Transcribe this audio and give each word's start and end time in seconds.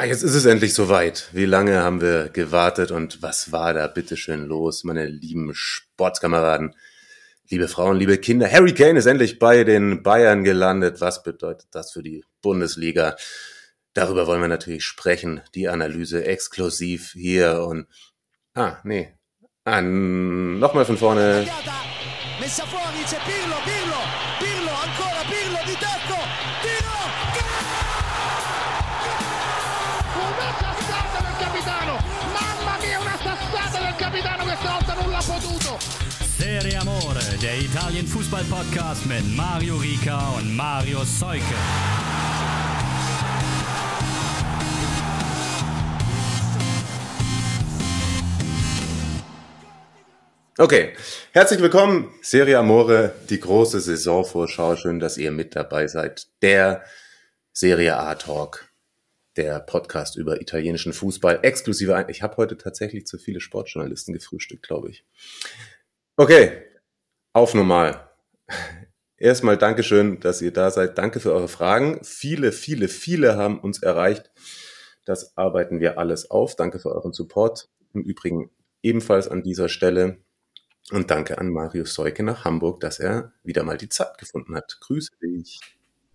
Ja, 0.00 0.06
jetzt 0.06 0.22
ist 0.22 0.34
es 0.34 0.46
endlich 0.46 0.72
soweit. 0.72 1.28
Wie 1.32 1.44
lange 1.44 1.82
haben 1.82 2.00
wir 2.00 2.30
gewartet 2.30 2.90
und 2.90 3.20
was 3.20 3.52
war 3.52 3.74
da 3.74 3.86
bitteschön 3.86 4.46
los, 4.46 4.82
meine 4.82 5.04
lieben 5.04 5.50
Sportskameraden, 5.52 6.74
liebe 7.50 7.68
Frauen, 7.68 7.98
liebe 7.98 8.16
Kinder? 8.16 8.50
Harry 8.50 8.72
Kane 8.72 8.98
ist 8.98 9.04
endlich 9.04 9.38
bei 9.38 9.62
den 9.62 10.02
Bayern 10.02 10.42
gelandet. 10.42 11.02
Was 11.02 11.22
bedeutet 11.22 11.68
das 11.72 11.92
für 11.92 12.02
die 12.02 12.24
Bundesliga? 12.40 13.14
Darüber 13.92 14.26
wollen 14.26 14.40
wir 14.40 14.48
natürlich 14.48 14.84
sprechen. 14.84 15.42
Die 15.54 15.68
Analyse 15.68 16.24
exklusiv 16.24 17.12
hier 17.12 17.66
und 17.68 17.86
ah, 18.54 18.78
nee. 18.84 19.12
Ah, 19.66 19.82
nochmal 19.82 20.86
von 20.86 20.96
vorne. 20.96 21.46
Messa 22.40 22.64
fuori, 22.64 23.04
Serie 36.70 36.82
Amore, 36.82 37.18
der 37.42 37.58
Italien 37.58 38.06
Fußball 38.06 38.44
Podcast 38.44 39.04
mit 39.04 39.24
Mario 39.36 39.74
Rica 39.76 40.36
und 40.36 40.54
Mario 40.54 41.02
Seuke. 41.02 41.42
Okay, 50.58 50.92
herzlich 51.32 51.60
willkommen, 51.60 52.14
Serie 52.22 52.58
Amore, 52.58 53.14
die 53.28 53.40
große 53.40 53.80
Saisonvorschau. 53.80 54.76
Schön, 54.76 55.00
dass 55.00 55.18
ihr 55.18 55.32
mit 55.32 55.56
dabei 55.56 55.88
seid. 55.88 56.28
Der 56.40 56.84
Serie 57.52 57.96
A 57.96 58.14
Talk, 58.14 58.70
der 59.36 59.58
Podcast 59.58 60.16
über 60.16 60.40
italienischen 60.40 60.92
Fußball, 60.92 61.40
exklusive. 61.42 62.06
Ich 62.08 62.22
habe 62.22 62.36
heute 62.36 62.56
tatsächlich 62.56 63.06
zu 63.06 63.18
viele 63.18 63.40
Sportjournalisten 63.40 64.14
gefrühstückt, 64.14 64.62
glaube 64.62 64.90
ich. 64.90 65.04
Okay, 66.16 66.69
auf 67.32 67.54
normal. 67.54 68.08
Erstmal 69.16 69.58
Dankeschön, 69.58 70.18
dass 70.20 70.40
ihr 70.40 70.52
da 70.52 70.70
seid. 70.70 70.96
Danke 70.96 71.20
für 71.20 71.32
eure 71.32 71.48
Fragen. 71.48 72.00
Viele, 72.02 72.52
viele, 72.52 72.88
viele 72.88 73.36
haben 73.36 73.60
uns 73.60 73.82
erreicht. 73.82 74.30
Das 75.04 75.36
arbeiten 75.36 75.80
wir 75.80 75.98
alles 75.98 76.30
auf. 76.30 76.56
Danke 76.56 76.78
für 76.78 76.90
euren 76.90 77.12
Support. 77.12 77.68
Im 77.92 78.02
Übrigen 78.02 78.50
ebenfalls 78.82 79.28
an 79.28 79.42
dieser 79.42 79.68
Stelle 79.68 80.18
und 80.90 81.10
danke 81.10 81.38
an 81.38 81.50
Marius 81.50 81.94
Seuke 81.94 82.22
nach 82.22 82.44
Hamburg, 82.44 82.80
dass 82.80 82.98
er 82.98 83.32
wieder 83.44 83.62
mal 83.62 83.76
die 83.76 83.88
Zeit 83.88 84.18
gefunden 84.18 84.54
hat. 84.54 84.78
Grüße 84.80 85.12
dich. 85.22 85.60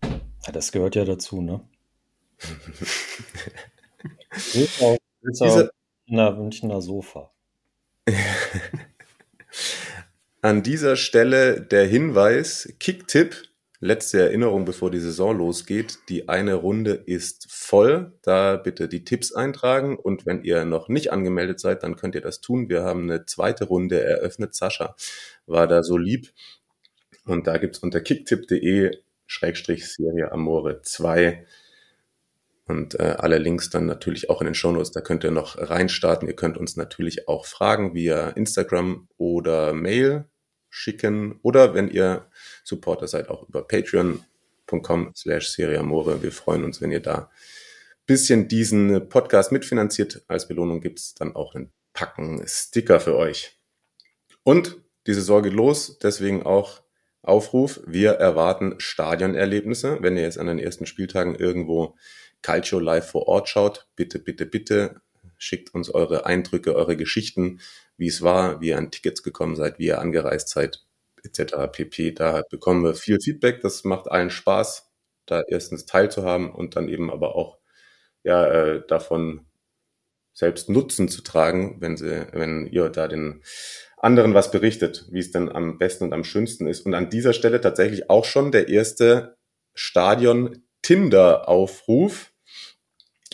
Ja, 0.04 0.52
das 0.52 0.72
gehört 0.72 0.96
ja 0.96 1.06
dazu, 1.06 1.42
ne? 1.42 1.62
Diese, 4.44 5.72
na, 6.08 6.32
Münchner 6.32 6.82
Sofa. 6.82 7.32
An 10.46 10.62
dieser 10.62 10.96
Stelle 10.96 11.60
der 11.60 11.88
Hinweis, 11.88 12.72
Kicktipp 12.80 13.36
letzte 13.80 14.20
Erinnerung, 14.20 14.64
bevor 14.64 14.92
die 14.92 15.00
Saison 15.00 15.36
losgeht. 15.36 15.98
Die 16.08 16.30
eine 16.30 16.54
Runde 16.54 16.92
ist 16.92 17.48
voll. 17.50 18.14
Da 18.22 18.56
bitte 18.56 18.88
die 18.88 19.04
Tipps 19.04 19.34
eintragen. 19.34 19.98
Und 19.98 20.28
wenn 20.28 20.44
ihr 20.44 20.64
noch 20.64 20.88
nicht 20.88 21.12
angemeldet 21.12 21.60
seid, 21.60 21.82
dann 21.82 21.96
könnt 21.96 22.14
ihr 22.14 22.22
das 22.22 22.42
tun. 22.42 22.70
Wir 22.70 22.84
haben 22.84 23.10
eine 23.10 23.26
zweite 23.26 23.66
Runde 23.66 24.04
eröffnet. 24.04 24.54
Sascha 24.54 24.96
war 25.48 25.66
da 25.66 25.82
so 25.82 25.98
lieb. 25.98 26.32
Und 27.26 27.48
da 27.48 27.58
gibt's 27.58 27.80
unter 27.80 28.00
kicktipp.de 28.00 28.92
Schrägstrich 29.26 29.92
Serie 29.92 30.32
Amore 30.32 30.84
2 30.84 31.44
und 32.68 33.00
äh, 33.00 33.16
alle 33.18 33.40
Links 33.40 33.72
dann 33.72 33.88
natürlich 33.88 34.30
auch 34.30 34.42
in 34.42 34.46
den 34.46 34.54
Shownotes. 34.54 34.92
Da 34.92 35.02
könnt 35.02 35.24
ihr 35.24 35.32
noch 35.32 35.58
reinstarten. 35.58 36.28
Ihr 36.28 36.36
könnt 36.36 36.60
uns 36.60 36.76
natürlich 36.76 37.28
auch 37.28 37.48
fragen 37.48 37.96
via 37.96 38.30
Instagram 38.30 39.08
oder 39.18 39.74
Mail 39.74 40.30
schicken 40.76 41.40
oder 41.42 41.74
wenn 41.74 41.90
ihr 41.90 42.28
Supporter 42.64 43.08
seid, 43.08 43.30
auch 43.30 43.48
über 43.48 43.66
patreon.com 43.66 45.14
slash 45.16 45.50
seriamore. 45.50 46.22
Wir 46.22 46.34
freuen 46.34 46.66
uns, 46.66 46.82
wenn 46.82 46.92
ihr 46.92 47.00
da 47.00 47.32
bisschen 48.06 48.48
diesen 48.48 49.08
Podcast 49.10 49.52
mitfinanziert. 49.52 50.24
Als 50.28 50.48
Belohnung 50.48 50.82
gibt's 50.82 51.16
dann 51.16 51.36
auch 51.36 51.56
einen 51.56 51.72
Packen 51.94 52.44
Sticker 52.46 53.00
für 53.00 53.16
euch. 53.16 53.58
Und 54.44 54.78
diese 55.08 55.22
Sorge 55.22 55.50
los, 55.50 55.98
deswegen 56.00 56.44
auch 56.44 56.84
Aufruf. 57.22 57.80
Wir 57.88 58.12
erwarten 58.12 58.76
Stadionerlebnisse. 58.78 60.00
Wenn 60.02 60.18
ihr 60.18 60.24
jetzt 60.24 60.38
an 60.38 60.48
den 60.48 60.60
ersten 60.60 60.86
Spieltagen 60.86 61.36
irgendwo 61.36 61.96
Calcio 62.42 62.80
live 62.80 63.10
vor 63.10 63.28
Ort 63.28 63.50
schaut, 63.50 63.88
bitte, 63.96 64.20
bitte, 64.20 64.46
bitte 64.46 65.02
schickt 65.38 65.74
uns 65.74 65.90
eure 65.90 66.26
Eindrücke, 66.26 66.76
eure 66.76 66.98
Geschichten 66.98 67.60
wie 67.98 68.08
es 68.08 68.22
war, 68.22 68.62
wie 68.62 68.70
ihr 68.70 68.78
an 68.78 68.92
Tickets 68.92 69.24
gekommen 69.24 69.56
seid, 69.56 69.80
wie 69.80 69.88
ihr 69.88 70.00
angereist 70.00 70.50
seid, 70.50 70.86
etc. 71.24 71.72
pp. 71.72 72.12
Da 72.12 72.44
bekommen 72.50 72.84
wir 72.84 72.96
viel 72.96 73.20
Feedback. 73.20 73.62
Das 73.62 73.84
macht 73.84 74.10
allen 74.10 74.30
Spaß, 74.30 74.92
da 75.26 75.44
erstens 75.48 75.86
teilzuhaben 75.86 76.52
und 76.52 76.76
dann 76.76 76.90
eben 76.90 77.12
aber 77.12 77.36
auch 77.36 77.58
ja, 78.24 78.46
äh, 78.48 78.86
davon 78.88 79.46
selbst 80.34 80.70
Nutzen 80.70 81.08
zu 81.08 81.22
tragen, 81.22 81.78
wenn 81.80 81.96
sie, 81.96 82.28
wenn 82.34 82.68
ihr 82.68 82.90
da 82.90 83.08
den 83.08 83.42
anderen 83.98 84.34
was 84.34 84.52
berichtet, 84.52 85.06
wie 85.10 85.20
es 85.20 85.32
denn 85.32 85.50
am 85.50 85.78
besten 85.78 86.06
und 86.06 86.14
am 86.14 86.24
schönsten 86.24 86.68
ist. 86.68 86.86
Und 86.86 86.94
an 86.94 87.10
dieser 87.10 87.34
Stelle 87.34 87.62
tatsächlich 87.62 88.10
auch 88.10 88.26
schon 88.26 88.52
der 88.52 88.68
erste 88.68 89.38
Stadion 89.74 90.64
Tinder 90.82 91.48
Aufruf. 91.50 92.32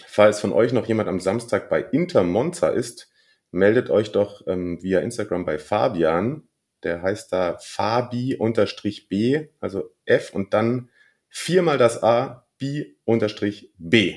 Falls 0.08 0.40
von 0.40 0.54
euch 0.54 0.74
noch 0.74 0.88
jemand 0.88 1.10
am 1.10 1.20
Samstag 1.20 1.70
bei 1.70 1.82
Inter 1.82 2.24
Monza 2.24 2.70
ist, 2.70 3.11
meldet 3.52 3.90
euch 3.90 4.12
doch 4.12 4.46
ähm, 4.48 4.82
via 4.82 5.00
Instagram 5.00 5.46
bei 5.46 5.60
Fabian. 5.60 6.48
Der 6.84 7.02
heißt 7.02 7.32
da 7.32 7.58
Fabi-B, 7.60 9.48
also 9.60 9.94
F 10.06 10.34
und 10.34 10.54
dann 10.54 10.90
viermal 11.30 11.78
das 11.78 12.02
A, 12.02 12.48
B-B. 12.58 14.16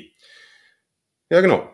Ja, 1.30 1.40
genau. 1.40 1.70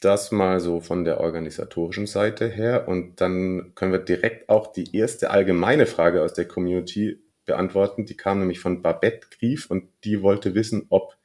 Das 0.00 0.32
mal 0.32 0.60
so 0.60 0.80
von 0.80 1.04
der 1.04 1.20
organisatorischen 1.20 2.06
Seite 2.06 2.48
her. 2.48 2.88
Und 2.88 3.20
dann 3.20 3.72
können 3.74 3.92
wir 3.92 4.00
direkt 4.00 4.48
auch 4.50 4.72
die 4.72 4.94
erste 4.94 5.30
allgemeine 5.30 5.86
Frage 5.86 6.22
aus 6.22 6.34
der 6.34 6.46
Community 6.46 7.22
beantworten. 7.46 8.04
Die 8.04 8.16
kam 8.16 8.38
nämlich 8.38 8.60
von 8.60 8.82
Babette 8.82 9.28
Grief 9.30 9.70
und 9.70 9.88
die 10.04 10.22
wollte 10.22 10.54
wissen, 10.54 10.86
ob 10.90 11.16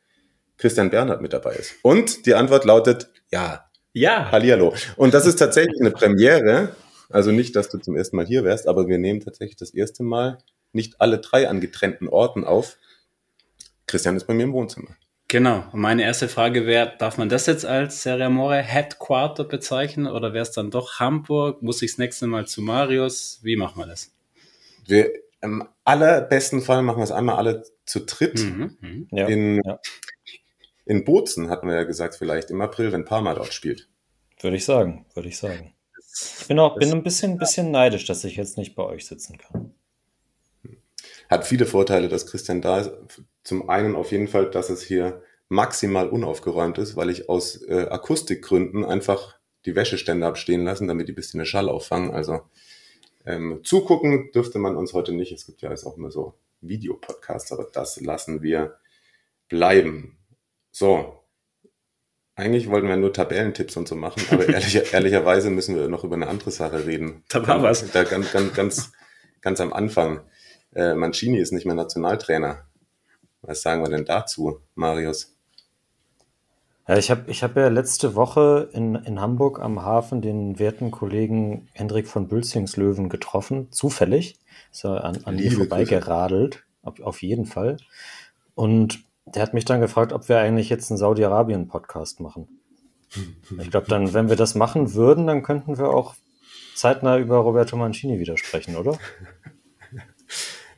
Christian 0.58 0.90
Bernhard 0.90 1.22
mit 1.22 1.34
dabei 1.34 1.56
ist. 1.56 1.76
Und 1.82 2.26
die 2.26 2.36
Antwort 2.36 2.66
lautet 2.66 3.12
ja. 3.32 3.69
Ja. 4.00 4.32
Hallihallo. 4.32 4.74
Und 4.96 5.14
das 5.14 5.26
ist 5.26 5.36
tatsächlich 5.36 5.80
eine 5.82 5.92
Premiere. 5.92 6.74
Also 7.10 7.32
nicht, 7.32 7.56
dass 7.56 7.68
du 7.68 7.80
zum 7.80 7.98
ersten 7.98 8.16
Mal 8.16 8.26
hier 8.26 8.46
wärst, 8.46 8.68
aber 8.68 8.88
wir 8.88 8.98
nehmen 8.98 9.20
tatsächlich 9.20 9.58
das 9.58 9.72
erste 9.72 10.04
Mal 10.04 10.38
nicht 10.72 11.02
alle 11.02 11.18
drei 11.18 11.50
an 11.50 11.60
getrennten 11.60 12.08
Orten 12.08 12.46
auf. 12.46 12.78
Christian 13.88 14.16
ist 14.16 14.26
bei 14.26 14.34
mir 14.34 14.44
im 14.44 14.54
Wohnzimmer. 14.54 14.96
Genau. 15.28 15.66
Und 15.74 15.82
meine 15.82 16.04
erste 16.04 16.30
Frage 16.30 16.66
wäre, 16.66 16.94
darf 16.98 17.18
man 17.18 17.28
das 17.28 17.46
jetzt 17.46 17.66
als 17.66 18.02
Serie 18.02 18.30
More 18.30 18.62
Headquarter 18.62 19.44
bezeichnen 19.44 20.08
oder 20.08 20.34
wäre 20.34 20.44
es 20.44 20.52
dann 20.52 20.72
doch 20.72 21.00
Hamburg? 21.00 21.62
Muss 21.62 21.82
ich 21.82 21.92
das 21.92 21.98
nächste 21.98 22.28
Mal 22.28 22.48
zu 22.48 22.62
Marius? 22.62 23.40
Wie 23.44 23.58
machen 23.58 23.82
wir 23.82 23.88
das? 23.88 24.14
Wir, 24.86 25.12
im 25.42 25.68
allerbesten 25.84 26.62
Fall 26.62 26.84
machen 26.84 27.00
wir 27.00 27.04
es 27.04 27.12
einmal 27.12 27.36
alle 27.36 27.64
zu 27.86 28.00
dritt. 28.06 28.40
Mhm, 28.40 28.78
mhm. 28.80 29.08
in, 29.12 29.62
ja 29.66 29.80
in 30.90 31.06
Bozen 31.06 31.52
hatten 31.52 31.68
wir 31.68 31.76
ja 31.76 31.84
gesagt, 31.84 32.16
vielleicht 32.16 32.50
im 32.50 32.62
April, 32.62 32.92
wenn 32.92 33.06
Parma 33.06 33.36
dort 33.36 33.54
spielt. 33.54 33.88
Würde 34.42 34.58
ich 34.58 34.66
sagen, 34.66 35.06
würde 35.14 35.30
ich 35.30 35.38
sagen. 35.38 35.76
Ich 36.40 36.48
bin 36.48 36.58
auch 36.58 36.78
bin 36.80 36.92
ein 36.92 37.04
bisschen, 37.04 37.38
bisschen 37.38 37.70
neidisch, 37.70 38.06
dass 38.06 38.24
ich 38.24 38.36
jetzt 38.36 38.58
nicht 38.58 38.74
bei 38.74 38.84
euch 38.84 39.06
sitzen 39.06 39.38
kann. 39.38 39.76
Hat 41.30 41.46
viele 41.46 41.68
Vorteile, 41.68 42.10
dass 42.10 42.26
Christian 42.26 42.64
da 42.64 42.80
ist. 42.80 42.92
Zum 43.44 43.70
einen 43.70 43.96
auf 43.96 44.12
jeden 44.12 44.28
Fall, 44.28 44.50
dass 44.50 44.72
es 44.72 44.82
hier 44.82 45.22
maximal 45.48 46.10
unaufgeräumt 46.10 46.80
ist, 46.80 46.96
weil 46.96 47.12
ich 47.12 47.30
aus 47.30 47.62
äh, 47.68 47.86
Akustikgründen 47.88 48.84
einfach 48.84 49.38
die 49.66 49.76
Wäscheständer 49.76 50.26
abstehen 50.26 50.64
lassen, 50.64 50.88
damit 50.88 51.08
die 51.08 51.12
ein 51.12 51.16
bisschen 51.16 51.46
Schall 51.46 51.70
auffangen. 51.70 52.10
Also 52.10 52.42
ähm, 53.28 53.62
zugucken 53.64 54.32
dürfte 54.32 54.58
man 54.58 54.76
uns 54.76 54.94
heute 54.94 55.12
nicht. 55.12 55.32
Es 55.32 55.46
gibt 55.46 55.62
ja 55.62 55.70
jetzt 55.70 55.86
auch 55.86 55.98
immer 55.98 56.10
so 56.10 56.34
Videopodcasts, 56.62 57.52
aber 57.52 57.68
das 57.72 58.02
lassen 58.02 58.42
wir 58.42 58.80
bleiben. 59.50 60.19
So. 60.80 61.26
Eigentlich 62.36 62.70
wollten 62.70 62.88
wir 62.88 62.96
nur 62.96 63.12
Tabellentipps 63.12 63.76
und 63.76 63.90
so 63.90 63.96
machen, 63.96 64.24
aber 64.32 64.48
ehrlich, 64.50 64.94
ehrlicherweise 64.94 65.50
müssen 65.50 65.76
wir 65.76 65.90
noch 65.90 66.06
über 66.06 66.16
eine 66.16 66.30
andere 66.30 66.52
Sache 66.52 66.86
reden. 66.88 67.26
Da 67.28 67.46
war 67.46 67.62
was. 67.62 67.92
Da 67.92 68.06
ganz, 68.06 68.32
ganz, 68.32 68.54
ganz, 68.54 68.92
ganz 69.42 69.60
am 69.60 69.74
Anfang. 69.74 70.22
Äh, 70.74 70.94
Mancini 70.94 71.38
ist 71.38 71.52
nicht 71.52 71.66
mehr 71.66 71.76
Nationaltrainer. 71.76 72.66
Was 73.42 73.62
sagen 73.62 73.84
wir 73.84 73.90
denn 73.90 74.06
dazu, 74.06 74.62
Marius? 74.76 75.36
Ja, 76.88 76.98
ich 76.98 77.12
habe 77.12 77.30
ich 77.30 77.44
hab 77.44 77.58
ja 77.58 77.68
letzte 77.68 78.16
Woche 78.16 78.70
in, 78.72 78.96
in 78.96 79.20
Hamburg 79.20 79.60
am 79.60 79.82
Hafen 79.82 80.22
den 80.22 80.60
werten 80.60 80.92
Kollegen 80.92 81.68
Hendrik 81.74 82.08
von 82.08 82.30
Bülzingslöwen 82.30 83.10
getroffen, 83.10 83.70
zufällig. 83.74 84.40
Ist 84.72 84.86
er 84.86 85.04
an, 85.04 85.26
an 85.26 85.36
mir 85.36 85.52
vorbeigeradelt, 85.52 86.64
auf, 86.84 87.02
auf 87.02 87.22
jeden 87.22 87.48
Fall. 87.48 87.76
Und 88.56 89.09
der 89.36 89.42
hat 89.42 89.54
mich 89.54 89.66
dann 89.66 89.82
gefragt, 89.82 90.14
ob 90.14 90.30
wir 90.30 90.40
eigentlich 90.40 90.70
jetzt 90.70 90.92
einen 90.92 90.98
Saudi-Arabien-Podcast 90.98 92.20
machen. 92.20 92.48
Ich 93.60 93.72
glaube, 93.72 93.88
dann, 93.88 94.14
wenn 94.14 94.30
wir 94.30 94.36
das 94.36 94.56
machen 94.56 94.94
würden, 94.94 95.28
dann 95.28 95.42
könnten 95.42 95.78
wir 95.78 95.90
auch 95.90 96.16
zeitnah 96.76 97.18
über 97.18 97.38
Roberto 97.38 97.76
Mancini 97.76 98.20
widersprechen, 98.20 98.76
oder? 98.76 98.98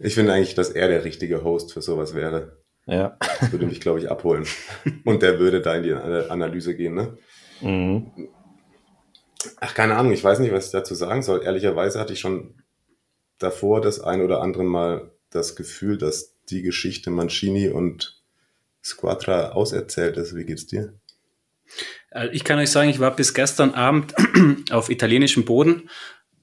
Ich 0.03 0.15
finde 0.15 0.33
eigentlich, 0.33 0.55
dass 0.55 0.71
er 0.71 0.87
der 0.87 1.03
richtige 1.03 1.43
Host 1.43 1.73
für 1.73 1.83
sowas 1.83 2.15
wäre. 2.15 2.57
Ja. 2.87 3.17
Das 3.19 3.51
würde 3.51 3.67
mich, 3.67 3.81
glaube 3.81 3.99
ich, 3.99 4.09
abholen. 4.09 4.47
Und 5.05 5.21
der 5.21 5.37
würde 5.37 5.61
da 5.61 5.75
in 5.75 5.83
die 5.83 5.93
Analyse 5.93 6.75
gehen, 6.75 6.95
ne? 6.95 7.19
Mhm. 7.61 8.11
Ach, 9.59 9.75
keine 9.75 9.97
Ahnung, 9.97 10.11
ich 10.11 10.23
weiß 10.23 10.39
nicht, 10.39 10.51
was 10.53 10.65
ich 10.65 10.71
dazu 10.71 10.95
sagen 10.95 11.21
soll. 11.21 11.43
Ehrlicherweise 11.43 11.99
hatte 11.99 12.13
ich 12.13 12.19
schon 12.19 12.63
davor 13.37 13.79
das 13.79 13.99
ein 13.99 14.21
oder 14.21 14.41
andere 14.41 14.63
Mal 14.63 15.11
das 15.29 15.55
Gefühl, 15.55 15.99
dass 15.99 16.35
die 16.49 16.63
Geschichte 16.63 17.11
Mancini 17.11 17.69
und 17.69 18.20
Squadra 18.83 19.49
auserzählt 19.49 20.17
ist. 20.17 20.35
Wie 20.35 20.45
geht's 20.45 20.65
dir? 20.65 20.93
Äh, 22.11 22.29
ich 22.31 22.43
kann 22.43 22.59
euch 22.59 22.71
sagen, 22.71 22.89
ich 22.89 22.99
war 22.99 23.15
bis 23.15 23.33
gestern 23.33 23.73
Abend 23.73 24.13
auf 24.71 24.89
italienischem 24.89 25.45
Boden 25.45 25.89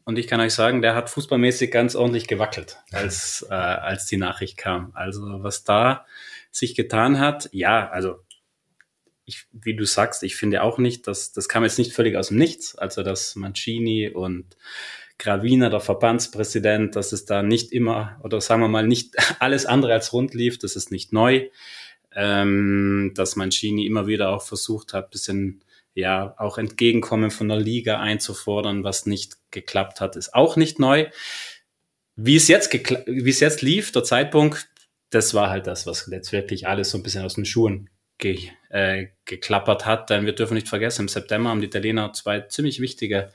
und 0.05 0.19
ich 0.19 0.27
kann 0.27 0.41
euch 0.41 0.55
sagen, 0.55 0.81
der 0.81 0.95
hat 0.95 1.11
fußballmäßig 1.11 1.71
ganz 1.71 1.95
ordentlich 1.95 2.27
gewackelt, 2.27 2.79
als, 2.93 3.47
äh, 3.51 3.55
als 3.55 4.07
die 4.07 4.17
Nachricht 4.17 4.57
kam. 4.57 4.93
Also 4.95 5.21
was 5.43 5.65
da 5.65 6.07
sich 6.51 6.75
getan 6.75 7.19
hat, 7.19 7.51
ja, 7.53 7.89
also 7.91 8.21
ich, 9.27 9.47
wie 9.53 9.77
du 9.77 9.85
sagst, 9.85 10.23
ich 10.23 10.37
finde 10.37 10.63
auch 10.63 10.79
nicht, 10.79 11.07
dass 11.07 11.33
das 11.33 11.49
kam 11.49 11.63
jetzt 11.63 11.79
nicht 11.79 11.93
völlig 11.93 12.17
aus 12.17 12.29
dem 12.29 12.39
Nichts, 12.39 12.75
also 12.75 13.03
dass 13.03 13.37
Mancini 13.37 14.09
und 14.09 14.57
Gravina, 15.19 15.69
der 15.69 15.81
Verbandspräsident, 15.81 16.97
dass 16.97 17.13
es 17.13 17.27
da 17.27 17.43
nicht 17.43 17.73
immer 17.73 18.19
oder 18.23 18.41
sagen 18.41 18.63
wir 18.63 18.69
mal 18.69 18.87
nicht 18.87 19.17
alles 19.41 19.67
andere 19.67 19.93
als 19.93 20.15
rund 20.15 20.33
lief, 20.33 20.59
das 20.59 20.77
ist 20.77 20.91
nicht 20.91 21.13
neu, 21.13 21.51
ähm, 22.19 23.13
dass 23.15 23.37
Mancini 23.37 23.87
immer 23.87 24.09
wieder 24.09 24.31
auch 24.31 24.43
versucht 24.43 24.93
hat, 24.93 25.13
bisschen 25.13 25.63
ja 25.95 26.35
auch 26.37 26.59
Entgegenkommen 26.59 27.31
von 27.31 27.49
der 27.49 27.59
Liga 27.59 28.01
einzufordern, 28.01 28.83
was 28.83 29.07
nicht 29.07 29.37
geklappt 29.53 30.01
hat, 30.01 30.17
ist 30.17 30.35
auch 30.35 30.57
nicht 30.57 30.81
neu. 30.81 31.07
Wie 32.17 32.35
es 32.35 32.49
jetzt, 32.49 32.73
wie 32.73 33.31
es 33.31 33.39
jetzt 33.39 33.63
lief, 33.63 33.93
der 33.93 34.03
Zeitpunkt, 34.03 34.69
das 35.11 35.33
war 35.33 35.49
halt 35.49 35.69
das, 35.69 35.87
was 35.87 36.09
jetzt 36.11 36.33
wirklich 36.33 36.67
alles 36.67 36.91
so 36.91 36.99
ein 36.99 37.05
bisschen 37.05 37.25
aus 37.25 37.35
den 37.35 37.45
Schuhen 37.45 37.89
ge, 38.19 38.51
äh, 38.71 39.07
geklappert 39.25 39.87
hat. 39.87 40.11
Denn 40.11 40.27
wir 40.27 40.35
dürfen 40.35 40.55
nicht 40.55 40.69
vergessen, 40.69 41.03
im 41.03 41.09
September 41.09 41.51
haben 41.51 41.61
die 41.61 41.69
Italiener 41.69 42.13
zwei 42.15 42.41
ziemlich 42.41 42.81
wichtige 42.81 43.33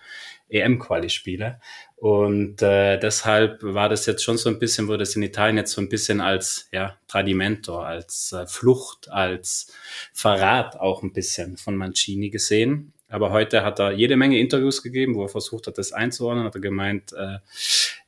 EM-Quali-Spiele. 0.49 1.61
Und 2.03 2.61
äh, 2.61 2.99
deshalb 2.99 3.63
war 3.63 3.87
das 3.87 4.05
jetzt 4.07 4.25
schon 4.25 4.37
so 4.37 4.49
ein 4.49 4.59
bisschen, 4.59 4.89
wurde 4.89 5.03
es 5.03 5.15
in 5.15 5.23
Italien 5.23 5.55
jetzt 5.55 5.71
so 5.71 5.79
ein 5.79 5.87
bisschen 5.87 6.19
als 6.19 6.67
ja, 6.73 6.97
Tradimento, 7.07 7.79
als 7.79 8.33
äh, 8.33 8.45
Flucht, 8.45 9.09
als 9.09 9.71
Verrat 10.11 10.77
auch 10.77 11.01
ein 11.01 11.13
bisschen 11.13 11.55
von 11.55 11.77
Mancini 11.77 12.29
gesehen. 12.29 12.91
Aber 13.07 13.31
heute 13.31 13.63
hat 13.63 13.79
er 13.79 13.93
jede 13.93 14.17
Menge 14.17 14.37
Interviews 14.37 14.83
gegeben, 14.83 15.15
wo 15.15 15.23
er 15.23 15.29
versucht 15.29 15.67
hat, 15.67 15.77
das 15.77 15.93
einzuordnen. 15.93 16.43
Hat 16.43 16.55
er 16.55 16.59
gemeint, 16.59 17.13
äh, 17.13 17.37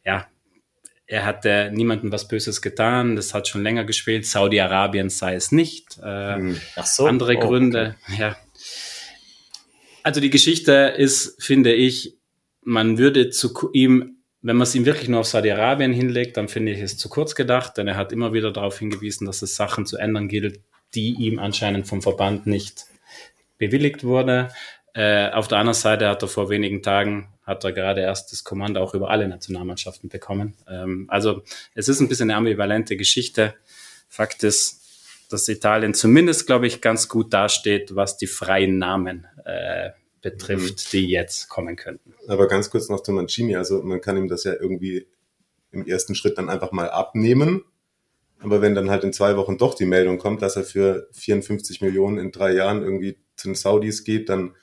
ja, 0.03 0.27
er 1.07 1.25
hat 1.25 1.45
äh, 1.45 1.71
niemandem 1.71 2.11
was 2.11 2.27
Böses 2.27 2.61
getan, 2.61 3.15
das 3.15 3.33
hat 3.33 3.47
schon 3.47 3.63
länger 3.63 3.85
gespielt, 3.85 4.25
Saudi-Arabien 4.25 5.09
sei 5.09 5.35
es 5.35 5.53
nicht. 5.53 5.99
Äh, 6.03 6.35
hm. 6.35 6.61
Ach 6.75 6.85
so. 6.85 7.05
Andere 7.05 7.37
oh, 7.37 7.47
Gründe, 7.47 7.95
okay. 8.09 8.19
ja. 8.19 8.37
Also 10.03 10.19
die 10.19 10.31
Geschichte 10.31 10.93
ist, 10.97 11.41
finde 11.41 11.73
ich, 11.73 12.17
man 12.65 12.97
würde 12.97 13.29
zu 13.29 13.71
ihm, 13.71 14.17
wenn 14.41 14.57
man 14.57 14.63
es 14.63 14.75
ihm 14.75 14.85
wirklich 14.85 15.07
nur 15.07 15.21
auf 15.21 15.27
Saudi-Arabien 15.27 15.93
hinlegt, 15.93 16.37
dann 16.37 16.49
finde 16.49 16.73
ich 16.73 16.81
es 16.81 16.97
zu 16.97 17.09
kurz 17.09 17.33
gedacht, 17.33 17.77
denn 17.77 17.87
er 17.87 17.95
hat 17.95 18.11
immer 18.11 18.33
wieder 18.33 18.51
darauf 18.51 18.77
hingewiesen, 18.77 19.25
dass 19.25 19.41
es 19.41 19.55
Sachen 19.55 19.85
zu 19.85 19.97
ändern 19.97 20.27
gilt, 20.27 20.59
die 20.93 21.13
ihm 21.13 21.39
anscheinend 21.39 21.87
vom 21.87 22.01
Verband 22.01 22.45
nicht 22.45 22.85
bewilligt 23.57 24.03
wurde. 24.03 24.49
Äh, 24.93 25.29
auf 25.31 25.47
der 25.47 25.59
anderen 25.59 25.73
Seite 25.73 26.09
hat 26.09 26.21
er 26.21 26.27
vor 26.27 26.49
wenigen 26.49 26.81
Tagen 26.81 27.29
hat 27.45 27.63
er 27.63 27.73
gerade 27.73 28.01
erst 28.01 28.31
das 28.31 28.43
Kommando 28.43 28.81
auch 28.81 28.95
über 28.95 29.09
alle 29.11 29.27
Nationalmannschaften 29.27 30.09
bekommen. 30.09 30.55
Ähm, 30.67 31.05
also 31.09 31.43
es 31.75 31.87
ist 31.87 31.99
ein 31.99 32.09
bisschen 32.09 32.31
eine 32.31 32.37
ambivalente 32.37 32.97
Geschichte. 32.97 33.53
Fakt 34.09 34.43
ist, 34.43 34.81
dass 35.29 35.47
Italien 35.47 35.93
zumindest, 35.93 36.47
glaube 36.47 36.67
ich, 36.67 36.81
ganz 36.81 37.07
gut 37.07 37.33
dasteht, 37.33 37.95
was 37.95 38.17
die 38.17 38.27
freien 38.27 38.77
Namen 38.77 39.27
äh, 39.45 39.91
betrifft, 40.25 40.87
mhm. 40.87 40.89
die 40.91 41.07
jetzt 41.07 41.49
kommen 41.49 41.75
könnten. 41.75 42.15
Aber 42.27 42.47
ganz 42.47 42.71
kurz 42.71 42.89
noch 42.89 43.01
zu 43.01 43.11
Mancini. 43.11 43.55
Also 43.55 43.83
man 43.83 44.01
kann 44.01 44.17
ihm 44.17 44.27
das 44.27 44.43
ja 44.43 44.53
irgendwie 44.53 45.05
im 45.71 45.85
ersten 45.85 46.15
Schritt 46.15 46.39
dann 46.39 46.49
einfach 46.49 46.71
mal 46.71 46.89
abnehmen. 46.89 47.63
Aber 48.39 48.59
wenn 48.59 48.73
dann 48.73 48.89
halt 48.89 49.03
in 49.03 49.13
zwei 49.13 49.37
Wochen 49.37 49.59
doch 49.59 49.75
die 49.75 49.85
Meldung 49.85 50.17
kommt, 50.17 50.41
dass 50.41 50.55
er 50.55 50.63
für 50.63 51.07
54 51.11 51.81
Millionen 51.81 52.17
in 52.17 52.31
drei 52.31 52.53
Jahren 52.53 52.81
irgendwie 52.81 53.19
zu 53.35 53.49
den 53.49 53.55
Saudis 53.55 54.03
geht, 54.03 54.29
dann, 54.29 54.55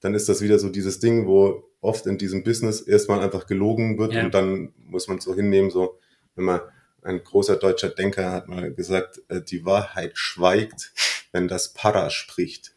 dann 0.00 0.14
ist 0.14 0.28
das 0.28 0.42
wieder 0.42 0.58
so 0.58 0.68
dieses 0.68 1.00
Ding, 1.00 1.26
wo 1.26 1.64
oft 1.80 2.06
in 2.06 2.18
diesem 2.18 2.44
Business 2.44 2.82
erstmal 2.82 3.20
einfach 3.20 3.46
gelogen 3.46 3.98
wird 3.98 4.12
ja. 4.12 4.24
und 4.24 4.34
dann 4.34 4.74
muss 4.76 5.08
man 5.08 5.20
so 5.20 5.34
hinnehmen, 5.34 5.70
so, 5.70 5.98
wenn 6.34 6.44
man 6.44 6.60
ein 7.02 7.24
großer 7.24 7.56
deutscher 7.56 7.88
Denker 7.88 8.30
hat 8.30 8.48
mal 8.48 8.74
gesagt, 8.74 9.22
äh, 9.28 9.40
die 9.40 9.64
Wahrheit 9.64 10.18
schweigt, 10.18 10.92
wenn 11.32 11.48
das 11.48 11.72
Para 11.72 12.10
spricht. 12.10 12.74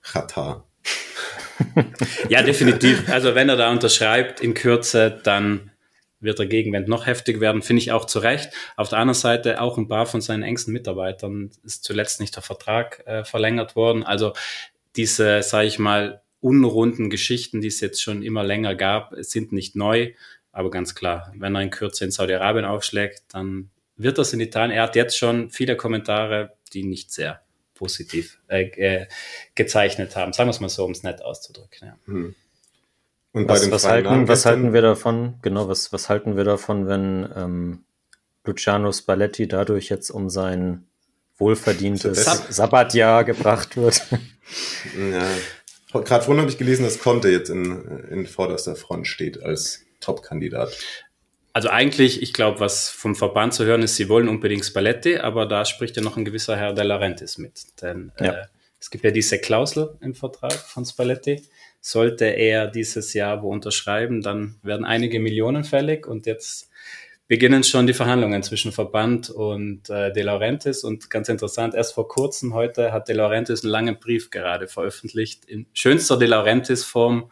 Chata. 0.00 0.64
Ja, 2.28 2.42
definitiv. 2.42 3.08
Also 3.08 3.34
wenn 3.34 3.48
er 3.48 3.56
da 3.56 3.70
unterschreibt 3.70 4.40
in 4.40 4.54
Kürze, 4.54 5.20
dann 5.22 5.70
wird 6.20 6.38
der 6.38 6.46
Gegenwind 6.46 6.88
noch 6.88 7.06
heftig 7.06 7.40
werden, 7.40 7.62
finde 7.62 7.82
ich 7.82 7.92
auch 7.92 8.04
zu 8.04 8.18
Recht. 8.18 8.50
Auf 8.76 8.90
der 8.90 8.98
anderen 8.98 9.18
Seite 9.18 9.60
auch 9.60 9.78
ein 9.78 9.88
paar 9.88 10.06
von 10.06 10.20
seinen 10.20 10.42
engsten 10.42 10.72
Mitarbeitern 10.72 11.50
ist 11.64 11.84
zuletzt 11.84 12.20
nicht 12.20 12.36
der 12.36 12.42
Vertrag 12.42 13.02
äh, 13.06 13.24
verlängert 13.24 13.74
worden. 13.74 14.02
Also 14.02 14.34
diese, 14.96 15.42
sage 15.42 15.66
ich 15.66 15.78
mal, 15.78 16.20
unrunden 16.40 17.10
Geschichten, 17.10 17.60
die 17.60 17.68
es 17.68 17.80
jetzt 17.80 18.02
schon 18.02 18.22
immer 18.22 18.44
länger 18.44 18.74
gab, 18.74 19.14
sind 19.18 19.52
nicht 19.52 19.76
neu. 19.76 20.12
Aber 20.52 20.70
ganz 20.70 20.94
klar, 20.94 21.32
wenn 21.36 21.54
er 21.54 21.62
in 21.62 21.70
Kürze 21.70 22.04
in 22.04 22.10
Saudi-Arabien 22.10 22.64
aufschlägt, 22.64 23.22
dann 23.32 23.70
wird 23.96 24.18
das 24.18 24.32
in 24.32 24.40
Italien. 24.40 24.76
Er 24.76 24.84
hat 24.84 24.96
jetzt 24.96 25.16
schon 25.16 25.50
viele 25.50 25.76
Kommentare, 25.76 26.54
die 26.72 26.82
nicht 26.82 27.12
sehr 27.12 27.40
positiv 27.80 28.38
äh, 28.48 28.64
äh, 28.64 29.06
gezeichnet 29.54 30.14
haben. 30.14 30.34
Sagen 30.34 30.48
wir 30.48 30.52
es 30.52 30.60
mal 30.60 30.68
so, 30.68 30.84
um 30.84 30.90
es 30.90 31.02
nett 31.02 31.22
auszudrücken. 31.22 31.88
Ja. 31.88 31.96
Hm. 32.04 32.34
Und 33.32 33.48
was, 33.48 33.70
was, 33.70 33.88
halten, 33.88 34.28
was 34.28 34.44
halten 34.44 34.74
wir 34.74 34.82
davon? 34.82 35.38
Genau, 35.40 35.66
was, 35.66 35.92
was 35.92 36.10
halten 36.10 36.36
wir 36.36 36.44
davon, 36.44 36.88
wenn 36.88 37.28
ähm, 37.34 37.84
Luciano 38.44 38.92
Spalletti 38.92 39.48
dadurch 39.48 39.88
jetzt 39.88 40.10
um 40.10 40.28
sein 40.28 40.84
wohlverdientes 41.38 42.24
Sabbatjahr 42.50 43.24
gebracht 43.24 43.76
wird? 43.76 44.02
Ja, 44.98 45.28
Gerade 45.92 46.24
vorhin 46.24 46.40
habe 46.40 46.50
ich 46.50 46.58
gelesen, 46.58 46.82
dass 46.82 46.98
Conte 46.98 47.28
jetzt 47.28 47.50
in, 47.50 47.86
in 48.10 48.26
vorderster 48.26 48.74
Front 48.74 49.06
steht 49.06 49.40
als 49.40 49.84
Top-Kandidat. 50.00 50.76
Also 51.52 51.68
eigentlich, 51.68 52.22
ich 52.22 52.32
glaube, 52.32 52.60
was 52.60 52.90
vom 52.90 53.16
Verband 53.16 53.54
zu 53.54 53.64
hören 53.64 53.82
ist, 53.82 53.96
sie 53.96 54.08
wollen 54.08 54.28
unbedingt 54.28 54.64
Spalletti, 54.64 55.16
aber 55.16 55.46
da 55.46 55.64
spricht 55.64 55.96
ja 55.96 56.02
noch 56.02 56.16
ein 56.16 56.24
gewisser 56.24 56.56
Herr 56.56 56.74
De 56.74 56.84
Laurentiis 56.84 57.38
mit. 57.38 57.80
Denn 57.82 58.12
ja. 58.20 58.32
äh, 58.32 58.46
es 58.78 58.90
gibt 58.90 59.04
ja 59.04 59.10
diese 59.10 59.38
Klausel 59.38 59.96
im 60.00 60.14
Vertrag 60.14 60.52
von 60.52 60.84
Spalletti. 60.84 61.42
Sollte 61.80 62.26
er 62.26 62.66
dieses 62.66 63.14
Jahr 63.14 63.42
wo 63.42 63.50
unterschreiben, 63.50 64.22
dann 64.22 64.56
werden 64.62 64.84
einige 64.84 65.18
Millionen 65.18 65.64
fällig 65.64 66.06
und 66.06 66.26
jetzt 66.26 66.70
beginnen 67.30 67.62
schon 67.62 67.86
die 67.86 67.94
Verhandlungen 67.94 68.42
zwischen 68.42 68.72
Verband 68.72 69.30
und 69.30 69.88
äh, 69.88 70.12
De 70.12 70.22
Laurentiis. 70.24 70.82
Und 70.82 71.10
ganz 71.10 71.28
interessant, 71.28 71.76
erst 71.76 71.94
vor 71.94 72.08
kurzem 72.08 72.54
heute 72.54 72.92
hat 72.92 73.08
De 73.08 73.14
Laurentiis 73.14 73.62
einen 73.62 73.70
langen 73.70 74.00
Brief 74.00 74.30
gerade 74.30 74.66
veröffentlicht 74.66 75.44
in 75.44 75.66
schönster 75.72 76.18
De 76.18 76.26
Laurentiis-Form, 76.26 77.30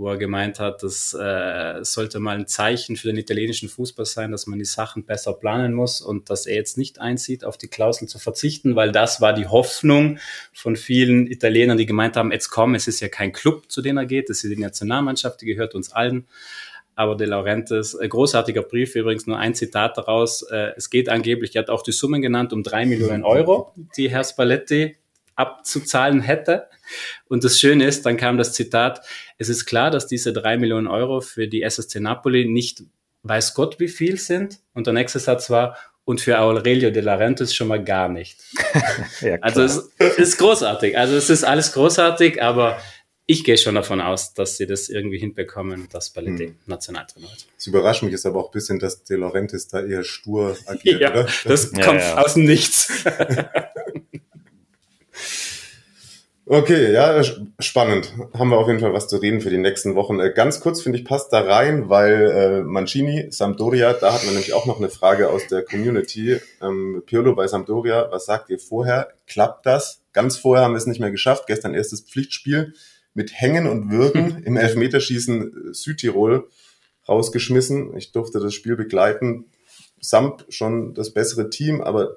wo 0.00 0.08
er 0.08 0.16
gemeint 0.16 0.58
hat, 0.58 0.82
das 0.82 1.12
äh, 1.12 1.84
sollte 1.84 2.20
mal 2.20 2.36
ein 2.36 2.46
Zeichen 2.46 2.96
für 2.96 3.08
den 3.08 3.18
italienischen 3.18 3.68
Fußball 3.68 4.06
sein, 4.06 4.32
dass 4.32 4.46
man 4.46 4.58
die 4.58 4.64
Sachen 4.64 5.04
besser 5.04 5.34
planen 5.34 5.74
muss 5.74 6.00
und 6.00 6.30
dass 6.30 6.46
er 6.46 6.54
jetzt 6.54 6.78
nicht 6.78 7.00
einsieht, 7.00 7.44
auf 7.44 7.58
die 7.58 7.68
Klausel 7.68 8.08
zu 8.08 8.18
verzichten, 8.18 8.76
weil 8.76 8.92
das 8.92 9.20
war 9.20 9.34
die 9.34 9.46
Hoffnung 9.46 10.18
von 10.54 10.74
vielen 10.76 11.26
Italienern, 11.26 11.76
die 11.76 11.84
gemeint 11.84 12.16
haben, 12.16 12.32
jetzt 12.32 12.48
komm, 12.48 12.74
es 12.74 12.88
ist 12.88 13.00
ja 13.00 13.08
kein 13.08 13.32
Club, 13.32 13.70
zu 13.70 13.82
dem 13.82 13.98
er 13.98 14.06
geht, 14.06 14.30
das 14.30 14.42
ist 14.42 14.50
die 14.50 14.60
Nationalmannschaft, 14.60 15.42
die 15.42 15.46
gehört 15.46 15.74
uns 15.74 15.92
allen 15.92 16.26
aber 16.96 17.16
De 17.16 17.26
Laurentiis, 17.26 17.94
äh, 17.94 18.08
großartiger 18.08 18.62
Brief, 18.62 18.94
übrigens 18.94 19.26
nur 19.26 19.38
ein 19.38 19.54
Zitat 19.54 19.96
daraus. 19.96 20.42
Äh, 20.42 20.72
es 20.76 20.90
geht 20.90 21.08
angeblich, 21.08 21.56
er 21.56 21.62
hat 21.62 21.70
auch 21.70 21.82
die 21.82 21.92
Summen 21.92 22.20
genannt, 22.20 22.52
um 22.52 22.62
drei 22.62 22.84
Millionen 22.84 23.24
Euro, 23.24 23.72
die 23.96 24.10
Herr 24.10 24.24
Spalletti 24.24 24.96
abzuzahlen 25.40 26.20
hätte. 26.20 26.68
Und 27.28 27.44
das 27.44 27.58
Schöne 27.58 27.84
ist, 27.86 28.06
dann 28.06 28.16
kam 28.16 28.38
das 28.38 28.52
Zitat, 28.52 29.04
es 29.38 29.48
ist 29.48 29.66
klar, 29.66 29.90
dass 29.90 30.06
diese 30.06 30.32
drei 30.32 30.56
Millionen 30.56 30.86
Euro 30.86 31.20
für 31.20 31.48
die 31.48 31.62
SSC 31.62 32.00
Napoli 32.00 32.46
nicht 32.46 32.82
weiß 33.22 33.54
Gott 33.54 33.80
wie 33.80 33.88
viel 33.88 34.18
sind. 34.18 34.58
Und 34.74 34.86
der 34.86 34.94
nächste 34.94 35.18
Satz 35.18 35.50
war, 35.50 35.76
und 36.04 36.20
für 36.20 36.40
Aurelio 36.40 36.90
de 36.90 37.02
Laurentiis 37.02 37.54
schon 37.54 37.68
mal 37.68 37.82
gar 37.82 38.08
nicht. 38.08 38.40
ja, 39.20 39.36
also 39.42 39.62
es 39.62 39.90
ist 40.18 40.38
großartig. 40.38 40.98
Also 40.98 41.14
es 41.14 41.30
ist 41.30 41.44
alles 41.44 41.72
großartig, 41.72 42.42
aber 42.42 42.80
ich 43.26 43.44
gehe 43.44 43.56
schon 43.56 43.76
davon 43.76 44.00
aus, 44.00 44.34
dass 44.34 44.56
sie 44.56 44.66
das 44.66 44.88
irgendwie 44.88 45.18
hinbekommen, 45.18 45.88
dass 45.92 46.10
Balletti 46.10 46.46
hm. 46.46 46.56
Nationaltrainer 46.66 47.28
wird. 47.28 47.46
Es 47.56 47.66
überrascht 47.68 48.02
mich 48.02 48.10
jetzt 48.10 48.26
aber 48.26 48.40
auch 48.40 48.48
ein 48.48 48.52
bisschen, 48.52 48.80
dass 48.80 49.04
De 49.04 49.18
Laurentiis 49.18 49.68
da 49.68 49.84
eher 49.84 50.02
stur 50.02 50.56
agiert, 50.66 51.00
ja, 51.00 51.12
oder? 51.12 51.28
Das 51.44 51.70
ja, 51.70 51.84
kommt 51.84 52.00
ja. 52.00 52.18
aus 52.18 52.34
dem 52.34 52.44
Nichts. 52.44 53.04
Okay, 56.52 56.92
ja, 56.92 57.22
spannend. 57.60 58.12
Haben 58.36 58.50
wir 58.50 58.58
auf 58.58 58.66
jeden 58.66 58.80
Fall 58.80 58.92
was 58.92 59.06
zu 59.06 59.18
reden 59.18 59.40
für 59.40 59.50
die 59.50 59.56
nächsten 59.56 59.94
Wochen. 59.94 60.18
Äh, 60.18 60.32
ganz 60.34 60.58
kurz, 60.58 60.82
finde 60.82 60.98
ich, 60.98 61.04
passt 61.04 61.32
da 61.32 61.42
rein, 61.42 61.88
weil 61.88 62.28
äh, 62.28 62.62
Mancini, 62.62 63.28
Sampdoria, 63.30 63.92
da 63.92 64.12
hat 64.12 64.24
man 64.24 64.34
nämlich 64.34 64.52
auch 64.52 64.66
noch 64.66 64.78
eine 64.78 64.88
Frage 64.88 65.30
aus 65.30 65.46
der 65.46 65.64
Community. 65.64 66.40
Ähm, 66.60 67.04
Pirlo 67.06 67.36
bei 67.36 67.46
Sampdoria, 67.46 68.08
was 68.10 68.24
sagt 68.24 68.50
ihr 68.50 68.58
vorher? 68.58 69.12
Klappt 69.28 69.64
das? 69.64 70.02
Ganz 70.12 70.38
vorher 70.38 70.64
haben 70.64 70.72
wir 70.72 70.78
es 70.78 70.86
nicht 70.86 70.98
mehr 70.98 71.12
geschafft. 71.12 71.46
Gestern 71.46 71.72
erstes 71.72 72.00
Pflichtspiel 72.00 72.74
mit 73.14 73.32
Hängen 73.32 73.68
und 73.68 73.92
Würgen 73.92 74.42
im 74.44 74.56
Elfmeterschießen 74.56 75.72
Südtirol 75.72 76.48
rausgeschmissen. 77.08 77.96
Ich 77.96 78.10
durfte 78.10 78.40
das 78.40 78.54
Spiel 78.54 78.74
begleiten. 78.74 79.44
Samp 80.00 80.46
schon 80.48 80.94
das 80.94 81.14
bessere 81.14 81.48
Team, 81.48 81.80
aber 81.80 82.16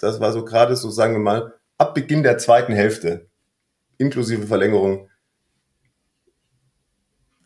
das 0.00 0.18
war 0.18 0.32
so 0.32 0.44
gerade 0.44 0.74
so, 0.74 0.90
sagen 0.90 1.12
wir 1.12 1.20
mal, 1.20 1.54
ab 1.78 1.94
Beginn 1.94 2.22
der 2.22 2.38
zweiten 2.38 2.72
Hälfte 2.72 3.28
inklusive 3.96 4.46
Verlängerung 4.46 5.08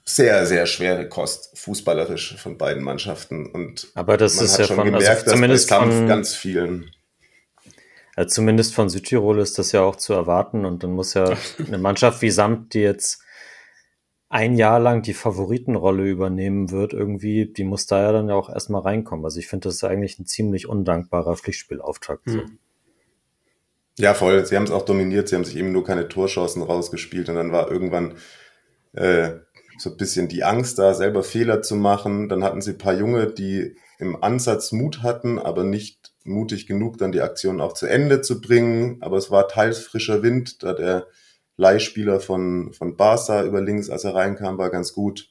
sehr, 0.05 0.47
sehr 0.47 0.67
schwere 0.67 1.09
Kost, 1.09 1.57
fußballerisch 1.59 2.37
von 2.37 2.59
beiden 2.59 2.83
Mannschaften. 2.83 3.47
Und 3.47 3.89
Aber 3.95 4.17
das 4.17 4.37
man 4.37 4.45
ist 4.45 4.53
hat 4.55 4.61
ja 4.61 4.67
schon 4.67 4.77
von, 4.77 4.85
gemerkt, 4.87 5.09
also 5.09 5.25
dass 5.25 5.35
zumindest 5.35 5.71
bei 5.71 5.77
Kampf 5.77 5.95
von, 5.95 6.09
ganz 6.09 6.35
vielen. 6.35 6.91
ja, 8.17 8.27
zumindest 8.27 8.75
von 8.75 8.89
Südtirol 8.89 9.39
ist 9.39 9.59
das 9.59 9.73
ja 9.73 9.83
auch 9.83 9.97
zu 9.97 10.13
erwarten 10.13 10.65
und 10.65 10.83
dann 10.83 10.93
muss 10.93 11.15
ja 11.15 11.37
eine 11.67 11.79
Mannschaft 11.79 12.21
wie 12.23 12.31
Samt, 12.31 12.75
die 12.75 12.81
jetzt 12.81 13.23
ein 14.29 14.57
Jahr 14.57 14.81
lang 14.81 15.03
die 15.03 15.15
Favoritenrolle 15.15 16.09
übernehmen 16.09 16.71
wird, 16.71 16.95
irgendwie, 16.95 17.53
die 17.53 17.65
muss 17.65 17.87
da 17.87 18.03
ja 18.03 18.13
dann 18.13 18.29
ja 18.29 18.35
auch 18.35 18.49
erstmal 18.49 18.81
reinkommen. 18.81 19.25
Also 19.27 19.39
ich 19.39 19.47
finde, 19.47 19.69
das 19.69 19.75
ist 19.75 19.85
eigentlich 19.85 20.19
ein 20.19 20.27
ziemlich 20.27 20.67
undankbarer 20.67 21.37
Pflichtspielauftakt. 21.37 22.31
So. 22.31 22.41
Ja, 23.99 24.15
voll. 24.15 24.45
Sie 24.47 24.57
haben 24.57 24.65
es 24.65 24.71
auch 24.71 24.85
dominiert. 24.85 25.29
Sie 25.29 25.37
haben 25.37 25.45
sich 25.45 25.57
eben 25.57 25.73
nur 25.73 25.85
keine 25.85 26.09
Torchancen 26.09 26.63
rausgespielt 26.63 27.29
und 27.29 27.35
dann 27.35 27.53
war 27.53 27.71
irgendwann 27.71 28.15
äh, 28.93 29.33
so 29.79 29.91
ein 29.91 29.97
bisschen 29.97 30.29
die 30.29 30.45
Angst 30.45 30.79
da, 30.79 30.95
selber 30.95 31.23
Fehler 31.23 31.63
zu 31.63 31.77
machen. 31.77 32.29
Dann 32.29 32.43
hatten 32.43 32.63
sie 32.63 32.73
ein 32.73 32.79
paar 32.79 32.95
Junge, 32.95 33.27
die 33.27 33.77
im 33.99 34.23
Ansatz 34.23 34.73
Mut 34.73 35.03
hatten, 35.03 35.39
aber 35.39 35.65
nicht 35.65 36.13
mutig 36.25 36.67
genug, 36.67 36.99
dann 36.99 37.13
die 37.13 37.21
Aktion 37.21 37.61
auch 37.61 37.75
zu 37.75 37.87
Ende 37.87 38.23
zu 38.23 38.41
bringen. 38.41 38.99
Aber 39.01 39.17
es 39.17 39.31
war 39.31 39.49
teils 39.49 39.81
frischer 39.81 40.23
Wind, 40.23 40.63
da 40.63 40.73
der 40.73 41.07
Leihspieler 41.57 42.21
von, 42.21 42.73
von 42.73 42.97
Barca 42.97 43.45
über 43.45 43.61
links, 43.61 43.91
als 43.91 44.05
er 44.05 44.15
reinkam, 44.15 44.59
war 44.59 44.71
ganz 44.71 44.93
gut. 44.93 45.29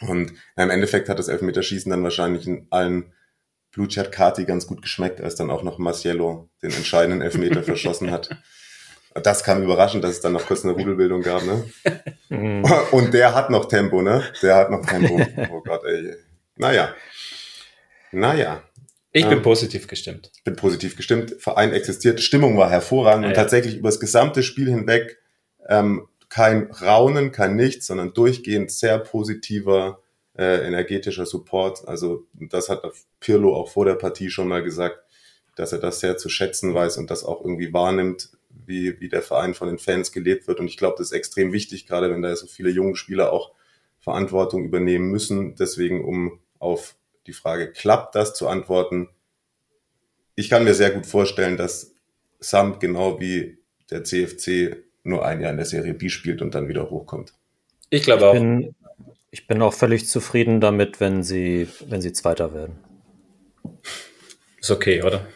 Und 0.00 0.32
im 0.56 0.70
Endeffekt 0.70 1.08
hat 1.08 1.18
das 1.18 1.28
Elfmeterschießen 1.28 1.90
dann 1.90 2.02
wahrscheinlich 2.02 2.46
in 2.46 2.66
allen 2.70 3.12
Luciat 3.74 4.10
Kati 4.12 4.44
ganz 4.44 4.66
gut 4.66 4.82
geschmeckt, 4.82 5.20
als 5.20 5.34
dann 5.36 5.50
auch 5.50 5.62
noch 5.62 5.78
Marciello 5.78 6.48
den 6.62 6.72
entscheidenden 6.72 7.22
Elfmeter 7.22 7.62
verschossen 7.64 8.10
hat. 8.10 8.30
Das 9.14 9.42
kam 9.42 9.62
überraschend, 9.62 10.04
dass 10.04 10.12
es 10.12 10.20
dann 10.20 10.32
noch 10.32 10.46
kurz 10.46 10.64
eine 10.64 10.74
Rudelbildung 10.74 11.22
gab, 11.22 11.44
ne? 11.44 11.64
Mhm. 12.28 12.64
Und 12.92 13.14
der 13.14 13.34
hat 13.34 13.50
noch 13.50 13.66
Tempo, 13.66 14.02
ne? 14.02 14.22
Der 14.42 14.56
hat 14.56 14.70
noch 14.70 14.84
Tempo. 14.86 15.18
Oh 15.52 15.60
Gott, 15.62 15.82
ey. 15.84 16.14
Naja. 16.56 16.94
Naja. 18.12 18.62
Ich 19.12 19.24
bin 19.26 19.38
Ähm, 19.38 19.42
positiv 19.42 19.86
gestimmt. 19.88 20.30
bin 20.44 20.54
positiv 20.56 20.96
gestimmt. 20.96 21.34
Verein 21.40 21.72
existiert. 21.72 22.20
Stimmung 22.20 22.56
war 22.58 22.70
hervorragend 22.70 23.24
Ja, 23.24 23.28
und 23.30 23.36
ja. 23.36 23.42
tatsächlich 23.42 23.76
über 23.76 23.88
das 23.88 24.00
gesamte 24.00 24.42
Spiel 24.42 24.68
hinweg 24.68 25.18
ähm, 25.68 26.06
kein 26.28 26.70
Raunen, 26.70 27.32
kein 27.32 27.56
Nichts, 27.56 27.86
sondern 27.86 28.12
durchgehend 28.12 28.70
sehr 28.70 28.98
positiver, 28.98 30.00
äh, 30.38 30.66
energetischer 30.66 31.26
Support. 31.26 31.86
Also 31.86 32.26
das 32.32 32.68
hat 32.68 32.82
Pirlo 33.20 33.54
auch 33.54 33.68
vor 33.70 33.84
der 33.84 33.96
Partie 33.96 34.30
schon 34.30 34.48
mal 34.48 34.62
gesagt, 34.62 35.00
dass 35.56 35.72
er 35.72 35.78
das 35.80 36.00
sehr 36.00 36.16
zu 36.16 36.28
schätzen 36.28 36.72
weiß 36.72 36.98
und 36.98 37.10
das 37.10 37.24
auch 37.24 37.40
irgendwie 37.40 37.72
wahrnimmt, 37.72 38.30
wie, 38.64 39.00
wie 39.00 39.08
der 39.08 39.22
Verein 39.22 39.54
von 39.54 39.68
den 39.68 39.78
Fans 39.78 40.12
gelebt 40.12 40.46
wird. 40.46 40.60
Und 40.60 40.68
ich 40.68 40.76
glaube, 40.76 40.94
das 40.98 41.08
ist 41.08 41.12
extrem 41.12 41.52
wichtig, 41.52 41.86
gerade 41.86 42.10
wenn 42.10 42.22
da 42.22 42.34
so 42.36 42.46
viele 42.46 42.70
junge 42.70 42.94
Spieler 42.94 43.32
auch 43.32 43.52
Verantwortung 43.98 44.64
übernehmen 44.64 45.10
müssen. 45.10 45.56
Deswegen, 45.56 46.04
um 46.04 46.38
auf 46.60 46.94
die 47.26 47.32
Frage, 47.32 47.72
klappt 47.72 48.14
das 48.14 48.34
zu 48.34 48.46
antworten, 48.48 49.08
ich 50.36 50.48
kann 50.48 50.62
mir 50.62 50.74
sehr 50.74 50.92
gut 50.92 51.04
vorstellen, 51.04 51.56
dass 51.56 51.96
Sam 52.38 52.78
genau 52.78 53.18
wie 53.18 53.58
der 53.90 54.04
CFC 54.04 54.84
nur 55.02 55.26
ein 55.26 55.40
Jahr 55.40 55.50
in 55.50 55.56
der 55.56 55.66
Serie 55.66 55.94
B 55.94 56.08
spielt 56.08 56.42
und 56.42 56.54
dann 56.54 56.68
wieder 56.68 56.90
hochkommt. 56.90 57.34
Ich 57.90 58.02
glaube 58.02 58.22
Ich 58.22 58.28
auch. 58.28 58.32
bin, 58.34 58.74
ich 59.30 59.46
bin 59.46 59.62
auch 59.62 59.74
völlig 59.74 60.08
zufrieden 60.08 60.60
damit, 60.60 61.00
wenn 61.00 61.22
sie, 61.22 61.68
wenn 61.86 62.00
sie 62.00 62.12
Zweiter 62.12 62.54
werden. 62.54 62.78
Ist 64.60 64.70
okay, 64.70 65.02
oder? 65.02 65.26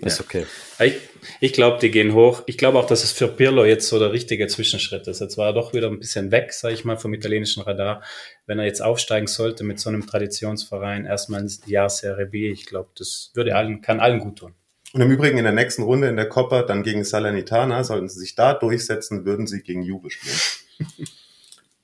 Ist 0.00 0.20
okay. 0.20 0.44
Ich, 0.80 0.94
ich 1.40 1.52
glaube, 1.52 1.78
die 1.78 1.90
gehen 1.90 2.12
hoch. 2.12 2.42
Ich 2.46 2.58
glaube 2.58 2.78
auch, 2.78 2.86
dass 2.86 3.04
es 3.04 3.12
für 3.12 3.28
Pirlo 3.28 3.64
jetzt 3.64 3.88
so 3.88 3.98
der 3.98 4.12
richtige 4.12 4.48
Zwischenschritt 4.48 5.06
ist. 5.06 5.20
Jetzt 5.20 5.38
war 5.38 5.46
er 5.46 5.52
doch 5.52 5.72
wieder 5.72 5.88
ein 5.88 6.00
bisschen 6.00 6.32
weg, 6.32 6.52
sage 6.52 6.74
ich 6.74 6.84
mal, 6.84 6.96
vom 6.96 7.14
italienischen 7.14 7.62
Radar. 7.62 8.02
Wenn 8.46 8.58
er 8.58 8.64
jetzt 8.64 8.82
aufsteigen 8.82 9.28
sollte 9.28 9.62
mit 9.62 9.78
so 9.78 9.88
einem 9.88 10.06
Traditionsverein, 10.06 11.06
erstmal 11.06 11.42
ins 11.42 11.60
Jahr 11.66 11.90
Serie 11.90 12.26
B, 12.26 12.50
ich 12.50 12.66
glaube, 12.66 12.90
das 12.96 13.30
würde 13.34 13.54
allen, 13.54 13.80
kann 13.80 14.00
allen 14.00 14.18
gut 14.18 14.38
tun. 14.38 14.54
Und 14.94 15.02
im 15.02 15.10
Übrigen 15.10 15.38
in 15.38 15.44
der 15.44 15.52
nächsten 15.52 15.82
Runde 15.82 16.08
in 16.08 16.16
der 16.16 16.28
Coppa 16.28 16.62
dann 16.62 16.82
gegen 16.82 17.04
Salernitana, 17.04 17.84
sollten 17.84 18.08
sie 18.08 18.18
sich 18.18 18.34
da 18.34 18.54
durchsetzen, 18.54 19.24
würden 19.24 19.46
sie 19.46 19.62
gegen 19.62 19.82
Juve 19.82 20.10
spielen. 20.10 21.08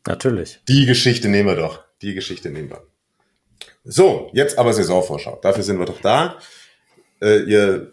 Natürlich. 0.07 0.61
Die 0.69 0.87
Geschichte 0.87 1.29
nehmen 1.29 1.49
wir 1.49 1.57
doch. 1.57 1.83
Die 2.03 2.15
Geschichte 2.15 2.51
nehmen 2.51 2.71
wir. 2.71 2.83
So, 3.85 4.31
jetzt 4.33 4.59
aber 4.59 4.73
Saisonvorschau. 4.73 5.39
Dafür 5.43 5.63
sind 5.63 5.79
wir 5.79 5.87
doch 5.87 6.01
da. 6.01 6.39
Äh, 7.21 7.43
ihr 7.45 7.93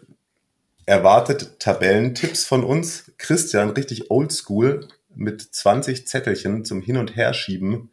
erwartet 0.86 1.58
Tabellentipps 1.58 2.44
von 2.44 2.64
uns. 2.64 3.12
Christian, 3.18 3.70
richtig 3.70 4.10
oldschool, 4.10 4.88
mit 5.14 5.42
20 5.42 6.06
Zettelchen 6.06 6.64
zum 6.64 6.82
Hin- 6.82 6.96
und 6.96 7.16
Herschieben 7.16 7.92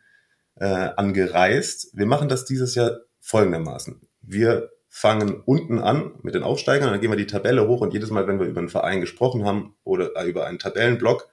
äh, 0.56 0.66
angereist. 0.66 1.90
Wir 1.94 2.06
machen 2.06 2.30
das 2.30 2.46
dieses 2.46 2.76
Jahr 2.76 3.00
folgendermaßen. 3.20 4.02
Wir 4.22 4.72
fangen 4.90 5.42
unten 5.46 5.80
an 5.80 6.14
mit 6.24 6.36
den 6.36 6.44
Aufsteigern, 6.44 6.90
dann 6.92 7.00
gehen 7.00 7.12
wir 7.12 7.18
die 7.18 7.28
Tabelle 7.28 7.68
hoch 7.68 7.82
und 7.82 7.94
jedes 7.94 8.10
Mal, 8.10 8.28
wenn 8.28 8.40
wir 8.40 8.48
über 8.48 8.60
einen 8.60 8.70
Verein 8.70 9.02
gesprochen 9.02 9.46
haben 9.46 9.76
oder 9.84 10.12
über 10.24 10.48
einen 10.48 10.60
Tabellenblock, 10.60 11.30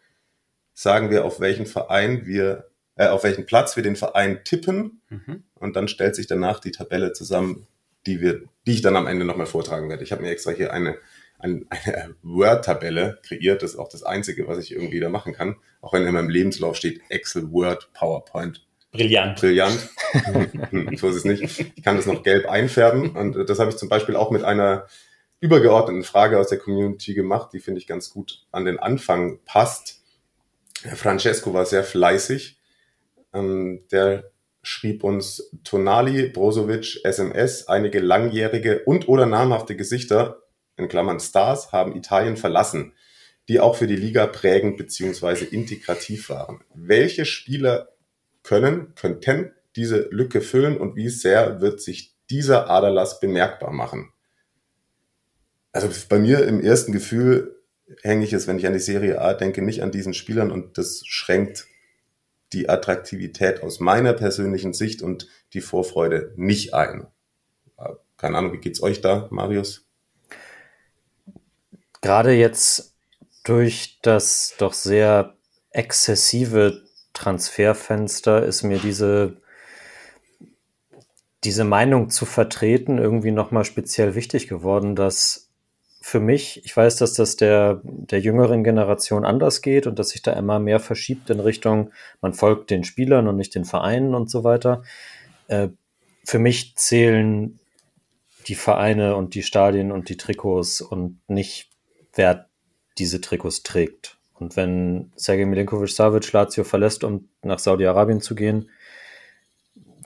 sagen 0.74 1.10
wir, 1.10 1.24
auf 1.24 1.40
welchen 1.40 1.66
Verein 1.66 2.26
wir, 2.26 2.68
äh, 2.96 3.06
auf 3.08 3.24
welchen 3.24 3.46
Platz 3.46 3.76
wir 3.76 3.82
den 3.82 3.96
Verein 3.96 4.40
tippen 4.44 5.00
Mhm. 5.10 5.44
und 5.54 5.76
dann 5.76 5.88
stellt 5.88 6.16
sich 6.16 6.26
danach 6.26 6.60
die 6.60 6.72
Tabelle 6.72 7.12
zusammen, 7.12 7.66
die 8.06 8.20
wir, 8.20 8.42
die 8.66 8.72
ich 8.72 8.82
dann 8.82 8.96
am 8.96 9.06
Ende 9.06 9.24
nochmal 9.24 9.46
vortragen 9.46 9.88
werde. 9.88 10.02
Ich 10.02 10.12
habe 10.12 10.22
mir 10.22 10.30
extra 10.30 10.50
hier 10.52 10.72
eine, 10.72 10.96
eine, 11.38 11.62
eine 11.70 12.14
Word-Tabelle 12.22 13.18
kreiert. 13.26 13.62
Das 13.62 13.72
ist 13.72 13.78
auch 13.78 13.88
das 13.88 14.02
Einzige, 14.02 14.46
was 14.48 14.58
ich 14.58 14.72
irgendwie 14.72 15.00
da 15.00 15.08
machen 15.08 15.32
kann. 15.32 15.56
Auch 15.80 15.92
wenn 15.92 16.06
in 16.06 16.14
meinem 16.14 16.28
Lebenslauf 16.30 16.76
steht 16.76 17.00
Excel, 17.08 17.50
Word, 17.52 17.90
PowerPoint. 17.94 18.64
Brillant. 18.92 19.38
Brillant. 19.40 19.88
so 20.98 21.08
ist 21.08 21.16
es 21.16 21.24
nicht. 21.24 21.42
Ich 21.76 21.82
kann 21.82 21.96
das 21.96 22.06
noch 22.06 22.22
gelb 22.22 22.48
einfärben. 22.48 23.14
Und 23.16 23.48
das 23.48 23.58
habe 23.58 23.70
ich 23.70 23.76
zum 23.76 23.88
Beispiel 23.88 24.16
auch 24.16 24.30
mit 24.30 24.42
einer 24.44 24.86
übergeordneten 25.40 26.02
Frage 26.04 26.38
aus 26.38 26.48
der 26.48 26.58
Community 26.58 27.12
gemacht, 27.12 27.52
die 27.52 27.60
finde 27.60 27.80
ich 27.80 27.86
ganz 27.86 28.10
gut 28.10 28.46
an 28.52 28.64
den 28.64 28.78
Anfang 28.78 29.40
passt. 29.44 30.02
Francesco 30.94 31.52
war 31.52 31.66
sehr 31.66 31.84
fleißig. 31.84 32.55
Ähm, 33.32 33.86
der 33.90 34.30
schrieb 34.62 35.04
uns 35.04 35.50
Tonali, 35.62 36.28
Brozovic, 36.28 37.04
SMS, 37.04 37.68
einige 37.68 38.00
langjährige 38.00 38.82
und 38.84 39.08
oder 39.08 39.26
namhafte 39.26 39.76
Gesichter, 39.76 40.42
in 40.76 40.88
Klammern 40.88 41.20
Stars, 41.20 41.72
haben 41.72 41.96
Italien 41.96 42.36
verlassen, 42.36 42.92
die 43.48 43.60
auch 43.60 43.76
für 43.76 43.86
die 43.86 43.96
Liga 43.96 44.26
prägend 44.26 44.76
bzw. 44.76 45.44
integrativ 45.44 46.28
waren. 46.30 46.60
Welche 46.74 47.24
Spieler 47.24 47.88
können, 48.42 48.94
könnten 48.94 49.52
diese 49.76 50.08
Lücke 50.10 50.40
füllen 50.40 50.76
und 50.76 50.96
wie 50.96 51.08
sehr 51.08 51.60
wird 51.60 51.80
sich 51.80 52.14
dieser 52.28 52.68
Aderlass 52.68 53.20
bemerkbar 53.20 53.72
machen? 53.72 54.12
Also 55.72 55.88
bei 56.08 56.18
mir 56.18 56.46
im 56.46 56.60
ersten 56.60 56.90
Gefühl 56.92 57.62
hänge 58.02 58.24
ich 58.24 58.32
es, 58.32 58.46
wenn 58.46 58.58
ich 58.58 58.66
an 58.66 58.72
die 58.72 58.78
Serie 58.80 59.20
A 59.20 59.34
denke, 59.34 59.62
nicht 59.62 59.82
an 59.82 59.92
diesen 59.92 60.14
Spielern 60.14 60.50
und 60.50 60.78
das 60.78 61.02
schränkt 61.06 61.66
die 62.52 62.68
Attraktivität 62.68 63.62
aus 63.62 63.80
meiner 63.80 64.12
persönlichen 64.12 64.72
Sicht 64.72 65.02
und 65.02 65.28
die 65.52 65.60
Vorfreude 65.60 66.32
nicht 66.36 66.74
ein. 66.74 67.06
Keine 68.16 68.38
Ahnung, 68.38 68.52
wie 68.52 68.60
geht's 68.60 68.82
euch 68.82 69.00
da, 69.00 69.28
Marius? 69.30 69.86
Gerade 72.00 72.32
jetzt 72.32 72.94
durch 73.44 73.98
das 74.02 74.54
doch 74.58 74.72
sehr 74.72 75.36
exzessive 75.70 76.84
Transferfenster 77.12 78.44
ist 78.44 78.62
mir 78.62 78.78
diese, 78.78 79.40
diese 81.44 81.64
Meinung 81.64 82.10
zu 82.10 82.26
vertreten 82.26 82.98
irgendwie 82.98 83.30
nochmal 83.30 83.64
speziell 83.64 84.14
wichtig 84.14 84.48
geworden, 84.48 84.96
dass 84.96 85.45
für 86.06 86.20
mich, 86.20 86.64
ich 86.64 86.76
weiß, 86.76 86.94
dass 86.98 87.14
das 87.14 87.34
der, 87.34 87.80
der 87.82 88.20
jüngeren 88.20 88.62
Generation 88.62 89.24
anders 89.24 89.60
geht 89.60 89.88
und 89.88 89.98
dass 89.98 90.10
sich 90.10 90.22
da 90.22 90.34
immer 90.34 90.60
mehr 90.60 90.78
verschiebt 90.78 91.30
in 91.30 91.40
Richtung, 91.40 91.90
man 92.20 92.32
folgt 92.32 92.70
den 92.70 92.84
Spielern 92.84 93.26
und 93.26 93.34
nicht 93.34 93.56
den 93.56 93.64
Vereinen 93.64 94.14
und 94.14 94.30
so 94.30 94.44
weiter. 94.44 94.84
Äh, 95.48 95.70
für 96.24 96.38
mich 96.38 96.76
zählen 96.76 97.58
die 98.46 98.54
Vereine 98.54 99.16
und 99.16 99.34
die 99.34 99.42
Stadien 99.42 99.90
und 99.90 100.08
die 100.08 100.16
Trikots 100.16 100.80
und 100.80 101.18
nicht, 101.26 101.70
wer 102.14 102.46
diese 102.98 103.20
Trikots 103.20 103.64
trägt. 103.64 104.16
Und 104.34 104.54
wenn 104.54 105.10
Sergej 105.16 105.46
Milinkovic-Savic 105.46 106.30
Lazio 106.30 106.62
verlässt, 106.62 107.02
um 107.02 107.30
nach 107.42 107.58
Saudi-Arabien 107.58 108.20
zu 108.20 108.36
gehen, 108.36 108.70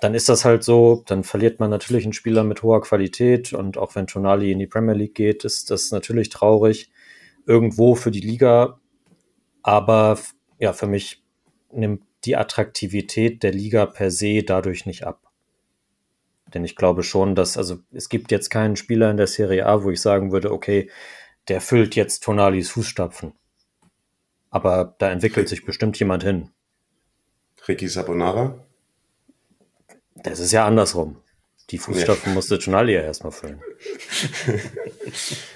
dann 0.01 0.15
ist 0.15 0.29
das 0.29 0.45
halt 0.45 0.65
so, 0.65 1.03
dann 1.07 1.25
verliert 1.25 1.61
man 1.61 1.71
natürlich 1.71 2.05
einen 2.05 2.13
Spieler 2.13 2.45
mit 2.45 2.63
hoher 2.63 2.81
Qualität 2.81 3.53
und 3.53 3.77
auch 3.77 3.95
wenn 3.95 4.07
Tonali 4.07 4.53
in 4.53 4.59
die 4.59 4.67
Premier 4.67 4.95
League 4.95 5.15
geht, 5.15 5.45
ist 5.45 5.71
das 5.71 5.91
natürlich 5.91 6.31
traurig 6.31 6.91
irgendwo 7.47 7.95
für 7.95 8.11
die 8.11 8.21
Liga, 8.21 8.81
aber 9.63 10.19
ja, 10.59 10.73
für 10.73 10.87
mich 10.87 11.23
nimmt 11.73 12.03
die 12.25 12.37
Attraktivität 12.37 13.43
der 13.43 13.53
Liga 13.53 13.87
per 13.87 14.11
se 14.11 14.43
dadurch 14.43 14.87
nicht 14.87 15.05
ab. 15.05 15.31
Denn 16.53 16.65
ich 16.65 16.77
glaube 16.77 17.03
schon, 17.03 17.35
dass, 17.35 17.57
also 17.57 17.79
es 17.93 18.09
gibt 18.09 18.31
jetzt 18.31 18.51
keinen 18.51 18.77
Spieler 18.77 19.11
in 19.11 19.17
der 19.17 19.27
Serie 19.27 19.67
A, 19.67 19.85
wo 19.85 19.91
ich 19.91 20.01
sagen 20.01 20.33
würde, 20.33 20.53
okay, 20.53 20.91
der 21.49 21.61
füllt 21.61 21.95
jetzt 21.95 22.23
Tonalis 22.23 22.71
Fußstapfen. 22.71 23.33
Aber 24.51 24.97
da 24.99 25.11
entwickelt 25.11 25.49
sich 25.49 25.65
bestimmt 25.65 25.99
jemand 25.99 26.25
hin. 26.25 26.51
Ricky 27.69 27.89
Sabonara? 27.89 28.59
Das 30.23 30.39
ist 30.39 30.53
ja 30.53 30.67
andersrum. 30.67 31.17
Die 31.71 31.79
Fußstapfen 31.79 32.33
ja. 32.33 32.35
musste 32.35 32.59
Tonali 32.59 32.95
ja 32.95 33.03
erstmal 33.03 33.33
füllen. 33.33 33.61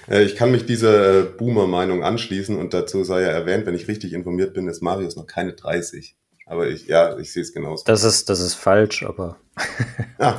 Äh, 0.07 0.23
ich 0.23 0.35
kann 0.35 0.51
mich 0.51 0.65
dieser 0.65 1.23
Boomer-Meinung 1.23 2.03
anschließen 2.03 2.57
und 2.57 2.73
dazu 2.73 3.03
sei 3.03 3.21
ja 3.21 3.29
erwähnt, 3.29 3.65
wenn 3.65 3.73
ich 3.73 3.87
richtig 3.87 4.13
informiert 4.13 4.53
bin, 4.53 4.67
ist 4.67 4.81
Marius 4.81 5.15
noch 5.15 5.25
keine 5.25 5.53
30. 5.53 6.15
Aber 6.45 6.67
ich, 6.67 6.87
ja, 6.87 7.17
ich 7.17 7.31
sehe 7.31 7.41
es 7.41 7.53
genauso. 7.53 7.83
Das 7.85 8.03
ist, 8.03 8.29
das 8.29 8.39
ist 8.39 8.53
falsch, 8.53 9.03
aber. 9.03 9.37
ah, 10.19 10.37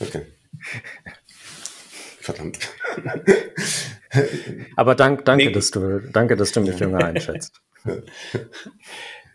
okay. 0.00 0.22
Verdammt. 2.20 2.58
aber 4.76 4.94
dank, 4.94 5.24
danke, 5.24 5.46
nee. 5.46 5.52
dass 5.52 5.70
du, 5.70 6.00
danke, 6.00 6.36
dass 6.36 6.52
du 6.52 6.60
mich 6.60 6.78
jünger 6.78 7.04
einschätzt. 7.04 7.60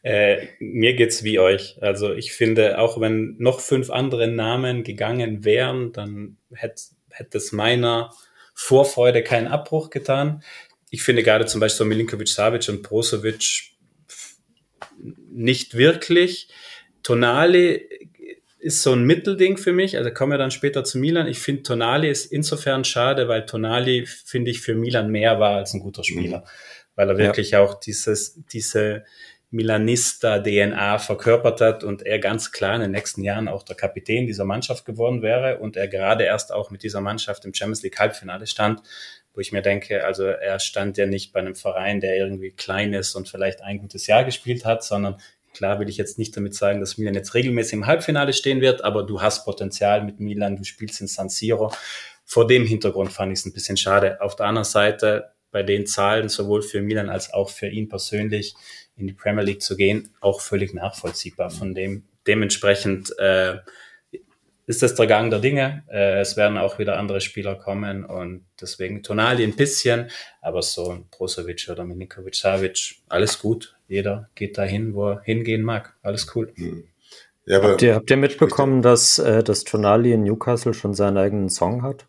Äh, 0.04 0.48
mir 0.60 0.96
geht's 0.96 1.24
wie 1.24 1.40
euch. 1.40 1.78
Also 1.82 2.14
ich 2.14 2.32
finde, 2.32 2.80
auch 2.80 3.00
wenn 3.02 3.36
noch 3.38 3.60
fünf 3.60 3.90
andere 3.90 4.28
Namen 4.28 4.84
gegangen 4.84 5.44
wären, 5.44 5.92
dann 5.92 6.38
hätte, 6.54 6.82
hätte 7.10 7.38
es 7.38 7.52
meiner 7.52 8.12
Vorfreude 8.54 9.24
keinen 9.24 9.48
Abbruch 9.48 9.90
getan. 9.90 10.44
Ich 10.90 11.04
finde 11.04 11.24
gerade 11.24 11.46
zum 11.46 11.62
Beispiel 11.62 11.78
so 11.78 11.86
Milinkovic 11.86 12.28
Savic 12.28 12.68
und 12.70 12.84
Brozovic 12.84 13.74
nicht 15.32 15.76
wirklich. 15.78 16.50
Tonali 17.04 17.88
ist 18.60 18.84
so 18.84 18.92
ein 18.92 19.04
Mittelding 19.04 19.58
für 19.58 19.72
mich. 19.72 19.98
Also 19.98 20.12
kommen 20.12 20.34
wir 20.34 20.38
dann 20.38 20.52
später 20.52 20.84
zu 20.84 20.98
Milan. 20.98 21.28
Ich 21.28 21.40
finde 21.40 21.64
Tonali 21.64 22.10
ist 22.10 22.26
insofern 22.26 22.84
schade, 22.84 23.28
weil 23.28 23.46
Tonali, 23.46 24.06
finde 24.06 24.52
ich, 24.52 24.62
für 24.62 24.76
Milan 24.76 25.10
mehr 25.10 25.40
war 25.40 25.58
als 25.58 25.74
ein 25.74 25.80
guter 25.80 26.04
Spieler. 26.04 26.40
Mhm. 26.40 26.44
Weil 26.96 27.10
er 27.10 27.18
wirklich 27.18 27.52
ja. 27.52 27.62
auch 27.62 27.80
dieses, 27.80 28.42
diese 28.52 29.06
Milanista-DNA 29.52 31.00
verkörpert 31.00 31.60
hat 31.60 31.84
und 31.84 32.04
er 32.06 32.20
ganz 32.20 32.52
klar 32.52 32.76
in 32.76 32.82
den 32.82 32.92
nächsten 32.92 33.24
Jahren 33.24 33.48
auch 33.48 33.64
der 33.64 33.76
Kapitän 33.76 34.28
dieser 34.28 34.46
Mannschaft 34.46 34.86
geworden 34.86 35.24
wäre 35.24 35.58
und 35.58 35.76
er 35.76 35.88
gerade 35.88 36.24
erst 36.24 36.54
auch 36.54 36.70
mit 36.70 36.84
dieser 36.84 37.02
Mannschaft 37.02 37.46
im 37.46 37.54
Champions 37.54 37.82
League 37.82 37.98
Halbfinale 37.98 38.46
stand, 38.46 38.82
wo 39.34 39.42
ich 39.42 39.52
mir 39.52 39.64
denke, 39.64 40.06
also 40.06 40.26
er 40.26 40.60
stand 40.60 40.98
ja 40.98 41.08
nicht 41.08 41.34
bei 41.34 41.40
einem 41.40 41.56
Verein, 41.56 42.00
der 42.00 42.16
irgendwie 42.16 42.52
klein 42.52 42.94
ist 42.94 43.16
und 43.16 43.28
vielleicht 43.28 43.62
ein 43.62 43.80
gutes 43.80 44.06
Jahr 44.06 44.24
gespielt 44.24 44.66
hat, 44.66 44.84
sondern 44.84 45.18
klar 45.54 45.80
will 45.80 45.90
ich 45.90 45.98
jetzt 45.98 46.20
nicht 46.20 46.38
damit 46.38 46.54
sagen, 46.54 46.80
dass 46.80 47.00
Milan 47.00 47.16
jetzt 47.16 47.34
regelmäßig 47.34 47.74
im 47.74 47.88
Halbfinale 47.88 48.34
stehen 48.34 48.62
wird, 48.62 48.84
aber 48.84 49.04
du 49.04 49.22
hast 49.22 49.46
Potenzial 49.46 50.04
mit 50.04 50.20
Milan, 50.20 50.58
du 50.58 50.64
spielst 50.64 51.02
in 51.02 51.08
San 51.08 51.30
Siro. 51.30 51.74
Vor 52.24 52.46
dem 52.46 52.68
Hintergrund 52.68 53.12
fand 53.12 53.32
ich 53.32 53.40
es 53.40 53.46
ein 53.48 53.54
bisschen 53.54 53.78
schade. 53.78 54.22
Auf 54.22 54.36
der 54.36 54.46
anderen 54.46 54.66
Seite, 54.66 55.32
bei 55.52 55.64
den 55.64 55.88
Zahlen, 55.88 56.30
sowohl 56.30 56.62
für 56.62 56.82
Milan 56.82 57.10
als 57.10 57.34
auch 57.34 57.50
für 57.50 57.68
ihn 57.68 57.90
persönlich, 57.90 58.54
in 59.00 59.08
die 59.08 59.14
Premier 59.14 59.44
League 59.44 59.62
zu 59.62 59.76
gehen, 59.76 60.10
auch 60.22 60.42
völlig 60.42 60.74
nachvollziehbar. 60.74 61.50
Von 61.50 61.74
dem 61.74 62.04
dementsprechend 62.28 63.18
äh, 63.18 63.58
ist 64.70 64.84
das 64.84 64.94
der 64.94 65.08
Gang 65.08 65.32
der 65.32 65.40
Dinge. 65.40 65.84
Äh, 65.90 66.20
es 66.20 66.38
werden 66.38 66.60
auch 66.60 66.78
wieder 66.78 66.98
andere 66.98 67.22
Spieler 67.22 67.56
kommen 67.56 68.06
und 68.06 68.46
deswegen 68.62 69.02
Tonali 69.02 69.44
ein 69.44 69.56
bisschen, 69.56 70.12
aber 70.42 70.62
so 70.62 70.92
ein 70.92 71.06
Brozovic 71.10 71.68
oder 71.70 71.84
Milinkovic 71.86 72.36
Savic, 72.36 72.98
alles 73.10 73.40
gut. 73.40 73.76
Jeder 73.88 74.30
geht 74.36 74.60
dahin, 74.60 74.94
wo 74.94 75.10
er 75.10 75.22
hingehen 75.22 75.64
mag. 75.64 75.96
Alles 76.04 76.36
cool. 76.36 76.52
Hm. 76.56 76.84
Ja, 77.48 77.64
habt, 77.64 77.82
ihr, 77.82 77.96
habt 77.96 78.12
ihr 78.12 78.18
mitbekommen, 78.18 78.84
dass, 78.84 79.18
äh, 79.18 79.44
dass 79.44 79.64
Tonali 79.64 80.14
in 80.14 80.22
Newcastle 80.22 80.76
schon 80.76 80.94
seinen 80.94 81.18
eigenen 81.18 81.50
Song 81.50 81.82
hat? 81.82 82.06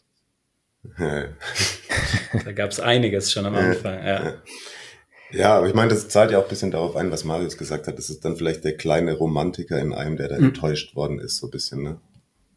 da 0.99 2.53
gab 2.53 2.71
es 2.71 2.79
einiges 2.79 3.33
schon 3.33 3.47
am 3.47 3.55
Anfang. 3.55 4.07
Ja. 4.07 4.35
Ja, 5.33 5.57
aber 5.57 5.69
ich 5.69 5.75
meine, 5.75 5.91
das 5.91 6.09
zahlt 6.09 6.31
ja 6.31 6.39
auch 6.39 6.45
ein 6.45 6.49
bisschen 6.49 6.71
darauf 6.71 6.97
ein, 6.97 7.11
was 7.11 7.25
Marius 7.25 7.57
gesagt 7.57 7.87
hat. 7.87 7.99
Das 7.99 8.11
ist 8.11 8.25
dann 8.25 8.37
vielleicht 8.37 8.65
der 8.65 8.77
kleine 8.77 9.15
Romantiker 9.15 9.79
in 9.79 9.93
einem, 9.93 10.17
der 10.17 10.29
da 10.29 10.39
mhm. 10.39 10.47
enttäuscht 10.47 10.97
worden 10.97 11.19
ist, 11.19 11.39
so 11.39 11.47
ein 11.47 11.51
bisschen, 11.51 11.83
ne? 11.83 12.01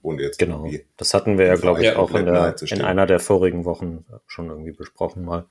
Ohne 0.02 0.22
jetzt 0.22 0.38
genau. 0.38 0.70
Das 0.98 1.14
hatten 1.14 1.38
wir 1.38 1.46
ja, 1.46 1.56
glaube 1.56 1.82
ich, 1.82 1.96
auch 1.96 2.14
in, 2.14 2.26
der, 2.26 2.56
in 2.62 2.82
einer 2.82 3.06
der 3.06 3.22
vorigen 3.22 3.64
Wochen 3.64 4.04
schon 4.28 4.50
irgendwie 4.50 4.74
besprochen 4.74 5.24
mal. 5.24 5.46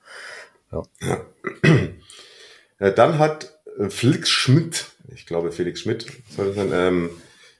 Ja. 0.71 0.83
ja. 1.01 2.91
Dann 2.91 3.17
hat 3.17 3.57
äh, 3.79 3.89
Felix 3.89 4.29
Schmidt, 4.29 4.91
ich 5.13 5.25
glaube 5.25 5.51
Felix 5.51 5.79
Schmidt, 5.79 6.05
soll 6.35 6.47
das 6.47 6.55
sein, 6.55 6.71
ähm, 6.71 7.09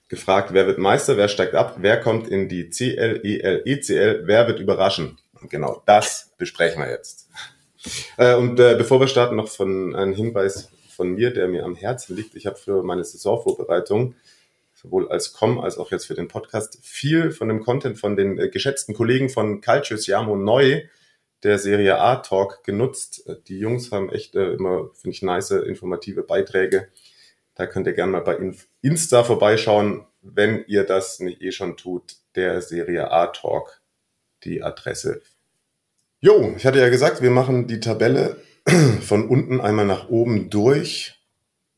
gefragt, 0.07 0.49
wer 0.53 0.67
wird 0.67 0.77
Meister, 0.77 1.17
wer 1.17 1.27
steigt 1.27 1.55
ab, 1.55 1.77
wer 1.79 1.99
kommt 1.99 2.27
in 2.27 2.47
die 2.47 2.69
CL, 2.69 3.21
EL, 3.23 3.63
ECL, 3.65 4.23
wer 4.25 4.47
wird 4.47 4.59
überraschen? 4.59 5.17
Und 5.41 5.49
genau 5.49 5.81
das 5.87 6.33
besprechen 6.37 6.81
wir 6.81 6.91
jetzt. 6.91 7.22
Äh, 8.17 8.35
und 8.35 8.59
äh, 8.59 8.75
bevor 8.77 8.99
wir 8.99 9.07
starten, 9.07 9.35
noch 9.35 9.49
von 9.49 9.95
ein 9.95 10.13
Hinweis 10.13 10.69
von 10.89 11.13
mir, 11.13 11.31
der 11.31 11.47
mir 11.47 11.65
am 11.65 11.75
Herzen 11.75 12.15
liegt. 12.15 12.35
Ich 12.35 12.45
habe 12.45 12.55
für 12.55 12.83
meine 12.83 13.03
Saisonvorbereitung 13.03 14.15
sowohl 14.83 15.09
als 15.09 15.33
Com 15.33 15.59
als 15.59 15.77
auch 15.77 15.91
jetzt 15.91 16.05
für 16.05 16.13
den 16.13 16.27
Podcast 16.27 16.79
viel 16.83 17.31
von 17.31 17.47
dem 17.47 17.61
Content 17.61 17.97
von 17.97 18.15
den 18.15 18.37
äh, 18.37 18.49
geschätzten 18.49 18.93
Kollegen 18.93 19.29
von 19.29 19.61
Calcio 19.61 19.97
Siamo 19.97 20.35
Neu, 20.35 20.83
der 21.43 21.57
Serie 21.57 21.99
A 21.99 22.17
Talk 22.17 22.63
genutzt. 22.63 23.27
Äh, 23.27 23.37
die 23.47 23.59
Jungs 23.59 23.91
haben 23.91 24.11
echt 24.11 24.35
äh, 24.35 24.53
immer, 24.53 24.89
finde 24.93 25.15
ich, 25.15 25.21
nice, 25.21 25.51
informative 25.51 26.23
Beiträge. 26.23 26.89
Da 27.55 27.65
könnt 27.65 27.87
ihr 27.87 27.93
gerne 27.93 28.11
mal 28.11 28.21
bei 28.21 28.37
Insta 28.81 29.23
vorbeischauen, 29.23 30.05
wenn 30.21 30.65
ihr 30.67 30.83
das 30.83 31.19
nicht 31.19 31.41
eh 31.41 31.51
schon 31.51 31.77
tut. 31.77 32.15
Der 32.35 32.61
Serie 32.61 33.11
A 33.11 33.27
Talk, 33.27 33.81
die 34.43 34.63
Adresse 34.63 35.21
Jo, 36.23 36.53
ich 36.55 36.65
hatte 36.65 36.79
ja 36.79 36.87
gesagt, 36.87 37.21
wir 37.21 37.31
machen 37.31 37.67
die 37.67 37.81
Tabelle 37.81 38.37
von 39.01 39.27
unten 39.27 39.59
einmal 39.59 39.85
nach 39.85 40.07
oben 40.07 40.49
durch. 40.49 41.19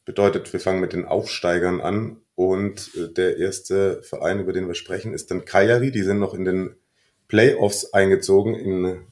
Bedeutet, 0.05 0.53
wir 0.53 0.59
fangen 0.59 0.81
mit 0.81 0.93
den 0.93 1.05
Aufsteigern 1.05 1.81
an. 1.81 2.17
Und 2.35 2.91
äh, 2.95 3.11
der 3.11 3.37
erste 3.37 4.03
Verein, 4.03 4.39
über 4.39 4.53
den 4.53 4.67
wir 4.67 4.75
sprechen, 4.75 5.15
ist 5.15 5.31
dann 5.31 5.45
Kayari. 5.45 5.89
Die 5.89 6.03
sind 6.03 6.19
noch 6.19 6.35
in 6.35 6.45
den 6.45 6.75
Playoffs 7.27 7.91
eingezogen 7.91 8.53
in 8.53 9.07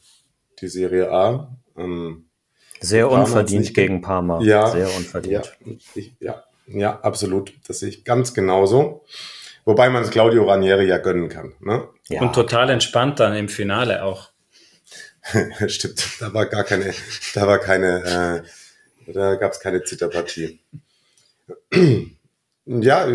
die 0.61 0.67
Serie 0.67 1.11
A. 1.11 1.57
Ähm, 1.75 2.25
Sehr 2.79 3.09
unverdient 3.09 3.73
gegen 3.73 4.01
Parma. 4.01 4.39
Ja, 4.43 4.67
sehr 4.67 4.95
unverdient. 4.95 5.57
Ja, 5.65 5.71
ich, 5.95 6.13
ja, 6.19 6.43
ja, 6.67 6.99
absolut. 6.99 7.53
Das 7.67 7.79
sehe 7.79 7.89
ich 7.89 8.05
ganz 8.05 8.35
genauso. 8.35 9.03
Wobei 9.65 9.89
man 9.89 10.03
es 10.03 10.11
Claudio 10.11 10.43
Ranieri 10.43 10.87
ja 10.87 10.99
gönnen 10.99 11.27
kann. 11.27 11.53
Ne? 11.59 11.87
Ja. 12.07 12.21
Und 12.21 12.35
total 12.35 12.69
entspannt 12.69 13.19
dann 13.19 13.35
im 13.35 13.49
Finale 13.49 14.03
auch. 14.03 14.32
Stimmt, 15.67 16.21
da 16.21 16.33
war 16.33 16.45
gar 16.47 16.63
keine, 16.63 16.93
da 17.33 17.47
war 17.47 17.59
keine, 17.59 18.43
äh, 19.07 19.13
da 19.13 19.35
gab 19.35 19.53
es 19.53 19.59
keine 19.59 19.83
Zitterpartie. 19.83 20.59
ja, 22.65 23.07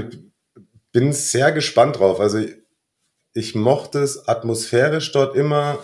bin 0.92 1.12
sehr 1.12 1.52
gespannt 1.52 1.98
drauf. 1.98 2.20
Also 2.20 2.44
ich, 3.34 3.54
mochte 3.54 4.00
es 4.00 4.26
atmosphärisch 4.28 5.12
dort 5.12 5.36
immer. 5.36 5.78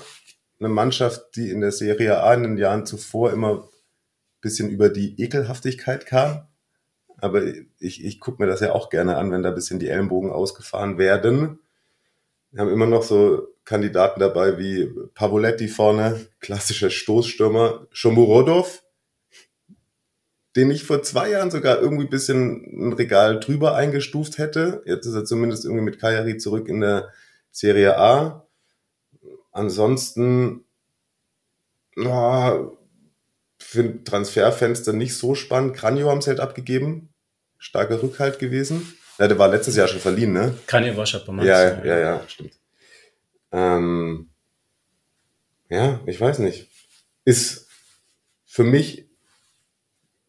Eine 0.61 0.69
Mannschaft, 0.69 1.37
die 1.37 1.51
in 1.51 1.61
der 1.61 1.73
Serie 1.73 2.23
A 2.23 2.33
in 2.33 2.43
den 2.43 2.59
Jahren 2.59 2.87
zuvor 2.87 3.33
immer 3.33 3.69
bisschen 4.41 4.71
über 4.71 4.89
die 4.89 5.21
Ekelhaftigkeit 5.21 6.07
kam. 6.07 6.47
Aber 7.19 7.43
ich, 7.79 8.05
ich 8.05 8.21
gucke 8.21 8.43
mir 8.43 8.49
das 8.49 8.61
ja 8.61 8.73
auch 8.73 8.91
gerne 8.91 9.17
an, 9.17 9.31
wenn 9.31 9.43
da 9.43 9.51
bisschen 9.51 9.79
die 9.79 9.89
Ellenbogen 9.89 10.31
ausgefahren 10.31 10.99
werden. 10.99 11.59
Wir 12.55 12.61
haben 12.61 12.73
immer 12.73 12.87
noch 12.87 13.03
so 13.03 13.49
Kandidaten 13.65 14.21
dabei 14.21 14.59
wie 14.59 14.89
Pavoletti 15.15 15.67
vorne, 15.67 16.25
klassischer 16.39 16.89
Stoßstürmer, 16.89 17.89
Shomurodov, 17.91 18.85
den 20.55 20.71
ich 20.71 20.85
vor 20.85 21.03
zwei 21.03 21.31
Jahren 21.31 21.51
sogar 21.51 21.81
irgendwie 21.81 22.07
bisschen 22.07 22.91
ein 22.91 22.93
Regal 22.93 23.41
drüber 23.41 23.75
eingestuft 23.75 24.39
hätte. 24.39 24.85
Jetzt 24.87 25.05
ist 25.05 25.15
er 25.15 25.25
zumindest 25.25 25.65
irgendwie 25.65 25.83
mit 25.83 25.99
Kajari 25.99 26.37
zurück 26.37 26.69
in 26.69 26.81
der 26.81 27.13
Serie 27.51 27.99
A. 27.99 28.47
Ansonsten, 29.51 30.65
oh, 31.97 32.77
finde 33.59 34.05
Transferfenster 34.05 34.93
nicht 34.93 35.17
so 35.17 35.35
spannend. 35.35 35.75
Kranjo 35.75 36.09
haben 36.09 36.19
es 36.19 36.29
halt 36.29 36.39
abgegeben. 36.39 37.09
Starker 37.59 38.01
Rückhalt 38.01 38.39
gewesen. 38.39 38.95
Ja, 39.19 39.29
der 39.29 39.39
war 39.39 39.49
letztes 39.49 39.77
Jahr 39.77 39.89
schon 39.89 40.01
verliehen, 40.01 40.33
ne? 40.33 40.57
Kranjo 40.67 40.97
war 40.97 41.07
schon 41.07 41.41
Ja, 41.43 41.85
ja, 41.85 41.99
ja, 41.99 42.23
stimmt. 42.29 42.53
Ähm, 43.53 44.31
ja, 45.69 46.01
ich 46.07 46.21
weiß 46.21 46.41
nicht. 46.41 46.69
Ist 47.25 47.69
für 48.45 48.65
mich 48.65 49.09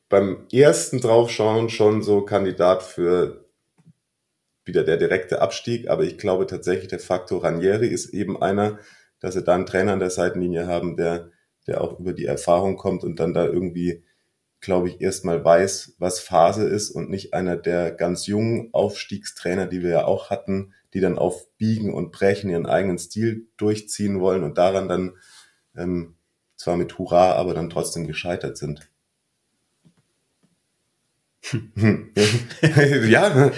beim 0.10 0.48
ersten 0.52 1.02
Draufschauen 1.02 1.70
schon 1.70 2.04
so 2.04 2.22
Kandidat 2.22 2.84
für 2.84 3.46
wieder 4.64 4.84
der 4.84 4.98
direkte 4.98 5.42
Abstieg, 5.42 5.90
aber 5.90 6.04
ich 6.04 6.18
glaube 6.18 6.48
tatsächlich, 6.48 6.88
der 6.88 7.00
Faktor 7.00 7.44
Ranieri 7.44 7.88
ist 7.88 8.14
eben 8.14 8.42
einer, 8.42 8.80
dass 9.20 9.36
sie 9.36 9.44
da 9.44 9.56
einen 9.56 9.66
Trainer 9.66 9.94
an 9.94 10.00
der 10.00 10.10
Seitenlinie 10.10 10.68
haben, 10.68 10.96
der, 10.96 11.32
der 11.68 11.82
auch 11.82 12.00
über 12.00 12.14
die 12.14 12.26
Erfahrung 12.26 12.78
kommt 12.78 13.04
und 13.04 13.20
dann 13.20 13.34
da 13.34 13.46
irgendwie, 13.46 14.04
glaube 14.66 14.90
ich, 14.90 15.00
erstmal 15.00 15.44
weiß, 15.44 15.96
was 16.00 16.20
Phase 16.20 16.68
ist 16.68 16.90
und 16.90 17.10
nicht 17.10 17.34
einer 17.34 17.56
der 17.56 17.92
ganz 17.92 18.28
jungen 18.28 18.70
Aufstiegstrainer, 18.74 19.68
die 19.68 19.82
wir 19.82 19.90
ja 19.92 20.06
auch 20.06 20.30
hatten, 20.30 20.74
die 20.94 21.00
dann 21.00 21.18
auf 21.18 21.48
Biegen 21.58 21.94
und 21.94 22.12
Brechen 22.12 22.50
ihren 22.50 22.66
eigenen 22.66 22.98
Stil 22.98 23.48
durchziehen 23.58 24.20
wollen 24.20 24.44
und 24.44 24.58
daran 24.58 24.90
dann 24.90 25.14
ähm, 25.76 26.16
zwar 26.56 26.78
mit 26.78 26.98
Hurra, 26.98 27.34
aber 27.34 27.54
dann 27.54 27.70
trotzdem 27.70 28.08
gescheitert 28.08 28.58
sind. 28.58 28.90
Hm. 31.52 32.12
ja, 33.10 33.52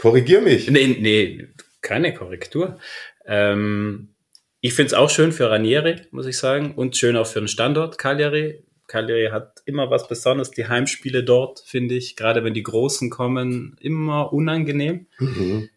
korrigier 0.00 0.40
mich. 0.40 0.70
Nee, 0.70 0.96
nee, 1.00 1.48
keine 1.82 2.14
Korrektur. 2.14 2.78
Ähm, 3.26 4.14
ich 4.60 4.72
finde 4.72 4.86
es 4.86 4.94
auch 4.94 5.10
schön 5.10 5.32
für 5.32 5.50
Ranieri, 5.50 6.02
muss 6.10 6.26
ich 6.26 6.38
sagen, 6.38 6.72
und 6.74 6.96
schön 6.96 7.16
auch 7.16 7.26
für 7.26 7.40
den 7.40 7.48
Standort 7.48 7.98
Cagliari. 7.98 8.63
Cagliari 8.86 9.30
hat 9.30 9.62
immer 9.64 9.90
was 9.90 10.08
Besonderes. 10.08 10.50
Die 10.50 10.68
Heimspiele 10.68 11.24
dort, 11.24 11.60
finde 11.60 11.94
ich, 11.94 12.16
gerade 12.16 12.44
wenn 12.44 12.54
die 12.54 12.62
Großen 12.62 13.10
kommen, 13.10 13.76
immer 13.80 14.32
unangenehm. 14.32 15.06
Mhm. 15.18 15.68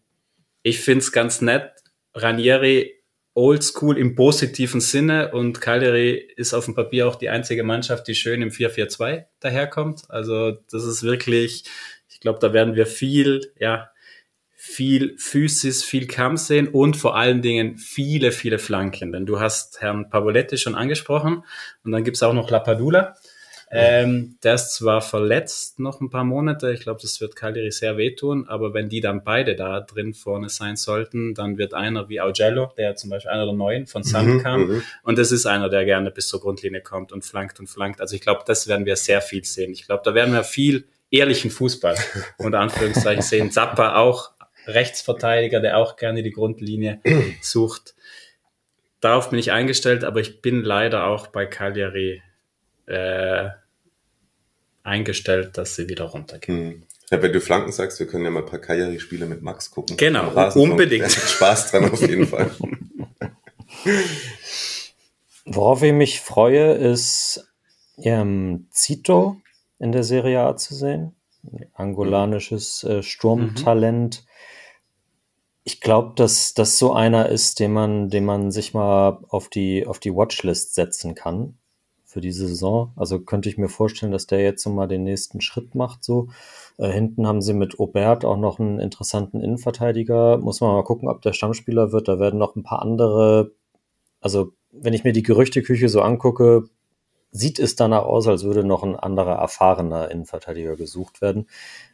Ich 0.63 0.80
finde 0.80 1.00
es 1.00 1.12
ganz 1.12 1.41
nett. 1.41 1.72
Ranieri 2.13 2.98
oldschool 3.34 4.00
im 4.00 4.15
positiven 4.15 4.82
Sinne 4.82 5.32
und 5.32 5.62
Cagliari 5.62 6.15
ist 6.36 6.56
auf 6.56 6.65
dem 6.65 6.74
Papier 6.74 7.08
auch 7.08 7.15
die 7.15 7.30
einzige 7.30 7.63
Mannschaft, 7.63 8.08
die 8.08 8.15
schön 8.15 8.41
im 8.41 8.50
4-4-2 8.50 9.26
daherkommt. 9.39 10.10
Also 10.10 10.58
das 10.72 10.84
ist 10.84 11.04
wirklich, 11.04 11.65
ich 12.10 12.20
glaube, 12.20 12.39
da 12.39 12.52
werden 12.52 12.76
wir 12.76 12.88
viel, 12.88 13.54
ja, 13.60 13.91
viel 14.67 15.17
Physis, 15.17 15.84
viel 15.84 16.08
Kampf 16.08 16.41
sehen 16.41 16.67
und 16.67 16.97
vor 16.97 17.15
allen 17.15 17.41
Dingen 17.41 17.77
viele, 17.77 18.32
viele 18.32 18.60
Flanken. 18.60 19.12
Denn 19.12 19.25
du 19.25 19.39
hast 19.39 19.82
Herrn 19.82 20.10
Pavoletti 20.10 20.58
schon 20.58 20.75
angesprochen 20.75 21.43
und 21.84 21.91
dann 21.91 22.03
gibt's 22.03 22.21
auch 22.21 22.34
noch 22.34 22.49
Lapadula. 22.49 23.15
Ähm, 23.69 24.38
der 24.43 24.53
ist 24.53 24.75
zwar 24.75 25.01
verletzt 25.01 25.80
noch 25.80 25.99
ein 25.99 26.10
paar 26.10 26.23
Monate, 26.23 26.71
ich 26.71 26.80
glaube, 26.80 27.01
das 27.01 27.19
wird 27.19 27.36
Cagliari 27.36 27.71
sehr 27.71 27.97
wehtun, 27.97 28.47
aber 28.47 28.73
wenn 28.73 28.88
die 28.88 29.01
dann 29.01 29.25
beide 29.25 29.58
da 29.58 29.82
drin 29.82 30.13
vorne 30.13 30.47
sein 30.47 30.77
sollten, 30.77 31.34
dann 31.34 31.58
wird 31.58 31.73
einer 31.73 32.08
wie 32.08 32.21
Augello, 32.21 32.71
der 32.77 32.95
zum 32.95 33.10
Beispiel 33.10 33.32
einer 33.32 33.45
der 33.45 33.56
Neuen 33.56 33.86
von 33.86 34.03
Sand 34.03 34.30
mhm, 34.30 34.41
kam, 34.41 34.67
mhm. 34.67 34.84
und 35.03 35.17
das 35.17 35.34
ist 35.34 35.45
einer, 35.45 35.67
der 35.67 35.84
gerne 35.84 36.12
bis 36.12 36.30
zur 36.30 36.39
Grundlinie 36.39 36.80
kommt 36.80 37.12
und 37.12 37.25
flankt 37.25 37.60
und 37.60 37.67
flankt. 37.67 37.99
Also 37.99 38.15
ich 38.15 38.21
glaube, 38.21 38.43
das 38.45 38.69
werden 38.69 38.86
wir 38.86 38.95
sehr 38.95 39.21
viel 39.21 39.43
sehen. 39.43 39.73
Ich 39.73 39.86
glaube, 39.86 40.01
da 40.06 40.15
werden 40.15 40.34
wir 40.34 40.45
viel 40.45 40.86
ehrlichen 41.12 41.51
Fußball 41.51 41.95
unter 42.38 42.60
Anführungszeichen 42.60 43.21
sehen. 43.21 43.51
Zappa 43.51 43.97
auch 43.97 44.32
Rechtsverteidiger, 44.67 45.60
der 45.60 45.77
auch 45.77 45.95
gerne 45.95 46.23
die 46.23 46.32
Grundlinie 46.32 47.01
sucht. 47.41 47.95
Darauf 48.99 49.30
bin 49.30 49.39
ich 49.39 49.51
eingestellt, 49.51 50.03
aber 50.03 50.19
ich 50.19 50.41
bin 50.41 50.63
leider 50.63 51.06
auch 51.06 51.27
bei 51.27 51.45
Cagliari 51.45 52.21
äh, 52.88 53.49
eingestellt, 54.84 55.58
dass 55.58 55.75
sie 55.75 55.89
wieder 55.89 56.06
runtergehen. 56.06 56.58
Hm. 56.58 56.84
Ja, 57.10 57.21
wenn 57.21 57.32
du 57.32 57.39
Flanken 57.39 57.71
sagst, 57.71 57.99
wir 57.99 58.08
können 58.08 58.25
ja 58.25 58.32
mal 58.32 58.41
ein 58.41 58.45
paar 58.45 58.60
Cagliari-Spiele 58.60 59.27
mit 59.27 59.41
Max 59.41 59.71
gucken. 59.71 59.95
Genau, 59.95 60.30
unbedingt. 60.56 61.10
Spaß 61.10 61.71
dran 61.71 61.89
auf 61.89 62.01
jeden 62.01 62.27
Fall. 62.27 62.51
Worauf 65.45 65.84
ich 65.84 65.93
mich 65.93 66.19
freue, 66.19 66.73
ist 66.73 67.47
ähm, 67.97 68.67
Zito 68.71 69.38
in 69.80 69.93
der 69.93 70.03
Serie 70.03 70.41
A 70.41 70.58
zu 70.58 70.75
sehen. 70.75 71.15
Angolanisches 71.73 72.84
äh, 72.84 73.01
Sturmtalent. 73.01 74.23
Mhm. 74.23 74.27
Ich 75.67 75.82
glaube, 75.82 76.13
dass 76.15 76.53
das 76.53 76.80
so 76.80 76.93
einer 76.93 77.27
ist, 77.27 77.60
den 77.60 77.73
man, 77.73 78.08
den 78.08 78.23
man 78.23 78.51
sich 78.51 78.73
mal 78.73 79.19
auf 79.27 79.49
die, 79.49 79.86
auf 79.86 79.99
die 79.99 80.15
Watchlist 80.15 80.73
setzen 80.75 81.13
kann 81.13 81.58
für 82.06 82.21
diese 82.21 82.47
Saison. 82.47 82.93
Also 82.95 83.19
könnte 83.19 83.49
ich 83.49 83.58
mir 83.58 83.67
vorstellen, 83.67 84.13
dass 84.13 84.27
der 84.27 84.41
jetzt 84.41 84.63
so 84.63 84.69
mal 84.69 84.88
den 84.88 85.03
nächsten 85.03 85.41
Schritt 85.41 85.75
macht. 85.75 86.06
So 86.06 86.30
äh, 86.77 86.89
hinten 86.89 87.27
haben 87.27 87.41
sie 87.41 87.53
mit 87.53 87.80
Obert 87.80 88.23
auch 88.23 88.38
noch 88.38 88.62
einen 88.62 88.80
interessanten 88.80 89.41
Innenverteidiger. 89.41 90.38
Muss 90.38 90.62
man 90.62 90.71
mal 90.71 90.86
gucken, 90.86 91.10
ob 91.10 91.21
der 91.21 91.34
Stammspieler 91.34 91.91
wird. 91.91 92.08
Da 92.08 92.17
werden 92.17 92.39
noch 92.39 92.56
ein 92.56 92.63
paar 92.63 92.82
andere. 92.82 93.51
Also 94.21 94.53
wenn 94.71 94.93
ich 94.93 95.03
mir 95.03 95.12
die 95.12 95.21
Gerüchteküche 95.21 95.89
so 95.89 95.99
angucke, 96.01 96.63
sieht 97.32 97.60
es 97.60 97.76
danach 97.76 98.04
aus, 98.04 98.28
als 98.28 98.44
würde 98.44 98.63
noch 98.63 98.84
ein 98.84 98.96
anderer 98.96 99.36
erfahrener 99.36 100.10
Innenverteidiger 100.10 100.76
gesucht 100.76 101.22
werden. 101.22 101.48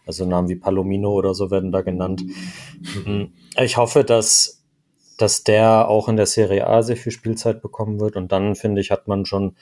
Also 0.06 0.26
Namen 0.26 0.50
wie 0.50 0.56
Palomino 0.56 1.12
oder 1.12 1.34
so 1.34 1.52
werden 1.52 1.72
da 1.72 1.82
genannt. 1.82 2.24
Mhm. 3.06 3.34
Ich 3.58 3.78
hoffe, 3.78 4.04
dass, 4.04 4.64
dass 5.18 5.44
der 5.44 5.88
auch 5.88 6.08
in 6.08 6.18
der 6.18 6.26
Serie 6.26 6.68
A 6.68 6.82
sehr 6.82 6.98
viel 6.98 7.12
Spielzeit 7.12 7.62
bekommen 7.62 8.00
wird. 8.00 8.16
Und 8.16 8.32
dann, 8.32 8.56
finde 8.56 8.82
ich, 8.82 8.92
hat 8.92 9.08
man 9.08 9.26
schon 9.26 9.56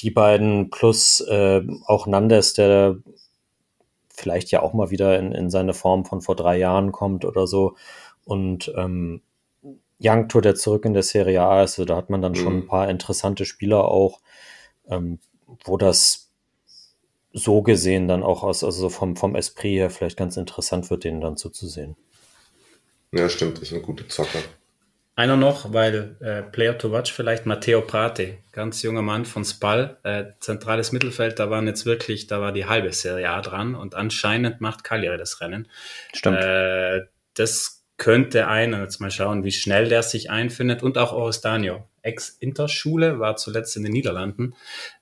die 0.00 0.10
beiden 0.10 0.70
plus 0.70 1.20
äh, 1.20 1.62
auch 1.86 2.06
Nandes, 2.06 2.52
der 2.52 2.98
vielleicht 4.08 4.50
ja 4.50 4.62
auch 4.62 4.74
mal 4.74 4.90
wieder 4.90 5.18
in, 5.18 5.32
in 5.32 5.50
seine 5.50 5.72
Form 5.72 6.04
von 6.04 6.20
vor 6.20 6.36
drei 6.36 6.58
Jahren 6.58 6.92
kommt 6.92 7.24
oder 7.24 7.46
so. 7.46 7.76
Und 8.24 8.72
ähm, 8.76 9.22
Youngto, 10.02 10.40
der 10.40 10.54
zurück 10.54 10.84
in 10.84 10.94
der 10.94 11.02
Serie 11.02 11.42
A 11.42 11.62
ist, 11.62 11.78
also 11.78 11.84
da 11.84 11.96
hat 11.96 12.10
man 12.10 12.22
dann 12.22 12.32
mhm. 12.32 12.36
schon 12.36 12.56
ein 12.58 12.66
paar 12.66 12.88
interessante 12.88 13.44
Spieler 13.44 13.86
auch, 13.86 14.20
ähm, 14.90 15.18
wo 15.64 15.76
das 15.76 16.30
so 17.32 17.62
gesehen 17.62 18.08
dann 18.08 18.22
auch 18.22 18.42
aus, 18.42 18.64
also 18.64 18.90
vom, 18.90 19.16
vom 19.16 19.36
Esprit 19.36 19.78
her 19.78 19.90
vielleicht 19.90 20.16
ganz 20.16 20.36
interessant 20.36 20.90
wird, 20.90 21.04
denen 21.04 21.20
dann 21.20 21.36
zuzusehen. 21.36 21.96
Ja, 23.12 23.28
stimmt, 23.28 23.56
das 23.56 23.64
ist 23.64 23.74
ein 23.74 23.82
guter 23.82 24.08
Zocker. 24.08 24.40
Einer 25.16 25.36
noch, 25.36 25.72
weil 25.72 26.16
äh, 26.20 26.42
Player 26.42 26.78
to 26.78 26.92
Watch 26.92 27.12
vielleicht 27.12 27.44
Matteo 27.44 27.82
Prate, 27.82 28.38
ganz 28.52 28.82
junger 28.82 29.02
Mann 29.02 29.26
von 29.26 29.44
Spal, 29.44 29.98
äh, 30.02 30.24
zentrales 30.40 30.92
Mittelfeld, 30.92 31.38
da 31.38 31.50
waren 31.50 31.66
jetzt 31.66 31.84
wirklich, 31.84 32.26
da 32.26 32.40
war 32.40 32.52
die 32.52 32.66
halbe 32.66 32.92
Serie 32.92 33.28
A 33.28 33.40
dran 33.42 33.74
und 33.74 33.94
anscheinend 33.94 34.60
macht 34.60 34.82
Cagliari 34.82 35.18
das 35.18 35.40
Rennen. 35.40 35.68
Stimmt. 36.14 36.38
Äh, 36.38 37.02
das 37.34 37.79
könnte 38.00 38.48
einer, 38.48 38.80
jetzt 38.80 38.98
mal 38.98 39.10
schauen, 39.10 39.44
wie 39.44 39.52
schnell 39.52 39.90
der 39.90 40.02
sich 40.02 40.30
einfindet 40.30 40.82
und 40.82 40.96
auch 40.96 41.12
Oristanio, 41.12 41.84
Ex-Interschule, 42.00 43.20
war 43.20 43.36
zuletzt 43.36 43.76
in 43.76 43.82
den 43.82 43.92
Niederlanden. 43.92 44.54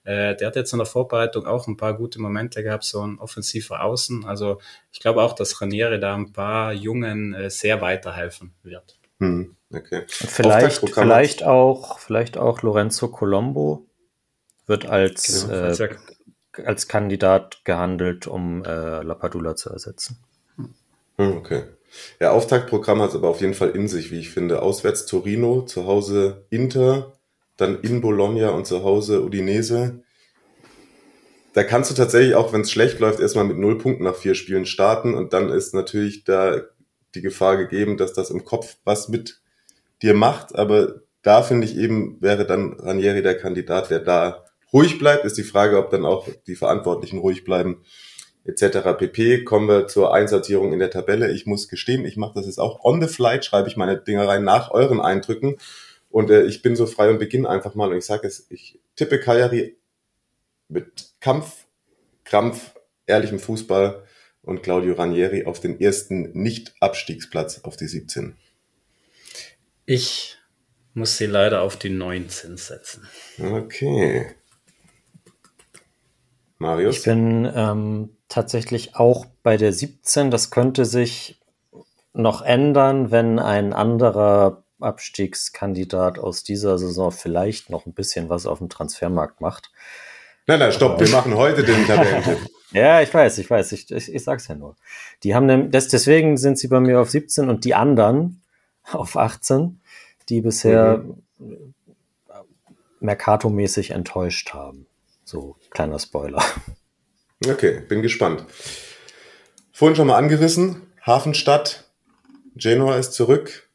Äh, 0.02 0.34
der 0.34 0.48
hat 0.48 0.56
jetzt 0.56 0.72
in 0.72 0.80
der 0.80 0.86
Vorbereitung 0.86 1.46
auch 1.46 1.68
ein 1.68 1.76
paar 1.76 1.96
gute 1.96 2.20
Momente 2.20 2.64
gehabt, 2.64 2.82
so 2.82 3.00
ein 3.06 3.20
offensiver 3.20 3.84
Außen. 3.84 4.24
Also 4.24 4.60
ich 4.90 4.98
glaube 4.98 5.22
auch, 5.22 5.32
dass 5.32 5.62
Ranieri 5.62 6.00
da 6.00 6.16
ein 6.16 6.32
paar 6.32 6.72
Jungen 6.72 7.34
äh, 7.34 7.50
sehr 7.50 7.80
weiterhelfen 7.80 8.52
wird. 8.64 8.98
Hm. 9.20 9.56
Okay. 9.72 10.02
vielleicht, 10.08 10.88
vielleicht 10.88 11.44
auch, 11.44 12.00
vielleicht 12.00 12.36
auch 12.36 12.62
Lorenzo 12.62 13.08
Colombo 13.08 13.86
wird 14.66 14.86
als, 14.86 15.46
genau, 15.46 15.68
äh, 15.68 15.96
als 16.64 16.88
Kandidat 16.88 17.60
gehandelt, 17.64 18.26
um 18.26 18.64
äh, 18.64 19.02
Lapadula 19.02 19.54
zu 19.54 19.70
ersetzen. 19.70 20.18
Hm, 21.18 21.36
okay. 21.36 21.62
Ja, 22.20 22.32
Auftaktprogramm 22.32 23.00
hat 23.02 23.10
es 23.10 23.16
aber 23.16 23.28
auf 23.28 23.40
jeden 23.40 23.54
Fall 23.54 23.70
in 23.70 23.88
sich, 23.88 24.10
wie 24.10 24.20
ich 24.20 24.30
finde. 24.30 24.62
Auswärts 24.62 25.06
Torino, 25.06 25.62
zu 25.62 25.86
Hause 25.86 26.46
Inter, 26.50 27.12
dann 27.56 27.80
in 27.80 28.00
Bologna 28.00 28.50
und 28.50 28.66
zu 28.66 28.84
Hause 28.84 29.22
Udinese. 29.22 30.02
Da 31.54 31.64
kannst 31.64 31.90
du 31.90 31.94
tatsächlich 31.94 32.34
auch, 32.34 32.52
wenn 32.52 32.60
es 32.60 32.70
schlecht 32.70 33.00
läuft, 33.00 33.20
erstmal 33.20 33.44
mit 33.44 33.58
null 33.58 33.78
Punkten 33.78 34.04
nach 34.04 34.14
vier 34.14 34.34
Spielen 34.34 34.66
starten 34.66 35.14
und 35.14 35.32
dann 35.32 35.48
ist 35.48 35.74
natürlich 35.74 36.24
da 36.24 36.60
die 37.14 37.22
Gefahr 37.22 37.56
gegeben, 37.56 37.96
dass 37.96 38.12
das 38.12 38.30
im 38.30 38.44
Kopf 38.44 38.76
was 38.84 39.08
mit 39.08 39.40
dir 40.02 40.14
macht, 40.14 40.54
aber 40.54 41.00
da 41.22 41.42
finde 41.42 41.66
ich 41.66 41.76
eben, 41.76 42.18
wäre 42.20 42.46
dann 42.46 42.74
Ranieri 42.74 43.22
der 43.22 43.36
Kandidat, 43.36 43.90
der 43.90 43.98
da 43.98 44.44
ruhig 44.72 44.98
bleibt. 44.98 45.24
Ist 45.24 45.36
die 45.36 45.42
Frage, 45.42 45.78
ob 45.78 45.90
dann 45.90 46.04
auch 46.06 46.28
die 46.46 46.54
Verantwortlichen 46.54 47.18
ruhig 47.18 47.44
bleiben, 47.44 47.82
etc. 48.44 48.96
pp. 48.98 49.44
Kommen 49.44 49.68
wir 49.68 49.86
zur 49.86 50.14
Einsortierung 50.14 50.72
in 50.72 50.78
der 50.78 50.90
Tabelle. 50.90 51.30
Ich 51.32 51.46
muss 51.46 51.68
gestehen, 51.68 52.04
ich 52.04 52.16
mache 52.16 52.34
das 52.34 52.46
jetzt 52.46 52.58
auch 52.58 52.84
on 52.84 53.00
the 53.00 53.08
flight, 53.08 53.44
schreibe 53.44 53.68
ich 53.68 53.76
meine 53.76 53.98
Dinger 53.98 54.26
rein 54.26 54.44
nach 54.44 54.70
euren 54.70 55.00
Eindrücken. 55.00 55.56
Und 56.10 56.30
äh, 56.30 56.44
ich 56.44 56.62
bin 56.62 56.76
so 56.76 56.86
frei 56.86 57.10
und 57.10 57.18
beginne 57.18 57.48
einfach 57.48 57.74
mal 57.74 57.90
und 57.90 57.98
ich 57.98 58.06
sage 58.06 58.26
es, 58.26 58.46
ich 58.50 58.80
tippe 58.96 59.20
Kajari 59.20 59.76
mit 60.68 61.14
Kampf, 61.20 61.66
Krampf, 62.24 62.74
ehrlichem 63.06 63.38
Fußball 63.38 64.04
und 64.42 64.62
Claudio 64.62 64.94
Ranieri 64.94 65.44
auf 65.44 65.60
den 65.60 65.80
ersten 65.80 66.30
Nicht-Abstiegsplatz 66.32 67.60
auf 67.64 67.76
die 67.76 67.86
17. 67.86 68.36
Ich 69.84 70.38
muss 70.94 71.16
sie 71.16 71.26
leider 71.26 71.62
auf 71.62 71.76
die 71.76 71.90
19 71.90 72.56
setzen. 72.56 73.06
Okay. 73.38 74.34
Marius? 76.58 76.98
Ich 76.98 77.04
bin 77.04 77.50
ähm, 77.54 78.16
tatsächlich 78.28 78.96
auch 78.96 79.26
bei 79.42 79.56
der 79.56 79.72
17. 79.72 80.30
Das 80.30 80.50
könnte 80.50 80.84
sich 80.84 81.40
noch 82.12 82.42
ändern, 82.42 83.10
wenn 83.10 83.38
ein 83.38 83.72
anderer 83.72 84.64
Abstiegskandidat 84.80 86.18
aus 86.18 86.44
dieser 86.44 86.78
Saison 86.78 87.10
vielleicht 87.10 87.70
noch 87.70 87.86
ein 87.86 87.94
bisschen 87.94 88.28
was 88.28 88.46
auf 88.46 88.58
dem 88.58 88.68
Transfermarkt 88.68 89.40
macht. 89.40 89.70
Nein, 90.46 90.60
nein, 90.60 90.72
stopp, 90.72 90.98
wir 91.00 91.08
machen 91.10 91.34
heute 91.34 91.62
den 91.62 91.86
Tabellentipp. 91.86 92.38
ja, 92.72 93.02
ich 93.02 93.12
weiß, 93.12 93.38
ich 93.38 93.50
weiß, 93.50 93.72
ich, 93.72 93.90
ich, 93.90 94.14
ich 94.14 94.24
sag's 94.24 94.48
ja 94.48 94.54
nur. 94.54 94.76
Die 95.22 95.34
haben 95.34 95.46
ne, 95.46 95.68
das, 95.68 95.88
deswegen 95.88 96.36
sind 96.36 96.58
sie 96.58 96.68
bei 96.68 96.80
mir 96.80 97.00
auf 97.00 97.10
17 97.10 97.48
und 97.48 97.64
die 97.64 97.74
anderen 97.74 98.42
auf 98.92 99.16
18, 99.16 99.80
die 100.28 100.40
bisher 100.40 101.04
mhm. 101.38 101.74
Mercato-mäßig 103.00 103.90
enttäuscht 103.90 104.54
haben. 104.54 104.86
So, 105.24 105.56
kleiner 105.70 105.98
Spoiler. 105.98 106.42
Okay, 107.46 107.80
bin 107.86 108.02
gespannt. 108.02 108.44
Vorhin 109.72 109.94
schon 109.94 110.08
mal 110.08 110.16
angerissen, 110.16 110.82
Hafenstadt, 111.06 111.84
Genua 112.56 112.96
ist 112.96 113.12
zurück, 113.12 113.68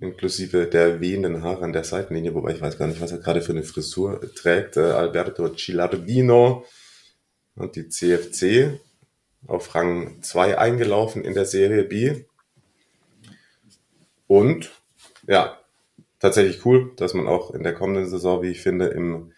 inklusive 0.00 0.66
der 0.66 1.00
wehenden 1.00 1.42
Haare 1.42 1.64
an 1.64 1.72
der 1.72 1.84
Seitenlinie, 1.84 2.34
wobei 2.34 2.52
ich 2.52 2.60
weiß 2.60 2.76
gar 2.76 2.88
nicht, 2.88 3.00
was 3.00 3.12
er 3.12 3.18
gerade 3.18 3.42
für 3.42 3.52
eine 3.52 3.62
Frisur 3.62 4.20
trägt. 4.34 4.76
Äh, 4.76 4.80
Alberto 4.80 5.54
Cilardino 5.54 6.66
und 7.54 7.76
die 7.76 7.88
CFC 7.88 8.80
auf 9.46 9.72
Rang 9.76 10.20
2 10.22 10.58
eingelaufen 10.58 11.24
in 11.24 11.34
der 11.34 11.44
Serie 11.44 11.84
B. 11.84 12.24
Und 14.26 14.70
ja, 15.28 15.60
tatsächlich 16.18 16.66
cool, 16.66 16.92
dass 16.96 17.14
man 17.14 17.28
auch 17.28 17.52
in 17.54 17.62
der 17.62 17.74
kommenden 17.74 18.08
Saison, 18.08 18.42
wie 18.42 18.50
ich 18.50 18.60
finde, 18.60 18.88
im, 18.88 19.32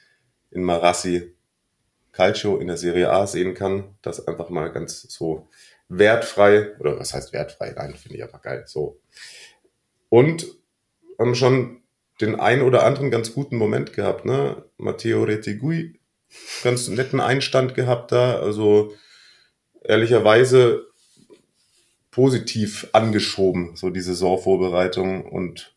in 0.50 0.64
Marassi 0.64 1.35
Calcio 2.12 2.59
in 2.59 2.66
der 2.66 2.77
Serie 2.77 3.11
A 3.11 3.27
sehen 3.27 3.55
kann. 3.55 3.96
Das 4.03 4.27
einfach 4.27 4.51
mal 4.51 4.68
ganz 4.73 5.03
so 5.03 5.49
wertfrei, 5.88 6.77
oder 6.79 6.99
was 6.99 7.14
heißt 7.14 7.33
wertfrei? 7.33 7.73
Nein, 7.77 7.94
finde 7.94 8.16
ich 8.16 8.23
einfach 8.23 8.42
geil. 8.42 8.64
So. 8.66 9.01
Und 10.09 10.46
haben 11.18 11.35
schon 11.35 11.83
den 12.20 12.38
ein 12.38 12.62
oder 12.62 12.85
anderen 12.85 13.11
ganz 13.11 13.33
guten 13.35 13.57
Moment 13.57 13.92
gehabt, 13.92 14.25
ne? 14.25 14.64
Matteo 14.77 15.23
Retigui, 15.25 15.99
ganz 16.62 16.88
netten 16.88 17.20
Einstand 17.20 17.75
gehabt 17.75 18.12
da, 18.12 18.38
also 18.38 18.94
ehrlicherweise 19.83 20.87
positiv 22.11 22.88
angeschoben, 22.92 23.77
so 23.77 23.90
die 23.90 24.01
Saisonvorbereitung 24.01 25.25
und 25.25 25.75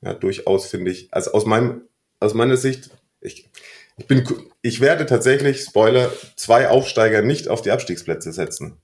ja, 0.00 0.14
durchaus 0.14 0.66
finde 0.66 0.90
ich, 0.90 1.12
also 1.12 1.32
aus 1.32 1.46
meinem, 1.46 1.82
aus 2.20 2.34
meiner 2.34 2.56
Sicht, 2.56 2.90
ich, 3.20 3.48
ich 3.96 4.06
bin, 4.06 4.26
ich 4.62 4.80
werde 4.80 5.06
tatsächlich, 5.06 5.60
Spoiler, 5.62 6.12
zwei 6.36 6.68
Aufsteiger 6.68 7.22
nicht 7.22 7.48
auf 7.48 7.62
die 7.62 7.70
Abstiegsplätze 7.70 8.32
setzen. 8.32 8.78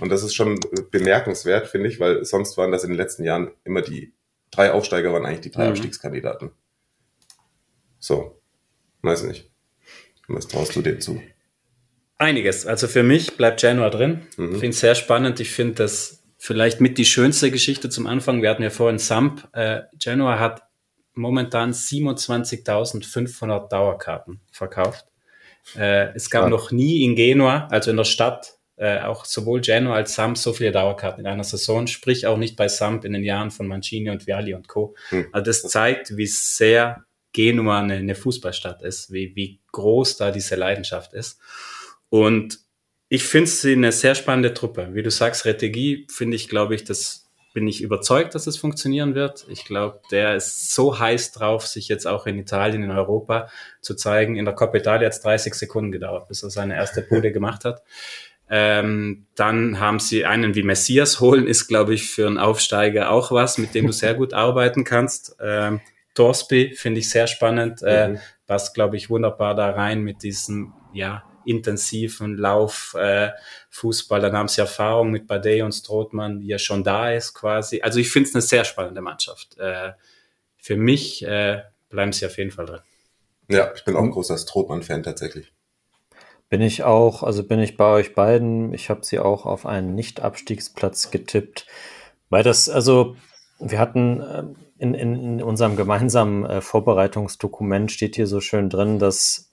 Und 0.00 0.10
das 0.10 0.22
ist 0.22 0.34
schon 0.34 0.60
bemerkenswert, 0.90 1.68
finde 1.68 1.88
ich, 1.88 2.00
weil 2.00 2.24
sonst 2.24 2.56
waren 2.56 2.70
das 2.70 2.84
in 2.84 2.90
den 2.90 2.98
letzten 2.98 3.24
Jahren 3.24 3.50
immer 3.64 3.82
die 3.82 4.12
drei 4.50 4.72
Aufsteiger 4.72 5.12
waren 5.12 5.24
eigentlich 5.24 5.40
die 5.40 5.50
drei 5.50 5.64
mhm. 5.64 5.70
Abstiegskandidaten. 5.70 6.50
So, 7.98 8.40
weiß 9.02 9.24
nicht. 9.24 9.50
Was 10.28 10.48
traust 10.48 10.74
du 10.76 10.82
dir 10.82 10.98
zu? 10.98 11.20
Einiges. 12.18 12.66
Also 12.66 12.88
für 12.88 13.02
mich 13.02 13.36
bleibt 13.36 13.62
Januar 13.62 13.90
drin. 13.90 14.22
Mhm. 14.36 14.52
Finde 14.52 14.68
es 14.68 14.80
sehr 14.80 14.94
spannend. 14.94 15.40
Ich 15.40 15.50
finde 15.50 15.74
das 15.74 16.22
vielleicht 16.38 16.80
mit 16.80 16.98
die 16.98 17.04
schönste 17.04 17.50
Geschichte 17.50 17.90
zum 17.90 18.06
Anfang. 18.06 18.42
Wir 18.42 18.50
hatten 18.50 18.62
ja 18.62 18.70
vorhin 18.70 18.98
Samp. 18.98 19.48
Äh, 19.52 19.82
Januar 20.00 20.40
hat 20.40 20.62
momentan 21.16 21.72
27.500 21.72 23.68
Dauerkarten 23.68 24.40
verkauft. 24.50 25.06
Äh, 25.76 26.14
es 26.14 26.30
gab 26.30 26.44
ja. 26.44 26.48
noch 26.48 26.70
nie 26.70 27.02
in 27.02 27.16
Genua, 27.16 27.66
also 27.70 27.90
in 27.90 27.96
der 27.96 28.04
Stadt, 28.04 28.56
äh, 28.76 29.00
auch 29.00 29.24
sowohl 29.24 29.60
Genoa 29.60 29.94
als 29.94 30.14
Samp 30.14 30.36
so 30.36 30.52
viele 30.52 30.70
Dauerkarten 30.70 31.24
in 31.24 31.26
einer 31.26 31.44
Saison, 31.44 31.86
sprich 31.86 32.26
auch 32.26 32.36
nicht 32.36 32.56
bei 32.56 32.68
Samp 32.68 33.04
in 33.04 33.14
den 33.14 33.24
Jahren 33.24 33.50
von 33.50 33.66
Mancini 33.66 34.10
und 34.10 34.26
Viali 34.26 34.54
und 34.54 34.68
Co. 34.68 34.94
Hm. 35.08 35.26
Also 35.32 35.46
das 35.46 35.62
zeigt, 35.62 36.16
wie 36.16 36.26
sehr 36.26 37.04
Genua 37.32 37.80
eine, 37.80 37.94
eine 37.94 38.14
Fußballstadt 38.14 38.82
ist, 38.82 39.12
wie, 39.12 39.34
wie 39.34 39.60
groß 39.72 40.18
da 40.18 40.30
diese 40.30 40.56
Leidenschaft 40.56 41.14
ist. 41.14 41.38
Und 42.08 42.60
ich 43.08 43.24
finde 43.24 43.50
sie 43.50 43.72
eine 43.72 43.92
sehr 43.92 44.14
spannende 44.14 44.52
Truppe. 44.52 44.90
Wie 44.92 45.02
du 45.02 45.10
sagst, 45.10 45.44
Retegie 45.44 46.06
finde 46.10 46.36
ich, 46.36 46.48
glaube 46.48 46.74
ich, 46.74 46.84
das 46.84 47.25
bin 47.56 47.68
ich 47.68 47.80
überzeugt, 47.80 48.34
dass 48.34 48.46
es 48.46 48.58
funktionieren 48.58 49.14
wird. 49.14 49.46
Ich 49.48 49.64
glaube, 49.64 50.02
der 50.10 50.36
ist 50.36 50.74
so 50.74 50.98
heiß 50.98 51.32
drauf, 51.32 51.66
sich 51.66 51.88
jetzt 51.88 52.06
auch 52.06 52.26
in 52.26 52.38
Italien, 52.38 52.82
in 52.82 52.90
Europa 52.90 53.48
zu 53.80 53.94
zeigen. 53.94 54.36
In 54.36 54.44
der 54.44 54.52
Coppa 54.52 54.76
Italia 54.76 55.06
hat 55.06 55.14
es 55.14 55.22
30 55.22 55.54
Sekunden 55.54 55.90
gedauert, 55.90 56.28
bis 56.28 56.42
er 56.42 56.50
seine 56.50 56.74
erste 56.74 57.00
Bude 57.00 57.32
gemacht 57.32 57.64
hat. 57.64 57.82
Ähm, 58.50 59.24
dann 59.36 59.80
haben 59.80 60.00
sie 60.00 60.26
einen 60.26 60.54
wie 60.54 60.64
Messias 60.64 61.20
holen, 61.20 61.46
ist, 61.46 61.66
glaube 61.66 61.94
ich, 61.94 62.10
für 62.10 62.26
einen 62.26 62.36
Aufsteiger 62.36 63.10
auch 63.10 63.32
was, 63.32 63.56
mit 63.56 63.74
dem 63.74 63.86
du 63.86 63.92
sehr 63.94 64.12
gut 64.12 64.34
arbeiten 64.34 64.84
kannst. 64.84 65.34
Ähm, 65.40 65.80
Torsby 66.12 66.74
finde 66.74 67.00
ich 67.00 67.08
sehr 67.08 67.26
spannend, 67.26 67.80
äh, 67.82 68.08
mhm. 68.08 68.18
passt, 68.46 68.74
glaube 68.74 68.98
ich, 68.98 69.08
wunderbar 69.08 69.54
da 69.54 69.70
rein 69.70 70.02
mit 70.02 70.22
diesem, 70.22 70.74
ja, 70.92 71.22
intensiven 71.46 72.36
Lauf, 72.36 72.94
äh, 72.98 73.30
Fußball. 73.70 74.20
Dann 74.20 74.32
haben 74.32 74.48
sie 74.48 74.60
Erfahrung 74.60 75.10
mit 75.10 75.26
Badei 75.26 75.64
und 75.64 75.72
Strothmann, 75.72 76.40
die 76.40 76.48
ja 76.48 76.58
schon 76.58 76.84
da 76.84 77.12
ist 77.12 77.34
quasi. 77.34 77.80
Also 77.82 78.00
ich 78.00 78.10
finde 78.10 78.28
es 78.28 78.34
eine 78.34 78.42
sehr 78.42 78.64
spannende 78.64 79.00
Mannschaft. 79.00 79.56
Äh, 79.58 79.92
für 80.56 80.76
mich 80.76 81.24
äh, 81.24 81.62
bleiben 81.88 82.12
sie 82.12 82.26
auf 82.26 82.36
jeden 82.38 82.50
Fall 82.50 82.66
drin. 82.66 82.80
Ja, 83.48 83.72
ich 83.74 83.84
bin 83.84 83.96
auch 83.96 84.02
ein 84.02 84.10
großer 84.10 84.36
Strothmann-Fan 84.36 85.02
tatsächlich. 85.02 85.52
Bin 86.48 86.60
ich 86.60 86.84
auch, 86.84 87.22
also 87.22 87.44
bin 87.44 87.60
ich 87.60 87.76
bei 87.76 87.92
euch 87.92 88.14
beiden. 88.14 88.72
Ich 88.72 88.90
habe 88.90 89.04
sie 89.04 89.18
auch 89.18 89.46
auf 89.46 89.66
einen 89.66 89.94
Nicht-Abstiegsplatz 89.94 91.10
getippt. 91.10 91.66
Weil 92.30 92.42
das, 92.42 92.68
also 92.68 93.16
wir 93.58 93.78
hatten 93.78 94.20
äh, 94.20 94.44
in, 94.78 94.94
in, 94.94 95.14
in 95.14 95.42
unserem 95.42 95.76
gemeinsamen 95.76 96.44
äh, 96.44 96.60
Vorbereitungsdokument 96.60 97.90
steht 97.90 98.16
hier 98.16 98.26
so 98.26 98.40
schön 98.40 98.68
drin, 98.68 98.98
dass 98.98 99.45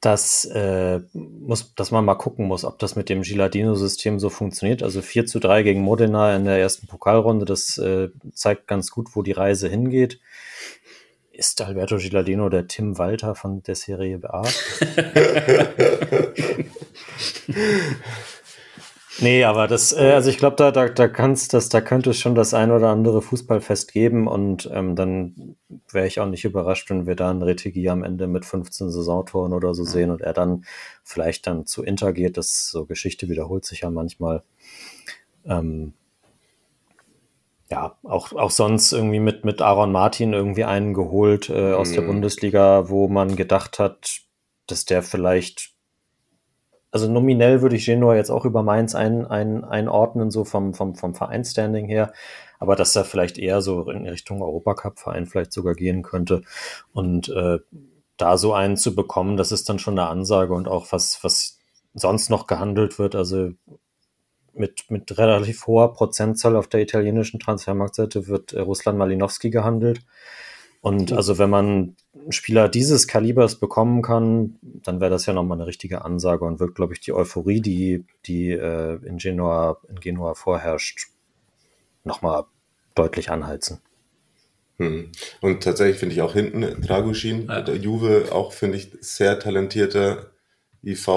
dass, 0.00 0.44
äh, 0.44 1.00
muss, 1.12 1.74
dass 1.74 1.90
man 1.90 2.04
mal 2.04 2.14
gucken 2.14 2.46
muss, 2.46 2.64
ob 2.64 2.78
das 2.78 2.94
mit 2.94 3.08
dem 3.08 3.22
Gilardino-System 3.22 4.20
so 4.20 4.30
funktioniert. 4.30 4.82
Also 4.82 5.02
4 5.02 5.26
zu 5.26 5.40
3 5.40 5.62
gegen 5.62 5.80
Modena 5.80 6.36
in 6.36 6.44
der 6.44 6.58
ersten 6.58 6.86
Pokalrunde, 6.86 7.44
das 7.44 7.78
äh, 7.78 8.08
zeigt 8.32 8.68
ganz 8.68 8.90
gut, 8.90 9.08
wo 9.14 9.22
die 9.22 9.32
Reise 9.32 9.68
hingeht. 9.68 10.20
Ist 11.32 11.60
Alberto 11.60 11.96
Gilardino 11.98 12.48
der 12.48 12.68
Tim 12.68 12.98
Walter 12.98 13.34
von 13.34 13.62
der 13.62 13.74
Serie 13.74 14.20
A? 14.24 14.42
Nee, 19.20 19.44
aber 19.44 19.66
das, 19.66 19.92
äh, 19.92 20.12
also 20.12 20.30
ich 20.30 20.38
glaube, 20.38 20.56
da, 20.56 20.70
da, 20.70 20.88
da 20.88 21.08
kannst 21.08 21.52
das, 21.52 21.68
da 21.68 21.80
könnte 21.80 22.10
es 22.10 22.18
schon 22.18 22.36
das 22.36 22.54
ein 22.54 22.70
oder 22.70 22.90
andere 22.90 23.20
Fußballfest 23.20 23.92
geben 23.92 24.28
und 24.28 24.70
ähm, 24.72 24.94
dann 24.94 25.56
wäre 25.90 26.06
ich 26.06 26.20
auch 26.20 26.26
nicht 26.26 26.44
überrascht, 26.44 26.88
wenn 26.90 27.06
wir 27.06 27.16
da 27.16 27.30
einen 27.30 27.42
Retigi 27.42 27.88
am 27.88 28.04
Ende 28.04 28.28
mit 28.28 28.44
15 28.44 28.90
Saisontoren 28.90 29.52
oder 29.52 29.74
so 29.74 29.84
sehen 29.84 30.10
und 30.10 30.20
er 30.20 30.34
dann 30.34 30.64
vielleicht 31.02 31.46
dann 31.48 31.66
zu 31.66 31.82
Inter 31.82 32.12
geht. 32.12 32.36
Das 32.36 32.68
so 32.68 32.86
Geschichte 32.86 33.28
wiederholt 33.28 33.64
sich 33.64 33.80
ja 33.80 33.90
manchmal. 33.90 34.44
Ähm, 35.44 35.94
ja, 37.70 37.98
auch, 38.02 38.32
auch 38.32 38.50
sonst 38.50 38.92
irgendwie 38.92 39.20
mit, 39.20 39.44
mit 39.44 39.60
Aaron 39.60 39.92
Martin 39.92 40.32
irgendwie 40.32 40.64
einen 40.64 40.94
geholt 40.94 41.50
äh, 41.50 41.72
aus 41.72 41.90
mhm. 41.90 41.94
der 41.94 42.02
Bundesliga, 42.02 42.88
wo 42.88 43.08
man 43.08 43.36
gedacht 43.36 43.78
hat, 43.78 44.20
dass 44.66 44.84
der 44.84 45.02
vielleicht 45.02 45.74
also 46.90 47.10
nominell 47.10 47.60
würde 47.62 47.76
ich 47.76 47.84
Genua 47.84 48.14
jetzt 48.14 48.30
auch 48.30 48.44
über 48.44 48.62
Mainz 48.62 48.94
ein, 48.94 49.26
ein, 49.26 49.64
einordnen, 49.64 50.30
so 50.30 50.44
vom, 50.44 50.74
vom, 50.74 50.94
vom 50.94 51.14
Vereinsstanding 51.14 51.86
her. 51.86 52.12
Aber 52.58 52.76
dass 52.76 52.96
er 52.96 53.04
vielleicht 53.04 53.38
eher 53.38 53.62
so 53.62 53.88
in 53.90 54.06
Richtung 54.06 54.42
Europacup-Verein 54.42 55.26
vielleicht 55.26 55.52
sogar 55.52 55.74
gehen 55.74 56.02
könnte. 56.02 56.42
Und 56.92 57.28
äh, 57.28 57.58
da 58.16 58.36
so 58.36 58.52
einen 58.52 58.76
zu 58.76 58.94
bekommen, 58.94 59.36
das 59.36 59.52
ist 59.52 59.68
dann 59.68 59.78
schon 59.78 59.98
eine 59.98 60.08
Ansage 60.08 60.54
und 60.54 60.66
auch 60.66 60.90
was, 60.90 61.22
was 61.22 61.58
sonst 61.94 62.30
noch 62.30 62.46
gehandelt 62.46 62.98
wird. 62.98 63.14
Also 63.14 63.50
mit, 64.54 64.90
mit 64.90 65.16
relativ 65.18 65.66
hoher 65.66 65.92
Prozentzahl 65.92 66.56
auf 66.56 66.66
der 66.66 66.80
italienischen 66.80 67.38
Transfermarktseite 67.38 68.26
wird 68.26 68.52
äh, 68.52 68.60
Russland 68.60 68.98
Malinowski 68.98 69.50
gehandelt. 69.50 70.00
Und 70.80 71.12
also 71.12 71.38
wenn 71.38 71.50
man 71.50 71.96
einen 72.14 72.32
Spieler 72.32 72.68
dieses 72.68 73.08
Kalibers 73.08 73.56
bekommen 73.56 74.02
kann, 74.02 74.58
dann 74.62 75.00
wäre 75.00 75.10
das 75.10 75.26
ja 75.26 75.32
nochmal 75.32 75.58
eine 75.58 75.66
richtige 75.66 76.04
Ansage 76.04 76.44
und 76.44 76.60
wird, 76.60 76.74
glaube 76.74 76.92
ich, 76.92 77.00
die 77.00 77.12
Euphorie, 77.12 77.60
die, 77.60 78.04
die 78.26 78.52
äh, 78.52 78.98
in, 79.04 79.18
Genua, 79.18 79.80
in 79.88 79.98
Genua 79.98 80.34
vorherrscht, 80.34 81.08
nochmal 82.04 82.44
deutlich 82.94 83.30
anheizen. 83.30 83.80
Hm. 84.78 85.10
Und 85.40 85.62
tatsächlich 85.64 85.98
finde 85.98 86.14
ich 86.14 86.22
auch 86.22 86.34
hinten 86.34 86.80
Dragusin, 86.80 87.46
ja. 87.48 87.60
der 87.60 87.76
Juve, 87.76 88.28
auch 88.30 88.52
finde 88.52 88.78
ich 88.78 88.92
sehr 89.00 89.40
talentierter 89.40 90.30
IV, 90.84 91.08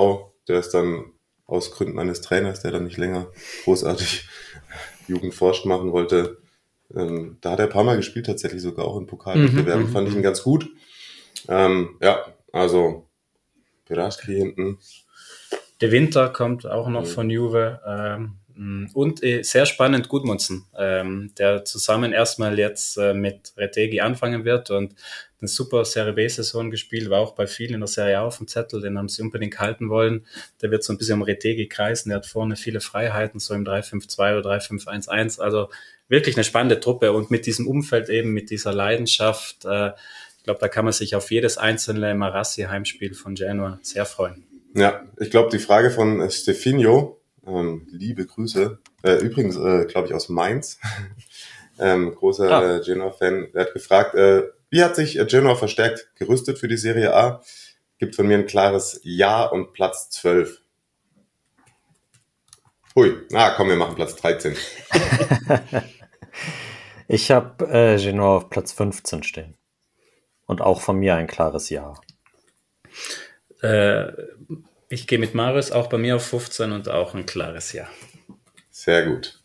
der 0.48 0.60
ist 0.60 0.72
dann 0.72 1.06
aus 1.46 1.72
Gründen 1.72 2.00
eines 2.00 2.22
Trainers, 2.22 2.62
der 2.62 2.72
dann 2.72 2.86
nicht 2.86 2.98
länger 2.98 3.28
großartig 3.66 4.28
Jugendforscht 5.08 5.66
machen 5.66 5.92
wollte, 5.92 6.41
ähm, 6.96 7.38
da 7.42 7.52
hat 7.52 7.60
er 7.60 7.66
ein 7.66 7.72
paar 7.72 7.84
Mal 7.84 7.98
gespielt, 7.98 8.26
tatsächlich 8.26 8.62
sogar 8.62 8.86
auch 8.86 8.98
in 8.98 9.08
Pokalwettbewerben. 9.08 9.88
Mhm, 9.88 9.92
fand 9.92 10.08
ich 10.10 10.16
ihn 10.16 10.22
ganz 10.22 10.44
gut. 10.44 10.70
Ähm, 11.48 11.98
ja, 12.02 12.26
also 12.52 13.08
Piraski 13.86 14.36
hinten. 14.36 14.80
Der 15.82 15.92
Winter 15.92 16.30
kommt 16.30 16.66
auch 16.66 16.90
noch 16.90 17.04
mhm. 17.04 17.08
von 17.08 17.30
Juve. 17.30 17.82
Ähm, 17.86 18.38
und 18.94 19.24
äh, 19.24 19.44
sehr 19.44 19.66
spannend 19.66 20.10
Gudmundsen, 20.10 20.66
ähm, 20.78 21.32
der 21.38 21.66
zusammen 21.66 22.12
erstmal 22.12 22.60
jetzt 22.60 22.98
äh, 22.98 23.14
mit 23.14 23.54
Retegi 23.58 24.02
anfangen 24.02 24.46
wird 24.46 24.70
und 24.70 24.94
eine 25.40 25.48
super 25.48 25.84
Serie 25.86 26.14
B-Saison 26.14 26.70
gespielt, 26.70 27.10
war 27.10 27.22
auch 27.22 27.34
bei 27.34 27.48
vielen 27.48 27.74
in 27.74 27.80
der 27.80 27.88
Serie 27.88 28.20
A 28.20 28.26
auf 28.26 28.38
dem 28.38 28.48
Zettel, 28.48 28.82
den 28.82 28.98
haben 28.98 29.10
sie 29.10 29.24
unbedingt 29.24 29.60
halten 29.60 29.90
wollen. 29.90 30.28
Der 30.62 30.70
wird 30.70 30.84
so 30.84 30.94
ein 30.94 31.00
bisschen 31.00 31.16
um 31.16 31.24
Retegi 31.24 31.68
kreisen, 31.68 32.10
der 32.10 32.18
hat 32.18 32.28
vorne 32.28 32.56
viele 32.56 32.82
Freiheiten, 32.82 33.40
so 33.40 33.56
im 33.56 33.66
3-5-2 33.66 34.38
oder 34.38 34.52
3-5-1-1. 34.52 35.40
Also 35.40 35.70
wirklich 36.12 36.36
eine 36.36 36.44
spannende 36.44 36.80
Truppe 36.80 37.14
und 37.14 37.32
mit 37.32 37.46
diesem 37.46 37.68
Umfeld 37.68 38.10
eben, 38.10 38.32
mit 38.32 38.52
dieser 38.52 38.74
Leidenschaft, 38.74 39.66
äh, 39.66 39.92
ich 40.38 40.44
glaube, 40.44 40.60
da 40.60 40.68
kann 40.68 40.86
man 40.86 40.94
sich 40.94 41.16
auf 41.16 41.32
jedes 41.32 41.58
einzelne 41.58 42.14
Marassi-Heimspiel 42.14 43.14
von 43.14 43.36
Genoa 43.36 43.80
sehr 43.82 44.06
freuen. 44.06 44.44
Ja, 44.76 45.06
ich 45.20 45.32
glaube, 45.32 45.50
die 45.50 45.60
Frage 45.60 45.90
von 45.90 46.30
Stefino, 46.30 47.22
ähm, 47.48 47.88
liebe 47.92 48.26
Grüße, 48.26 48.80
äh, 49.04 49.14
übrigens, 49.24 49.56
äh, 49.56 49.86
glaube 49.86 50.08
ich, 50.08 50.14
aus 50.14 50.30
Mainz, 50.30 50.80
ähm, 51.80 52.14
großer 52.14 52.52
ah. 52.52 52.76
äh, 52.78 52.82
Genoa-Fan, 52.82 53.48
der 53.54 53.62
hat 53.62 53.74
gefragt, 53.74 54.16
äh, 54.16 54.44
wie 54.70 54.84
hat 54.84 54.96
sich 54.96 55.18
äh, 55.18 55.26
Genoa 55.26 55.56
verstärkt 55.56 56.10
gerüstet 56.16 56.60
für 56.60 56.68
die 56.68 56.78
Serie 56.78 57.16
A? 57.16 57.42
Gibt 58.00 58.16
von 58.16 58.28
mir 58.28 58.38
ein 58.38 58.48
klares 58.48 59.00
Ja 59.04 59.46
und 59.46 59.74
Platz 59.74 60.10
12. 60.10 60.60
Hui, 62.96 63.16
na 63.30 63.52
komm, 63.52 63.70
wir 63.70 63.78
machen 63.78 63.96
Platz 63.96 64.16
13. 64.16 64.56
ich 67.08 67.32
habe 67.32 67.66
äh, 67.66 67.98
Genoa 67.98 68.38
auf 68.38 68.50
Platz 68.50 68.72
15 68.74 69.24
stehen. 69.24 69.56
Und 70.46 70.62
auch 70.62 70.82
von 70.82 70.98
mir 70.98 71.16
ein 71.16 71.28
klares 71.28 71.70
Ja. 71.70 71.94
Äh, 73.62 74.12
ich 74.90 75.08
gehe 75.08 75.20
mit 75.20 75.34
Marius 75.34 75.72
auch 75.72 75.88
bei 75.88 75.98
mir 75.98 76.18
auf 76.18 76.26
15 76.26 76.72
und 76.72 76.90
auch 76.90 77.14
ein 77.14 77.26
klares 77.26 77.74
Ja. 77.74 77.88
Sehr 78.70 79.06
gut. 79.06 79.40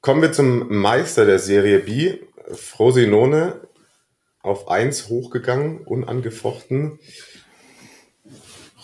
Kommen 0.00 0.22
wir 0.22 0.32
zum 0.32 0.68
Meister 0.68 1.24
der 1.24 1.38
Serie 1.38 1.80
B, 1.80 2.18
Frosinone, 2.52 3.60
auf 4.40 4.68
1 4.68 5.08
hochgegangen, 5.08 5.80
unangefochten. 5.80 7.00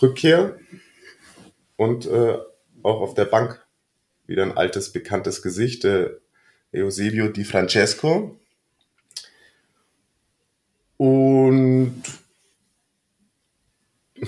Rückkehr 0.01 0.57
und 1.77 2.05
äh, 2.05 2.37
auch 2.83 3.01
auf 3.01 3.13
der 3.13 3.25
Bank 3.25 3.62
wieder 4.27 4.43
ein 4.43 4.57
altes, 4.57 4.91
bekanntes 4.91 5.41
Gesicht, 5.41 5.85
äh, 5.85 6.09
Eusebio 6.73 7.27
Di 7.27 7.43
Francesco, 7.43 8.39
und 11.03 12.01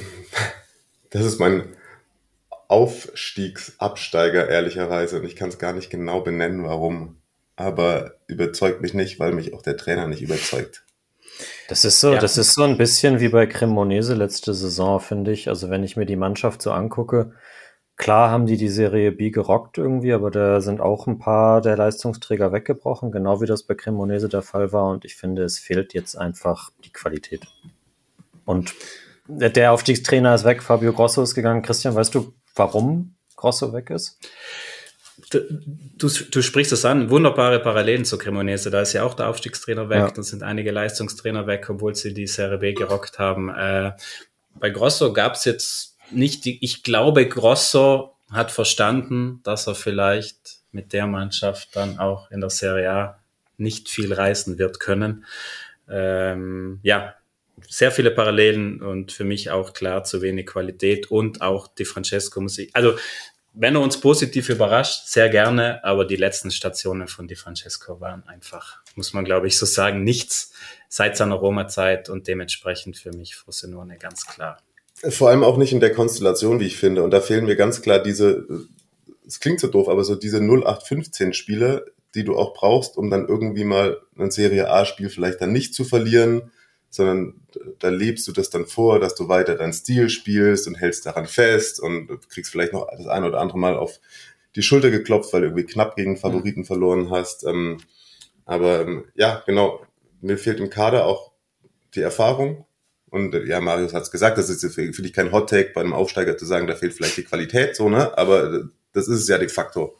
das 1.10 1.26
ist 1.26 1.40
mein 1.40 1.74
Aufstiegsabsteiger, 2.68 4.50
ehrlicherweise. 4.50 5.20
Und 5.20 5.26
ich 5.26 5.38
kann 5.38 5.50
es 5.50 5.58
gar 5.58 5.72
nicht 5.72 5.90
genau 5.90 6.20
benennen, 6.22 6.64
warum. 6.66 7.18
Aber 7.56 8.16
überzeugt 8.28 8.82
mich 8.82 8.94
nicht, 8.94 9.20
weil 9.20 9.32
mich 9.32 9.54
auch 9.54 9.62
der 9.62 9.78
Trainer 9.78 10.08
nicht 10.08 10.22
überzeugt. 10.22 10.84
Das 11.70 11.86
ist 11.86 12.02
so, 12.02 12.14
ja. 12.14 12.20
das 12.20 12.38
ist 12.38 12.54
so 12.54 12.64
ein 12.64 12.78
bisschen 12.78 13.22
wie 13.22 13.30
bei 13.30 13.46
Cremonese 13.46 14.14
letzte 14.14 14.54
Saison, 14.54 15.00
finde 15.00 15.32
ich. 15.32 15.48
Also 15.48 15.70
wenn 15.70 15.84
ich 15.84 15.96
mir 15.96 16.06
die 16.06 16.18
Mannschaft 16.18 16.62
so 16.62 16.72
angucke, 16.72 17.32
Klar 17.98 18.30
haben 18.30 18.46
die 18.46 18.58
die 18.58 18.70
Serie 18.70 19.14
B 19.14 19.30
gerockt 19.30 19.78
irgendwie, 19.78 20.12
aber 20.12 20.30
da 20.30 20.60
sind 20.60 20.82
auch 20.82 21.08
ein 21.08 21.18
paar 21.18 21.62
der 21.62 21.78
Leistungsträger 21.78 22.52
weggebrochen, 22.52 23.12
genau 23.12 23.42
wie 23.42 23.46
das 23.46 23.64
bei 23.64 23.74
Cremonese 23.74 24.28
der 24.28 24.42
Fall 24.42 24.74
war. 24.74 24.90
Und 24.90 25.06
ich 25.06 25.16
finde, 25.16 25.44
es 25.44 25.60
fehlt 25.60 25.94
jetzt 25.94 26.18
einfach 26.18 26.72
die 26.84 26.92
Qualität. 26.92 27.48
Und 28.44 28.74
der 29.28 29.72
Aufstiegstrainer 29.72 30.36
ist 30.36 30.44
weg, 30.44 30.62
Fabio 30.62 30.92
Grosso 30.92 31.24
ist 31.24 31.36
gegangen. 31.36 31.62
Christian, 31.62 31.96
weißt 31.96 32.14
du, 32.14 32.34
warum 32.54 33.16
Grosso 33.38 33.72
weg 33.74 33.90
ist? 33.90 34.20
Du, 35.30 35.40
du, 35.98 36.10
du 36.10 36.42
sprichst 36.42 36.74
es 36.74 36.84
an, 36.84 37.10
wunderbare 37.10 37.62
Parallelen 37.62 38.04
zu 38.04 38.18
Cremonese. 38.18 38.70
Da 38.70 38.82
ist 38.82 38.92
ja 38.92 39.04
auch 39.04 39.14
der 39.14 39.30
Aufstiegstrainer 39.30 39.88
weg, 39.90 40.00
ja. 40.00 40.12
da 40.12 40.22
sind 40.22 40.44
einige 40.44 40.72
Leistungstrainer 40.72 41.48
weg, 41.48 41.70
obwohl 41.70 41.96
sie 41.96 42.14
die 42.14 42.28
Serie 42.28 42.58
B 42.58 42.74
gerockt 42.74 43.18
haben. 43.18 43.50
Äh, 43.50 43.94
bei 44.60 44.70
Grosso 44.70 45.14
gab 45.14 45.36
es 45.36 45.46
jetzt 45.46 45.95
nicht, 46.12 46.46
ich 46.46 46.84
glaube, 46.84 47.28
Grosso 47.28 48.16
hat 48.32 48.52
verstanden, 48.52 49.40
dass 49.44 49.68
er 49.68 49.76
vielleicht 49.76 50.60
mit 50.72 50.94
der 50.94 51.08
Mannschaft 51.08 51.76
dann 51.76 52.00
auch 52.00 52.30
in 52.32 52.42
der 52.42 52.50
Serie 52.50 52.92
A 52.92 53.20
nicht 53.58 53.90
viel 53.90 54.14
reißen 54.14 54.58
wird 54.58 54.80
können. 54.80 55.26
Ähm, 55.90 56.80
ja, 56.84 57.16
sehr 57.70 57.92
viele 57.92 58.12
Parallelen 58.12 58.82
und 58.82 59.12
für 59.12 59.24
mich 59.24 59.50
auch 59.52 59.74
klar 59.74 60.04
zu 60.04 60.22
wenig 60.22 60.48
Qualität 60.48 61.10
und 61.10 61.42
auch 61.42 61.68
die 61.68 61.86
Francesco 61.86 62.42
Musik. 62.42 62.70
Also, 62.74 62.96
wenn 63.54 63.76
er 63.76 63.82
uns 63.82 64.02
positiv 64.02 64.50
überrascht, 64.50 65.08
sehr 65.08 65.30
gerne, 65.30 65.82
aber 65.86 66.04
die 66.04 66.18
letzten 66.18 66.52
Stationen 66.52 67.08
von 67.08 67.30
Di 67.30 67.36
Francesco 67.36 68.02
waren 68.02 68.28
einfach, 68.28 68.82
muss 68.96 69.14
man 69.14 69.24
glaube 69.24 69.48
ich 69.48 69.58
so 69.58 69.66
sagen, 69.66 70.04
nichts 70.04 70.52
seit 70.90 71.16
seiner 71.16 71.36
Roma-Zeit 71.36 72.10
und 72.10 72.28
dementsprechend 72.28 72.98
für 72.98 73.14
mich 73.14 73.36
Frosinone 73.36 73.98
ganz 73.98 74.28
klar 74.28 74.58
vor 75.10 75.30
allem 75.30 75.44
auch 75.44 75.58
nicht 75.58 75.74
in 75.74 75.80
der 75.80 75.94
Konstellation, 75.94 76.60
wie 76.60 76.66
ich 76.66 76.78
finde. 76.78 77.04
Und 77.04 77.12
da 77.12 77.22
fehlen 77.22 77.46
mir 77.46 77.56
ganz 77.56 77.82
klar 77.82 78.00
diese, 78.00 78.48
es 79.26 79.40
klingt 79.40 79.60
so 79.60 79.68
doof, 79.68 79.90
aber 79.90 80.04
so 80.04 80.16
diese 80.16 80.38
0815 80.38 81.34
Spiele, 81.34 81.86
die 82.14 82.24
du 82.24 82.38
auch 82.38 82.54
brauchst, 82.54 82.98
um 82.98 83.10
dann 83.10 83.28
irgendwie 83.28 83.66
mal 83.66 84.00
ein 84.18 84.32
Serie 84.32 84.70
A-Spiel 84.70 85.10
vielleicht 85.10 85.42
dann 85.42 85.52
nicht 85.52 85.74
zu 85.74 85.84
verlieren, 85.84 86.52
sondern 86.90 87.34
da 87.80 87.90
lebst 87.90 88.28
du 88.28 88.32
das 88.32 88.50
dann 88.50 88.66
vor, 88.66 89.00
dass 89.00 89.16
du 89.16 89.28
weiter 89.28 89.56
deinen 89.56 89.74
Stil 89.74 90.10
spielst 90.10 90.68
und 90.68 90.76
hältst 90.76 91.06
daran 91.06 91.28
fest 91.28 91.80
und 91.80 92.08
kriegst 92.30 92.52
vielleicht 92.52 92.74
noch 92.74 92.88
das 92.96 93.08
eine 93.08 93.28
oder 93.28 93.42
andere 93.42 93.60
Mal 93.60 93.76
auf 93.76 94.00
die 94.56 94.62
Schulter 94.62 94.92
geklopft, 94.92 95.34
weil 95.34 95.42
du 95.42 95.48
irgendwie 95.48 95.66
knapp 95.66 95.98
gegen 95.98 96.16
Favoriten 96.16 96.62
mhm. 96.62 96.66
verloren 96.66 97.10
hast. 97.10 97.44
Ähm, 97.44 97.80
aber 98.46 98.82
ähm, 98.82 99.06
ja, 99.16 99.44
genau, 99.46 99.82
mir 100.22 100.38
fehlt 100.38 100.60
im 100.60 100.70
Kader 100.70 101.06
auch 101.06 101.32
die 101.96 102.02
Erfahrung 102.02 102.66
und 103.10 103.34
äh, 103.34 103.46
ja, 103.46 103.62
Marius 103.62 103.94
hat 103.94 104.04
es 104.04 104.12
gesagt, 104.12 104.38
das 104.38 104.50
ist 104.50 104.62
für, 104.74 104.94
für 104.94 105.02
dich 105.02 105.14
kein 105.14 105.32
Hot 105.32 105.50
Take 105.50 105.72
bei 105.74 105.82
einem 105.82 105.94
Aufsteiger 105.94 106.38
zu 106.38 106.46
sagen, 106.46 106.68
da 106.68 106.76
fehlt 106.76 106.94
vielleicht 106.94 107.18
die 107.18 107.24
Qualität, 107.24 107.76
so, 107.76 107.90
ne? 107.90 108.18
Aber 108.18 108.54
äh, 108.54 108.64
das 108.94 109.08
ist 109.08 109.22
es 109.22 109.28
ja 109.28 109.38
de 109.38 109.50
facto. 109.50 109.98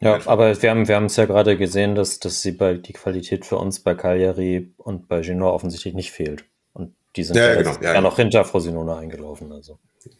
Ja, 0.00 0.14
Einfach. 0.14 0.30
aber 0.30 0.60
wir 0.60 0.70
haben 0.70 0.88
wir 0.88 0.94
haben 0.94 1.06
es 1.06 1.16
ja 1.16 1.24
gerade 1.24 1.56
gesehen, 1.56 1.94
dass, 1.94 2.18
dass 2.18 2.42
sie 2.42 2.52
bei 2.52 2.74
die 2.74 2.92
Qualität 2.92 3.46
für 3.46 3.56
uns 3.56 3.80
bei 3.80 3.94
Cagliari 3.94 4.74
und 4.76 5.08
bei 5.08 5.20
Genoa 5.20 5.52
offensichtlich 5.52 5.94
nicht 5.94 6.10
fehlt. 6.10 6.44
Und 6.74 6.94
die 7.16 7.24
sind 7.24 7.36
ja, 7.36 7.48
ja, 7.48 7.54
genau, 7.54 7.76
ja, 7.80 7.94
ja 7.94 8.00
noch 8.02 8.16
hinter 8.16 8.44
Frosinone 8.44 8.94
eingelaufen. 8.94 9.52
Also. 9.52 9.78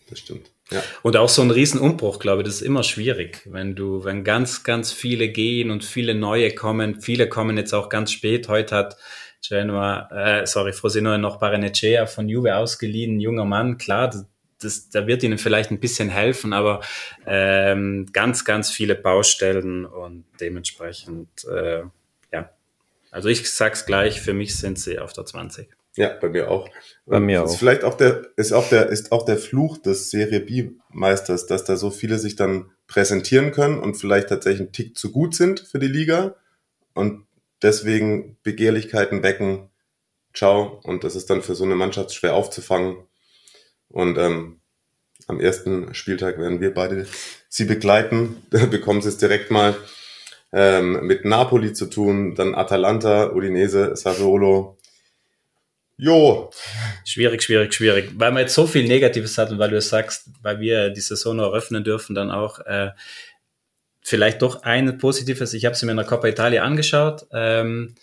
Das 0.08 0.18
stimmt. 0.18 0.50
Ja. 0.70 0.82
Und 1.02 1.16
auch 1.16 1.28
so 1.28 1.42
ein 1.42 1.50
Riesenumbruch, 1.50 2.18
glaube 2.18 2.42
ich, 2.42 2.46
das 2.46 2.56
ist 2.56 2.62
immer 2.62 2.82
schwierig, 2.82 3.42
wenn 3.44 3.76
du, 3.76 4.04
wenn 4.04 4.24
ganz, 4.24 4.64
ganz 4.64 4.92
viele 4.92 5.28
gehen 5.28 5.70
und 5.70 5.84
viele 5.84 6.14
neue 6.14 6.54
kommen. 6.54 7.00
Viele 7.00 7.28
kommen 7.28 7.56
jetzt 7.56 7.72
auch 7.72 7.88
ganz 7.88 8.12
spät. 8.12 8.48
Heute 8.48 8.74
hat 8.74 8.96
Genoa, 9.46 10.08
äh, 10.40 10.46
sorry, 10.46 10.72
Frosinone 10.72 11.18
noch 11.18 11.38
Barenecea 11.38 12.06
von 12.06 12.28
Juve 12.28 12.56
ausgeliehen, 12.56 13.20
junger 13.20 13.44
Mann, 13.44 13.78
klar, 13.78 14.08
das, 14.08 14.26
das, 14.60 14.90
da 14.90 15.06
wird 15.06 15.22
ihnen 15.22 15.38
vielleicht 15.38 15.70
ein 15.70 15.80
bisschen 15.80 16.08
helfen, 16.08 16.52
aber 16.52 16.80
ähm, 17.26 18.06
ganz, 18.12 18.44
ganz 18.44 18.70
viele 18.70 18.94
Baustellen 18.94 19.84
und 19.84 20.24
dementsprechend, 20.40 21.28
äh, 21.44 21.82
ja. 22.32 22.50
Also 23.10 23.28
ich 23.28 23.50
sag's 23.50 23.86
gleich, 23.86 24.20
für 24.20 24.34
mich 24.34 24.56
sind 24.56 24.78
sie 24.78 24.98
auf 24.98 25.12
der 25.12 25.26
20. 25.26 25.68
Ja, 25.96 26.10
bei 26.20 26.28
mir 26.28 26.50
auch. 26.50 26.68
Bei 27.06 27.20
mir 27.20 27.44
ist 27.44 27.52
auch. 27.52 27.58
Vielleicht 27.58 27.84
auch 27.84 27.94
der, 27.94 28.26
ist 28.36 28.52
auch 28.52 28.68
der, 28.68 28.88
ist 28.90 29.12
auch 29.12 29.24
der 29.24 29.38
Fluch 29.38 29.78
des 29.78 30.10
Serie 30.10 30.40
B-Meisters, 30.40 31.46
dass 31.46 31.64
da 31.64 31.76
so 31.76 31.90
viele 31.90 32.18
sich 32.18 32.36
dann 32.36 32.70
präsentieren 32.86 33.50
können 33.50 33.78
und 33.78 33.94
vielleicht 33.94 34.28
tatsächlich 34.28 34.60
einen 34.60 34.72
Tick 34.72 34.96
zu 34.96 35.10
gut 35.10 35.34
sind 35.34 35.60
für 35.60 35.78
die 35.78 35.88
Liga 35.88 36.36
und 36.94 37.25
deswegen 37.62 38.36
Begehrlichkeiten 38.42 39.22
wecken. 39.22 39.70
Ciao. 40.34 40.80
Und 40.84 41.04
das 41.04 41.16
ist 41.16 41.30
dann 41.30 41.42
für 41.42 41.54
so 41.54 41.64
eine 41.64 41.74
Mannschaft 41.74 42.14
schwer 42.14 42.34
aufzufangen. 42.34 42.96
Und 43.88 44.18
ähm, 44.18 44.60
am 45.26 45.40
ersten 45.40 45.94
Spieltag 45.94 46.38
werden 46.38 46.60
wir 46.60 46.74
beide 46.74 47.06
sie 47.48 47.64
begleiten. 47.64 48.42
Da 48.50 48.66
bekommen 48.66 49.02
sie 49.02 49.08
es 49.08 49.18
direkt 49.18 49.50
mal 49.50 49.76
ähm, 50.52 51.06
mit 51.06 51.24
Napoli 51.24 51.72
zu 51.72 51.86
tun, 51.86 52.34
dann 52.34 52.54
Atalanta, 52.54 53.32
Udinese, 53.32 53.96
Sassuolo. 53.96 54.78
Jo. 55.98 56.50
Schwierig, 57.04 57.42
schwierig, 57.42 57.72
schwierig. 57.72 58.10
Weil 58.16 58.32
man 58.32 58.42
jetzt 58.42 58.54
so 58.54 58.66
viel 58.66 58.86
Negatives 58.86 59.38
hat 59.38 59.50
und 59.50 59.58
weil 59.58 59.70
du 59.70 59.80
sagst, 59.80 60.28
weil 60.42 60.60
wir 60.60 60.90
die 60.90 61.00
Saison 61.00 61.38
eröffnen 61.38 61.84
dürfen, 61.84 62.14
dann 62.14 62.30
auch. 62.30 62.60
Äh, 62.60 62.90
vielleicht 64.06 64.40
doch 64.40 64.62
ein 64.62 64.98
positives, 64.98 65.52
ich 65.52 65.64
habe 65.64 65.74
sie 65.74 65.84
mir 65.84 65.90
in 65.90 65.96
der 65.96 66.06
Coppa 66.06 66.28
Italia 66.28 66.62
angeschaut. 66.62 67.26
Ähm, 67.32 67.96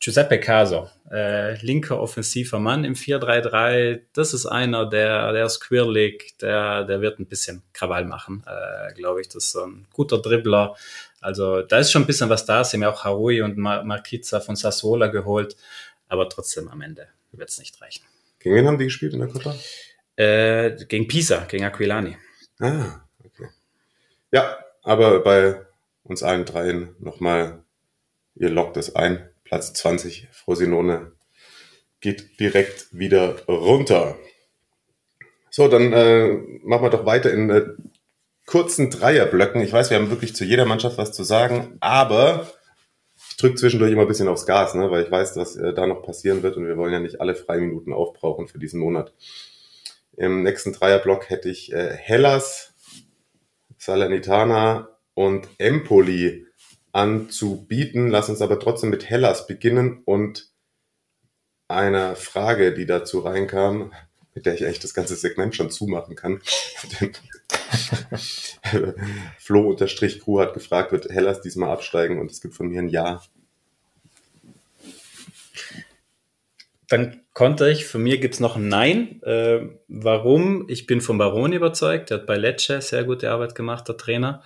Giuseppe 0.00 0.40
Caso, 0.40 0.88
äh, 1.10 1.60
linker 1.62 2.00
offensiver 2.00 2.58
Mann 2.58 2.84
im 2.84 2.94
4-3-3, 2.94 4.00
das 4.14 4.32
ist 4.32 4.46
einer, 4.46 4.88
der, 4.88 5.32
der 5.32 5.44
ist 5.44 5.60
quirlig, 5.60 6.38
der, 6.40 6.84
der 6.84 7.02
wird 7.02 7.20
ein 7.20 7.26
bisschen 7.26 7.62
Krawall 7.74 8.06
machen, 8.06 8.42
äh, 8.46 8.94
glaube 8.94 9.20
ich. 9.20 9.28
Das 9.28 9.44
ist 9.44 9.52
so 9.52 9.64
ein 9.66 9.86
guter 9.92 10.22
Dribbler. 10.22 10.74
Also 11.20 11.60
da 11.60 11.78
ist 11.78 11.92
schon 11.92 12.02
ein 12.02 12.06
bisschen 12.06 12.30
was 12.30 12.46
da. 12.46 12.64
Sie 12.64 12.78
haben 12.78 12.82
ja 12.82 12.90
auch 12.90 13.04
Harui 13.04 13.42
und 13.42 13.58
Mar 13.58 13.84
Marquiza 13.84 14.40
von 14.40 14.56
Sassuola 14.56 15.08
geholt, 15.08 15.54
aber 16.08 16.30
trotzdem 16.30 16.68
am 16.68 16.80
Ende 16.80 17.08
wird 17.30 17.50
es 17.50 17.58
nicht 17.58 17.80
reichen. 17.82 18.04
Gegen 18.38 18.56
wen 18.56 18.66
haben 18.66 18.78
die 18.78 18.84
gespielt 18.84 19.12
in 19.12 19.20
der 19.20 19.28
Coppa? 19.28 19.54
Äh, 20.16 20.76
gegen 20.86 21.06
Pisa, 21.06 21.44
gegen 21.44 21.64
Aquilani. 21.64 22.16
Ah, 22.58 23.02
okay. 23.22 23.48
Ja, 24.32 24.56
aber 24.82 25.20
bei 25.20 25.60
uns 26.02 26.22
allen 26.22 26.44
dreien 26.44 26.94
nochmal, 26.98 27.64
ihr 28.34 28.50
lockt 28.50 28.76
es 28.76 28.96
ein, 28.96 29.28
Platz 29.44 29.72
20. 29.74 30.28
Frosinone 30.32 31.12
geht 32.00 32.40
direkt 32.40 32.88
wieder 32.90 33.44
runter. 33.46 34.16
So, 35.50 35.68
dann 35.68 35.92
äh, 35.92 36.32
machen 36.64 36.84
wir 36.84 36.90
doch 36.90 37.06
weiter 37.06 37.30
in 37.30 37.50
äh, 37.50 37.62
kurzen 38.46 38.90
Dreierblöcken. 38.90 39.60
Ich 39.60 39.72
weiß, 39.72 39.90
wir 39.90 39.98
haben 39.98 40.10
wirklich 40.10 40.34
zu 40.34 40.44
jeder 40.44 40.64
Mannschaft 40.64 40.98
was 40.98 41.12
zu 41.12 41.22
sagen, 41.22 41.76
aber 41.80 42.50
ich 43.30 43.36
drücke 43.36 43.54
zwischendurch 43.54 43.92
immer 43.92 44.02
ein 44.02 44.08
bisschen 44.08 44.28
aufs 44.28 44.46
Gas, 44.46 44.74
ne, 44.74 44.90
weil 44.90 45.04
ich 45.04 45.10
weiß, 45.10 45.36
was 45.36 45.56
äh, 45.56 45.72
da 45.74 45.86
noch 45.86 46.02
passieren 46.02 46.42
wird 46.42 46.56
und 46.56 46.66
wir 46.66 46.76
wollen 46.76 46.92
ja 46.92 47.00
nicht 47.00 47.20
alle 47.20 47.34
Freiminuten 47.34 47.92
aufbrauchen 47.92 48.48
für 48.48 48.58
diesen 48.58 48.80
Monat. 48.80 49.12
Im 50.16 50.42
nächsten 50.42 50.72
Dreierblock 50.72 51.30
hätte 51.30 51.48
ich 51.48 51.72
äh, 51.72 51.94
Hellas, 51.94 52.71
Salernitana 53.82 54.96
und 55.14 55.48
Empoli 55.58 56.46
anzubieten. 56.92 58.10
Lass 58.10 58.28
uns 58.28 58.40
aber 58.40 58.60
trotzdem 58.60 58.90
mit 58.90 59.10
Hellas 59.10 59.48
beginnen 59.48 60.02
und 60.04 60.52
einer 61.66 62.14
Frage, 62.14 62.74
die 62.74 62.86
dazu 62.86 63.18
reinkam, 63.18 63.92
mit 64.34 64.46
der 64.46 64.54
ich 64.54 64.64
eigentlich 64.64 64.78
das 64.78 64.94
ganze 64.94 65.16
Segment 65.16 65.56
schon 65.56 65.72
zumachen 65.72 66.14
kann. 66.14 66.40
Flo 69.38 69.70
unterstrich 69.70 70.20
Crew 70.20 70.38
hat 70.38 70.54
gefragt, 70.54 70.92
wird 70.92 71.08
Hellas 71.08 71.40
diesmal 71.40 71.70
absteigen 71.70 72.20
und 72.20 72.30
es 72.30 72.40
gibt 72.40 72.54
von 72.54 72.68
mir 72.68 72.80
ein 72.80 72.88
Ja. 72.88 73.20
Dann 76.86 77.21
konnte 77.34 77.70
ich, 77.70 77.86
von 77.86 78.02
mir 78.02 78.18
gibt 78.18 78.34
es 78.34 78.40
noch 78.40 78.56
ein 78.56 78.68
Nein. 78.68 79.22
Äh, 79.22 79.60
warum? 79.88 80.68
Ich 80.68 80.86
bin 80.86 81.00
von 81.00 81.18
Baroni 81.18 81.56
überzeugt. 81.56 82.10
Der 82.10 82.18
hat 82.18 82.26
bei 82.26 82.36
Lecce 82.36 82.80
sehr 82.80 83.04
gute 83.04 83.30
Arbeit 83.30 83.54
gemacht, 83.54 83.88
der 83.88 83.96
Trainer. 83.96 84.42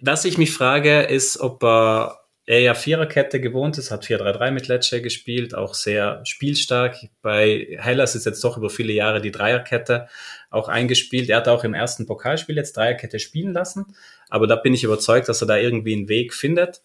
Was 0.00 0.24
ich 0.24 0.38
mich 0.38 0.52
frage, 0.52 1.02
ist, 1.02 1.40
ob 1.40 1.62
er 1.64 2.18
er 2.48 2.60
ja 2.60 2.72
Viererkette 2.72 3.42
gewohnt 3.42 3.76
ist, 3.76 3.90
hat 3.90 4.06
4-3-3 4.06 4.50
mit 4.52 4.68
Lecce 4.68 5.02
gespielt, 5.02 5.54
auch 5.54 5.74
sehr 5.74 6.22
spielstark. 6.24 6.96
Bei 7.20 7.76
Hellas 7.78 8.14
ist 8.14 8.24
jetzt 8.24 8.42
doch 8.42 8.56
über 8.56 8.70
viele 8.70 8.94
Jahre 8.94 9.20
die 9.20 9.30
Dreierkette 9.30 10.08
auch 10.48 10.68
eingespielt. 10.68 11.28
Er 11.28 11.36
hat 11.36 11.48
auch 11.48 11.62
im 11.62 11.74
ersten 11.74 12.06
Pokalspiel 12.06 12.56
jetzt 12.56 12.74
Dreierkette 12.78 13.18
spielen 13.18 13.52
lassen, 13.52 13.94
aber 14.30 14.46
da 14.46 14.56
bin 14.56 14.72
ich 14.72 14.82
überzeugt, 14.82 15.28
dass 15.28 15.42
er 15.42 15.46
da 15.46 15.58
irgendwie 15.58 15.92
einen 15.92 16.08
Weg 16.08 16.32
findet. 16.32 16.80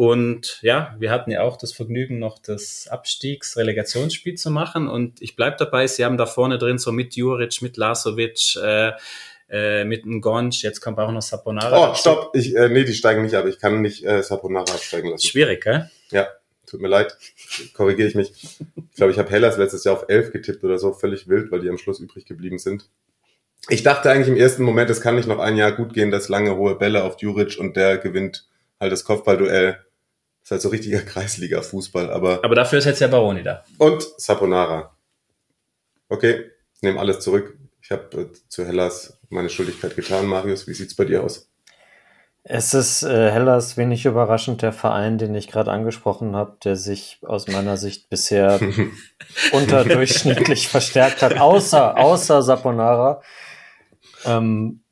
Und 0.00 0.60
ja, 0.62 0.96
wir 0.98 1.10
hatten 1.10 1.30
ja 1.30 1.42
auch 1.42 1.58
das 1.58 1.74
Vergnügen, 1.74 2.18
noch 2.18 2.38
das 2.38 2.88
Abstiegs-Relegationsspiel 2.88 4.34
zu 4.34 4.50
machen. 4.50 4.88
Und 4.88 5.20
ich 5.20 5.36
bleib 5.36 5.58
dabei, 5.58 5.86
sie 5.86 6.06
haben 6.06 6.16
da 6.16 6.24
vorne 6.24 6.56
drin 6.56 6.78
so 6.78 6.90
mit 6.90 7.16
Juric, 7.16 7.60
mit 7.60 7.76
Lasovic, 7.76 8.56
äh, 8.56 8.92
äh, 9.50 9.84
mit 9.84 10.06
einem 10.06 10.22
Gonch, 10.22 10.62
jetzt 10.62 10.80
kommt 10.80 10.98
auch 10.98 11.12
noch 11.12 11.20
Saponara. 11.20 11.90
Oh, 11.90 11.94
stopp, 11.94 12.34
ich, 12.34 12.56
äh, 12.56 12.70
nee, 12.70 12.84
die 12.84 12.94
steigen 12.94 13.20
nicht 13.20 13.34
ab. 13.34 13.44
Ich 13.44 13.58
kann 13.58 13.82
nicht 13.82 14.02
äh, 14.02 14.22
Saponara 14.22 14.72
absteigen 14.72 15.10
lassen. 15.10 15.26
Schwierig, 15.26 15.64
gell? 15.64 15.90
Ja, 16.10 16.28
tut 16.66 16.80
mir 16.80 16.88
leid, 16.88 17.18
korrigiere 17.74 18.08
ich 18.08 18.14
mich. 18.14 18.32
Ich 18.32 18.96
glaube, 18.96 19.12
ich 19.12 19.18
habe 19.18 19.28
Hellas 19.28 19.58
letztes 19.58 19.84
Jahr 19.84 19.96
auf 19.96 20.06
11 20.08 20.32
getippt 20.32 20.64
oder 20.64 20.78
so, 20.78 20.94
völlig 20.94 21.28
wild, 21.28 21.52
weil 21.52 21.60
die 21.60 21.68
am 21.68 21.76
Schluss 21.76 22.00
übrig 22.00 22.24
geblieben 22.24 22.58
sind. 22.58 22.88
Ich 23.68 23.82
dachte 23.82 24.10
eigentlich 24.10 24.28
im 24.28 24.38
ersten 24.38 24.62
Moment, 24.62 24.88
es 24.88 25.02
kann 25.02 25.16
nicht 25.16 25.28
noch 25.28 25.40
ein 25.40 25.58
Jahr 25.58 25.72
gut 25.72 25.92
gehen, 25.92 26.10
dass 26.10 26.30
lange 26.30 26.56
hohe 26.56 26.76
Bälle 26.76 27.04
auf 27.04 27.20
Juric 27.20 27.58
und 27.60 27.76
der 27.76 27.98
gewinnt 27.98 28.48
halt 28.80 28.92
das 28.92 29.04
Kopfballduell. 29.04 29.84
Das 30.40 30.46
ist 30.46 30.50
halt 30.50 30.62
so 30.62 30.68
richtiger 30.70 31.00
Kreisliga-Fußball, 31.02 32.10
aber. 32.10 32.44
Aber 32.44 32.54
dafür 32.54 32.78
ist 32.78 32.86
jetzt 32.86 33.00
der 33.00 33.08
Baroni 33.08 33.42
da. 33.42 33.64
Und 33.78 34.02
Saponara. 34.16 34.96
Okay, 36.08 36.50
nehme 36.82 36.98
alles 36.98 37.20
zurück. 37.20 37.56
Ich 37.82 37.90
habe 37.90 38.20
äh, 38.20 38.26
zu 38.48 38.66
Hellas 38.66 39.18
meine 39.28 39.48
Schuldigkeit 39.48 39.96
getan. 39.96 40.26
Marius, 40.26 40.66
wie 40.66 40.74
sieht's 40.74 40.94
bei 40.94 41.04
dir 41.04 41.22
aus? 41.22 41.50
Es 42.42 42.72
ist 42.72 43.02
äh, 43.02 43.30
Hellas 43.30 43.76
wenig 43.76 44.06
überraschend 44.06 44.62
der 44.62 44.72
Verein, 44.72 45.18
den 45.18 45.34
ich 45.34 45.48
gerade 45.48 45.70
angesprochen 45.70 46.34
habe, 46.34 46.56
der 46.64 46.76
sich 46.76 47.18
aus 47.22 47.48
meiner 47.48 47.76
Sicht 47.76 48.08
bisher 48.08 48.58
unterdurchschnittlich 49.52 50.68
verstärkt 50.68 51.20
hat, 51.20 51.38
außer, 51.38 51.98
außer 51.98 52.42
Saponara. 52.42 53.22
Ähm, 54.24 54.82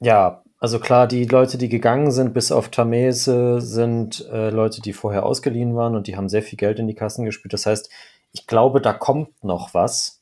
ja, 0.00 0.42
also 0.60 0.80
klar, 0.80 1.06
die 1.06 1.24
Leute, 1.24 1.56
die 1.56 1.68
gegangen 1.68 2.10
sind, 2.10 2.34
bis 2.34 2.50
auf 2.50 2.68
Tamese, 2.68 3.60
sind 3.60 4.26
äh, 4.30 4.50
Leute, 4.50 4.82
die 4.82 4.92
vorher 4.92 5.24
ausgeliehen 5.24 5.76
waren 5.76 5.94
und 5.94 6.08
die 6.08 6.16
haben 6.16 6.28
sehr 6.28 6.42
viel 6.42 6.56
Geld 6.56 6.80
in 6.80 6.88
die 6.88 6.94
Kassen 6.94 7.24
gespielt. 7.24 7.52
Das 7.52 7.66
heißt, 7.66 7.88
ich 8.32 8.46
glaube, 8.46 8.80
da 8.80 8.92
kommt 8.92 9.44
noch 9.44 9.72
was. 9.72 10.20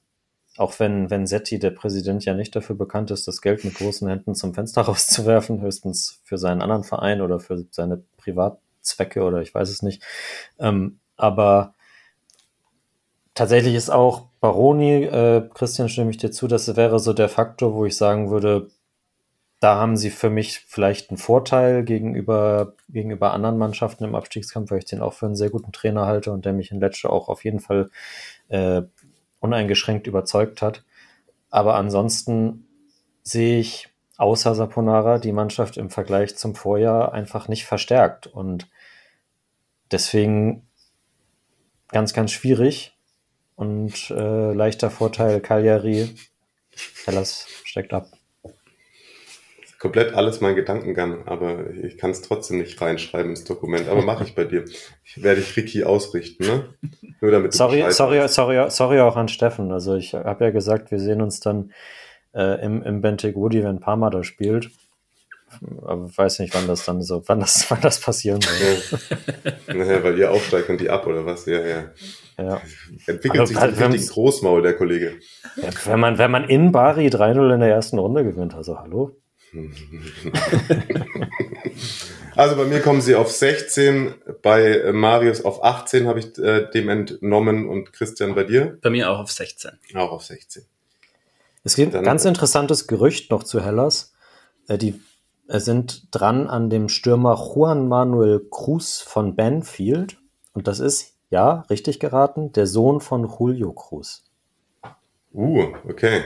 Auch 0.59 0.79
wenn, 0.79 1.11
wenn 1.11 1.27
Setti, 1.27 1.59
der 1.59 1.71
Präsident, 1.71 2.25
ja 2.25 2.35
nicht 2.35 2.55
dafür 2.57 2.77
bekannt 2.77 3.11
ist, 3.11 3.29
das 3.29 3.43
Geld 3.43 3.65
mit 3.65 3.75
großen 3.75 4.09
Händen 4.09 4.35
zum 4.35 4.55
Fenster 4.55 4.83
rauszuwerfen, 4.83 5.61
höchstens 5.61 6.21
für 6.25 6.39
seinen 6.39 6.63
anderen 6.63 6.85
Verein 6.85 7.23
oder 7.23 7.41
für 7.41 7.65
seine 7.71 8.03
Privatzwecke 8.19 9.23
oder 9.23 9.41
ich 9.41 9.55
weiß 9.55 9.71
es 9.71 9.83
nicht. 9.83 10.03
Ähm, 10.59 10.99
aber 11.17 11.75
tatsächlich 13.35 13.75
ist 13.75 13.91
auch 13.91 14.27
Baroni, 14.41 15.05
äh, 15.05 15.49
Christian, 15.55 15.89
stimme 15.89 16.11
ich 16.11 16.19
dir 16.19 16.31
zu, 16.31 16.47
das 16.47 16.77
wäre 16.77 16.99
so 16.99 17.15
der 17.15 17.31
Faktor, 17.31 17.75
wo 17.75 17.87
ich 17.87 17.97
sagen 17.97 18.31
würde, 18.31 18.71
da 19.61 19.77
haben 19.77 19.97
sie 19.97 20.11
für 20.11 20.29
mich 20.29 20.61
vielleicht 20.61 21.11
einen 21.11 21.17
Vorteil 21.17 21.83
gegenüber, 21.83 22.75
gegenüber 22.89 23.33
anderen 23.33 23.57
Mannschaften 23.57 24.05
im 24.05 24.15
Abstiegskampf, 24.15 24.71
weil 24.71 24.79
ich 24.79 24.85
den 24.85 25.01
auch 25.01 25.15
für 25.15 25.27
einen 25.27 25.37
sehr 25.37 25.51
guten 25.51 25.73
Trainer 25.73 26.07
halte 26.07 26.31
und 26.33 26.45
der 26.45 26.53
mich 26.53 26.71
in 26.71 26.81
Lecce 26.81 27.09
auch 27.09 27.29
auf 27.29 27.45
jeden 27.45 27.61
Fall 27.61 27.91
äh, 28.49 28.83
uneingeschränkt 29.41 30.07
überzeugt 30.07 30.61
hat. 30.61 30.85
Aber 31.51 31.77
ansonsten 31.77 32.67
sehe 33.23 33.59
ich 33.59 33.89
außer 34.19 34.55
Saponara 34.55 35.19
die 35.19 35.33
Mannschaft 35.33 35.79
im 35.79 35.89
Vergleich 35.91 36.37
zum 36.37 36.55
Vorjahr 36.55 37.13
einfach 37.13 37.49
nicht 37.49 37.65
verstärkt. 37.65 38.27
Und 38.27 38.69
deswegen 39.91 40.69
ganz, 41.89 42.13
ganz 42.13 42.33
schwierig. 42.33 42.93
Und 43.55 44.11
äh, 44.11 44.53
leichter 44.53 44.91
Vorteil 44.91 45.41
Cagliari. 45.41 46.15
Hellas 47.07 47.47
steckt 47.65 47.95
ab 47.95 48.11
komplett 49.87 50.15
alles 50.15 50.41
mein 50.41 50.57
Gedankengang, 50.57 51.29
aber 51.29 51.71
ich 51.71 51.97
kann 51.97 52.11
es 52.11 52.21
trotzdem 52.21 52.59
nicht 52.59 52.81
reinschreiben 52.81 53.31
ins 53.31 53.45
Dokument. 53.45 53.89
Aber 53.89 54.03
mache 54.03 54.25
ich 54.25 54.35
bei 54.35 54.43
dir. 54.43 54.65
Ich 55.05 55.23
werde 55.23 55.41
ich 55.41 55.57
Ricky 55.57 55.85
ausrichten, 55.85 56.45
ne? 56.45 56.65
Nur 57.21 57.31
damit 57.31 57.53
sorry, 57.53 57.85
sorry, 57.91 58.27
sorry, 58.27 58.69
sorry 58.69 58.99
auch 58.99 59.15
an 59.15 59.29
Steffen. 59.29 59.71
Also 59.71 59.95
ich 59.95 60.15
habe 60.15 60.47
ja 60.47 60.51
gesagt, 60.51 60.91
wir 60.91 60.99
sehen 60.99 61.23
uns 61.23 61.39
dann 61.39 61.71
äh, 62.35 62.61
im, 62.65 62.83
im 62.83 63.01
Bentegodi, 63.01 63.63
wenn 63.63 63.79
Parma 63.79 64.11
da 64.11 64.25
spielt. 64.25 64.71
Aber 65.85 66.09
ich 66.11 66.19
weiß 66.19 66.41
nicht, 66.41 66.53
wann 66.53 66.67
das 66.67 66.85
dann 66.85 67.01
so, 67.01 67.23
wann 67.27 67.39
das, 67.39 67.65
wann 67.71 67.81
das 67.81 68.01
passieren 68.01 68.41
soll. 68.41 69.01
naja, 69.73 70.03
weil 70.03 70.19
ihr 70.19 70.33
aufsteigt 70.33 70.69
und 70.69 70.81
die 70.81 70.91
ab, 70.91 71.07
oder 71.07 71.25
was? 71.25 71.47
Ja, 71.47 71.61
ja. 71.61 71.85
ja. 72.39 72.61
Entwickelt 73.07 73.39
also, 73.39 73.53
sich 73.53 73.61
halt, 73.61 73.81
ein 73.81 73.93
richtig 73.93 74.11
Großmaul, 74.11 74.63
der 74.63 74.75
Kollege. 74.75 75.13
Ja, 75.63 75.69
wenn, 75.85 76.01
man, 76.01 76.19
wenn 76.19 76.33
man 76.33 76.43
in 76.43 76.73
Bari 76.73 77.07
3-0 77.07 77.55
in 77.55 77.61
der 77.61 77.71
ersten 77.71 78.01
Runde 78.01 78.25
gewinnt, 78.25 78.53
also 78.53 78.81
hallo? 78.81 79.17
also 82.35 82.57
bei 82.57 82.65
mir 82.65 82.81
kommen 82.81 83.01
sie 83.01 83.15
auf 83.15 83.31
16, 83.31 84.15
bei 84.43 84.91
Marius 84.93 85.45
auf 85.45 85.65
18 85.65 86.07
habe 86.07 86.19
ich 86.19 86.37
äh, 86.39 86.69
dem 86.71 86.89
entnommen 86.89 87.69
und 87.69 87.93
Christian 87.93 88.35
bei 88.35 88.45
dir? 88.45 88.79
Bei 88.83 88.91
mir 88.91 89.11
auch 89.11 89.21
auf 89.21 89.31
16. 89.31 89.73
Auch 89.95 90.11
auf 90.11 90.25
16. 90.25 90.65
Es 91.65 91.75
gibt 91.75 91.95
ein 91.95 92.05
ganz 92.05 92.25
interessantes 92.25 92.87
Gerücht 92.87 93.31
noch 93.31 93.43
zu 93.43 93.65
Hellas. 93.65 94.15
Äh, 94.69 94.79
die 94.79 95.01
äh, 95.49 95.59
sind 95.59 96.15
dran 96.15 96.49
an 96.49 96.71
dem 96.71 96.89
Stürmer 96.89 97.35
Juan 97.35 97.89
Manuel 97.89 98.47
Cruz 98.51 99.01
von 99.01 99.37
Banfield. 99.37 100.19
Und 100.53 100.69
das 100.69 100.81
ist, 100.81 101.15
ja, 101.31 101.65
richtig 101.71 102.01
geraten, 102.01 102.53
der 102.53 102.67
Sohn 102.67 103.01
von 103.01 103.29
Julio 103.29 103.73
Cruz. 103.73 104.25
Uh, 105.33 105.75
okay. 105.89 106.23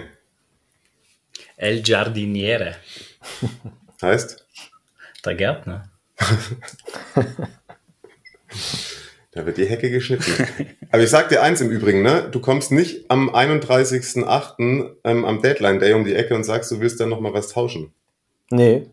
El 1.57 1.83
Giardiniere. 1.83 2.77
Heißt? 4.03 4.47
Der 5.25 5.35
Gärtner. 5.35 5.91
da 9.33 9.47
wird 9.47 9.59
die 9.59 9.67
Hecke 9.67 9.91
geschnitten. 9.91 10.33
Aber 10.91 11.03
ich 11.03 11.11
sag 11.11 11.29
dir 11.29 11.43
eins 11.43 11.61
im 11.61 11.71
Übrigen, 11.71 12.03
ne? 12.03 12.29
Du 12.31 12.41
kommst 12.41 12.73
nicht 12.73 13.11
am 13.11 13.29
31.08. 13.31 14.97
Ähm, 15.05 15.25
am 15.25 15.43
Deadline 15.43 15.79
Day 15.81 15.93
um 15.93 16.05
die 16.05 16.15
Ecke 16.15 16.35
und 16.35 16.45
sagst, 16.45 16.71
du 16.71 16.81
willst 16.81 17.01
dann 17.01 17.11
nochmal 17.11 17.35
was 17.35 17.49
tauschen. 17.49 17.93
Nee. 18.51 18.91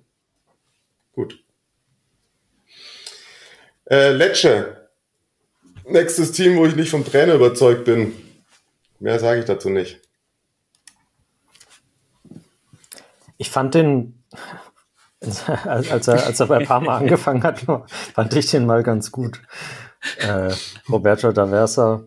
Gut. 1.13 1.43
Äh, 3.85 4.11
Lecce. 4.11 4.89
Nächstes 5.85 6.33
Team, 6.33 6.57
wo 6.57 6.65
ich 6.65 6.75
nicht 6.75 6.89
vom 6.89 7.05
Trainer 7.05 7.35
überzeugt 7.35 7.85
bin. 7.85 8.13
Mehr 8.99 9.19
sage 9.19 9.39
ich 9.39 9.45
dazu 9.45 9.69
nicht. 9.69 10.01
Ich 13.37 13.49
fand 13.49 13.75
den, 13.75 14.16
als 15.19 16.07
er, 16.07 16.25
als 16.25 16.39
er 16.39 16.47
bei 16.47 16.63
Parma 16.63 16.97
angefangen 16.99 17.43
hat, 17.43 17.65
fand 18.13 18.35
ich 18.35 18.51
den 18.51 18.65
mal 18.65 18.83
ganz 18.83 19.11
gut. 19.11 19.41
Äh, 20.19 20.53
Roberto 20.89 21.29
D'Aversa 21.29 22.03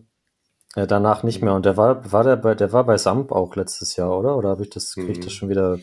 äh, 0.75 0.87
danach 0.87 1.23
nicht 1.23 1.41
mehr. 1.41 1.53
Und 1.53 1.65
der 1.65 1.77
war, 1.77 2.11
war 2.11 2.23
der 2.23 2.37
bei, 2.37 2.55
der 2.55 2.71
war 2.71 2.85
bei 2.85 2.97
Samp 2.97 3.31
auch 3.31 3.55
letztes 3.55 3.95
Jahr, 3.95 4.17
oder? 4.17 4.37
Oder 4.37 4.49
habe 4.49 4.63
ich 4.63 4.69
das, 4.69 4.93
kriege 4.93 5.11
ich 5.11 5.19
das 5.19 5.27
mhm. 5.27 5.37
schon 5.37 5.49
wieder 5.49 5.79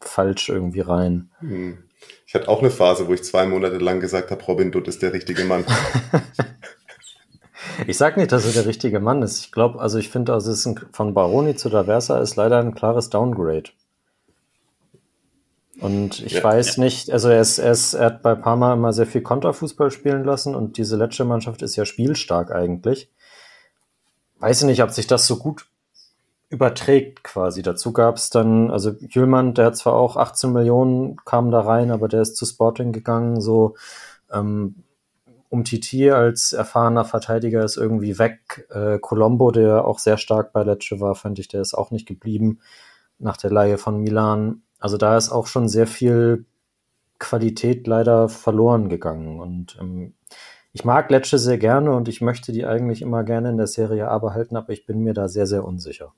falsch 0.00 0.48
irgendwie 0.48 0.80
rein? 0.80 1.30
Mhm. 1.40 1.78
Ich 2.26 2.34
hatte 2.34 2.48
auch 2.48 2.60
eine 2.60 2.70
Phase, 2.70 3.08
wo 3.08 3.14
ich 3.14 3.24
zwei 3.24 3.46
Monate 3.46 3.78
lang 3.78 4.00
gesagt 4.00 4.30
habe, 4.30 4.44
Robin 4.44 4.70
Dutt 4.70 4.86
ist 4.86 5.02
der 5.02 5.12
richtige 5.12 5.44
Mann. 5.44 5.64
ich 7.86 7.96
sag 7.96 8.16
nicht, 8.18 8.30
dass 8.30 8.44
er 8.44 8.52
der 8.52 8.66
richtige 8.66 9.00
Mann 9.00 9.22
ist. 9.22 9.40
Ich 9.40 9.50
glaube, 9.50 9.80
also 9.80 9.98
ich 9.98 10.10
finde, 10.10 10.34
also 10.34 10.50
es 10.50 10.60
ist 10.60 10.66
ein, 10.66 10.80
von 10.92 11.14
Baroni 11.14 11.56
zu 11.56 11.70
Daversa 11.70 12.20
ist 12.20 12.36
leider 12.36 12.58
ein 12.58 12.74
klares 12.74 13.08
Downgrade. 13.08 13.70
Und 15.80 16.20
ich 16.20 16.34
ja, 16.34 16.44
weiß 16.44 16.76
ja. 16.76 16.84
nicht, 16.84 17.10
also 17.10 17.28
er, 17.28 17.40
ist, 17.40 17.58
er, 17.58 17.72
ist, 17.72 17.94
er 17.94 18.06
hat 18.06 18.22
bei 18.22 18.34
Parma 18.34 18.72
immer 18.72 18.92
sehr 18.92 19.06
viel 19.06 19.22
Konterfußball 19.22 19.90
spielen 19.90 20.24
lassen 20.24 20.54
und 20.54 20.76
diese 20.76 20.96
letzte 20.96 21.24
Mannschaft 21.24 21.62
ist 21.62 21.76
ja 21.76 21.84
spielstark 21.84 22.50
eigentlich. 22.50 23.10
Weiß 24.40 24.60
ich 24.60 24.66
nicht, 24.66 24.82
ob 24.82 24.90
sich 24.90 25.06
das 25.06 25.26
so 25.26 25.36
gut 25.36 25.66
überträgt 26.50 27.22
quasi. 27.22 27.62
Dazu 27.62 27.92
gab 27.92 28.16
es 28.16 28.30
dann, 28.30 28.70
also 28.70 28.92
Jüllmann, 29.00 29.54
der 29.54 29.66
hat 29.66 29.76
zwar 29.76 29.94
auch 29.94 30.16
18 30.16 30.52
Millionen, 30.52 31.16
kam 31.24 31.50
da 31.50 31.60
rein, 31.60 31.90
aber 31.90 32.08
der 32.08 32.22
ist 32.22 32.36
zu 32.36 32.46
Sporting 32.46 32.92
gegangen, 32.92 33.40
so 33.40 33.76
ähm, 34.32 34.82
um 35.50 35.64
Titi 35.64 36.10
als 36.10 36.52
erfahrener 36.52 37.04
Verteidiger 37.04 37.64
ist 37.64 37.76
irgendwie 37.76 38.18
weg. 38.18 38.66
Äh, 38.70 38.98
Colombo, 38.98 39.50
der 39.50 39.84
auch 39.84 39.98
sehr 39.98 40.18
stark 40.18 40.52
bei 40.52 40.62
Lecce 40.62 41.00
war, 41.00 41.14
fand 41.14 41.38
ich, 41.38 41.48
der 41.48 41.62
ist 41.62 41.74
auch 41.74 41.90
nicht 41.90 42.06
geblieben 42.06 42.60
nach 43.18 43.36
der 43.36 43.50
Leihe 43.50 43.78
von 43.78 43.98
Milan. 43.98 44.62
Also 44.78 44.96
da 44.96 45.16
ist 45.16 45.30
auch 45.30 45.46
schon 45.46 45.68
sehr 45.68 45.86
viel 45.86 46.44
Qualität 47.18 47.86
leider 47.86 48.28
verloren 48.28 48.88
gegangen. 48.88 49.40
Und 49.40 49.76
ähm, 49.80 50.14
ich 50.72 50.84
mag 50.84 51.10
Lecce 51.10 51.38
sehr 51.38 51.58
gerne 51.58 51.92
und 51.92 52.08
ich 52.08 52.20
möchte 52.20 52.52
die 52.52 52.64
eigentlich 52.64 53.02
immer 53.02 53.24
gerne 53.24 53.50
in 53.50 53.56
der 53.56 53.66
Serie 53.66 54.08
A 54.08 54.18
behalten, 54.18 54.56
aber 54.56 54.72
ich 54.72 54.86
bin 54.86 55.00
mir 55.00 55.14
da 55.14 55.28
sehr, 55.28 55.46
sehr 55.46 55.64
unsicher. 55.64 56.14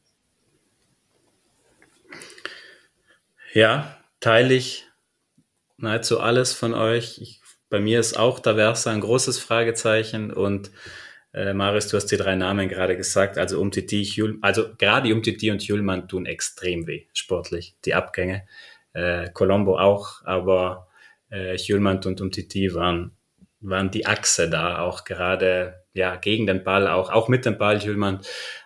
Ja, 3.53 3.97
teile 4.21 4.55
ich 4.55 4.87
nahezu 5.77 6.21
alles 6.21 6.53
von 6.53 6.75
euch. 6.75 7.19
Ich, 7.21 7.41
bei 7.69 7.81
mir 7.81 7.99
ist 7.99 8.19
auch 8.19 8.39
da 8.39 8.57
ein 8.87 9.01
großes 9.01 9.39
Fragezeichen 9.39 10.33
und 10.33 10.71
äh, 11.33 11.53
Marius, 11.53 11.89
du 11.89 11.97
hast 11.97 12.07
die 12.07 12.17
drei 12.17 12.35
Namen 12.35 12.69
gerade 12.69 12.97
gesagt, 12.97 13.39
also 13.39 13.61
Umtiti, 13.61 14.03
Jul, 14.03 14.39
also 14.41 14.75
gerade 14.77 15.13
Umtiti 15.13 15.51
und 15.51 15.63
Julman 15.63 16.09
tun 16.09 16.27
extrem 16.27 16.87
weh, 16.87 17.07
sportlich, 17.13 17.77
die 17.85 17.95
Abgänge. 17.95 18.47
Äh, 18.93 19.31
Colombo 19.33 19.79
auch, 19.79 20.25
aber 20.25 20.89
äh, 21.31 21.57
Julman 21.57 22.01
und 22.05 22.21
Umtiti 22.21 22.75
waren, 22.75 23.13
waren 23.61 23.91
die 23.91 24.07
Achse 24.07 24.51
da, 24.51 24.81
auch 24.81 25.05
gerade 25.05 25.85
ja 25.93 26.17
gegen 26.17 26.47
den 26.47 26.65
Ball, 26.65 26.89
auch, 26.89 27.11
auch 27.11 27.29
mit 27.29 27.47
dem 27.47 27.59
Ball, 27.59 27.79
Julman. 27.79 28.21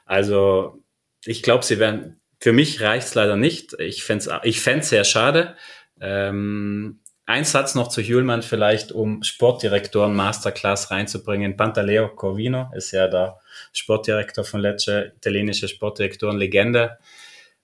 Also 0.06 0.82
ich 1.24 1.42
glaube, 1.42 1.64
sie 1.64 1.78
werden 1.78 2.20
für 2.40 2.52
mich 2.52 2.80
reicht's 2.80 3.14
leider 3.14 3.36
nicht. 3.36 3.74
Ich 3.78 4.04
fände 4.04 4.24
es 4.24 4.30
ich 4.42 4.60
fänd's 4.60 4.90
sehr 4.90 5.04
schade. 5.04 5.56
Ähm, 6.00 7.00
ein 7.26 7.44
Satz 7.44 7.74
noch 7.74 7.88
zu 7.88 8.02
Hjulmann 8.02 8.42
vielleicht, 8.42 8.92
um 8.92 9.22
Sportdirektoren 9.22 10.14
Masterclass 10.14 10.90
reinzubringen. 10.90 11.56
Pantaleo 11.56 12.08
Corvino 12.08 12.70
ist 12.74 12.90
ja 12.90 13.08
der 13.08 13.40
Sportdirektor 13.72 14.44
von 14.44 14.60
Lecce, 14.60 15.12
italienische 15.16 15.68
Sportdirektoren, 15.68 16.36
Legende. 16.36 16.98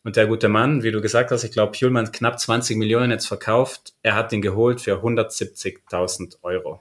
Und 0.02 0.16
der 0.16 0.26
gute 0.26 0.48
Mann, 0.48 0.82
wie 0.82 0.92
du 0.92 1.02
gesagt 1.02 1.30
hast, 1.30 1.44
ich 1.44 1.52
glaube, 1.52 1.76
Hjulmann 1.76 2.10
knapp 2.10 2.40
20 2.40 2.78
Millionen 2.78 3.10
jetzt 3.10 3.26
verkauft. 3.26 3.92
Er 4.02 4.14
hat 4.14 4.32
ihn 4.32 4.40
geholt 4.40 4.80
für 4.80 5.02
170.000 5.02 6.38
Euro 6.42 6.80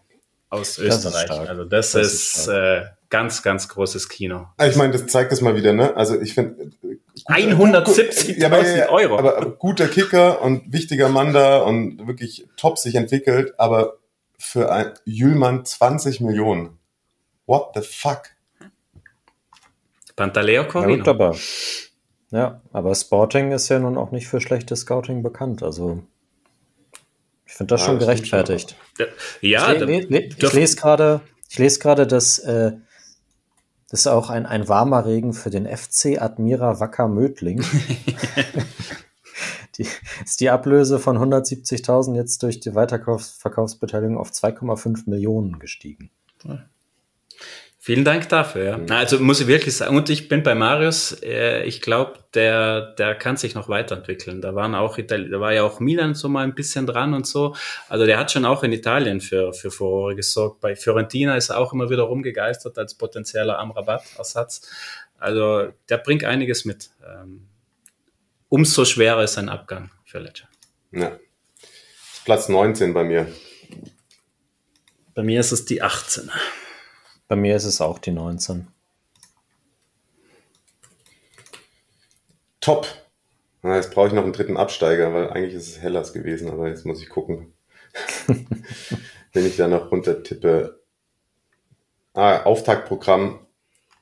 aus 0.49 0.77
Österreich. 0.79 1.27
Das 1.27 1.39
also 1.39 1.65
das, 1.65 1.91
das 1.91 2.07
ist, 2.07 2.37
ist 2.37 2.47
äh, 2.47 2.85
ganz, 3.09 3.41
ganz 3.43 3.67
großes 3.67 4.09
Kino. 4.09 4.47
Ich 4.61 4.75
meine, 4.75 4.93
das 4.93 5.07
zeigt 5.07 5.31
das 5.31 5.41
mal 5.41 5.55
wieder, 5.55 5.73
ne? 5.73 5.95
Also 5.95 6.19
ich 6.19 6.33
finde, 6.33 6.71
170.000 7.27 8.77
ja, 8.77 8.89
Euro. 8.89 9.17
Aber, 9.17 9.37
aber, 9.37 9.51
guter 9.51 9.87
Kicker 9.87 10.41
und 10.41 10.71
wichtiger 10.71 11.09
Mann 11.09 11.33
da 11.33 11.59
und 11.59 12.07
wirklich 12.07 12.47
top 12.55 12.77
sich 12.77 12.95
entwickelt, 12.95 13.53
aber 13.57 13.97
für 14.37 14.71
ein 14.71 14.93
Jüllmann 15.05 15.65
20 15.65 16.21
Millionen. 16.21 16.77
What 17.45 17.71
the 17.75 17.81
fuck? 17.81 18.29
Pantaleo 20.15 20.67
Corvino. 20.67 21.03
Ja, 21.03 21.11
aber, 21.11 21.35
ja, 22.31 22.61
aber 22.71 22.95
Sporting 22.95 23.51
ist 23.51 23.69
ja 23.69 23.79
nun 23.79 23.97
auch 23.97 24.11
nicht 24.11 24.27
für 24.27 24.39
schlechtes 24.39 24.81
Scouting 24.81 25.23
bekannt. 25.23 25.63
Also 25.63 26.03
ich 27.45 27.53
finde 27.53 27.73
das 27.73 27.81
ja, 27.81 27.87
schon 27.87 27.99
das 27.99 28.05
gerechtfertigt. 28.05 28.75
Ja, 29.41 29.73
ich, 29.73 29.79
le 29.79 29.99
le 30.01 30.19
ich 30.19 30.53
lese 30.53 30.75
gerade, 30.75 31.21
ich 31.49 31.57
lese 31.57 31.79
gerade, 31.79 32.05
dass 32.05 32.39
äh, 32.39 32.73
das 33.89 34.01
ist 34.01 34.07
auch 34.07 34.29
ein, 34.29 34.45
ein 34.45 34.67
warmer 34.67 35.05
Regen 35.05 35.33
für 35.33 35.49
den 35.49 35.65
FC 35.65 36.21
Admira 36.21 36.79
Wacker 36.79 37.07
Mödling. 37.07 37.63
die, 39.77 39.87
ist 40.23 40.39
die 40.39 40.49
Ablöse 40.49 40.99
von 40.99 41.17
170.000 41.17 42.15
jetzt 42.15 42.43
durch 42.43 42.59
die 42.59 42.75
Weiterverkaufsbeteiligung 42.75 44.17
auf 44.17 44.29
2,5 44.29 45.09
Millionen 45.09 45.59
gestiegen. 45.59 46.11
Vielen 47.81 48.03
Dank 48.03 48.27
dafür. 48.27 48.65
Ja. 48.65 48.77
Mhm. 48.77 48.91
Also 48.91 49.19
muss 49.19 49.39
ich 49.39 49.47
wirklich 49.47 49.77
sagen, 49.77 49.95
und 49.95 50.09
ich 50.09 50.27
bin 50.27 50.43
bei 50.43 50.53
Marius, 50.53 51.13
äh, 51.23 51.63
ich 51.63 51.79
glaube, 51.81 52.19
der, 52.33 52.93
der 52.95 53.15
kann 53.15 53.37
sich 53.37 53.55
noch 53.55 53.69
weiterentwickeln. 53.69 54.41
Da 54.41 54.53
waren 54.53 54.75
auch 54.75 54.97
Itali 54.97 55.29
da 55.29 55.39
war 55.39 55.53
ja 55.53 55.63
auch 55.63 55.79
Milan 55.79 56.13
so 56.13 56.27
mal 56.27 56.43
ein 56.43 56.53
bisschen 56.53 56.85
dran 56.85 57.13
und 57.13 57.25
so. 57.25 57.55
Also 57.87 58.05
der 58.05 58.19
hat 58.19 58.33
schon 58.33 58.43
auch 58.43 58.63
in 58.63 58.73
Italien 58.73 59.21
für, 59.21 59.53
für 59.53 59.71
Furore 59.71 60.15
gesorgt. 60.15 60.59
Bei 60.59 60.75
Fiorentina 60.75 61.37
ist 61.37 61.51
er 61.51 61.57
auch 61.57 61.71
immer 61.71 61.89
wieder 61.89 62.03
rumgegeistert 62.03 62.77
als 62.77 62.95
potenzieller 62.95 63.57
Amrabat-Ersatz. 63.57 64.69
Also 65.17 65.69
der 65.87 65.97
bringt 65.99 66.25
einiges 66.25 66.65
mit. 66.65 66.89
Ähm, 67.01 67.47
umso 68.49 68.83
schwerer 68.83 69.23
ist 69.23 69.35
sein 69.35 69.47
Abgang 69.47 69.89
für 70.03 70.19
Lecce. 70.19 70.43
Ja. 70.91 71.17
Platz 72.25 72.49
19 72.49 72.93
bei 72.93 73.05
mir. 73.05 73.27
Bei 75.15 75.23
mir 75.23 75.39
ist 75.39 75.53
es 75.53 75.63
die 75.63 75.81
18. 75.81 76.29
Bei 77.29 77.35
mir 77.35 77.55
ist 77.55 77.65
es 77.65 77.79
auch 77.79 77.99
die 77.99 78.09
19. 78.09 78.67
Top. 82.59 82.87
Na, 83.61 83.75
jetzt 83.75 83.91
brauche 83.91 84.07
ich 84.07 84.13
noch 84.13 84.23
einen 84.23 84.33
dritten 84.33 84.57
Absteiger, 84.57 85.13
weil 85.13 85.29
eigentlich 85.29 85.53
ist 85.53 85.67
es 85.67 85.79
Hellas 85.79 86.11
gewesen, 86.11 86.49
aber 86.49 86.69
jetzt 86.69 86.87
muss 86.87 87.03
ich 87.03 87.09
gucken. 87.09 87.53
Wenn 89.33 89.45
ich 89.45 89.57
da 89.57 89.67
noch 89.67 89.91
runter 89.91 90.23
tippe. 90.23 90.81
Ah, 92.15 92.41
Auftaktprogramm. 92.43 93.45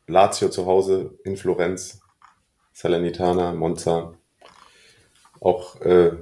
Lazio 0.07 0.47
zu 0.47 0.65
Hause 0.65 1.19
in 1.25 1.35
Florenz. 1.35 1.99
Salernitana, 2.71 3.51
Monza. 3.51 4.13
Auch 5.41 5.81
äh, 5.81 6.13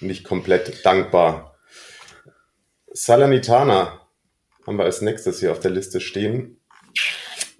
nicht 0.00 0.24
komplett 0.24 0.84
dankbar. 0.84 1.56
Salernitana 2.92 4.01
haben 4.66 4.76
wir 4.76 4.84
als 4.84 5.02
nächstes 5.02 5.40
hier 5.40 5.52
auf 5.52 5.60
der 5.60 5.70
Liste 5.70 6.00
stehen. 6.00 6.60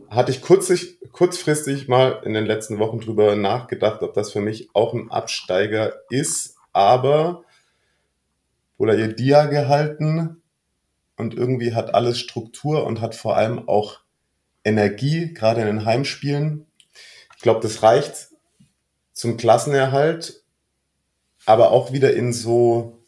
Hatte 0.08 0.30
ich 0.30 0.42
kurzig, 0.42 0.98
kurzfristig 1.12 1.88
mal 1.88 2.22
in 2.24 2.34
den 2.34 2.46
letzten 2.46 2.78
Wochen 2.78 3.00
drüber 3.00 3.36
nachgedacht, 3.36 4.02
ob 4.02 4.14
das 4.14 4.32
für 4.32 4.40
mich 4.40 4.70
auch 4.74 4.94
ein 4.94 5.10
Absteiger 5.10 5.94
ist, 6.10 6.56
aber 6.72 7.44
ihr 8.96 9.08
Dia 9.08 9.46
gehalten 9.46 10.42
und 11.16 11.34
irgendwie 11.34 11.74
hat 11.74 11.94
alles 11.94 12.18
Struktur 12.18 12.84
und 12.84 13.00
hat 13.00 13.14
vor 13.14 13.36
allem 13.36 13.68
auch 13.68 14.00
Energie, 14.64 15.32
gerade 15.32 15.60
in 15.60 15.66
den 15.68 15.84
Heimspielen. 15.84 16.66
Ich 17.36 17.42
glaube, 17.42 17.60
das 17.60 17.82
reicht 17.82 18.28
zum 19.12 19.36
Klassenerhalt, 19.36 20.42
aber 21.46 21.70
auch 21.70 21.92
wieder 21.92 22.12
in 22.14 22.32
so 22.32 23.04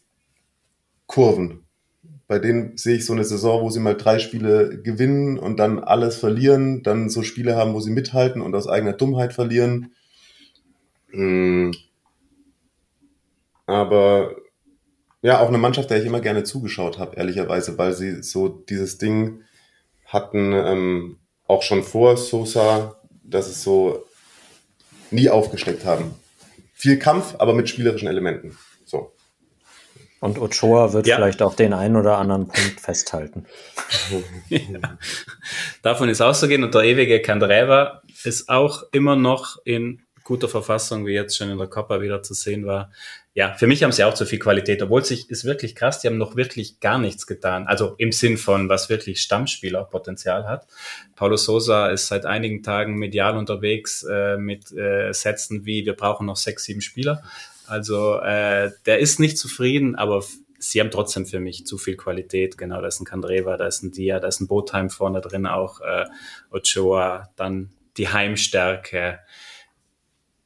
Kurven 1.07 1.64
bei 2.27 2.39
denen 2.39 2.77
sehe 2.77 2.95
ich 2.95 3.05
so 3.05 3.13
eine 3.13 3.23
Saison, 3.23 3.61
wo 3.61 3.69
sie 3.69 3.79
mal 3.79 3.95
drei 3.95 4.19
Spiele 4.19 4.81
gewinnen 4.81 5.37
und 5.37 5.57
dann 5.57 5.79
alles 5.79 6.17
verlieren, 6.17 6.81
dann 6.81 7.09
so 7.09 7.21
Spiele 7.21 7.55
haben, 7.55 7.73
wo 7.73 7.79
sie 7.79 7.91
mithalten 7.91 8.41
und 8.41 8.55
aus 8.55 8.67
eigener 8.67 8.93
Dummheit 8.93 9.33
verlieren. 9.33 9.91
Hm. 11.11 11.71
Aber 13.67 14.35
ja, 15.21 15.39
auch 15.39 15.47
eine 15.47 15.57
Mannschaft, 15.57 15.89
der 15.89 15.99
ich 15.99 16.05
immer 16.05 16.19
gerne 16.19 16.43
zugeschaut 16.43 16.99
habe, 16.99 17.15
ehrlicherweise, 17.15 17.77
weil 17.77 17.93
sie 17.93 18.21
so 18.21 18.47
dieses 18.47 18.97
Ding 18.97 19.41
hatten, 20.05 20.53
ähm, 20.53 21.17
auch 21.47 21.63
schon 21.63 21.83
vor 21.83 22.17
Sosa, 22.17 22.95
dass 23.23 23.47
es 23.47 23.63
so 23.63 24.05
nie 25.11 25.29
aufgesteckt 25.29 25.85
haben. 25.85 26.15
Viel 26.73 26.99
Kampf, 26.99 27.35
aber 27.39 27.53
mit 27.53 27.69
spielerischen 27.69 28.07
Elementen. 28.07 28.57
Und 30.25 30.39
Ochoa 30.39 30.91
wird 30.91 31.05
ja. 31.05 31.17
vielleicht 31.17 31.43
auch 31.43 31.53
den 31.53 31.71
einen 31.71 31.95
oder 31.95 32.17
anderen 32.17 32.47
Punkt 32.47 32.81
festhalten. 32.81 33.45
ja. 34.49 34.97
Davon 35.83 36.09
ist 36.09 36.19
auszugehen. 36.19 36.63
Und 36.63 36.73
der 36.73 36.81
ewige 36.81 37.21
Candreva 37.21 38.01
ist 38.23 38.49
auch 38.49 38.83
immer 38.91 39.15
noch 39.15 39.57
in 39.65 40.01
guter 40.23 40.49
Verfassung, 40.49 41.05
wie 41.05 41.13
jetzt 41.13 41.37
schon 41.37 41.51
in 41.51 41.59
der 41.59 41.67
Coppa 41.67 42.01
wieder 42.01 42.23
zu 42.23 42.33
sehen 42.33 42.65
war. 42.65 42.91
Ja, 43.35 43.53
für 43.53 43.67
mich 43.67 43.83
haben 43.83 43.91
sie 43.91 44.03
auch 44.03 44.15
zu 44.15 44.25
viel 44.25 44.39
Qualität, 44.39 44.81
obwohl 44.81 45.05
sich 45.05 45.29
ist 45.29 45.45
wirklich 45.45 45.75
krass, 45.75 45.99
die 45.99 46.07
haben 46.07 46.17
noch 46.17 46.35
wirklich 46.35 46.79
gar 46.79 46.97
nichts 46.97 47.27
getan. 47.27 47.67
Also 47.67 47.93
im 47.99 48.11
Sinn 48.11 48.37
von, 48.37 48.67
was 48.67 48.89
wirklich 48.89 49.21
Stammspielerpotenzial 49.21 50.47
hat. 50.47 50.65
Paulo 51.15 51.37
Sosa 51.37 51.89
ist 51.89 52.07
seit 52.07 52.25
einigen 52.25 52.63
Tagen 52.63 52.95
medial 52.95 53.37
unterwegs 53.37 54.03
äh, 54.09 54.37
mit 54.37 54.71
äh, 54.71 55.13
Sätzen 55.13 55.65
wie, 55.65 55.85
wir 55.85 55.93
brauchen 55.93 56.25
noch 56.25 56.37
sechs, 56.37 56.63
sieben 56.63 56.81
Spieler. 56.81 57.21
Also 57.67 58.19
äh, 58.19 58.71
der 58.85 58.99
ist 58.99 59.19
nicht 59.19 59.37
zufrieden, 59.37 59.95
aber 59.95 60.23
sie 60.59 60.79
haben 60.79 60.91
trotzdem 60.91 61.25
für 61.25 61.39
mich 61.39 61.65
zu 61.65 61.77
viel 61.77 61.95
Qualität. 61.95 62.57
Genau, 62.57 62.81
da 62.81 62.87
ist 62.87 62.99
ein 62.99 63.05
Kandreva, 63.05 63.57
da 63.57 63.67
ist 63.67 63.83
ein 63.83 63.91
Dia, 63.91 64.19
da 64.19 64.27
ist 64.27 64.39
ein 64.39 64.47
Botheim 64.47 64.89
vorne 64.89 65.21
drin 65.21 65.45
auch, 65.45 65.81
äh, 65.81 66.05
Ochoa, 66.51 67.29
dann 67.35 67.71
die 67.97 68.09
Heimstärke. 68.09 69.19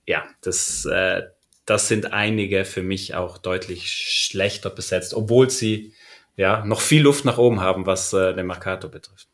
Ja, 0.05 0.23
das, 0.41 0.85
äh, 0.85 1.23
das 1.65 1.87
sind 1.87 2.13
einige 2.13 2.65
für 2.65 2.83
mich 2.83 3.15
auch 3.15 3.37
deutlich 3.37 3.91
schlechter 3.91 4.69
besetzt, 4.69 5.13
obwohl 5.13 5.49
sie 5.49 5.93
ja 6.35 6.65
noch 6.65 6.81
viel 6.81 7.03
Luft 7.03 7.25
nach 7.25 7.37
oben 7.37 7.59
haben, 7.59 7.85
was 7.85 8.13
äh, 8.13 8.33
den 8.33 8.47
Mercato 8.47 8.89
betrifft. 8.89 9.27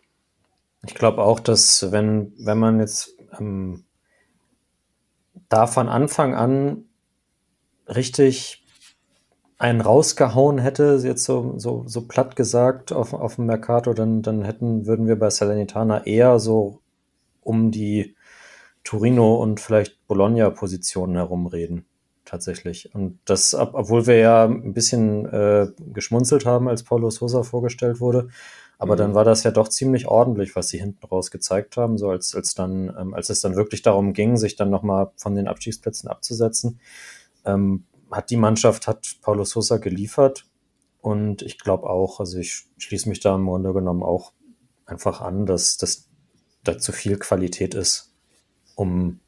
Ich 0.85 0.95
glaube 0.95 1.21
auch, 1.21 1.39
dass 1.39 1.91
wenn, 1.91 2.33
wenn 2.37 2.57
man 2.57 2.79
jetzt 2.79 3.15
ähm, 3.39 3.85
da 5.49 5.67
von 5.67 5.87
Anfang 5.87 6.35
an 6.35 6.84
richtig 7.87 8.65
einen 9.57 9.81
rausgehauen 9.81 10.57
hätte, 10.57 10.99
jetzt 11.03 11.23
so, 11.23 11.53
so, 11.57 11.83
so 11.87 12.01
platt 12.01 12.35
gesagt 12.35 12.91
auf, 12.91 13.13
auf 13.13 13.35
dem 13.35 13.45
Mercato, 13.45 13.93
dann, 13.93 14.21
dann 14.21 14.43
hätten, 14.43 14.85
würden 14.85 15.07
wir 15.07 15.17
bei 15.17 15.29
Salernitana 15.29 16.05
eher 16.05 16.39
so 16.39 16.79
um 17.41 17.71
die 17.71 18.15
Torino 18.83 19.35
und 19.35 19.59
vielleicht 19.59 20.05
Bologna-Positionen 20.07 21.15
herumreden, 21.15 21.85
tatsächlich. 22.25 22.93
Und 22.93 23.19
das, 23.25 23.53
obwohl 23.55 24.07
wir 24.07 24.17
ja 24.17 24.45
ein 24.45 24.73
bisschen 24.73 25.25
äh, 25.25 25.67
geschmunzelt 25.93 26.45
haben, 26.45 26.67
als 26.67 26.83
Paulo 26.83 27.09
Sosa 27.09 27.43
vorgestellt 27.43 28.01
wurde, 28.01 28.27
aber 28.77 28.95
mhm. 28.95 28.99
dann 28.99 29.13
war 29.15 29.23
das 29.23 29.43
ja 29.43 29.51
doch 29.51 29.69
ziemlich 29.69 30.07
ordentlich, 30.07 30.55
was 30.55 30.67
sie 30.67 30.79
hinten 30.79 31.05
raus 31.05 31.31
gezeigt 31.31 31.77
haben, 31.77 31.97
so 31.97 32.09
als, 32.09 32.35
als 32.35 32.55
dann, 32.55 32.93
ähm, 32.99 33.13
als 33.13 33.29
es 33.29 33.41
dann 33.41 33.55
wirklich 33.55 33.81
darum 33.81 34.13
ging, 34.13 34.37
sich 34.37 34.55
dann 34.55 34.69
nochmal 34.69 35.11
von 35.15 35.35
den 35.35 35.47
Abstiegsplätzen 35.47 36.09
abzusetzen. 36.09 36.79
Ähm, 37.45 37.85
hat 38.11 38.29
die 38.29 38.37
Mannschaft, 38.37 38.87
hat 38.87 39.17
Paulo 39.21 39.43
Sosa 39.43 39.77
geliefert. 39.77 40.45
Und 41.01 41.41
ich 41.41 41.59
glaube 41.59 41.89
auch, 41.89 42.19
also 42.19 42.37
ich 42.39 42.65
schließe 42.77 43.09
mich 43.09 43.19
da 43.19 43.35
im 43.35 43.45
Grunde 43.45 43.73
genommen 43.73 44.03
auch 44.03 44.33
einfach 44.85 45.21
an, 45.21 45.45
dass, 45.45 45.77
dass 45.77 46.09
da 46.63 46.77
zu 46.77 46.91
viel 46.91 47.17
Qualität 47.17 47.75
ist, 47.75 48.13
um 48.75 49.19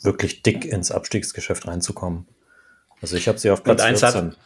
wirklich 0.00 0.42
dick 0.42 0.64
ins 0.64 0.90
Abstiegsgeschäft 0.90 1.66
reinzukommen. 1.66 2.26
Also 3.02 3.16
ich 3.16 3.28
habe 3.28 3.38
sie 3.38 3.50
auf 3.50 3.62
Platz 3.62 3.82
14. 3.82 4.36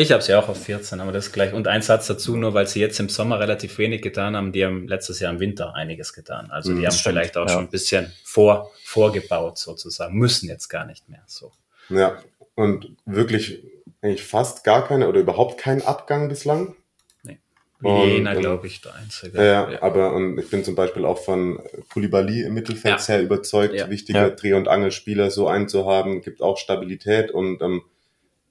Ich 0.00 0.12
habe 0.12 0.22
sie 0.22 0.34
auch 0.34 0.48
auf 0.48 0.64
14, 0.64 0.98
aber 1.00 1.12
das 1.12 1.30
gleich. 1.30 1.52
Und 1.52 1.68
ein 1.68 1.82
Satz 1.82 2.06
dazu, 2.06 2.34
nur 2.34 2.54
weil 2.54 2.66
sie 2.66 2.80
jetzt 2.80 2.98
im 3.00 3.10
Sommer 3.10 3.38
relativ 3.38 3.76
wenig 3.76 4.00
getan 4.00 4.34
haben, 4.34 4.50
die 4.50 4.64
haben 4.64 4.88
letztes 4.88 5.20
Jahr 5.20 5.30
im 5.30 5.40
Winter 5.40 5.74
einiges 5.74 6.14
getan. 6.14 6.50
Also 6.50 6.70
die 6.70 6.80
mhm, 6.80 6.86
haben 6.86 6.92
stimmt, 6.92 7.14
vielleicht 7.14 7.36
auch 7.36 7.46
ja. 7.46 7.52
schon 7.52 7.64
ein 7.64 7.70
bisschen 7.70 8.10
vor, 8.24 8.70
vorgebaut 8.82 9.58
sozusagen, 9.58 10.16
müssen 10.16 10.48
jetzt 10.48 10.68
gar 10.68 10.86
nicht 10.86 11.10
mehr 11.10 11.22
so. 11.26 11.52
Ja, 11.90 12.16
und 12.54 12.96
wirklich 13.04 13.62
eigentlich 14.00 14.22
fast 14.22 14.64
gar 14.64 14.88
keine 14.88 15.06
oder 15.06 15.20
überhaupt 15.20 15.60
keinen 15.60 15.82
Abgang 15.82 16.30
bislang. 16.30 16.76
Nee. 17.22 17.38
Jena, 17.82 18.32
glaube 18.34 18.68
ich, 18.68 18.80
der 18.80 18.94
einzige. 18.94 19.36
Ja, 19.36 19.70
ja, 19.70 19.82
aber 19.82 20.14
und 20.14 20.38
ich 20.38 20.48
bin 20.48 20.64
zum 20.64 20.76
Beispiel 20.76 21.04
auch 21.04 21.18
von 21.18 21.60
Koulibaly 21.92 22.44
im 22.44 22.54
Mittelfeld 22.54 22.94
ja. 22.94 22.98
sehr 22.98 23.22
überzeugt, 23.22 23.74
wichtiger. 23.90 24.30
Dreh- 24.30 24.54
und 24.54 24.66
Angelspieler 24.66 25.30
so 25.30 25.46
einen 25.46 25.68
zu 25.68 25.84
haben, 25.84 26.22
gibt 26.22 26.40
auch 26.40 26.56
Stabilität 26.56 27.30
und 27.30 27.60
ähm, 27.60 27.82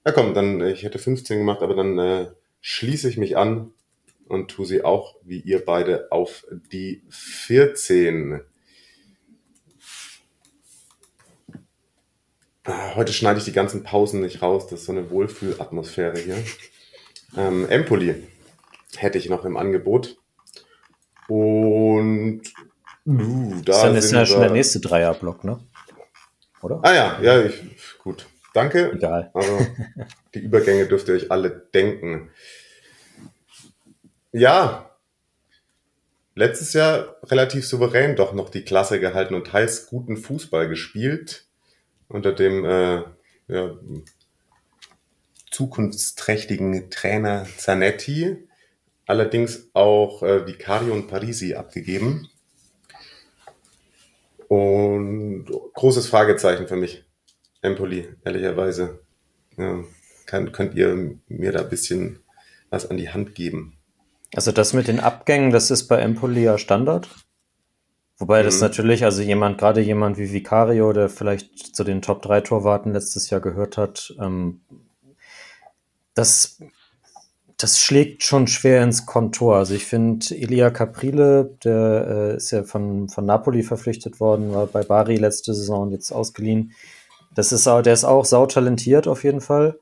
ja 0.09 0.15
komm, 0.15 0.33
dann, 0.33 0.61
ich 0.61 0.83
hätte 0.83 0.99
15 0.99 1.37
gemacht, 1.39 1.61
aber 1.61 1.75
dann 1.75 1.97
äh, 1.99 2.31
schließe 2.61 3.09
ich 3.09 3.17
mich 3.17 3.37
an 3.37 3.71
und 4.27 4.49
tue 4.49 4.65
sie 4.65 4.83
auch, 4.83 5.15
wie 5.23 5.39
ihr 5.39 5.63
beide, 5.63 6.11
auf 6.11 6.45
die 6.71 7.03
14. 7.09 8.41
Ah, 12.63 12.95
heute 12.95 13.13
schneide 13.13 13.39
ich 13.39 13.45
die 13.45 13.51
ganzen 13.51 13.83
Pausen 13.83 14.21
nicht 14.21 14.41
raus. 14.41 14.67
Das 14.67 14.81
ist 14.81 14.85
so 14.85 14.91
eine 14.91 15.09
Wohlfühlatmosphäre 15.09 16.19
hier. 16.19 16.37
Ähm, 17.37 17.67
Empoli 17.69 18.27
hätte 18.97 19.17
ich 19.17 19.29
noch 19.29 19.45
im 19.45 19.57
Angebot. 19.57 20.17
Und 21.27 22.41
uh, 23.05 23.61
da 23.63 23.83
dann 23.83 23.95
ist 23.95 24.11
ja 24.11 24.25
schon 24.25 24.41
der 24.41 24.51
nächste 24.51 24.79
Dreierblock, 24.79 25.43
ne? 25.43 25.59
Oder? 26.61 26.79
Ah 26.83 26.93
ja, 26.93 27.21
ja, 27.21 27.41
ich, 27.45 27.61
gut. 27.99 28.27
Danke. 28.53 28.91
Egal. 28.93 29.31
Also 29.33 29.65
die 30.33 30.39
Übergänge 30.39 30.87
dürft 30.87 31.07
ihr 31.07 31.15
euch 31.15 31.31
alle 31.31 31.49
denken. 31.73 32.31
Ja, 34.31 34.89
letztes 36.35 36.73
Jahr 36.73 37.17
relativ 37.23 37.67
souverän 37.67 38.15
doch 38.15 38.33
noch 38.33 38.49
die 38.49 38.63
Klasse 38.63 38.99
gehalten 38.99 39.33
und 39.33 39.51
heiß 39.51 39.87
guten 39.87 40.17
Fußball 40.17 40.67
gespielt 40.69 41.45
unter 42.07 42.33
dem 42.33 42.65
äh, 42.65 43.03
ja, 43.47 43.75
zukunftsträchtigen 45.51 46.89
Trainer 46.89 47.45
Zanetti, 47.57 48.47
allerdings 49.05 49.69
auch 49.73 50.23
äh, 50.23 50.47
Vicario 50.47 50.93
und 50.93 51.07
Parisi 51.07 51.55
abgegeben. 51.55 52.29
Und 54.47 55.45
großes 55.73 56.07
Fragezeichen 56.07 56.67
für 56.67 56.75
mich, 56.75 57.05
Empoli, 57.61 58.07
ehrlicherweise. 58.23 58.99
Ja, 59.57 59.83
kann, 60.25 60.51
könnt 60.51 60.75
ihr 60.75 61.17
mir 61.27 61.51
da 61.51 61.61
ein 61.61 61.69
bisschen 61.69 62.19
was 62.69 62.89
an 62.89 62.97
die 62.97 63.09
Hand 63.09 63.35
geben? 63.35 63.77
Also 64.35 64.51
das 64.51 64.73
mit 64.73 64.87
den 64.87 64.99
Abgängen, 64.99 65.51
das 65.51 65.71
ist 65.71 65.87
bei 65.87 65.99
Empoli 65.99 66.43
ja 66.43 66.57
Standard? 66.57 67.09
Wobei 68.19 68.43
das 68.43 68.55
mhm. 68.55 68.61
natürlich, 68.61 69.05
also 69.05 69.21
jemand, 69.21 69.57
gerade 69.57 69.81
jemand 69.81 70.17
wie 70.17 70.31
Vicario, 70.31 70.91
der 70.93 71.09
vielleicht 71.09 71.75
zu 71.75 71.83
den 71.83 72.01
Top 72.01 72.21
3 72.21 72.41
Torwarten 72.41 72.93
letztes 72.93 73.29
Jahr 73.29 73.39
gehört 73.39 73.77
hat, 73.77 74.13
ähm, 74.19 74.61
das, 76.13 76.59
das 77.55 77.79
schlägt 77.79 78.23
schon 78.23 78.47
schwer 78.47 78.83
ins 78.83 79.05
Kontor. 79.05 79.55
Also 79.55 79.73
ich 79.73 79.85
finde, 79.85 80.35
Elia 80.35 80.69
Caprile, 80.69 81.55
der 81.63 82.07
äh, 82.07 82.35
ist 82.35 82.51
ja 82.51 82.63
von, 82.63 83.07
von 83.07 83.25
Napoli 83.25 83.63
verpflichtet 83.63 84.19
worden, 84.19 84.53
war 84.53 84.67
bei 84.67 84.83
Bari 84.83 85.15
letzte 85.15 85.53
Saison 85.53 85.89
jetzt 85.91 86.11
ausgeliehen. 86.11 86.73
Das 87.39 87.53
ist, 87.53 87.65
der 87.65 87.93
ist 87.93 88.03
auch 88.03 88.25
sautalentiert 88.25 89.07
auf 89.07 89.23
jeden 89.23 89.39
Fall 89.39 89.79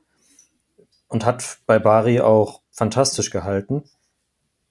und 1.08 1.26
hat 1.26 1.58
bei 1.66 1.80
Bari 1.80 2.20
auch 2.20 2.60
fantastisch 2.70 3.32
gehalten. 3.32 3.82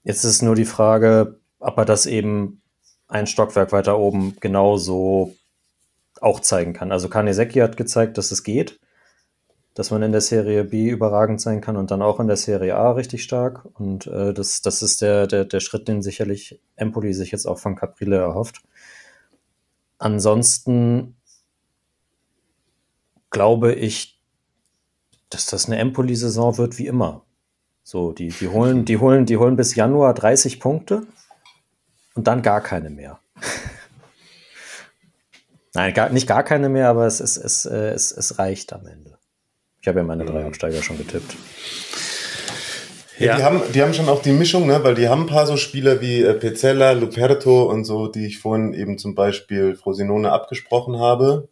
Jetzt 0.04 0.24
ist 0.24 0.40
nur 0.40 0.54
die 0.54 0.64
Frage, 0.64 1.38
ob 1.58 1.76
er 1.76 1.84
das 1.84 2.06
eben 2.06 2.62
ein 3.06 3.26
Stockwerk 3.26 3.72
weiter 3.72 3.98
oben 3.98 4.36
genauso 4.40 5.36
auch 6.22 6.40
zeigen 6.40 6.72
kann. 6.72 6.90
Also 6.90 7.10
Kaneseki 7.10 7.58
hat 7.58 7.76
gezeigt, 7.76 8.16
dass 8.16 8.32
es 8.32 8.42
geht, 8.42 8.80
dass 9.74 9.90
man 9.90 10.02
in 10.02 10.12
der 10.12 10.22
Serie 10.22 10.64
B 10.64 10.88
überragend 10.88 11.42
sein 11.42 11.60
kann 11.60 11.76
und 11.76 11.90
dann 11.90 12.00
auch 12.00 12.20
in 12.20 12.26
der 12.26 12.38
Serie 12.38 12.74
A 12.74 12.92
richtig 12.92 13.22
stark. 13.22 13.66
Und 13.74 14.06
äh, 14.06 14.32
das, 14.32 14.62
das 14.62 14.80
ist 14.80 15.02
der, 15.02 15.26
der, 15.26 15.44
der 15.44 15.60
Schritt, 15.60 15.88
den 15.88 16.00
sicherlich 16.00 16.58
Empoli 16.74 17.12
sich 17.12 17.32
jetzt 17.32 17.44
auch 17.44 17.58
von 17.58 17.76
Caprile 17.76 18.16
erhofft. 18.16 18.62
Ansonsten 19.98 21.17
glaube 23.38 23.72
ich, 23.72 24.20
dass 25.30 25.46
das 25.46 25.66
eine 25.66 25.78
Empoli-Saison 25.78 26.58
wird 26.58 26.76
wie 26.76 26.88
immer. 26.88 27.22
So, 27.84 28.10
die, 28.10 28.30
die 28.30 28.48
holen, 28.48 28.84
die 28.84 28.96
holen, 28.96 29.26
die 29.26 29.36
holen 29.36 29.54
bis 29.54 29.76
Januar 29.76 30.12
30 30.12 30.58
Punkte 30.58 31.06
und 32.16 32.26
dann 32.26 32.42
gar 32.42 32.60
keine 32.60 32.90
mehr. 32.90 33.20
Nein, 35.74 35.94
gar, 35.94 36.08
nicht 36.08 36.26
gar 36.26 36.42
keine 36.42 36.68
mehr, 36.68 36.88
aber 36.88 37.06
es, 37.06 37.20
es, 37.20 37.36
es, 37.36 37.64
äh, 37.64 37.90
es, 37.90 38.10
es 38.10 38.40
reicht 38.40 38.72
am 38.72 38.88
Ende. 38.88 39.16
Ich 39.80 39.86
habe 39.86 40.00
ja 40.00 40.04
meine 40.04 40.24
drei 40.24 40.40
mhm. 40.40 40.48
Absteiger 40.48 40.82
schon 40.82 40.98
getippt. 40.98 41.36
Ja, 43.20 43.36
Die, 43.36 43.44
haben, 43.44 43.62
die 43.72 43.82
haben 43.82 43.94
schon 43.94 44.08
auch 44.08 44.20
die 44.20 44.32
Mischung, 44.32 44.66
ne? 44.66 44.82
weil 44.82 44.96
die 44.96 45.08
haben 45.08 45.22
ein 45.22 45.28
paar 45.28 45.46
so 45.46 45.56
Spieler 45.56 46.00
wie 46.00 46.22
äh, 46.22 46.34
Pezzella, 46.34 46.90
Luperto 46.90 47.70
und 47.70 47.84
so, 47.84 48.08
die 48.08 48.26
ich 48.26 48.40
vorhin 48.40 48.74
eben 48.74 48.98
zum 48.98 49.14
Beispiel 49.14 49.76
Frosinone 49.76 50.32
abgesprochen 50.32 50.98
habe. 50.98 51.46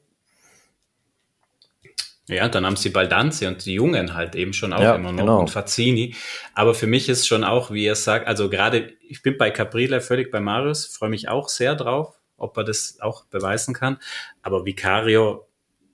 Ja, 2.29 2.49
dann 2.49 2.67
haben 2.67 2.77
sie 2.77 2.91
Baldanzi 2.91 3.47
und 3.47 3.65
die 3.67 3.75
Jungen 3.75 4.15
halt 4.15 4.35
eben 4.35 4.53
schon 4.53 4.73
auch 4.73 4.81
ja, 4.81 4.97
immer 4.97 5.13
noch 5.13 5.21
genau. 5.21 5.41
und 5.41 5.51
Fazzini. 5.51 6.17
Aber 6.55 6.75
für 6.75 6.89
mich 6.89 7.09
ist 7.09 7.27
schon 7.27 7.45
auch, 7.45 7.71
wie 7.71 7.87
er 7.87 7.95
sagt, 7.95 8.27
also 8.27 8.51
gerade, 8.51 8.95
ich 9.09 9.23
bin 9.23 9.39
bei 9.39 9.51
Caprile 9.53 10.01
völlig 10.01 10.33
bei 10.33 10.41
Marius, 10.41 10.87
freue 10.87 11.11
mich 11.11 11.29
auch 11.29 11.49
sehr 11.49 11.77
drauf, 11.77 12.17
ob 12.37 12.57
er 12.57 12.65
das 12.65 12.99
auch 13.01 13.27
beweisen 13.27 13.75
kann. 13.75 13.99
Aber 14.43 14.67
Vicario 14.67 15.47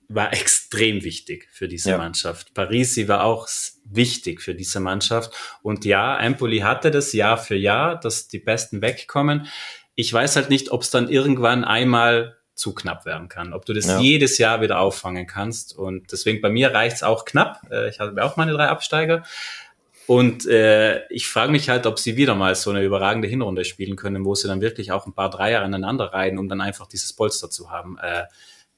war 0.09 0.33
extrem 0.39 1.03
wichtig 1.03 1.47
für 1.51 1.67
diese 1.67 1.91
ja. 1.91 1.97
Mannschaft. 1.99 2.55
Parisi 2.55 3.07
war 3.07 3.23
auch 3.23 3.47
wichtig 3.85 4.41
für 4.41 4.55
diese 4.55 4.79
Mannschaft. 4.79 5.31
Und 5.61 5.85
ja, 5.85 6.17
Empoli 6.17 6.59
hatte 6.59 6.89
das 6.89 7.13
Jahr 7.13 7.37
für 7.37 7.55
Jahr, 7.55 7.99
dass 7.99 8.27
die 8.27 8.39
Besten 8.39 8.81
wegkommen. 8.81 9.47
Ich 9.93 10.11
weiß 10.11 10.35
halt 10.35 10.49
nicht, 10.49 10.71
ob 10.71 10.81
es 10.81 10.89
dann 10.89 11.09
irgendwann 11.09 11.63
einmal 11.63 12.37
zu 12.63 12.73
knapp 12.73 13.05
werden 13.05 13.27
kann. 13.27 13.51
Ob 13.51 13.65
du 13.65 13.73
das 13.73 13.87
ja. 13.87 13.99
jedes 13.99 14.37
Jahr 14.37 14.61
wieder 14.61 14.79
auffangen 14.79 15.27
kannst. 15.27 15.77
Und 15.77 16.13
deswegen 16.13 16.39
bei 16.39 16.49
mir 16.49 16.73
reicht 16.73 16.95
es 16.95 17.03
auch 17.03 17.25
knapp. 17.25 17.59
Äh, 17.69 17.89
ich 17.89 17.99
habe 17.99 18.23
auch 18.23 18.37
meine 18.37 18.53
drei 18.53 18.67
Absteiger. 18.67 19.23
Und 20.07 20.47
äh, 20.47 21.05
ich 21.09 21.27
frage 21.27 21.51
mich 21.51 21.67
halt, 21.67 21.85
ob 21.85 21.99
sie 21.99 22.15
wieder 22.15 22.35
mal 22.35 22.55
so 22.55 22.69
eine 22.69 22.81
überragende 22.81 23.27
Hinrunde 23.27 23.65
spielen 23.65 23.97
können, 23.97 24.23
wo 24.23 24.33
sie 24.33 24.47
dann 24.47 24.61
wirklich 24.61 24.93
auch 24.93 25.05
ein 25.05 25.13
paar 25.13 25.29
Dreier 25.29 25.61
aneinander 25.61 26.05
reihen, 26.13 26.37
um 26.39 26.47
dann 26.47 26.61
einfach 26.61 26.87
dieses 26.87 27.11
Polster 27.11 27.49
zu 27.49 27.69
haben. 27.69 27.97
Äh, 28.01 28.23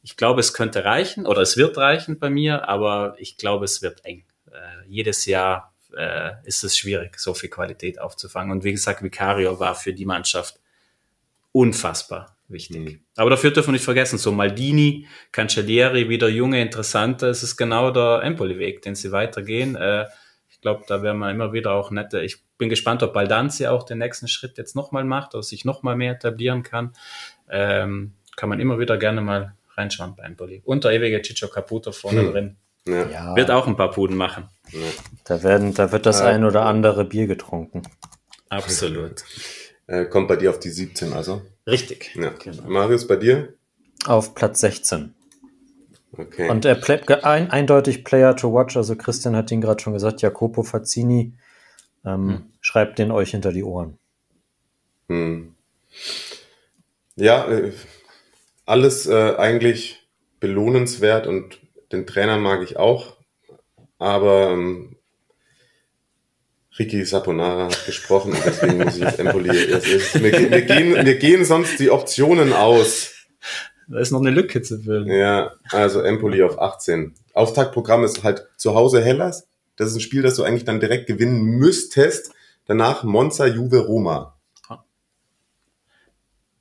ich 0.02 0.18
glaube, 0.18 0.40
es 0.40 0.54
könnte 0.54 0.84
reichen 0.84 1.28
oder 1.28 1.42
es 1.42 1.56
wird 1.56 1.78
reichen 1.78 2.18
bei 2.18 2.32
mir, 2.32 2.68
aber 2.68 3.16
ich 3.20 3.38
glaube, 3.38 3.66
es 3.66 3.84
wird 3.84 4.04
eng. 4.04 4.24
Äh, 4.52 4.88
jedes 4.88 5.28
Jahr 5.28 5.74
äh, 5.96 6.32
ist 6.44 6.64
es 6.64 6.76
schwierig, 6.76 7.20
so 7.20 7.36
viel 7.36 7.50
Qualität 7.50 8.02
aufzufangen. 8.02 8.52
Und 8.52 8.64
wie 8.64 8.72
gesagt, 8.72 9.04
Vicario 9.04 9.60
war 9.60 9.76
für 9.76 9.94
die 9.94 10.06
Mannschaft 10.06 10.60
unfassbar 11.52 12.35
wichtig. 12.48 12.78
Mhm. 12.78 13.00
Aber 13.16 13.30
dafür 13.30 13.52
dürfen 13.52 13.70
wir 13.70 13.74
nicht 13.74 13.84
vergessen, 13.84 14.18
so 14.18 14.32
Maldini, 14.32 15.08
Cancellieri, 15.32 16.10
wieder 16.10 16.30
junge, 16.30 16.62
interessante, 16.62 17.28
es 17.28 17.44
ist 17.44 17.58
genau 17.58 17.92
der 17.92 18.22
Empoli-Weg, 18.24 18.82
den 18.82 18.96
sie 18.96 19.12
weitergehen. 19.12 19.76
Äh, 19.76 20.06
ich 20.50 20.62
glaube, 20.62 20.84
da 20.88 21.02
werden 21.04 21.20
wir 21.20 21.30
immer 21.32 21.54
wieder 21.54 21.74
auch 21.74 21.92
nette. 21.92 22.22
Ich 22.22 22.44
bin 22.58 22.70
gespannt, 22.70 23.04
ob 23.04 23.14
Baldanzi 23.14 23.68
auch 23.68 23.84
den 23.84 24.00
nächsten 24.00 24.28
Schritt 24.28 24.58
jetzt 24.58 24.76
nochmal 24.76 25.04
macht, 25.04 25.34
oder 25.34 25.44
sich 25.44 25.66
nochmal 25.66 25.96
mehr 25.96 26.14
etablieren 26.14 26.64
kann. 26.64 26.94
Ähm, 27.50 28.14
kann 28.36 28.50
man 28.50 28.60
immer 28.60 28.80
wieder 28.80 28.98
gerne 28.98 29.22
mal 29.22 29.56
reinschauen 29.76 30.16
bei 30.16 30.24
Empoli. 30.24 30.62
Und 30.66 30.84
der 30.84 30.92
ewige 30.92 31.22
Ciccio 31.24 31.48
Caputo 31.48 31.92
vorne 31.92 32.22
hm. 32.22 32.32
drin. 32.32 32.58
Ja. 32.88 33.36
Wird 33.36 33.50
auch 33.50 33.68
ein 33.68 33.76
paar 33.76 33.92
Puden 33.92 34.16
machen. 34.16 34.48
Ja. 34.72 34.80
Da, 35.24 35.42
werden, 35.42 35.74
da 35.74 35.92
wird 35.92 36.06
das 36.06 36.22
äh, 36.22 36.26
ein 36.26 36.44
oder 36.44 36.66
andere 36.66 37.06
Bier 37.06 37.26
getrunken. 37.26 37.82
Absolut. 38.50 39.24
Äh, 39.88 40.06
kommt 40.06 40.28
bei 40.28 40.36
dir 40.36 40.52
auf 40.52 40.60
die 40.60 40.70
17 40.70 41.14
also? 41.14 41.42
Richtig. 41.68 42.16
Ja. 42.16 42.30
Genau. 42.32 42.64
Marius, 42.68 43.08
bei 43.08 43.16
dir? 43.16 43.54
Auf 44.06 44.36
Platz 44.36 44.62
16. 44.62 45.14
Okay. 46.18 46.50
Und 46.50 46.66
er 46.66 46.76
ein, 47.26 47.50
eindeutig 47.52 48.04
Player 48.04 48.36
to 48.36 48.54
watch, 48.54 48.78
also 48.78 48.96
Christian 48.96 49.36
hat 49.36 49.52
ihn 49.52 49.62
gerade 49.62 49.82
schon 49.82 49.94
gesagt, 49.94 50.22
Jacopo 50.22 50.64
Fazzini, 50.64 51.34
ähm, 52.06 52.30
hm. 52.30 52.44
schreibt 52.62 53.00
den 53.00 53.12
euch 53.12 53.32
hinter 53.32 53.52
die 53.52 53.64
Ohren. 53.64 53.98
Hm. 55.10 55.56
Ja, 57.16 57.48
äh, 57.50 57.74
alles 58.66 59.08
äh, 59.08 59.36
eigentlich 59.38 60.08
belohnenswert 60.40 61.28
und 61.28 61.60
den 61.92 62.06
Trainer 62.08 62.38
mag 62.38 62.62
ich 62.64 62.78
auch, 62.78 63.18
aber 64.00 64.52
ähm, 64.52 64.95
Ricky 66.78 67.06
Saponara 67.06 67.66
hat 67.66 67.86
gesprochen 67.86 68.34
und 68.34 68.46
deswegen 68.46 68.78
muss 68.78 68.98
ich 68.98 69.06
auf 69.06 69.18
Empoli. 69.18 69.50
Mir, 69.50 70.50
mir, 70.50 70.62
gehen, 70.62 70.92
mir 70.92 71.16
gehen 71.16 71.46
sonst 71.46 71.80
die 71.80 71.90
Optionen 71.90 72.52
aus. 72.52 73.14
Da 73.88 74.00
ist 74.00 74.12
noch 74.12 74.20
eine 74.20 74.32
Lücke 74.32 74.62
zu 74.62 74.82
füllen. 74.82 75.08
Ja, 75.08 75.54
also 75.72 76.02
Empoli 76.02 76.44
auf 76.44 76.60
18. 76.60 77.14
Auftaktprogramm 77.34 78.04
ist 78.04 78.24
halt 78.24 78.48
zu 78.58 78.76
Hause 78.76 79.04
Hellas. 79.04 79.48
Das 79.78 79.90
ist 79.90 79.96
ein 79.96 80.02
Spiel, 80.02 80.22
das 80.22 80.36
du 80.36 80.44
eigentlich 80.44 80.66
dann 80.66 80.80
direkt 80.80 81.08
gewinnen 81.08 81.42
müsstest. 81.42 82.32
Danach 82.66 83.04
Monza, 83.04 83.46
Juve, 83.46 83.80
Roma. 83.80 84.36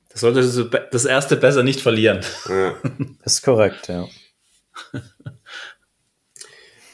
Das 0.09 0.21
solltest 0.21 0.57
du 0.57 0.63
das 0.63 1.03
erste 1.03 1.35
besser 1.35 1.61
nicht 1.61 1.81
verlieren. 1.81 2.21
Ja. 2.47 2.75
Das 3.21 3.33
ist 3.33 3.41
korrekt, 3.41 3.89
ja. 3.89 4.07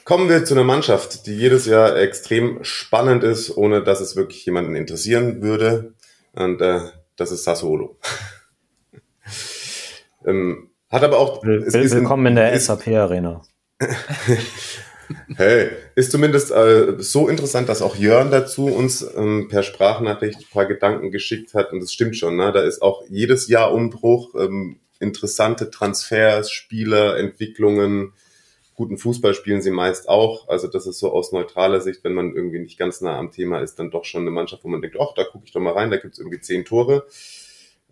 Kommen 0.04 0.30
wir 0.30 0.46
zu 0.46 0.56
einer 0.56 0.64
Mannschaft, 0.64 1.28
die 1.28 1.36
jedes 1.36 1.66
Jahr 1.66 1.96
extrem 1.98 2.64
spannend 2.64 3.24
ist, 3.24 3.56
ohne 3.56 3.84
dass 3.84 4.02
es 4.02 4.16
wirklich 4.16 4.46
jemanden 4.46 4.76
interessieren 4.76 5.42
würde. 5.42 5.94
Und 6.34 6.62
äh, 6.62 6.80
das 7.18 7.32
ist 7.32 7.44
Sassuolo. 7.44 8.00
ähm, 10.26 10.70
hat 10.90 11.04
aber 11.04 11.20
auch. 11.20 11.44
Will, 11.44 11.66
willkommen 11.66 12.26
in, 12.26 12.32
in 12.32 12.36
der 12.38 12.60
SAP-Arena. 12.60 13.44
hey, 15.36 15.70
ist 15.96 16.12
zumindest 16.12 16.52
äh, 16.52 16.96
so 16.98 17.28
interessant, 17.28 17.70
dass 17.70 17.84
auch 17.84 17.96
Jörn 17.96 18.32
dazu 18.32 18.66
uns 18.68 19.06
ähm, 19.16 19.50
per 19.50 19.62
Sprachnachricht 19.62 20.40
ein 20.40 20.52
paar 20.52 20.66
Gedanken 20.66 21.12
geschickt 21.12 21.54
hat. 21.54 21.72
Und 21.72 21.80
das 21.80 21.94
stimmt 21.94 22.18
schon, 22.18 22.38
ne? 22.38 22.52
Da 22.52 22.62
ist 22.62 22.82
auch 22.82 23.04
jedes 23.08 23.48
Jahr 23.48 23.72
Umbruch, 23.72 24.34
ähm, 24.36 24.80
interessante 25.00 25.70
Transfers, 25.70 26.50
Spieler, 26.50 27.18
Entwicklungen. 27.18 28.14
Guten 28.76 28.98
Fußball 28.98 29.34
spielen 29.34 29.62
sie 29.62 29.72
meist 29.72 30.10
auch. 30.10 30.48
Also 30.48 30.68
das 30.68 30.88
ist 30.88 31.00
so 31.00 31.12
aus 31.12 31.32
neutraler 31.32 31.82
Sicht, 31.82 32.04
wenn 32.04 32.14
man 32.14 32.34
irgendwie 32.34 32.60
nicht 32.60 32.80
ganz 32.80 33.02
nah 33.02 33.18
am 33.18 33.32
Thema 33.32 33.60
ist, 33.60 33.76
dann 33.76 33.92
doch 33.92 34.06
schon 34.06 34.22
eine 34.22 34.32
Mannschaft, 34.32 34.64
wo 34.64 34.70
man 34.70 34.82
denkt, 34.82 34.98
ach, 35.00 35.14
da 35.14 35.24
gucke 35.24 35.46
ich 35.46 35.52
doch 35.52 35.60
mal 35.60 35.74
rein, 35.74 35.92
da 35.92 35.98
gibt's 35.98 36.20
irgendwie 36.20 36.40
zehn 36.40 36.66
Tore. 36.66 37.06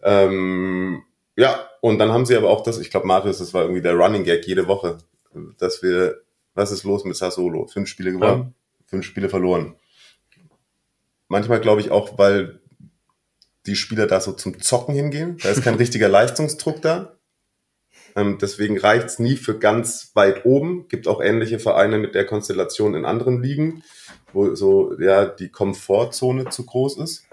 Ähm, 0.02 1.04
ja, 1.36 1.70
und 1.82 2.00
dann 2.00 2.12
haben 2.12 2.26
sie 2.26 2.36
aber 2.36 2.50
auch 2.50 2.64
das, 2.64 2.80
ich 2.80 2.90
glaube, 2.90 3.08
Marius, 3.08 3.40
das 3.40 3.54
war 3.54 3.64
irgendwie 3.64 3.82
der 3.82 3.96
Running 3.96 4.24
Gag 4.24 4.48
jede 4.48 4.68
Woche, 4.68 4.98
dass 5.58 5.84
wir 5.84 6.22
was 6.56 6.72
ist 6.72 6.84
los 6.84 7.06
mit 7.06 7.16
Sassolo? 7.16 7.68
Fünf 7.68 7.88
Spiele 7.88 8.12
gewonnen, 8.12 8.42
ja. 8.42 8.54
fünf 8.88 9.06
Spiele 9.06 9.30
verloren. 9.30 9.76
Manchmal 11.28 11.62
glaube 11.62 11.82
ich 11.82 11.92
auch, 11.92 12.18
weil 12.18 12.60
die 13.66 13.76
Spieler 13.76 14.08
da 14.08 14.20
so 14.20 14.34
zum 14.34 14.60
Zocken 14.60 14.96
hingehen. 14.96 15.38
Da 15.42 15.50
ist 15.50 15.64
kein 15.64 15.76
richtiger 15.76 16.10
Leistungsdruck 16.10 16.82
da. 16.82 17.19
Ähm, 18.16 18.38
deswegen 18.42 18.78
reicht's 18.78 19.20
nie 19.20 19.36
für 19.36 19.58
ganz 19.58 20.12
weit 20.14 20.46
oben. 20.46 20.88
Gibt 20.88 21.08
auch 21.08 21.22
ähnliche 21.22 21.60
Vereine 21.60 21.98
mit 21.98 22.16
der 22.16 22.26
Konstellation 22.26 22.96
in 22.96 23.06
anderen 23.06 23.42
Ligen, 23.42 23.84
wo 24.34 24.56
so 24.56 25.00
ja 25.00 25.26
die 25.26 25.50
Komfortzone 25.50 26.50
zu 26.50 26.66
groß 26.66 26.98
ist. 26.98 27.26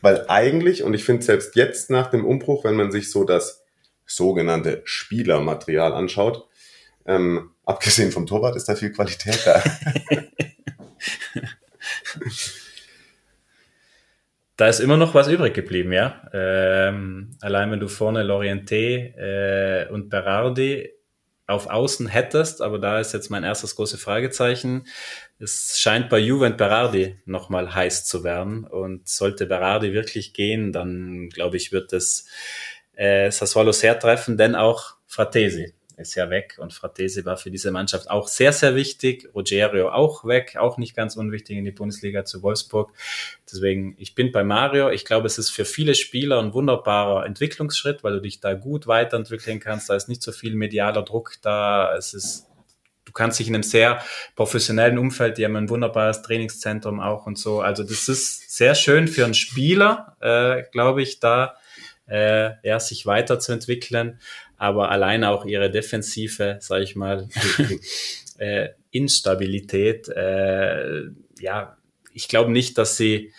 Weil 0.00 0.26
eigentlich, 0.28 0.84
und 0.84 0.94
ich 0.94 1.04
finde 1.04 1.24
selbst 1.24 1.56
jetzt 1.56 1.90
nach 1.90 2.08
dem 2.08 2.24
Umbruch, 2.24 2.64
wenn 2.64 2.76
man 2.76 2.92
sich 2.92 3.10
so 3.10 3.24
das 3.24 3.64
sogenannte 4.06 4.82
Spielermaterial 4.84 5.92
anschaut, 5.92 6.46
ähm, 7.04 7.50
abgesehen 7.64 8.12
vom 8.12 8.26
Torwart 8.26 8.56
ist 8.56 8.68
da 8.68 8.74
viel 8.74 8.92
Qualität 8.92 9.40
da. 9.44 9.62
da 14.58 14.66
ist 14.66 14.80
immer 14.80 14.96
noch 14.96 15.14
was 15.14 15.28
übrig 15.28 15.54
geblieben, 15.54 15.92
ja. 15.92 16.20
Ähm, 16.32 17.30
allein 17.40 17.70
wenn 17.70 17.78
du 17.78 17.86
vorne 17.86 18.24
Lorienté 18.24 19.14
äh, 19.16 19.88
und 19.88 20.10
Berardi 20.10 20.90
auf 21.46 21.68
Außen 21.68 22.08
hättest, 22.08 22.60
aber 22.60 22.80
da 22.80 22.98
ist 22.98 23.14
jetzt 23.14 23.30
mein 23.30 23.44
erstes 23.44 23.76
große 23.76 23.98
Fragezeichen. 23.98 24.84
Es 25.38 25.78
scheint 25.78 26.10
bei 26.10 26.18
Juve 26.18 26.46
und 26.46 26.56
Berardi 26.56 27.20
nochmal 27.24 27.72
heiß 27.72 28.04
zu 28.04 28.24
werden 28.24 28.64
und 28.64 29.08
sollte 29.08 29.46
Berardi 29.46 29.92
wirklich 29.92 30.34
gehen, 30.34 30.72
dann 30.72 31.28
glaube 31.30 31.56
ich, 31.56 31.70
wird 31.70 31.92
es 31.92 32.26
äh, 32.96 33.30
Sassuolo 33.30 33.70
sehr 33.70 33.96
treffen, 33.96 34.36
denn 34.36 34.56
auch 34.56 34.96
Fratesi 35.06 35.72
ist 35.98 36.14
ja 36.14 36.30
weg 36.30 36.56
und 36.58 36.72
Fratesi 36.72 37.24
war 37.24 37.36
für 37.36 37.50
diese 37.50 37.70
Mannschaft 37.70 38.10
auch 38.10 38.28
sehr, 38.28 38.52
sehr 38.52 38.74
wichtig. 38.74 39.28
Rogerio 39.34 39.90
auch 39.90 40.24
weg, 40.24 40.56
auch 40.58 40.78
nicht 40.78 40.96
ganz 40.96 41.16
unwichtig 41.16 41.56
in 41.56 41.64
die 41.64 41.72
Bundesliga 41.72 42.24
zu 42.24 42.42
Wolfsburg. 42.42 42.92
Deswegen, 43.50 43.94
ich 43.98 44.14
bin 44.14 44.32
bei 44.32 44.44
Mario. 44.44 44.90
Ich 44.90 45.04
glaube, 45.04 45.26
es 45.26 45.38
ist 45.38 45.50
für 45.50 45.64
viele 45.64 45.94
Spieler 45.94 46.40
ein 46.40 46.54
wunderbarer 46.54 47.26
Entwicklungsschritt, 47.26 48.04
weil 48.04 48.14
du 48.14 48.20
dich 48.20 48.40
da 48.40 48.54
gut 48.54 48.86
weiterentwickeln 48.86 49.60
kannst. 49.60 49.90
Da 49.90 49.96
ist 49.96 50.08
nicht 50.08 50.22
so 50.22 50.32
viel 50.32 50.54
medialer 50.54 51.02
Druck 51.02 51.34
da. 51.42 51.94
Es 51.96 52.14
ist 52.14 52.46
du 53.04 53.12
kannst 53.12 53.38
dich 53.38 53.48
in 53.48 53.54
einem 53.54 53.62
sehr 53.62 54.02
professionellen 54.36 54.98
Umfeld, 54.98 55.38
die 55.38 55.44
haben 55.46 55.56
ein 55.56 55.70
wunderbares 55.70 56.20
Trainingszentrum 56.20 57.00
auch 57.00 57.26
und 57.26 57.38
so. 57.38 57.62
Also 57.62 57.82
das 57.82 58.06
ist 58.08 58.54
sehr 58.54 58.74
schön 58.74 59.08
für 59.08 59.24
einen 59.24 59.32
Spieler, 59.32 60.16
äh, 60.20 60.64
glaube 60.70 61.00
ich, 61.00 61.18
da 61.18 61.56
äh, 62.06 62.50
ja, 62.62 62.80
sich 62.80 63.06
weiterzuentwickeln 63.06 64.20
aber 64.58 64.90
allein 64.90 65.24
auch 65.24 65.46
ihre 65.46 65.70
defensive, 65.70 66.58
sage 66.60 66.84
ich 66.84 66.96
mal, 66.96 67.28
äh, 68.38 68.70
Instabilität, 68.90 70.08
äh, 70.08 71.04
ja, 71.38 71.76
ich 72.12 72.28
glaube 72.28 72.50
nicht, 72.50 72.76
dass 72.76 72.96
sie, 72.96 73.32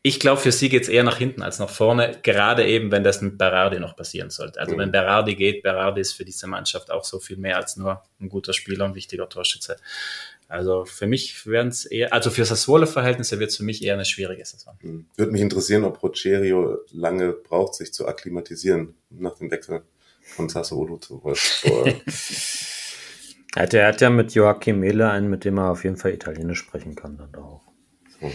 ich 0.00 0.18
glaube, 0.18 0.40
für 0.40 0.52
sie 0.52 0.70
geht's 0.70 0.88
eher 0.88 1.04
nach 1.04 1.18
hinten 1.18 1.42
als 1.42 1.58
nach 1.58 1.68
vorne, 1.68 2.18
gerade 2.22 2.66
eben, 2.66 2.90
wenn 2.90 3.04
das 3.04 3.20
mit 3.20 3.36
Berardi 3.36 3.78
noch 3.78 3.96
passieren 3.96 4.30
sollte. 4.30 4.58
Also 4.58 4.74
mhm. 4.74 4.78
wenn 4.78 4.92
Berardi 4.92 5.34
geht, 5.34 5.62
Berardi 5.62 6.00
ist 6.00 6.12
für 6.12 6.24
diese 6.24 6.46
Mannschaft 6.46 6.90
auch 6.90 7.04
so 7.04 7.20
viel 7.20 7.36
mehr 7.36 7.58
als 7.58 7.76
nur 7.76 8.02
ein 8.18 8.30
guter 8.30 8.54
Spieler, 8.54 8.86
ein 8.86 8.94
wichtiger 8.94 9.28
Torschütze. 9.28 9.76
Also 10.48 10.84
für 10.84 11.06
mich 11.06 11.44
wären 11.46 11.68
es 11.68 11.84
eher, 11.84 12.12
also 12.14 12.30
für 12.30 12.44
Sassuolo-Verhältnisse 12.44 13.40
wird 13.40 13.50
es 13.50 13.56
für 13.56 13.64
mich 13.64 13.84
eher 13.84 13.94
eine 13.94 14.04
schwierige 14.04 14.44
Saison. 14.44 14.78
Mhm. 14.80 15.06
Würde 15.16 15.32
mich 15.32 15.42
interessieren, 15.42 15.84
ob 15.84 16.02
Rogerio 16.02 16.78
lange 16.92 17.32
braucht, 17.32 17.74
sich 17.74 17.92
zu 17.92 18.06
akklimatisieren 18.06 18.94
nach 19.10 19.36
dem 19.36 19.50
Wechsel 19.50 19.82
von 20.26 20.48
Sassuolo 20.48 20.98
zu 20.98 21.22
Wolfsburg. 21.22 21.86
er, 23.56 23.62
hat, 23.62 23.74
er 23.74 23.88
hat 23.88 24.00
ja 24.00 24.10
mit 24.10 24.34
Joachim 24.34 24.80
Mele 24.80 25.10
einen, 25.10 25.30
mit 25.30 25.44
dem 25.44 25.58
er 25.58 25.70
auf 25.70 25.84
jeden 25.84 25.96
Fall 25.96 26.12
Italienisch 26.12 26.58
sprechen 26.58 26.94
kann 26.94 27.16
dann 27.16 27.34
auch. 27.34 27.62
So. 28.20 28.30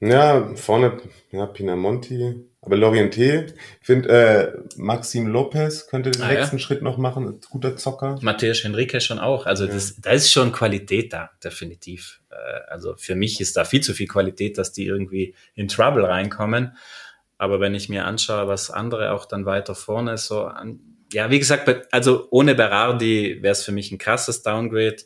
Ja, 0.00 0.56
vorne, 0.56 1.00
ja, 1.30 1.46
Pinamonti, 1.46 2.44
aber 2.60 2.76
Lorienté, 2.76 3.52
ich 3.80 3.86
finde, 3.86 4.08
äh, 4.08 4.52
Maxim 4.76 5.28
Lopez 5.28 5.86
könnte 5.86 6.10
den 6.10 6.22
ah, 6.22 6.28
nächsten 6.32 6.56
ja? 6.56 6.60
Schritt 6.60 6.82
noch 6.82 6.96
machen, 6.96 7.40
guter 7.50 7.76
Zocker. 7.76 8.18
Matthäus 8.20 8.64
Henrique 8.64 9.00
schon 9.00 9.20
auch, 9.20 9.46
also 9.46 9.64
ja. 9.64 9.72
das, 9.72 10.00
da 10.00 10.10
ist 10.10 10.32
schon 10.32 10.50
Qualität 10.50 11.12
da, 11.12 11.30
definitiv. 11.42 12.20
Äh, 12.30 12.34
also 12.68 12.96
für 12.96 13.14
mich 13.14 13.40
ist 13.40 13.56
da 13.56 13.64
viel 13.64 13.80
zu 13.80 13.94
viel 13.94 14.08
Qualität, 14.08 14.58
dass 14.58 14.72
die 14.72 14.86
irgendwie 14.86 15.36
in 15.54 15.68
Trouble 15.68 16.04
reinkommen. 16.04 16.76
Aber 17.42 17.58
wenn 17.58 17.74
ich 17.74 17.88
mir 17.88 18.04
anschaue, 18.04 18.46
was 18.46 18.70
andere 18.70 19.10
auch 19.10 19.24
dann 19.24 19.46
weiter 19.46 19.74
vorne 19.74 20.16
so 20.16 20.44
an, 20.44 20.78
ja, 21.12 21.28
wie 21.28 21.40
gesagt, 21.40 21.88
also 21.90 22.28
ohne 22.30 22.54
Berardi 22.54 23.38
wäre 23.42 23.50
es 23.50 23.64
für 23.64 23.72
mich 23.72 23.90
ein 23.90 23.98
krasses 23.98 24.44
Downgrade. 24.44 24.98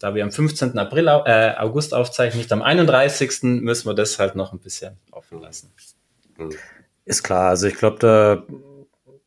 Da 0.00 0.14
wir 0.14 0.24
am 0.24 0.32
15. 0.32 0.78
April, 0.78 1.08
äh, 1.08 1.54
August 1.58 1.92
aufzeichnen, 1.92 2.38
nicht 2.38 2.50
am 2.52 2.62
31. 2.62 3.60
müssen 3.60 3.86
wir 3.86 3.92
das 3.92 4.18
halt 4.18 4.34
noch 4.34 4.54
ein 4.54 4.60
bisschen 4.60 4.96
offen 5.10 5.42
lassen. 5.42 5.74
Hm. 6.38 6.54
Ist 7.04 7.22
klar, 7.22 7.50
also 7.50 7.66
ich 7.66 7.74
glaube, 7.74 7.98
da, 7.98 8.44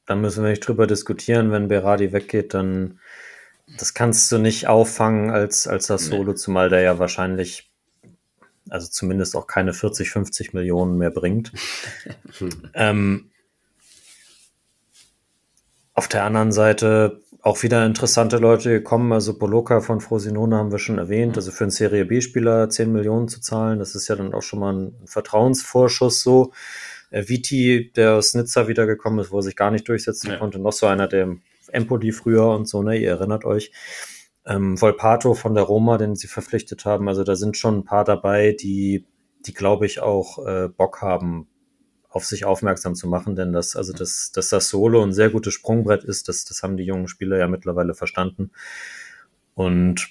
da 0.08 0.16
müssen 0.16 0.43
wir 0.43 0.49
nicht 0.49 0.68
drüber 0.68 0.88
diskutieren. 0.88 1.51
Wenn 1.51 1.68
Berardi 1.68 2.12
weggeht, 2.12 2.55
dann 2.55 2.99
das 3.78 3.93
kannst 3.93 4.32
du 4.32 4.39
nicht 4.39 4.66
auffangen 4.66 5.30
als, 5.30 5.68
als 5.68 5.86
das 5.86 6.08
Solo, 6.08 6.32
nee. 6.32 6.38
zumal 6.38 6.70
der 6.70 6.82
ja 6.82 6.97
wahrscheinlich, 6.97 7.66
also 8.70 8.88
zumindest 8.88 9.36
auch 9.36 9.47
keine 9.47 9.74
40, 9.74 10.09
50 10.09 10.53
Millionen 10.53 10.97
mehr 10.97 11.11
bringt. 11.11 11.51
ähm, 12.74 13.32
auf 15.93 16.07
der 16.07 16.24
anderen 16.26 16.51
Seite 16.51 17.22
auch 17.41 17.63
wieder 17.63 17.86
interessante 17.86 18.38
Leute 18.38 18.70
gekommen. 18.70 19.11
Also 19.13 19.38
Boloka 19.38 19.80
von 19.82 20.01
Frosinone 20.01 20.57
haben 20.57 20.72
wir 20.72 20.80
schon 20.80 20.97
erwähnt. 20.97 21.38
Also 21.38 21.51
für 21.51 21.63
einen 21.63 21.72
Serie 21.72 22.05
B-Spieler 22.05 22.70
10 22.70 22.91
Millionen 22.91 23.28
zu 23.28 23.41
zahlen, 23.41 23.80
das 23.80 23.95
ist 23.95 24.07
ja 24.07 24.15
dann 24.15 24.34
auch 24.34 24.41
schon 24.41 24.59
mal 24.59 24.74
ein 24.74 24.93
Vertrauensvorschuss 25.05 26.22
so. 26.22 26.51
Äh, 27.09 27.28
Viti, 27.28 27.91
der 27.95 28.15
aus 28.15 28.34
Nizza 28.34 28.68
wiedergekommen 28.68 29.20
ist, 29.20 29.32
wo 29.32 29.39
er 29.39 29.43
sich 29.43 29.55
gar 29.55 29.72
nicht 29.72 29.88
durchsetzen 29.88 30.32
ja. 30.32 30.38
konnte, 30.38 30.59
noch 30.59 30.74
so 30.74 30.88
einer, 30.88 31.07
der 31.07 31.38
Empoli 31.72 32.11
früher 32.11 32.49
und 32.49 32.68
so, 32.68 32.84
ne, 32.84 32.97
ihr 32.97 33.09
erinnert 33.09 33.45
euch. 33.45 33.72
Ähm, 34.48 34.82
Volpato 34.82 35.34
von 35.34 35.54
der 35.54 35.64
Roma, 35.64 35.98
den 35.98 36.16
sie 36.16 36.28
verpflichtet 36.28 36.86
haben. 36.86 37.08
Also 37.10 37.24
da 37.24 37.36
sind 37.36 37.58
schon 37.58 37.80
ein 37.80 37.84
paar 37.84 38.06
dabei, 38.06 38.54
die, 38.54 39.06
die 39.45 39.54
glaube 39.54 39.86
ich 39.86 40.00
auch 40.00 40.45
äh, 40.45 40.70
Bock 40.70 41.02
haben, 41.02 41.48
auf 42.10 42.26
sich 42.26 42.45
aufmerksam 42.45 42.95
zu 42.95 43.08
machen, 43.08 43.36
denn 43.36 43.54
das, 43.54 43.76
also 43.76 43.93
das, 43.93 44.32
dass 44.32 44.50
das 44.50 44.70
Solo 44.70 45.04
ein 45.04 45.14
sehr 45.14 45.30
gutes 45.30 45.54
Sprungbrett 45.54 46.04
ist, 46.04 46.28
das, 46.28 46.45
das 46.45 46.64
haben 46.64 46.78
die 46.78 46.86
jungen 46.86 47.08
Spieler 47.08 47.38
ja 47.38 47.48
mittlerweile 47.48 47.93
verstanden. 47.93 48.52
Und 49.54 50.08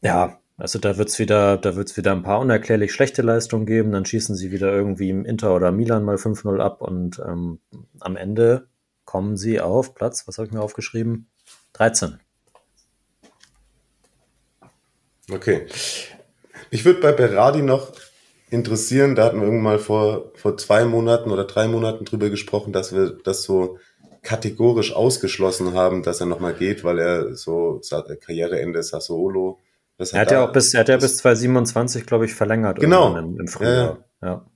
ja, 0.00 0.38
also 0.56 0.78
da 0.78 0.96
wird's 0.96 1.18
wieder, 1.18 1.56
da 1.56 1.76
wird's 1.76 1.96
wieder 1.96 2.12
ein 2.12 2.22
paar 2.22 2.40
unerklärlich 2.40 2.92
schlechte 2.92 3.22
Leistungen 3.22 3.66
geben, 3.66 3.92
dann 3.92 4.04
schießen 4.04 4.36
sie 4.36 4.52
wieder 4.52 4.72
irgendwie 4.72 5.10
im 5.10 5.24
Inter 5.24 5.54
oder 5.54 5.72
Milan 5.72 6.04
mal 6.04 6.16
5-0 6.16 6.60
ab 6.60 6.80
und 6.82 7.20
ähm, 7.26 7.60
am 7.98 8.16
Ende 8.16 8.68
kommen 9.04 9.36
sie 9.36 9.60
auf 9.60 9.94
Platz, 9.94 10.28
was 10.28 10.38
habe 10.38 10.46
ich 10.46 10.52
mir 10.52 10.62
aufgeschrieben? 10.62 11.28
13. 11.72 12.20
Okay. 15.32 15.66
Ich 16.70 16.84
würde 16.84 17.00
bei 17.00 17.12
Berardi 17.12 17.62
noch 17.62 17.92
interessieren, 18.50 19.14
da 19.14 19.24
hatten 19.24 19.38
wir 19.38 19.44
irgendwann 19.44 19.74
mal 19.74 19.78
vor, 19.78 20.32
vor 20.34 20.56
zwei 20.56 20.84
Monaten 20.84 21.30
oder 21.30 21.44
drei 21.44 21.68
Monaten 21.68 22.04
drüber 22.04 22.30
gesprochen, 22.30 22.72
dass 22.72 22.92
wir 22.92 23.16
das 23.24 23.42
so 23.42 23.78
kategorisch 24.22 24.94
ausgeschlossen 24.94 25.74
haben, 25.74 26.02
dass 26.02 26.20
er 26.20 26.26
nochmal 26.26 26.54
geht, 26.54 26.84
weil 26.84 26.98
er 26.98 27.34
so 27.34 27.80
Karriereende 28.20 28.82
Sassuolo. 28.82 29.58
Das 29.96 30.12
er 30.12 30.20
hat 30.20 30.30
ja 30.30 30.44
auch 30.44 30.52
bis, 30.52 30.74
er 30.74 30.80
hat 30.80 30.88
ja 30.88 30.96
bis 30.96 31.18
2027, 31.18 32.06
glaube 32.06 32.26
ich, 32.26 32.34
verlängert. 32.34 32.80
Genau. 32.80 33.16
Im, 33.16 33.38
im 33.38 33.48
Frühjahr. 33.48 34.04
Ja, 34.20 34.28
ja. 34.28 34.46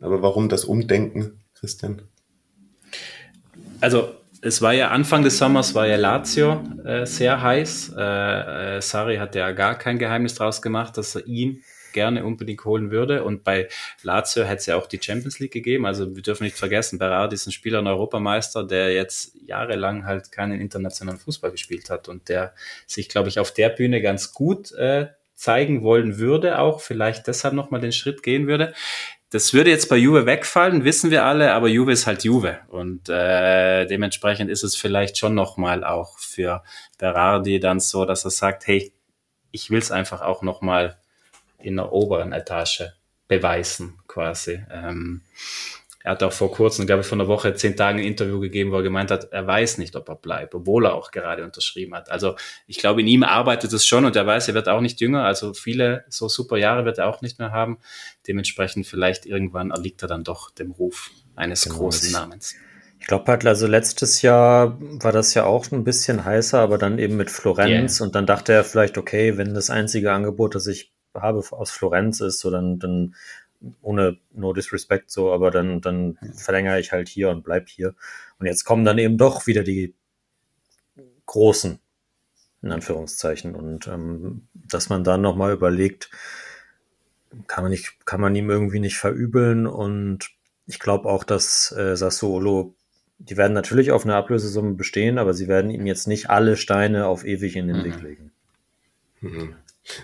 Aber 0.00 0.22
warum 0.22 0.48
das 0.48 0.64
Umdenken, 0.64 1.40
Christian? 1.54 2.02
also 3.80 4.14
es 4.42 4.62
war 4.62 4.72
ja 4.72 4.90
Anfang 4.90 5.22
des 5.22 5.38
Sommers 5.38 5.74
war 5.74 5.86
ja 5.86 5.96
Lazio 5.96 6.62
äh, 6.84 7.06
sehr 7.06 7.42
heiß. 7.42 7.94
Äh, 7.96 8.76
äh, 8.76 8.80
Sari 8.82 9.16
hat 9.16 9.34
ja 9.34 9.52
gar 9.52 9.76
kein 9.76 9.98
Geheimnis 9.98 10.34
draus 10.34 10.62
gemacht, 10.62 10.96
dass 10.96 11.14
er 11.14 11.26
ihn 11.26 11.62
gerne 11.92 12.24
unbedingt 12.24 12.64
holen 12.64 12.90
würde. 12.90 13.24
Und 13.24 13.42
bei 13.42 13.68
Lazio 14.02 14.44
hätte 14.44 14.56
es 14.56 14.66
ja 14.66 14.76
auch 14.76 14.86
die 14.86 15.00
Champions 15.02 15.38
League 15.38 15.52
gegeben. 15.52 15.86
Also 15.86 16.14
wir 16.14 16.22
dürfen 16.22 16.44
nicht 16.44 16.56
vergessen, 16.56 16.98
Berardi 16.98 17.34
ist 17.34 17.46
ein 17.46 17.52
Spieler 17.52 17.78
und 17.78 17.86
Europameister, 17.86 18.64
der 18.64 18.92
jetzt 18.92 19.34
jahrelang 19.46 20.04
halt 20.04 20.30
keinen 20.30 20.60
internationalen 20.60 21.18
Fußball 21.18 21.50
gespielt 21.50 21.88
hat 21.88 22.08
und 22.08 22.28
der 22.28 22.54
sich, 22.86 23.08
glaube 23.08 23.28
ich, 23.28 23.38
auf 23.38 23.52
der 23.52 23.70
Bühne 23.70 24.02
ganz 24.02 24.32
gut 24.32 24.72
äh, 24.72 25.08
zeigen 25.36 25.82
wollen 25.82 26.18
würde, 26.18 26.58
auch 26.58 26.80
vielleicht 26.80 27.26
deshalb 27.26 27.54
nochmal 27.54 27.80
den 27.80 27.92
Schritt 27.92 28.22
gehen 28.22 28.46
würde. 28.46 28.74
Das 29.30 29.52
würde 29.52 29.70
jetzt 29.70 29.88
bei 29.88 29.96
Juve 29.96 30.24
wegfallen, 30.24 30.84
wissen 30.84 31.10
wir 31.10 31.24
alle, 31.24 31.52
aber 31.52 31.66
Juve 31.66 31.92
ist 31.92 32.06
halt 32.06 32.22
Juve 32.22 32.60
und 32.68 33.08
äh, 33.08 33.84
dementsprechend 33.86 34.50
ist 34.50 34.62
es 34.62 34.76
vielleicht 34.76 35.18
schon 35.18 35.34
nochmal 35.34 35.82
auch 35.82 36.18
für 36.18 36.62
Berardi 36.98 37.58
dann 37.58 37.80
so, 37.80 38.04
dass 38.04 38.24
er 38.24 38.30
sagt, 38.30 38.68
hey, 38.68 38.92
ich 39.50 39.70
will 39.70 39.80
es 39.80 39.90
einfach 39.90 40.22
auch 40.22 40.42
nochmal 40.42 40.98
in 41.58 41.76
der 41.76 41.92
oberen 41.92 42.32
Etage 42.32 42.84
beweisen 43.26 43.98
quasi. 44.06 44.62
Ähm, 44.70 45.22
er 46.06 46.12
hat 46.12 46.22
auch 46.22 46.32
vor 46.32 46.52
kurzem, 46.52 46.86
glaube 46.86 47.00
ich, 47.00 47.08
von 47.08 47.18
der 47.18 47.26
Woche 47.26 47.54
zehn 47.54 47.74
Tagen 47.74 47.98
ein 47.98 48.04
Interview 48.04 48.38
gegeben, 48.38 48.70
wo 48.70 48.76
er 48.76 48.84
gemeint 48.84 49.10
hat, 49.10 49.32
er 49.32 49.44
weiß 49.44 49.78
nicht, 49.78 49.96
ob 49.96 50.08
er 50.08 50.14
bleibt, 50.14 50.54
obwohl 50.54 50.86
er 50.86 50.94
auch 50.94 51.10
gerade 51.10 51.42
unterschrieben 51.42 51.96
hat. 51.96 52.12
Also 52.12 52.36
ich 52.68 52.78
glaube, 52.78 53.00
in 53.00 53.08
ihm 53.08 53.24
arbeitet 53.24 53.72
es 53.72 53.84
schon 53.84 54.04
und 54.04 54.14
er 54.14 54.24
weiß, 54.24 54.46
er 54.46 54.54
wird 54.54 54.68
auch 54.68 54.80
nicht 54.80 55.00
jünger. 55.00 55.24
Also 55.24 55.52
viele 55.52 56.04
so 56.08 56.28
super 56.28 56.58
Jahre 56.58 56.84
wird 56.84 56.98
er 56.98 57.08
auch 57.08 57.22
nicht 57.22 57.40
mehr 57.40 57.50
haben. 57.50 57.78
Dementsprechend 58.28 58.86
vielleicht 58.86 59.26
irgendwann 59.26 59.72
erliegt 59.72 60.00
er 60.00 60.06
dann 60.06 60.22
doch 60.22 60.52
dem 60.52 60.70
Ruf 60.70 61.10
eines 61.34 61.64
genau. 61.64 61.78
großen 61.78 62.12
Namens. 62.12 62.54
Ich 63.00 63.08
glaube 63.08 63.26
halt, 63.26 63.44
also 63.44 63.66
letztes 63.66 64.22
Jahr 64.22 64.78
war 64.80 65.10
das 65.10 65.34
ja 65.34 65.42
auch 65.42 65.72
ein 65.72 65.82
bisschen 65.82 66.24
heißer, 66.24 66.60
aber 66.60 66.78
dann 66.78 67.00
eben 67.00 67.16
mit 67.16 67.30
Florenz 67.30 67.98
yeah. 67.98 68.06
und 68.06 68.14
dann 68.14 68.26
dachte 68.26 68.52
er 68.52 68.62
vielleicht, 68.62 68.96
okay, 68.96 69.38
wenn 69.38 69.54
das 69.54 69.70
einzige 69.70 70.12
Angebot, 70.12 70.54
das 70.54 70.68
ich 70.68 70.92
habe 71.14 71.42
aus 71.50 71.70
Florenz 71.72 72.20
ist, 72.20 72.38
so 72.38 72.50
dann, 72.50 72.78
dann 72.78 73.14
ohne 73.82 74.18
no 74.32 74.52
disrespect 74.52 75.10
so, 75.10 75.32
aber 75.32 75.50
dann, 75.50 75.80
dann 75.80 76.18
verlängere 76.34 76.80
ich 76.80 76.92
halt 76.92 77.08
hier 77.08 77.30
und 77.30 77.44
bleib 77.44 77.68
hier. 77.68 77.94
Und 78.38 78.46
jetzt 78.46 78.64
kommen 78.64 78.84
dann 78.84 78.98
eben 78.98 79.18
doch 79.18 79.46
wieder 79.46 79.62
die 79.62 79.94
großen, 81.26 81.78
in 82.62 82.72
Anführungszeichen. 82.72 83.54
Und 83.54 83.86
ähm, 83.88 84.48
dass 84.54 84.88
man 84.88 85.04
dann 85.04 85.20
nochmal 85.20 85.52
überlegt, 85.52 86.10
kann 87.46 87.64
man 87.64 87.70
nicht, 87.70 88.06
kann 88.06 88.20
man 88.20 88.34
ihm 88.34 88.50
irgendwie 88.50 88.80
nicht 88.80 88.96
verübeln. 88.96 89.66
Und 89.66 90.30
ich 90.66 90.78
glaube 90.78 91.08
auch, 91.08 91.24
dass 91.24 91.72
äh, 91.72 91.96
Sassuolo, 91.96 92.74
die 93.18 93.36
werden 93.36 93.52
natürlich 93.52 93.92
auf 93.92 94.04
eine 94.04 94.16
Ablösesumme 94.16 94.74
bestehen, 94.74 95.18
aber 95.18 95.34
sie 95.34 95.48
werden 95.48 95.70
ihm 95.70 95.86
jetzt 95.86 96.06
nicht 96.06 96.30
alle 96.30 96.56
Steine 96.56 97.06
auf 97.06 97.24
ewig 97.24 97.56
in 97.56 97.68
den 97.68 97.78
mhm. 97.78 97.84
Weg 97.84 98.02
legen. 98.02 98.32
Mhm. 99.20 99.54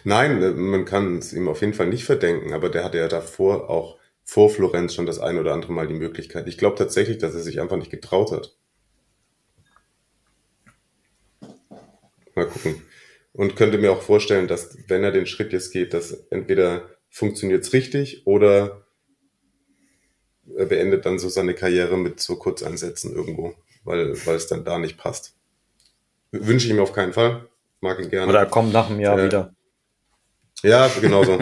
Nein, 0.05 0.43
äh, 0.43 0.51
man 0.51 0.85
kann 0.85 1.19
es 1.19 1.33
ihm 1.33 1.49
auf 1.49 1.61
jeden 1.61 1.75
Fall 1.75 1.89
nicht 1.89 2.05
verdenken, 2.05 2.53
aber 2.53 2.69
der 2.69 2.85
hatte 2.85 2.99
ja 2.99 3.09
davor 3.09 3.69
auch 3.71 3.99
vor 4.25 4.51
Florenz 4.51 4.95
schon 4.95 5.07
das 5.07 5.19
ein 5.19 5.39
oder 5.39 5.53
andere 5.53 5.73
Mal 5.73 5.89
die 5.89 5.95
Möglichkeit. 5.95 6.47
Ich 6.47 6.59
glaube 6.59 6.77
tatsächlich, 6.77 7.19
dass 7.19 7.35
er 7.35 7.41
sich 7.41 7.61
einfach 7.61 7.77
nicht 7.77 7.91
getraut 7.91 8.33
hat. 8.33 8.57
Mal 12.35 12.47
gucken. 12.47 12.83
Und 13.33 13.57
könnte 13.57 13.79
mir 13.79 13.93
auch 13.93 14.03
vorstellen, 14.03 14.47
dass 14.47 14.77
wenn 14.89 15.05
er 15.05 15.11
den 15.11 15.27
Schritt 15.27 15.53
jetzt 15.53 15.73
geht, 15.73 15.95
dass 15.95 16.13
entweder 16.31 16.89
funktioniert 17.09 17.65
es 17.65 17.73
richtig 17.73 18.27
oder 18.27 18.87
er 20.57 20.67
beendet 20.67 21.07
dann 21.07 21.19
so 21.19 21.29
seine 21.29 21.55
Karriere 21.55 21.97
mit 21.97 22.21
so 22.21 22.37
Kurzeinsätzen 22.37 23.15
irgendwo, 23.15 23.55
weil, 23.85 24.15
weil 24.27 24.37
es 24.37 24.47
dann 24.47 24.65
da 24.65 24.79
nicht 24.79 24.99
passt. 24.99 25.35
Wünsche 26.31 26.67
ich 26.67 26.73
ihm 26.73 26.81
auf 26.81 26.93
keinen 26.93 27.13
Fall. 27.13 27.49
Mag 27.81 28.01
ihn 28.01 28.11
gerne. 28.11 28.29
Oder 28.29 28.41
er 28.41 28.47
kommt 28.47 28.73
nach 28.73 28.89
einem 28.89 29.01
Jahr 29.01 29.19
äh, 29.19 29.25
wieder. 29.25 29.55
Ja, 30.63 30.89
genau 31.01 31.25
so. 31.25 31.39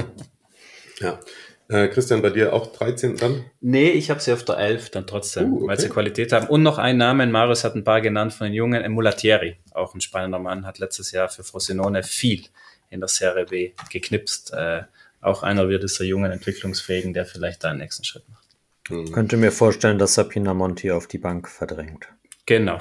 ja. 1.01 1.21
Äh, 1.69 1.87
Christian, 1.89 2.21
bei 2.21 2.31
dir 2.31 2.53
auch 2.53 2.73
13 2.73 3.17
dann? 3.17 3.45
Nee, 3.61 3.91
ich 3.91 4.11
habe 4.11 4.19
sie 4.19 4.33
auf 4.33 4.45
der 4.45 4.59
11 4.59 4.91
dann 4.91 5.07
trotzdem, 5.07 5.53
uh, 5.53 5.57
okay. 5.59 5.67
weil 5.69 5.79
sie 5.79 5.89
Qualität 5.89 6.33
haben. 6.33 6.49
Und 6.49 6.65
noch 6.65 6.79
ein 6.79 6.97
Name, 6.97 7.25
Marius 7.29 7.63
hat 7.63 7.77
ein 7.77 7.85
paar 7.85 8.01
genannt 8.01 8.33
von 8.33 8.47
den 8.47 8.55
Jungen, 8.55 8.83
Emulatieri, 8.83 9.57
auch 9.71 9.95
ein 9.95 10.01
spannender 10.01 10.41
Mann, 10.41 10.67
hat 10.67 10.81
letztes 10.81 11.13
Jahr 11.13 11.29
für 11.29 11.45
Frosinone 11.45 12.03
viel 12.03 12.43
in 12.89 12.99
der 12.99 13.09
Serie 13.09 13.47
B 13.47 13.73
geknipst. 13.89 14.53
Äh, 14.53 14.83
auch 15.21 15.45
einer 15.45 15.69
wird 15.69 15.85
dieser 15.85 16.05
jungen 16.05 16.33
Entwicklungsfähigen, 16.33 17.13
der 17.15 17.25
vielleicht 17.25 17.63
da 17.63 17.71
einen 17.71 17.79
nächsten 17.79 18.03
Schritt 18.03 18.29
macht. 18.29 18.49
Mhm. 18.89 19.13
Könnte 19.13 19.37
mir 19.37 19.53
vorstellen, 19.53 19.99
dass 19.99 20.15
Sapina 20.15 20.55
Monti 20.55 20.91
auf 20.91 21.07
die 21.07 21.19
Bank 21.19 21.49
verdrängt. 21.49 22.09
Genau. 22.47 22.81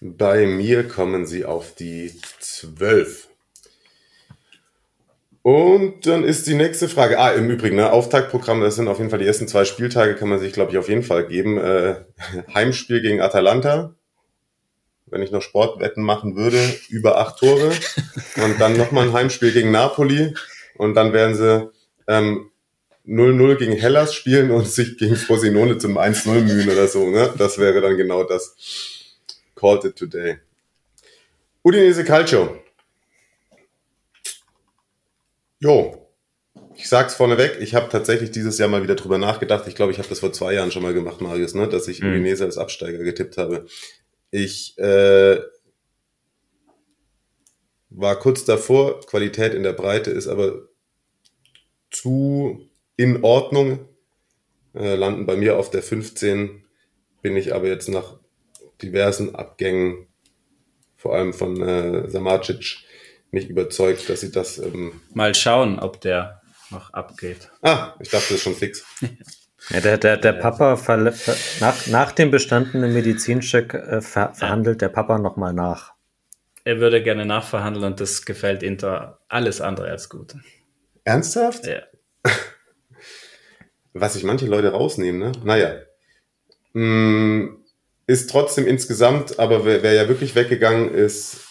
Bei 0.00 0.46
mir 0.46 0.88
kommen 0.88 1.26
sie 1.26 1.44
auf 1.44 1.74
die 1.74 2.12
12. 2.40 3.28
Und 5.42 6.06
dann 6.06 6.22
ist 6.22 6.46
die 6.46 6.54
nächste 6.54 6.88
Frage. 6.88 7.18
Ah, 7.18 7.30
im 7.30 7.48
Übrigen, 7.48 7.76
ne, 7.76 7.92
Auftaktprogramm, 7.92 8.60
das 8.60 8.76
sind 8.76 8.88
auf 8.88 8.98
jeden 8.98 9.08
Fall 9.08 9.20
die 9.20 9.26
ersten 9.26 9.48
zwei 9.48 9.64
Spieltage, 9.64 10.14
kann 10.14 10.28
man 10.28 10.38
sich, 10.38 10.52
glaube 10.52 10.72
ich, 10.72 10.78
auf 10.78 10.88
jeden 10.88 11.02
Fall 11.02 11.26
geben. 11.26 11.56
Äh, 11.58 11.96
Heimspiel 12.54 13.00
gegen 13.00 13.20
Atalanta. 13.20 13.94
Wenn 15.06 15.22
ich 15.22 15.32
noch 15.32 15.42
Sportwetten 15.42 16.04
machen 16.04 16.36
würde, 16.36 16.58
über 16.88 17.18
acht 17.18 17.38
Tore. 17.38 17.72
Und 18.36 18.60
dann 18.60 18.76
nochmal 18.76 19.08
ein 19.08 19.12
Heimspiel 19.12 19.52
gegen 19.52 19.70
Napoli. 19.70 20.34
Und 20.76 20.94
dann 20.94 21.12
werden 21.12 21.34
sie 21.34 21.70
ähm, 22.06 22.50
0-0 23.06 23.56
gegen 23.56 23.72
Hellas 23.72 24.14
spielen 24.14 24.50
und 24.50 24.68
sich 24.68 24.98
gegen 24.98 25.16
Frosinone 25.16 25.78
zum 25.78 25.98
1-0 25.98 26.42
mühen 26.42 26.70
oder 26.70 26.86
so. 26.86 27.08
Ne? 27.10 27.32
Das 27.38 27.58
wäre 27.58 27.80
dann 27.80 27.96
genau 27.96 28.24
das. 28.24 28.54
Called 29.56 29.84
it 29.84 29.96
today. 29.96 30.38
Udinese 31.62 32.04
Calcio. 32.04 32.58
Jo, 35.60 36.08
ich 36.74 36.88
sag's 36.88 37.14
vorneweg, 37.14 37.58
ich 37.60 37.74
habe 37.74 37.90
tatsächlich 37.90 38.30
dieses 38.30 38.56
Jahr 38.56 38.70
mal 38.70 38.82
wieder 38.82 38.94
drüber 38.94 39.18
nachgedacht. 39.18 39.68
Ich 39.68 39.74
glaube, 39.74 39.92
ich 39.92 39.98
habe 39.98 40.08
das 40.08 40.20
vor 40.20 40.32
zwei 40.32 40.54
Jahren 40.54 40.72
schon 40.72 40.82
mal 40.82 40.94
gemacht, 40.94 41.20
Marius, 41.20 41.54
ne? 41.54 41.68
dass 41.68 41.86
ich 41.86 42.00
mhm. 42.00 42.08
Udinese 42.08 42.44
als 42.44 42.56
Absteiger 42.56 43.04
getippt 43.04 43.36
habe. 43.36 43.66
Ich 44.30 44.78
äh, 44.78 45.38
war 47.90 48.18
kurz 48.18 48.46
davor, 48.46 49.00
Qualität 49.00 49.52
in 49.52 49.62
der 49.62 49.74
Breite 49.74 50.10
ist 50.10 50.28
aber 50.28 50.68
zu 51.90 52.66
in 52.96 53.22
Ordnung. 53.22 53.86
Äh, 54.74 54.94
landen 54.94 55.26
bei 55.26 55.36
mir 55.36 55.58
auf 55.58 55.70
der 55.70 55.82
15, 55.82 56.64
bin 57.20 57.36
ich 57.36 57.54
aber 57.54 57.66
jetzt 57.66 57.88
nach 57.88 58.18
diversen 58.80 59.34
Abgängen 59.34 60.06
vor 60.96 61.14
allem 61.14 61.34
von 61.34 61.60
äh, 61.60 62.08
Samacic 62.08 62.78
nicht 63.32 63.48
überzeugt, 63.48 64.08
dass 64.08 64.20
sie 64.20 64.32
das. 64.32 64.58
Ähm 64.58 65.00
Mal 65.14 65.34
schauen, 65.34 65.78
ob 65.78 66.00
der 66.00 66.40
noch 66.70 66.92
abgeht. 66.92 67.50
Ah, 67.62 67.94
ich 68.00 68.10
dachte, 68.10 68.26
das 68.28 68.38
ist 68.38 68.42
schon 68.42 68.54
fix. 68.54 68.84
Ja, 69.68 69.80
der, 69.80 69.98
der, 69.98 70.16
der 70.16 70.32
Papa, 70.32 70.76
ver, 70.76 71.12
ver, 71.12 71.36
nach, 71.60 71.86
nach 71.86 72.12
dem 72.12 72.30
bestandenen 72.30 72.94
Medizincheck 72.94 73.74
äh, 73.74 74.00
ver, 74.00 74.32
verhandelt 74.34 74.80
der 74.80 74.88
Papa 74.88 75.18
nochmal 75.18 75.52
nach. 75.52 75.92
Er 76.64 76.80
würde 76.80 77.02
gerne 77.02 77.26
nachverhandeln 77.26 77.84
und 77.84 78.00
das 78.00 78.24
gefällt 78.24 78.62
Inter 78.62 79.20
alles 79.28 79.60
andere 79.60 79.88
als 79.88 80.08
gut. 80.08 80.34
Ernsthaft? 81.04 81.66
Ja. 81.66 81.82
Was 83.92 84.14
sich 84.14 84.24
manche 84.24 84.46
Leute 84.46 84.72
rausnehmen, 84.72 85.20
ne? 85.20 85.32
Naja. 85.44 85.74
Mm, 86.72 87.56
ist 88.06 88.30
trotzdem 88.30 88.66
insgesamt, 88.66 89.38
aber 89.38 89.64
wer, 89.64 89.82
wer 89.82 89.92
ja 89.92 90.08
wirklich 90.08 90.34
weggegangen 90.34 90.92
ist. 90.92 91.49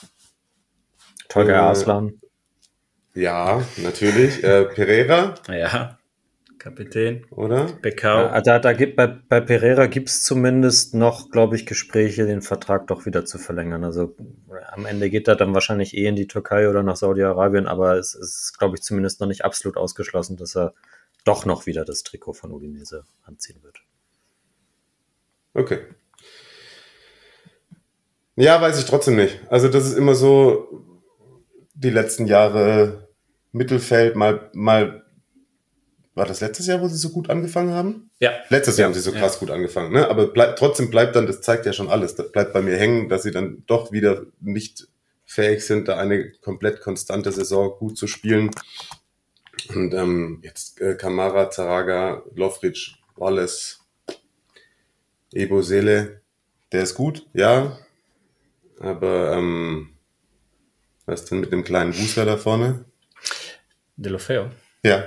Tolga 1.30 1.54
äh, 1.54 1.72
Aslan. 1.72 2.20
Ja, 3.14 3.64
natürlich. 3.78 4.44
Äh, 4.44 4.66
Pereira. 4.66 5.36
Ja. 5.48 5.98
Kapitän. 6.58 7.26
Oder? 7.32 7.68
Bekau. 7.82 8.18
Ja, 8.18 8.42
da, 8.42 8.60
da 8.60 8.74
gibt, 8.74 8.98
bei, 8.98 9.08
bei 9.08 9.40
Pereira 9.40 9.88
gibt 9.88 10.10
es 10.10 10.24
zumindest 10.24 10.94
noch, 10.94 11.32
glaube 11.32 11.56
ich, 11.56 11.66
Gespräche, 11.66 12.26
den 12.26 12.42
Vertrag 12.42 12.88
doch 12.88 13.06
wieder 13.06 13.24
zu 13.24 13.38
verlängern. 13.38 13.86
Also 13.86 14.16
am 14.72 14.86
Ende 14.86 15.10
geht 15.10 15.30
er 15.30 15.38
dann 15.38 15.54
wahrscheinlich 15.54 15.96
eh 15.96 16.06
in 16.06 16.18
die 16.18 16.28
Türkei 16.28 16.70
oder 16.70 16.84
nach 16.84 16.98
Saudi-Arabien, 16.98 17.66
aber 17.66 17.96
es 17.96 18.14
ist, 18.14 18.60
glaube 18.60 18.76
ich, 18.76 18.82
zumindest 18.82 19.22
noch 19.22 19.28
nicht 19.28 19.46
absolut 19.46 19.78
ausgeschlossen, 19.78 20.36
dass 20.36 20.56
er 20.56 20.74
doch 21.24 21.46
noch 21.46 21.66
wieder 21.66 21.86
das 21.86 22.04
Trikot 22.04 22.34
von 22.34 22.52
Udinese 22.52 23.06
anziehen 23.24 23.64
wird. 23.64 23.80
Okay. 25.54 25.80
Ja, 28.36 28.62
weiß 28.62 28.80
ich 28.80 28.86
trotzdem 28.86 29.16
nicht. 29.16 29.40
Also 29.50 29.70
das 29.70 29.86
ist 29.86 29.98
immer 29.98 30.16
so 30.16 30.89
die 31.80 31.90
letzten 31.90 32.28
Jahre 32.28 33.08
Mittelfeld, 33.52 34.16
mal, 34.16 34.50
mal 34.54 35.06
war 36.14 36.26
das 36.26 36.42
letztes 36.42 36.68
Jahr, 36.68 36.82
wo 36.82 36.88
sie 36.88 36.98
so 36.98 37.10
gut 37.10 37.30
angefangen 37.30 37.74
haben? 37.74 38.12
Ja. 38.20 38.32
Letztes 38.50 38.78
Jahr 38.78 38.88
haben 38.88 38.94
sie 38.94 39.00
so 39.00 39.14
krass 39.14 39.36
ja. 39.36 39.40
gut 39.40 39.52
angefangen, 39.52 39.94
ne? 39.94 40.10
Aber 40.10 40.28
bleib, 40.28 40.58
trotzdem 40.58 40.90
bleibt 40.90 41.16
dann, 41.16 41.28
das 41.28 41.42
zeigt 41.42 41.66
ja 41.66 41.72
schon 41.72 41.88
alles, 41.88 42.16
das 42.16 42.32
bleibt 42.32 42.52
bei 42.52 42.62
mir 42.62 42.76
hängen, 42.76 43.08
dass 43.08 43.24
sie 43.24 43.32
dann 43.32 43.64
doch 43.68 43.94
wieder 43.94 44.26
nicht 44.42 44.90
fähig 45.26 45.66
sind, 45.66 45.88
da 45.88 45.98
eine 45.98 46.32
komplett 46.42 46.82
konstante 46.82 47.32
Saison 47.32 47.78
gut 47.78 47.98
zu 47.98 48.08
spielen. 48.08 48.52
Und 49.74 49.94
ähm, 49.94 50.42
jetzt 50.44 50.82
äh, 50.82 50.96
Kamara, 50.96 51.50
Zaraga, 51.50 52.24
Lofric, 52.36 52.96
Wallace, 53.16 53.80
Ebo 55.32 55.62
Seele, 55.62 56.22
der 56.72 56.84
ist 56.84 56.96
gut, 56.96 57.28
ja. 57.34 57.78
Aber 58.80 59.34
ähm, 59.34 59.92
was 61.10 61.26
denn 61.26 61.40
mit 61.40 61.52
dem 61.52 61.64
kleinen 61.64 61.92
Booster 61.92 62.26
da 62.26 62.38
vorne? 62.38 62.86
Delofeo. 63.98 64.50
Ja, 64.84 65.04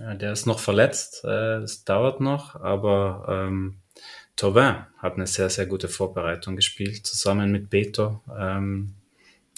ja, 0.00 0.14
der 0.14 0.32
ist 0.32 0.46
noch 0.46 0.58
verletzt, 0.58 1.24
es 1.24 1.76
äh, 1.76 1.84
dauert 1.84 2.20
noch, 2.20 2.56
aber 2.56 3.26
ähm, 3.28 3.76
Tauvin 4.36 4.86
hat 4.98 5.14
eine 5.14 5.26
sehr, 5.26 5.50
sehr 5.50 5.66
gute 5.66 5.88
Vorbereitung 5.88 6.56
gespielt, 6.56 7.06
zusammen 7.06 7.52
mit 7.52 7.70
Beto. 7.70 8.22
Ähm, 8.36 8.94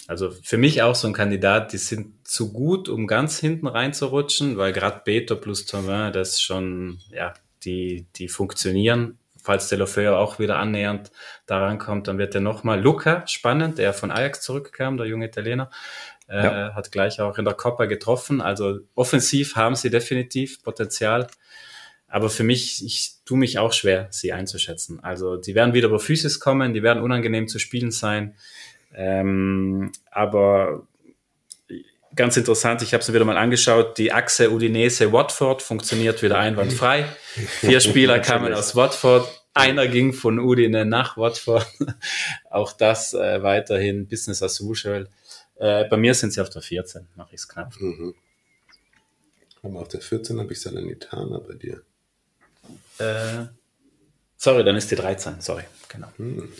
also 0.07 0.31
für 0.43 0.57
mich 0.57 0.81
auch 0.81 0.95
so 0.95 1.07
ein 1.07 1.13
Kandidat, 1.13 1.73
die 1.73 1.77
sind 1.77 2.27
zu 2.27 2.51
gut, 2.51 2.89
um 2.89 3.07
ganz 3.07 3.39
hinten 3.39 3.67
reinzurutschen, 3.67 4.57
weil 4.57 4.73
gerade 4.73 5.01
Beto 5.03 5.35
plus 5.35 5.65
Tauvin, 5.65 6.11
das 6.11 6.41
schon, 6.41 6.99
ja, 7.11 7.33
die, 7.63 8.05
die 8.15 8.27
funktionieren. 8.27 9.17
Falls 9.45 9.69
Delofeo 9.69 10.17
auch 10.17 10.39
wieder 10.39 10.57
annähernd 10.57 11.11
daran 11.45 11.77
kommt, 11.77 12.07
dann 12.07 12.17
wird 12.17 12.33
er 12.33 12.41
nochmal 12.41 12.81
Luca, 12.81 13.27
spannend, 13.27 13.77
der 13.77 13.93
von 13.93 14.09
Ajax 14.09 14.41
zurückkam, 14.41 14.97
der 14.97 15.05
junge 15.05 15.27
Italiener, 15.27 15.69
äh, 16.27 16.43
ja. 16.43 16.73
Hat 16.73 16.91
gleich 16.91 17.21
auch 17.21 17.37
in 17.37 17.45
der 17.45 17.53
Coppa 17.53 17.85
getroffen. 17.85 18.41
Also 18.41 18.79
offensiv 18.95 19.55
haben 19.55 19.75
sie 19.75 19.91
definitiv 19.91 20.63
Potenzial. 20.63 21.27
Aber 22.07 22.31
für 22.31 22.43
mich, 22.43 22.83
ich 22.83 23.17
tue 23.25 23.37
mich 23.37 23.59
auch 23.59 23.73
schwer, 23.73 24.07
sie 24.09 24.33
einzuschätzen. 24.33 25.03
Also 25.03 25.35
die 25.37 25.53
werden 25.53 25.75
wieder 25.75 25.89
über 25.89 25.99
Physis 25.99 26.39
kommen, 26.39 26.73
die 26.73 26.81
werden 26.81 27.03
unangenehm 27.03 27.47
zu 27.47 27.59
spielen 27.59 27.91
sein. 27.91 28.35
Ähm, 28.95 29.91
aber 30.09 30.87
ganz 32.15 32.37
interessant, 32.37 32.81
ich 32.81 32.93
habe 32.93 33.01
es 33.01 33.07
mir 33.07 33.15
wieder 33.15 33.25
mal 33.25 33.37
angeschaut, 33.37 33.97
die 33.97 34.11
Achse 34.11 34.49
Udinese-Watford 34.49 35.61
funktioniert 35.61 36.23
wieder 36.23 36.37
einwandfrei. 36.37 37.05
Vier 37.59 37.81
Spieler 37.81 38.19
kamen 38.19 38.53
aus 38.53 38.75
Watford, 38.75 39.34
einer 39.55 39.87
ging 39.87 40.13
von 40.13 40.37
Udine 40.37 40.85
nach 40.85 41.17
Watford. 41.17 41.65
Auch 42.51 42.73
das 42.73 43.13
äh, 43.13 43.41
weiterhin 43.41 44.07
Business 44.07 44.43
as 44.43 44.59
usual. 44.61 45.07
Äh, 45.55 45.85
bei 45.85 45.97
mir 45.97 46.13
sind 46.13 46.33
sie 46.33 46.41
auf 46.41 46.49
der 46.49 46.61
14, 46.61 47.07
mache 47.15 47.29
ich 47.31 47.39
es 47.39 47.47
knapp. 47.47 47.73
Mhm. 47.79 48.13
Aber 49.63 49.79
auf 49.79 49.87
der 49.87 50.01
14 50.01 50.39
habe 50.39 50.51
ich 50.51 50.61
Salernitana 50.61 51.39
bei 51.39 51.53
dir. 51.53 51.81
Äh, 52.99 53.45
sorry, 54.35 54.63
dann 54.63 54.75
ist 54.75 54.91
die 54.91 54.95
13, 54.95 55.39
sorry, 55.39 55.63
genau. 55.87 56.07
Mhm. 56.17 56.51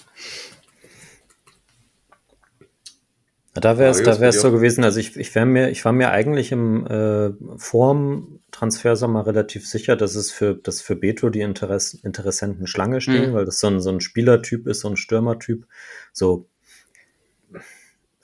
Da 3.53 3.77
wäre 3.77 3.91
es 3.91 4.03
da 4.03 4.19
wär's 4.19 4.41
so 4.41 4.51
gewesen, 4.51 4.83
also 4.83 4.99
ich, 4.99 5.15
ich, 5.15 5.33
mir, 5.35 5.69
ich 5.69 5.85
war 5.85 5.93
mir 5.93 6.11
eigentlich 6.11 6.51
im 6.51 6.85
äh, 6.87 7.57
Form 7.57 8.39
Transfersommer 8.55 9.27
relativ 9.27 9.67
sicher, 9.67 9.97
dass 9.97 10.15
es 10.15 10.31
für, 10.31 10.55
dass 10.55 10.81
für 10.81 10.95
Beto 10.95 11.29
die 11.29 11.41
Interess 11.41 11.93
Interessenten 11.93 12.67
Schlange 12.67 13.01
stehen, 13.01 13.31
mhm. 13.31 13.33
weil 13.33 13.45
das 13.45 13.59
so 13.59 13.67
ein, 13.67 13.81
so 13.81 13.89
ein 13.89 13.99
Spielertyp 13.99 14.65
ist, 14.67 14.79
so 14.79 14.87
ein 14.87 14.95
Stürmertyp. 14.95 15.67
So 16.13 16.47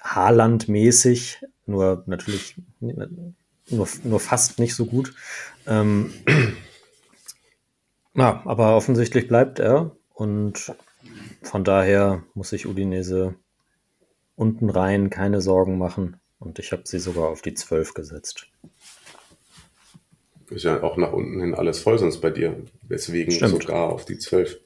Haaland-mäßig, 0.01 1.45
nur 1.65 2.03
natürlich 2.07 2.55
nur, 2.79 3.89
nur 4.03 4.19
fast 4.21 4.57
nicht 4.57 4.73
so 4.73 4.85
gut. 4.85 5.13
Ähm, 5.67 6.13
ja, 8.15 8.41
aber 8.45 8.77
offensichtlich 8.77 9.27
bleibt 9.27 9.59
er 9.59 9.97
und 10.13 10.73
von 11.41 11.65
daher 11.65 12.23
muss 12.35 12.49
sich 12.49 12.67
Udinese 12.67 13.35
unten 14.35 14.69
rein 14.69 15.09
keine 15.09 15.41
Sorgen 15.41 15.77
machen 15.77 16.21
und 16.39 16.57
ich 16.57 16.71
habe 16.71 16.83
sie 16.85 16.99
sogar 16.99 17.27
auf 17.27 17.41
die 17.41 17.53
12 17.53 17.93
gesetzt. 17.93 18.47
Ist 20.51 20.63
ja 20.63 20.83
auch 20.83 20.97
nach 20.97 21.13
unten 21.13 21.39
hin 21.39 21.55
alles 21.55 21.79
voll 21.79 21.97
sonst 21.97 22.19
bei 22.19 22.29
dir. 22.29 22.55
Deswegen 22.83 23.31
Stimmt. 23.31 23.63
sogar 23.63 23.89
auf 23.89 24.03
die 24.03 24.17
12. 24.17 24.59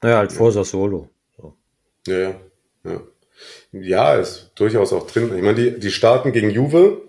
Naja, 0.00 0.18
halt 0.18 0.32
vor 0.32 0.52
Sassolo. 0.52 1.10
So. 1.36 1.54
Ja, 2.06 2.18
ja, 2.18 2.40
ja. 2.84 3.00
Ja, 3.72 4.14
ist 4.14 4.52
durchaus 4.54 4.92
auch 4.92 5.06
drin. 5.08 5.36
Ich 5.36 5.42
meine, 5.42 5.54
die, 5.54 5.80
die 5.80 5.90
starten 5.90 6.32
gegen 6.32 6.50
Juve 6.50 7.02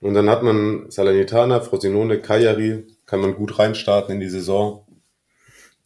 und 0.00 0.12
dann 0.12 0.28
hat 0.28 0.42
man 0.42 0.90
Salernitana, 0.90 1.60
Frosinone, 1.60 2.20
Cagliari, 2.20 2.86
kann 3.06 3.20
man 3.20 3.34
gut 3.34 3.58
reinstarten 3.58 4.14
in 4.14 4.20
die 4.20 4.28
Saison, 4.28 4.86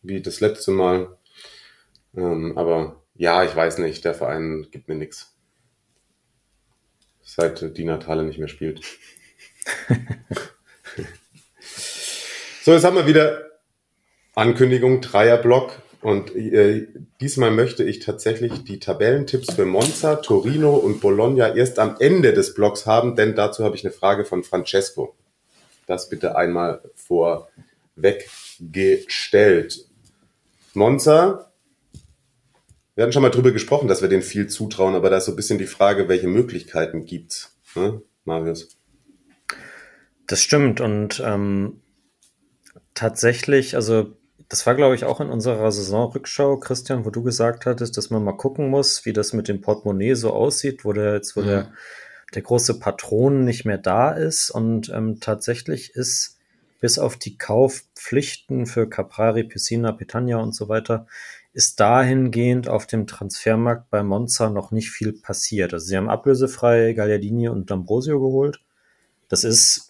wie 0.03 0.21
das 0.21 0.41
letzte 0.41 0.73
Mal. 0.73 1.17
Ähm, 2.17 2.59
aber 2.59 3.01
ja, 3.15 3.45
ich 3.45 3.55
weiß 3.55 3.79
nicht, 3.79 4.05
der 4.05 4.15
Verein 4.15 4.67
gibt 4.73 4.89
mir 4.89 4.97
nichts. 4.97 5.37
Seit 7.23 7.77
die 7.77 7.85
Natale 7.85 8.25
nicht 8.25 8.41
mehr 8.41 8.49
spielt. 8.49 8.81
so, 12.63 12.73
jetzt 12.73 12.85
haben 12.85 12.97
wir 12.97 13.07
wieder 13.07 13.51
Ankündigung, 14.35 15.01
Dreierblock. 15.01 15.73
Und 16.03 16.35
äh, 16.35 16.89
diesmal 17.21 17.51
möchte 17.51 17.85
ich 17.85 17.99
tatsächlich 17.99 18.65
die 18.65 18.79
Tabellentipps 18.79 19.53
für 19.53 19.67
Monza, 19.67 20.17
Torino 20.17 20.75
und 20.75 21.01
Bologna 21.01 21.55
erst 21.55 21.79
am 21.79 21.97
Ende 21.99 22.33
des 22.33 22.55
Blogs 22.55 22.87
haben, 22.87 23.17
denn 23.17 23.35
dazu 23.35 23.65
habe 23.65 23.77
ich 23.77 23.85
eine 23.85 23.93
Frage 23.93 24.25
von 24.25 24.43
Francesco. 24.43 25.15
Das 25.87 26.09
bitte 26.09 26.37
einmal 26.37 26.81
vorweg 26.95 28.31
gestellt. 28.59 29.87
Monza, 30.73 31.51
wir 32.95 33.03
hatten 33.03 33.13
schon 33.13 33.23
mal 33.23 33.31
drüber 33.31 33.51
gesprochen, 33.51 33.89
dass 33.89 34.01
wir 34.01 34.09
denen 34.09 34.23
viel 34.23 34.47
zutrauen, 34.47 34.95
aber 34.95 35.11
da 35.11 35.19
ist 35.19 35.27
so 35.27 35.33
ein 35.33 35.37
bisschen 35.37 35.59
die 35.59 35.67
Frage, 35.67 36.09
welche 36.09 36.29
Möglichkeiten 36.29 37.05
gibt's, 37.05 37.55
ne, 37.75 38.01
Marius? 38.25 38.80
Das 40.31 40.41
stimmt 40.41 40.81
und 40.81 41.21
ähm, 41.27 41.81
tatsächlich, 42.95 43.75
also 43.75 44.13
das 44.49 44.65
war, 44.65 44.77
glaube 44.77 44.95
ich, 44.95 45.05
auch 45.05 45.21
in 45.21 45.29
unserer 45.29 45.73
Saisonrückschau, 45.73 46.59
Christian, 46.59 47.05
wo 47.05 47.11
du 47.11 47.25
gesagt 47.25 47.67
hattest, 47.67 47.97
dass 47.97 48.11
man 48.11 48.23
mal 48.23 48.37
gucken 48.37 48.71
muss, 48.71 49.05
wie 49.05 49.13
das 49.13 49.33
mit 49.33 49.49
dem 49.49 49.61
Portemonnaie 49.61 50.15
so 50.15 50.33
aussieht, 50.33 50.85
wo 50.85 50.93
der 50.93 51.15
jetzt, 51.15 51.35
wo 51.35 51.41
mhm. 51.41 51.47
der, 51.47 51.73
der 52.33 52.43
große 52.43 52.79
Patron 52.79 53.45
nicht 53.45 53.65
mehr 53.65 53.79
da 53.79 54.13
ist. 54.13 54.51
Und 54.51 54.89
ähm, 54.91 55.19
tatsächlich 55.19 55.97
ist 55.97 56.39
bis 56.79 57.01
auf 57.01 57.17
die 57.17 57.37
Kaufpflichten 57.37 58.67
für 58.67 58.89
Caprari, 58.89 59.43
Piscina, 59.43 59.91
Petagna 59.91 60.37
und 60.37 60.55
so 60.55 60.69
weiter, 60.69 61.09
ist 61.53 61.81
dahingehend 61.81 62.69
auf 62.69 62.87
dem 62.87 63.09
Transfermarkt 63.09 63.91
bei 63.91 64.05
Monza 64.05 64.49
noch 64.49 64.71
nicht 64.71 64.93
viel 64.93 65.13
passiert. 65.13 65.75
Also 65.75 65.87
sie 65.87 65.97
haben 65.97 66.09
ablösefrei 66.09 66.93
Gagliardini 66.93 67.49
und 67.49 67.69
D'Ambrosio 67.69 68.21
geholt. 68.21 68.61
Das 69.29 69.43
ist 69.43 69.90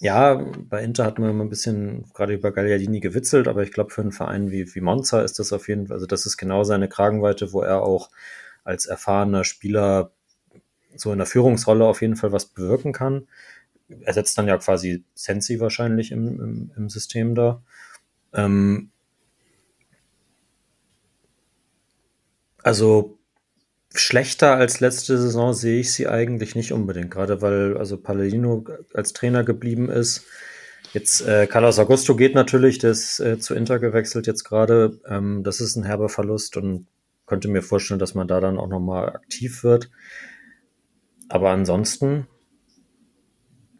ja, 0.00 0.34
bei 0.34 0.82
Inter 0.84 1.04
hat 1.04 1.18
man 1.18 1.30
immer 1.30 1.44
ein 1.44 1.48
bisschen 1.48 2.04
gerade 2.14 2.34
über 2.34 2.52
Gagliardini 2.52 3.00
gewitzelt, 3.00 3.48
aber 3.48 3.62
ich 3.64 3.72
glaube, 3.72 3.90
für 3.90 4.00
einen 4.02 4.12
Verein 4.12 4.50
wie, 4.50 4.72
wie 4.74 4.80
Monza 4.80 5.22
ist 5.22 5.38
das 5.40 5.52
auf 5.52 5.68
jeden 5.68 5.88
Fall, 5.88 5.94
also 5.96 6.06
das 6.06 6.24
ist 6.24 6.36
genau 6.36 6.62
seine 6.64 6.88
Kragenweite, 6.88 7.52
wo 7.52 7.62
er 7.62 7.82
auch 7.82 8.10
als 8.64 8.86
erfahrener 8.86 9.44
Spieler 9.44 10.12
so 10.94 11.12
in 11.12 11.18
der 11.18 11.26
Führungsrolle 11.26 11.84
auf 11.84 12.00
jeden 12.02 12.16
Fall 12.16 12.32
was 12.32 12.46
bewirken 12.46 12.92
kann. 12.92 13.26
Ersetzt 14.02 14.38
dann 14.38 14.48
ja 14.48 14.58
quasi 14.58 15.04
Sensi 15.14 15.60
wahrscheinlich 15.60 16.12
im, 16.12 16.40
im, 16.40 16.70
im 16.76 16.88
System 16.90 17.34
da. 17.34 17.62
Ähm, 18.34 18.90
also 22.62 23.17
schlechter 23.98 24.56
als 24.56 24.80
letzte 24.80 25.18
Saison 25.18 25.52
sehe 25.54 25.80
ich 25.80 25.92
sie 25.92 26.08
eigentlich 26.08 26.54
nicht 26.54 26.72
unbedingt, 26.72 27.10
gerade 27.10 27.42
weil 27.42 27.76
also 27.76 27.96
Palladino 27.96 28.64
als 28.94 29.12
Trainer 29.12 29.44
geblieben 29.44 29.88
ist. 29.90 30.24
Jetzt 30.92 31.26
äh, 31.26 31.46
Carlos 31.46 31.78
Augusto 31.78 32.16
geht 32.16 32.34
natürlich, 32.34 32.78
der 32.78 32.92
ist 32.92 33.20
äh, 33.20 33.38
zu 33.38 33.54
Inter 33.54 33.78
gewechselt 33.78 34.26
jetzt 34.26 34.44
gerade. 34.44 34.98
Ähm, 35.06 35.42
das 35.44 35.60
ist 35.60 35.76
ein 35.76 35.84
herber 35.84 36.08
Verlust 36.08 36.56
und 36.56 36.86
könnte 37.26 37.48
mir 37.48 37.62
vorstellen, 37.62 38.00
dass 38.00 38.14
man 38.14 38.26
da 38.26 38.40
dann 38.40 38.58
auch 38.58 38.68
nochmal 38.68 39.10
aktiv 39.10 39.62
wird. 39.62 39.90
Aber 41.28 41.50
ansonsten, 41.50 42.26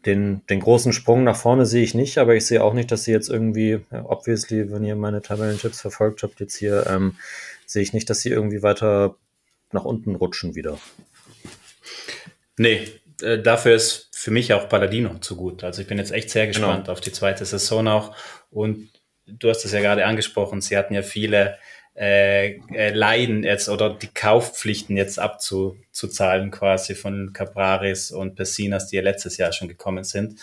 den, 0.05 0.45
den 0.49 0.59
großen 0.59 0.93
Sprung 0.93 1.23
nach 1.23 1.35
vorne 1.35 1.65
sehe 1.65 1.83
ich 1.83 1.95
nicht, 1.95 2.19
aber 2.19 2.35
ich 2.35 2.45
sehe 2.45 2.63
auch 2.63 2.73
nicht, 2.73 2.91
dass 2.91 3.03
sie 3.03 3.11
jetzt 3.11 3.29
irgendwie, 3.29 3.79
obviously, 3.91 4.71
wenn 4.71 4.83
ihr 4.83 4.95
meine 4.95 5.21
Tabellentipps 5.21 5.81
verfolgt 5.81 6.23
habt 6.23 6.39
jetzt 6.39 6.55
hier, 6.55 6.85
ähm, 6.87 7.15
sehe 7.65 7.81
ich 7.81 7.93
nicht, 7.93 8.09
dass 8.09 8.21
sie 8.21 8.29
irgendwie 8.29 8.61
weiter 8.61 9.15
nach 9.71 9.85
unten 9.85 10.15
rutschen 10.15 10.55
wieder. 10.55 10.77
Nee, 12.57 12.87
äh, 13.21 13.39
dafür 13.39 13.75
ist 13.75 14.09
für 14.11 14.31
mich 14.31 14.53
auch 14.53 14.67
Palladino 14.69 15.17
zu 15.19 15.35
gut. 15.35 15.63
Also 15.63 15.81
ich 15.81 15.87
bin 15.87 15.97
jetzt 15.97 16.11
echt 16.11 16.29
sehr 16.29 16.47
genau. 16.47 16.59
gespannt 16.59 16.85
genau. 16.85 16.93
auf 16.93 17.01
die 17.01 17.11
zweite 17.11 17.45
Saison 17.45 17.87
auch. 17.87 18.15
Und 18.51 18.89
du 19.27 19.49
hast 19.49 19.63
es 19.65 19.71
ja 19.71 19.79
gerade 19.79 20.05
angesprochen, 20.05 20.61
sie 20.61 20.77
hatten 20.77 20.93
ja 20.93 21.03
viele 21.03 21.57
äh, 21.95 22.57
äh, 22.73 22.91
Leiden 22.91 23.43
jetzt 23.43 23.69
oder 23.69 23.89
die 23.89 24.07
Kaufpflichten 24.07 24.95
jetzt 24.95 25.19
abzuzahlen 25.19 26.51
quasi 26.51 26.95
von 26.95 27.33
Capraris 27.33 28.11
und 28.11 28.35
Pessinas, 28.35 28.87
die 28.87 28.97
ja 28.97 29.01
letztes 29.01 29.37
Jahr 29.37 29.51
schon 29.51 29.67
gekommen 29.67 30.03
sind. 30.03 30.39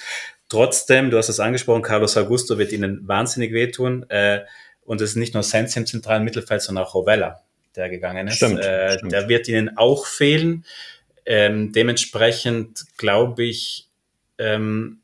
Trotzdem, 0.49 1.11
du 1.11 1.18
hast 1.18 1.29
es 1.29 1.41
angesprochen, 1.41 1.83
Carlos 1.83 2.16
Augusto 2.16 2.59
wird 2.59 2.72
ihnen 2.72 3.07
wahnsinnig 3.09 3.53
wehtun. 3.53 4.09
Äh, 4.11 4.45
und 4.83 5.01
es 5.01 5.11
ist 5.11 5.16
nicht 5.16 5.35
nur 5.35 5.43
Sensi 5.43 5.81
im 5.81 5.87
zentralen 5.87 6.24
Mittelfeld, 6.24 6.62
sondern 6.62 6.85
auch 6.85 6.95
Rovella, 6.95 7.41
der 7.77 7.89
gegangen 7.89 8.29
ist. 8.29 8.37
Stimmt, 8.37 8.61
äh, 8.61 8.97
stimmt. 8.97 9.12
Der 9.12 9.29
wird 9.29 9.49
ihnen 9.49 9.77
auch 9.77 10.07
fehlen. 10.07 10.64
Ähm, 11.24 11.72
dementsprechend 11.72 12.85
glaube 12.97 13.45
ich, 13.45 13.89
ähm, 14.39 15.01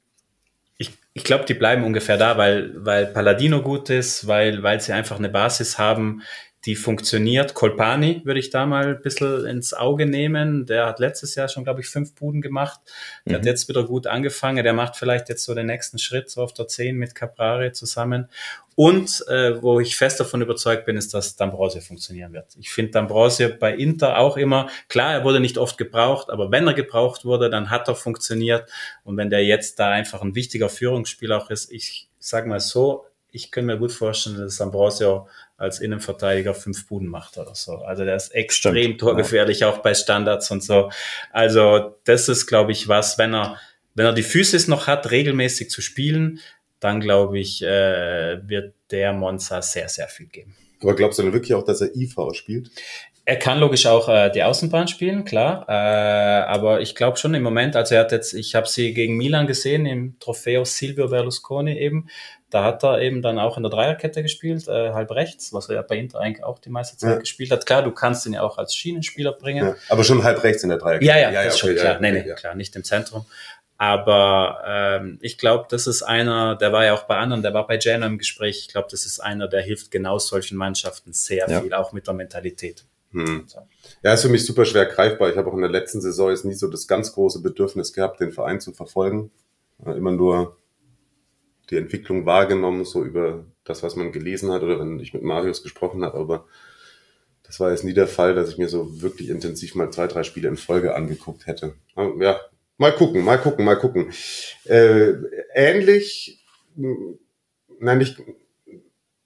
ich, 0.79 0.91
ich 1.15 1.25
glaube, 1.25 1.45
die 1.45 1.55
bleiben 1.55 1.85
ungefähr 1.85 2.17
da, 2.17 2.39
weil, 2.39 2.73
weil 2.77 3.07
Palladino 3.07 3.63
gut 3.63 3.91
ist, 3.91 4.27
weil, 4.27 4.63
weil 4.63 4.81
sie 4.81 4.93
einfach 4.93 5.19
eine 5.19 5.29
Basis 5.29 5.79
haben, 5.79 6.23
die 6.65 6.77
funktioniert. 6.77 7.55
Kolpani 7.55 8.23
würde 8.25 8.39
ich 8.39 8.51
da 8.51 8.67
mal 8.67 8.95
ein 8.95 9.03
bisschen 9.03 9.47
ins 9.47 9.75
Auge 9.75 10.07
nehmen. 10.07 10.65
Der 10.65 10.87
hat 10.87 11.01
letztes 11.01 11.35
Jahr 11.35 11.49
schon, 11.49 11.65
glaube 11.65 11.81
ich, 11.81 11.89
fünf 11.89 12.15
Buden 12.15 12.41
gemacht. 12.41 12.81
Der 13.27 13.33
mhm. 13.33 13.37
hat 13.39 13.47
jetzt 13.47 13.69
wieder 13.69 13.85
gut 13.85 14.07
angefangen. 14.07 14.63
Der 14.63 14.73
macht 14.73 14.97
vielleicht 14.97 15.29
jetzt 15.29 15.45
so 15.45 15.55
den 15.55 15.67
nächsten 15.67 15.99
Schritt, 15.99 16.31
so 16.31 16.41
auf 16.41 16.53
der 16.53 16.69
10 16.69 16.97
mit 16.97 17.17
Caprari 17.17 17.73
zusammen. 17.73 18.29
Und 18.77 19.25
äh, 19.29 19.61
wo 19.61 19.81
ich 19.81 19.97
fest 19.97 20.21
davon 20.21 20.41
überzeugt 20.41 20.87
bin, 20.87 20.97
ist, 20.97 21.13
dass 21.13 21.39
D'Ambrosio 21.39 21.81
funktionieren 21.81 22.33
wird. 22.33 22.57
Ich 22.59 22.71
finde 22.71 22.99
D'Ambrosio 22.99 23.59
bei 23.59 23.75
Inter 23.75 24.19
auch 24.19 24.37
immer, 24.37 24.69
klar, 24.89 25.13
er 25.13 25.25
wurde 25.25 25.41
nicht 25.41 25.59
oft 25.59 25.77
gebraucht, 25.77 26.31
aber 26.31 26.51
wenn 26.51 26.67
er 26.67 26.75
gebraucht 26.75 27.25
wurde, 27.25 27.51
dann 27.51 27.71
hat 27.71 27.89
er 27.89 27.97
funktioniert. 27.97 28.71
Und 29.05 29.17
wenn 29.17 29.31
der 29.31 29.45
jetzt 29.45 29.79
da 29.79 29.91
einfach 29.91 30.23
ein 30.23 30.35
wichtiger 30.35 30.69
Führungsspieler 30.69 31.39
auch 31.39 31.51
ist, 31.51 31.71
ich 31.71 32.09
sag 32.19 32.47
mal 32.47 32.61
so, 32.61 33.05
ich 33.33 33.51
könnte 33.51 33.73
mir 33.73 33.79
gut 33.79 33.93
vorstellen, 33.93 34.37
dass 34.37 34.61
Ambrosio 34.61 35.27
als 35.57 35.81
Innenverteidiger 35.81 36.55
fünf 36.55 36.87
Buden 36.87 37.09
macht 37.09 37.39
oder 37.39 37.55
so. 37.55 37.77
Also 37.77 38.05
der 38.05 38.15
ist 38.15 38.35
extrem 38.35 38.75
Stimmt, 38.75 39.01
torgefährlich, 39.01 39.61
ja. 39.61 39.71
auch 39.71 39.79
bei 39.79 39.95
Standards 39.95 40.51
und 40.51 40.63
so. 40.63 40.91
Also 41.33 41.97
das 42.05 42.29
ist, 42.29 42.47
glaube 42.47 42.73
ich, 42.73 42.89
was, 42.89 43.17
wenn 43.17 43.35
er, 43.35 43.59
wenn 43.95 44.07
er 44.07 44.13
die 44.13 44.23
Physis 44.23 44.69
noch 44.69 44.87
hat, 44.87 45.11
regelmäßig 45.11 45.71
zu 45.71 45.81
spielen, 45.81 46.41
dann 46.79 47.01
glaube 47.01 47.39
ich, 47.39 47.63
äh, 47.63 48.47
wird 48.47 48.75
der 48.91 49.13
Monza 49.13 49.63
sehr, 49.63 49.89
sehr 49.89 50.09
viel 50.09 50.27
geben. 50.27 50.55
Aber 50.83 50.95
glaubst 50.95 51.19
du 51.19 51.23
denn 51.23 51.33
wirklich 51.33 51.55
auch, 51.55 51.65
dass 51.65 51.81
er 51.81 51.95
IV 51.95 52.17
spielt? 52.33 52.71
Er 53.25 53.37
kann 53.37 53.61
logisch 53.61 53.87
auch 53.87 54.09
äh, 54.09 54.31
die 54.31 54.43
Außenbahn 54.43 54.89
spielen, 54.89 55.25
klar. 55.25 55.65
Äh, 55.69 55.73
aber 55.73 56.81
ich 56.81 56.97
glaube 56.97 57.19
schon 57.19 57.35
im 57.35 57.43
Moment, 57.43 57.77
also 57.77 57.95
er 57.95 58.01
hat 58.01 58.11
jetzt, 58.11 58.35
ich 58.35 58.57
habe 58.57 58.67
sie 58.67 58.95
gegen 58.95 59.17
Milan 59.17 59.47
gesehen 59.47 59.87
im 59.87 60.19
Trofeo 60.19 60.65
Silvio 60.65 61.09
Berlusconi 61.09 61.79
eben. 61.79 62.09
Da 62.51 62.65
hat 62.65 62.83
er 62.83 63.01
eben 63.01 63.23
dann 63.23 63.39
auch 63.39 63.57
in 63.57 63.63
der 63.63 63.71
Dreierkette 63.71 64.23
gespielt, 64.23 64.67
äh, 64.67 64.93
halb 64.93 65.13
rechts, 65.13 65.53
was 65.53 65.69
er 65.69 65.77
ja 65.77 65.83
bei 65.83 65.97
Inter 65.97 66.19
eigentlich 66.19 66.45
auch 66.45 66.59
die 66.59 66.69
meiste 66.69 66.97
Zeit 66.97 67.11
ja. 67.11 67.19
gespielt 67.19 67.53
hat. 67.53 67.65
Klar, 67.65 67.83
du 67.83 67.93
kannst 67.93 68.27
ihn 68.27 68.33
ja 68.33 68.43
auch 68.43 68.59
als 68.59 68.75
Schienenspieler 68.75 69.33
bringen. 69.33 69.69
Ja, 69.69 69.75
aber 69.89 70.03
schon 70.03 70.25
halb 70.25 70.43
rechts 70.43 70.65
in 70.65 70.71
der 70.71 70.79
Dreierkette. 70.79 71.07
Ja, 71.07 71.17
ja, 71.17 71.31
ja, 71.31 71.43
ist 71.43 71.63
okay, 71.63 71.75
schon 71.75 71.77
klar. 71.77 72.01
nee, 72.01 72.11
nee, 72.11 72.35
klar, 72.35 72.57
nicht 72.57 72.75
im 72.75 72.83
Zentrum. 72.83 73.25
Aber 73.79 74.63
ähm, 74.67 75.19
ich 75.23 75.39
glaube, 75.39 75.67
das 75.71 75.87
ist 75.87 76.03
einer, 76.03 76.57
der 76.57 76.73
war 76.73 76.85
ja 76.85 76.95
auch 76.95 77.05
bei 77.05 77.17
anderen, 77.17 77.43
der 77.43 77.55
war 77.55 77.67
bei 77.67 77.79
Genoa 77.79 78.07
im 78.07 78.19
Gespräch. 78.19 78.59
Ich 78.59 78.69
glaube, 78.69 78.89
das 78.91 79.07
ist 79.07 79.21
einer, 79.21 79.49
der 79.49 79.63
hilft 79.63 79.91
genau 79.91 80.19
solchen 80.19 80.57
Mannschaften 80.57 81.13
sehr 81.13 81.49
viel, 81.49 81.73
auch 81.73 81.93
mit 81.93 82.07
der 82.07 82.15
Mentalität. 82.15 82.85
Hm. 83.13 83.45
Ja, 84.03 84.15
ist 84.15 84.23
für 84.23 84.29
mich 84.29 84.45
super 84.45 84.65
schwer 84.65 84.87
greifbar. 84.87 85.31
Ich 85.31 85.37
habe 85.37 85.51
auch 85.51 85.55
in 85.55 85.61
der 85.61 85.71
letzten 85.71 86.01
Saison 86.01 86.31
jetzt 86.31 86.45
nie 86.45 86.55
so 86.55 86.69
das 86.69 86.87
ganz 86.87 87.13
große 87.13 87.41
Bedürfnis 87.41 87.93
gehabt, 87.93 88.21
den 88.21 88.33
Verein 88.33 88.61
zu 88.61 88.73
verfolgen. 88.73 89.31
Immer 89.85 90.13
nur 90.13 90.57
die 91.71 91.77
Entwicklung 91.77 92.27
wahrgenommen, 92.27 92.85
so 92.85 93.05
über 93.05 93.45
das, 93.65 93.83
was 93.83 93.97
man 93.97 94.13
gelesen 94.13 94.51
hat 94.51 94.63
oder 94.63 94.79
wenn 94.79 94.99
ich 95.01 95.15
mit 95.15 95.23
Marius 95.23 95.63
gesprochen 95.63 96.05
habe, 96.05 96.19
aber 96.19 96.47
das 97.45 97.61
war 97.61 97.71
jetzt 97.71 97.85
nie 97.85 97.95
der 97.95 98.07
Fall, 98.07 98.35
dass 98.35 98.51
ich 98.51 98.59
mir 98.59 98.69
so 98.69 99.03
wirklich 99.03 99.29
intensiv 99.29 99.75
mal 99.75 99.91
zwei, 99.91 100.07
drei 100.07 100.23
Spiele 100.23 100.49
in 100.49 100.57
Folge 100.57 100.95
angeguckt 100.95 101.47
hätte. 101.47 101.75
Ja, 102.19 102.41
mal 102.79 102.93
gucken, 102.93 103.25
mal 103.25 103.39
gucken, 103.39 103.65
mal 103.65 103.77
gucken. 103.77 104.13
Äh, 104.65 105.15
ähnlich, 105.55 106.45
nein, 106.77 107.99
nicht, 107.99 108.19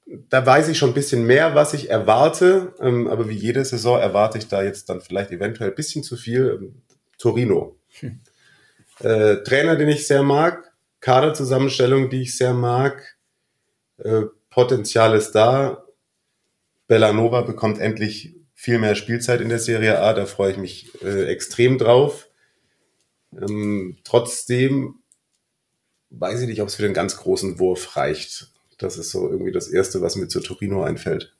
da 0.07 0.47
weiß 0.47 0.69
ich 0.69 0.79
schon 0.79 0.91
ein 0.91 0.95
bisschen 0.95 1.27
mehr, 1.27 1.55
was 1.55 1.75
ich 1.75 1.91
erwarte, 1.91 2.75
ähm, 2.81 3.09
aber 3.09 3.29
wie 3.29 3.35
jede 3.35 3.65
Saison 3.65 3.99
erwarte 3.99 4.39
ich 4.39 4.49
da 4.49 4.63
jetzt 4.63 4.89
dann 4.89 5.01
vielleicht 5.01 5.33
eventuell 5.33 5.71
ein 5.71 5.77
bisschen 5.77 6.03
zu 6.03 6.17
viel. 6.17 6.59
Ähm, 6.61 6.83
Torino. 7.19 7.77
Hm. 8.01 8.21
Äh, 9.01 9.43
Trainer, 9.43 9.77
den 9.77 9.89
ich 9.89 10.07
sehr 10.07 10.23
mag, 10.23 10.73
Kaderzusammenstellung, 11.01 12.09
die 12.09 12.23
ich 12.23 12.37
sehr 12.37 12.55
mag. 12.55 13.17
Äh, 13.99 14.23
Potenzial 14.51 15.15
ist 15.15 15.33
da. 15.33 15.85
Bellanova 16.87 17.43
bekommt 17.43 17.79
endlich 17.79 18.37
viel 18.55 18.79
mehr 18.79 18.95
Spielzeit 18.95 19.41
in 19.41 19.49
der 19.49 19.59
Serie 19.59 20.01
A, 20.01 20.15
da 20.15 20.25
freue 20.25 20.53
ich 20.53 20.57
mich 20.57 21.03
äh, 21.03 21.27
extrem 21.27 21.79
drauf. 21.79 22.29
Ähm, 23.33 23.99
trotzdem 24.05 25.03
weiß 26.11 26.41
ich 26.41 26.49
nicht, 26.49 26.63
ob 26.63 26.69
es 26.69 26.77
für 26.77 26.83
den 26.83 26.95
ganz 26.95 27.17
großen 27.17 27.59
Wurf 27.59 27.97
reicht. 27.97 28.53
Das 28.79 28.99
ist 28.99 29.11
so 29.11 29.31
irgendwie 29.31 29.53
das 29.53 29.69
Erste, 29.69 30.03
was 30.03 30.17
mir 30.17 30.29
zu 30.29 30.41
Torino 30.41 30.83
einfällt. 30.83 31.35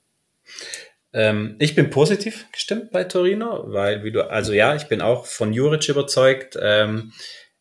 Ähm, 1.13 1.55
ich 1.59 1.75
bin 1.75 1.89
positiv 1.89 2.45
gestimmt 2.51 2.91
bei 2.91 3.03
Torino, 3.03 3.63
weil, 3.67 4.03
wie 4.03 4.11
du, 4.11 4.29
also 4.29 4.53
ja, 4.53 4.75
ich 4.75 4.87
bin 4.87 5.01
auch 5.01 5.25
von 5.25 5.53
Juric 5.53 5.87
überzeugt. 5.89 6.57
Ähm, 6.61 7.13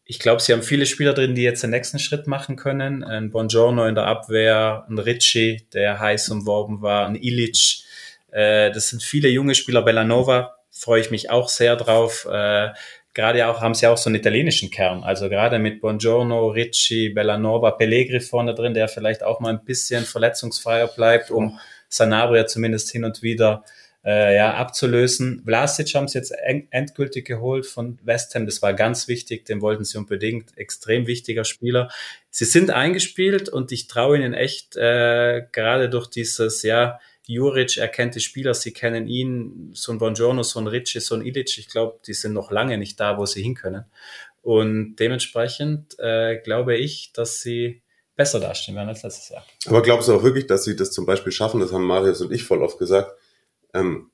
ich 0.05 0.19
glaube, 0.19 0.40
sie 0.40 0.53
haben 0.53 0.62
viele 0.62 0.86
Spieler 0.86 1.15
drin, 1.15 1.35
die 1.35 1.43
jetzt 1.43 1.62
den 1.62 1.70
nächsten 1.70 1.98
Schritt 1.98 2.27
machen 2.27 2.57
können. 2.57 3.03
Ein 3.03 3.31
Bongiorno 3.31 3.86
in 3.86 3.94
der 3.94 4.07
Abwehr, 4.07 4.86
ein 4.89 4.98
Ricci, 4.98 5.66
der 5.73 5.98
heiß 5.98 6.28
umworben 6.31 6.81
war, 6.81 7.07
ein 7.07 7.16
Ilic. 7.16 7.82
Äh, 8.31 8.70
das 8.70 8.89
sind 8.89 9.03
viele 9.03 9.28
junge 9.28 9.55
Spieler. 9.55 9.82
Bellanova 9.82 10.57
freue 10.70 11.01
ich 11.01 11.11
mich 11.11 11.31
auch 11.31 11.48
sehr 11.48 11.74
drauf. 11.77 12.27
Äh, 12.31 12.70
gerade 13.16 13.48
auch 13.48 13.62
haben 13.62 13.74
sie 13.74 13.86
auch 13.86 13.97
so 13.97 14.10
einen 14.10 14.16
italienischen 14.16 14.70
Kern. 14.70 15.02
Also 15.02 15.30
gerade 15.30 15.59
mit 15.59 15.80
Bongiorno, 15.80 16.48
Ricci, 16.48 17.09
Bellanova, 17.09 17.70
Pellegri 17.70 18.20
vorne 18.20 18.55
drin, 18.55 18.74
der 18.74 18.88
vielleicht 18.88 19.22
auch 19.22 19.40
mal 19.40 19.55
ein 19.55 19.64
bisschen 19.64 20.05
verletzungsfreier 20.05 20.86
bleibt, 20.88 21.30
um 21.30 21.59
Sanabria 21.88 22.47
zumindest 22.47 22.90
hin 22.93 23.05
und 23.05 23.22
wieder 23.22 23.64
äh, 24.05 24.36
ja, 24.36 24.52
abzulösen. 24.55 25.43
Vlasic 25.47 25.94
haben 25.94 26.09
sie 26.09 26.18
jetzt 26.18 26.34
endgültig 26.70 27.24
geholt 27.24 27.64
von 27.64 27.98
West 28.05 28.34
Ham. 28.34 28.44
Das 28.44 28.60
war 28.60 28.74
ganz 28.74 29.09
wichtig. 29.09 29.47
Den 29.47 29.62
wollten 29.62 29.84
sie 29.84 29.97
unbedingt. 29.97 30.56
Extrem 30.59 31.06
wichtiger 31.06 31.44
Spieler. 31.44 31.90
Sie 32.28 32.44
sind 32.44 32.70
eingespielt 32.70 33.48
und 33.48 33.72
ich 33.72 33.88
traue 33.88 34.18
ihnen 34.18 34.34
echt, 34.34 34.76
äh, 34.76 35.43
gerade 35.52 35.88
durch 35.88 36.09
dieses, 36.09 36.62
ja, 36.62 37.01
Juric 37.27 37.77
erkennt 37.77 38.15
die 38.15 38.20
Spieler, 38.20 38.55
sie 38.55 38.73
kennen 38.73 39.09
ihn, 39.09 39.70
so 39.74 39.93
ein 39.93 39.98
Bongiorno, 39.98 40.43
so 40.43 40.61
ein 40.61 40.66
Ricci, 40.66 41.01
so 41.01 41.15
ein 41.15 41.23
Ilic, 41.23 41.59
ich 41.59 41.69
glaube, 41.69 41.98
die 42.07 42.15
sind 42.15 42.32
noch 42.32 42.51
lange 42.51 42.78
nicht 42.78 43.01
da, 43.01 43.19
wo 43.19 43.27
sie 43.27 43.43
hin 43.43 43.55
können. 43.55 43.85
Und 44.43 44.97
dementsprechend 44.97 45.98
äh, 45.98 46.39
glaube 46.39 46.77
ich, 46.77 47.12
dass 47.12 47.40
sie 47.40 47.82
besser 48.15 48.39
dastehen 48.39 48.77
werden 48.77 48.89
als 48.89 49.03
letztes 49.03 49.28
Jahr. 49.28 49.44
Aber 49.66 49.82
glaubst 49.82 50.09
du 50.09 50.15
auch 50.15 50.23
wirklich, 50.23 50.47
dass 50.47 50.65
sie 50.65 50.77
das 50.77 50.93
zum 50.93 51.05
Beispiel 51.05 51.32
schaffen, 51.32 51.61
das 51.61 51.73
haben 51.73 51.85
Marius 51.85 52.20
und 52.20 52.32
ich 52.32 52.44
voll 52.44 52.62
oft 52.62 52.78
gesagt, 52.78 53.12
ähm, 53.74 54.11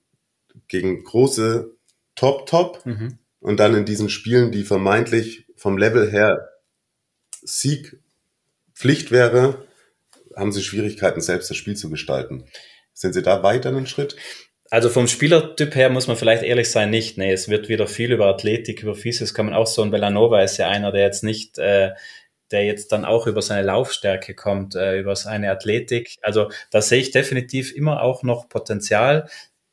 gegen 0.68 1.04
große 1.04 1.70
Top-Top 2.14 2.84
mhm. 2.84 3.18
und 3.40 3.60
dann 3.60 3.74
in 3.74 3.84
diesen 3.84 4.08
Spielen, 4.08 4.52
die 4.52 4.64
vermeintlich 4.64 5.46
vom 5.56 5.78
Level 5.78 6.10
her 6.10 6.48
Sieg 7.42 7.98
Pflicht 8.74 9.10
wäre, 9.10 9.66
haben 10.34 10.52
sie 10.52 10.62
Schwierigkeiten, 10.62 11.20
selbst 11.20 11.50
das 11.50 11.56
Spiel 11.56 11.76
zu 11.76 11.90
gestalten. 11.90 12.44
Sind 12.94 13.14
sie 13.14 13.22
da 13.22 13.42
weiter 13.42 13.70
einen 13.70 13.86
Schritt? 13.86 14.16
Also 14.72 14.88
vom 14.88 15.06
Spielertyp 15.06 15.74
her 15.74 15.90
muss 15.90 16.06
man 16.06 16.16
vielleicht 16.16 16.42
ehrlich 16.42 16.70
sein, 16.70 16.88
nicht. 16.88 17.18
Nee, 17.18 17.30
es 17.30 17.50
wird 17.50 17.68
wieder 17.68 17.86
viel 17.86 18.10
über 18.10 18.26
Athletik, 18.26 18.82
über 18.82 18.94
Physis 18.94 19.34
kommen. 19.34 19.52
Auch 19.52 19.66
so 19.66 19.82
ein 19.82 19.90
Bellanova 19.90 20.40
ist 20.40 20.56
ja 20.56 20.68
einer, 20.68 20.92
der 20.92 21.02
jetzt 21.02 21.22
nicht, 21.22 21.58
äh, 21.58 21.90
der 22.50 22.64
jetzt 22.64 22.90
dann 22.90 23.04
auch 23.04 23.26
über 23.26 23.42
seine 23.42 23.66
Laufstärke 23.66 24.34
kommt, 24.34 24.74
äh, 24.74 24.98
über 24.98 25.14
seine 25.14 25.50
Athletik. 25.50 26.16
Also 26.22 26.50
da 26.70 26.80
sehe 26.80 27.00
ich 27.00 27.10
definitiv 27.10 27.74
immer 27.76 28.02
auch 28.02 28.22
noch 28.22 28.48
Potenzial. 28.48 29.28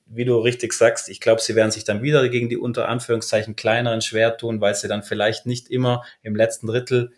Wie 0.05 0.25
du 0.25 0.37
richtig 0.37 0.73
sagst, 0.73 1.07
ich 1.07 1.21
glaube, 1.21 1.41
sie 1.41 1.55
werden 1.55 1.71
sich 1.71 1.85
dann 1.85 2.01
wieder 2.01 2.27
gegen 2.27 2.49
die 2.49 2.57
unter 2.57 2.89
Anführungszeichen 2.89 3.55
kleineren 3.55 4.01
schwer 4.01 4.35
tun, 4.35 4.59
weil 4.59 4.75
sie 4.75 4.89
dann 4.89 5.03
vielleicht 5.03 5.45
nicht 5.45 5.69
immer 5.69 6.03
im 6.23 6.35
letzten 6.35 6.67
Drittel 6.67 7.11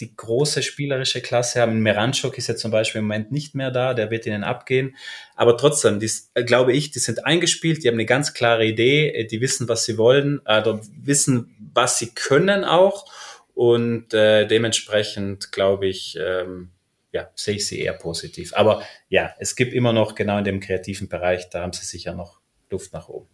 die 0.00 0.14
große 0.14 0.62
spielerische 0.62 1.20
Klasse 1.20 1.60
haben. 1.60 1.80
Meranchuk 1.80 2.38
ist 2.38 2.46
ja 2.46 2.56
zum 2.56 2.70
Beispiel 2.70 3.00
im 3.00 3.06
Moment 3.06 3.32
nicht 3.32 3.54
mehr 3.54 3.70
da, 3.70 3.94
der 3.94 4.10
wird 4.10 4.26
ihnen 4.26 4.44
abgehen. 4.44 4.96
Aber 5.34 5.56
trotzdem, 5.56 6.00
die, 6.00 6.10
äh, 6.34 6.44
glaube 6.44 6.72
ich, 6.72 6.90
die 6.90 6.98
sind 6.98 7.24
eingespielt, 7.26 7.82
die 7.82 7.88
haben 7.88 7.94
eine 7.94 8.06
ganz 8.06 8.34
klare 8.34 8.64
Idee, 8.64 9.08
äh, 9.10 9.26
die 9.26 9.40
wissen, 9.40 9.68
was 9.68 9.84
sie 9.84 9.98
wollen, 9.98 10.40
also 10.44 10.80
wissen, 10.96 11.56
was 11.74 11.98
sie 11.98 12.14
können 12.14 12.64
auch. 12.64 13.06
Und 13.54 14.14
äh, 14.14 14.46
dementsprechend, 14.46 15.50
glaube 15.50 15.88
ich, 15.88 16.16
ähm, 16.20 16.70
ja, 17.12 17.30
sehe 17.34 17.56
ich 17.56 17.66
sie 17.66 17.80
eher 17.80 17.94
positiv. 17.94 18.54
Aber 18.54 18.82
ja, 19.08 19.34
es 19.38 19.56
gibt 19.56 19.72
immer 19.72 19.92
noch 19.92 20.14
genau 20.14 20.38
in 20.38 20.44
dem 20.44 20.60
kreativen 20.60 21.08
Bereich, 21.08 21.50
da 21.50 21.62
haben 21.62 21.72
sie 21.72 21.84
sicher 21.84 22.14
noch 22.14 22.40
Luft 22.70 22.92
nach 22.92 23.08
oben. 23.08 23.28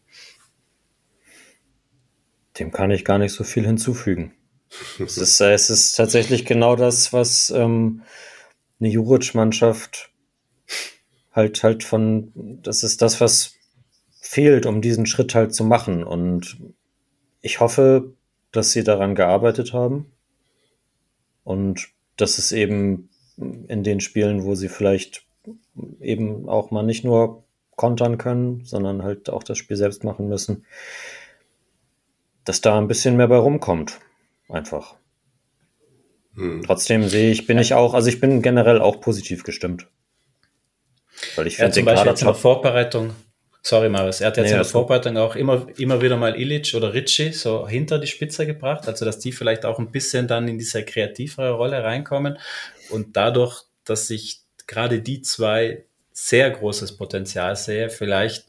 Dem 2.58 2.70
kann 2.70 2.90
ich 2.92 3.04
gar 3.04 3.18
nicht 3.18 3.32
so 3.32 3.42
viel 3.42 3.66
hinzufügen 3.66 4.32
es, 4.98 5.18
ist, 5.18 5.40
äh, 5.40 5.52
es 5.52 5.70
ist 5.70 5.92
tatsächlich 5.92 6.44
genau 6.44 6.76
das, 6.76 7.12
was 7.12 7.50
ähm, 7.50 8.02
eine 8.80 8.88
Juric-Mannschaft 8.90 10.10
halt 11.32 11.62
halt 11.62 11.84
von, 11.84 12.32
das 12.62 12.82
ist 12.82 13.02
das, 13.02 13.20
was 13.20 13.54
fehlt, 14.20 14.66
um 14.66 14.80
diesen 14.80 15.06
Schritt 15.06 15.34
halt 15.34 15.54
zu 15.54 15.64
machen. 15.64 16.04
Und 16.04 16.58
ich 17.40 17.60
hoffe, 17.60 18.14
dass 18.52 18.72
sie 18.72 18.84
daran 18.84 19.14
gearbeitet 19.14 19.72
haben 19.72 20.12
und 21.42 21.88
dass 22.16 22.38
es 22.38 22.52
eben 22.52 23.10
in 23.36 23.82
den 23.82 24.00
Spielen, 24.00 24.44
wo 24.44 24.54
sie 24.54 24.68
vielleicht 24.68 25.26
eben 26.00 26.48
auch 26.48 26.70
mal 26.70 26.84
nicht 26.84 27.04
nur 27.04 27.44
kontern 27.76 28.18
können, 28.18 28.64
sondern 28.64 29.02
halt 29.02 29.28
auch 29.28 29.42
das 29.42 29.58
Spiel 29.58 29.76
selbst 29.76 30.04
machen 30.04 30.28
müssen, 30.28 30.64
dass 32.44 32.60
da 32.60 32.78
ein 32.78 32.86
bisschen 32.88 33.16
mehr 33.16 33.28
bei 33.28 33.36
rumkommt. 33.36 33.98
Einfach. 34.48 34.96
Hm. 36.34 36.62
Trotzdem 36.64 37.08
sehe 37.08 37.30
ich, 37.30 37.46
bin 37.46 37.58
ich 37.58 37.74
auch, 37.74 37.94
also 37.94 38.08
ich 38.08 38.20
bin 38.20 38.42
generell 38.42 38.80
auch 38.80 39.00
positiv 39.00 39.44
gestimmt. 39.44 39.86
Weil 41.36 41.46
ich 41.46 41.56
finde, 41.56 41.70
ja, 41.70 41.72
zum 41.72 41.84
Beispiel 41.84 42.10
jetzt 42.10 42.22
in 42.22 42.26
der 42.26 42.34
Vorbereitung, 42.34 43.10
sorry 43.62 43.88
Marius, 43.88 44.20
er 44.20 44.28
hat 44.28 44.36
jetzt 44.36 44.46
nee, 44.46 44.52
in 44.52 44.58
der 44.58 44.64
Vorbereitung 44.64 45.16
auch 45.16 45.36
immer, 45.36 45.66
immer 45.78 46.02
wieder 46.02 46.16
mal 46.16 46.38
Illich 46.38 46.74
oder 46.74 46.92
Ritchie 46.92 47.32
so 47.32 47.68
hinter 47.68 47.98
die 47.98 48.08
Spitze 48.08 48.46
gebracht, 48.46 48.88
also 48.88 49.04
dass 49.04 49.20
die 49.20 49.32
vielleicht 49.32 49.64
auch 49.64 49.78
ein 49.78 49.90
bisschen 49.90 50.26
dann 50.26 50.48
in 50.48 50.58
diese 50.58 50.84
kreativere 50.84 51.52
Rolle 51.52 51.82
reinkommen 51.84 52.38
und 52.90 53.16
dadurch, 53.16 53.62
dass 53.84 54.10
ich 54.10 54.40
gerade 54.66 55.00
die 55.00 55.22
zwei 55.22 55.84
sehr 56.12 56.50
großes 56.50 56.96
Potenzial 56.96 57.56
sehe, 57.56 57.90
vielleicht 57.90 58.46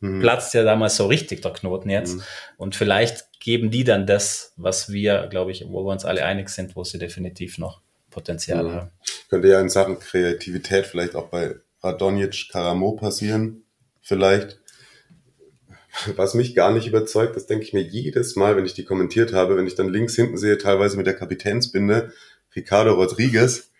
mhm. 0.00 0.20
platzt 0.20 0.54
ja 0.54 0.64
damals 0.64 0.96
so 0.96 1.06
richtig 1.06 1.42
der 1.42 1.52
Knoten 1.52 1.90
jetzt. 1.90 2.16
Mhm. 2.16 2.22
Und 2.58 2.76
vielleicht 2.76 3.24
geben 3.42 3.70
die 3.70 3.82
dann 3.82 4.06
das, 4.06 4.52
was 4.56 4.92
wir, 4.92 5.26
glaube 5.26 5.50
ich, 5.50 5.64
wo 5.68 5.84
wir 5.84 5.90
uns 5.90 6.04
alle 6.04 6.24
einig 6.24 6.48
sind, 6.48 6.76
wo 6.76 6.84
sie 6.84 6.98
definitiv 6.98 7.58
noch 7.58 7.80
Potenzial 8.10 8.64
mhm. 8.64 8.72
haben. 8.72 8.90
Könnte 9.28 9.48
ja 9.48 9.60
in 9.60 9.68
Sachen 9.68 9.98
Kreativität 9.98 10.86
vielleicht 10.86 11.16
auch 11.16 11.28
bei 11.28 11.56
Radonjic 11.82 12.48
Karamo 12.50 12.92
passieren, 12.92 13.64
vielleicht. 14.00 14.60
Was 16.16 16.34
mich 16.34 16.54
gar 16.54 16.72
nicht 16.72 16.86
überzeugt, 16.86 17.36
das 17.36 17.46
denke 17.46 17.64
ich 17.64 17.72
mir 17.72 17.82
jedes 17.82 18.36
Mal, 18.36 18.56
wenn 18.56 18.64
ich 18.64 18.74
die 18.74 18.84
kommentiert 18.84 19.34
habe, 19.34 19.56
wenn 19.56 19.66
ich 19.66 19.74
dann 19.74 19.90
links 19.90 20.14
hinten 20.14 20.38
sehe, 20.38 20.56
teilweise 20.56 20.96
mit 20.96 21.06
der 21.06 21.14
Kapitänsbinde, 21.14 22.12
Ricardo 22.54 22.94
Rodriguez, 22.94 23.70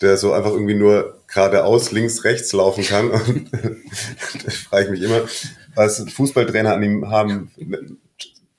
der 0.00 0.16
so 0.16 0.32
einfach 0.32 0.50
irgendwie 0.50 0.74
nur 0.74 1.22
geradeaus, 1.28 1.92
links, 1.92 2.24
rechts 2.24 2.52
laufen 2.52 2.82
kann. 2.82 3.10
Und 3.10 3.52
da 4.44 4.50
frage 4.50 4.86
ich 4.86 4.90
mich 4.90 5.02
immer, 5.02 5.22
was 5.74 6.04
Fußballtrainer 6.10 6.74
an 6.74 6.82
ihm 6.82 7.10
haben, 7.10 7.50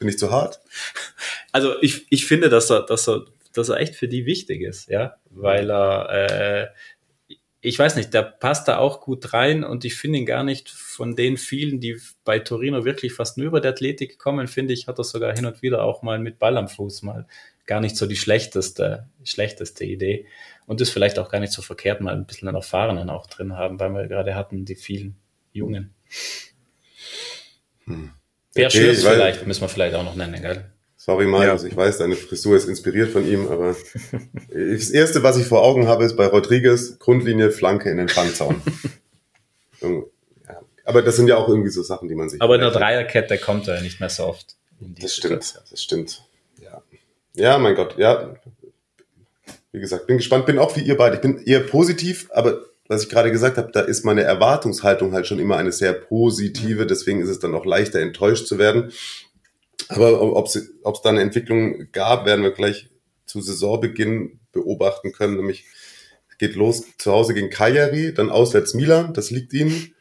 bin 0.03 0.09
ich 0.09 0.19
zu 0.19 0.31
hart? 0.31 0.59
Also 1.51 1.81
ich, 1.81 2.07
ich 2.09 2.25
finde, 2.25 2.49
dass 2.49 2.69
er, 2.71 2.81
dass, 2.81 3.07
er, 3.07 3.25
dass 3.53 3.69
er 3.69 3.77
echt 3.77 3.95
für 3.95 4.07
die 4.07 4.25
wichtig 4.25 4.61
ist, 4.61 4.89
ja, 4.89 5.17
weil 5.30 5.69
er, 5.69 6.09
äh, 6.09 6.67
ich 7.61 7.80
weiß 7.80 7.95
nicht, 7.95 8.13
der 8.13 8.23
passt 8.23 8.67
da 8.67 8.77
auch 8.77 9.01
gut 9.01 9.34
rein 9.34 9.63
und 9.63 9.85
ich 9.85 9.95
finde 9.95 10.19
ihn 10.19 10.25
gar 10.25 10.43
nicht 10.43 10.69
von 10.69 11.15
den 11.15 11.38
vielen, 11.38 11.80
die 11.80 11.97
bei 12.25 12.39
Torino 12.39 12.85
wirklich 12.85 13.13
fast 13.13 13.38
nur 13.38 13.47
über 13.47 13.61
die 13.61 13.67
Athletik 13.67 14.19
kommen, 14.19 14.47
finde 14.47 14.73
ich, 14.73 14.88
hat 14.88 14.97
er 14.97 15.03
sogar 15.03 15.34
hin 15.34 15.45
und 15.45 15.61
wieder 15.61 15.84
auch 15.84 16.01
mal 16.01 16.19
mit 16.19 16.39
Ball 16.39 16.57
am 16.57 16.67
Fuß 16.67 17.03
mal 17.03 17.27
gar 17.65 17.80
nicht 17.80 17.95
so 17.95 18.05
die 18.05 18.17
schlechteste, 18.17 19.07
schlechteste 19.23 19.85
Idee 19.85 20.27
und 20.65 20.81
ist 20.81 20.89
vielleicht 20.89 21.19
auch 21.19 21.30
gar 21.30 21.39
nicht 21.39 21.53
so 21.53 21.61
verkehrt, 21.61 22.01
mal 22.01 22.13
ein 22.13 22.25
bisschen 22.25 22.47
einen 22.47 22.57
Erfahrenen 22.57 23.09
auch 23.09 23.27
drin 23.27 23.55
haben, 23.55 23.80
weil 23.80 23.93
wir 23.93 24.07
gerade 24.07 24.35
hatten 24.35 24.65
die 24.65 24.75
vielen 24.75 25.15
Jungen. 25.53 25.93
Hm. 27.85 28.11
Wer 28.53 28.67
okay, 28.67 28.77
Schürz 28.77 29.03
vielleicht, 29.03 29.47
müssen 29.47 29.61
wir 29.61 29.69
vielleicht 29.69 29.95
auch 29.95 30.03
noch 30.03 30.15
nennen, 30.15 30.41
gell? 30.41 30.65
Sorry, 30.95 31.25
Marius, 31.25 31.63
ja. 31.63 31.69
ich 31.69 31.75
weiß, 31.75 31.97
deine 31.97 32.15
Frisur 32.15 32.55
ist 32.55 32.69
inspiriert 32.69 33.11
von 33.11 33.27
ihm, 33.27 33.47
aber 33.49 33.75
das 34.53 34.89
Erste, 34.89 35.21
was 35.23 35.38
ich 35.38 35.45
vor 35.45 35.61
Augen 35.61 35.88
habe, 35.88 36.05
ist 36.05 36.15
bei 36.15 36.27
Rodriguez 36.27 36.97
Grundlinie 36.99 37.51
Flanke 37.51 37.89
in 37.89 37.97
den 37.97 38.09
Fangzaun. 38.09 38.61
Aber 40.85 41.01
das 41.01 41.15
sind 41.15 41.27
ja 41.27 41.38
auch 41.38 41.47
irgendwie 41.47 41.69
so 41.69 41.81
Sachen, 41.81 42.09
die 42.09 42.15
man 42.15 42.30
sich... 42.30 42.41
Aber 42.41 42.55
in 42.55 42.61
der 42.61 42.71
Dreierkette 42.71 43.38
kommt 43.38 43.67
er 43.67 43.81
nicht 43.81 43.99
mehr 43.99 44.09
so 44.09 44.25
oft. 44.25 44.55
das 44.80 45.15
stimmt, 45.15 45.43
Situation. 45.43 45.63
das 45.69 45.84
stimmt. 45.84 46.21
Ja. 46.61 46.81
ja, 47.35 47.57
mein 47.57 47.75
Gott, 47.75 47.97
ja. 47.97 48.35
Wie 49.71 49.80
gesagt, 49.80 50.07
bin 50.07 50.17
gespannt, 50.17 50.45
bin 50.45 50.59
auch 50.59 50.75
wie 50.75 50.81
ihr 50.81 50.97
beide. 50.97 51.15
Ich 51.15 51.21
bin 51.21 51.41
eher 51.45 51.61
positiv, 51.61 52.30
aber 52.31 52.61
was 52.94 53.03
ich 53.03 53.10
gerade 53.10 53.32
gesagt 53.32 53.57
habe, 53.57 53.72
da 53.72 53.82
ist 53.82 54.06
meine 54.06 54.24
Erwartungshaltung 54.24 55.14
halt 55.14 55.28
schon 55.28 55.40
immer 55.40 55.57
eine 55.57 55.72
sehr 55.72 55.94
positive, 55.94 56.86
deswegen 56.86 57.22
ist 57.22 57.30
es 57.30 57.40
dann 57.40 57.56
auch 57.56 57.65
leichter 57.65 57.99
enttäuscht 57.99 58.48
zu 58.48 58.57
werden. 58.57 58.91
Aber 59.90 60.22
ob 60.22 60.45
es 60.48 60.72
da 61.03 61.10
eine 61.10 61.22
Entwicklung 61.22 61.88
gab, 61.91 62.26
werden 62.26 62.44
wir 62.44 62.52
gleich 62.52 62.90
zu 63.26 63.41
Saisonbeginn 63.41 64.40
beobachten 64.52 65.11
können. 65.11 65.36
Nämlich 65.36 65.65
geht 66.38 66.56
los 66.56 66.84
zu 66.98 67.11
Hause 67.11 67.34
gegen 67.34 67.49
Cagliari, 67.49 68.14
dann 68.14 68.30
auswärts 68.30 68.74
Milan, 68.74 69.14
das 69.14 69.32
liegt 69.32 69.53
ihnen. 69.53 69.94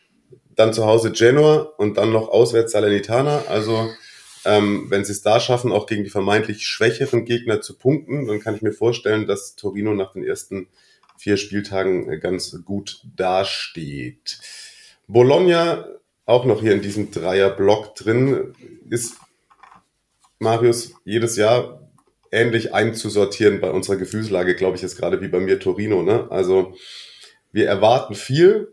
Dann 0.55 0.75
zu 0.75 0.85
Hause 0.85 1.13
Genoa 1.13 1.73
und 1.79 1.97
dann 1.97 2.13
noch 2.13 2.29
auswärts 2.29 2.73
Salernitana. 2.73 3.45
Also 3.49 3.91
ähm, 4.45 4.87
wenn 4.91 5.05
sie 5.05 5.13
es 5.13 5.23
da 5.23 5.41
schaffen, 5.41 5.73
auch 5.73 5.87
gegen 5.87 6.05
die 6.05 6.11
vermeintlich 6.11 6.67
schwächeren 6.67 7.25
Gegner 7.25 7.61
zu 7.61 7.79
punkten, 7.79 8.27
dann 8.27 8.41
kann 8.41 8.55
ich 8.55 8.63
mir 8.63 8.73
vorstellen, 8.73 9.27
dass 9.27 9.57
Torino 9.57 9.95
nach 9.95 10.13
den 10.13 10.25
ersten 10.25 10.69
vier 11.23 11.37
Spieltagen 11.37 12.19
ganz 12.19 12.57
gut 12.65 13.01
dasteht. 13.17 14.41
Bologna 15.07 15.87
auch 16.27 16.45
noch 16.45 16.61
hier 16.61 16.73
in 16.73 16.83
diesem 16.83 17.13
Dreierblock 17.13 17.95
drin 17.95 18.57
ist 18.91 19.19
Marius 20.41 20.95
jedes 21.05 21.37
Jahr 21.37 21.89
ähnlich 22.33 22.75
einzusortieren 22.75 23.61
bei 23.61 23.71
unserer 23.71 23.99
Gefühlslage, 23.99 24.57
glaube 24.57 24.77
ich, 24.77 24.83
ist 24.83 24.97
gerade 24.97 25.21
wie 25.21 25.29
bei 25.29 25.39
mir 25.39 25.61
Torino. 25.61 26.03
Ne? 26.03 26.27
Also 26.31 26.75
wir 27.53 27.69
erwarten 27.69 28.17
viel, 28.17 28.73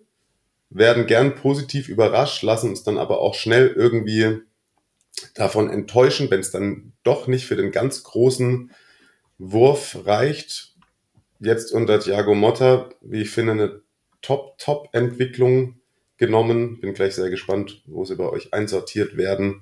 werden 0.71 1.05
gern 1.05 1.35
positiv 1.35 1.87
überrascht, 1.87 2.41
lassen 2.41 2.71
uns 2.71 2.81
dann 2.81 2.97
aber 2.97 3.19
auch 3.19 3.35
schnell 3.35 3.67
irgendwie 3.67 4.39
davon 5.35 5.69
enttäuschen, 5.69 6.31
wenn 6.31 6.39
es 6.39 6.49
dann 6.49 6.93
doch 7.03 7.27
nicht 7.27 7.45
für 7.45 7.55
den 7.55 7.71
ganz 7.71 8.01
großen 8.03 8.71
Wurf 9.37 9.99
reicht 10.05 10.68
jetzt 11.39 11.71
unter 11.71 11.99
Thiago 11.99 12.35
Motta, 12.35 12.89
wie 13.01 13.21
ich 13.21 13.29
finde, 13.29 13.53
eine 13.53 13.81
Top-Top-Entwicklung 14.21 15.79
genommen. 16.17 16.79
Bin 16.81 16.93
gleich 16.93 17.15
sehr 17.15 17.29
gespannt, 17.29 17.81
wo 17.85 18.05
sie 18.05 18.15
bei 18.15 18.29
euch 18.29 18.53
einsortiert 18.53 19.17
werden. 19.17 19.61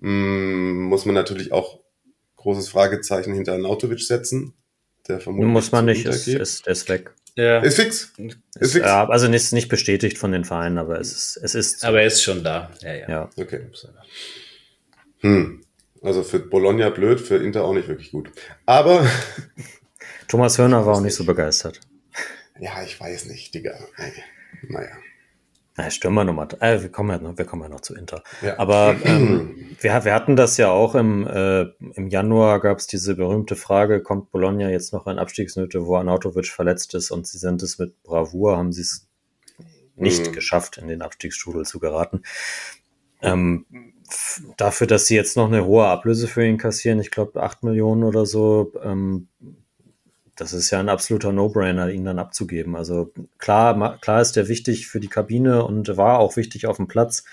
Hm, 0.00 0.82
muss 0.82 1.04
man 1.04 1.14
natürlich 1.14 1.52
auch 1.52 1.80
großes 2.36 2.68
Fragezeichen 2.68 3.34
hinter 3.34 3.56
Nautovic 3.58 4.00
setzen. 4.00 4.54
Der 5.08 5.20
vermutlich 5.20 5.52
muss 5.52 5.72
man 5.72 5.84
nicht, 5.84 6.06
ist, 6.06 6.28
ist, 6.28 6.66
ist 6.66 6.88
weg. 6.88 7.12
Ja. 7.34 7.60
Ist 7.60 7.76
fix. 7.76 8.12
Ist, 8.18 8.38
ist 8.60 8.72
fix. 8.72 8.84
Ja, 8.84 9.08
also 9.08 9.28
nicht, 9.28 9.52
nicht 9.52 9.68
bestätigt 9.68 10.18
von 10.18 10.32
den 10.32 10.44
Vereinen, 10.44 10.78
aber 10.78 11.00
es 11.00 11.12
ist, 11.12 11.40
es 11.42 11.54
ist. 11.54 11.84
Aber 11.84 12.00
er 12.00 12.06
ist 12.06 12.22
schon 12.22 12.44
da. 12.44 12.70
Ja, 12.82 12.94
ja. 12.94 13.08
ja. 13.08 13.30
Okay. 13.36 13.60
Hm. 15.20 15.64
Also 16.02 16.24
für 16.24 16.40
Bologna 16.40 16.90
blöd, 16.90 17.20
für 17.20 17.36
Inter 17.36 17.64
auch 17.64 17.74
nicht 17.74 17.88
wirklich 17.88 18.10
gut. 18.10 18.30
Aber 18.66 19.06
Thomas 20.28 20.58
Hörner 20.58 20.86
war 20.86 20.96
auch 20.96 21.00
nicht 21.00 21.14
so 21.14 21.24
begeistert. 21.24 21.80
Ja, 22.60 22.82
ich 22.82 23.00
weiß 23.00 23.26
nicht, 23.26 23.54
Digga. 23.54 23.78
Naja. 24.68 24.90
Na, 25.76 25.90
Stürmer 25.90 26.24
Nummer 26.24 26.46
äh, 26.60 26.82
wir 26.82 26.90
kommen 26.90 27.10
ja 27.10 27.18
noch, 27.18 27.38
wir 27.38 27.46
kommen 27.46 27.62
ja 27.62 27.68
noch 27.70 27.80
zu 27.80 27.94
Inter. 27.94 28.22
Ja. 28.42 28.58
Aber 28.58 28.94
ähm, 29.04 29.74
wir, 29.80 30.04
wir 30.04 30.14
hatten 30.14 30.36
das 30.36 30.58
ja 30.58 30.70
auch 30.70 30.94
im, 30.94 31.26
äh, 31.26 31.62
im 31.94 32.08
Januar 32.08 32.60
gab 32.60 32.78
es 32.78 32.86
diese 32.86 33.14
berühmte 33.14 33.56
Frage, 33.56 34.02
kommt 34.02 34.30
Bologna 34.30 34.68
jetzt 34.68 34.92
noch 34.92 35.06
in 35.06 35.18
Abstiegsnöte, 35.18 35.86
wo 35.86 35.96
Arnautovic 35.96 36.48
verletzt 36.48 36.94
ist 36.94 37.10
und 37.10 37.26
sie 37.26 37.38
sind 37.38 37.62
es 37.62 37.78
mit 37.78 38.02
Bravour, 38.02 38.58
haben 38.58 38.72
sie 38.72 38.82
es 38.82 39.08
nicht 39.96 40.28
mhm. 40.28 40.32
geschafft, 40.32 40.76
in 40.76 40.88
den 40.88 41.00
Abstiegsstrudel 41.00 41.64
zu 41.64 41.78
geraten. 41.78 42.22
Ähm, 43.22 43.64
dafür, 44.58 44.86
dass 44.86 45.06
sie 45.06 45.14
jetzt 45.14 45.36
noch 45.36 45.46
eine 45.46 45.64
hohe 45.64 45.86
Ablöse 45.86 46.28
für 46.28 46.44
ihn 46.44 46.58
kassieren, 46.58 47.00
ich 47.00 47.10
glaube 47.10 47.42
acht 47.42 47.62
Millionen 47.62 48.04
oder 48.04 48.26
so, 48.26 48.72
ähm, 48.82 49.28
das 50.42 50.52
ist 50.52 50.70
ja 50.70 50.80
ein 50.80 50.88
absoluter 50.88 51.32
No-Brainer, 51.32 51.90
ihn 51.90 52.04
dann 52.04 52.18
abzugeben. 52.18 52.76
Also 52.76 53.12
klar, 53.38 53.98
klar 54.00 54.20
ist 54.20 54.36
der 54.36 54.48
wichtig 54.48 54.88
für 54.88 55.00
die 55.00 55.08
Kabine 55.08 55.64
und 55.64 55.96
war 55.96 56.18
auch 56.18 56.36
wichtig 56.36 56.66
auf 56.66 56.76
dem 56.76 56.88
Platz, 56.88 57.24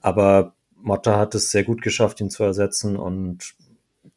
aber 0.00 0.54
Motta 0.76 1.18
hat 1.18 1.34
es 1.34 1.50
sehr 1.50 1.64
gut 1.64 1.80
geschafft, 1.80 2.20
ihn 2.20 2.30
zu 2.30 2.44
ersetzen 2.44 2.96
und 2.96 3.54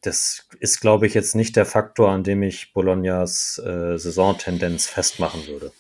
das 0.01 0.47
ist, 0.59 0.81
glaube 0.81 1.07
ich, 1.07 1.13
jetzt 1.13 1.35
nicht 1.35 1.55
der 1.55 1.65
Faktor, 1.65 2.09
an 2.09 2.23
dem 2.23 2.43
ich 2.43 2.73
Bolognas 2.73 3.61
äh, 3.65 3.97
Saisontendenz 3.97 4.87
festmachen 4.87 5.47
würde. 5.47 5.71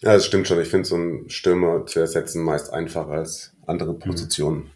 Ja, 0.00 0.14
das 0.14 0.26
stimmt 0.26 0.48
schon. 0.48 0.60
Ich 0.60 0.68
finde 0.68 0.88
so 0.88 0.96
einen 0.96 1.30
Stürmer 1.30 1.86
zu 1.86 2.00
ersetzen 2.00 2.42
meist 2.42 2.72
einfacher 2.72 3.12
als 3.12 3.54
andere 3.66 3.94
Positionen. 3.94 4.70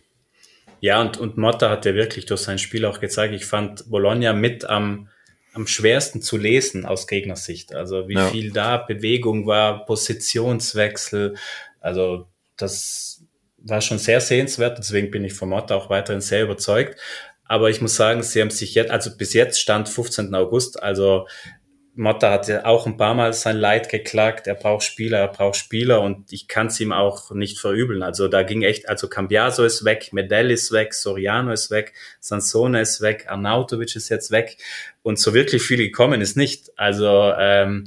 Ja, 0.81 1.01
und, 1.01 1.17
und 1.19 1.37
Motta 1.37 1.71
hat 1.71 1.85
ja 1.85 1.95
wirklich 1.95 2.27
durch 2.27 2.43
sein 2.43 2.59
Spiel 2.59 2.85
auch 2.85 3.01
gezeigt, 3.01 3.35
ich 3.35 3.47
fand 3.47 3.91
Bologna 3.91 4.33
mit 4.33 4.65
am, 4.67 5.09
am 5.57 5.67
schwersten 5.67 6.23
zu 6.23 6.37
lesen 6.37 6.87
aus 6.87 7.07
Gegnersicht. 7.07 7.75
Also 7.75 8.09
wie 8.09 8.15
ja. 8.15 8.29
viel 8.29 8.53
da 8.53 8.79
Bewegung 8.79 9.47
war, 9.47 9.85
Positionswechsel. 9.85 11.37
Also 11.81 12.27
das 12.57 13.25
war 13.59 13.81
schon 13.81 13.99
sehr 13.99 14.21
sehenswert. 14.21 14.79
Deswegen 14.79 15.11
bin 15.11 15.25
ich 15.25 15.35
von 15.35 15.49
Motta 15.49 15.75
auch 15.75 15.91
weiterhin 15.91 16.21
sehr 16.21 16.45
überzeugt. 16.45 17.01
Aber 17.45 17.71
ich 17.71 17.81
muss 17.81 17.97
sagen, 17.97 18.23
sie 18.23 18.41
haben 18.41 18.51
sich 18.51 18.75
jetzt, 18.75 18.91
also 18.91 19.17
bis 19.17 19.33
jetzt 19.33 19.61
stand 19.61 19.89
15. 19.89 20.35
August, 20.35 20.83
also 20.83 21.27
Motta 21.97 22.31
hat 22.31 22.47
ja 22.47 22.65
auch 22.67 22.87
ein 22.87 22.97
paar 22.97 23.15
Mal 23.15 23.33
sein 23.33 23.57
Leid 23.57 23.89
geklagt. 23.89 24.47
Er 24.47 24.55
braucht 24.55 24.85
Spieler, 24.85 25.19
er 25.19 25.29
braucht 25.29 25.57
Spieler 25.57 26.03
und 26.03 26.33
ich 26.33 26.47
kann 26.47 26.67
es 26.67 26.79
ihm 26.79 26.93
auch 26.93 27.31
nicht 27.31 27.59
verübeln. 27.59 28.03
Also 28.03 28.29
da 28.29 28.43
ging 28.43 28.63
echt, 28.63 28.89
also 28.89 29.09
Cambiaso 29.09 29.65
ist 29.65 29.85
weg, 29.85 30.11
Medell 30.13 30.51
ist 30.51 30.73
weg, 30.73 30.93
Soriano 30.93 31.53
ist 31.53 31.71
weg, 31.71 31.95
Sansone 32.21 32.81
ist 32.83 33.01
weg, 33.01 33.27
Arnautovic 33.29 33.97
ist 33.97 34.11
jetzt 34.11 34.31
weg 34.31 34.59
und 35.03 35.19
so 35.19 35.33
wirklich 35.33 35.63
viele 35.63 35.85
gekommen 35.85 36.21
ist 36.21 36.37
nicht. 36.37 36.71
Also 36.77 37.33
ähm, 37.39 37.85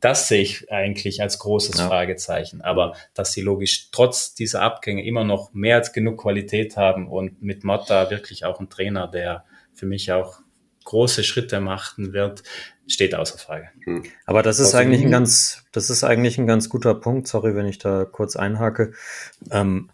das 0.00 0.26
sehe 0.26 0.42
ich 0.42 0.70
eigentlich 0.72 1.22
als 1.22 1.38
großes 1.38 1.78
ja. 1.78 1.86
Fragezeichen. 1.86 2.60
Aber 2.62 2.96
dass 3.14 3.32
sie 3.32 3.42
logisch 3.42 3.90
trotz 3.92 4.34
dieser 4.34 4.60
Abgänge 4.60 5.04
immer 5.04 5.22
noch 5.22 5.52
mehr 5.54 5.76
als 5.76 5.92
genug 5.92 6.20
Qualität 6.20 6.76
haben 6.76 7.08
und 7.08 7.40
mit 7.40 7.62
Motta 7.62 8.10
wirklich 8.10 8.44
auch 8.44 8.58
ein 8.58 8.68
Trainer, 8.68 9.06
der 9.06 9.44
für 9.72 9.86
mich 9.86 10.10
auch 10.10 10.40
große 10.84 11.24
Schritte 11.24 11.60
machen 11.60 12.12
wird, 12.12 12.42
steht 12.86 13.14
außer 13.14 13.38
Frage. 13.38 13.68
Hm. 13.84 14.04
Aber 14.26 14.42
das 14.42 14.58
ist 14.58 14.74
eigentlich 14.74 15.02
ein 15.02 15.10
ganz, 15.10 15.64
das 15.72 15.90
ist 15.90 16.04
eigentlich 16.04 16.38
ein 16.38 16.46
ganz 16.46 16.68
guter 16.68 16.94
Punkt. 16.94 17.28
Sorry, 17.28 17.54
wenn 17.54 17.66
ich 17.66 17.78
da 17.78 18.04
kurz 18.04 18.36
einhake. 18.36 18.92
Ähm, 19.50 19.90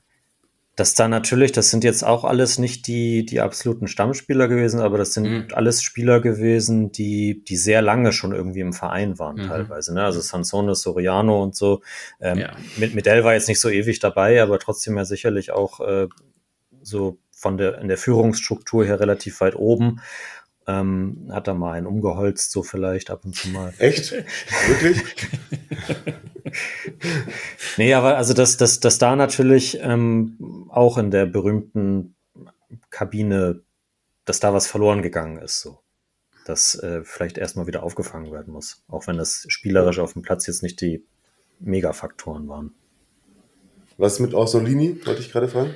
dass 0.78 0.94
da 0.94 1.08
natürlich, 1.08 1.50
das 1.50 1.70
sind 1.70 1.82
jetzt 1.82 2.04
auch 2.04 2.22
alles 2.22 2.58
nicht 2.58 2.86
die, 2.86 3.26
die 3.26 3.40
absoluten 3.40 3.88
Stammspieler 3.88 4.46
gewesen, 4.46 4.78
aber 4.78 4.96
das 4.96 5.12
sind 5.12 5.24
mhm. 5.24 5.48
alles 5.52 5.82
Spieler 5.82 6.20
gewesen, 6.20 6.92
die, 6.92 7.42
die 7.42 7.56
sehr 7.56 7.82
lange 7.82 8.12
schon 8.12 8.32
irgendwie 8.32 8.60
im 8.60 8.72
Verein 8.72 9.18
waren, 9.18 9.42
mhm. 9.42 9.48
teilweise. 9.48 9.92
Ne? 9.92 10.04
Also 10.04 10.20
Sansone, 10.20 10.76
Soriano 10.76 11.42
und 11.42 11.56
so. 11.56 11.82
Ähm, 12.20 12.38
ja. 12.38 12.52
mit 12.76 12.94
Medell 12.94 13.24
war 13.24 13.34
jetzt 13.34 13.48
nicht 13.48 13.60
so 13.60 13.68
ewig 13.68 13.98
dabei, 13.98 14.40
aber 14.40 14.60
trotzdem 14.60 14.96
ja 14.96 15.04
sicherlich 15.04 15.50
auch 15.50 15.80
äh, 15.80 16.06
so 16.80 17.18
von 17.32 17.58
der, 17.58 17.78
in 17.78 17.88
der 17.88 17.98
Führungsstruktur 17.98 18.84
her 18.84 19.00
relativ 19.00 19.40
weit 19.40 19.56
oben. 19.56 20.00
Ähm, 20.68 21.30
hat 21.30 21.48
da 21.48 21.54
mal 21.54 21.72
einen 21.72 21.86
umgeholzt, 21.86 22.52
so 22.52 22.62
vielleicht 22.62 23.10
ab 23.10 23.24
und 23.24 23.34
zu 23.34 23.48
mal. 23.48 23.72
Echt? 23.78 24.12
Wirklich? 24.12 25.02
nee, 27.78 27.94
aber 27.94 28.18
also 28.18 28.34
dass, 28.34 28.58
dass, 28.58 28.78
dass 28.78 28.98
da 28.98 29.16
natürlich 29.16 29.78
ähm, 29.80 30.66
auch 30.68 30.98
in 30.98 31.10
der 31.10 31.24
berühmten 31.24 32.14
Kabine, 32.90 33.62
dass 34.26 34.40
da 34.40 34.52
was 34.52 34.66
verloren 34.66 35.00
gegangen 35.00 35.38
ist, 35.38 35.62
so. 35.62 35.80
Dass 36.44 36.74
äh, 36.74 37.02
vielleicht 37.02 37.38
erstmal 37.38 37.66
wieder 37.66 37.82
aufgefangen 37.82 38.30
werden 38.30 38.52
muss. 38.52 38.84
Auch 38.88 39.06
wenn 39.06 39.16
das 39.16 39.46
spielerisch 39.48 39.98
auf 39.98 40.12
dem 40.12 40.22
Platz 40.22 40.46
jetzt 40.46 40.62
nicht 40.62 40.82
die 40.82 41.02
Megafaktoren 41.60 42.46
waren. 42.46 42.74
Was 43.96 44.20
mit 44.20 44.34
Orsolini, 44.34 45.00
wollte 45.06 45.22
ich 45.22 45.32
gerade 45.32 45.48
fragen? 45.48 45.74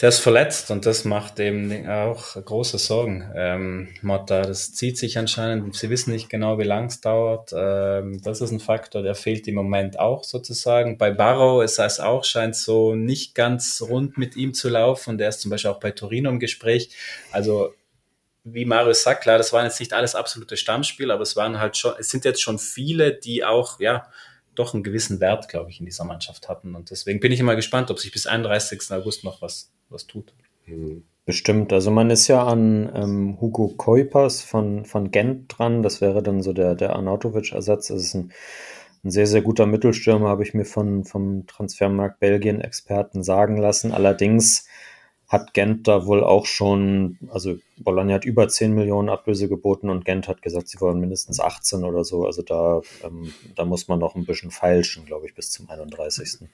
Der 0.00 0.08
ist 0.08 0.20
verletzt 0.20 0.70
und 0.70 0.86
das 0.86 1.04
macht 1.04 1.38
eben 1.40 1.86
auch 1.88 2.34
große 2.34 2.78
Sorgen. 2.78 3.30
Ähm, 3.34 3.88
Motta, 4.00 4.42
das 4.42 4.72
zieht 4.72 4.96
sich 4.96 5.18
anscheinend, 5.18 5.76
sie 5.76 5.90
wissen 5.90 6.12
nicht 6.12 6.30
genau, 6.30 6.58
wie 6.58 6.64
lang 6.64 6.86
es 6.86 7.02
dauert. 7.02 7.52
Ähm, 7.54 8.22
das 8.22 8.40
ist 8.40 8.50
ein 8.50 8.60
Faktor, 8.60 9.02
der 9.02 9.14
fehlt 9.14 9.46
im 9.46 9.56
Moment 9.56 9.98
auch 9.98 10.24
sozusagen. 10.24 10.96
Bei 10.96 11.10
Barrow 11.10 11.62
ist 11.62 11.78
es 11.78 12.00
auch, 12.00 12.24
scheint 12.24 12.56
so 12.56 12.94
nicht 12.94 13.34
ganz 13.34 13.82
rund 13.86 14.16
mit 14.16 14.36
ihm 14.36 14.54
zu 14.54 14.70
laufen. 14.70 15.18
Der 15.18 15.28
ist 15.28 15.42
zum 15.42 15.50
Beispiel 15.50 15.70
auch 15.70 15.80
bei 15.80 15.90
Torino 15.90 16.30
im 16.30 16.40
Gespräch. 16.40 16.90
Also 17.30 17.74
wie 18.44 18.64
Marius 18.64 19.02
sagt, 19.02 19.22
klar, 19.22 19.36
das 19.36 19.52
waren 19.52 19.66
jetzt 19.66 19.80
nicht 19.80 19.92
alles 19.92 20.14
absolute 20.14 20.56
Stammspiele, 20.56 21.12
aber 21.12 21.22
es 21.22 21.36
waren 21.36 21.60
halt 21.60 21.76
schon, 21.76 21.92
es 21.98 22.08
sind 22.08 22.24
jetzt 22.24 22.40
schon 22.40 22.58
viele, 22.58 23.12
die 23.12 23.44
auch, 23.44 23.78
ja, 23.80 24.08
doch 24.54 24.72
einen 24.72 24.82
gewissen 24.82 25.20
Wert, 25.20 25.48
glaube 25.48 25.70
ich, 25.70 25.80
in 25.80 25.86
dieser 25.86 26.04
Mannschaft 26.04 26.48
hatten. 26.48 26.74
Und 26.74 26.90
deswegen 26.90 27.20
bin 27.20 27.32
ich 27.32 27.40
immer 27.40 27.56
gespannt, 27.56 27.90
ob 27.90 27.98
sich 27.98 28.12
bis 28.12 28.26
31. 28.26 28.90
August 28.90 29.24
noch 29.24 29.42
was, 29.42 29.70
was 29.90 30.06
tut. 30.06 30.32
Mhm. 30.66 31.04
Bestimmt. 31.26 31.72
Also 31.72 31.90
man 31.90 32.10
ist 32.10 32.26
ja 32.28 32.44
an 32.44 32.90
ähm, 32.94 33.40
Hugo 33.40 33.68
Kuipers 33.68 34.42
von, 34.42 34.84
von 34.84 35.10
Gent 35.10 35.56
dran. 35.56 35.82
Das 35.82 36.00
wäre 36.00 36.22
dann 36.22 36.42
so 36.42 36.52
der, 36.52 36.74
der 36.74 36.96
Arnautovic-Ersatz. 36.96 37.88
Das 37.88 38.02
ist 38.02 38.14
ein, 38.14 38.32
ein 39.04 39.10
sehr, 39.10 39.26
sehr 39.26 39.42
guter 39.42 39.66
Mittelstürmer, 39.66 40.28
habe 40.28 40.42
ich 40.42 40.54
mir 40.54 40.64
von, 40.64 41.04
vom 41.04 41.46
Transfermarkt 41.46 42.18
Belgien-Experten 42.20 43.22
sagen 43.22 43.58
lassen. 43.58 43.92
Allerdings 43.92 44.66
hat 45.28 45.54
Gent 45.54 45.86
da 45.86 46.06
wohl 46.06 46.24
auch 46.24 46.46
schon, 46.46 47.18
also 47.28 47.56
Bologna 47.78 48.14
hat 48.14 48.24
über 48.24 48.48
10 48.48 48.74
Millionen 48.74 49.08
Ablöse 49.08 49.48
geboten 49.48 49.88
und 49.88 50.04
Gent 50.04 50.26
hat 50.26 50.42
gesagt, 50.42 50.68
sie 50.68 50.80
wollen 50.80 50.98
mindestens 50.98 51.38
18 51.38 51.84
oder 51.84 52.02
so. 52.02 52.26
Also 52.26 52.42
da, 52.42 52.80
ähm, 53.04 53.32
da 53.54 53.64
muss 53.64 53.86
man 53.86 54.00
noch 54.00 54.16
ein 54.16 54.26
bisschen 54.26 54.50
feilschen, 54.50 55.06
glaube 55.06 55.26
ich, 55.26 55.34
bis 55.34 55.52
zum 55.52 55.70
31. 55.70 56.48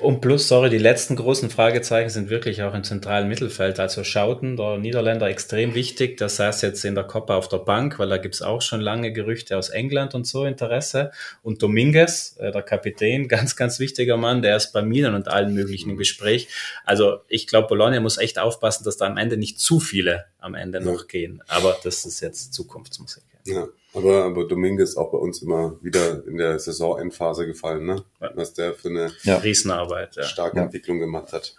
Und 0.00 0.20
plus, 0.20 0.48
sorry, 0.48 0.70
die 0.70 0.78
letzten 0.78 1.16
großen 1.16 1.50
Fragezeichen 1.50 2.10
sind 2.10 2.30
wirklich 2.30 2.62
auch 2.62 2.74
im 2.74 2.84
zentralen 2.84 3.28
Mittelfeld. 3.28 3.78
Also 3.80 4.04
Schauten, 4.04 4.56
der 4.56 4.78
Niederländer, 4.78 5.28
extrem 5.28 5.74
wichtig. 5.74 6.16
Der 6.16 6.28
saß 6.28 6.62
jetzt 6.62 6.84
in 6.84 6.94
der 6.94 7.04
Copa 7.04 7.36
auf 7.36 7.48
der 7.48 7.58
Bank, 7.58 7.98
weil 7.98 8.08
da 8.08 8.16
gibt's 8.16 8.42
auch 8.42 8.62
schon 8.62 8.80
lange 8.80 9.12
Gerüchte 9.12 9.56
aus 9.56 9.68
England 9.68 10.14
und 10.14 10.26
so 10.26 10.44
Interesse. 10.44 11.12
Und 11.42 11.62
Dominguez, 11.62 12.36
äh, 12.38 12.50
der 12.50 12.62
Kapitän, 12.62 13.28
ganz, 13.28 13.56
ganz 13.56 13.80
wichtiger 13.80 14.16
Mann, 14.16 14.42
der 14.42 14.56
ist 14.56 14.72
bei 14.72 14.82
Milan 14.82 15.14
und 15.14 15.28
allen 15.28 15.54
möglichen 15.54 15.90
im 15.90 15.96
Gespräch. 15.96 16.48
Also 16.84 17.18
ich 17.28 17.46
glaube, 17.46 17.68
Bologna 17.68 18.00
muss 18.00 18.18
echt 18.18 18.38
aufpassen, 18.38 18.84
dass 18.84 18.96
da 18.96 19.06
am 19.06 19.16
Ende 19.16 19.36
nicht 19.36 19.60
zu 19.60 19.80
viele 19.80 20.26
am 20.38 20.54
Ende 20.54 20.80
noch 20.80 21.06
gehen. 21.06 21.42
Aber 21.48 21.76
das 21.84 22.04
ist 22.04 22.20
jetzt 22.20 22.54
Zukunftsmusik. 22.54 23.24
Ja. 23.46 23.68
Aber, 23.92 24.24
aber 24.24 24.46
Dominguez 24.46 24.96
auch 24.96 25.10
bei 25.10 25.18
uns 25.18 25.42
immer 25.42 25.76
wieder 25.82 26.24
in 26.26 26.36
der 26.36 26.58
Saisonendphase 26.58 27.46
gefallen, 27.46 27.86
ne? 27.86 28.04
Was 28.34 28.54
der 28.54 28.74
für 28.74 28.88
eine 28.88 29.10
ja. 29.24 29.38
Riesenarbeit, 29.38 30.16
ja. 30.16 30.22
starke 30.22 30.58
ja. 30.58 30.64
Entwicklung 30.64 31.00
gemacht 31.00 31.32
hat. 31.32 31.56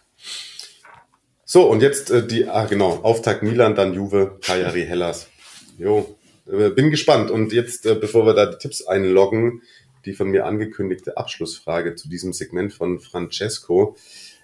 So, 1.44 1.70
und 1.70 1.82
jetzt 1.82 2.10
äh, 2.12 2.26
die, 2.26 2.48
ah 2.48 2.66
genau, 2.66 3.00
Auftakt 3.04 3.44
Milan, 3.44 3.76
dann 3.76 3.94
Juve, 3.94 4.38
Cagliari, 4.42 4.86
Hellas. 4.86 5.28
Jo, 5.78 6.18
äh, 6.50 6.70
bin 6.70 6.90
gespannt. 6.92 7.30
Und 7.30 7.52
jetzt, 7.52 7.86
äh, 7.86 7.96
bevor 7.96 8.26
wir 8.26 8.34
da 8.34 8.46
die 8.46 8.58
Tipps 8.58 8.86
einloggen, 8.86 9.62
die 10.06 10.14
von 10.14 10.30
mir 10.30 10.46
angekündigte 10.46 11.18
Abschlussfrage 11.18 11.96
zu 11.96 12.08
diesem 12.08 12.32
Segment 12.32 12.74
von 12.74 13.02
Francesco, 13.02 13.98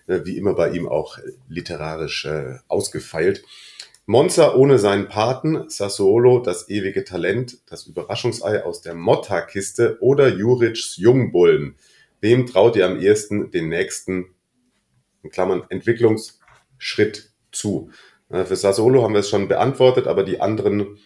äh, 0.07 0.22
wie 0.26 0.38
immer 0.38 0.53
bei 0.53 0.72
ihm 0.72 0.88
auch 0.88 1.18
literarisch 1.47 2.26
äh, 2.26 2.57
ausgefeilt. 2.68 3.43
Monza 4.09 4.55
ohne 4.55 4.79
seinen 4.79 5.09
Paten, 5.09 5.69
Sassuolo 5.69 6.39
das 6.39 6.69
ewige 6.69 7.03
Talent, 7.03 7.57
das 7.69 7.88
Überraschungsei 7.88 8.63
aus 8.63 8.81
der 8.81 8.95
Motta-Kiste 8.95 9.97
oder 9.99 10.29
Juric's 10.29 10.95
Jungbullen. 10.95 11.75
Wem 12.21 12.45
traut 12.45 12.77
ihr 12.77 12.85
am 12.85 13.01
ehesten 13.01 13.51
den 13.51 13.67
nächsten, 13.67 14.27
in 15.23 15.29
Klammern, 15.29 15.63
Entwicklungsschritt 15.67 17.34
zu? 17.51 17.91
Für 18.29 18.55
Sassuolo 18.55 19.03
haben 19.03 19.13
wir 19.13 19.19
es 19.19 19.29
schon 19.29 19.49
beantwortet, 19.49 20.07
aber 20.07 20.23
die 20.23 20.39
anderen 20.39 20.99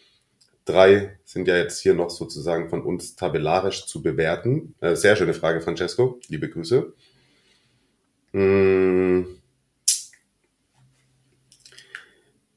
drei 0.65 1.17
sind 1.25 1.47
ja 1.47 1.57
jetzt 1.57 1.81
hier 1.81 1.95
noch 1.95 2.11
sozusagen 2.11 2.69
von 2.69 2.83
uns 2.83 3.15
tabellarisch 3.15 3.87
zu 3.87 4.03
bewerten. 4.03 4.75
Äh, 4.79 4.95
sehr 4.95 5.15
schöne 5.15 5.33
Frage, 5.33 5.61
Francesco. 5.61 6.19
Liebe 6.27 6.49
Grüße. 6.49 6.93
Mmh. 8.33 9.40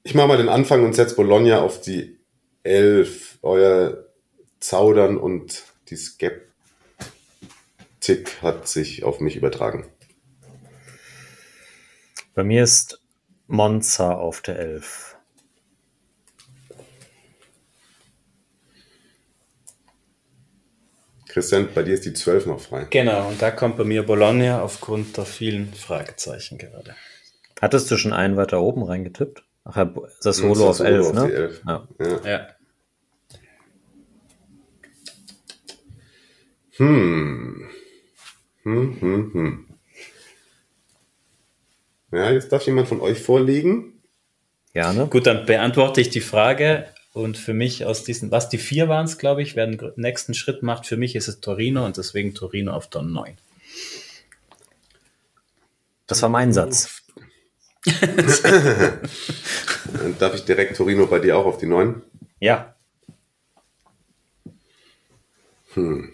Ich 0.06 0.14
mache 0.14 0.28
mal 0.28 0.36
den 0.36 0.51
Anfang 0.51 0.85
und 0.85 0.94
setze 0.94 1.16
Bologna 1.16 1.62
auf 1.62 1.81
die 1.81 2.18
11. 2.62 3.39
Euer 3.40 4.05
Zaudern 4.60 5.16
und 5.16 5.64
die 5.89 5.97
Skeptik 5.97 6.44
hat 8.43 8.68
sich 8.68 9.02
auf 9.02 9.20
mich 9.20 9.35
übertragen. 9.35 9.86
Bei 12.35 12.44
mir 12.44 12.62
ist 12.62 13.01
Monza 13.47 14.12
auf 14.12 14.43
der 14.43 14.59
11. 14.59 15.16
Christian, 21.28 21.70
bei 21.74 21.82
dir 21.82 21.94
ist 21.94 22.05
die 22.05 22.12
12 22.12 22.44
noch 22.44 22.60
frei. 22.60 22.86
Genau, 22.90 23.28
und 23.28 23.40
da 23.40 23.51
kommt 23.51 23.78
bei 23.78 23.85
mir 23.85 24.05
Bologna 24.05 24.60
aufgrund 24.60 25.16
der 25.16 25.24
vielen 25.24 25.72
Fragezeichen 25.72 26.59
gerade. 26.59 26.94
Hattest 27.62 27.90
du 27.90 27.97
schon 27.97 28.12
einen 28.12 28.36
weiter 28.36 28.60
oben 28.60 28.82
reingetippt? 28.82 29.43
Ach, 29.65 29.86
das 30.23 30.36
Solo 30.36 30.69
auf 30.69 30.81
11, 30.81 31.12
ne? 31.15 31.32
11. 31.32 31.62
Ja. 31.66 31.89
ja. 31.99 32.20
ja. 32.24 32.49
Hm. 36.77 37.69
Hm, 38.65 39.01
hm, 39.01 39.32
hm. 39.32 39.66
Ja, 42.12 42.31
jetzt 42.31 42.53
darf 42.53 42.66
jemand 42.66 42.89
von 42.89 43.01
euch 43.01 43.20
vorlegen. 43.20 44.03
Gerne. 44.73 45.07
Gut, 45.07 45.27
dann 45.27 45.47
beantworte 45.47 46.01
ich 46.01 46.11
die 46.11 46.20
Frage. 46.20 46.86
Und 47.12 47.39
für 47.39 47.55
mich 47.55 47.85
aus 47.85 48.03
diesen, 48.03 48.32
was 48.32 48.49
die 48.49 48.59
vier 48.59 48.89
waren 48.89 49.05
es, 49.05 49.19
glaube 49.19 49.41
ich, 49.41 49.55
wer 49.55 49.69
den 49.69 49.81
nächsten 49.95 50.35
Schritt 50.35 50.65
macht, 50.65 50.85
für 50.85 50.97
mich 50.97 51.15
ist 51.15 51.28
es 51.28 51.41
Torino 51.41 51.85
und 51.86 51.97
deswegen 51.97 52.35
Torino 52.35 52.73
auf 52.73 52.89
der 52.89 53.03
9. 53.03 53.39
Das 56.09 56.23
war 56.23 56.28
mein 56.28 56.53
Satz. 56.53 57.03
Darf 60.19 60.35
ich 60.35 60.44
direkt 60.44 60.77
Torino 60.77 61.06
bei 61.06 61.19
dir 61.19 61.36
auch 61.36 61.44
auf 61.44 61.59
die 61.59 61.66
9? 61.66 62.01
Ja. 62.40 62.74
Hm. 65.74 66.12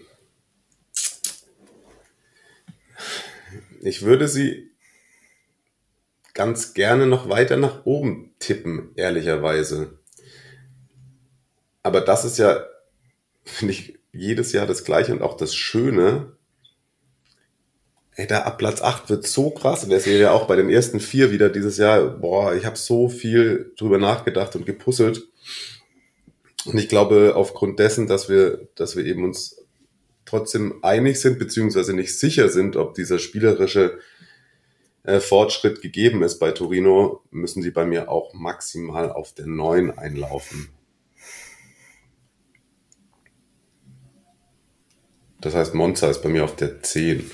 Ich 3.81 4.03
würde 4.03 4.27
sie 4.27 4.71
ganz 6.33 6.73
gerne 6.73 7.07
noch 7.07 7.29
weiter 7.29 7.57
nach 7.57 7.85
oben 7.85 8.33
tippen, 8.39 8.91
ehrlicherweise. 8.95 9.99
Aber 11.83 12.01
das 12.01 12.25
ist 12.25 12.37
ja, 12.37 12.65
finde 13.43 13.73
ich, 13.73 13.99
jedes 14.11 14.51
Jahr 14.51 14.67
das 14.67 14.83
Gleiche 14.83 15.13
und 15.13 15.21
auch 15.21 15.37
das 15.37 15.55
Schöne. 15.55 16.35
Ey, 18.15 18.27
da 18.27 18.41
ab 18.41 18.57
Platz 18.57 18.81
8 18.81 19.09
wird 19.09 19.25
so 19.25 19.51
krass. 19.51 19.83
Und 19.83 19.89
der 19.89 19.99
sehe 19.99 20.19
ja 20.19 20.31
auch 20.31 20.45
bei 20.45 20.55
den 20.55 20.69
ersten 20.69 20.99
vier 20.99 21.31
wieder 21.31 21.49
dieses 21.49 21.77
Jahr, 21.77 22.03
boah, 22.03 22.53
ich 22.53 22.65
habe 22.65 22.77
so 22.77 23.07
viel 23.07 23.73
drüber 23.77 23.97
nachgedacht 23.97 24.55
und 24.55 24.65
gepusselt. 24.65 25.27
Und 26.65 26.77
ich 26.77 26.89
glaube, 26.89 27.33
aufgrund 27.35 27.79
dessen, 27.79 28.07
dass 28.07 28.29
wir, 28.29 28.67
dass 28.75 28.95
wir 28.95 29.05
eben 29.05 29.23
uns 29.23 29.65
trotzdem 30.25 30.83
einig 30.83 31.19
sind, 31.19 31.39
beziehungsweise 31.39 31.93
nicht 31.93 32.17
sicher 32.17 32.49
sind, 32.49 32.75
ob 32.75 32.93
dieser 32.93 33.17
spielerische 33.17 33.99
äh, 35.03 35.19
Fortschritt 35.19 35.81
gegeben 35.81 36.21
ist 36.21 36.39
bei 36.39 36.51
Torino, 36.51 37.23
müssen 37.31 37.63
sie 37.63 37.71
bei 37.71 37.85
mir 37.85 38.09
auch 38.09 38.33
maximal 38.33 39.11
auf 39.11 39.33
der 39.33 39.47
9 39.47 39.97
einlaufen. 39.97 40.69
Das 45.39 45.55
heißt, 45.55 45.73
Monza 45.73 46.07
ist 46.09 46.21
bei 46.21 46.29
mir 46.29 46.43
auf 46.43 46.55
der 46.55 46.83
10. 46.83 47.29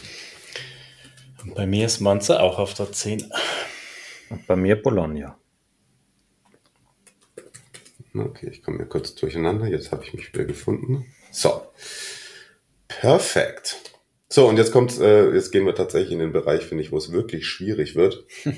Und 1.47 1.55
bei 1.55 1.65
mir 1.65 1.85
ist 1.85 2.01
Monza 2.01 2.41
auch 2.41 2.59
auf 2.59 2.73
der 2.73 2.91
10. 2.91 3.31
Und 4.29 4.45
bei 4.47 4.57
mir 4.57 4.75
Bologna. 4.81 5.39
Okay, 8.13 8.49
ich 8.51 8.61
komme 8.61 8.79
hier 8.79 8.87
kurz 8.87 9.15
durcheinander. 9.15 9.65
Jetzt 9.67 9.93
habe 9.93 10.03
ich 10.03 10.13
mich 10.13 10.33
wieder 10.33 10.43
gefunden. 10.43 11.05
So. 11.31 11.61
Perfekt. 12.89 13.77
So, 14.27 14.49
und 14.49 14.57
jetzt 14.57 14.73
kommt, 14.73 14.99
äh, 14.99 15.33
jetzt 15.33 15.53
gehen 15.53 15.65
wir 15.65 15.73
tatsächlich 15.73 16.11
in 16.11 16.19
den 16.19 16.33
Bereich, 16.33 16.65
finde 16.65 16.83
ich, 16.83 16.91
wo 16.91 16.97
es 16.97 17.13
wirklich 17.13 17.47
schwierig 17.47 17.95
wird. 17.95 18.25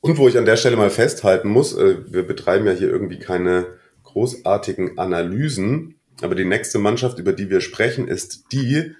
und 0.00 0.16
wo 0.16 0.28
ich 0.28 0.38
an 0.38 0.44
der 0.44 0.56
Stelle 0.56 0.76
mal 0.76 0.90
festhalten 0.90 1.48
muss, 1.48 1.76
äh, 1.76 2.12
wir 2.12 2.22
betreiben 2.22 2.68
ja 2.68 2.72
hier 2.72 2.88
irgendwie 2.88 3.18
keine 3.18 3.66
großartigen 4.04 4.96
Analysen, 4.96 5.98
aber 6.22 6.36
die 6.36 6.44
nächste 6.44 6.78
Mannschaft, 6.78 7.18
über 7.18 7.32
die 7.32 7.50
wir 7.50 7.60
sprechen, 7.60 8.06
ist 8.06 8.52
die, 8.52 8.94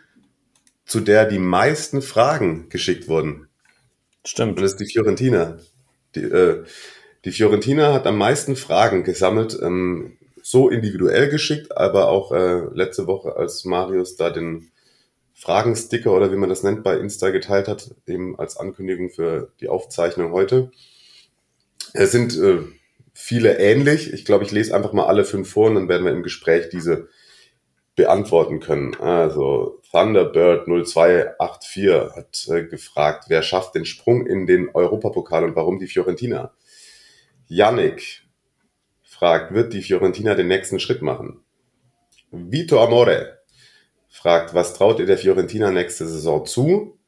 zu 0.89 1.01
der 1.01 1.27
die 1.27 1.39
meisten 1.39 2.03
Fragen 2.03 2.69
geschickt 2.71 3.07
wurden. 3.07 3.47
Stimmt. 4.25 4.57
Und 4.57 4.63
das 4.63 4.73
ist 4.73 4.81
die 4.81 4.87
Fiorentina. 4.87 5.59
Die, 6.15 6.23
äh, 6.23 6.65
die 7.25 7.31
Fiorentina 7.31 7.93
hat 7.93 8.07
am 8.07 8.17
meisten 8.19 8.57
Fragen 8.57 9.05
gesammelt, 9.05 9.57
ähm, 9.63 10.17
so 10.43 10.71
individuell 10.71 11.29
geschickt, 11.29 11.77
aber 11.77 12.09
auch 12.09 12.33
äh, 12.33 12.63
letzte 12.73 13.07
Woche, 13.07 13.37
als 13.37 13.65
Marius 13.65 14.17
da 14.17 14.31
den 14.31 14.71
Fragensticker 15.35 16.13
oder 16.13 16.33
wie 16.33 16.37
man 16.37 16.49
das 16.49 16.63
nennt 16.63 16.83
bei 16.83 16.97
Insta 16.97 17.31
geteilt 17.31 17.69
hat, 17.69 17.95
eben 18.07 18.39
als 18.39 18.57
Ankündigung 18.57 19.11
für 19.11 19.53
die 19.61 19.69
Aufzeichnung 19.69 20.33
heute. 20.33 20.71
Es 21.93 22.13
sind 22.13 22.37
äh, 22.39 22.61
viele 23.13 23.59
ähnlich. 23.59 24.13
Ich 24.13 24.25
glaube, 24.25 24.45
ich 24.45 24.53
lese 24.53 24.75
einfach 24.75 24.95
mal 24.95 25.07
alle 25.07 25.25
fünf 25.25 25.51
vor 25.51 25.69
und 25.69 25.75
dann 25.75 25.89
werden 25.89 26.07
wir 26.07 26.13
im 26.13 26.23
Gespräch 26.23 26.71
diese 26.71 27.09
beantworten 27.99 28.61
können. 28.61 28.95
Also 29.01 29.83
Thunderbird 29.91 30.69
0284 30.69 31.91
hat 32.15 32.49
äh, 32.49 32.65
gefragt, 32.65 33.25
wer 33.27 33.43
schafft 33.43 33.75
den 33.75 33.85
Sprung 33.85 34.25
in 34.25 34.47
den 34.47 34.69
Europapokal 34.73 35.43
und 35.43 35.57
warum 35.57 35.81
die 35.81 35.89
Fiorentina? 35.89 36.55
Yannick 37.49 38.23
fragt, 39.03 39.53
wird 39.53 39.73
die 39.73 39.83
Fiorentina 39.83 40.37
den 40.37 40.47
nächsten 40.47 40.79
Schritt 40.79 41.03
machen? 41.03 41.41
Vito 42.31 42.81
Amore 42.81 43.41
fragt, 44.09 44.55
was 44.55 44.75
traut 44.75 45.01
ihr 45.01 45.07
der 45.07 45.19
Fiorentina 45.19 45.73
nächste 45.73 46.07
Saison 46.07 46.47
zu? 46.47 47.01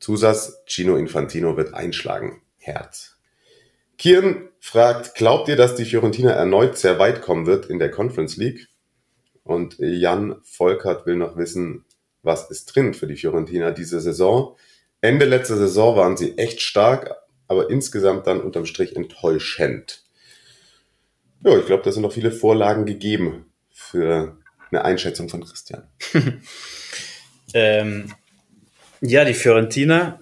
Zusatz, 0.00 0.62
Gino 0.66 0.96
Infantino 0.96 1.56
wird 1.56 1.72
einschlagen. 1.72 2.42
Herz. 2.58 3.16
Kian 3.96 4.50
fragt, 4.60 5.14
glaubt 5.14 5.48
ihr, 5.48 5.56
dass 5.56 5.76
die 5.76 5.86
Fiorentina 5.86 6.32
erneut 6.32 6.76
sehr 6.76 6.98
weit 6.98 7.22
kommen 7.22 7.46
wird 7.46 7.66
in 7.66 7.78
der 7.78 7.90
Conference 7.90 8.36
League? 8.36 8.68
Und 9.44 9.76
Jan 9.78 10.36
Volkert 10.42 11.06
will 11.06 11.16
noch 11.16 11.36
wissen, 11.36 11.84
was 12.22 12.50
ist 12.50 12.74
drin 12.74 12.94
für 12.94 13.06
die 13.06 13.16
Fiorentina 13.16 13.70
diese 13.70 14.00
Saison? 14.00 14.56
Ende 15.00 15.26
letzter 15.26 15.56
Saison 15.56 15.96
waren 15.96 16.16
sie 16.16 16.38
echt 16.38 16.62
stark, 16.62 17.14
aber 17.46 17.70
insgesamt 17.70 18.26
dann 18.26 18.40
unterm 18.40 18.64
Strich 18.64 18.96
enttäuschend. 18.96 20.02
Ja, 21.44 21.58
ich 21.58 21.66
glaube, 21.66 21.82
da 21.82 21.92
sind 21.92 22.02
noch 22.02 22.12
viele 22.12 22.32
Vorlagen 22.32 22.86
gegeben 22.86 23.52
für 23.70 24.38
eine 24.70 24.84
Einschätzung 24.84 25.28
von 25.28 25.44
Christian. 25.44 25.86
ähm, 27.54 28.14
ja, 29.02 29.26
die 29.26 29.34
Fiorentina 29.34 30.20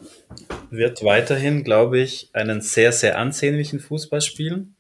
wird 0.70 1.04
weiterhin, 1.04 1.62
glaube 1.62 2.00
ich, 2.00 2.30
einen 2.32 2.60
sehr, 2.60 2.90
sehr 2.90 3.18
ansehnlichen 3.18 3.78
Fußball 3.78 4.20
spielen. 4.20 4.74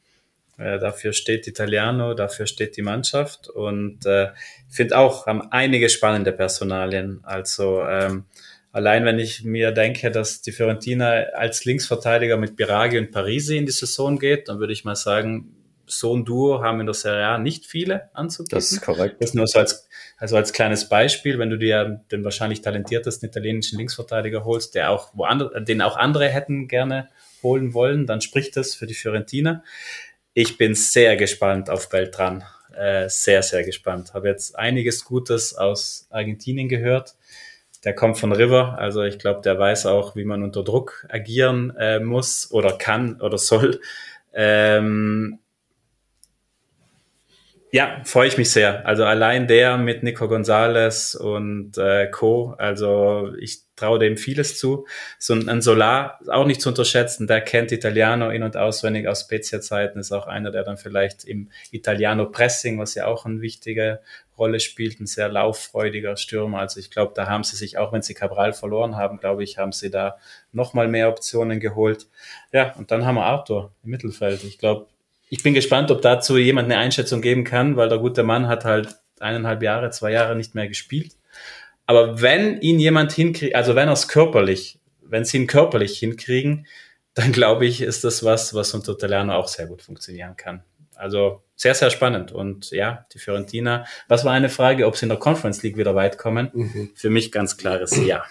Äh, 0.62 0.78
dafür 0.78 1.12
steht 1.12 1.46
Italiano, 1.46 2.14
dafür 2.14 2.46
steht 2.46 2.76
die 2.76 2.82
Mannschaft 2.82 3.48
und 3.48 4.06
äh, 4.06 4.28
ich 4.68 4.76
finde 4.76 4.98
auch, 4.98 5.26
haben 5.26 5.42
einige 5.50 5.88
spannende 5.88 6.32
Personalien. 6.32 7.20
Also 7.24 7.82
ähm, 7.82 8.24
allein 8.70 9.04
wenn 9.04 9.18
ich 9.18 9.44
mir 9.44 9.72
denke, 9.72 10.10
dass 10.10 10.42
die 10.42 10.52
Fiorentina 10.52 11.10
als 11.34 11.64
Linksverteidiger 11.64 12.36
mit 12.36 12.56
Biragi 12.56 12.98
und 12.98 13.10
Parisi 13.10 13.56
in 13.56 13.66
die 13.66 13.72
Saison 13.72 14.18
geht, 14.18 14.48
dann 14.48 14.58
würde 14.58 14.72
ich 14.72 14.84
mal 14.84 14.96
sagen, 14.96 15.56
so 15.86 16.16
ein 16.16 16.24
Duo 16.24 16.62
haben 16.62 16.80
in 16.80 16.86
der 16.86 16.94
Serie 16.94 17.26
A 17.26 17.38
nicht 17.38 17.66
viele 17.66 18.08
anzubieten. 18.14 18.56
Das 18.56 18.72
ist 18.72 18.80
korrekt. 18.80 19.16
Das 19.20 19.34
nur 19.34 19.46
so 19.46 19.58
als, 19.58 19.88
also 20.16 20.36
als 20.36 20.52
kleines 20.52 20.88
Beispiel, 20.88 21.38
wenn 21.38 21.50
du 21.50 21.58
dir 21.58 22.00
den 22.10 22.24
wahrscheinlich 22.24 22.62
talentiertesten 22.62 23.28
italienischen 23.28 23.78
Linksverteidiger 23.78 24.44
holst, 24.44 24.74
der 24.74 24.90
auch 24.90 25.10
woanders, 25.14 25.64
den 25.64 25.82
auch 25.82 25.96
andere 25.96 26.28
hätten 26.28 26.68
gerne 26.68 27.08
holen 27.42 27.74
wollen, 27.74 28.06
dann 28.06 28.20
spricht 28.20 28.56
das 28.56 28.74
für 28.74 28.86
die 28.86 28.94
Fiorentina. 28.94 29.64
Ich 30.34 30.56
bin 30.56 30.74
sehr 30.74 31.16
gespannt 31.16 31.68
auf 31.68 31.90
Beltran. 31.90 32.42
Äh, 32.74 33.08
sehr, 33.10 33.42
sehr 33.42 33.64
gespannt. 33.64 34.14
Habe 34.14 34.28
jetzt 34.28 34.58
einiges 34.58 35.04
Gutes 35.04 35.54
aus 35.54 36.06
Argentinien 36.10 36.68
gehört. 36.68 37.16
Der 37.84 37.94
kommt 37.94 38.18
von 38.18 38.32
River, 38.32 38.78
also 38.78 39.02
ich 39.02 39.18
glaube, 39.18 39.42
der 39.42 39.58
weiß 39.58 39.86
auch, 39.86 40.14
wie 40.14 40.24
man 40.24 40.42
unter 40.42 40.62
Druck 40.62 41.04
agieren 41.10 41.74
äh, 41.76 41.98
muss 41.98 42.50
oder 42.52 42.78
kann 42.78 43.20
oder 43.20 43.38
soll. 43.38 43.80
Ähm, 44.32 45.40
ja, 47.74 48.02
freue 48.04 48.28
ich 48.28 48.36
mich 48.36 48.50
sehr. 48.50 48.86
Also 48.86 49.06
allein 49.06 49.46
der 49.46 49.78
mit 49.78 50.02
Nico 50.02 50.28
Gonzalez 50.28 51.14
und 51.14 51.78
äh, 51.78 52.06
Co. 52.08 52.54
Also 52.58 53.32
ich 53.40 53.62
traue 53.76 53.98
dem 53.98 54.18
vieles 54.18 54.58
zu. 54.58 54.86
So 55.18 55.32
ein, 55.32 55.48
ein 55.48 55.62
Solar 55.62 56.20
auch 56.28 56.44
nicht 56.44 56.60
zu 56.60 56.68
unterschätzen. 56.68 57.26
Der 57.26 57.40
kennt 57.40 57.72
Italiano 57.72 58.28
in 58.28 58.42
und 58.42 58.58
auswendig 58.58 59.08
aus 59.08 59.22
Spezia-Zeiten. 59.22 59.98
Ist 59.98 60.12
auch 60.12 60.26
einer, 60.26 60.50
der 60.50 60.64
dann 60.64 60.76
vielleicht 60.76 61.24
im 61.24 61.50
Italiano 61.70 62.26
Pressing, 62.26 62.78
was 62.78 62.94
ja 62.94 63.06
auch 63.06 63.24
eine 63.24 63.40
wichtige 63.40 64.00
Rolle 64.36 64.60
spielt, 64.60 65.00
ein 65.00 65.06
sehr 65.06 65.30
lauffreudiger 65.30 66.18
Stürmer. 66.18 66.58
Also 66.58 66.78
ich 66.78 66.90
glaube, 66.90 67.12
da 67.14 67.26
haben 67.26 67.42
sie 67.42 67.56
sich, 67.56 67.78
auch 67.78 67.90
wenn 67.90 68.02
sie 68.02 68.12
Cabral 68.12 68.52
verloren 68.52 68.96
haben, 68.96 69.18
glaube 69.18 69.44
ich, 69.44 69.56
haben 69.56 69.72
sie 69.72 69.90
da 69.90 70.18
nochmal 70.52 70.88
mehr 70.88 71.08
Optionen 71.08 71.58
geholt. 71.58 72.06
Ja, 72.52 72.74
und 72.74 72.90
dann 72.90 73.06
haben 73.06 73.14
wir 73.14 73.24
Arthur 73.24 73.72
im 73.82 73.92
Mittelfeld. 73.92 74.44
Ich 74.44 74.58
glaube, 74.58 74.88
ich 75.32 75.42
bin 75.42 75.54
gespannt, 75.54 75.90
ob 75.90 76.02
dazu 76.02 76.36
jemand 76.36 76.66
eine 76.70 76.76
Einschätzung 76.76 77.22
geben 77.22 77.42
kann, 77.42 77.78
weil 77.78 77.88
der 77.88 77.96
gute 77.96 78.22
Mann 78.22 78.48
hat 78.48 78.66
halt 78.66 78.96
eineinhalb 79.18 79.62
Jahre, 79.62 79.88
zwei 79.88 80.10
Jahre 80.12 80.36
nicht 80.36 80.54
mehr 80.54 80.68
gespielt. 80.68 81.16
Aber 81.86 82.20
wenn 82.20 82.60
ihn 82.60 82.78
jemand 82.78 83.12
hinkriegt, 83.12 83.54
also 83.54 83.74
wenn 83.74 83.88
er 83.88 83.94
es 83.94 84.08
körperlich, 84.08 84.78
wenn 85.00 85.24
sie 85.24 85.38
ihn 85.38 85.46
körperlich 85.46 85.98
hinkriegen, 85.98 86.66
dann 87.14 87.32
glaube 87.32 87.64
ich, 87.64 87.80
ist 87.80 88.04
das 88.04 88.22
was, 88.22 88.52
was 88.52 88.74
unter 88.74 88.98
Talerno 88.98 89.32
auch 89.32 89.48
sehr 89.48 89.64
gut 89.64 89.80
funktionieren 89.80 90.36
kann. 90.36 90.64
Also 90.96 91.42
sehr, 91.56 91.74
sehr 91.74 91.88
spannend. 91.88 92.32
Und 92.32 92.70
ja, 92.70 93.06
die 93.14 93.18
Fiorentina, 93.18 93.86
was 94.08 94.26
war 94.26 94.34
eine 94.34 94.50
Frage, 94.50 94.86
ob 94.86 94.98
sie 94.98 95.06
in 95.06 95.08
der 95.08 95.18
Conference 95.18 95.62
League 95.62 95.78
wieder 95.78 95.94
weit 95.94 96.18
kommen? 96.18 96.50
Mhm. 96.52 96.90
Für 96.94 97.08
mich 97.08 97.32
ganz 97.32 97.56
klares 97.56 97.96
Ja. 98.04 98.22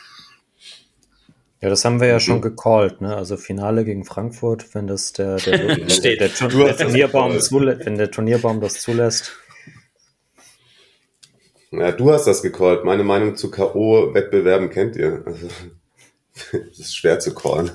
Ja, 1.62 1.70
das 1.70 1.86
haben 1.86 2.02
wir 2.02 2.08
ja 2.08 2.20
schon 2.20 2.42
gecallt, 2.42 3.02
ne? 3.02 3.16
Also 3.16 3.38
Finale 3.38 3.86
gegen 3.86 4.04
Frankfurt, 4.04 4.74
wenn 4.74 4.88
das 4.88 5.14
der, 5.14 5.38
der, 5.38 5.58
der, 5.76 5.78
der, 5.78 6.16
der 6.16 6.34
Turnierbaum 6.78 7.40
zulässt, 7.40 7.86
wenn 7.86 8.00
der 8.00 8.10
Turnierbaum 8.10 8.62
das 8.62 8.82
zulässt. 8.82 9.32
Ja, 11.70 11.92
du 11.92 12.12
hast 12.12 12.26
das 12.26 12.42
gecallt. 12.42 12.84
Meine 12.84 13.04
Meinung 13.04 13.36
zu 13.38 13.52
K.O.-Wettbewerben 13.52 14.70
kennt 14.70 14.96
ihr. 14.96 15.22
Also, 15.26 15.48
das 16.52 16.80
ist 16.80 16.96
schwer 16.98 17.20
zu 17.20 17.36
callen. 17.36 17.70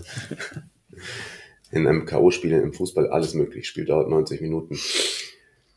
In 1.71 1.87
einem 1.87 2.07
K.O.-Spiel 2.07 2.61
im 2.61 2.73
Fußball 2.73 3.09
alles 3.09 3.35
möglich. 3.35 3.69
Spiel 3.69 3.85
dauert 3.85 4.11
90 4.11 4.41
Minuten. 4.41 4.79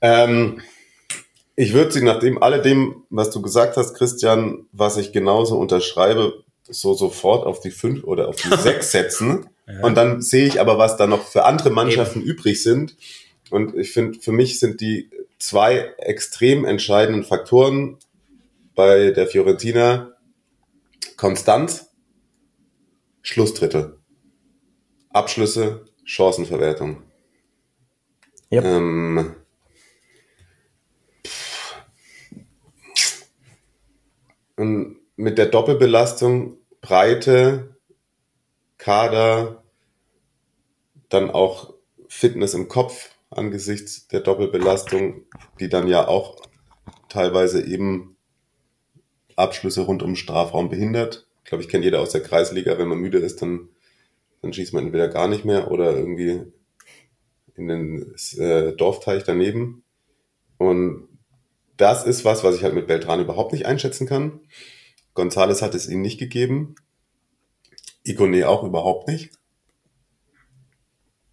Ähm, 0.01 0.61
ich 1.55 1.73
würde 1.73 1.91
sie 1.91 2.03
nach 2.03 2.19
dem 2.19 2.41
alledem, 2.41 3.03
was 3.11 3.29
du 3.29 3.41
gesagt 3.41 3.77
hast, 3.77 3.93
Christian, 3.93 4.65
was 4.71 4.97
ich 4.97 5.11
genauso 5.11 5.59
unterschreibe, 5.59 6.43
so 6.69 6.93
sofort 6.93 7.45
auf 7.45 7.59
die 7.59 7.71
fünf 7.71 8.03
oder 8.03 8.27
auf 8.27 8.35
die 8.37 8.49
sechs 8.57 8.91
setzen. 8.91 9.49
Ja. 9.67 9.83
Und 9.83 9.95
dann 9.95 10.21
sehe 10.21 10.45
ich 10.45 10.59
aber, 10.59 10.77
was 10.77 10.97
da 10.97 11.07
noch 11.07 11.27
für 11.27 11.45
andere 11.45 11.69
Mannschaften 11.69 12.21
Eben. 12.21 12.29
übrig 12.29 12.63
sind. 12.63 12.95
Und 13.49 13.75
ich 13.75 13.91
finde, 13.91 14.19
für 14.19 14.31
mich 14.31 14.59
sind 14.59 14.81
die 14.81 15.09
zwei 15.39 15.93
extrem 15.97 16.65
entscheidenden 16.65 17.23
Faktoren 17.23 17.97
bei 18.75 19.11
der 19.11 19.27
Fiorentina 19.27 20.13
Konstanz, 21.17 21.89
Schlussdrittel, 23.21 23.99
Abschlüsse, 25.09 25.85
Chancenverwertung. 26.03 27.03
Yep. 28.51 28.63
Ähm, 28.63 29.35
und 34.55 34.97
mit 35.15 35.37
der 35.37 35.47
Doppelbelastung 35.47 36.58
Breite, 36.81 37.75
Kader, 38.77 39.63
dann 41.09 41.29
auch 41.29 41.73
Fitness 42.07 42.53
im 42.53 42.67
Kopf 42.67 43.11
angesichts 43.29 44.07
der 44.07 44.21
Doppelbelastung, 44.21 45.23
die 45.59 45.69
dann 45.69 45.87
ja 45.87 46.07
auch 46.07 46.37
teilweise 47.09 47.63
eben 47.65 48.15
Abschlüsse 49.35 49.81
rund 49.81 50.03
um 50.03 50.15
Strafraum 50.15 50.69
behindert. 50.69 51.27
Ich 51.43 51.49
glaube, 51.49 51.63
ich 51.63 51.69
kenne 51.69 51.85
jeder 51.85 52.01
aus 52.01 52.11
der 52.11 52.21
Kreisliga, 52.21 52.77
wenn 52.77 52.87
man 52.87 52.99
müde 52.99 53.19
ist, 53.19 53.41
dann, 53.41 53.69
dann 54.41 54.53
schießt 54.53 54.73
man 54.73 54.85
entweder 54.85 55.07
gar 55.07 55.27
nicht 55.27 55.45
mehr 55.45 55.71
oder 55.71 55.95
irgendwie 55.95 56.43
in 57.55 57.67
den 57.67 58.15
äh, 58.37 58.73
Dorfteich 58.73 59.23
daneben. 59.23 59.83
Und 60.57 61.07
das 61.77 62.05
ist 62.05 62.25
was, 62.25 62.43
was 62.43 62.55
ich 62.55 62.63
halt 62.63 62.73
mit 62.73 62.87
Beltran 62.87 63.21
überhaupt 63.21 63.53
nicht 63.53 63.65
einschätzen 63.65 64.07
kann. 64.07 64.41
Gonzales 65.19 65.61
hat 65.61 65.75
es 65.75 65.89
ihnen 65.89 66.01
nicht 66.01 66.17
gegeben. 66.17 66.75
Ikone 68.05 68.47
auch 68.47 68.63
überhaupt 68.63 69.09
nicht. 69.09 69.31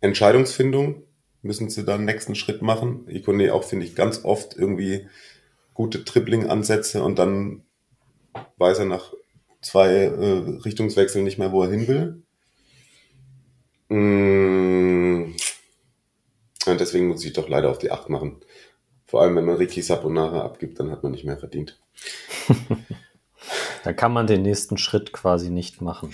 Entscheidungsfindung 0.00 1.04
müssen 1.42 1.70
sie 1.70 1.84
da 1.84 1.94
einen 1.94 2.04
nächsten 2.04 2.34
Schritt 2.34 2.62
machen. 2.62 3.06
Ikone 3.08 3.54
auch, 3.54 3.62
finde 3.62 3.86
ich, 3.86 3.94
ganz 3.94 4.24
oft 4.24 4.56
irgendwie 4.56 5.06
gute 5.72 6.04
Tripling-Ansätze 6.04 7.00
und 7.00 7.20
dann 7.20 7.62
weiß 8.56 8.80
er 8.80 8.86
nach 8.86 9.14
zwei 9.62 9.92
äh, 9.92 10.60
Richtungswechseln 10.64 11.22
nicht 11.22 11.38
mehr, 11.38 11.52
wo 11.52 11.62
er 11.62 11.70
hin 11.70 11.86
will. 11.86 12.22
Mm. 13.88 15.36
Und 16.66 16.80
deswegen 16.80 17.06
muss 17.06 17.24
ich 17.24 17.34
doch 17.34 17.48
leider 17.48 17.70
auf 17.70 17.78
die 17.78 17.92
Acht 17.92 18.08
machen. 18.08 18.40
Vor 19.04 19.22
allem, 19.22 19.36
wenn 19.36 19.44
man 19.44 19.58
Ricky 19.58 19.80
Saponara 19.80 20.40
abgibt, 20.40 20.80
dann 20.80 20.90
hat 20.90 21.04
man 21.04 21.12
nicht 21.12 21.24
mehr 21.24 21.38
verdient. 21.38 21.80
Da 23.86 23.92
kann 23.92 24.12
man 24.12 24.26
den 24.26 24.42
nächsten 24.42 24.78
Schritt 24.78 25.12
quasi 25.12 25.48
nicht 25.48 25.80
machen. 25.80 26.10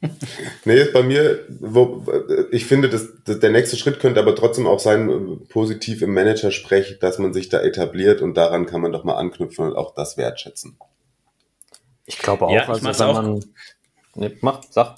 nee, 0.64 0.84
bei 0.94 1.02
mir, 1.02 1.44
wo, 1.60 2.06
ich 2.50 2.64
finde, 2.64 2.88
dass, 2.88 3.22
dass, 3.24 3.38
der 3.38 3.50
nächste 3.50 3.76
Schritt 3.76 4.00
könnte 4.00 4.18
aber 4.18 4.34
trotzdem 4.34 4.66
auch 4.66 4.78
sein, 4.78 5.40
positiv 5.50 6.00
im 6.00 6.14
Manager-Sprech, 6.14 7.00
dass 7.00 7.18
man 7.18 7.34
sich 7.34 7.50
da 7.50 7.60
etabliert 7.60 8.22
und 8.22 8.32
daran 8.32 8.64
kann 8.64 8.80
man 8.80 8.92
doch 8.92 9.04
mal 9.04 9.16
anknüpfen 9.16 9.66
und 9.66 9.76
auch 9.76 9.94
das 9.94 10.16
wertschätzen. 10.16 10.78
Ich 12.06 12.16
glaube 12.16 12.46
auch, 12.46 12.50
ja, 12.50 12.66
also 12.66 12.82
wenn 12.82 12.94
auch. 12.94 13.22
man. 13.22 13.44
Nee, 14.14 14.38
mach, 14.40 14.62
sag. 14.70 14.94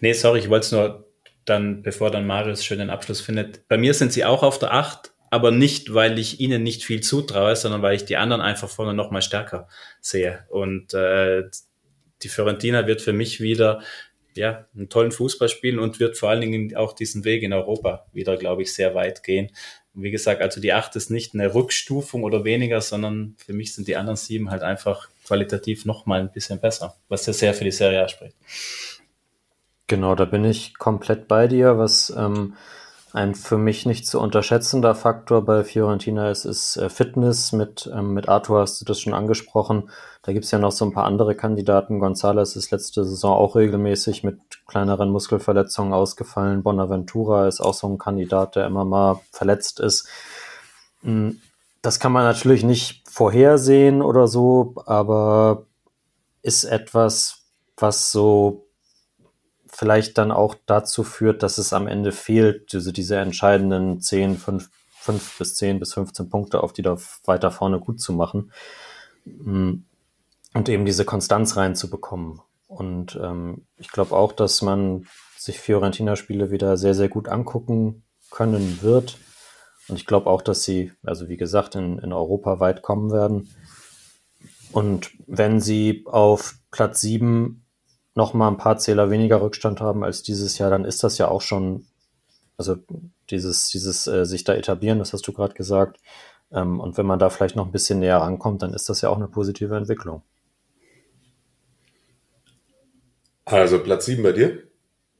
Nee, 0.00 0.12
sorry, 0.12 0.38
ich 0.38 0.50
wollte 0.50 0.66
es 0.66 0.70
nur 0.70 1.08
dann, 1.46 1.82
bevor 1.82 2.12
dann 2.12 2.28
Marius 2.28 2.64
schön 2.64 2.78
den 2.78 2.90
Abschluss 2.90 3.20
findet. 3.20 3.66
Bei 3.66 3.76
mir 3.76 3.92
sind 3.92 4.12
sie 4.12 4.24
auch 4.24 4.44
auf 4.44 4.60
der 4.60 4.72
8, 4.72 5.11
aber 5.32 5.50
nicht, 5.50 5.94
weil 5.94 6.18
ich 6.18 6.40
ihnen 6.40 6.62
nicht 6.62 6.84
viel 6.84 7.00
zutraue, 7.00 7.56
sondern 7.56 7.80
weil 7.80 7.96
ich 7.96 8.04
die 8.04 8.18
anderen 8.18 8.42
einfach 8.42 8.68
vorne 8.68 8.92
noch 8.92 9.10
mal 9.10 9.22
stärker 9.22 9.66
sehe. 10.02 10.44
Und 10.50 10.92
äh, 10.92 11.44
die 12.22 12.28
Fiorentina 12.28 12.86
wird 12.86 13.00
für 13.00 13.14
mich 13.14 13.40
wieder 13.40 13.80
ja, 14.34 14.66
einen 14.76 14.90
tollen 14.90 15.10
Fußball 15.10 15.48
spielen 15.48 15.78
und 15.78 16.00
wird 16.00 16.18
vor 16.18 16.28
allen 16.28 16.42
Dingen 16.42 16.76
auch 16.76 16.92
diesen 16.92 17.24
Weg 17.24 17.42
in 17.42 17.54
Europa 17.54 18.04
wieder, 18.12 18.36
glaube 18.36 18.60
ich, 18.60 18.74
sehr 18.74 18.94
weit 18.94 19.22
gehen. 19.22 19.50
Und 19.94 20.02
wie 20.02 20.10
gesagt, 20.10 20.42
also 20.42 20.60
die 20.60 20.74
acht 20.74 20.96
ist 20.96 21.10
nicht 21.10 21.32
eine 21.32 21.54
Rückstufung 21.54 22.24
oder 22.24 22.44
weniger, 22.44 22.82
sondern 22.82 23.34
für 23.38 23.54
mich 23.54 23.74
sind 23.74 23.88
die 23.88 23.96
anderen 23.96 24.18
sieben 24.18 24.50
halt 24.50 24.62
einfach 24.62 25.08
qualitativ 25.24 25.86
noch 25.86 26.04
mal 26.04 26.20
ein 26.20 26.30
bisschen 26.30 26.60
besser, 26.60 26.96
was 27.08 27.24
ja 27.24 27.32
sehr 27.32 27.54
für 27.54 27.64
die 27.64 27.70
Serie 27.70 28.04
A 28.04 28.08
spricht. 28.08 28.36
Genau, 29.86 30.14
da 30.14 30.26
bin 30.26 30.44
ich 30.44 30.76
komplett 30.76 31.26
bei 31.26 31.46
dir, 31.46 31.78
was 31.78 32.12
ähm, 32.14 32.52
ein 33.12 33.34
für 33.34 33.58
mich 33.58 33.84
nicht 33.84 34.06
zu 34.06 34.18
unterschätzender 34.20 34.94
Faktor 34.94 35.44
bei 35.44 35.64
Fiorentina 35.64 36.30
ist, 36.30 36.46
ist 36.46 36.76
äh, 36.76 36.88
Fitness. 36.88 37.52
Mit, 37.52 37.90
ähm, 37.92 38.14
mit 38.14 38.28
Arthur 38.28 38.60
hast 38.60 38.80
du 38.80 38.84
das 38.84 39.00
schon 39.00 39.12
angesprochen. 39.12 39.90
Da 40.22 40.32
gibt's 40.32 40.50
ja 40.50 40.58
noch 40.58 40.72
so 40.72 40.84
ein 40.86 40.92
paar 40.92 41.04
andere 41.04 41.34
Kandidaten. 41.34 42.02
González 42.02 42.56
ist 42.56 42.70
letzte 42.70 43.04
Saison 43.04 43.36
auch 43.36 43.54
regelmäßig 43.54 44.24
mit 44.24 44.38
kleineren 44.66 45.10
Muskelverletzungen 45.10 45.92
ausgefallen. 45.92 46.62
Bonaventura 46.62 47.48
ist 47.48 47.60
auch 47.60 47.74
so 47.74 47.86
ein 47.88 47.98
Kandidat, 47.98 48.56
der 48.56 48.66
immer 48.66 48.86
mal 48.86 49.20
verletzt 49.30 49.80
ist. 49.80 50.08
Hm, 51.02 51.38
das 51.82 52.00
kann 52.00 52.12
man 52.12 52.24
natürlich 52.24 52.64
nicht 52.64 53.08
vorhersehen 53.10 54.00
oder 54.00 54.26
so, 54.26 54.74
aber 54.86 55.66
ist 56.42 56.64
etwas, 56.64 57.42
was 57.76 58.10
so 58.10 58.66
vielleicht 59.72 60.18
dann 60.18 60.30
auch 60.30 60.54
dazu 60.66 61.02
führt, 61.02 61.42
dass 61.42 61.58
es 61.58 61.72
am 61.72 61.86
Ende 61.86 62.12
fehlt, 62.12 62.72
diese, 62.72 62.92
diese 62.92 63.16
entscheidenden 63.16 64.00
10, 64.00 64.36
5, 64.36 64.70
5 65.00 65.38
bis 65.38 65.54
10 65.56 65.80
bis 65.80 65.94
15 65.94 66.28
Punkte 66.28 66.62
auf 66.62 66.72
die 66.72 66.82
da 66.82 66.96
weiter 67.24 67.50
vorne 67.50 67.80
gut 67.80 68.00
zu 68.00 68.12
machen 68.12 68.52
mm, 69.24 69.72
und 70.54 70.68
eben 70.68 70.84
diese 70.84 71.04
Konstanz 71.04 71.56
reinzubekommen. 71.56 72.40
Und 72.68 73.18
ähm, 73.20 73.66
ich 73.76 73.88
glaube 73.88 74.14
auch, 74.14 74.32
dass 74.32 74.62
man 74.62 75.06
sich 75.38 75.58
Fiorentina-Spiele 75.58 76.50
wieder 76.50 76.76
sehr, 76.76 76.94
sehr 76.94 77.08
gut 77.08 77.28
angucken 77.28 78.04
können 78.30 78.80
wird. 78.82 79.18
Und 79.88 79.96
ich 79.96 80.06
glaube 80.06 80.30
auch, 80.30 80.42
dass 80.42 80.62
sie, 80.62 80.92
also 81.02 81.28
wie 81.28 81.36
gesagt, 81.36 81.74
in, 81.74 81.98
in 81.98 82.12
Europa 82.12 82.60
weit 82.60 82.82
kommen 82.82 83.10
werden. 83.10 83.50
Und 84.72 85.10
wenn 85.26 85.60
sie 85.60 86.04
auf 86.06 86.54
Platz 86.70 87.00
7 87.00 87.61
noch 88.14 88.34
mal 88.34 88.48
ein 88.48 88.56
paar 88.56 88.78
Zähler 88.78 89.10
weniger 89.10 89.40
Rückstand 89.40 89.80
haben 89.80 90.04
als 90.04 90.22
dieses 90.22 90.58
Jahr, 90.58 90.70
dann 90.70 90.84
ist 90.84 91.02
das 91.02 91.18
ja 91.18 91.28
auch 91.28 91.40
schon, 91.40 91.86
also 92.56 92.76
dieses, 93.30 93.68
dieses 93.68 94.06
äh, 94.06 94.26
sich 94.26 94.44
da 94.44 94.54
etablieren, 94.54 94.98
das 94.98 95.12
hast 95.12 95.26
du 95.26 95.32
gerade 95.32 95.54
gesagt. 95.54 95.98
Ähm, 96.50 96.80
und 96.80 96.98
wenn 96.98 97.06
man 97.06 97.18
da 97.18 97.30
vielleicht 97.30 97.56
noch 97.56 97.66
ein 97.66 97.72
bisschen 97.72 98.00
näher 98.00 98.18
rankommt, 98.18 98.62
dann 98.62 98.74
ist 98.74 98.88
das 98.88 99.00
ja 99.00 99.08
auch 99.08 99.16
eine 99.16 99.28
positive 99.28 99.76
Entwicklung. 99.76 100.22
Also 103.44 103.82
Platz 103.82 104.06
7 104.06 104.22
bei 104.22 104.32
dir? 104.32 104.62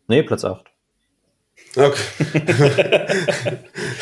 Nee, 0.09 0.23
Platz 0.23 0.45
8. 0.45 0.72
Okay. 1.75 2.03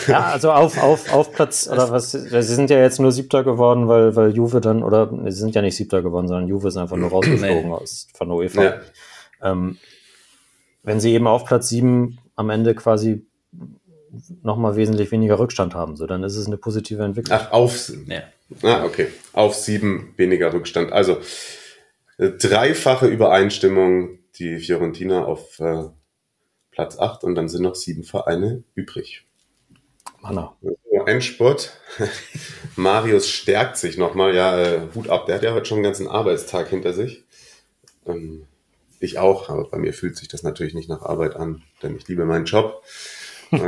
ja, 0.08 0.24
also 0.32 0.50
auf, 0.50 0.76
auf, 0.82 1.12
auf 1.12 1.32
Platz, 1.32 1.68
oder 1.70 1.90
was, 1.90 2.10
sie 2.10 2.42
sind 2.42 2.68
ja 2.68 2.80
jetzt 2.80 2.98
nur 2.98 3.12
Siebter 3.12 3.44
geworden, 3.44 3.86
weil, 3.86 4.16
weil 4.16 4.34
Juve 4.34 4.60
dann, 4.60 4.82
oder 4.82 5.08
sie 5.26 5.38
sind 5.38 5.54
ja 5.54 5.62
nicht 5.62 5.76
Siebter 5.76 6.02
geworden, 6.02 6.26
sondern 6.26 6.48
Juve 6.48 6.68
ist 6.68 6.76
einfach 6.76 6.96
nur 6.96 7.10
rausgeflogen 7.12 7.68
nee. 7.68 7.72
aus, 7.72 8.08
von 8.14 8.30
UEFA. 8.30 8.64
Ja. 8.64 8.80
Ähm, 9.42 9.78
wenn 10.82 10.98
sie 10.98 11.12
eben 11.12 11.26
auf 11.26 11.44
Platz 11.44 11.68
sieben 11.68 12.18
am 12.34 12.50
Ende 12.50 12.74
quasi 12.74 13.26
nochmal 14.42 14.74
wesentlich 14.74 15.12
weniger 15.12 15.38
Rückstand 15.38 15.74
haben, 15.74 15.96
so, 15.96 16.06
dann 16.06 16.24
ist 16.24 16.36
es 16.36 16.46
eine 16.46 16.56
positive 16.56 17.04
Entwicklung. 17.04 17.38
Ach, 17.40 17.52
auf, 17.52 17.92
ja. 18.06 18.22
Ah, 18.62 18.84
okay. 18.84 19.08
Auf 19.32 19.54
sieben 19.54 20.12
weniger 20.16 20.52
Rückstand. 20.52 20.92
Also, 20.92 21.18
äh, 22.18 22.30
dreifache 22.30 23.06
Übereinstimmung, 23.06 24.18
die 24.38 24.58
Fiorentina 24.58 25.24
auf, 25.24 25.60
äh, 25.60 25.84
Platz 26.80 26.98
8 26.98 27.24
und 27.24 27.34
dann 27.34 27.50
sind 27.50 27.60
noch 27.60 27.74
sieben 27.74 28.04
Vereine 28.04 28.64
übrig. 28.74 29.26
Hanna. 30.22 30.56
Endspurt. 31.04 31.78
Marius 32.76 33.28
stärkt 33.28 33.76
sich 33.76 33.98
nochmal. 33.98 34.34
Ja, 34.34 34.58
äh, 34.58 34.80
Hut 34.94 35.10
ab. 35.10 35.26
Der 35.26 35.34
hat 35.34 35.42
ja 35.42 35.52
heute 35.52 35.66
schon 35.66 35.76
einen 35.76 35.84
ganzen 35.84 36.08
Arbeitstag 36.08 36.68
hinter 36.68 36.94
sich. 36.94 37.24
Ähm, 38.06 38.46
ich 38.98 39.18
auch, 39.18 39.50
aber 39.50 39.68
bei 39.68 39.76
mir 39.76 39.92
fühlt 39.92 40.16
sich 40.16 40.28
das 40.28 40.42
natürlich 40.42 40.72
nicht 40.72 40.88
nach 40.88 41.02
Arbeit 41.02 41.36
an, 41.36 41.60
denn 41.82 41.96
ich 41.96 42.08
liebe 42.08 42.24
meinen 42.24 42.46
Job. 42.46 42.82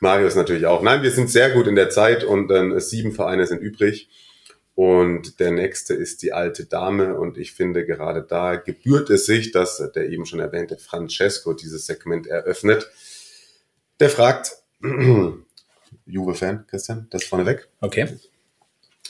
Marius 0.00 0.36
natürlich 0.36 0.66
auch. 0.66 0.82
Nein, 0.82 1.02
wir 1.02 1.10
sind 1.10 1.30
sehr 1.30 1.50
gut 1.50 1.66
in 1.66 1.74
der 1.74 1.90
Zeit 1.90 2.22
und 2.22 2.48
äh, 2.52 2.78
sieben 2.78 3.10
Vereine 3.10 3.44
sind 3.44 3.60
übrig. 3.60 4.08
Und 4.78 5.40
der 5.40 5.50
nächste 5.50 5.92
ist 5.92 6.22
die 6.22 6.32
alte 6.32 6.64
Dame. 6.64 7.18
Und 7.18 7.36
ich 7.36 7.50
finde, 7.50 7.84
gerade 7.84 8.22
da 8.22 8.54
gebührt 8.54 9.10
es 9.10 9.26
sich, 9.26 9.50
dass 9.50 9.82
der 9.92 10.08
eben 10.08 10.24
schon 10.24 10.38
erwähnte 10.38 10.76
Francesco 10.76 11.52
dieses 11.52 11.86
Segment 11.86 12.28
eröffnet. 12.28 12.88
Der 13.98 14.08
fragt, 14.08 14.52
Juve-Fan, 16.06 16.68
Christian, 16.68 17.08
das 17.10 17.24
vorneweg. 17.24 17.68
Okay. 17.80 18.20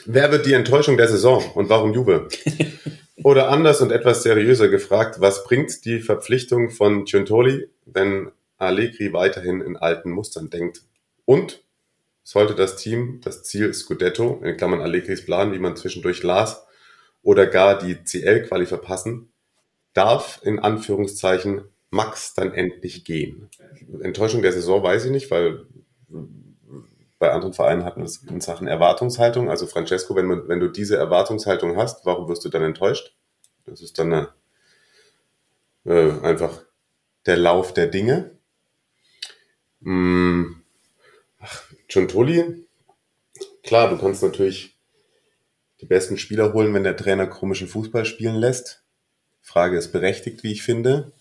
Wer 0.05 0.31
wird 0.31 0.47
die 0.47 0.53
Enttäuschung 0.53 0.97
der 0.97 1.07
Saison 1.07 1.51
und 1.53 1.69
warum 1.69 1.93
Juve? 1.93 2.29
Oder 3.23 3.49
anders 3.49 3.79
und 3.81 3.91
etwas 3.91 4.23
seriöser 4.23 4.69
gefragt, 4.69 5.21
was 5.21 5.43
bringt 5.43 5.85
die 5.85 5.99
Verpflichtung 5.99 6.71
von 6.71 7.05
Giuntoli, 7.05 7.69
wenn 7.85 8.31
Allegri 8.57 9.13
weiterhin 9.13 9.61
in 9.61 9.77
alten 9.77 10.09
Mustern 10.09 10.49
denkt? 10.49 10.81
Und 11.25 11.61
sollte 12.29 12.53
das 12.53 12.75
Team 12.75 13.21
das 13.23 13.41
Ziel 13.41 13.73
Scudetto, 13.73 14.39
in 14.43 14.55
Klammern 14.55 14.81
Allegris 14.81 15.25
Plan, 15.25 15.51
wie 15.51 15.57
man 15.57 15.75
zwischendurch 15.75 16.21
las, 16.21 16.63
oder 17.23 17.47
gar 17.47 17.79
die 17.79 18.03
CL-Quali 18.03 18.67
verpassen, 18.67 19.31
darf 19.93 20.39
in 20.43 20.59
Anführungszeichen 20.59 21.63
Max 21.89 22.35
dann 22.35 22.53
endlich 22.53 23.03
gehen. 23.03 23.49
Enttäuschung 24.01 24.43
der 24.43 24.51
Saison 24.51 24.83
weiß 24.83 25.05
ich 25.05 25.11
nicht, 25.11 25.31
weil 25.31 25.65
bei 27.17 27.31
anderen 27.31 27.55
Vereinen 27.55 27.83
hatten 27.83 28.01
wir 28.01 28.05
es 28.05 28.17
in 28.17 28.41
Sachen 28.41 28.67
Erwartungshaltung. 28.67 29.49
Also 29.49 29.65
Francesco, 29.65 30.15
wenn, 30.15 30.27
man, 30.27 30.47
wenn 30.47 30.59
du 30.59 30.67
diese 30.67 30.97
Erwartungshaltung 30.97 31.77
hast, 31.77 32.05
warum 32.05 32.27
wirst 32.27 32.45
du 32.45 32.49
dann 32.49 32.61
enttäuscht? 32.61 33.17
Das 33.65 33.81
ist 33.81 33.97
dann 33.97 34.13
eine, 34.13 34.29
äh, 35.85 36.11
einfach 36.21 36.61
der 37.25 37.37
Lauf 37.37 37.73
der 37.73 37.87
Dinge. 37.87 38.37
Hm. 39.81 40.58
John 41.89 42.07
Tully, 42.07 42.67
klar, 43.63 43.89
du 43.89 43.97
kannst 43.97 44.21
natürlich 44.21 44.77
die 45.81 45.87
besten 45.87 46.17
Spieler 46.17 46.53
holen, 46.53 46.73
wenn 46.73 46.83
der 46.83 46.95
Trainer 46.95 47.25
komischen 47.25 47.67
Fußball 47.67 48.05
spielen 48.05 48.35
lässt. 48.35 48.83
Frage 49.41 49.77
ist 49.77 49.91
berechtigt, 49.91 50.43
wie 50.43 50.51
ich 50.51 50.61
finde. 50.61 51.13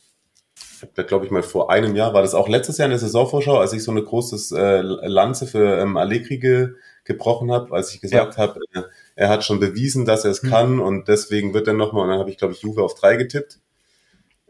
Ich 0.54 0.82
habe 0.82 0.92
da, 0.94 1.04
glaube 1.04 1.24
ich, 1.24 1.30
mal 1.30 1.42
vor 1.42 1.70
einem 1.70 1.96
Jahr, 1.96 2.12
war 2.12 2.20
das 2.20 2.34
auch 2.34 2.48
letztes 2.48 2.76
Jahr 2.76 2.86
in 2.86 2.90
der 2.90 2.98
Saisonvorschau, 2.98 3.56
als 3.56 3.72
ich 3.72 3.82
so 3.82 3.92
eine 3.92 4.02
große 4.02 4.58
äh, 4.58 4.80
Lanze 4.82 5.46
für 5.46 5.80
ähm, 5.80 5.96
Allegri 5.96 6.38
ge, 6.38 6.68
gebrochen 7.04 7.50
habe, 7.50 7.74
als 7.74 7.94
ich 7.94 8.00
gesagt 8.00 8.36
ja. 8.36 8.42
habe, 8.42 8.60
äh, 8.74 8.82
er 9.14 9.30
hat 9.30 9.44
schon 9.44 9.60
bewiesen, 9.60 10.04
dass 10.04 10.24
er 10.24 10.32
es 10.32 10.42
mhm. 10.42 10.50
kann 10.50 10.80
und 10.80 11.08
deswegen 11.08 11.54
wird 11.54 11.66
er 11.66 11.74
nochmal, 11.74 12.04
und 12.04 12.10
dann 12.10 12.18
habe 12.18 12.30
ich, 12.30 12.36
glaube 12.36 12.52
ich, 12.52 12.60
Juve 12.60 12.82
auf 12.82 12.94
drei 12.94 13.16
getippt. 13.16 13.58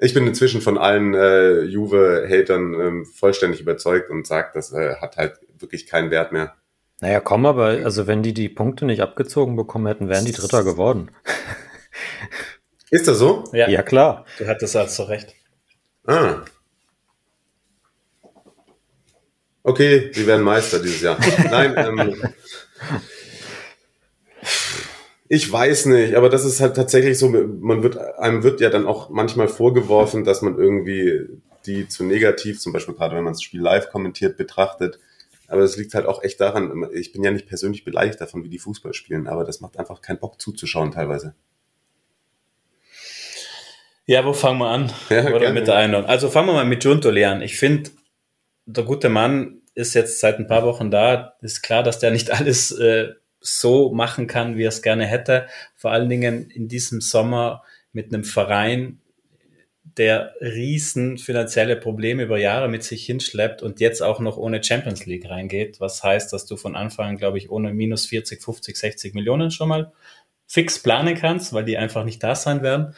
Ich 0.00 0.14
bin 0.14 0.26
inzwischen 0.26 0.60
von 0.60 0.78
allen 0.78 1.14
äh, 1.14 1.62
Juve-Hatern 1.62 2.74
ähm, 2.74 3.06
vollständig 3.06 3.60
überzeugt 3.60 4.10
und 4.10 4.26
sage, 4.26 4.50
das 4.54 4.72
äh, 4.72 4.96
hat 5.00 5.16
halt 5.16 5.40
wirklich 5.58 5.86
keinen 5.86 6.10
Wert 6.10 6.32
mehr. 6.32 6.54
Naja, 7.00 7.20
komm, 7.20 7.46
aber 7.46 7.66
also 7.66 8.06
wenn 8.06 8.22
die 8.22 8.34
die 8.34 8.48
Punkte 8.48 8.84
nicht 8.84 9.02
abgezogen 9.02 9.56
bekommen 9.56 9.86
hätten, 9.86 10.08
wären 10.08 10.24
die 10.24 10.32
Dritter 10.32 10.64
geworden. 10.64 11.10
Ist 12.90 13.06
das 13.08 13.18
so? 13.18 13.44
Ja, 13.52 13.68
ja 13.68 13.82
klar. 13.82 14.24
Du 14.38 14.46
hattest 14.46 14.74
also 14.76 15.04
recht. 15.04 15.34
Ah. 16.06 16.42
Okay, 19.62 20.10
sie 20.12 20.26
werden 20.26 20.44
Meister 20.44 20.78
dieses 20.80 21.02
Jahr. 21.02 21.18
Nein, 21.50 21.74
ähm, 21.76 22.16
ich 25.28 25.50
weiß 25.50 25.86
nicht, 25.86 26.14
aber 26.14 26.30
das 26.30 26.44
ist 26.44 26.60
halt 26.60 26.76
tatsächlich 26.76 27.18
so, 27.18 27.28
man 27.28 27.82
wird, 27.82 27.98
einem 28.18 28.42
wird 28.42 28.60
ja 28.60 28.70
dann 28.70 28.86
auch 28.86 29.10
manchmal 29.10 29.48
vorgeworfen, 29.48 30.24
dass 30.24 30.42
man 30.42 30.56
irgendwie 30.56 31.28
die 31.66 31.86
zu 31.86 32.04
negativ, 32.04 32.60
zum 32.60 32.72
Beispiel 32.72 32.94
gerade 32.94 33.14
wenn 33.14 33.24
man 33.24 33.34
das 33.34 33.42
Spiel 33.42 33.60
live 33.60 33.90
kommentiert, 33.90 34.36
betrachtet. 34.36 34.98
Aber 35.48 35.62
es 35.62 35.76
liegt 35.76 35.94
halt 35.94 36.06
auch 36.06 36.22
echt 36.22 36.40
daran, 36.40 36.86
ich 36.92 37.12
bin 37.12 37.24
ja 37.24 37.30
nicht 37.30 37.46
persönlich 37.46 37.84
beleidigt 37.84 38.20
davon, 38.20 38.44
wie 38.44 38.48
die 38.48 38.58
Fußball 38.58 38.94
spielen, 38.94 39.26
aber 39.26 39.44
das 39.44 39.60
macht 39.60 39.78
einfach 39.78 40.00
keinen 40.02 40.18
Bock 40.18 40.40
zuzuschauen 40.40 40.92
teilweise. 40.92 41.34
Ja, 44.06 44.24
wo 44.24 44.32
fangen 44.32 44.58
wir 44.58 44.68
an? 44.68 44.90
Ja, 45.10 45.26
Oder 45.26 45.40
gerne. 45.40 45.54
mit 45.54 45.66
der 45.68 45.76
Einladung? 45.76 46.08
Also 46.08 46.30
fangen 46.30 46.48
wir 46.48 46.54
mal 46.54 46.64
mit 46.64 46.82
Giuntoli 46.82 47.24
an. 47.26 47.42
Ich 47.42 47.58
finde, 47.58 47.90
der 48.64 48.84
gute 48.84 49.10
Mann 49.10 49.60
ist 49.74 49.92
jetzt 49.92 50.20
seit 50.20 50.38
ein 50.38 50.46
paar 50.46 50.64
Wochen 50.64 50.90
da. 50.90 51.34
Ist 51.42 51.62
klar, 51.62 51.82
dass 51.82 51.98
der 51.98 52.10
nicht 52.10 52.30
alles 52.38 52.72
äh, 52.72 53.08
so 53.40 53.92
machen 53.92 54.26
kann, 54.26 54.56
wie 54.56 54.64
er 54.64 54.68
es 54.68 54.82
gerne 54.82 55.06
hätte. 55.06 55.46
Vor 55.74 55.92
allen 55.92 56.08
Dingen 56.08 56.50
in 56.50 56.68
diesem 56.68 57.00
Sommer 57.00 57.62
mit 57.92 58.12
einem 58.12 58.24
Verein, 58.24 59.00
der 59.96 60.34
riesen 60.40 61.18
finanzielle 61.18 61.76
Probleme 61.76 62.22
über 62.22 62.38
Jahre 62.38 62.68
mit 62.68 62.84
sich 62.84 63.04
hinschleppt 63.04 63.62
und 63.62 63.80
jetzt 63.80 64.02
auch 64.02 64.20
noch 64.20 64.36
ohne 64.36 64.62
Champions 64.62 65.06
League 65.06 65.28
reingeht. 65.28 65.80
Was 65.80 66.02
heißt, 66.02 66.32
dass 66.32 66.46
du 66.46 66.56
von 66.56 66.76
Anfang 66.76 67.10
an, 67.10 67.16
glaube 67.16 67.38
ich, 67.38 67.50
ohne 67.50 67.72
minus 67.72 68.06
40, 68.06 68.42
50, 68.42 68.76
60 68.76 69.14
Millionen 69.14 69.50
schon 69.50 69.68
mal 69.68 69.92
fix 70.46 70.78
planen 70.78 71.14
kannst, 71.14 71.52
weil 71.52 71.64
die 71.64 71.76
einfach 71.76 72.04
nicht 72.04 72.22
da 72.22 72.34
sein 72.34 72.62
werden. 72.62 72.94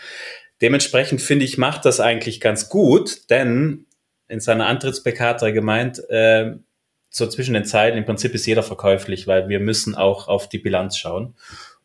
Dementsprechend 0.61 1.23
finde 1.23 1.45
ich, 1.45 1.59
macht 1.59 1.85
das 1.85 2.01
eigentlich 2.01 2.41
ganz 2.41 2.69
gut, 2.69 3.31
denn 3.31 3.87
in 4.29 4.41
seiner 4.41 4.67
Antritts-PK 4.67 5.51
gemeint, 5.51 6.03
äh, 6.11 6.53
so 7.11 7.27
zwischen 7.27 7.55
den 7.55 7.65
Zeiten, 7.65 7.99
im 7.99 8.05
Prinzip 8.05 8.35
ist 8.35 8.47
jeder 8.47 8.63
verkäuflich, 8.63 9.27
weil 9.27 9.49
wir 9.49 9.61
müssen 9.61 9.95
auch 9.95 10.29
auf 10.29 10.49
die 10.49 10.59
Bilanz 10.59 10.97
schauen. 10.97 11.35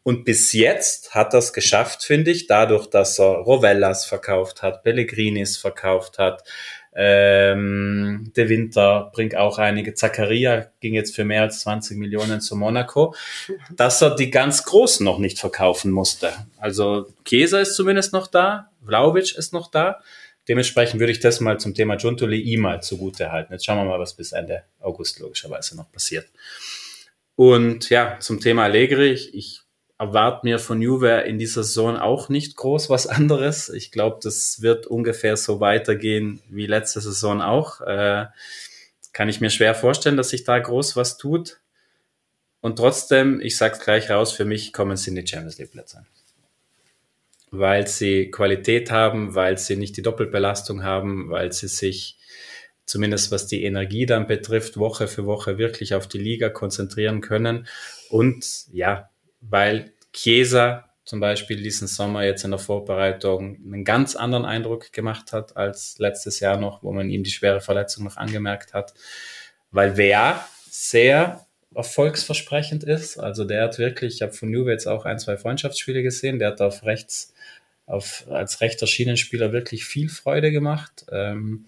Und 0.03 0.23
bis 0.23 0.53
jetzt 0.53 1.15
hat 1.15 1.33
er 1.33 1.39
es 1.39 1.51
geschafft, 1.51 2.03
finde 2.03 2.29
ich, 2.29 2.45
dadurch, 2.45 2.87
dass 2.87 3.19
er 3.19 3.39
Rovellas 3.39 4.05
verkauft 4.05 4.61
hat, 4.61 4.83
Pellegrinis 4.83 5.57
verkauft 5.57 6.19
hat, 6.19 6.43
ähm, 6.97 8.31
De 8.37 8.47
Winter 8.47 9.11
bringt 9.13 9.35
auch 9.35 9.57
einige. 9.57 9.95
Zakaria 9.95 10.67
ging 10.79 10.93
jetzt 10.93 11.13
für 11.13 11.25
mehr 11.25 11.41
als 11.41 11.59
20 11.61 11.97
Millionen 11.97 12.39
zu 12.39 12.55
Monaco, 12.55 13.15
dass 13.75 14.01
er 14.01 14.15
die 14.15 14.31
ganz 14.31 14.63
Großen 14.63 15.03
noch 15.03 15.17
nicht 15.17 15.39
verkaufen 15.39 15.91
musste. 15.91 16.31
Also 16.57 17.07
Chiesa 17.25 17.59
ist 17.59 17.75
zumindest 17.75 18.13
noch 18.13 18.27
da, 18.27 18.69
Vlaovic 18.85 19.35
ist 19.35 19.51
noch 19.51 19.69
da. 19.69 19.99
Dementsprechend 20.47 20.99
würde 20.99 21.11
ich 21.11 21.19
das 21.19 21.39
mal 21.39 21.59
zum 21.59 21.73
Thema 21.73 21.95
Giuntoli 21.95 22.39
ihm 22.39 22.61
mal 22.61 22.81
zugute 22.81 23.31
halten. 23.31 23.53
Jetzt 23.53 23.65
schauen 23.65 23.77
wir 23.77 23.85
mal, 23.85 23.99
was 23.99 24.13
bis 24.13 24.31
Ende 24.31 24.63
August 24.79 25.19
logischerweise 25.19 25.75
noch 25.75 25.91
passiert. 25.91 26.27
Und 27.35 27.89
ja, 27.89 28.17
zum 28.19 28.39
Thema 28.39 28.63
Allegri, 28.63 29.11
ich, 29.11 29.33
ich 29.33 29.61
erwarte 29.97 30.41
mir 30.43 30.59
von 30.59 30.81
Juve 30.81 31.21
in 31.21 31.39
dieser 31.39 31.63
Saison 31.63 31.97
auch 31.97 32.29
nicht 32.29 32.55
groß 32.55 32.89
was 32.89 33.07
anderes. 33.07 33.69
Ich 33.69 33.91
glaube, 33.91 34.19
das 34.21 34.61
wird 34.61 34.87
ungefähr 34.87 35.37
so 35.37 35.59
weitergehen 35.59 36.41
wie 36.49 36.67
letzte 36.67 37.01
Saison 37.01 37.41
auch. 37.41 37.81
Äh, 37.81 38.27
kann 39.13 39.29
ich 39.29 39.41
mir 39.41 39.49
schwer 39.49 39.73
vorstellen, 39.75 40.17
dass 40.17 40.29
sich 40.29 40.43
da 40.43 40.59
groß 40.59 40.95
was 40.95 41.17
tut. 41.17 41.59
Und 42.59 42.77
trotzdem, 42.77 43.39
ich 43.41 43.57
sag's 43.57 43.79
gleich 43.79 44.09
raus, 44.09 44.31
für 44.33 44.45
mich 44.45 44.73
kommen 44.73 44.97
sie 44.97 45.11
in 45.11 45.15
die 45.15 45.25
Champions 45.25 45.57
League 45.57 45.71
Plätze. 45.71 46.05
Weil 47.59 47.87
sie 47.87 48.31
Qualität 48.31 48.91
haben, 48.91 49.35
weil 49.35 49.57
sie 49.57 49.75
nicht 49.75 49.97
die 49.97 50.01
Doppelbelastung 50.01 50.83
haben, 50.83 51.29
weil 51.29 51.51
sie 51.51 51.67
sich 51.67 52.17
zumindest 52.85 53.31
was 53.31 53.47
die 53.47 53.63
Energie 53.63 54.05
dann 54.05 54.27
betrifft, 54.27 54.77
Woche 54.77 55.07
für 55.07 55.25
Woche 55.25 55.57
wirklich 55.57 55.95
auf 55.95 56.07
die 56.07 56.19
Liga 56.19 56.49
konzentrieren 56.49 57.21
können. 57.21 57.67
Und 58.09 58.45
ja, 58.71 59.09
weil 59.41 59.93
Chiesa 60.13 60.89
zum 61.03 61.19
Beispiel 61.19 61.61
diesen 61.61 61.87
Sommer 61.87 62.23
jetzt 62.23 62.43
in 62.43 62.51
der 62.51 62.59
Vorbereitung 62.59 63.57
einen 63.63 63.83
ganz 63.83 64.15
anderen 64.15 64.45
Eindruck 64.45 64.91
gemacht 64.91 65.33
hat 65.33 65.55
als 65.55 65.99
letztes 65.99 66.39
Jahr 66.39 66.57
noch, 66.57 66.81
wo 66.83 66.91
man 66.93 67.09
ihm 67.09 67.23
die 67.23 67.31
schwere 67.31 67.61
Verletzung 67.61 68.05
noch 68.05 68.17
angemerkt 68.17 68.73
hat. 68.73 68.93
Weil 69.71 69.97
wer 69.97 70.43
sehr 70.69 71.44
erfolgsversprechend 71.75 72.83
ist, 72.83 73.17
also 73.17 73.43
der 73.43 73.63
hat 73.63 73.77
wirklich, 73.77 74.15
ich 74.15 74.21
habe 74.21 74.33
von 74.33 74.51
Juve 74.51 74.71
jetzt 74.71 74.87
auch 74.87 75.05
ein, 75.05 75.19
zwei 75.19 75.37
Freundschaftsspiele 75.37 76.03
gesehen, 76.03 76.39
der 76.39 76.49
hat 76.49 76.61
auf 76.61 76.83
rechts, 76.83 77.33
auf, 77.85 78.25
als 78.29 78.61
rechter 78.61 78.87
Schienenspieler 78.87 79.51
wirklich 79.51 79.85
viel 79.85 80.09
Freude 80.09 80.51
gemacht. 80.51 81.05
Ähm, 81.11 81.65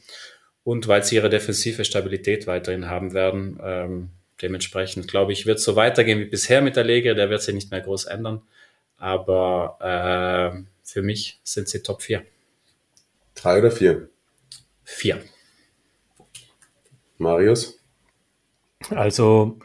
und 0.63 0.87
weil 0.87 1.03
sie 1.03 1.15
ihre 1.15 1.29
defensive 1.29 1.85
Stabilität 1.85 2.47
weiterhin 2.47 2.89
haben 2.89 3.13
werden, 3.13 3.59
ähm, 3.63 4.09
dementsprechend 4.41 5.07
glaube 5.07 5.33
ich, 5.33 5.45
wird 5.45 5.59
es 5.59 5.63
so 5.63 5.75
weitergehen 5.75 6.19
wie 6.19 6.25
bisher 6.25 6.61
mit 6.61 6.75
der 6.75 6.83
Lege. 6.83 7.15
Der 7.15 7.29
wird 7.29 7.41
sich 7.41 7.55
nicht 7.55 7.71
mehr 7.71 7.81
groß 7.81 8.05
ändern. 8.05 8.41
Aber 8.97 9.77
äh, 9.79 10.63
für 10.83 11.01
mich 11.01 11.39
sind 11.43 11.69
sie 11.69 11.83
Top 11.83 12.01
4. 12.01 12.25
Drei 13.35 13.59
oder 13.59 13.71
vier? 13.71 14.09
Vier. 14.83 15.21
Marius? 17.17 17.79
Also 18.89 19.59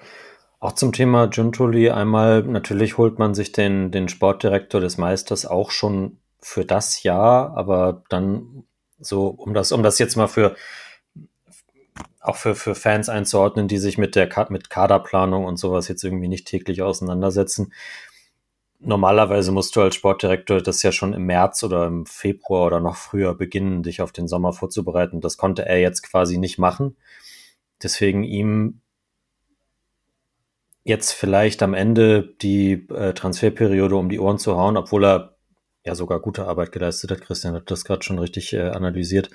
auch 0.63 0.73
zum 0.73 0.93
Thema 0.93 1.27
Giuntoli 1.27 1.91
einmal, 1.91 2.45
natürlich 2.45 2.97
holt 2.97 3.19
man 3.19 3.35
sich 3.35 3.51
den, 3.51 3.91
den 3.91 4.09
Sportdirektor 4.09 4.81
des 4.81 4.97
Meisters 4.97 5.45
auch 5.45 5.73
schon 5.73 6.19
für 6.41 6.65
das 6.65 7.03
Jahr, 7.03 7.57
aber 7.57 8.05
dann 8.09 8.63
so, 9.01 9.27
um 9.27 9.55
das, 9.55 9.73
um 9.73 9.83
das 9.83 9.99
jetzt 9.99 10.15
mal 10.15 10.29
für 10.29 10.55
auch 12.21 12.37
für, 12.37 12.55
für 12.55 12.77
Fans 12.77 13.09
einzuordnen, 13.09 13.67
die 13.67 13.79
sich 13.79 13.99
mit 13.99 14.15
der 14.15 14.29
mit 14.51 14.71
Kaderplanung 14.71 15.47
und 15.47 15.57
sowas 15.57 15.89
jetzt 15.89 16.05
irgendwie 16.05 16.29
nicht 16.29 16.47
täglich 16.47 16.81
auseinandersetzen. 16.81 17.73
Normalerweise 18.79 19.51
musst 19.51 19.75
du 19.75 19.81
als 19.81 19.97
Sportdirektor 19.97 20.61
das 20.61 20.85
ja 20.85 20.93
schon 20.93 21.13
im 21.13 21.25
März 21.25 21.65
oder 21.65 21.89
im 21.89 22.07
Februar 22.07 22.69
oder 22.69 22.79
noch 22.79 22.95
früher 22.95 23.35
beginnen, 23.35 23.83
dich 23.83 24.01
auf 24.01 24.13
den 24.13 24.29
Sommer 24.29 24.53
vorzubereiten. 24.53 25.21
Das 25.21 25.37
konnte 25.37 25.67
er 25.67 25.81
jetzt 25.81 26.03
quasi 26.03 26.39
nicht 26.39 26.59
machen. 26.61 26.97
deswegen 27.83 28.23
ihm 28.23 28.82
jetzt 30.85 31.13
vielleicht 31.13 31.63
am 31.63 31.75
Ende 31.75 32.35
die 32.43 32.89
äh, 32.91 33.15
Transferperiode 33.15 33.97
um 33.97 34.09
die 34.09 34.19
Ohren 34.19 34.39
zu 34.39 34.57
hauen, 34.57 34.77
obwohl 34.77 35.05
er 35.05 35.37
ja 35.85 35.95
sogar 35.95 36.21
gute 36.21 36.47
Arbeit 36.47 36.73
geleistet 36.73 37.11
hat. 37.11 37.21
Christian 37.23 37.55
hat 37.55 37.71
das 37.71 37.85
gerade 37.85 38.03
schon 38.03 38.19
richtig 38.19 38.53
äh, 38.53 38.71
analysiert. 38.71 39.31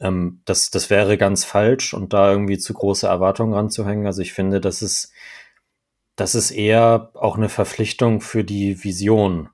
Ähm, 0.00 0.40
das, 0.44 0.70
das 0.70 0.90
wäre 0.90 1.18
ganz 1.18 1.44
falsch 1.44 1.94
und 1.94 2.12
da 2.12 2.30
irgendwie 2.32 2.58
zu 2.58 2.74
große 2.74 3.06
Erwartungen 3.06 3.54
ranzuhängen. 3.54 4.06
Also 4.06 4.22
ich 4.22 4.32
finde, 4.32 4.60
das 4.60 4.82
ist, 4.82 5.12
das 6.16 6.34
ist 6.34 6.50
eher 6.50 7.10
auch 7.14 7.36
eine 7.36 7.48
Verpflichtung 7.48 8.20
für 8.20 8.44
die 8.44 8.82
Vision, 8.84 9.50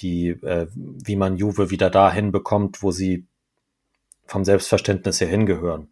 die, 0.00 0.28
äh, 0.28 0.68
wie 0.74 1.16
man 1.16 1.36
Juve 1.36 1.70
wieder 1.70 1.90
dahin 1.90 2.32
bekommt, 2.32 2.82
wo 2.82 2.90
sie 2.90 3.26
vom 4.26 4.44
Selbstverständnis 4.44 5.20
her 5.20 5.28
hingehören. 5.28 5.88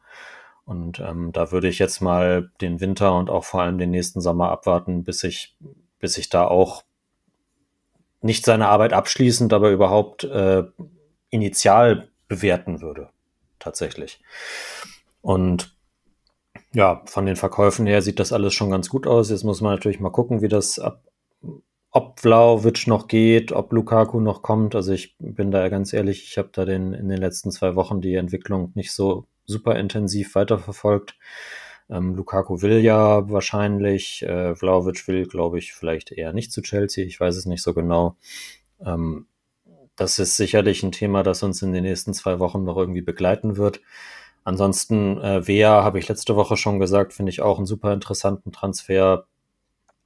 Und 0.66 0.98
ähm, 0.98 1.30
da 1.32 1.52
würde 1.52 1.68
ich 1.68 1.78
jetzt 1.78 2.00
mal 2.00 2.50
den 2.60 2.80
Winter 2.80 3.16
und 3.16 3.30
auch 3.30 3.44
vor 3.44 3.62
allem 3.62 3.78
den 3.78 3.92
nächsten 3.92 4.20
Sommer 4.20 4.50
abwarten, 4.50 5.04
bis 5.04 5.22
ich, 5.22 5.56
bis 6.00 6.18
ich 6.18 6.28
da 6.28 6.46
auch 6.46 6.82
nicht 8.20 8.44
seine 8.44 8.66
Arbeit 8.66 8.92
abschließend, 8.92 9.52
aber 9.52 9.70
überhaupt 9.70 10.24
äh, 10.24 10.64
initial 11.30 12.08
bewerten 12.26 12.80
würde. 12.80 13.10
Tatsächlich. 13.60 14.20
Und 15.22 15.76
ja, 16.72 17.02
von 17.06 17.26
den 17.26 17.36
Verkäufen 17.36 17.86
her 17.86 18.02
sieht 18.02 18.18
das 18.18 18.32
alles 18.32 18.52
schon 18.52 18.70
ganz 18.70 18.88
gut 18.88 19.06
aus. 19.06 19.30
Jetzt 19.30 19.44
muss 19.44 19.60
man 19.60 19.72
natürlich 19.72 20.00
mal 20.00 20.10
gucken, 20.10 20.42
wie 20.42 20.48
das 20.48 20.80
ab, 20.80 21.00
ob 21.92 22.18
Vlaovic 22.18 22.88
noch 22.88 23.06
geht, 23.06 23.52
ob 23.52 23.72
Lukaku 23.72 24.18
noch 24.18 24.42
kommt. 24.42 24.74
Also 24.74 24.92
ich 24.92 25.14
bin 25.20 25.52
da 25.52 25.68
ganz 25.68 25.92
ehrlich, 25.92 26.24
ich 26.24 26.38
habe 26.38 26.50
da 26.52 26.64
den 26.64 26.92
in 26.92 27.08
den 27.08 27.18
letzten 27.18 27.52
zwei 27.52 27.76
Wochen 27.76 28.00
die 28.00 28.16
Entwicklung 28.16 28.72
nicht 28.74 28.92
so 28.92 29.26
super 29.46 29.76
intensiv 29.76 30.34
weiterverfolgt. 30.34 31.16
Ähm, 31.88 32.14
Lukaku 32.14 32.62
will 32.62 32.80
ja 32.80 33.28
wahrscheinlich, 33.30 34.22
äh, 34.22 34.54
Vlaovic 34.54 35.06
will, 35.08 35.26
glaube 35.26 35.58
ich, 35.58 35.72
vielleicht 35.72 36.12
eher 36.12 36.32
nicht 36.32 36.52
zu 36.52 36.62
Chelsea. 36.62 37.06
Ich 37.06 37.20
weiß 37.20 37.36
es 37.36 37.46
nicht 37.46 37.62
so 37.62 37.74
genau. 37.74 38.16
Ähm, 38.84 39.26
das 39.96 40.18
ist 40.18 40.36
sicherlich 40.36 40.82
ein 40.82 40.92
Thema, 40.92 41.22
das 41.22 41.42
uns 41.42 41.62
in 41.62 41.72
den 41.72 41.84
nächsten 41.84 42.12
zwei 42.12 42.38
Wochen 42.38 42.64
noch 42.64 42.76
irgendwie 42.76 43.02
begleiten 43.02 43.56
wird. 43.56 43.80
Ansonsten, 44.44 45.18
äh, 45.18 45.46
Wea 45.46 45.82
habe 45.82 45.98
ich 45.98 46.08
letzte 46.08 46.36
Woche 46.36 46.56
schon 46.56 46.78
gesagt, 46.78 47.12
finde 47.12 47.30
ich 47.30 47.42
auch 47.42 47.58
einen 47.58 47.66
super 47.66 47.92
interessanten 47.92 48.52
Transfer, 48.52 49.26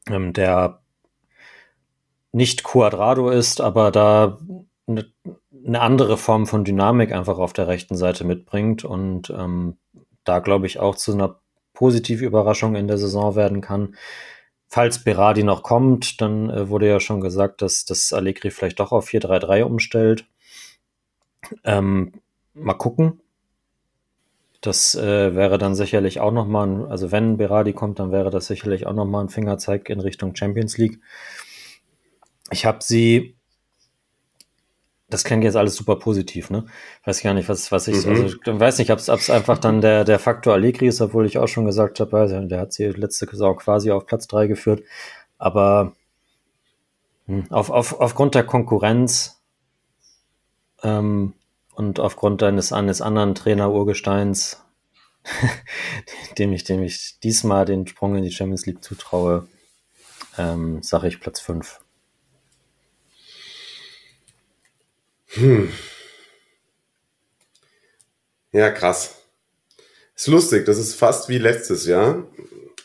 ähm, 0.09 0.33
der 0.33 0.81
nicht 2.33 2.63
Quadrado 2.65 3.31
ist, 3.31 3.61
aber 3.61 3.91
da 3.91 4.39
eine, 4.87 5.13
eine 5.67 5.81
andere 5.81 6.17
Form 6.17 6.47
von 6.47 6.65
Dynamik 6.65 7.13
einfach 7.13 7.39
auf 7.39 7.53
der 7.53 7.69
rechten 7.69 7.97
Seite 7.97 8.25
mitbringt 8.25 8.85
und 8.85 9.31
ähm, 9.31 9.77
da 10.25 10.39
glaube 10.39 10.67
ich 10.67 10.79
auch 10.79 10.97
zu 10.97 11.13
einer 11.13 11.41
positive 11.75 12.25
Überraschung 12.25 12.75
in 12.77 12.89
der 12.89 12.99
Saison 12.99 13.37
werden 13.37 13.61
kann. 13.61 13.97
Falls 14.69 15.03
Berardi 15.03 15.43
noch 15.43 15.63
kommt, 15.63 16.21
dann 16.21 16.49
äh, 16.51 16.69
wurde 16.69 16.89
ja 16.89 17.01
schon 17.01 17.21
gesagt, 17.21 17.63
dass 17.63 17.85
das 17.85 18.13
Allegri 18.13 18.51
vielleicht 18.51 18.79
doch 18.81 18.93
auf 18.93 19.09
4-3-3 19.09 19.63
umstellt. 19.63 20.27
Ähm, 21.65 22.13
mal 22.55 22.75
gucken. 22.75 23.21
Das 24.61 24.95
äh, 24.95 25.35
wäre 25.35 25.57
dann 25.57 25.75
sicherlich 25.75 26.21
auch 26.21 26.33
nochmal, 26.33 26.69
ein, 26.69 26.87
also 26.87 27.11
wenn 27.11 27.39
Berardi 27.39 27.73
kommt, 27.73 27.99
dann 27.99 28.13
wäre 28.13 28.31
das 28.31 28.47
sicherlich 28.47 28.87
auch 28.87 28.93
nochmal 28.93 29.25
ein 29.25 29.31
Fingerzeig 29.31 29.89
in 29.89 30.01
Richtung 30.01 30.37
Champions 30.37 30.77
League. 30.77 31.01
Ich 32.51 32.67
habe 32.67 32.79
sie 32.83 33.37
das 35.11 35.25
klingt 35.25 35.45
jetzt 35.45 35.57
alles 35.57 35.75
super 35.75 35.97
positiv, 35.97 36.51
ne? 36.51 36.67
Weiß 37.05 37.23
gar 37.23 37.35
nicht, 37.35 37.49
was, 37.49 37.71
was 37.73 37.89
ich, 37.89 38.07
mhm. 38.07 38.13
also 38.13 38.27
ich 38.27 38.37
weiß 38.47 38.79
nicht, 38.79 38.91
ob 38.91 38.99
es 38.99 39.31
einfach 39.31 39.59
dann 39.59 39.81
der, 39.81 40.05
der 40.05 40.19
Faktor 40.19 40.55
Allegri 40.55 40.87
ist, 40.87 41.01
obwohl 41.01 41.27
ich 41.27 41.39
auch 41.39 41.49
schon 41.49 41.67
gesagt 41.67 42.01
habe, 42.01 42.19
also, 42.19 42.41
der 42.41 42.61
hat 42.61 42.73
sie 42.73 42.87
letzte 42.87 43.27
Saison 43.27 43.57
quasi 43.57 43.91
auf 43.91 44.07
Platz 44.07 44.27
drei 44.27 44.47
geführt. 44.47 44.83
Aber 45.39 45.93
hm, 47.27 47.51
auf, 47.51 47.71
auf, 47.71 48.01
aufgrund 48.01 48.35
der 48.35 48.45
Konkurrenz 48.45 49.41
ähm, 50.83 51.35
und 51.75 52.01
aufgrund 52.01 52.43
eines, 52.43 52.73
eines 52.73 53.01
anderen 53.03 53.35
Trainer-Urgesteins, 53.35 54.63
dem 56.39 56.53
ich, 56.53 56.65
dem 56.65 56.83
ich 56.83 57.19
diesmal 57.23 57.65
den 57.65 57.87
Sprung 57.87 58.17
in 58.17 58.23
die 58.23 58.33
Champions 58.33 58.67
League 58.67 58.83
zutraue, 58.83 59.47
ähm, 60.39 60.83
sage 60.83 61.09
ich 61.09 61.21
Platz 61.21 61.41
fünf. 61.41 61.81
Hm. 65.35 65.71
Ja, 68.53 68.71
krass. 68.71 69.23
Ist 70.17 70.27
lustig, 70.27 70.67
das 70.67 70.79
ist 70.79 70.95
fast 70.95 71.29
wie 71.29 71.39
letztes 71.39 71.87
Jahr. 71.87 72.27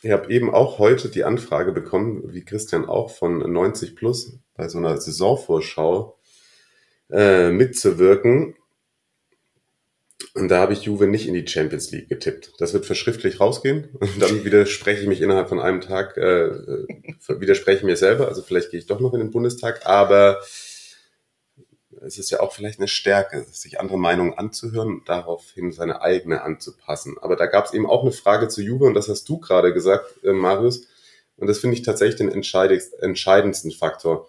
Ich 0.04 0.12
habe 0.12 0.32
eben 0.32 0.54
auch 0.54 0.78
heute 0.78 1.10
die 1.10 1.24
Anfrage 1.24 1.72
bekommen, 1.72 2.22
wie 2.34 2.46
Christian 2.46 2.86
auch, 2.86 3.10
von 3.10 3.40
90 3.52 3.96
Plus 3.96 4.38
bei 4.56 4.70
so 4.70 4.78
einer 4.78 5.02
Saisonvorschau 5.02 6.20
äh, 7.10 7.50
mitzuwirken. 7.50 8.56
Und 10.36 10.50
da 10.50 10.60
habe 10.60 10.74
ich 10.74 10.84
Juve 10.84 11.08
nicht 11.08 11.28
in 11.28 11.34
die 11.34 11.48
Champions 11.48 11.92
League 11.92 12.10
getippt. 12.10 12.54
Das 12.60 12.74
wird 12.74 12.86
verschriftlich 12.86 13.40
rausgehen 13.40 13.90
und 14.00 14.22
dann 14.22 14.46
widerspreche 14.46 15.02
ich 15.02 15.08
mich 15.08 15.22
innerhalb 15.22 15.50
von 15.50 15.60
einem 15.60 15.82
Tag, 15.82 16.18
äh, 16.18 16.46
äh 16.46 16.88
widerspreche 17.28 17.86
mir 17.86 17.98
selber. 17.98 18.28
Also 18.28 18.44
vielleicht 18.44 18.70
gehe 18.70 18.80
ich 18.80 18.86
doch 18.86 19.00
noch 19.00 19.14
in 19.14 19.20
den 19.20 19.32
Bundestag, 19.32 19.88
aber 19.88 20.40
es 22.06 22.18
ist 22.20 22.30
ja 22.30 22.40
auch 22.40 22.54
vielleicht 22.54 22.80
eine 22.80 22.88
Stärke, 22.88 23.46
sich 23.52 23.80
andere 23.80 23.98
Meinungen 23.98 24.34
anzuhören 24.34 24.96
und 24.96 25.10
daraufhin 25.10 25.72
seine 25.72 26.02
eigene 26.02 26.44
anzupassen. 26.44 27.16
Aber 27.20 27.36
da 27.36 27.48
gab 27.48 27.66
es 27.66 27.74
eben 27.74 27.90
auch 27.90 28.04
eine 28.04 28.12
Frage 28.12 28.48
zu 28.48 28.62
Juve 28.62 28.86
und 28.86 28.94
das 28.94 29.10
hast 29.10 29.28
du 29.28 29.40
gerade 29.40 29.74
gesagt, 29.74 30.24
äh, 30.24 30.32
Marius. 30.32 30.88
Und 31.38 31.48
das 31.48 31.60
finde 31.60 31.76
ich 31.76 31.82
tatsächlich 31.82 32.16
den 32.16 32.32
entscheidendsten 32.32 33.72
Faktor, 33.72 34.28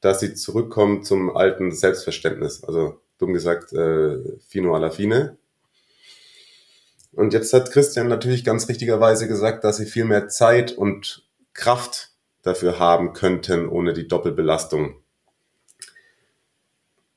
dass 0.00 0.20
sie 0.20 0.34
zurückkommen 0.34 1.04
zum 1.04 1.36
alten 1.36 1.72
Selbstverständnis. 1.72 2.64
Also 2.64 3.00
dumm 3.18 3.32
gesagt, 3.32 3.72
äh, 3.72 4.18
fino 4.48 4.74
alla 4.74 4.90
fine. 4.90 5.36
Und 7.12 7.32
jetzt 7.32 7.52
hat 7.52 7.70
Christian 7.70 8.08
natürlich 8.08 8.44
ganz 8.44 8.68
richtigerweise 8.68 9.28
gesagt, 9.28 9.62
dass 9.62 9.76
sie 9.76 9.86
viel 9.86 10.04
mehr 10.04 10.28
Zeit 10.28 10.72
und 10.72 11.22
Kraft 11.52 12.10
dafür 12.42 12.80
haben 12.80 13.12
könnten, 13.12 13.68
ohne 13.68 13.92
die 13.92 14.08
Doppelbelastung 14.08 15.03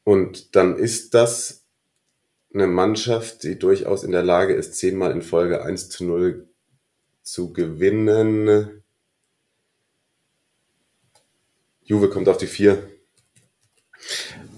und 0.07 0.55
dann 0.55 0.77
ist 0.77 1.15
das 1.15 1.65
eine 2.53 2.65
Mannschaft, 2.65 3.43
die 3.43 3.59
durchaus 3.59 4.05
in 4.05 4.13
der 4.13 4.23
Lage 4.23 4.53
ist, 4.53 4.75
zehnmal 4.75 5.11
in 5.11 5.21
Folge 5.21 5.63
1 5.63 5.89
zu 5.89 6.05
0 6.05 6.47
zu 7.23 7.51
gewinnen. 7.51 8.85
Juve 11.84 12.09
kommt 12.09 12.29
auf 12.29 12.38
die 12.38 12.47
4. 12.47 12.89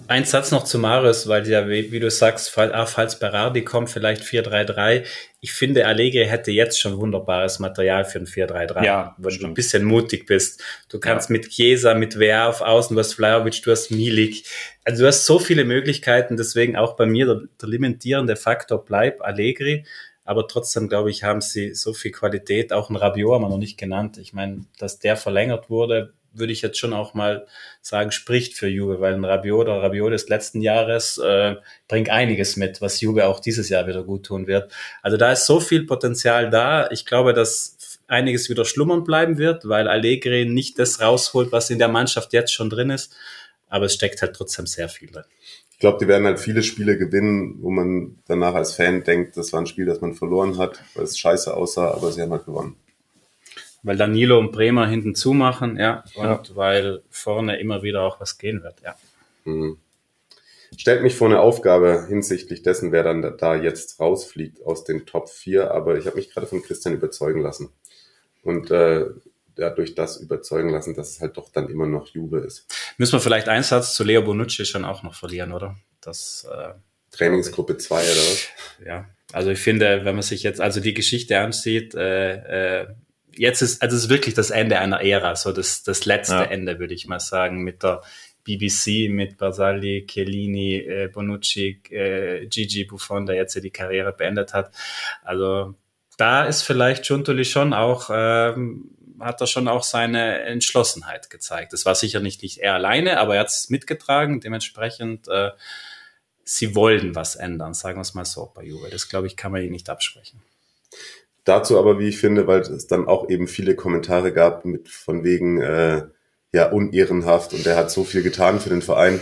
Ein 0.10 0.26
Satz 0.26 0.50
noch 0.50 0.64
zu 0.64 0.80
Maris, 0.80 1.28
weil 1.28 1.48
ja, 1.48 1.70
wie, 1.70 1.92
wie 1.92 2.00
du 2.00 2.10
sagst, 2.10 2.50
fall, 2.50 2.74
ah, 2.74 2.88
falls 2.88 3.20
Berardi 3.20 3.64
kommt, 3.64 3.92
vielleicht 3.92 4.24
4-3-3. 4.24 5.06
Ich 5.40 5.54
finde, 5.54 5.86
Allegri 5.86 6.26
hätte 6.26 6.50
jetzt 6.50 6.82
schon 6.82 6.98
wunderbares 6.98 7.60
Material 7.60 8.06
für 8.06 8.18
ein 8.18 8.26
4-3-3, 8.26 8.84
ja, 8.84 9.16
wenn 9.20 9.30
stimmt. 9.30 9.44
du 9.44 9.48
ein 9.50 9.54
bisschen 9.54 9.84
mutig 9.84 10.26
bist. 10.26 10.64
Du 10.90 11.00
kannst 11.00 11.30
ja. 11.30 11.34
mit 11.34 11.50
Chiesa, 11.50 11.94
mit 11.94 12.18
Wer 12.18 12.50
auf 12.50 12.62
Außen, 12.62 12.96
du 12.96 13.00
hast 13.00 13.14
Vlaovic, 13.14 13.62
du 13.62 13.70
hast 13.70 13.92
Milik. 13.92 14.46
Also 14.84 15.04
du 15.04 15.08
hast 15.08 15.28
so 15.28 15.38
viele 15.38 15.64
Möglichkeiten, 15.64 16.38
deswegen 16.38 16.76
auch 16.76 16.96
bei 16.96 17.06
mir 17.06 17.28
der, 17.28 17.42
der 17.62 17.70
limitierende 17.70 18.36
Faktor 18.36 18.84
bleibt 18.84 19.22
Allegri. 19.22 19.86
Aber 20.26 20.48
trotzdem, 20.48 20.90
glaube 20.90 21.12
ich, 21.12 21.24
haben 21.24 21.42
sie 21.42 21.76
so 21.76 21.94
viel 21.94 22.12
Qualität. 22.12 22.74
Auch 22.74 22.90
ein 22.90 22.96
Rabiot 22.96 23.36
haben 23.36 23.44
wir 23.44 23.50
noch 23.50 23.60
nicht 23.60 23.78
genannt. 23.78 24.18
Ich 24.18 24.34
meine, 24.34 24.66
dass 24.80 24.98
der 24.98 25.18
verlängert 25.18 25.70
wurde, 25.70 26.14
würde 26.34 26.54
ich 26.54 26.62
jetzt 26.62 26.78
schon 26.78 26.94
auch 26.94 27.14
mal 27.14 27.46
sagen, 27.82 28.12
spricht 28.12 28.56
für 28.56 28.68
Juve, 28.68 29.00
weil 29.00 29.14
ein 29.14 29.26
Rabiot 29.26 29.68
oder 29.68 29.82
Rabiot 29.82 30.12
des 30.12 30.30
letzten 30.30 30.62
Jahres 30.62 31.18
äh, 31.18 31.56
bringt 31.88 32.10
einiges 32.10 32.56
mit, 32.56 32.82
was 32.82 33.02
Juve 33.02 33.28
auch 33.28 33.40
dieses 33.40 33.70
Jahr 33.70 33.88
wieder 33.88 34.04
gut 34.04 34.26
tun 34.26 34.48
wird. 34.48 34.72
Also 35.02 35.18
da 35.18 35.32
ist 35.32 35.46
so 35.46 35.60
viel 35.60 35.86
Potenzial 35.86 36.50
da. 36.50 36.90
Ich 36.92 37.06
glaube, 37.06 37.34
dass 37.34 38.00
einiges 38.08 38.50
wieder 38.50 38.66
schlummern 38.66 39.04
bleiben 39.04 39.38
wird, 39.38 39.68
weil 39.68 39.88
Allegri 39.88 40.46
nicht 40.46 40.80
das 40.80 41.02
rausholt, 41.02 41.52
was 41.52 41.70
in 41.70 41.80
der 41.80 41.90
Mannschaft 41.90 42.34
jetzt 42.34 42.54
schon 42.54 42.70
drin 42.70 42.90
ist. 42.90 43.16
Aber 43.68 43.86
es 43.86 43.94
steckt 43.94 44.22
halt 44.22 44.36
trotzdem 44.36 44.66
sehr 44.66 44.90
viel 44.90 45.12
drin. 45.12 45.26
Ich 45.72 45.80
glaube, 45.80 46.00
die 46.00 46.08
werden 46.08 46.26
halt 46.26 46.40
viele 46.40 46.64
Spiele 46.64 46.98
gewinnen, 46.98 47.60
wo 47.62 47.70
man 47.70 48.18
danach 48.28 48.56
als 48.56 48.74
Fan 48.74 49.04
denkt, 49.04 49.38
das 49.38 49.54
war 49.54 49.62
ein 49.62 49.68
Spiel, 49.68 49.86
das 49.86 50.02
man 50.02 50.14
verloren 50.14 50.58
hat, 50.58 50.82
weil 50.96 51.06
es 51.06 51.18
scheiße 51.18 51.56
aussah, 51.56 51.92
aber 51.92 52.12
sie 52.12 52.22
haben 52.22 52.32
halt 52.32 52.46
gewonnen 52.46 52.76
weil 53.84 53.98
Danilo 53.98 54.40
und 54.40 54.52
Bremer 54.52 54.88
hinten 54.88 55.16
zumachen, 55.16 55.78
ja, 55.78 56.04
und 56.16 56.50
ja. 56.50 56.56
weil 56.56 57.02
vorne 57.10 57.60
immer 57.60 57.84
wieder 57.84 58.02
auch 58.02 58.20
was 58.20 58.38
gehen 58.38 58.64
wird, 58.64 58.82
ja. 58.84 58.96
Mhm. 59.46 59.78
Stellt 60.78 61.02
mich 61.02 61.16
vor 61.16 61.28
eine 61.28 61.40
Aufgabe 61.40 62.06
hinsichtlich 62.08 62.62
dessen, 62.62 62.92
wer 62.92 63.04
dann 63.04 63.38
da 63.38 63.56
jetzt 63.56 64.00
rausfliegt 64.00 64.64
aus 64.64 64.84
den 64.84 65.06
Top 65.06 65.30
4, 65.30 65.72
aber 65.72 65.98
ich 65.98 66.06
habe 66.06 66.18
mich 66.18 66.32
gerade 66.32 66.46
von 66.46 66.62
Christian 66.62 66.94
überzeugen 66.94 67.42
lassen. 67.42 67.70
Und 68.44 68.70
äh, 68.70 69.06
dadurch 69.56 69.96
das 69.96 70.18
überzeugen 70.18 70.70
lassen, 70.70 70.96
dass 70.96 71.10
es 71.10 71.22
halt 71.22 71.38
doch 71.38 71.50
dann 71.50 71.70
immer 71.70 71.88
noch 71.88 72.08
Juve 72.08 72.40
ist. 72.40 72.68
Müssen 72.98 73.14
wir 73.14 73.20
vielleicht 73.20 73.50
einen 73.50 73.64
Satz 73.64 73.96
zu 73.96 74.04
Leo 74.04 74.22
Bonucci 74.22 74.66
schon 74.66 74.86
auch 74.86 75.04
noch 75.04 75.16
verlieren, 75.16 75.52
oder? 75.52 75.76
Das, 76.02 76.48
äh, 76.50 76.74
Trainingsgruppe 77.12 77.78
2 77.78 77.96
oder 77.96 78.12
was? 78.12 78.48
Ja, 78.86 79.10
Also 79.34 79.50
ich 79.50 79.60
finde, 79.60 80.06
wenn 80.06 80.16
man 80.16 80.24
sich 80.24 80.44
jetzt 80.44 80.62
also 80.62 80.80
die 80.80 80.94
Geschichte 80.94 81.40
ansieht, 81.40 81.96
äh, 81.96 82.82
äh, 82.82 82.88
jetzt 83.40 83.62
ist 83.62 83.82
also 83.82 83.96
es 83.96 84.04
ist 84.04 84.10
wirklich 84.10 84.36
das 84.36 84.52
Ende 84.52 84.80
einer 84.80 85.02
Ära, 85.02 85.36
so 85.36 85.52
das 85.52 85.84
das 85.84 86.06
letzte 86.06 86.36
ja. 86.36 86.44
Ende 86.44 86.80
würde 86.80 86.94
ich 86.94 87.08
mal 87.08 87.20
sagen 87.20 87.64
mit 87.64 87.84
der 87.84 88.02
BBC 88.44 89.10
mit 89.10 89.38
Basali, 89.38 90.06
Chiellini, 90.08 90.78
äh, 90.78 91.08
Bonucci, 91.08 91.82
äh, 91.90 92.48
Gigi 92.48 92.86
Buffon, 92.86 93.26
der 93.26 93.36
jetzt 93.36 93.56
die 93.56 93.70
Karriere 93.70 94.12
beendet 94.12 94.54
hat. 94.54 94.74
Also 95.24 95.76
da 96.18 96.44
ist 96.44 96.64
vielleicht 96.64 97.06
Giuntoli 97.06 97.46
schon 97.46 97.74
auch, 97.74 98.10
ähm, 98.12 98.92
hat 99.20 99.42
er 99.42 99.48
schon 99.48 99.68
auch 99.68 99.84
seine 99.84 100.42
Entschlossenheit 100.42 101.30
gezeigt. 101.30 101.74
Das 101.74 101.86
war 101.86 101.96
sicher 101.96 102.20
nicht, 102.22 102.42
nicht 102.42 102.58
er 102.58 102.74
alleine, 102.74 103.20
aber 103.20 103.36
er 103.36 103.42
hat 103.42 103.50
es 103.50 103.70
mitgetragen. 103.70 104.40
Dementsprechend, 104.42 105.28
äh, 105.28 105.52
sie 106.44 106.76
wollen 106.76 107.16
was 107.16 107.36
ändern, 107.36 107.74
sagen 107.74 107.98
wir 107.98 108.02
es 108.02 108.16
mal 108.16 108.26
so 108.26 108.52
bei 108.54 108.64
Juve. 108.64 108.90
Das, 108.90 109.10
glaube 109.10 109.28
ich, 109.28 109.38
kann 109.38 109.52
man 109.52 109.62
ihnen 109.62 109.72
nicht 109.72 109.90
absprechen. 109.90 110.42
Dazu 111.50 111.80
aber, 111.80 111.98
wie 111.98 112.10
ich 112.10 112.20
finde, 112.20 112.46
weil 112.46 112.62
es 112.62 112.86
dann 112.86 113.08
auch 113.08 113.28
eben 113.28 113.48
viele 113.48 113.74
Kommentare 113.74 114.32
gab 114.32 114.66
mit 114.66 114.88
von 114.88 115.24
wegen, 115.24 115.60
äh, 115.60 116.04
ja 116.52 116.70
unehrenhaft 116.72 117.54
und 117.54 117.66
der 117.66 117.76
hat 117.76 117.90
so 117.90 118.04
viel 118.04 118.22
getan 118.22 118.60
für 118.60 118.70
den 118.70 118.84
Verein. 118.84 119.20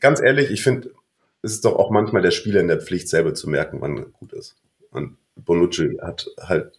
Ganz 0.00 0.20
ehrlich, 0.22 0.50
ich 0.50 0.62
finde, 0.62 0.92
es 1.42 1.52
ist 1.52 1.66
doch 1.66 1.76
auch 1.76 1.90
manchmal 1.90 2.22
der 2.22 2.30
Spieler 2.30 2.60
in 2.60 2.68
der 2.68 2.80
Pflicht, 2.80 3.08
selber 3.08 3.34
zu 3.34 3.50
merken, 3.50 3.82
wann 3.82 3.98
er 3.98 4.04
gut 4.06 4.32
ist. 4.32 4.56
Und 4.90 5.18
Bonucci 5.36 5.98
hat 6.00 6.26
halt 6.40 6.78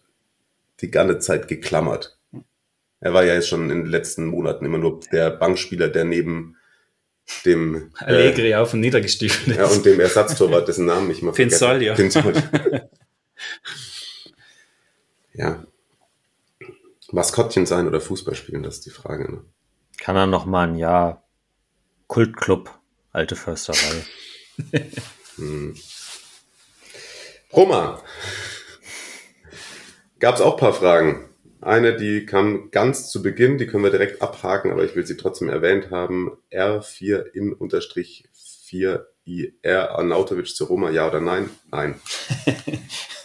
die 0.80 0.90
ganze 0.90 1.20
Zeit 1.20 1.46
geklammert. 1.46 2.18
Er 2.98 3.14
war 3.14 3.24
ja 3.24 3.34
jetzt 3.34 3.48
schon 3.48 3.70
in 3.70 3.84
den 3.84 3.86
letzten 3.86 4.26
Monaten 4.26 4.64
immer 4.64 4.78
nur 4.78 4.98
der 5.12 5.30
Bankspieler, 5.30 5.88
der 5.88 6.04
neben 6.04 6.56
dem 7.44 7.92
Allegri 7.98 8.50
äh, 8.50 8.56
auf 8.56 8.74
und 8.74 8.80
niedergestiefelt 8.80 9.56
ist. 9.56 9.56
Ja, 9.56 9.66
und 9.66 9.86
dem 9.86 10.00
Ersatztorwart, 10.00 10.66
dessen 10.66 10.86
Namen 10.86 11.10
ich 11.12 11.22
mal 11.22 11.30
Pinzolio. 11.30 11.94
Pinzolio. 11.94 12.42
ja, 15.34 15.64
Maskottchen 17.10 17.66
sein 17.66 17.86
oder 17.86 18.00
Fußball 18.00 18.34
spielen, 18.34 18.62
das 18.62 18.76
ist 18.76 18.86
die 18.86 18.90
Frage. 18.90 19.30
Ne? 19.30 19.44
Kann 19.98 20.16
er 20.16 20.26
noch 20.26 20.46
mal 20.46 20.66
ein 20.66 20.76
Jahr 20.76 21.22
Kultclub, 22.06 22.70
alte 23.12 23.36
Försterei. 23.36 24.04
hm. 25.36 25.74
Roma. 27.52 28.02
Gab 30.18 30.36
es 30.36 30.40
auch 30.40 30.56
paar 30.56 30.72
Fragen. 30.72 31.28
Eine, 31.60 31.96
die 31.96 32.26
kam 32.26 32.70
ganz 32.70 33.10
zu 33.10 33.22
Beginn, 33.22 33.58
die 33.58 33.66
können 33.66 33.84
wir 33.84 33.90
direkt 33.90 34.20
abhaken, 34.20 34.72
aber 34.72 34.84
ich 34.84 34.96
will 34.96 35.06
sie 35.06 35.16
trotzdem 35.16 35.48
erwähnt 35.48 35.90
haben. 35.90 36.32
R4 36.50 37.22
in 37.34 37.52
unterstrich 37.52 38.28
4 38.32 39.06
IR 39.24 39.92
Arnautovic 39.92 40.48
zu 40.48 40.64
Roma, 40.64 40.90
ja 40.90 41.06
oder 41.06 41.20
nein? 41.20 41.50
Nein. 41.70 42.00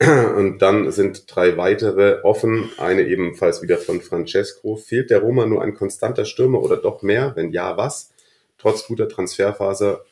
Und 0.36 0.58
dann 0.58 0.92
sind 0.92 1.24
drei 1.34 1.56
weitere 1.56 2.20
offen. 2.22 2.70
Eine 2.78 3.02
ebenfalls 3.02 3.62
wieder 3.62 3.78
von 3.78 4.00
Francesco. 4.00 4.76
Fehlt 4.76 5.10
der 5.10 5.20
Roma 5.20 5.46
nur 5.46 5.62
ein 5.62 5.74
konstanter 5.74 6.24
Stürmer 6.24 6.62
oder 6.62 6.76
doch 6.76 7.02
mehr? 7.02 7.32
Wenn 7.34 7.50
ja, 7.50 7.76
was? 7.76 8.12
Trotz 8.58 8.86
guter 8.86 9.08
Transferphase, 9.08 10.04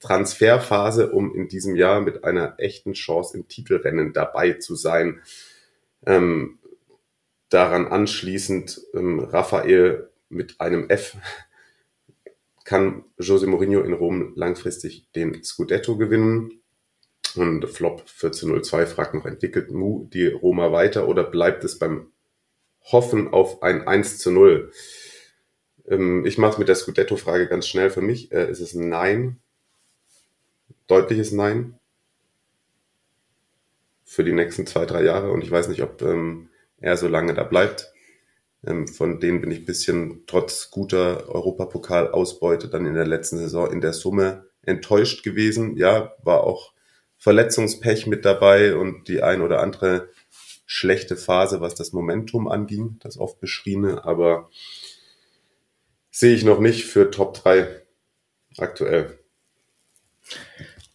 Transferphase, 0.00 1.10
um 1.10 1.34
in 1.34 1.48
diesem 1.48 1.74
Jahr 1.76 2.00
mit 2.00 2.24
einer 2.24 2.54
echten 2.58 2.92
Chance 2.92 3.36
im 3.36 3.48
Titelrennen 3.48 4.12
dabei 4.12 4.52
zu 4.52 4.76
sein. 4.76 5.20
Ähm, 6.04 6.58
daran 7.48 7.86
anschließend 7.86 8.80
ähm, 8.94 9.20
Raphael 9.20 10.10
mit 10.28 10.60
einem 10.60 10.88
F 10.88 11.16
kann 12.64 13.04
Jose 13.18 13.46
Mourinho 13.46 13.80
in 13.80 13.92
Rom 13.92 14.32
langfristig 14.34 15.10
den 15.12 15.42
Scudetto 15.42 15.96
gewinnen. 15.96 16.60
Und 17.36 17.68
Flop 17.68 18.00
1402 18.00 18.86
fragt 18.86 19.14
noch, 19.14 19.26
entwickelt 19.26 19.70
Mu 19.70 20.06
die 20.12 20.26
Roma 20.26 20.72
weiter 20.72 21.08
oder 21.08 21.24
bleibt 21.24 21.64
es 21.64 21.78
beim 21.78 22.12
Hoffen 22.92 23.28
auf 23.28 23.62
ein 23.62 23.86
1 23.86 24.18
zu 24.18 24.30
0? 24.30 24.72
Ähm, 25.88 26.24
ich 26.26 26.38
mache 26.38 26.58
mit 26.58 26.68
der 26.68 26.74
Scudetto-Frage 26.74 27.48
ganz 27.48 27.66
schnell. 27.66 27.90
Für 27.90 28.00
mich 28.00 28.32
äh, 28.32 28.50
ist 28.50 28.60
es 28.60 28.74
ein 28.74 28.88
Nein. 28.88 29.38
Deutliches 30.86 31.32
Nein. 31.32 31.78
Für 34.04 34.24
die 34.24 34.32
nächsten 34.32 34.66
zwei, 34.66 34.86
drei 34.86 35.02
Jahre. 35.02 35.30
Und 35.30 35.42
ich 35.42 35.50
weiß 35.50 35.68
nicht, 35.68 35.82
ob 35.82 36.02
ähm, 36.02 36.48
er 36.80 36.96
so 36.96 37.08
lange 37.08 37.34
da 37.34 37.42
bleibt. 37.42 37.92
Ähm, 38.64 38.88
von 38.88 39.20
denen 39.20 39.40
bin 39.40 39.50
ich 39.50 39.66
bisschen 39.66 40.24
trotz 40.26 40.70
guter 40.70 41.28
Europapokal-Ausbeute 41.28 42.68
dann 42.68 42.86
in 42.86 42.94
der 42.94 43.06
letzten 43.06 43.38
Saison 43.38 43.70
in 43.70 43.80
der 43.80 43.92
Summe 43.92 44.46
enttäuscht 44.62 45.22
gewesen. 45.22 45.76
Ja, 45.76 46.14
war 46.22 46.44
auch 46.44 46.72
Verletzungspech 47.18 48.06
mit 48.06 48.24
dabei 48.24 48.76
und 48.76 49.08
die 49.08 49.22
ein 49.22 49.42
oder 49.42 49.60
andere 49.60 50.08
schlechte 50.66 51.16
Phase, 51.16 51.60
was 51.60 51.74
das 51.74 51.92
Momentum 51.92 52.48
anging, 52.48 52.98
das 53.00 53.18
oft 53.18 53.40
beschriebene, 53.40 54.04
aber 54.04 54.50
sehe 56.10 56.34
ich 56.34 56.44
noch 56.44 56.60
nicht 56.60 56.84
für 56.84 57.10
Top 57.10 57.34
3 57.34 57.82
aktuell. 58.58 59.18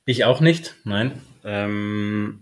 Ich 0.05 0.25
auch 0.25 0.41
nicht, 0.41 0.75
nein. 0.83 1.21
Ähm, 1.43 2.40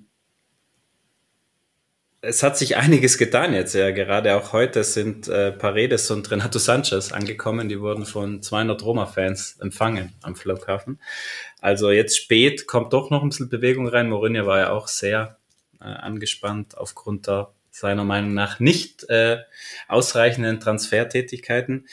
es 2.22 2.44
hat 2.44 2.58
sich 2.58 2.76
einiges 2.78 3.18
getan 3.18 3.54
jetzt, 3.54 3.74
ja. 3.76 3.92
Gerade 3.92 4.36
auch 4.36 4.52
heute 4.52 4.84
sind 4.84 5.28
äh, 5.28 5.52
Paredes 5.52 6.12
und 6.12 6.30
Renato 6.30 6.60
Sanchez 6.60 7.12
angekommen. 7.12 7.70
Die 7.70 7.80
wurden 7.80 8.06
von 8.06 8.42
200 8.42 8.84
Roma-Fans 8.84 9.58
empfangen 9.62 10.14
am 10.22 10.36
Flughafen. 10.36 11.00
Also 11.62 11.92
jetzt 11.92 12.18
spät 12.18 12.68
kommt 12.68 12.94
doch 12.94 13.10
noch 13.10 13.24
ein 13.24 13.30
bisschen 13.30 13.50
Bewegung 13.50 13.88
rein. 13.88 14.10
Mourinho 14.10 14.46
war 14.46 14.60
ja 14.60 14.72
auch 14.72 14.88
sehr 14.88 15.38
äh, 15.80 15.86
angespannt 15.86 16.78
aufgrund 16.78 17.28
der 17.28 17.54
seiner 17.72 18.04
Meinung 18.04 18.34
nach 18.34 18.60
nicht 18.60 19.08
äh, 19.10 19.38
ausreichenden 19.88 20.60
Transfertätigkeiten. 20.60 21.88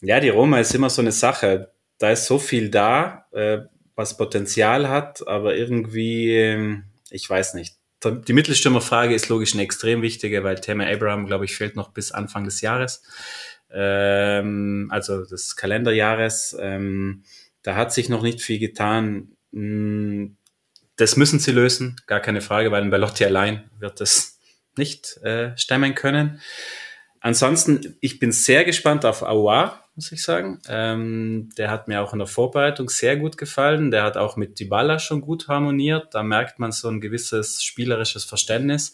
Ja, 0.00 0.18
die 0.18 0.30
Roma 0.30 0.58
ist 0.58 0.74
immer 0.74 0.90
so 0.90 1.02
eine 1.02 1.12
Sache. 1.12 1.70
Da 1.98 2.10
ist 2.10 2.26
so 2.26 2.38
viel 2.40 2.70
da, 2.70 3.26
äh, 3.30 3.58
was 3.94 4.16
Potenzial 4.16 4.88
hat, 4.88 5.26
aber 5.28 5.54
irgendwie, 5.54 6.34
äh, 6.34 6.78
ich 7.10 7.30
weiß 7.30 7.54
nicht 7.54 7.76
die 8.10 8.32
Mittelstürmerfrage 8.32 9.14
ist 9.14 9.28
logisch 9.28 9.54
eine 9.54 9.62
extrem 9.62 10.02
wichtige, 10.02 10.44
weil 10.44 10.60
Tamer 10.60 10.86
Abraham, 10.86 11.26
glaube 11.26 11.44
ich, 11.44 11.56
fehlt 11.56 11.76
noch 11.76 11.92
bis 11.92 12.12
Anfang 12.12 12.44
des 12.44 12.60
Jahres, 12.60 13.02
ähm, 13.72 14.88
also 14.90 15.24
des 15.24 15.56
Kalenderjahres. 15.56 16.56
Ähm, 16.60 17.24
da 17.62 17.76
hat 17.76 17.92
sich 17.92 18.08
noch 18.08 18.22
nicht 18.22 18.40
viel 18.40 18.58
getan. 18.58 19.36
Hm, 19.52 20.36
das 20.96 21.16
müssen 21.16 21.40
sie 21.40 21.52
lösen, 21.52 21.96
gar 22.06 22.20
keine 22.20 22.40
Frage, 22.40 22.70
weil 22.70 22.82
ein 22.82 22.90
Bellotti 22.90 23.24
allein 23.24 23.68
wird 23.78 24.00
das 24.00 24.38
nicht 24.76 25.16
äh, 25.22 25.56
stemmen 25.56 25.94
können. 25.94 26.40
Ansonsten, 27.24 27.96
ich 28.02 28.18
bin 28.18 28.32
sehr 28.32 28.66
gespannt 28.66 29.06
auf 29.06 29.22
Aouar, 29.22 29.88
muss 29.94 30.12
ich 30.12 30.22
sagen. 30.22 30.60
Ähm, 30.68 31.48
der 31.56 31.70
hat 31.70 31.88
mir 31.88 32.02
auch 32.02 32.12
in 32.12 32.18
der 32.18 32.28
Vorbereitung 32.28 32.90
sehr 32.90 33.16
gut 33.16 33.38
gefallen. 33.38 33.90
Der 33.90 34.02
hat 34.02 34.18
auch 34.18 34.36
mit 34.36 34.60
Dybala 34.60 34.98
schon 34.98 35.22
gut 35.22 35.48
harmoniert. 35.48 36.12
Da 36.12 36.22
merkt 36.22 36.58
man 36.58 36.70
so 36.70 36.86
ein 36.88 37.00
gewisses 37.00 37.64
spielerisches 37.64 38.26
Verständnis. 38.26 38.92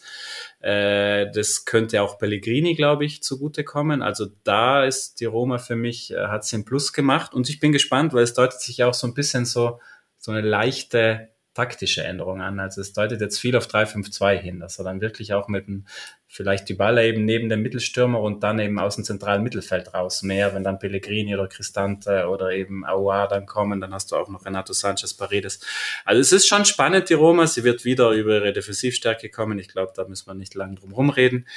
Äh, 0.61 1.29
das 1.33 1.65
könnte 1.65 2.03
auch 2.03 2.19
Pellegrini, 2.19 2.77
glaube 2.77 3.05
ich, 3.05 3.25
zugutekommen. 3.25 4.01
Also 4.01 4.27
da 4.45 4.85
ist 4.85 5.19
die 5.19 5.25
Roma 5.25 5.59
für 5.59 5.75
mich, 5.75 6.13
äh, 6.13 6.29
hat 6.29 6.45
sie 6.45 6.55
ein 6.55 6.65
Plus 6.65 6.93
gemacht. 6.93 7.35
Und 7.35 7.49
ich 7.49 7.59
bin 7.59 7.73
gespannt, 7.73 8.13
weil 8.13 8.23
es 8.23 8.35
deutet 8.35 8.61
sich 8.61 8.85
auch 8.85 8.95
so 8.95 9.09
ein 9.09 9.15
bisschen 9.15 9.45
so, 9.45 9.81
so 10.19 10.31
eine 10.31 10.43
leichte 10.43 11.31
taktische 11.55 12.05
Änderung 12.05 12.41
an. 12.41 12.61
Also 12.61 12.81
es 12.81 12.93
deutet 12.93 13.21
jetzt 13.21 13.39
viel 13.39 13.57
auf 13.57 13.67
3-5-2 13.67 14.37
hin, 14.37 14.61
dass 14.61 14.79
er 14.79 14.85
dann 14.85 15.01
wirklich 15.01 15.35
auch 15.35 15.49
mit 15.49 15.67
einem 15.67 15.87
vielleicht 16.29 16.69
die 16.69 16.75
Baller 16.75 17.03
eben 17.03 17.25
neben 17.25 17.49
dem 17.49 17.61
Mittelstürmer 17.61 18.21
und 18.21 18.45
dann 18.45 18.61
eben 18.61 18.79
aus 18.79 18.95
dem 18.95 19.05
zentralen 19.05 19.43
Mittelfeld 19.43 19.93
raus 19.93 20.23
mehr, 20.23 20.55
wenn 20.55 20.63
dann 20.63 20.79
Pellegrini 20.79 21.35
oder 21.35 21.49
Cristante 21.49 22.29
oder 22.29 22.53
eben 22.53 22.87
Aouar 22.87 23.27
dann 23.27 23.47
kommen, 23.47 23.81
dann 23.81 23.93
hast 23.93 24.13
du 24.13 24.17
auch 24.17 24.29
noch 24.29 24.45
Renato 24.45 24.73
Sanchez 24.73 25.13
Paredes. 25.15 25.59
Also 26.05 26.21
es 26.21 26.33
ist 26.33 26.47
schon 26.47 26.65
spannend, 26.65 27.09
die 27.09 27.15
Roma, 27.15 27.49
sie 27.49 27.65
wird 27.65 27.85
wieder 27.85 28.11
über 28.11 28.37
ihre 28.37 28.53
Defensivstärke 28.53 29.29
kommen, 29.29 29.59
ich 29.59 29.69
glaube, 29.69 29.93
da 29.97 30.07
müssen 30.07 30.29
wir 30.29 30.35
nicht 30.35 30.55
lange 30.55 30.77
drum 30.77 30.93
rumreden, 30.93 31.49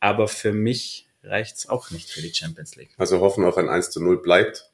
aber 0.00 0.26
für 0.26 0.54
mich 0.54 1.06
reicht's 1.22 1.68
auch 1.68 1.90
nicht 1.90 2.10
für 2.10 2.22
die 2.22 2.32
Champions 2.32 2.76
League. 2.76 2.94
Also 2.96 3.20
hoffen 3.20 3.44
auf 3.44 3.58
ein 3.58 3.68
1 3.68 3.90
zu 3.90 4.02
0 4.02 4.22
bleibt 4.22 4.67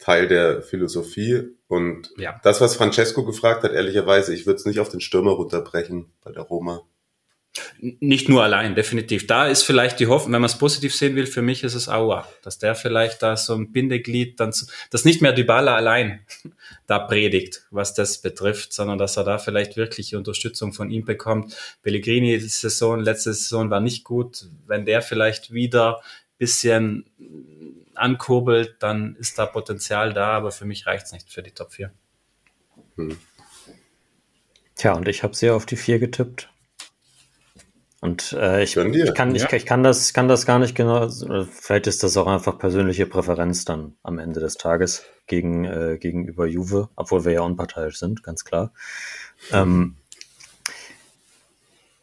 Teil 0.00 0.26
der 0.28 0.62
Philosophie 0.62 1.42
und 1.68 2.10
ja. 2.16 2.40
das, 2.42 2.60
was 2.60 2.74
Francesco 2.74 3.24
gefragt 3.24 3.62
hat, 3.62 3.72
ehrlicherweise, 3.72 4.34
ich 4.34 4.46
würde 4.46 4.58
es 4.58 4.66
nicht 4.66 4.80
auf 4.80 4.88
den 4.88 5.00
Stürmer 5.00 5.32
runterbrechen 5.32 6.10
bei 6.24 6.32
der 6.32 6.42
Roma. 6.42 6.82
Nicht 7.80 8.28
nur 8.28 8.44
allein, 8.44 8.76
definitiv. 8.76 9.26
Da 9.26 9.48
ist 9.48 9.64
vielleicht 9.64 9.98
die 9.98 10.06
Hoffnung, 10.06 10.34
wenn 10.34 10.40
man 10.40 10.48
es 10.48 10.58
positiv 10.58 10.94
sehen 10.94 11.16
will, 11.16 11.26
für 11.26 11.42
mich 11.42 11.64
ist 11.64 11.74
es 11.74 11.88
Aua, 11.88 12.28
dass 12.42 12.58
der 12.58 12.76
vielleicht 12.76 13.22
da 13.22 13.36
so 13.36 13.54
ein 13.54 13.72
Bindeglied 13.72 14.38
dann, 14.38 14.52
dass 14.90 15.04
nicht 15.04 15.20
mehr 15.20 15.32
Dybala 15.32 15.74
allein 15.74 16.20
da 16.86 17.00
predigt, 17.00 17.66
was 17.70 17.92
das 17.92 18.22
betrifft, 18.22 18.72
sondern 18.72 18.98
dass 18.98 19.16
er 19.16 19.24
da 19.24 19.38
vielleicht 19.38 19.76
wirklich 19.76 20.14
Unterstützung 20.14 20.72
von 20.72 20.90
ihm 20.90 21.04
bekommt. 21.04 21.56
Pellegrini 21.82 22.38
Saison, 22.38 23.00
letzte 23.00 23.34
Saison 23.34 23.68
war 23.68 23.80
nicht 23.80 24.04
gut. 24.04 24.46
Wenn 24.66 24.84
der 24.84 25.02
vielleicht 25.02 25.52
wieder 25.52 26.00
bisschen 26.40 27.04
ankurbelt, 28.00 28.76
dann 28.80 29.16
ist 29.16 29.38
da 29.38 29.46
Potenzial 29.46 30.12
da, 30.12 30.32
aber 30.32 30.50
für 30.50 30.64
mich 30.64 30.86
reicht 30.86 31.06
es 31.06 31.12
nicht 31.12 31.32
für 31.32 31.42
die 31.42 31.52
Top 31.52 31.72
4. 31.72 31.90
Hm. 32.96 33.18
Tja, 34.74 34.94
und 34.94 35.08
ich 35.08 35.22
habe 35.22 35.34
sehr 35.34 35.54
auf 35.54 35.66
die 35.66 35.76
4 35.76 35.98
getippt. 35.98 36.50
Und 38.00 38.32
äh, 38.32 38.62
ich, 38.62 38.78
ich, 38.78 39.14
kann, 39.14 39.34
ja. 39.34 39.44
ich, 39.44 39.52
ich, 39.52 39.66
kann, 39.66 39.82
das, 39.82 40.14
kann 40.14 40.26
das 40.26 40.46
gar 40.46 40.58
nicht 40.58 40.74
genau. 40.74 41.10
Vielleicht 41.10 41.86
ist 41.86 42.02
das 42.02 42.16
auch 42.16 42.26
einfach 42.26 42.58
persönliche 42.58 43.04
Präferenz 43.04 43.66
dann 43.66 43.94
am 44.02 44.18
Ende 44.18 44.40
des 44.40 44.54
Tages 44.54 45.04
gegen, 45.26 45.66
äh, 45.66 45.98
gegenüber 45.98 46.46
Juve, 46.46 46.88
obwohl 46.96 47.26
wir 47.26 47.32
ja 47.32 47.42
unparteiisch 47.42 47.98
sind, 47.98 48.22
ganz 48.22 48.44
klar. 48.44 48.72
Ähm, 49.52 49.96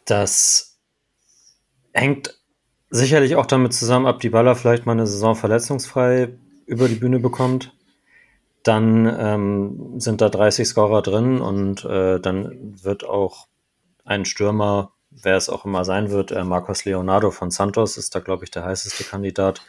das 0.06 0.78
hängt 1.94 2.40
sicherlich 2.90 3.36
auch 3.36 3.46
damit 3.46 3.74
zusammen, 3.74 4.06
ob 4.06 4.20
die 4.20 4.30
Baller 4.30 4.56
vielleicht 4.56 4.86
mal 4.86 4.94
eine 4.94 5.08
Saison 5.08 5.36
verletzungsfrei 5.36 6.30
über 6.66 6.88
die 6.88 6.96
Bühne 6.96 7.20
bekommt. 7.20 7.74
Dann 8.64 9.06
ähm, 9.20 10.00
sind 10.00 10.22
da 10.22 10.30
30 10.30 10.68
Scorer 10.68 11.02
drin 11.02 11.40
und 11.40 11.86
äh, 11.86 12.20
dann 12.20 12.76
wird 12.84 13.06
auch 13.06 13.48
ein 14.04 14.26
Stürmer 14.26 14.92
wer 15.24 15.36
es 15.36 15.50
auch 15.50 15.66
immer 15.66 15.86
sein 15.86 16.12
wird, 16.12 16.32
äh, 16.32 16.44
Marcos 16.44 16.86
Leonardo 16.86 17.32
von 17.32 17.52
Santos 17.52 17.98
ist 17.98 18.16
da, 18.16 18.20
glaube 18.20 18.44
ich, 18.44 18.52
der 18.52 18.64
heißeste 18.64 19.04
Kandidat. 19.04 19.62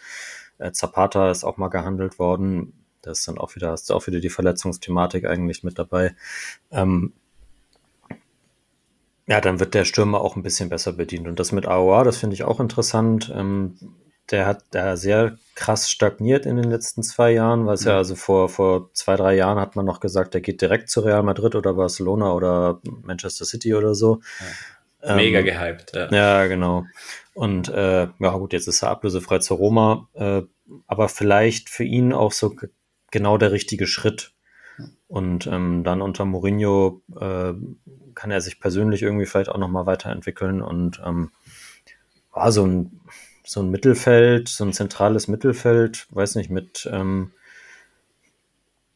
Äh, 0.59 0.73
Zapata 0.73 1.31
ist 1.31 1.45
auch 1.45 1.57
mal 1.57 1.69
gehandelt 1.69 2.19
worden. 2.19 2.85
Das 3.03 3.21
ist 3.21 3.29
dann 3.29 3.39
auch 3.39 3.55
wieder, 3.55 3.71
hast 3.71 3.89
du 3.91 3.95
auch 3.95 4.07
wieder 4.07 4.21
die 4.21 4.29
Verletzungsthematik 4.29 5.25
eigentlich 5.25 5.63
mit 5.65 5.79
dabei. 5.79 6.15
Ähm, 6.71 7.13
ja, 9.29 9.43
dann 9.43 9.61
wird 9.61 9.75
der 9.75 9.85
Stürmer 9.85 10.23
auch 10.23 10.37
ein 10.37 10.43
bisschen 10.43 10.71
besser 10.71 10.95
bedient. 10.95 11.29
Und 11.29 11.39
das 11.39 11.53
mit 11.53 11.67
AOA, 11.67 12.03
das 12.03 12.17
finde 12.17 12.35
ich 12.35 12.45
auch 12.45 12.61
interessant. 12.61 13.31
Ähm, 13.35 13.79
der 14.31 14.47
hat 14.47 14.65
da 14.71 14.97
sehr 14.97 15.39
krass 15.55 15.91
stagniert 15.91 16.47
in 16.47 16.57
den 16.57 16.71
letzten 16.71 17.03
zwei 17.03 17.33
Jahren, 17.33 17.67
weil 17.67 17.75
es 17.75 17.85
ja 17.85 17.97
also 17.97 18.15
vor, 18.15 18.49
vor 18.49 18.91
zwei, 18.95 19.17
drei 19.17 19.37
Jahren 19.37 19.59
hat 19.59 19.77
man 19.77 19.85
noch 19.85 20.01
gesagt, 20.01 20.35
der 20.35 20.41
geht 20.41 20.63
direkt 20.63 20.89
zu 20.89 21.01
Real 21.01 21.23
Madrid 21.23 21.55
oder 21.55 21.75
Barcelona 21.75 22.33
oder 22.33 22.81
Manchester 23.03 23.45
City 23.45 23.75
oder 23.75 23.95
so. 23.95 24.21
Ja. 25.03 25.15
Mega 25.15 25.39
ähm, 25.41 25.45
gehypt, 25.45 25.93
ja. 25.95 26.11
Ja, 26.11 26.47
genau. 26.47 26.85
Und 27.35 27.69
äh, 27.69 28.09
ja 28.19 28.31
gut, 28.37 28.53
jetzt 28.53 28.67
ist 28.67 28.83
er 28.83 28.91
ablösefrei 28.91 29.39
zur 29.39 29.59
Roma, 29.59 30.09
äh, 30.15 30.43
aber 30.87 31.09
vielleicht 31.09 31.69
für 31.69 31.85
ihn 31.85 32.13
auch 32.13 32.33
so 32.33 32.55
genau 33.11 33.39
der 33.39 33.53
richtige 33.53 33.87
Schritt. 33.87 34.33
Und 35.07 35.47
ähm, 35.47 35.85
dann 35.85 36.03
unter 36.03 36.25
Mourinho 36.25 37.03
äh, 37.19 37.55
kann 38.19 38.33
er 38.33 38.41
sich 38.41 38.59
persönlich 38.59 39.03
irgendwie 39.03 39.27
vielleicht 39.27 39.49
auch 39.49 39.59
nochmal 39.59 39.87
weiterentwickeln 39.87 40.61
und 40.61 41.01
ähm, 41.07 41.31
war 42.33 42.51
so 42.51 42.67
ein, 42.67 43.01
so 43.45 43.61
ein 43.61 43.71
Mittelfeld, 43.71 44.49
so 44.49 44.65
ein 44.65 44.73
zentrales 44.73 45.29
Mittelfeld, 45.29 46.09
weiß 46.11 46.35
nicht, 46.35 46.51
mit 46.51 46.91
ähm, 46.93 47.31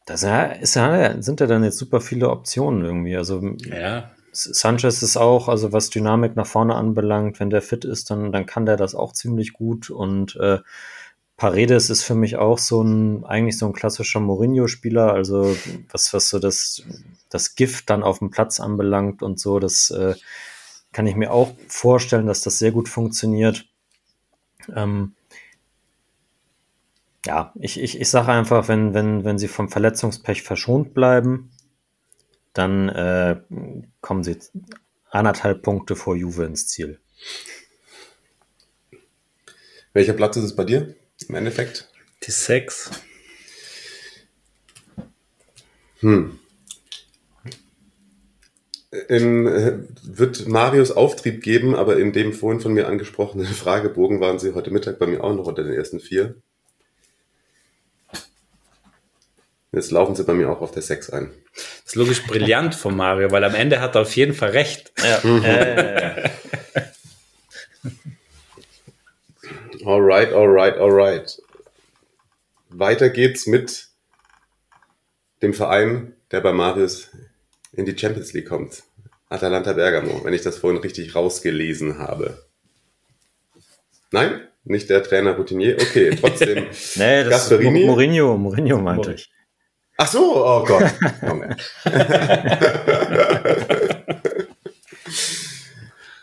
das 0.05 0.23
ist 0.61 0.75
ja, 0.75 1.21
sind 1.21 1.39
ja 1.39 1.47
dann 1.47 1.63
jetzt 1.63 1.77
super 1.77 2.01
viele 2.01 2.29
Optionen 2.29 2.83
irgendwie. 2.83 3.15
Also 3.15 3.41
ja. 3.59 4.11
Sanchez 4.33 5.01
ist 5.01 5.15
auch, 5.15 5.47
also 5.47 5.71
was 5.71 5.89
Dynamik 5.89 6.35
nach 6.35 6.45
vorne 6.45 6.75
anbelangt, 6.75 7.39
wenn 7.39 7.49
der 7.49 7.61
fit 7.61 7.85
ist, 7.85 8.11
dann, 8.11 8.33
dann 8.33 8.45
kann 8.45 8.65
der 8.65 8.75
das 8.75 8.93
auch 8.93 9.13
ziemlich 9.13 9.53
gut. 9.53 9.89
Und 9.89 10.35
äh, 10.35 10.59
Paredes 11.43 11.89
ist 11.89 12.03
für 12.03 12.15
mich 12.15 12.37
auch 12.37 12.57
so 12.57 12.81
ein, 12.81 13.25
eigentlich 13.25 13.57
so 13.57 13.65
ein 13.65 13.73
klassischer 13.73 14.21
Mourinho-Spieler, 14.21 15.11
also 15.11 15.53
was, 15.91 16.13
was 16.13 16.29
so 16.29 16.39
das, 16.39 16.83
das 17.29 17.55
Gift 17.55 17.89
dann 17.89 18.01
auf 18.01 18.19
dem 18.19 18.31
Platz 18.31 18.61
anbelangt 18.61 19.21
und 19.21 19.41
so, 19.41 19.59
das 19.59 19.89
äh, 19.89 20.15
kann 20.93 21.05
ich 21.05 21.17
mir 21.17 21.33
auch 21.33 21.51
vorstellen, 21.67 22.27
dass 22.27 22.43
das 22.43 22.59
sehr 22.59 22.71
gut 22.71 22.87
funktioniert. 22.87 23.67
Ähm, 24.73 25.15
ja, 27.25 27.51
ich, 27.59 27.77
ich, 27.77 27.99
ich 27.99 28.09
sage 28.09 28.31
einfach, 28.31 28.69
wenn, 28.69 28.93
wenn, 28.93 29.25
wenn 29.25 29.37
sie 29.37 29.49
vom 29.49 29.67
Verletzungspech 29.67 30.43
verschont 30.43 30.93
bleiben, 30.93 31.51
dann 32.53 32.87
äh, 32.87 33.41
kommen 33.99 34.23
sie 34.23 34.39
anderthalb 35.09 35.61
Punkte 35.61 35.97
vor 35.97 36.15
Juve 36.15 36.45
ins 36.45 36.69
Ziel. 36.69 37.01
Welcher 39.91 40.13
Platz 40.13 40.37
ist 40.37 40.45
es 40.45 40.55
bei 40.55 40.63
dir 40.63 40.95
im 41.29 41.35
Endeffekt? 41.35 41.89
Die 42.23 42.31
sechs. 42.31 42.91
Hm. 45.99 46.39
In, 49.07 49.47
äh, 49.47 49.79
wird 50.03 50.47
Marius 50.47 50.91
Auftrieb 50.91 51.41
geben, 51.41 51.75
aber 51.75 51.97
in 51.97 52.13
dem 52.13 52.33
vorhin 52.33 52.61
von 52.61 52.73
mir 52.73 52.87
angesprochenen 52.87 53.47
Fragebogen 53.53 54.19
waren 54.19 54.39
sie 54.39 54.53
heute 54.53 54.71
Mittag 54.71 54.99
bei 54.99 55.07
mir 55.07 55.23
auch 55.23 55.33
noch 55.33 55.47
unter 55.47 55.63
den 55.63 55.73
ersten 55.73 55.99
vier. 55.99 56.35
Jetzt 59.71 59.89
laufen 59.89 60.15
sie 60.15 60.23
bei 60.23 60.33
mir 60.33 60.49
auch 60.49 60.61
auf 60.61 60.71
der 60.71 60.83
6 60.83 61.09
ein. 61.09 61.31
Das 61.53 61.87
ist 61.87 61.95
logisch 61.95 62.23
brillant 62.27 62.75
von 62.75 62.95
Mario, 62.95 63.31
weil 63.31 63.43
am 63.43 63.55
Ende 63.55 63.81
hat 63.81 63.95
er 63.95 64.01
auf 64.01 64.15
jeden 64.15 64.35
Fall 64.35 64.51
recht. 64.51 64.93
Ja. 65.03 65.17
äh. 65.43 66.29
alright, 69.85 70.33
alright, 70.33 70.77
alright. 70.77 71.41
Weiter 72.69 73.09
geht's 73.09 73.47
mit 73.47 73.87
dem 75.41 75.53
Verein, 75.53 76.13
der 76.31 76.41
bei 76.41 76.53
Marius 76.53 77.09
in 77.73 77.85
die 77.85 77.97
Champions 77.97 78.33
League 78.33 78.47
kommt. 78.47 78.83
Atalanta 79.29 79.73
Bergamo, 79.73 80.23
wenn 80.23 80.33
ich 80.33 80.41
das 80.41 80.57
vorhin 80.57 80.81
richtig 80.81 81.15
rausgelesen 81.15 81.97
habe. 81.97 82.43
Nein? 84.11 84.47
Nicht 84.63 84.89
der 84.89 85.03
Trainer 85.03 85.35
Routinier? 85.35 85.75
Okay, 85.79 86.15
trotzdem. 86.19 86.67
nee, 86.95 87.23
das 87.23 87.29
Gasperini. 87.29 87.81
ist 87.81 87.87
Mourinho, 87.87 88.37
Mourinho 88.37 88.77
meinte 88.77 89.13
ich. 89.13 89.29
Ach 89.97 90.07
so, 90.07 90.45
oh 90.45 90.63
Gott. 90.63 90.83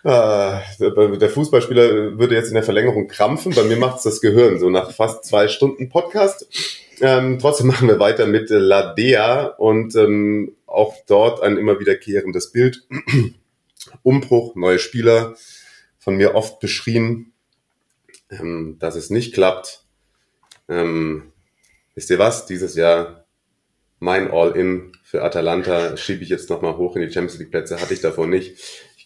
Ah, 0.03 0.63
der 0.79 1.29
Fußballspieler 1.29 2.19
würde 2.19 2.35
jetzt 2.35 2.49
in 2.49 2.55
der 2.55 2.63
Verlängerung 2.63 3.07
krampfen. 3.07 3.55
Bei 3.55 3.65
mir 3.65 3.77
macht 3.77 3.99
es 3.99 4.05
das 4.05 4.21
Gehirn, 4.23 4.59
so 4.59 4.71
nach 4.71 4.93
fast 4.93 5.25
zwei 5.25 5.49
Stunden 5.49 5.91
Podcast. 5.91 6.47
Ähm, 7.01 7.39
trotzdem 7.39 7.67
machen 7.67 7.89
wir 7.89 7.99
weiter 7.99 8.27
mit 8.27 8.49
La 8.49 8.95
Dea 8.95 9.47
und 9.59 9.95
ähm, 9.97 10.57
auch 10.67 10.95
dort 11.07 11.43
ein 11.43 11.59
immer 11.59 11.81
wiederkehrendes 11.81 12.51
Bild. 12.53 12.87
Umbruch, 14.03 14.55
neue 14.55 14.79
Spieler, 14.79 15.35
von 15.99 16.17
mir 16.17 16.35
oft 16.35 16.61
beschrien, 16.61 17.33
ähm, 18.31 18.77
dass 18.79 18.97
es 18.97 19.11
nicht 19.11 19.35
klappt. 19.35 19.85
Ähm, 20.69 21.33
wisst 21.95 22.11
ihr 22.11 22.19
was? 22.19 22.47
Dieses 22.47 22.75
Jahr 22.75 23.27
mein 23.99 24.31
All-In 24.31 24.93
für 25.03 25.23
Atalanta 25.23 25.97
schiebe 25.97 26.23
ich 26.23 26.31
jetzt 26.31 26.49
nochmal 26.49 26.77
hoch 26.79 26.97
in 26.97 27.03
die 27.03 27.13
Champions 27.13 27.39
League 27.39 27.51
Plätze, 27.51 27.81
hatte 27.81 27.93
ich 27.93 28.01
davor 28.01 28.27
nicht. 28.27 28.59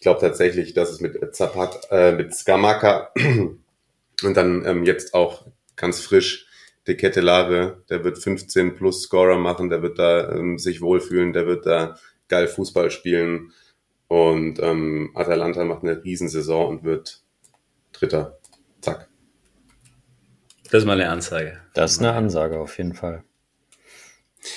Ich 0.05 0.07
glaube 0.07 0.21
tatsächlich, 0.21 0.75
dass 0.75 0.91
es 0.91 1.01
mit 1.01 1.35
Zapat, 1.35 1.87
äh, 1.89 2.11
mit 2.11 2.31
Skamaka 2.31 3.09
und 4.23 4.37
dann 4.37 4.63
ähm, 4.63 4.83
jetzt 4.83 5.15
auch 5.15 5.47
ganz 5.75 5.99
frisch 5.99 6.45
De 6.85 6.93
Ketelare, 6.93 7.81
der 7.89 8.03
wird 8.03 8.19
15 8.19 8.75
plus 8.75 9.01
Scorer 9.01 9.39
machen, 9.39 9.71
der 9.71 9.81
wird 9.81 9.97
da 9.97 10.31
ähm, 10.31 10.59
sich 10.59 10.81
wohlfühlen, 10.81 11.33
der 11.33 11.47
wird 11.47 11.65
da 11.65 11.97
geil 12.27 12.47
Fußball 12.47 12.91
spielen 12.91 13.51
und 14.07 14.59
ähm, 14.59 15.09
Atalanta 15.15 15.63
macht 15.63 15.81
eine 15.81 16.03
Riesensaison 16.03 16.67
und 16.67 16.83
wird 16.83 17.23
Dritter. 17.91 18.37
Zack. 18.81 19.09
Das 20.69 20.83
ist 20.83 20.85
mal 20.85 21.01
eine 21.01 21.09
Ansage. 21.09 21.61
Das 21.73 21.93
ist 21.93 21.99
eine 21.99 22.13
Ansage 22.13 22.59
auf 22.59 22.77
jeden 22.77 22.93
Fall. 22.93 23.23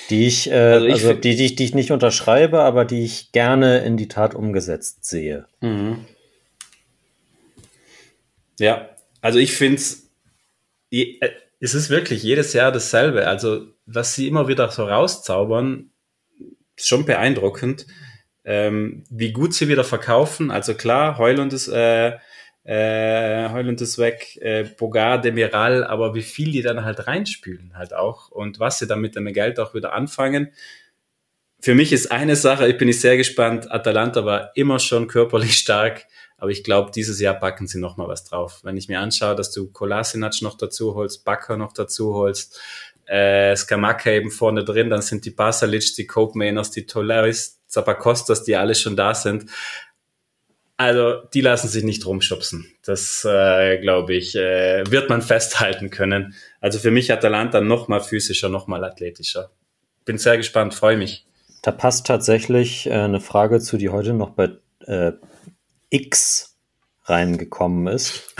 Die 0.09 0.27
ich, 0.27 0.49
äh, 0.49 0.53
also, 0.53 0.85
ich 0.85 0.93
also 0.93 1.13
die, 1.13 1.35
die, 1.35 1.55
die 1.55 1.63
ich 1.63 1.73
nicht 1.73 1.91
unterschreibe, 1.91 2.61
aber 2.61 2.85
die 2.85 3.03
ich 3.03 3.31
gerne 3.31 3.79
in 3.79 3.97
die 3.97 4.07
Tat 4.07 4.35
umgesetzt 4.35 5.05
sehe. 5.05 5.45
Mhm. 5.61 6.05
Ja, 8.59 8.89
also 9.21 9.39
ich 9.39 9.53
finde 9.53 9.81
äh, 10.91 11.29
es 11.59 11.73
ist 11.73 11.89
wirklich 11.89 12.23
jedes 12.23 12.53
Jahr 12.53 12.71
dasselbe. 12.71 13.27
Also, 13.27 13.67
was 13.85 14.15
sie 14.15 14.27
immer 14.27 14.47
wieder 14.47 14.69
so 14.71 14.85
rauszaubern, 14.85 15.91
ist 16.75 16.87
schon 16.87 17.05
beeindruckend. 17.05 17.85
Ähm, 18.45 19.03
wie 19.09 19.33
gut 19.33 19.53
sie 19.53 19.67
wieder 19.67 19.83
verkaufen. 19.83 20.51
Also 20.51 20.73
klar, 20.73 21.17
Heulund 21.17 21.51
ist 21.53 21.67
äh, 21.67 22.17
äh, 22.63 23.49
Heuland 23.49 23.81
ist 23.81 23.97
weg, 23.97 24.37
äh, 24.41 24.63
Bogar, 24.63 25.19
Demiral, 25.19 25.83
aber 25.83 26.13
wie 26.13 26.21
viel 26.21 26.51
die 26.51 26.61
dann 26.61 26.83
halt 26.83 27.07
reinspülen 27.07 27.73
halt 27.75 27.93
auch 27.93 28.29
und 28.29 28.59
was 28.59 28.79
sie 28.79 28.87
dann 28.87 29.01
mit 29.01 29.15
dem 29.15 29.31
Geld 29.33 29.59
auch 29.59 29.73
wieder 29.73 29.93
anfangen. 29.93 30.51
Für 31.61 31.75
mich 31.75 31.91
ist 31.91 32.11
eine 32.11 32.35
Sache, 32.35 32.67
ich 32.67 32.77
bin 32.77 32.87
ich 32.87 33.01
sehr 33.01 33.17
gespannt, 33.17 33.71
Atalanta 33.71 34.23
war 34.23 34.51
immer 34.55 34.79
schon 34.79 35.07
körperlich 35.07 35.53
stark, 35.57 36.05
aber 36.37 36.51
ich 36.51 36.63
glaube, 36.63 36.91
dieses 36.91 37.19
Jahr 37.19 37.33
packen 37.33 37.67
sie 37.67 37.79
noch 37.79 37.97
mal 37.97 38.07
was 38.07 38.23
drauf. 38.23 38.61
Wenn 38.63 38.77
ich 38.77 38.87
mir 38.87 38.99
anschaue, 38.99 39.35
dass 39.35 39.51
du 39.51 39.71
Kolasinac 39.71 40.41
noch 40.41 40.55
dazu 40.55 40.95
holst, 40.95 41.25
Bakker 41.25 41.57
noch 41.57 41.73
dazu 41.73 42.13
holst, 42.13 42.61
äh, 43.05 43.55
Skamaka 43.55 44.11
eben 44.11 44.31
vorne 44.31 44.63
drin, 44.63 44.89
dann 44.89 45.01
sind 45.01 45.25
die 45.25 45.31
Basalic, 45.31 45.95
die 45.95 46.05
Copenhageners, 46.05 46.71
die 46.71 46.85
Tolaris, 46.85 47.59
Zapakostas, 47.65 48.43
die 48.43 48.55
alle 48.55 48.75
schon 48.75 48.95
da 48.95 49.15
sind. 49.15 49.45
Also 50.79 51.23
die 51.33 51.41
lassen 51.41 51.67
sich 51.67 51.83
nicht 51.83 52.05
rumschubsen. 52.05 52.71
Das, 52.85 53.25
äh, 53.29 53.79
glaube 53.79 54.13
ich, 54.13 54.33
äh, 54.37 54.89
wird 54.89 55.09
man 55.09 55.21
festhalten 55.33 55.89
können. 55.89 56.35
Also 56.61 56.79
für 56.79 56.89
mich 56.89 57.11
Atalanta 57.11 57.59
noch 57.59 57.89
mal 57.89 57.99
physischer, 57.99 58.47
noch 58.47 58.67
mal 58.67 58.85
athletischer. 58.85 59.51
Bin 60.05 60.17
sehr 60.17 60.37
gespannt, 60.37 60.73
freue 60.73 60.95
mich. 60.95 61.25
da 61.63 61.73
passt 61.73 62.07
tatsächlich 62.07 62.87
äh, 62.87 62.93
eine 62.93 63.19
Frage 63.19 63.59
zu, 63.59 63.75
die 63.75 63.89
heute 63.89 64.13
noch 64.13 64.29
bei 64.29 64.51
äh, 64.85 65.11
X 65.89 66.55
reingekommen 67.03 67.93
ist. 67.93 68.33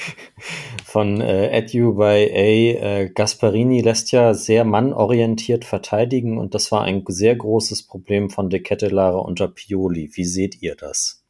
Von 0.92 1.22
äh, 1.22 1.48
Edu 1.56 1.94
by 1.94 2.02
A. 2.04 3.00
Äh, 3.00 3.08
Gasparini 3.08 3.80
lässt 3.80 4.12
ja 4.12 4.34
sehr 4.34 4.66
mannorientiert 4.66 5.64
verteidigen 5.64 6.36
und 6.36 6.54
das 6.54 6.70
war 6.70 6.82
ein 6.82 7.02
sehr 7.08 7.34
großes 7.34 7.86
Problem 7.86 8.28
von 8.28 8.50
De 8.50 8.60
Kettelare 8.60 9.16
unter 9.16 9.48
Pioli. 9.48 10.10
Wie 10.12 10.26
seht 10.26 10.60
ihr 10.60 10.74
das? 10.74 11.24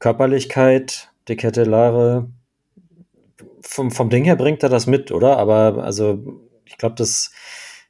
Körperlichkeit, 0.00 1.08
De 1.28 1.36
Kettelare, 1.36 2.28
vom, 3.62 3.90
vom 3.90 4.10
Ding 4.10 4.24
her 4.24 4.36
bringt 4.36 4.62
er 4.62 4.68
das 4.68 4.86
mit, 4.86 5.12
oder? 5.12 5.38
Aber 5.38 5.82
also 5.82 6.22
ich 6.66 6.76
glaube, 6.76 6.96
das 6.96 7.32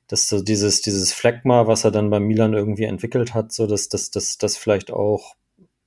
dass 0.07 0.29
so 0.29 0.43
dieses, 0.43 0.81
dieses 0.81 1.13
Phlegma, 1.13 1.67
was 1.67 1.83
er 1.83 1.91
dann 1.91 2.09
bei 2.09 2.21
Milan 2.21 2.55
irgendwie 2.55 2.85
entwickelt 2.85 3.35
hat, 3.35 3.51
so 3.51 3.67
dass 3.67 3.89
das, 3.89 4.13
das, 4.13 4.39
das 4.39 4.57
vielleicht 4.57 4.93
auch 4.93 5.35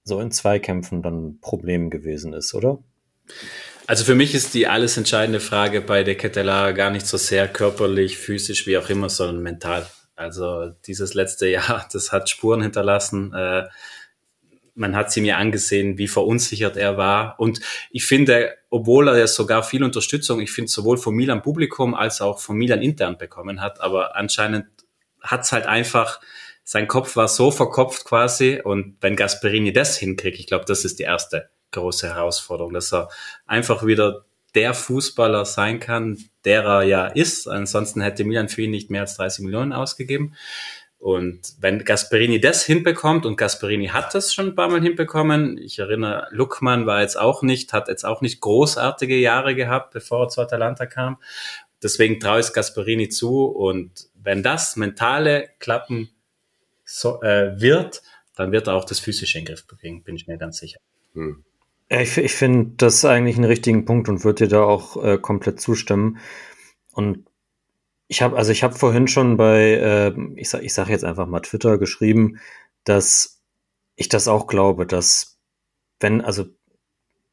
so 0.03 0.19
in 0.19 0.31
Zweikämpfen 0.31 1.01
dann 1.01 1.27
ein 1.27 1.39
Problem 1.39 1.89
gewesen 1.89 2.33
ist, 2.33 2.53
oder? 2.53 2.79
Also 3.87 4.03
für 4.03 4.15
mich 4.15 4.33
ist 4.33 4.55
die 4.55 4.67
alles 4.67 4.97
entscheidende 4.97 5.39
Frage 5.39 5.79
bei 5.79 6.03
der 6.03 6.15
Kettelar 6.15 6.73
gar 6.73 6.89
nicht 6.89 7.05
so 7.05 7.17
sehr 7.17 7.47
körperlich, 7.47 8.17
physisch, 8.17 8.65
wie 8.65 8.77
auch 8.79 8.89
immer, 8.89 9.09
sondern 9.09 9.43
mental. 9.43 9.87
Also 10.15 10.71
dieses 10.87 11.13
letzte 11.13 11.47
Jahr, 11.47 11.87
das 11.93 12.11
hat 12.11 12.29
Spuren 12.29 12.61
hinterlassen. 12.61 13.31
Äh, 13.33 13.65
man 14.73 14.95
hat 14.95 15.11
sie 15.11 15.21
mir 15.21 15.37
angesehen, 15.37 15.99
wie 15.99 16.07
verunsichert 16.07 16.77
er 16.77 16.97
war. 16.97 17.39
Und 17.39 17.61
ich 17.91 18.05
finde, 18.05 18.55
obwohl 18.71 19.07
er 19.07 19.17
ja 19.17 19.27
sogar 19.27 19.61
viel 19.61 19.83
Unterstützung, 19.83 20.41
ich 20.41 20.51
finde, 20.51 20.71
sowohl 20.71 20.97
vom 20.97 21.15
Milan 21.15 21.43
Publikum 21.43 21.93
als 21.93 22.21
auch 22.21 22.39
vom 22.39 22.57
Milan 22.57 22.81
intern 22.81 23.17
bekommen 23.17 23.61
hat, 23.61 23.79
aber 23.81 24.15
anscheinend 24.15 24.65
hat 25.21 25.41
es 25.43 25.51
halt 25.51 25.67
einfach, 25.67 26.19
sein 26.63 26.87
Kopf 26.87 27.15
war 27.15 27.27
so 27.27 27.51
verkopft 27.51 28.03
quasi. 28.05 28.59
Und 28.63 28.97
wenn 29.01 29.15
Gasperini 29.15 29.71
das 29.71 29.97
hinkriegt, 29.97 30.39
ich 30.39 30.47
glaube, 30.47 30.65
das 30.65 30.85
ist 30.85 30.97
die 30.97 31.03
erste 31.03 31.49
große 31.79 32.13
Herausforderung, 32.13 32.73
dass 32.73 32.93
er 32.93 33.09
einfach 33.45 33.85
wieder 33.85 34.25
der 34.55 34.73
Fußballer 34.73 35.45
sein 35.45 35.79
kann, 35.79 36.17
der 36.45 36.63
er 36.63 36.83
ja 36.83 37.07
ist. 37.07 37.47
Ansonsten 37.47 38.01
hätte 38.01 38.23
Milan 38.23 38.49
für 38.49 38.63
ihn 38.63 38.71
nicht 38.71 38.89
mehr 38.89 39.01
als 39.01 39.17
30 39.17 39.43
Millionen 39.43 39.73
ausgegeben. 39.73 40.35
Und 40.97 41.41
wenn 41.59 41.83
Gasperini 41.83 42.39
das 42.39 42.63
hinbekommt, 42.63 43.25
und 43.25 43.37
Gasperini 43.37 43.89
hat 43.89 44.15
das 44.15 44.33
schon 44.33 44.47
ein 44.47 44.55
paar 44.55 44.69
Mal 44.69 44.81
hinbekommen, 44.81 45.57
ich 45.57 45.77
erinnere, 45.77 46.27
Luckmann 46.31 46.87
war 46.87 47.01
jetzt 47.01 47.19
auch 47.19 47.43
nicht, 47.43 47.73
hat 47.73 47.89
jetzt 47.89 48.05
auch 48.05 48.21
nicht 48.21 48.41
großartige 48.41 49.15
Jahre 49.15 49.53
gehabt, 49.53 49.93
bevor 49.93 50.23
er 50.23 50.29
zu 50.29 50.41
Atalanta 50.41 50.87
kam. 50.87 51.17
Deswegen 51.83 52.19
traue 52.19 52.39
ich 52.39 52.53
Gasperini 52.53 53.09
zu. 53.09 53.43
Und 53.43 54.07
wenn 54.15 54.41
das 54.41 54.77
mentale 54.77 55.49
klappen 55.59 56.09
so, 56.85 57.21
äh, 57.21 57.59
wird, 57.59 58.01
dann 58.35 58.51
wird 58.51 58.67
er 58.67 58.73
auch 58.73 58.85
das 58.85 58.99
physische 58.99 59.37
in 59.37 59.45
den 59.45 59.53
Griff 59.53 59.67
bringen, 59.67 60.03
bin 60.03 60.15
ich 60.15 60.27
mir 60.27 60.37
ganz 60.37 60.57
sicher. 60.57 60.79
Hm. 61.13 61.43
Ich, 61.89 62.17
ich 62.17 62.33
finde 62.33 62.73
das 62.77 63.05
eigentlich 63.05 63.35
einen 63.35 63.45
richtigen 63.45 63.85
Punkt 63.85 64.09
und 64.09 64.23
würde 64.23 64.45
dir 64.45 64.49
da 64.49 64.63
auch 64.63 65.03
äh, 65.03 65.17
komplett 65.17 65.59
zustimmen. 65.59 66.17
Und 66.91 67.25
ich 68.07 68.21
habe, 68.21 68.37
also 68.37 68.51
ich 68.51 68.63
habe 68.63 68.75
vorhin 68.75 69.07
schon 69.07 69.37
bei, 69.37 69.73
äh, 69.73 70.15
ich 70.35 70.49
sag, 70.49 70.63
ich 70.63 70.73
sag 70.73 70.89
jetzt 70.89 71.03
einfach 71.03 71.27
mal 71.27 71.41
Twitter 71.41 71.77
geschrieben, 71.77 72.39
dass 72.83 73.41
ich 73.95 74.09
das 74.09 74.27
auch 74.27 74.47
glaube, 74.47 74.85
dass 74.85 75.39
wenn, 75.99 76.21
also 76.21 76.45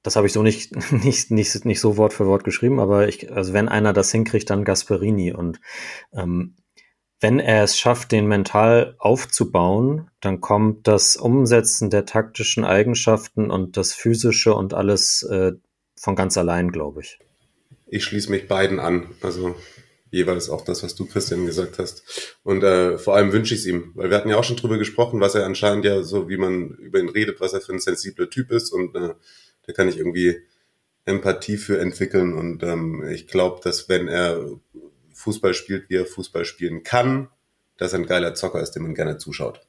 das 0.03 0.17
habe 0.17 0.27
ich 0.27 0.33
so 0.33 0.43
nicht, 0.43 0.75
nicht, 0.93 1.31
nicht, 1.31 1.65
nicht 1.65 1.81
so 1.81 1.97
Wort 1.97 2.13
für 2.13 2.27
Wort 2.27 2.45
geschrieben, 2.45 2.81
aber 2.81 3.09
ich, 3.09 3.33
also 3.33 3.53
wenn 3.53 3.69
einer 3.69 3.93
das 3.93 4.11
hinkriegt, 4.13 4.51
dann 4.51 4.65
Gasperini. 4.65 5.33
Und 5.33 5.61
ähm, 6.13 6.57
wenn 7.23 7.39
er 7.39 7.63
es 7.63 7.79
schafft, 7.79 8.11
den 8.11 8.27
mental 8.27 8.97
aufzubauen, 8.99 10.11
dann 10.21 10.41
kommt 10.41 10.89
das 10.89 11.17
Umsetzen 11.17 11.89
der 11.89 12.05
taktischen 12.05 12.65
Eigenschaften 12.65 13.51
und 13.51 13.77
das 13.77 13.95
physische 13.95 14.55
und 14.55 14.75
alles 14.75 15.23
äh, 15.23 15.53
von 15.97 16.17
ganz 16.17 16.37
allein, 16.37 16.73
glaube 16.73 17.03
ich. 17.03 17.21
Ich 17.87 18.05
schließe 18.05 18.31
mich 18.31 18.49
beiden 18.49 18.81
an. 18.81 19.07
Also 19.21 19.55
jeweils 20.11 20.51
auch 20.51 20.65
das, 20.65 20.83
was 20.83 20.97
du, 20.97 21.07
Christian, 21.07 21.47
gesagt 21.47 21.79
hast. 21.79 22.37
Und 22.43 22.65
äh, 22.65 22.99
vor 22.99 23.15
allem 23.15 23.33
wünsche 23.33 23.55
ich 23.55 23.61
es 23.61 23.67
ihm, 23.67 23.93
weil 23.95 24.11
wir 24.11 24.17
hatten 24.17 24.29
ja 24.29 24.37
auch 24.37 24.45
schon 24.45 24.57
drüber 24.57 24.79
gesprochen, 24.79 25.21
was 25.21 25.37
er 25.37 25.47
anscheinend 25.47 25.85
ja 25.85 26.03
so, 26.03 26.29
wie 26.29 26.37
man 26.37 26.71
über 26.71 26.99
ihn 26.99 27.09
redet, 27.09 27.41
was 27.41 27.53
er 27.53 27.61
für 27.61 27.73
ein 27.73 27.81
sensibler 27.81 28.31
Typ 28.31 28.51
ist 28.51 28.71
und 28.73 28.97
äh, 28.97 29.15
da 29.65 29.73
kann 29.73 29.89
ich 29.89 29.97
irgendwie 29.97 30.41
Empathie 31.05 31.57
für 31.57 31.79
entwickeln 31.79 32.35
und 32.35 32.63
ähm, 32.63 33.05
ich 33.11 33.27
glaube, 33.27 33.61
dass 33.63 33.89
wenn 33.89 34.09
er 34.09 34.45
Fußball 35.23 35.55
spielt, 35.55 35.89
wie 35.89 35.97
er 35.97 36.07
Fußball 36.07 36.45
spielen 36.45 36.83
kann, 36.83 37.29
dass 37.77 37.93
er 37.93 38.01
ein 38.01 38.07
geiler 38.07 38.35
Zocker 38.35 38.61
ist, 38.61 38.73
dem 38.73 38.83
man 38.83 38.95
gerne 38.95 39.19
zuschaut. 39.19 39.61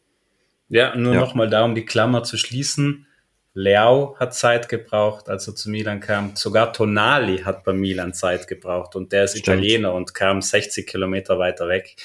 Ja, 0.70 0.96
nur 0.96 1.14
ja. 1.14 1.20
nochmal 1.20 1.50
da, 1.50 1.64
um 1.64 1.76
die 1.76 1.86
Klammer 1.86 2.24
zu 2.24 2.38
schließen. 2.38 3.08
Leao 3.54 4.16
hat 4.20 4.34
Zeit 4.34 4.68
gebraucht, 4.68 5.30
als 5.30 5.48
er 5.48 5.56
zu 5.56 5.70
Milan 5.70 6.00
kam. 6.00 6.36
Sogar 6.36 6.74
Tonali 6.74 7.40
hat 7.40 7.64
bei 7.64 7.74
Milan 7.74 8.14
Zeit 8.14 8.48
gebraucht 8.48 8.96
und 8.96 9.12
der 9.12 9.26
ist 9.26 9.38
Stimmt. 9.38 9.60
Italiener 9.60 9.94
und 9.94 10.16
kam 10.16 10.42
60 10.42 10.88
Kilometer 10.88 11.38
weiter 11.38 11.68
weg. 11.68 11.96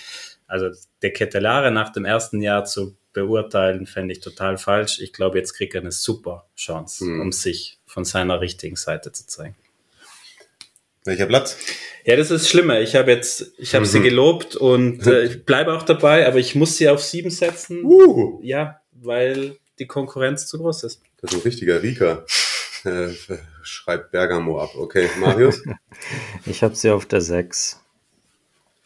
Also 0.46 0.68
der 1.00 1.12
Kettelare 1.12 1.70
nach 1.70 1.90
dem 1.90 2.04
ersten 2.04 2.42
Jahr 2.42 2.64
zu 2.64 2.98
beurteilen, 3.14 3.86
fände 3.86 4.12
ich 4.12 4.20
total 4.20 4.58
falsch. 4.58 5.00
Ich 5.00 5.12
glaube, 5.12 5.38
jetzt 5.38 5.54
kriegt 5.54 5.74
er 5.74 5.80
eine 5.80 5.92
super 5.92 6.46
Chance, 6.54 7.06
hm. 7.06 7.20
um 7.20 7.32
sich 7.32 7.80
von 7.86 8.04
seiner 8.04 8.40
richtigen 8.40 8.76
Seite 8.76 9.12
zu 9.12 9.26
zeigen. 9.26 9.56
Welcher 11.04 11.26
Platz? 11.26 11.56
Ja, 12.04 12.16
das 12.16 12.30
ist 12.30 12.48
schlimmer. 12.48 12.80
Ich 12.80 12.94
habe 12.94 13.10
jetzt, 13.10 13.52
ich 13.58 13.74
habe 13.74 13.84
mhm. 13.84 13.90
sie 13.90 14.00
gelobt 14.00 14.56
und 14.56 15.06
äh, 15.06 15.24
ich 15.24 15.44
bleibe 15.44 15.74
auch 15.74 15.82
dabei, 15.82 16.26
aber 16.26 16.38
ich 16.38 16.54
muss 16.54 16.76
sie 16.76 16.88
auf 16.88 17.02
sieben 17.02 17.30
setzen. 17.30 17.84
Uh. 17.84 18.40
Ja, 18.42 18.80
weil 18.92 19.56
die 19.78 19.86
Konkurrenz 19.86 20.46
zu 20.46 20.58
groß 20.58 20.84
ist. 20.84 21.02
Das 21.20 21.32
ist 21.32 21.38
ein 21.38 21.42
richtiger 21.42 21.82
Rieker. 21.82 22.24
Äh, 22.84 23.08
schreibt 23.62 24.12
Bergamo 24.12 24.60
ab. 24.60 24.70
Okay, 24.76 25.08
Marius? 25.18 25.62
ich 26.46 26.62
habe 26.62 26.74
sie 26.76 26.90
auf 26.90 27.06
der 27.06 27.20
6 27.20 27.80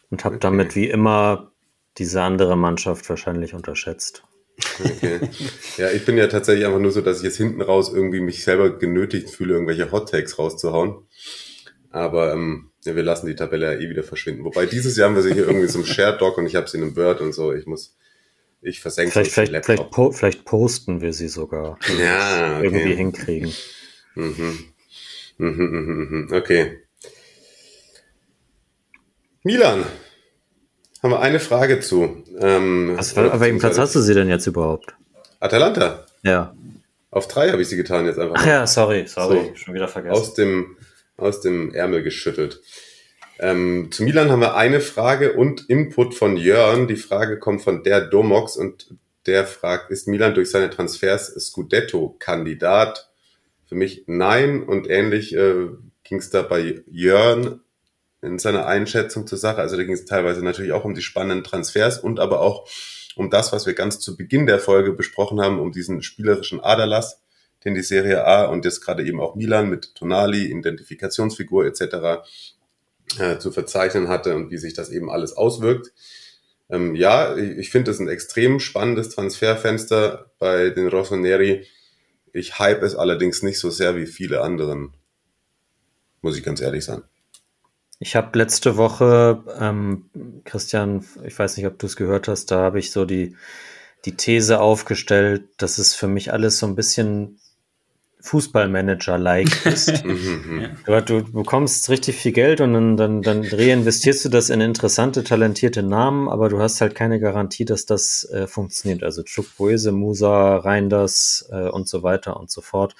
und 0.09 0.25
habe 0.25 0.35
okay. 0.35 0.41
damit 0.41 0.75
wie 0.75 0.89
immer 0.89 1.51
diese 1.97 2.21
andere 2.21 2.57
Mannschaft 2.57 3.07
wahrscheinlich 3.09 3.53
unterschätzt. 3.53 4.23
Okay. 4.83 5.29
Ja, 5.77 5.89
ich 5.89 6.05
bin 6.05 6.17
ja 6.17 6.27
tatsächlich 6.27 6.65
einfach 6.65 6.79
nur 6.79 6.91
so, 6.91 7.01
dass 7.01 7.17
ich 7.17 7.23
jetzt 7.23 7.37
hinten 7.37 7.61
raus 7.61 7.91
irgendwie 7.93 8.19
mich 8.19 8.43
selber 8.43 8.77
genötigt 8.77 9.29
fühle, 9.29 9.53
irgendwelche 9.53 9.91
Hot 9.91 10.11
Takes 10.11 10.37
rauszuhauen. 10.37 11.07
Aber 11.93 12.33
ähm, 12.33 12.71
ja, 12.83 12.95
wir 12.95 13.03
lassen 13.03 13.27
die 13.27 13.35
Tabelle 13.35 13.71
ja 13.71 13.79
eh 13.79 13.87
wieder 13.87 14.03
verschwinden. 14.03 14.43
Wobei 14.43 14.65
dieses 14.65 14.97
Jahr 14.97 15.09
haben 15.09 15.15
wir 15.15 15.21
sie 15.21 15.33
hier 15.33 15.45
irgendwie 15.45 15.67
so 15.67 15.77
im 15.77 15.85
Shared 15.85 16.19
Doc 16.19 16.39
und 16.39 16.47
ich 16.47 16.55
habe 16.55 16.67
sie 16.67 16.77
in 16.77 16.83
einem 16.83 16.95
Word 16.95 17.21
und 17.21 17.33
so. 17.33 17.53
Ich 17.53 17.67
muss, 17.67 17.95
ich 18.61 18.81
versenke 18.81 19.11
vielleicht, 19.11 19.31
vielleicht, 19.31 19.65
vielleicht, 19.65 19.91
po 19.91 20.11
vielleicht, 20.11 20.43
posten 20.43 21.01
wir 21.01 21.13
sie 21.13 21.27
sogar. 21.27 21.77
Ja, 21.99 22.57
okay. 22.57 22.65
Irgendwie 22.65 22.95
hinkriegen. 22.95 23.53
Mhm. 24.15 24.59
Mhm, 25.37 25.47
mhm, 25.49 25.65
mhm. 25.67 26.07
mhm. 26.09 26.33
Okay. 26.33 26.79
Milan, 29.43 29.85
haben 31.03 31.11
wir 31.11 31.19
eine 31.19 31.39
Frage 31.39 31.79
zu. 31.79 32.23
Ähm, 32.39 32.93
Was, 32.95 33.15
auf 33.15 33.39
welchem 33.39 33.59
Platz 33.59 33.77
hast 33.77 33.93
du 33.93 33.99
sie 33.99 34.15
denn 34.15 34.29
jetzt 34.29 34.47
überhaupt? 34.47 34.95
Atalanta. 35.39 36.07
Ja. 36.23 36.55
Auf 37.11 37.27
drei 37.27 37.51
habe 37.51 37.61
ich 37.61 37.67
sie 37.67 37.77
getan 37.77 38.07
jetzt 38.07 38.17
einfach. 38.17 38.37
Ach 38.39 38.47
ja, 38.47 38.65
sorry, 38.65 39.05
sorry, 39.05 39.49
so, 39.49 39.55
schon 39.55 39.73
wieder 39.75 39.87
vergessen. 39.87 40.15
Aus 40.15 40.33
dem, 40.33 40.75
aus 41.17 41.41
dem 41.41 41.73
Ärmel 41.73 42.03
geschüttelt. 42.03 42.61
Ähm, 43.39 43.89
zu 43.91 44.03
Milan 44.03 44.31
haben 44.31 44.41
wir 44.41 44.55
eine 44.55 44.79
Frage 44.79 45.33
und 45.33 45.69
Input 45.69 46.15
von 46.15 46.37
Jörn. 46.37 46.87
Die 46.87 46.95
Frage 46.95 47.39
kommt 47.39 47.61
von 47.61 47.83
der 47.83 48.01
Domox 48.01 48.57
und 48.57 48.95
der 49.25 49.45
fragt, 49.45 49.89
ist 49.89 50.07
Milan 50.07 50.33
durch 50.33 50.51
seine 50.51 50.69
Transfers 50.69 51.27
Scudetto-Kandidat? 51.27 53.09
Für 53.65 53.75
mich 53.75 54.03
nein 54.07 54.63
und 54.63 54.89
ähnlich 54.89 55.33
äh, 55.35 55.69
ging 56.03 56.19
es 56.19 56.29
da 56.29 56.41
bei 56.41 56.83
Jörn 56.87 57.61
in 58.21 58.39
seiner 58.39 58.67
Einschätzung 58.67 59.25
zur 59.27 59.37
Sache. 59.37 59.61
Also 59.61 59.77
da 59.77 59.83
ging 59.83 59.93
es 59.93 60.05
teilweise 60.05 60.43
natürlich 60.43 60.71
auch 60.71 60.85
um 60.85 60.93
die 60.93 61.01
spannenden 61.01 61.43
Transfers 61.43 61.99
und 61.99 62.19
aber 62.19 62.41
auch 62.41 62.67
um 63.15 63.29
das, 63.29 63.51
was 63.51 63.65
wir 63.65 63.73
ganz 63.73 63.99
zu 63.99 64.17
Beginn 64.17 64.45
der 64.45 64.59
Folge 64.59 64.93
besprochen 64.93 65.41
haben, 65.41 65.59
um 65.59 65.71
diesen 65.71 66.01
spielerischen 66.01 66.59
Aderlass, 66.59 67.22
den 67.65 67.73
die 67.73 67.81
Serie 67.81 68.25
A 68.25 68.45
und 68.45 68.65
jetzt 68.65 68.81
gerade 68.81 69.05
eben 69.05 69.19
auch 69.19 69.35
Milan 69.35 69.69
mit 69.69 69.95
Tonali, 69.95 70.45
Identifikationsfigur 70.51 71.65
etc. 71.65 72.25
Äh, 73.19 73.37
zu 73.37 73.51
verzeichnen 73.51 74.07
hatte 74.07 74.35
und 74.35 74.49
wie 74.49 74.57
sich 74.57 74.73
das 74.73 74.89
eben 74.89 75.11
alles 75.11 75.37
auswirkt. 75.37 75.91
Ähm, 76.69 76.95
ja, 76.95 77.35
ich, 77.37 77.57
ich 77.57 77.69
finde 77.69 77.91
es 77.91 77.99
ein 77.99 78.07
extrem 78.07 78.59
spannendes 78.59 79.09
Transferfenster 79.09 80.31
bei 80.39 80.71
den 80.71 80.87
Rossoneri. 80.87 81.67
Ich 82.31 82.57
hype 82.57 82.81
es 82.81 82.95
allerdings 82.95 83.43
nicht 83.43 83.59
so 83.59 83.69
sehr 83.69 83.95
wie 83.95 84.07
viele 84.07 84.41
anderen, 84.41 84.93
muss 86.21 86.37
ich 86.37 86.43
ganz 86.43 86.61
ehrlich 86.61 86.85
sein. 86.85 87.03
Ich 87.99 88.15
habe 88.15 88.37
letzte 88.37 88.77
Woche, 88.77 89.43
ähm, 89.59 90.09
Christian, 90.43 91.05
ich 91.23 91.37
weiß 91.37 91.57
nicht, 91.57 91.67
ob 91.67 91.77
du 91.77 91.85
es 91.85 91.95
gehört 91.95 92.27
hast, 92.27 92.49
da 92.49 92.61
habe 92.61 92.79
ich 92.79 92.91
so 92.91 93.05
die, 93.05 93.35
die 94.05 94.17
These 94.17 94.59
aufgestellt, 94.59 95.43
dass 95.57 95.77
es 95.77 95.93
für 95.93 96.07
mich 96.07 96.33
alles 96.33 96.57
so 96.57 96.65
ein 96.65 96.75
bisschen 96.75 97.39
Fußballmanager-like 98.23 99.49
bist. 99.65 100.05
Mhm, 100.05 100.77
du, 100.85 101.01
du 101.01 101.23
bekommst 101.31 101.89
richtig 101.89 102.15
viel 102.15 102.31
Geld 102.31 102.61
und 102.61 102.73
dann, 102.73 102.95
dann, 102.95 103.21
dann 103.21 103.43
reinvestierst 103.43 104.23
du 104.23 104.29
das 104.29 104.49
in 104.49 104.61
interessante, 104.61 105.25
talentierte 105.25 105.83
Namen, 105.83 106.29
aber 106.29 106.47
du 106.47 106.59
hast 106.59 106.79
halt 106.79 106.95
keine 106.95 107.19
Garantie, 107.19 107.65
dass 107.65 107.85
das 107.85 108.23
äh, 108.31 108.47
funktioniert. 108.47 109.03
Also 109.03 109.23
Chukwueze, 109.23 109.91
Musa, 109.91 110.55
Reinders 110.55 111.49
äh, 111.51 111.67
und 111.67 111.89
so 111.89 112.01
weiter 112.01 112.39
und 112.39 112.49
so 112.49 112.61
fort. 112.61 112.95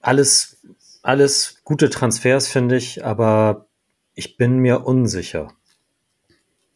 Alles, 0.00 0.58
alles 1.02 1.56
gute 1.64 1.90
Transfers, 1.90 2.46
finde 2.46 2.76
ich, 2.76 3.04
aber 3.04 3.66
ich 4.14 4.36
bin 4.36 4.58
mir 4.58 4.86
unsicher. 4.86 5.52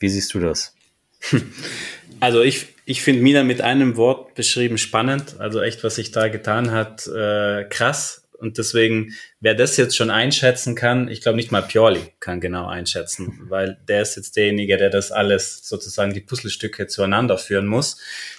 Wie 0.00 0.08
siehst 0.08 0.34
du 0.34 0.40
das? 0.40 0.74
Also 2.20 2.42
ich, 2.42 2.66
ich 2.84 3.02
finde 3.02 3.22
Milan 3.22 3.46
mit 3.46 3.60
einem 3.60 3.96
Wort 3.96 4.34
beschrieben 4.34 4.78
spannend. 4.78 5.36
Also 5.38 5.60
echt, 5.60 5.84
was 5.84 5.96
sich 5.96 6.10
da 6.10 6.28
getan 6.28 6.70
hat, 6.70 7.06
äh, 7.06 7.64
krass. 7.64 8.28
Und 8.38 8.58
deswegen, 8.58 9.14
wer 9.40 9.54
das 9.54 9.76
jetzt 9.76 9.96
schon 9.96 10.10
einschätzen 10.10 10.74
kann, 10.74 11.08
ich 11.08 11.20
glaube 11.22 11.36
nicht 11.36 11.52
mal 11.52 11.62
Pioli 11.62 12.12
kann 12.20 12.40
genau 12.40 12.66
einschätzen, 12.66 13.46
weil 13.48 13.78
der 13.88 14.02
ist 14.02 14.16
jetzt 14.16 14.36
derjenige, 14.36 14.76
der 14.76 14.90
das 14.90 15.12
alles 15.12 15.66
sozusagen 15.66 16.12
die 16.12 16.20
Puzzlestücke 16.20 16.86
zueinander 16.86 17.38
führen 17.38 17.66
muss. 17.66 17.98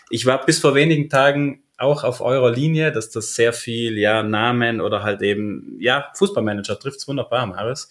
Ich 0.09 0.25
war 0.25 0.45
bis 0.45 0.59
vor 0.59 0.75
wenigen 0.75 1.09
Tagen 1.09 1.63
auch 1.77 2.03
auf 2.03 2.21
eurer 2.21 2.51
Linie, 2.51 2.91
dass 2.91 3.09
das 3.09 3.35
sehr 3.35 3.53
viel, 3.53 3.97
ja, 3.97 4.23
Namen 4.23 4.79
oder 4.79 5.03
halt 5.03 5.21
eben, 5.21 5.77
ja, 5.79 6.11
Fußballmanager 6.15 6.79
trifft's 6.79 7.07
wunderbar, 7.07 7.45
Marius. 7.47 7.89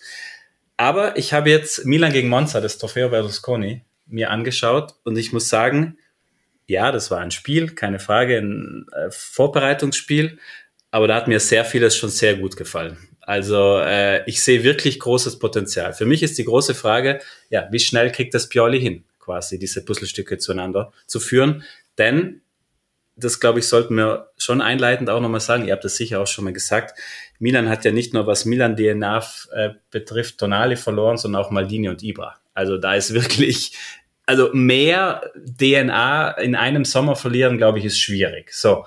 Aber 0.77 1.17
ich 1.17 1.33
habe 1.33 1.51
jetzt 1.51 1.85
Milan 1.85 2.13
gegen 2.13 2.29
Monza, 2.29 2.61
das 2.61 2.79
Trofeo 2.79 3.09
Berlusconi, 3.09 3.83
mir 4.07 4.31
angeschaut 4.31 4.95
und 5.05 5.17
ich 5.17 5.33
muss 5.33 5.49
sagen, 5.49 5.99
ja, 6.67 6.93
das 6.93 7.11
war 7.11 7.21
ein 7.21 7.31
Spiel, 7.31 7.71
keine 7.71 7.99
Frage, 7.99 8.39
ein 8.39 8.87
äh, 8.93 9.11
Vorbereitungsspiel, 9.11 10.39
aber 10.91 11.09
da 11.09 11.17
hat 11.17 11.29
mir 11.29 11.41
sehr 11.41 11.65
vieles 11.65 11.97
schon 11.97 12.11
sehr 12.11 12.37
gut 12.37 12.57
gefallen. 12.57 12.97
Also 13.21 13.79
äh, 13.79 14.29
ich 14.29 14.43
sehe 14.43 14.65
wirklich 14.65 15.01
großes 15.01 15.39
Potenzial. 15.39 15.93
Für 15.95 16.07
mich 16.07 16.23
ist 16.23 16.39
die 16.39 16.45
große 16.45 16.75
Frage, 16.75 17.21
ja, 17.51 17.69
wie 17.71 17.79
schnell 17.79 18.13
kriegt 18.13 18.35
das 18.35 18.49
Pioli 18.49 18.81
hin, 18.81 19.05
quasi 19.19 19.59
diese 19.59 19.85
Puzzlestücke 19.85 20.39
zueinander 20.39 20.93
zu 21.07 21.21
führen? 21.21 21.65
Denn 21.99 22.43
das 23.17 23.41
glaube 23.41 23.61
ich, 23.61 23.67
sollten 23.67 23.95
wir 23.95 24.31
schon 24.37 24.61
einleitend 24.61 25.09
auch 25.09 25.21
nochmal 25.21 25.41
sagen. 25.41 25.67
Ihr 25.67 25.73
habt 25.73 25.85
das 25.85 25.97
sicher 25.97 26.21
auch 26.21 26.27
schon 26.27 26.45
mal 26.45 26.53
gesagt. 26.53 26.99
Milan 27.39 27.69
hat 27.69 27.85
ja 27.85 27.93
nicht 27.93 28.13
nur 28.13 28.27
was 28.27 28.45
Milan 28.45 28.77
DNA 28.77 29.25
äh, 29.53 29.71
betrifft, 29.91 30.39
Tonali 30.39 30.77
verloren, 30.77 31.17
sondern 31.17 31.43
auch 31.43 31.51
Maldini 31.51 31.89
und 31.89 32.03
Ibra. 32.03 32.37
Also 32.55 32.79
da 32.79 32.95
ist 32.95 33.13
wirklich 33.13 33.77
also 34.27 34.51
mehr 34.53 35.33
DNA 35.35 36.31
in 36.33 36.55
einem 36.55 36.85
Sommer 36.85 37.17
verlieren, 37.17 37.59
glaube 37.59 37.79
ich, 37.79 37.85
ist 37.85 38.01
schwierig. 38.01 38.53
So, 38.55 38.87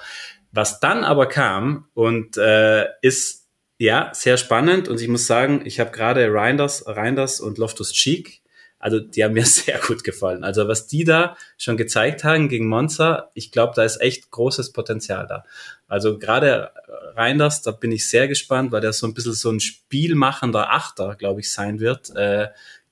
was 0.52 0.80
dann 0.80 1.04
aber 1.04 1.28
kam 1.28 1.88
und 1.94 2.38
äh, 2.38 2.88
ist 3.02 3.48
ja 3.78 4.10
sehr 4.14 4.38
spannend 4.38 4.88
und 4.88 5.00
ich 5.00 5.08
muss 5.08 5.28
sagen, 5.28 5.62
ich 5.66 5.80
habe 5.80 5.92
gerade 5.92 6.34
Reinders, 6.34 6.88
Reinders 6.88 7.40
und 7.40 7.60
Loftus 7.60 7.94
Cheek, 7.94 8.42
also 8.80 9.00
die 9.00 9.24
haben 9.24 9.34
mir 9.34 9.46
sehr 9.46 9.80
gut 9.80 10.04
gefallen. 10.04 10.44
Also 10.44 10.68
was 10.68 10.88
die 10.88 11.04
da 11.04 11.38
schon 11.58 11.78
gezeigt 11.78 12.24
haben 12.24 12.50
gegen 12.50 12.68
Monza, 12.68 13.30
ich 13.36 13.52
glaube, 13.52 13.74
da 13.76 13.84
ist 13.84 14.02
echt 14.02 14.32
großes 14.32 14.74
Potenzial 14.74 15.28
da. 15.28 15.44
Also 15.88 16.18
gerade 16.18 16.72
Reinders, 17.16 17.62
da 17.62 17.72
bin 17.72 17.92
ich 17.92 18.10
sehr 18.10 18.28
gespannt, 18.28 18.72
weil 18.72 18.82
der 18.82 18.94
so 18.94 19.08
ein 19.08 19.14
bisschen 19.14 19.34
so 19.34 19.52
ein 19.52 19.60
spielmachender 19.60 20.72
Achter, 20.72 21.16
glaube 21.16 21.42
ich, 21.42 21.52
sein 21.52 21.80
wird. 21.80 22.16
Äh, 22.16 22.48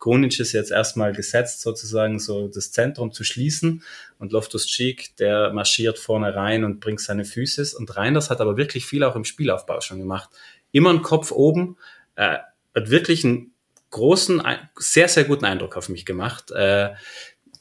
Kronic 0.06 0.40
ist 0.40 0.52
jetzt 0.52 0.69
erstmal 0.69 1.14
gesetzt, 1.14 1.61
sozusagen 1.61 2.19
so 2.19 2.48
das 2.48 2.72
Zentrum 2.72 3.11
zu 3.11 3.23
schließen. 3.23 3.82
Und 4.19 4.34
Loftus 4.34 4.68
Cheek, 4.68 5.18
der 5.18 5.52
marschiert 5.52 5.98
vorne 5.98 6.36
rein 6.36 6.64
und 6.64 6.80
bringt 6.80 7.02
seine 7.02 7.26
Füße. 7.26 7.76
Und 7.76 7.98
Reinders 7.98 8.30
hat 8.30 8.40
aber 8.40 8.56
wirklich 8.56 8.86
viel 8.86 9.03
auch 9.03 9.15
im 9.15 9.26
Spielaufbau 9.26 9.82
schon 9.82 9.98
gemacht. 9.98 10.30
Immer 10.72 10.91
ein 10.91 11.02
Kopf 11.02 11.32
oben, 11.32 11.77
äh, 12.18 12.38
hat 12.76 12.91
wirklich 12.91 13.26
einen 13.26 13.53
großen, 13.90 14.44
sehr, 14.77 15.07
sehr 15.07 15.23
guten 15.23 15.45
Eindruck 15.45 15.76
auf 15.76 15.90
mich 15.90 16.06
gemacht. 16.06 16.52
Äh, 16.52 16.91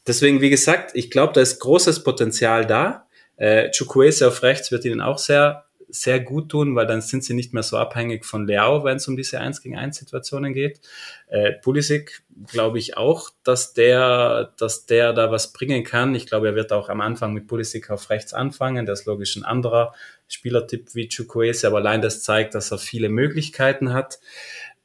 deswegen, 0.06 0.42
wie 0.42 0.50
gesagt, 0.50 0.90
ich 0.92 1.10
glaube, 1.10 1.32
da 1.32 1.40
ist 1.40 1.60
großes 1.60 2.04
Potenzial 2.04 2.66
da. 2.66 3.06
Äh, 3.36 3.70
Chukwese 3.70 4.28
auf 4.28 4.42
rechts 4.42 4.70
wird 4.70 4.84
ihnen 4.84 5.00
auch 5.00 5.16
sehr 5.16 5.64
sehr 5.88 6.20
gut 6.20 6.50
tun, 6.50 6.74
weil 6.74 6.86
dann 6.86 7.00
sind 7.00 7.24
sie 7.24 7.34
nicht 7.34 7.52
mehr 7.52 7.62
so 7.62 7.76
abhängig 7.76 8.24
von 8.24 8.46
Leao, 8.46 8.84
wenn 8.84 8.96
es 8.96 9.08
um 9.08 9.16
diese 9.16 9.40
1 9.40 9.62
gegen 9.62 9.76
1 9.76 9.96
Situationen 9.96 10.52
geht. 10.52 10.80
Äh, 11.28 11.52
Pulisic 11.52 12.22
glaube 12.46 12.78
ich 12.78 12.96
auch, 12.96 13.30
dass 13.42 13.74
der, 13.74 14.52
dass 14.58 14.86
der 14.86 15.12
da 15.12 15.30
was 15.30 15.52
bringen 15.52 15.84
kann. 15.84 16.14
Ich 16.14 16.26
glaube, 16.26 16.48
er 16.48 16.54
wird 16.54 16.72
auch 16.72 16.88
am 16.88 17.00
Anfang 17.00 17.32
mit 17.32 17.46
Pulisic 17.46 17.90
auf 17.90 18.10
rechts 18.10 18.34
anfangen. 18.34 18.86
Der 18.86 18.94
ist 18.94 19.06
logisch 19.06 19.36
ein 19.36 19.44
anderer 19.44 19.94
Spielertyp 20.28 20.94
wie 20.94 21.08
Chukwueze, 21.08 21.66
aber 21.66 21.78
allein 21.78 22.02
das 22.02 22.22
zeigt, 22.22 22.54
dass 22.54 22.70
er 22.70 22.78
viele 22.78 23.08
Möglichkeiten 23.08 23.92
hat. 23.92 24.18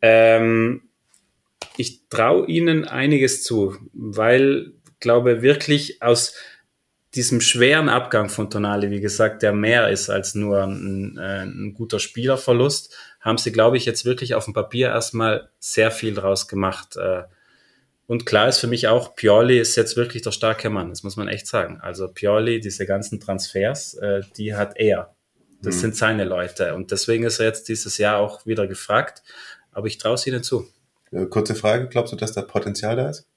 Ähm, 0.02 0.84
ich 1.78 2.08
traue 2.10 2.48
ihnen 2.48 2.86
einiges 2.86 3.44
zu, 3.44 3.78
weil 3.94 4.74
glaube 5.00 5.42
wirklich 5.42 6.02
aus 6.02 6.36
diesem 7.16 7.42
schweren 7.42 7.90
Abgang 7.90 8.30
von 8.30 8.50
Tonali, 8.50 8.92
wie 8.92 9.02
gesagt, 9.02 9.42
der 9.42 9.52
mehr 9.52 9.90
ist 9.90 10.10
als 10.10 10.36
nur 10.36 10.64
ein, 10.64 11.18
äh, 11.18 11.44
ein 11.44 11.74
guter 11.74 12.00
Spielerverlust, 12.00 12.96
haben 13.20 13.38
sie, 13.38 13.52
glaube 13.52 13.78
ich, 13.78 13.86
jetzt 13.86 14.06
wirklich 14.06 14.36
auf 14.36 14.46
dem 14.46 14.54
Papier 14.54 14.90
erstmal 14.90 15.50
sehr 15.60 15.92
viel 15.92 16.14
draus 16.14 16.48
gemacht. 16.48 16.98
Äh, 16.98 17.24
und 18.06 18.26
klar 18.26 18.48
ist 18.48 18.60
für 18.60 18.68
mich 18.68 18.88
auch, 18.88 19.16
Pioli 19.16 19.60
ist 19.60 19.76
jetzt 19.76 19.98
wirklich 19.98 20.22
der 20.22 20.32
starke 20.32 20.70
Mann, 20.70 20.90
das 20.90 21.04
muss 21.04 21.16
man 21.16 21.28
echt 21.28 21.48
sagen. 21.48 21.80
Also 21.82 22.08
Pioli, 22.08 22.60
diese 22.60 22.86
ganzen 22.86 23.20
Transfers, 23.20 23.96
äh, 23.96 24.22
die 24.38 24.56
hat 24.56 24.78
er. 24.78 25.16
Das 25.62 25.76
mhm. 25.76 25.80
sind 25.80 25.96
seine 25.96 26.24
Leute. 26.24 26.76
Und 26.76 26.92
deswegen 26.92 27.24
ist 27.26 27.40
er 27.40 27.48
jetzt 27.48 27.70
dieses 27.70 27.98
Jahr 27.98 28.18
auch 28.18 28.46
wieder 28.46 28.68
gefragt. 28.68 29.24
Aber 29.72 29.88
ich 29.88 29.98
traue 29.98 30.16
es 30.16 30.26
ihnen 30.26 30.44
zu. 30.44 30.68
Kurze 31.30 31.56
Frage, 31.56 31.88
glaubst 31.88 32.14
du, 32.14 32.18
dass 32.18 32.34
da 32.34 32.42
Potenzial 32.42 32.96
da 32.96 33.10
ist? 33.10 33.28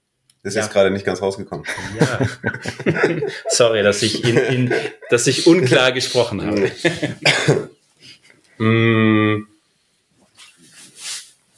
Ist 0.44 0.54
ja. 0.54 0.62
jetzt 0.62 0.72
gerade 0.72 0.90
nicht 0.90 1.04
ganz 1.04 1.22
rausgekommen. 1.22 1.64
Ja. 2.00 2.26
Sorry, 3.48 3.82
dass 3.82 4.02
ich, 4.02 4.24
in, 4.24 4.36
in, 4.36 4.74
dass 5.08 5.26
ich 5.28 5.46
unklar 5.46 5.92
gesprochen 5.92 6.44
habe. 6.44 6.70
mm. 8.58 9.46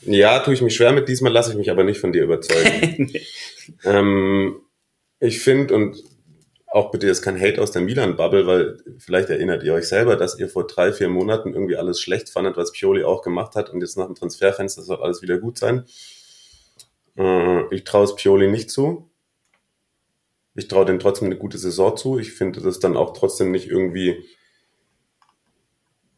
Ja, 0.02 0.39
tue 0.40 0.52
ich 0.52 0.61
mich 0.61 0.74
schwer 0.74 0.93
mit. 0.93 1.09
Diesmal 1.09 1.32
lasse 1.32 1.52
ich 1.52 1.56
mich 1.56 1.70
aber 1.70 1.82
nicht 1.82 1.98
von 1.98 2.12
dir 2.12 2.24
überzeugen. 2.24 3.11
nee. 3.12 3.23
ähm, 3.85 4.61
ich 5.19 5.40
finde, 5.40 5.74
und 5.74 6.02
auch 6.74 6.90
bitte 6.90 7.06
jetzt 7.06 7.23
kein 7.23 7.40
Hate 7.40 7.62
aus 7.62 7.70
der 7.70 7.82
Milan-Bubble, 7.82 8.47
weil 8.47 8.78
vielleicht 8.98 9.31
erinnert 9.31 9.62
ihr 9.62 9.73
euch 9.73 9.89
selber, 9.89 10.16
dass 10.16 10.39
ihr 10.39 10.48
vor 10.48 10.66
drei, 10.66 10.93
vier 10.93 11.09
Monaten 11.09 11.55
irgendwie 11.55 11.77
alles 11.77 12.01
schlecht 12.01 12.28
fandet, 12.28 12.56
was 12.56 12.73
Pioli 12.73 13.05
auch 13.05 13.23
gemacht 13.23 13.55
hat 13.55 13.70
und 13.70 13.81
jetzt 13.81 13.97
nach 13.97 14.06
dem 14.06 14.16
Transferfenster 14.16 14.82
soll 14.82 15.01
alles 15.01 15.23
wieder 15.23 15.39
gut 15.39 15.56
sein. 15.56 15.85
Äh, 17.16 17.74
ich 17.74 17.85
traue 17.85 18.05
es 18.05 18.16
Pioli 18.16 18.51
nicht 18.51 18.70
zu. 18.70 19.11
Ich 20.55 20.69
traue 20.69 20.85
dem 20.85 21.01
trotzdem 21.01 21.27
eine 21.27 21.36
gute 21.36 21.59
Saison 21.59 21.97
zu. 21.97 22.19
Ich 22.19 22.32
finde 22.32 22.61
das 22.61 22.78
dann 22.78 22.97
auch 22.97 23.12
trotzdem 23.12 23.51
nicht 23.51 23.69
irgendwie 23.69 24.24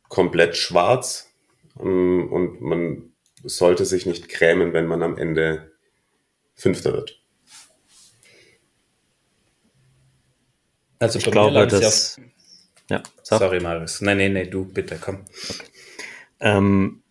komplett 0.09 0.57
schwarz. 0.57 1.33
Ähm, 1.81 2.33
und 2.33 2.61
man 2.61 3.13
sollte 3.43 3.85
sich 3.85 4.07
nicht 4.07 4.29
grämen, 4.29 4.73
wenn 4.73 4.87
man 4.87 5.03
am 5.03 5.17
Ende 5.17 5.73
Fünfter 6.55 6.93
wird. 6.93 7.23
Also 10.99 11.19
ich 11.19 11.31
glaube, 11.31 11.67
dass... 11.67 12.21
Ja, 12.89 13.03
sorry, 13.23 13.61
Marius. 13.61 14.01
Nein, 14.01 14.19
nein, 14.19 14.33
nein, 14.33 14.51
du 14.51 14.65
bitte, 14.65 14.99
komm. 15.01 15.25
Okay. 15.49 15.67
Ähm, 16.41 17.03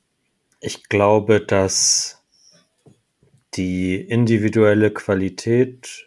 ich 0.61 0.83
glaube, 0.89 1.41
dass 1.41 2.23
die 3.55 3.95
individuelle 3.95 4.91
Qualität 4.91 6.05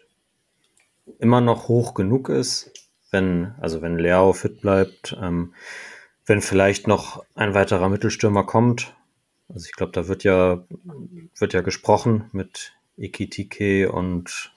immer 1.19 1.41
noch 1.41 1.67
hoch 1.67 1.93
genug 1.93 2.29
ist, 2.29 2.71
wenn, 3.11 3.53
also 3.59 3.81
wenn 3.81 3.97
Leao 3.97 4.33
fit 4.33 4.61
bleibt, 4.61 5.17
ähm, 5.21 5.53
wenn 6.25 6.41
vielleicht 6.41 6.87
noch 6.87 7.25
ein 7.35 7.53
weiterer 7.53 7.89
Mittelstürmer 7.89 8.45
kommt. 8.45 8.95
Also 9.47 9.65
ich 9.65 9.73
glaube, 9.73 9.91
da 9.93 10.07
wird 10.07 10.23
ja, 10.23 10.63
wird 11.37 11.53
ja 11.53 11.61
gesprochen 11.61 12.29
mit 12.31 12.73
Ikitike 12.97 13.91
und 13.91 14.53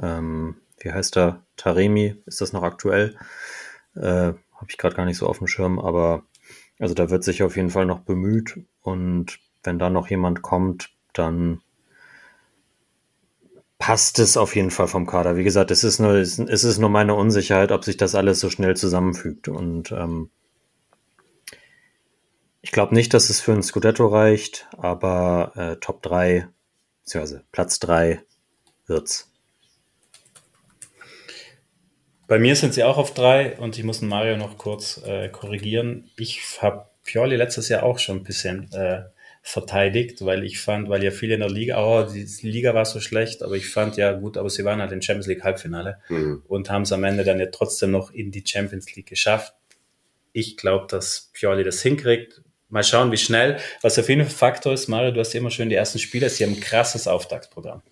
ähm, 0.00 0.56
wie 0.78 0.92
heißt 0.92 1.18
er? 1.18 1.44
Taremi, 1.56 2.16
ist 2.24 2.40
das 2.40 2.54
noch 2.54 2.62
aktuell? 2.62 3.16
Äh, 3.94 4.00
Habe 4.32 4.66
ich 4.68 4.78
gerade 4.78 4.96
gar 4.96 5.04
nicht 5.04 5.18
so 5.18 5.26
auf 5.26 5.38
dem 5.38 5.46
Schirm, 5.46 5.78
aber 5.78 6.22
also 6.78 6.94
da 6.94 7.10
wird 7.10 7.22
sich 7.22 7.42
auf 7.42 7.56
jeden 7.56 7.70
Fall 7.70 7.84
noch 7.84 8.00
bemüht 8.00 8.58
und 8.80 9.38
wenn 9.62 9.78
da 9.78 9.90
noch 9.90 10.08
jemand 10.08 10.40
kommt, 10.40 10.90
dann 11.12 11.60
passt 13.80 14.18
es 14.18 14.36
auf 14.36 14.54
jeden 14.54 14.70
Fall 14.70 14.86
vom 14.86 15.06
Kader. 15.06 15.36
Wie 15.36 15.42
gesagt, 15.42 15.70
es 15.70 15.84
ist 15.84 15.98
nur, 15.98 16.12
es 16.12 16.38
ist 16.38 16.78
nur 16.78 16.90
meine 16.90 17.14
Unsicherheit, 17.14 17.72
ob 17.72 17.82
sich 17.82 17.96
das 17.96 18.14
alles 18.14 18.38
so 18.38 18.50
schnell 18.50 18.76
zusammenfügt. 18.76 19.48
Und 19.48 19.90
ähm, 19.90 20.30
ich 22.60 22.72
glaube 22.72 22.94
nicht, 22.94 23.14
dass 23.14 23.30
es 23.30 23.40
für 23.40 23.52
ein 23.52 23.62
Scudetto 23.62 24.06
reicht, 24.06 24.68
aber 24.76 25.52
äh, 25.56 25.76
Top 25.76 26.02
3, 26.02 26.46
beziehungsweise 27.02 27.42
Platz 27.52 27.80
3 27.80 28.20
wird's. 28.86 29.32
Bei 32.28 32.38
mir 32.38 32.54
sind 32.56 32.74
sie 32.74 32.84
auch 32.84 32.98
auf 32.98 33.14
3 33.14 33.56
und 33.60 33.78
ich 33.78 33.84
muss 33.84 34.02
Mario 34.02 34.36
noch 34.36 34.58
kurz 34.58 34.98
äh, 35.06 35.30
korrigieren. 35.30 36.10
Ich 36.18 36.60
habe 36.60 36.84
Pioli 37.02 37.34
letztes 37.34 37.70
Jahr 37.70 37.82
auch 37.82 37.98
schon 37.98 38.18
ein 38.18 38.24
bisschen 38.24 38.70
äh, 38.74 39.04
verteidigt, 39.42 40.24
weil 40.24 40.44
ich 40.44 40.60
fand, 40.60 40.88
weil 40.88 41.02
ja 41.02 41.10
viele 41.10 41.34
in 41.34 41.40
der 41.40 41.48
Liga, 41.48 41.82
oh, 41.82 42.02
die 42.02 42.26
Liga 42.42 42.74
war 42.74 42.84
so 42.84 43.00
schlecht, 43.00 43.42
aber 43.42 43.56
ich 43.56 43.68
fand 43.68 43.96
ja 43.96 44.12
gut, 44.12 44.36
aber 44.36 44.50
sie 44.50 44.64
waren 44.64 44.80
halt 44.80 44.92
im 44.92 45.00
Champions 45.00 45.26
League 45.26 45.42
Halbfinale 45.42 45.98
mhm. 46.08 46.42
und 46.46 46.70
haben 46.70 46.82
es 46.82 46.92
am 46.92 47.04
Ende 47.04 47.24
dann 47.24 47.40
ja 47.40 47.46
trotzdem 47.46 47.90
noch 47.90 48.12
in 48.12 48.30
die 48.30 48.44
Champions 48.46 48.94
League 48.94 49.08
geschafft. 49.08 49.54
Ich 50.32 50.56
glaube, 50.56 50.86
dass 50.88 51.30
Pioli 51.32 51.64
das 51.64 51.82
hinkriegt. 51.82 52.42
Mal 52.68 52.84
schauen, 52.84 53.10
wie 53.10 53.16
schnell. 53.16 53.58
Was 53.82 53.98
auf 53.98 54.08
jeden 54.08 54.24
Fall 54.24 54.30
Faktor 54.30 54.74
ist, 54.74 54.86
Mario, 54.86 55.10
du 55.10 55.20
hast 55.20 55.34
immer 55.34 55.50
schön 55.50 55.70
die 55.70 55.74
ersten 55.74 55.98
Spiele, 55.98 56.28
sie 56.30 56.44
haben 56.44 56.52
ein 56.52 56.60
krasses 56.60 57.08
Auftaktsprogramm. 57.08 57.82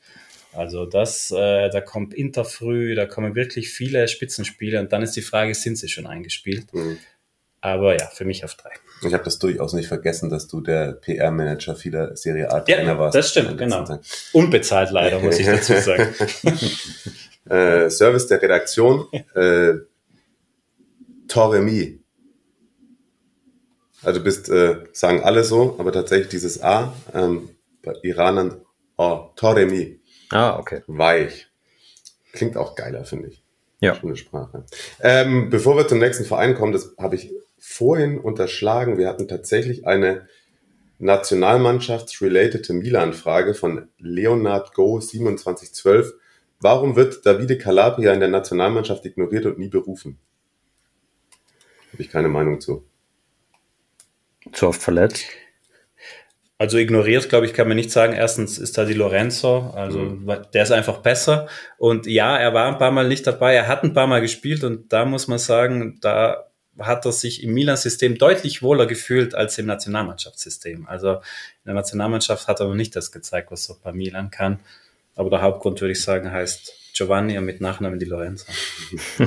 Also 0.52 0.86
das, 0.86 1.30
äh, 1.30 1.68
da 1.70 1.80
kommt 1.80 2.14
Inter 2.14 2.44
früh, 2.44 2.94
da 2.94 3.06
kommen 3.06 3.34
wirklich 3.34 3.70
viele 3.70 4.06
Spitzenspiele 4.06 4.78
und 4.80 4.92
dann 4.92 5.02
ist 5.02 5.16
die 5.16 5.22
Frage, 5.22 5.54
sind 5.54 5.76
sie 5.76 5.88
schon 5.88 6.06
eingespielt? 6.06 6.72
Mhm. 6.72 6.98
Aber 7.60 7.98
ja, 7.98 8.06
für 8.06 8.24
mich 8.24 8.44
auf 8.44 8.54
drei. 8.54 8.70
Ich 9.06 9.12
habe 9.12 9.24
das 9.24 9.38
durchaus 9.38 9.72
nicht 9.72 9.88
vergessen, 9.88 10.30
dass 10.30 10.46
du 10.46 10.60
der 10.60 10.92
PR-Manager 10.92 11.74
vieler 11.74 12.16
Serie 12.16 12.50
A-Trainer 12.50 12.82
ja, 12.82 12.98
warst. 12.98 13.14
Das 13.14 13.30
stimmt, 13.30 13.58
genau. 13.58 13.84
Zeit. 13.84 14.00
Unbezahlt 14.32 14.90
leider, 14.90 15.18
muss 15.20 15.38
ich 15.38 15.46
dazu 15.46 15.74
sagen. 15.74 16.14
äh, 17.50 17.90
Service 17.90 18.26
der 18.28 18.40
Redaktion, 18.42 19.06
äh, 19.34 19.74
Toremi. 21.26 22.00
Also 24.02 24.22
bist, 24.22 24.48
äh, 24.48 24.84
sagen 24.92 25.22
alle 25.24 25.42
so, 25.42 25.76
aber 25.78 25.92
tatsächlich 25.92 26.28
dieses 26.28 26.62
A, 26.62 26.92
ähm, 27.12 27.50
bei 27.82 27.94
Iranern, 28.02 28.60
oh, 28.96 29.30
Toremi. 29.34 30.00
Ah, 30.30 30.58
okay. 30.58 30.82
Weich. 30.86 31.48
Klingt 32.32 32.56
auch 32.56 32.76
geiler, 32.76 33.04
finde 33.04 33.28
ich. 33.28 33.42
Ja. 33.80 33.94
Schöne 33.94 34.16
Sprache. 34.16 34.64
Ähm, 35.00 35.50
bevor 35.50 35.76
wir 35.76 35.86
zum 35.86 35.98
nächsten 35.98 36.24
Verein 36.24 36.54
kommen, 36.54 36.72
das 36.72 36.94
habe 36.98 37.16
ich 37.16 37.30
vorhin 37.68 38.18
unterschlagen. 38.18 38.96
Wir 38.96 39.08
hatten 39.08 39.28
tatsächlich 39.28 39.86
eine 39.86 40.26
Nationalmannschafts-relatede 40.98 42.72
Milan-Frage 42.72 43.54
von 43.54 43.88
Leonard 43.98 44.74
Go 44.74 44.98
2712. 44.98 46.14
Warum 46.60 46.96
wird 46.96 47.24
Davide 47.26 47.58
Calabria 47.58 48.12
in 48.14 48.20
der 48.20 48.30
Nationalmannschaft 48.30 49.04
ignoriert 49.04 49.44
und 49.46 49.58
nie 49.58 49.68
berufen? 49.68 50.18
Habe 51.92 52.02
ich 52.02 52.08
keine 52.08 52.28
Meinung 52.28 52.60
zu. 52.60 52.84
Zu 54.52 54.68
oft 54.68 54.82
verletzt? 54.82 55.26
Also 56.56 56.78
ignoriert, 56.78 57.28
glaube 57.28 57.46
ich, 57.46 57.52
kann 57.52 57.68
man 57.68 57.76
nicht 57.76 57.92
sagen. 57.92 58.14
Erstens 58.14 58.58
ist 58.58 58.76
da 58.78 58.84
die 58.84 58.94
Lorenzo, 58.94 59.70
also 59.76 59.98
mhm. 60.00 60.26
der 60.52 60.62
ist 60.62 60.72
einfach 60.72 60.98
besser. 60.98 61.48
Und 61.76 62.06
ja, 62.06 62.36
er 62.36 62.54
war 62.54 62.66
ein 62.66 62.78
paar 62.78 62.90
Mal 62.90 63.06
nicht 63.06 63.26
dabei, 63.26 63.54
er 63.54 63.68
hat 63.68 63.84
ein 63.84 63.92
paar 63.92 64.08
Mal 64.08 64.20
gespielt 64.20 64.64
und 64.64 64.92
da 64.92 65.04
muss 65.04 65.28
man 65.28 65.38
sagen, 65.38 65.98
da 66.00 66.47
hat 66.78 67.04
er 67.04 67.12
sich 67.12 67.42
im 67.42 67.52
Milan-System 67.54 68.18
deutlich 68.18 68.62
wohler 68.62 68.86
gefühlt 68.86 69.34
als 69.34 69.58
im 69.58 69.66
Nationalmannschaftssystem. 69.66 70.86
Also 70.86 71.14
in 71.14 71.66
der 71.66 71.74
Nationalmannschaft 71.74 72.48
hat 72.48 72.60
er 72.60 72.68
noch 72.68 72.74
nicht 72.74 72.94
das 72.96 73.12
gezeigt, 73.12 73.50
was 73.50 73.68
er 73.68 73.76
bei 73.82 73.92
Milan 73.92 74.30
kann. 74.30 74.60
Aber 75.14 75.30
der 75.30 75.42
Hauptgrund, 75.42 75.80
würde 75.80 75.92
ich 75.92 76.02
sagen, 76.02 76.30
heißt 76.30 76.94
Giovanni 76.94 77.36
und 77.38 77.44
mit 77.44 77.60
Nachnamen 77.60 77.98
die 77.98 78.06
Lorenzo. 78.06 78.46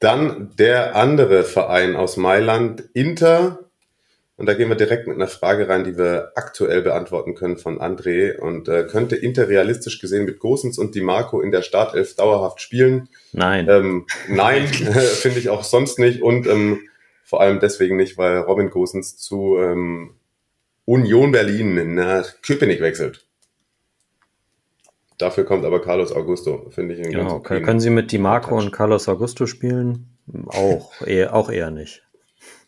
Dann 0.00 0.56
der 0.56 0.96
andere 0.96 1.44
Verein 1.44 1.94
aus 1.94 2.16
Mailand, 2.16 2.80
Inter 2.94 3.69
und 4.40 4.46
da 4.46 4.54
gehen 4.54 4.70
wir 4.70 4.74
direkt 4.74 5.06
mit 5.06 5.16
einer 5.16 5.28
Frage 5.28 5.68
rein, 5.68 5.84
die 5.84 5.98
wir 5.98 6.32
aktuell 6.34 6.80
beantworten 6.80 7.34
können 7.34 7.58
von 7.58 7.78
André. 7.78 8.38
Und 8.38 8.68
äh, 8.68 8.84
könnte 8.84 9.14
Inter 9.14 9.48
realistisch 9.48 10.00
gesehen 10.00 10.24
mit 10.24 10.38
Gosens 10.38 10.78
und 10.78 10.94
Di 10.94 11.02
Marco 11.02 11.42
in 11.42 11.50
der 11.50 11.60
Startelf 11.60 12.16
dauerhaft 12.16 12.62
spielen? 12.62 13.10
Nein. 13.32 13.68
Ähm, 13.68 14.06
nein, 14.28 14.66
finde 14.68 15.40
ich 15.40 15.50
auch 15.50 15.62
sonst 15.62 15.98
nicht. 15.98 16.22
Und 16.22 16.46
ähm, 16.46 16.80
vor 17.22 17.42
allem 17.42 17.60
deswegen 17.60 17.98
nicht, 17.98 18.16
weil 18.16 18.38
Robin 18.38 18.70
Gosens 18.70 19.18
zu 19.18 19.58
ähm, 19.58 20.14
Union 20.86 21.32
Berlin 21.32 21.94
nach 21.94 22.40
Köpenick 22.40 22.80
wechselt. 22.80 23.26
Dafür 25.18 25.44
kommt 25.44 25.66
aber 25.66 25.82
Carlos 25.82 26.12
Augusto, 26.12 26.70
finde 26.70 26.94
ich. 26.94 27.02
Genau, 27.02 27.40
können 27.40 27.78
Sie 27.78 27.90
mit 27.90 28.10
Di 28.10 28.16
Marco 28.16 28.56
und 28.56 28.72
Carlos 28.72 29.06
Augusto 29.06 29.44
spielen? 29.44 30.16
Auch 30.46 31.02
eher, 31.06 31.34
auch 31.34 31.50
eher 31.50 31.70
nicht. 31.70 32.04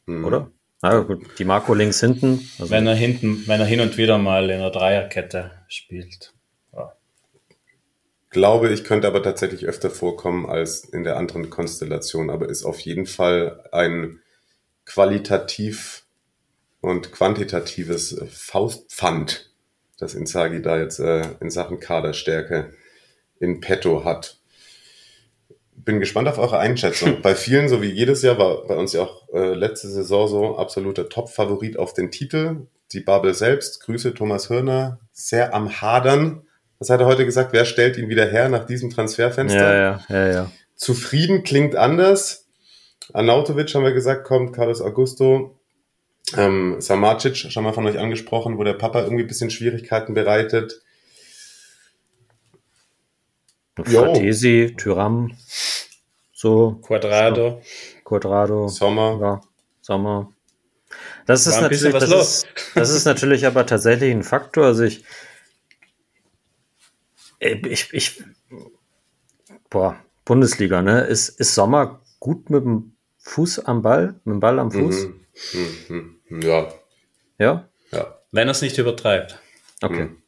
Hm. 0.06 0.26
Oder? 0.26 0.50
Na 0.82 0.98
gut, 0.98 1.38
die 1.38 1.44
Marco 1.44 1.74
links 1.74 2.00
hinten. 2.00 2.48
Also 2.59 2.70
wenn 2.70 2.86
er 2.88 2.96
hinten, 2.96 3.46
wenn 3.46 3.60
er 3.60 3.66
hin 3.66 3.80
und 3.80 3.96
wieder 3.96 4.18
mal 4.18 4.50
in 4.50 4.56
einer 4.56 4.72
Dreierkette 4.72 5.52
spielt. 5.68 6.34
Ja. 6.72 6.92
Glaube 8.30 8.68
ich, 8.68 8.82
könnte 8.82 9.06
aber 9.06 9.22
tatsächlich 9.22 9.66
öfter 9.66 9.90
vorkommen 9.90 10.44
als 10.44 10.84
in 10.84 11.04
der 11.04 11.16
anderen 11.16 11.50
Konstellation, 11.50 12.30
aber 12.30 12.48
ist 12.48 12.64
auf 12.64 12.80
jeden 12.80 13.06
Fall 13.06 13.62
ein 13.70 14.20
qualitativ 14.84 16.04
und 16.80 17.12
quantitatives 17.12 18.20
Faustpfand, 18.28 19.52
das 19.98 20.14
Inzagi 20.14 20.62
da 20.62 20.78
jetzt 20.78 20.98
äh, 20.98 21.22
in 21.38 21.50
Sachen 21.50 21.78
Kaderstärke 21.78 22.74
in 23.38 23.60
petto 23.60 24.04
hat 24.04 24.41
bin 25.84 26.00
gespannt 26.00 26.28
auf 26.28 26.38
eure 26.38 26.59
Einschätzung. 26.59 27.18
bei 27.22 27.34
vielen, 27.34 27.68
so 27.68 27.82
wie 27.82 27.90
jedes 27.90 28.22
Jahr, 28.22 28.38
war 28.38 28.66
bei 28.66 28.76
uns 28.76 28.92
ja 28.92 29.02
auch 29.02 29.28
äh, 29.32 29.54
letzte 29.54 29.88
Saison 29.88 30.28
so 30.28 30.56
absoluter 30.56 31.09
Top-Favorit 31.09 31.78
auf 31.78 31.92
den 31.94 32.10
Titel. 32.10 32.66
Die 32.92 33.00
Bubble 33.00 33.34
selbst, 33.34 33.80
Grüße 33.84 34.14
Thomas 34.14 34.50
Hörner, 34.50 35.00
sehr 35.12 35.54
am 35.54 35.80
Hadern. 35.80 36.42
Was 36.78 36.90
hat 36.90 37.00
er 37.00 37.06
heute 37.06 37.24
gesagt? 37.24 37.52
Wer 37.52 37.64
stellt 37.64 37.96
ihn 37.96 38.09
wieder 38.09 38.26
her 38.26 38.48
nach 38.48 38.66
diesem 38.66 38.90
Transferfenster? 38.90 39.74
Ja, 39.74 40.00
ja, 40.09 40.16
ja, 40.16 40.32
ja. 40.32 40.52
Zufrieden 40.74 41.42
klingt 41.42 41.76
anders. 41.76 42.48
Arnautovic 43.12 43.74
haben 43.74 43.84
wir 43.84 43.92
gesagt, 43.92 44.24
kommt, 44.24 44.52
Carlos 44.52 44.82
Augusto. 44.82 45.59
Ähm, 46.36 46.80
Samacic, 46.80 47.36
schon 47.36 47.64
mal 47.64 47.72
von 47.72 47.86
euch 47.86 47.98
angesprochen, 47.98 48.59
wo 48.59 48.64
der 48.64 48.74
Papa 48.74 49.02
irgendwie 49.02 49.22
ein 49.22 49.28
bisschen 49.28 49.50
Schwierigkeiten 49.50 50.14
bereitet. 50.14 50.82
Fratesi, 53.76 54.74
Tyram, 54.76 55.32
so. 56.32 56.80
Quadrado. 56.82 57.62
Quadrado. 58.04 58.68
Sommer. 58.68 59.18
Ja, 59.20 59.40
Sommer. 59.80 60.32
Das 61.26 61.46
ist, 61.46 61.60
natürlich, 61.60 61.94
das, 61.94 62.10
ist, 62.10 62.46
das 62.74 62.90
ist 62.90 63.04
natürlich 63.04 63.46
aber 63.46 63.64
tatsächlich 63.64 64.10
ein 64.10 64.24
Faktor. 64.24 64.66
Also 64.66 64.84
ich, 64.84 65.04
ich, 67.38 67.92
ich, 67.92 68.24
boah, 69.70 69.96
Bundesliga, 70.24 70.82
ne? 70.82 71.02
Ist, 71.02 71.28
ist 71.40 71.54
Sommer 71.54 72.00
gut 72.20 72.50
mit 72.50 72.64
dem 72.64 72.96
Fuß 73.18 73.60
am 73.60 73.82
Ball, 73.82 74.20
mit 74.24 74.34
dem 74.34 74.40
Ball 74.40 74.58
am 74.58 74.70
Fuß? 74.70 75.06
Mhm. 75.54 76.18
Mhm. 76.28 76.42
Ja. 76.42 76.72
Ja? 77.38 77.68
Ja. 77.90 78.18
Wenn 78.32 78.48
er 78.48 78.52
es 78.52 78.62
nicht 78.62 78.78
übertreibt. 78.78 79.38
Okay. 79.80 80.04
Mhm. 80.04 80.21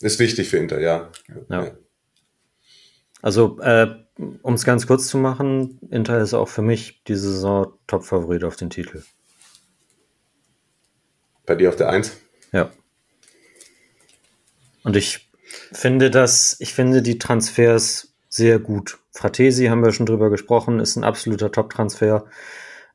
Ist 0.00 0.18
wichtig 0.18 0.48
für 0.48 0.58
Inter, 0.58 0.80
ja. 0.80 1.10
ja. 1.48 1.70
Also, 3.22 3.58
äh, 3.60 3.88
um 4.42 4.54
es 4.54 4.64
ganz 4.64 4.86
kurz 4.86 5.08
zu 5.08 5.18
machen, 5.18 5.78
Inter 5.90 6.20
ist 6.20 6.34
auch 6.34 6.48
für 6.48 6.62
mich 6.62 7.02
diese 7.04 7.32
Saison 7.32 7.72
Top-Favorit 7.86 8.44
auf 8.44 8.56
den 8.56 8.70
Titel. 8.70 9.02
Bei 11.46 11.54
dir 11.54 11.68
auf 11.68 11.76
der 11.76 11.88
Eins? 11.88 12.16
Ja. 12.52 12.70
Und 14.84 14.96
ich 14.96 15.30
finde 15.72 16.10
das, 16.10 16.56
ich 16.60 16.74
finde 16.74 17.02
die 17.02 17.18
Transfers 17.18 18.14
sehr 18.28 18.58
gut. 18.58 18.98
Fratesi 19.12 19.66
haben 19.66 19.82
wir 19.82 19.92
schon 19.92 20.06
drüber 20.06 20.30
gesprochen, 20.30 20.78
ist 20.80 20.96
ein 20.96 21.04
absoluter 21.04 21.50
Top-Transfer. 21.50 22.26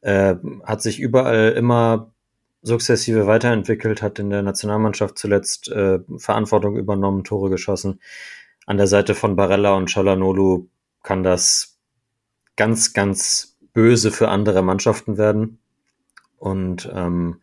Äh, 0.01 0.35
hat 0.63 0.81
sich 0.81 0.99
überall 0.99 1.51
immer 1.51 2.10
sukzessive 2.61 3.27
weiterentwickelt, 3.27 4.01
hat 4.01 4.19
in 4.19 4.29
der 4.29 4.41
Nationalmannschaft 4.43 5.17
zuletzt 5.17 5.69
äh, 5.69 5.99
Verantwortung 6.17 6.77
übernommen, 6.77 7.23
Tore 7.23 7.49
geschossen. 7.49 7.99
An 8.65 8.77
der 8.77 8.87
Seite 8.87 9.15
von 9.15 9.35
Barella 9.35 9.73
und 9.73 9.89
Chalanolu 9.89 10.67
kann 11.03 11.23
das 11.23 11.79
ganz, 12.55 12.93
ganz 12.93 13.57
böse 13.73 14.11
für 14.11 14.29
andere 14.29 14.61
Mannschaften 14.61 15.17
werden. 15.17 15.59
Und 16.37 16.91
ähm, 16.93 17.41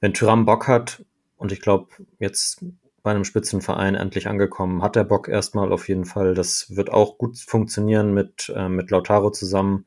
wenn 0.00 0.14
Tyram 0.14 0.44
Bock 0.44 0.68
hat, 0.68 1.04
und 1.36 1.52
ich 1.52 1.60
glaube, 1.60 1.88
jetzt 2.18 2.64
bei 3.02 3.10
einem 3.10 3.24
Spitzenverein 3.24 3.94
endlich 3.94 4.28
angekommen, 4.28 4.82
hat 4.82 4.96
er 4.96 5.04
Bock 5.04 5.28
erstmal 5.28 5.72
auf 5.72 5.88
jeden 5.88 6.06
Fall. 6.06 6.32
Das 6.32 6.74
wird 6.74 6.90
auch 6.90 7.18
gut 7.18 7.38
funktionieren 7.38 8.14
mit, 8.14 8.50
äh, 8.56 8.70
mit 8.70 8.90
Lautaro 8.90 9.30
zusammen. 9.30 9.84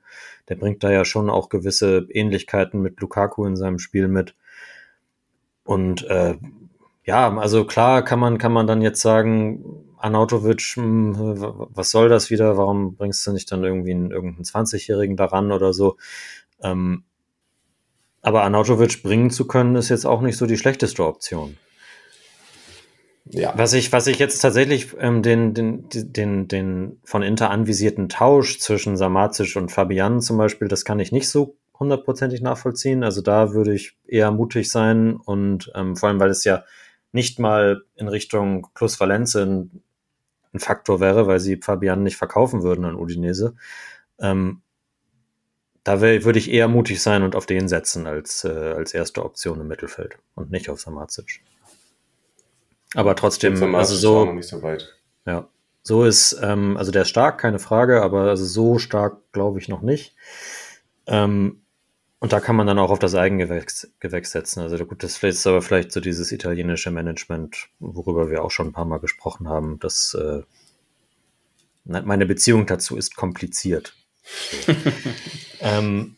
Der 0.49 0.55
bringt 0.55 0.83
da 0.83 0.91
ja 0.91 1.03
schon 1.03 1.31
auch 1.31 1.49
gewisse 1.49 2.07
Ähnlichkeiten 2.11 2.79
mit 2.79 3.01
Lukaku 3.01 3.45
in 3.45 3.55
seinem 3.55 3.79
Spiel 3.79 4.07
mit. 4.07 4.35
Und 5.67 6.05
äh, 6.07 6.35
ja, 7.03 7.37
also 7.37 7.65
klar 7.65 8.01
kann 8.01 8.19
man, 8.19 8.37
kann 8.37 8.53
man 8.53 8.67
dann 8.67 8.81
jetzt 8.81 9.01
sagen, 9.01 9.83
Anautovic, 9.97 10.61
hm, 10.75 11.13
was 11.17 11.91
soll 11.91 12.07
das 12.07 12.29
wieder? 12.29 12.55
Warum 12.55 12.95
bringst 12.95 13.27
du 13.27 13.33
nicht 13.33 13.51
dann 13.51 13.65
irgendwie 13.65 13.91
einen, 13.91 14.11
irgendeinen 14.11 14.45
20-Jährigen 14.45 15.17
daran 15.17 15.51
oder 15.51 15.73
so? 15.73 15.97
Ähm, 16.63 17.03
aber 18.21 18.43
Anautovic 18.43 19.03
bringen 19.03 19.29
zu 19.29 19.45
können, 19.45 19.75
ist 19.75 19.89
jetzt 19.89 20.05
auch 20.05 20.21
nicht 20.21 20.37
so 20.37 20.45
die 20.45 20.57
schlechteste 20.57 21.05
Option. 21.05 21.57
Ja. 23.25 23.53
Was 23.57 23.73
ich, 23.73 23.91
was 23.91 24.07
ich 24.07 24.19
jetzt 24.19 24.39
tatsächlich 24.39 24.95
ähm, 24.99 25.21
den, 25.21 25.53
den, 25.53 25.89
den, 25.91 26.47
den 26.47 27.01
von 27.03 27.23
Inter 27.23 27.49
anvisierten 27.49 28.07
Tausch 28.07 28.59
zwischen 28.59 28.95
Samacic 28.95 29.57
und 29.57 29.69
Fabian 29.69 30.21
zum 30.21 30.37
Beispiel, 30.37 30.69
das 30.69 30.85
kann 30.85 31.01
ich 31.01 31.11
nicht 31.11 31.27
so 31.27 31.57
hundertprozentig 31.79 32.41
nachvollziehen. 32.41 33.03
Also 33.03 33.21
da 33.21 33.53
würde 33.53 33.73
ich 33.73 33.97
eher 34.05 34.31
mutig 34.31 34.69
sein 34.69 35.15
und 35.15 35.71
ähm, 35.75 35.95
vor 35.95 36.09
allem, 36.09 36.19
weil 36.19 36.29
es 36.29 36.43
ja 36.43 36.63
nicht 37.11 37.39
mal 37.39 37.83
in 37.95 38.07
Richtung 38.07 38.67
Plus 38.73 38.99
Valenze 38.99 39.43
ein, 39.43 39.83
ein 40.53 40.59
Faktor 40.59 40.99
wäre, 40.99 41.27
weil 41.27 41.39
sie 41.39 41.57
Fabian 41.57 42.03
nicht 42.03 42.17
verkaufen 42.17 42.63
würden 42.63 42.85
an 42.85 42.95
Udinese. 42.95 43.55
Ähm, 44.19 44.61
da 45.83 46.01
würde 46.01 46.37
ich 46.37 46.51
eher 46.51 46.67
mutig 46.67 47.01
sein 47.01 47.23
und 47.23 47.33
auf 47.33 47.45
den 47.45 47.69
setzen 47.69 48.07
als, 48.07 48.43
äh, 48.43 48.49
als 48.49 48.93
erste 48.93 49.23
Option 49.23 49.61
im 49.61 49.67
Mittelfeld 49.67 50.17
und 50.35 50.51
nicht 50.51 50.69
auf 50.69 50.81
Samacic. 50.81 51.41
Aber 52.93 53.15
trotzdem, 53.15 53.73
also 53.73 53.95
so, 53.95 54.25
noch 54.25 54.33
nicht 54.33 54.49
so 54.49 54.61
weit. 54.63 54.97
Ja, 55.25 55.47
so 55.83 56.03
ist, 56.03 56.37
ähm, 56.41 56.75
also 56.75 56.91
der 56.91 57.03
ist 57.03 57.09
stark, 57.09 57.37
keine 57.37 57.59
Frage, 57.59 58.01
aber 58.01 58.23
also 58.23 58.43
so 58.43 58.79
stark 58.79 59.31
glaube 59.31 59.59
ich 59.59 59.69
noch 59.69 59.81
nicht. 59.81 60.13
Ähm, 61.05 61.61
und 62.19 62.33
da 62.33 62.39
kann 62.39 62.55
man 62.55 62.65
dann 62.65 62.79
auch 62.79 62.89
auf 62.89 62.99
das 62.99 63.13
Eigengewächs 63.13 63.91
Gewächs 63.99 64.31
setzen. 64.31 64.61
Also 64.61 64.83
gut, 64.85 65.03
das 65.03 65.21
ist 65.21 65.45
aber 65.45 65.61
vielleicht 65.61 65.91
so 65.91 65.99
dieses 65.99 66.31
italienische 66.31 66.89
Management, 66.89 67.67
worüber 67.79 68.29
wir 68.31 68.43
auch 68.43 68.51
schon 68.51 68.67
ein 68.67 68.73
paar 68.73 68.85
Mal 68.85 68.99
gesprochen 68.99 69.47
haben. 69.47 69.79
Das 69.79 70.15
äh, 70.15 70.41
meine 71.83 72.25
Beziehung 72.25 72.65
dazu 72.65 72.97
ist 72.97 73.15
kompliziert. 73.15 73.93
ähm, 75.61 76.17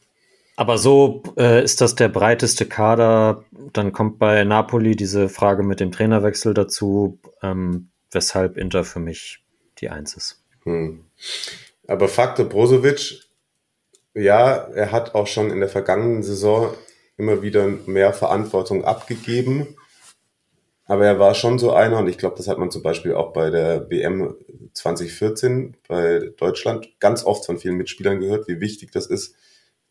aber 0.55 0.77
so 0.77 1.23
äh, 1.37 1.63
ist 1.63 1.79
das 1.81 1.95
der 1.95 2.09
breiteste 2.09 2.65
Kader. 2.65 3.45
Dann 3.71 3.91
kommt 3.91 4.19
bei 4.19 4.43
Napoli 4.43 4.95
diese 4.95 5.29
Frage 5.29 5.63
mit 5.63 5.79
dem 5.79 5.91
Trainerwechsel 5.91 6.53
dazu, 6.53 7.19
ähm, 7.41 7.89
weshalb 8.11 8.57
Inter 8.57 8.83
für 8.83 8.99
mich 8.99 9.43
die 9.79 9.89
Eins 9.89 10.15
ist. 10.15 10.43
Hm. 10.63 11.05
Aber 11.87 12.07
Faktor 12.07 12.45
Brozovic 12.45 13.28
ja, 14.13 14.55
er 14.55 14.91
hat 14.91 15.15
auch 15.15 15.27
schon 15.27 15.51
in 15.51 15.59
der 15.59 15.69
vergangenen 15.69 16.23
Saison 16.23 16.73
immer 17.17 17.41
wieder 17.41 17.67
mehr 17.67 18.13
Verantwortung 18.13 18.85
abgegeben. 18.85 19.75
Aber 20.85 21.05
er 21.05 21.19
war 21.19 21.35
schon 21.35 21.59
so 21.59 21.71
einer, 21.71 21.99
und 21.99 22.07
ich 22.07 22.17
glaube, 22.17 22.35
das 22.37 22.47
hat 22.47 22.57
man 22.57 22.71
zum 22.71 22.81
Beispiel 22.81 23.13
auch 23.13 23.31
bei 23.31 23.51
der 23.51 23.91
WM 23.91 24.35
2014 24.73 25.77
bei 25.87 26.31
Deutschland 26.37 26.99
ganz 26.99 27.23
oft 27.23 27.45
von 27.45 27.59
vielen 27.59 27.77
Mitspielern 27.77 28.19
gehört, 28.19 28.47
wie 28.47 28.59
wichtig 28.59 28.91
das 28.91 29.05
ist, 29.05 29.35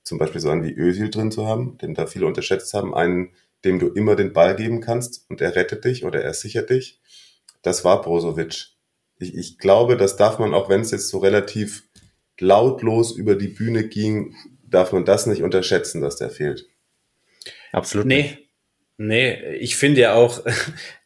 zum 0.03 0.19
Beispiel 0.19 0.41
so 0.41 0.51
einen 0.51 0.65
wie 0.65 0.75
Özil 0.77 1.11
drin 1.11 1.31
zu 1.31 1.47
haben, 1.47 1.79
den 1.79 1.95
da 1.95 2.07
viele 2.07 2.27
unterschätzt 2.27 2.75
haben, 2.75 2.95
einen, 2.95 3.31
dem 3.65 3.79
du 3.79 3.89
immer 3.89 4.17
den 4.17 4.33
Ball 4.33 4.57
geben 4.57 4.81
kannst 4.81 5.25
und 5.29 5.41
er 5.41 5.55
rettet 5.55 5.85
dich 5.85 6.05
oder 6.05 6.23
er 6.23 6.35
sichert 6.35 6.71
dich. 6.71 7.01
Das 7.63 7.85
war 7.85 8.03
Brozovic. 8.03 8.71
Ich, 9.19 9.35
ich 9.37 9.59
glaube, 9.59 9.97
das 9.97 10.17
darf 10.17 10.39
man, 10.39 10.55
auch 10.55 10.69
wenn 10.69 10.81
es 10.81 10.91
jetzt 10.91 11.09
so 11.09 11.19
relativ 11.19 11.88
lautlos 12.41 13.17
über 13.17 13.35
die 13.35 13.49
Bühne 13.49 13.89
ging, 13.89 14.35
darf 14.63 14.93
man 14.93 15.05
das 15.05 15.27
nicht 15.27 15.43
unterschätzen, 15.43 16.01
dass 16.01 16.17
der 16.17 16.31
fehlt. 16.31 16.67
Absolut. 17.73 18.07
Nee, 18.07 18.39
nee, 18.97 19.55
ich 19.57 19.77
finde 19.77 20.01
ja 20.03 20.15
auch, 20.15 20.45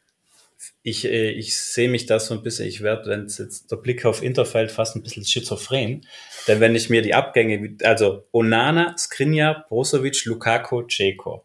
ich, 0.82 1.04
äh, 1.04 1.30
ich 1.30 1.56
sehe 1.56 1.88
mich 1.88 2.06
da 2.06 2.18
so 2.18 2.34
ein 2.34 2.42
bisschen, 2.42 2.66
ich 2.66 2.82
werde, 2.82 3.10
wenn 3.10 3.26
es 3.26 3.38
jetzt 3.38 3.70
der 3.70 3.76
Blick 3.76 4.04
auf 4.04 4.22
Interfeld 4.22 4.70
fast 4.70 4.96
ein 4.96 5.02
bisschen 5.02 5.24
schizophren, 5.24 6.06
denn 6.48 6.60
wenn 6.60 6.74
ich 6.74 6.90
mir 6.90 7.02
die 7.02 7.14
Abgänge, 7.14 7.76
also 7.82 8.26
Onana, 8.32 8.96
Skriniar, 8.98 9.66
Brozovic, 9.68 10.24
Lukaku, 10.24 10.86
Ceko, 10.88 11.44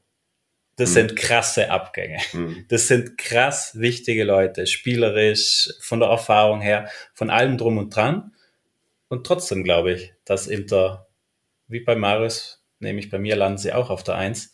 das 0.75 0.89
hm. 0.89 0.93
sind 0.93 1.15
krasse 1.15 1.71
Abgänge. 1.71 2.19
Hm. 2.31 2.65
Das 2.69 2.87
sind 2.87 3.17
krass 3.17 3.79
wichtige 3.79 4.23
Leute, 4.23 4.67
spielerisch, 4.67 5.69
von 5.81 5.99
der 5.99 6.09
Erfahrung 6.09 6.61
her, 6.61 6.89
von 7.13 7.29
allem 7.29 7.57
drum 7.57 7.77
und 7.77 7.95
dran. 7.95 8.31
Und 9.09 9.25
trotzdem 9.25 9.63
glaube 9.63 9.93
ich, 9.93 10.13
dass 10.25 10.47
Inter, 10.47 11.07
wie 11.67 11.81
bei 11.81 11.95
Marius, 11.95 12.63
nämlich 12.79 13.09
bei 13.09 13.19
mir 13.19 13.35
landen 13.35 13.57
sie 13.57 13.73
auch 13.73 13.89
auf 13.89 14.03
der 14.03 14.15
Eins, 14.15 14.53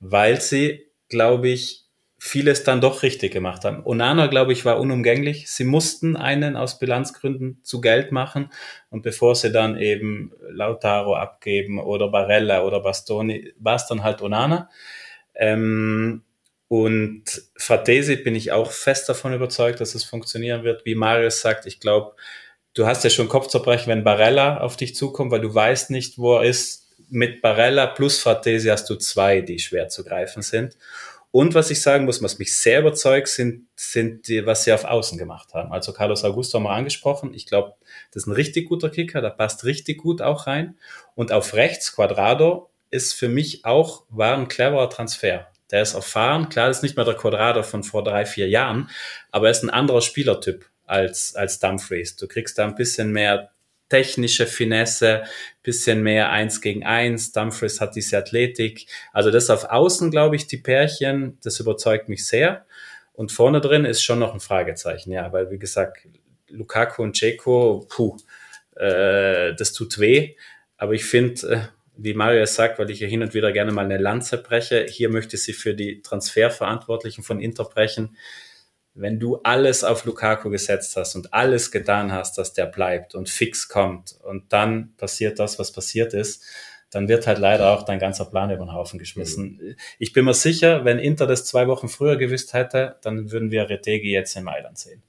weil 0.00 0.40
sie, 0.40 0.86
glaube 1.08 1.48
ich, 1.48 1.82
vieles 2.18 2.62
dann 2.62 2.80
doch 2.80 3.02
richtig 3.02 3.32
gemacht 3.32 3.64
haben. 3.64 3.84
Onana, 3.84 4.28
glaube 4.28 4.52
ich, 4.52 4.64
war 4.64 4.78
unumgänglich. 4.78 5.50
Sie 5.50 5.64
mussten 5.64 6.16
einen 6.16 6.56
aus 6.56 6.78
Bilanzgründen 6.78 7.60
zu 7.64 7.80
Geld 7.80 8.12
machen 8.12 8.52
und 8.90 9.02
bevor 9.02 9.34
sie 9.34 9.50
dann 9.50 9.76
eben 9.76 10.32
Lautaro 10.48 11.16
abgeben 11.16 11.80
oder 11.80 12.08
Barella 12.10 12.62
oder 12.62 12.78
Bastoni, 12.78 13.52
war 13.58 13.74
es 13.74 13.88
dann 13.88 14.04
halt 14.04 14.22
Onana. 14.22 14.70
Ähm, 15.34 16.22
und 16.68 17.24
Fratesi 17.56 18.16
bin 18.16 18.36
ich 18.36 18.52
auch 18.52 18.70
fest 18.70 19.08
davon 19.08 19.34
überzeugt, 19.34 19.80
dass 19.80 19.96
es 19.96 20.04
funktionieren 20.04 20.62
wird. 20.62 20.86
Wie 20.86 20.94
Marius 20.94 21.40
sagt, 21.40 21.66
ich 21.66 21.80
glaube, 21.80 22.14
du 22.74 22.86
hast 22.86 23.04
ja 23.04 23.10
schon 23.10 23.28
Kopfzerbrechen, 23.28 23.88
wenn 23.88 24.04
Barella 24.04 24.60
auf 24.60 24.76
dich 24.76 24.94
zukommt, 24.94 25.30
weil 25.30 25.40
du 25.40 25.54
weißt 25.54 25.90
nicht, 25.90 26.18
wo 26.18 26.36
er 26.36 26.44
ist. 26.44 26.80
Mit 27.14 27.42
Barella 27.42 27.88
plus 27.88 28.18
Fratesi 28.18 28.68
hast 28.68 28.88
du 28.88 28.94
zwei, 28.94 29.42
die 29.42 29.58
schwer 29.58 29.88
zu 29.88 30.02
greifen 30.02 30.40
sind. 30.40 30.78
Und 31.30 31.54
was 31.54 31.70
ich 31.70 31.82
sagen 31.82 32.06
muss, 32.06 32.22
was 32.22 32.38
mich 32.38 32.54
sehr 32.56 32.80
überzeugt, 32.80 33.28
sind, 33.28 33.66
sind 33.76 34.28
die, 34.28 34.46
was 34.46 34.64
sie 34.64 34.72
auf 34.72 34.84
Außen 34.84 35.18
gemacht 35.18 35.52
haben. 35.52 35.72
Also 35.72 35.92
Carlos 35.92 36.24
Augusto 36.24 36.56
haben 36.56 36.64
wir 36.64 36.70
angesprochen. 36.70 37.34
Ich 37.34 37.46
glaube, 37.46 37.74
das 38.12 38.22
ist 38.22 38.26
ein 38.28 38.32
richtig 38.32 38.68
guter 38.68 38.88
Kicker, 38.88 39.20
der 39.20 39.30
passt 39.30 39.64
richtig 39.64 39.98
gut 39.98 40.22
auch 40.22 40.46
rein. 40.46 40.78
Und 41.14 41.32
auf 41.32 41.52
rechts, 41.52 41.94
Quadrado, 41.94 42.70
ist 42.90 43.12
für 43.12 43.28
mich 43.28 43.64
auch, 43.64 44.04
war 44.08 44.36
ein 44.36 44.48
cleverer 44.48 44.88
Transfer. 44.88 45.48
Der 45.70 45.82
ist 45.82 45.94
erfahren. 45.94 46.48
Klar, 46.50 46.68
das 46.68 46.78
ist 46.78 46.82
nicht 46.82 46.96
mehr 46.96 47.04
der 47.06 47.14
Quadrado 47.14 47.62
von 47.62 47.82
vor 47.82 48.04
drei, 48.04 48.24
vier 48.24 48.48
Jahren, 48.48 48.88
aber 49.30 49.46
er 49.48 49.52
ist 49.52 49.62
ein 49.62 49.70
anderer 49.70 50.02
Spielertyp 50.02 50.66
als, 50.92 51.34
als 51.34 51.58
Dumfries. 51.58 52.16
Du 52.16 52.28
kriegst 52.28 52.58
da 52.58 52.64
ein 52.64 52.74
bisschen 52.74 53.12
mehr 53.12 53.50
technische 53.88 54.46
Finesse, 54.46 55.24
bisschen 55.62 56.02
mehr 56.02 56.30
eins 56.30 56.60
gegen 56.60 56.84
eins. 56.84 57.32
Dumfries 57.32 57.80
hat 57.80 57.96
diese 57.96 58.18
Athletik. 58.18 58.86
Also 59.12 59.30
das 59.30 59.50
auf 59.50 59.64
Außen, 59.64 60.10
glaube 60.10 60.36
ich, 60.36 60.46
die 60.46 60.56
Pärchen, 60.58 61.38
das 61.42 61.60
überzeugt 61.60 62.08
mich 62.08 62.26
sehr. 62.26 62.66
Und 63.12 63.32
vorne 63.32 63.60
drin 63.60 63.84
ist 63.84 64.02
schon 64.02 64.18
noch 64.18 64.32
ein 64.32 64.40
Fragezeichen, 64.40 65.12
ja, 65.12 65.32
weil 65.32 65.50
wie 65.50 65.58
gesagt, 65.58 66.06
Lukaku 66.48 67.02
und 67.02 67.16
Ceko, 67.16 67.86
puh, 67.88 68.16
äh, 68.76 69.54
das 69.54 69.72
tut 69.72 69.98
weh. 69.98 70.36
Aber 70.78 70.92
ich 70.92 71.04
finde, 71.04 71.48
äh, 71.48 71.60
wie 71.96 72.14
Mario 72.14 72.44
sagt, 72.46 72.78
weil 72.78 72.90
ich 72.90 73.00
ja 73.00 73.08
hin 73.08 73.22
und 73.22 73.34
wieder 73.34 73.52
gerne 73.52 73.72
mal 73.72 73.84
eine 73.84 73.98
Lanze 73.98 74.38
breche, 74.38 74.86
hier 74.88 75.10
möchte 75.10 75.36
sie 75.36 75.52
für 75.52 75.74
die 75.74 76.00
Transferverantwortlichen 76.00 77.22
von 77.22 77.40
Inter 77.40 77.64
brechen 77.64 78.16
wenn 78.94 79.18
du 79.18 79.36
alles 79.42 79.84
auf 79.84 80.04
Lukaku 80.04 80.50
gesetzt 80.50 80.96
hast 80.96 81.14
und 81.14 81.32
alles 81.32 81.70
getan 81.70 82.12
hast, 82.12 82.36
dass 82.36 82.52
der 82.52 82.66
bleibt 82.66 83.14
und 83.14 83.28
fix 83.28 83.68
kommt 83.68 84.16
und 84.22 84.52
dann 84.52 84.94
passiert 84.96 85.38
das, 85.38 85.58
was 85.58 85.72
passiert 85.72 86.12
ist, 86.14 86.44
dann 86.90 87.08
wird 87.08 87.26
halt 87.26 87.38
leider 87.38 87.70
auch 87.70 87.84
dein 87.84 87.98
ganzer 87.98 88.26
Plan 88.26 88.50
über 88.50 88.64
den 88.64 88.74
Haufen 88.74 88.98
geschmissen. 88.98 89.76
Ich 89.98 90.12
bin 90.12 90.26
mir 90.26 90.34
sicher, 90.34 90.84
wenn 90.84 90.98
Inter 90.98 91.26
das 91.26 91.46
zwei 91.46 91.66
Wochen 91.66 91.88
früher 91.88 92.16
gewusst 92.16 92.52
hätte, 92.52 92.96
dann 93.00 93.32
würden 93.32 93.50
wir 93.50 93.70
Retegi 93.70 94.12
jetzt 94.12 94.36
in 94.36 94.44
Mailand 94.44 94.78
sehen. 94.78 95.02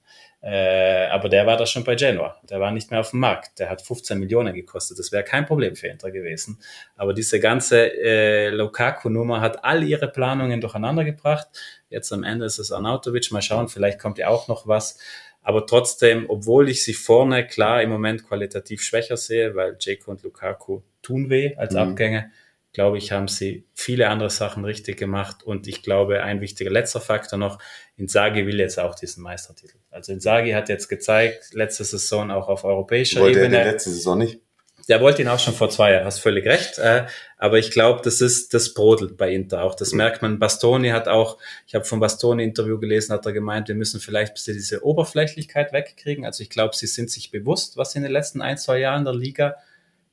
Äh, 0.44 1.06
aber 1.06 1.30
der 1.30 1.46
war 1.46 1.56
da 1.56 1.64
schon 1.64 1.84
bei 1.84 1.94
Genoa. 1.94 2.38
Der 2.50 2.60
war 2.60 2.70
nicht 2.70 2.90
mehr 2.90 3.00
auf 3.00 3.12
dem 3.12 3.20
Markt. 3.20 3.58
Der 3.58 3.70
hat 3.70 3.80
15 3.80 4.18
Millionen 4.18 4.52
gekostet. 4.52 4.98
Das 4.98 5.10
wäre 5.10 5.24
kein 5.24 5.46
Problem 5.46 5.74
für 5.74 5.88
Inter 5.88 6.10
gewesen. 6.10 6.58
Aber 6.96 7.14
diese 7.14 7.40
ganze 7.40 7.90
äh, 7.96 8.50
Lukaku-Nummer 8.50 9.40
hat 9.40 9.64
all 9.64 9.82
ihre 9.82 10.06
Planungen 10.06 10.60
durcheinander 10.60 11.02
gebracht. 11.04 11.48
Jetzt 11.88 12.12
am 12.12 12.24
Ende 12.24 12.44
ist 12.44 12.58
es 12.58 12.72
Arnautovic. 12.72 13.32
Mal 13.32 13.40
schauen, 13.40 13.68
vielleicht 13.68 13.98
kommt 13.98 14.18
ja 14.18 14.28
auch 14.28 14.46
noch 14.46 14.66
was. 14.66 14.98
Aber 15.40 15.66
trotzdem, 15.66 16.26
obwohl 16.28 16.68
ich 16.68 16.84
sie 16.84 16.94
vorne 16.94 17.46
klar 17.46 17.80
im 17.80 17.88
Moment 17.88 18.28
qualitativ 18.28 18.82
schwächer 18.82 19.16
sehe, 19.16 19.54
weil 19.54 19.78
Jeko 19.80 20.10
und 20.10 20.22
Lukaku 20.22 20.82
tun 21.00 21.30
weh 21.30 21.56
als 21.56 21.72
mhm. 21.72 21.80
Abgänge, 21.80 22.30
glaube 22.74 22.98
ich, 22.98 23.12
haben 23.12 23.28
sie 23.28 23.64
viele 23.72 24.08
andere 24.08 24.28
Sachen 24.28 24.64
richtig 24.64 24.98
gemacht. 24.98 25.42
Und 25.44 25.66
ich 25.68 25.82
glaube, 25.82 26.22
ein 26.22 26.40
wichtiger 26.40 26.70
letzter 26.70 27.00
Faktor 27.00 27.38
noch, 27.38 27.58
Inzaghi 27.96 28.46
will 28.46 28.58
jetzt 28.58 28.78
auch 28.78 28.96
diesen 28.96 29.22
Meistertitel. 29.22 29.78
Also 29.90 30.12
Inzaghi 30.12 30.50
hat 30.50 30.68
jetzt 30.68 30.88
gezeigt, 30.88 31.54
letzte 31.54 31.84
Saison 31.84 32.32
auch 32.32 32.48
auf 32.48 32.64
europäischer 32.64 33.20
Wollte 33.20 33.38
Ebene. 33.38 33.56
Wollte 33.56 33.66
er 33.66 33.72
letzte 33.72 33.90
Saison 33.90 34.18
nicht? 34.18 34.40
Der 34.88 35.00
wollte 35.00 35.22
ihn 35.22 35.28
auch 35.28 35.38
schon 35.38 35.54
vor 35.54 35.70
zwei 35.70 35.92
Jahren, 35.92 36.04
hast 36.04 36.18
völlig 36.18 36.44
recht. 36.44 36.78
Äh, 36.78 37.06
aber 37.38 37.58
ich 37.58 37.70
glaube, 37.70 38.02
das 38.02 38.20
ist, 38.20 38.52
das 38.52 38.74
brodelt 38.74 39.16
bei 39.16 39.32
Inter 39.32 39.62
auch. 39.62 39.76
Das 39.76 39.92
mhm. 39.92 39.98
merkt 39.98 40.20
man. 40.20 40.38
Bastoni 40.40 40.90
hat 40.90 41.06
auch, 41.06 41.38
ich 41.66 41.76
habe 41.76 41.84
vom 41.84 42.00
Bastoni 42.00 42.42
Interview 42.42 42.78
gelesen, 42.78 43.12
hat 43.12 43.24
er 43.24 43.32
gemeint, 43.32 43.68
wir 43.68 43.76
müssen 43.76 44.00
vielleicht 44.00 44.32
ein 44.32 44.34
bisschen 44.34 44.54
diese 44.54 44.84
Oberflächlichkeit 44.84 45.72
wegkriegen. 45.72 46.26
Also 46.26 46.42
ich 46.42 46.50
glaube, 46.50 46.74
sie 46.74 46.88
sind 46.88 47.08
sich 47.08 47.30
bewusst, 47.30 47.76
was 47.76 47.92
sie 47.92 47.98
in 47.98 48.02
den 48.02 48.12
letzten 48.12 48.42
ein, 48.42 48.58
zwei 48.58 48.78
Jahren 48.78 49.04
der 49.04 49.14
Liga 49.14 49.56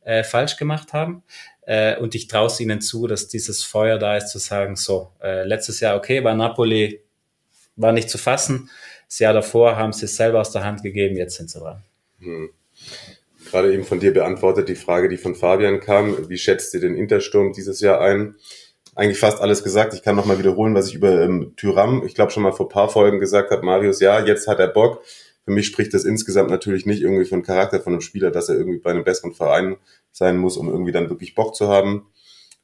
äh, 0.04 0.24
falsch 0.24 0.58
gemacht 0.58 0.94
haben. 0.94 1.24
Äh, 1.72 1.98
und 2.00 2.16
ich 2.16 2.28
traue 2.28 2.48
es 2.48 2.60
ihnen 2.60 2.82
zu, 2.82 3.08
dass 3.08 3.30
dieses 3.30 3.64
Feuer 3.64 3.98
da 3.98 4.18
ist, 4.18 4.28
zu 4.28 4.40
sagen, 4.40 4.76
so, 4.76 5.14
äh, 5.24 5.46
letztes 5.46 5.80
Jahr, 5.80 5.96
okay, 5.96 6.22
war 6.22 6.36
Napoli, 6.36 7.00
war 7.78 7.94
nicht 7.94 8.10
zu 8.10 8.18
fassen. 8.18 8.70
Das 9.08 9.20
Jahr 9.20 9.32
davor 9.32 9.78
haben 9.78 9.94
sie 9.94 10.04
es 10.04 10.18
selber 10.18 10.42
aus 10.42 10.52
der 10.52 10.66
Hand 10.66 10.84
gegeben, 10.84 11.16
jetzt 11.16 11.38
sind 11.38 11.50
sie 11.50 11.60
dran. 11.60 11.82
Hm. 12.20 12.50
Gerade 13.50 13.74
eben 13.74 13.86
von 13.86 14.02
dir 14.02 14.14
beantwortet 14.14 14.68
die 14.68 14.76
Frage, 14.76 15.08
die 15.08 15.16
von 15.16 15.34
Fabian 15.34 15.80
kam. 15.80 16.28
Wie 16.28 16.38
schätzt 16.38 16.74
ihr 16.74 16.82
den 16.82 16.98
Intersturm 16.98 17.54
dieses 17.54 17.80
Jahr 17.80 18.02
ein? 18.02 18.36
eigentlich 18.94 19.20
fast 19.20 19.40
alles 19.40 19.64
gesagt. 19.64 19.94
Ich 19.94 20.04
kann 20.04 20.18
nochmal 20.18 20.40
wiederholen, 20.40 20.76
was 20.76 20.90
ich 20.90 20.96
über 20.96 21.22
ähm, 21.22 21.54
Tyram, 21.56 22.04
ich 22.06 22.14
glaube 22.14 22.32
schon 22.32 22.44
mal 22.44 22.52
vor 22.52 22.68
paar 22.68 22.90
Folgen 22.90 23.22
gesagt 23.22 23.50
habe. 23.50 23.66
Marius, 23.66 24.02
ja, 24.02 24.20
jetzt 24.26 24.50
hat 24.50 24.60
er 24.60 24.68
Bock. 24.68 25.02
Für 25.46 25.52
mich 25.52 25.68
spricht 25.68 25.94
das 25.94 26.06
insgesamt 26.06 26.50
natürlich 26.50 26.86
nicht 26.86 27.02
irgendwie 27.02 27.26
von 27.26 27.44
Charakter 27.44 27.82
von 27.82 27.94
einem 27.94 28.02
Spieler, 28.02 28.32
dass 28.32 28.50
er 28.50 28.56
irgendwie 28.56 28.80
bei 28.80 28.92
einem 28.92 29.04
besseren 29.04 29.34
Verein 29.34 29.78
sein 30.12 30.38
muss, 30.38 30.58
um 30.58 30.70
irgendwie 30.70 30.92
dann 30.92 31.10
wirklich 31.10 31.36
Bock 31.36 31.56
zu 31.56 31.68
haben. 31.68 32.08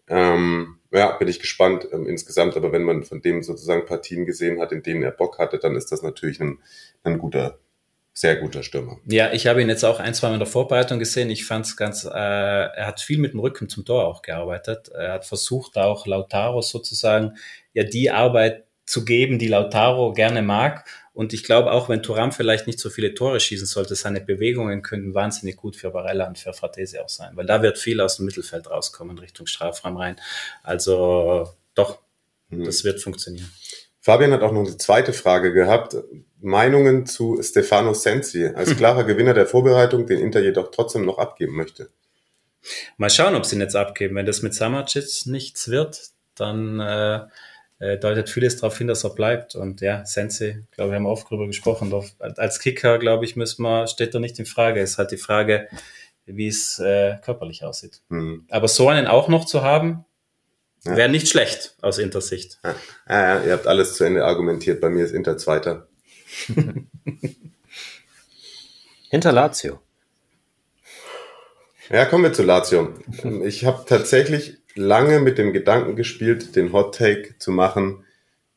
Ähm, 0.07 0.77
ja, 0.91 1.11
bin 1.17 1.27
ich 1.27 1.39
gespannt 1.39 1.87
ähm, 1.91 2.07
insgesamt. 2.07 2.55
Aber 2.55 2.71
wenn 2.71 2.83
man 2.83 3.03
von 3.03 3.21
dem 3.21 3.43
sozusagen 3.43 3.85
Partien 3.85 4.25
gesehen 4.25 4.59
hat, 4.61 4.71
in 4.71 4.83
denen 4.83 5.03
er 5.03 5.11
Bock 5.11 5.37
hatte, 5.39 5.59
dann 5.59 5.75
ist 5.75 5.91
das 5.91 6.01
natürlich 6.01 6.39
ein, 6.39 6.59
ein 7.03 7.17
guter, 7.17 7.59
sehr 8.13 8.37
guter 8.37 8.63
Stürmer. 8.63 8.97
Ja, 9.05 9.31
ich 9.33 9.47
habe 9.47 9.61
ihn 9.61 9.69
jetzt 9.69 9.83
auch 9.83 9.99
ein, 9.99 10.13
zwei 10.13 10.27
Mal 10.27 10.35
in 10.35 10.39
der 10.39 10.47
Vorbereitung 10.47 10.99
gesehen. 10.99 11.29
Ich 11.29 11.45
fand 11.45 11.65
es 11.65 11.75
ganz, 11.75 12.05
äh, 12.05 12.09
er 12.09 12.87
hat 12.87 13.01
viel 13.01 13.19
mit 13.19 13.33
dem 13.33 13.39
Rücken 13.39 13.69
zum 13.69 13.85
Tor 13.85 14.05
auch 14.05 14.21
gearbeitet. 14.21 14.89
Er 14.89 15.13
hat 15.13 15.25
versucht, 15.25 15.77
auch 15.77 16.05
Lautaro 16.07 16.61
sozusagen 16.61 17.37
ja 17.73 17.83
die 17.83 18.09
Arbeit 18.09 18.65
zu 18.85 19.03
geben, 19.03 19.37
die 19.37 19.49
Lautaro 19.49 20.13
gerne 20.13 20.41
mag. 20.41 20.85
Und 21.17 21.33
ich 21.33 21.41
glaube, 21.41 21.71
auch 21.71 21.89
wenn 21.89 22.03
Turam 22.03 22.31
vielleicht 22.31 22.67
nicht 22.67 22.77
so 22.77 22.91
viele 22.91 23.15
Tore 23.15 23.39
schießen 23.39 23.65
sollte, 23.65 23.95
seine 23.95 24.21
Bewegungen 24.21 24.83
könnten 24.83 25.15
wahnsinnig 25.15 25.57
gut 25.57 25.75
für 25.75 25.89
Barella 25.89 26.27
und 26.27 26.37
für 26.37 26.53
Fratesi 26.53 26.99
auch 26.99 27.09
sein, 27.09 27.31
weil 27.33 27.47
da 27.47 27.63
wird 27.63 27.79
viel 27.79 28.01
aus 28.01 28.17
dem 28.17 28.27
Mittelfeld 28.27 28.69
rauskommen 28.69 29.17
Richtung 29.17 29.47
Strafraum 29.47 29.97
rein. 29.97 30.17
Also 30.61 31.49
doch, 31.73 31.97
hm. 32.51 32.65
das 32.65 32.83
wird 32.83 33.01
funktionieren. 33.01 33.51
Fabian 33.99 34.31
hat 34.31 34.43
auch 34.43 34.51
noch 34.51 34.63
eine 34.63 34.77
zweite 34.77 35.11
Frage 35.11 35.53
gehabt. 35.53 35.97
Meinungen 36.39 37.07
zu 37.07 37.41
Stefano 37.41 37.95
Sensi 37.95 38.45
als 38.53 38.75
klarer 38.77 39.03
Gewinner 39.03 39.33
der 39.33 39.47
Vorbereitung, 39.47 40.05
den 40.05 40.19
Inter 40.19 40.43
jedoch 40.43 40.69
trotzdem 40.69 41.03
noch 41.03 41.17
abgeben 41.17 41.55
möchte. 41.55 41.89
Mal 42.97 43.09
schauen, 43.09 43.33
ob 43.33 43.43
sie 43.43 43.55
ihn 43.55 43.61
jetzt 43.61 43.75
abgeben. 43.75 44.13
Wenn 44.13 44.27
das 44.27 44.43
mit 44.43 44.53
Samacic 44.53 45.25
nichts 45.25 45.69
wird, 45.69 46.11
dann 46.35 46.79
äh, 46.79 47.25
äh, 47.79 47.97
deutet 47.97 48.29
vieles 48.29 48.57
darauf 48.57 48.77
hin, 48.77 48.87
dass 48.87 49.03
er 49.03 49.11
bleibt. 49.11 49.55
Und 49.55 49.81
ja, 49.81 50.05
Sensi, 50.05 50.63
glaube 50.71 50.91
ich, 50.91 50.95
haben 50.95 51.03
wir 51.03 51.09
oft 51.09 51.29
drüber 51.29 51.47
gesprochen. 51.47 51.89
Doch 51.89 52.05
als 52.19 52.59
Kicker, 52.59 52.97
glaube 52.97 53.25
ich, 53.25 53.35
müssen 53.35 53.63
wir, 53.63 53.87
steht 53.87 54.13
er 54.13 54.19
nicht 54.19 54.39
in 54.39 54.45
Frage. 54.45 54.81
Es 54.81 54.91
ist 54.91 54.97
halt 54.97 55.11
die 55.11 55.17
Frage, 55.17 55.67
wie 56.25 56.47
es 56.47 56.79
äh, 56.79 57.17
körperlich 57.23 57.63
aussieht. 57.63 58.01
Mhm. 58.09 58.45
Aber 58.49 58.67
so 58.67 58.89
einen 58.89 59.07
auch 59.07 59.27
noch 59.27 59.45
zu 59.45 59.61
haben, 59.61 60.05
ja. 60.83 60.95
wäre 60.95 61.09
nicht 61.09 61.27
schlecht 61.27 61.75
aus 61.81 61.97
Intersicht. 61.99 62.59
Ja. 62.63 62.75
Ja, 63.09 63.35
ja, 63.35 63.43
ihr 63.45 63.53
habt 63.53 63.67
alles 63.67 63.93
zu 63.95 64.03
Ende 64.03 64.25
argumentiert. 64.25 64.81
Bei 64.81 64.89
mir 64.89 65.05
ist 65.05 65.13
Inter 65.13 65.37
Zweiter. 65.37 65.87
Hinter 69.09 69.31
Lazio. 69.31 69.79
Ja, 71.89 72.05
kommen 72.05 72.25
wir 72.25 72.33
zu 72.33 72.43
Lazio. 72.43 72.93
Ich 73.45 73.63
habe 73.63 73.85
tatsächlich 73.87 74.57
lange 74.77 75.19
mit 75.19 75.37
dem 75.37 75.53
Gedanken 75.53 75.95
gespielt, 75.95 76.55
den 76.55 76.73
Hot 76.73 76.95
Take 76.95 77.35
zu 77.39 77.51
machen, 77.51 78.03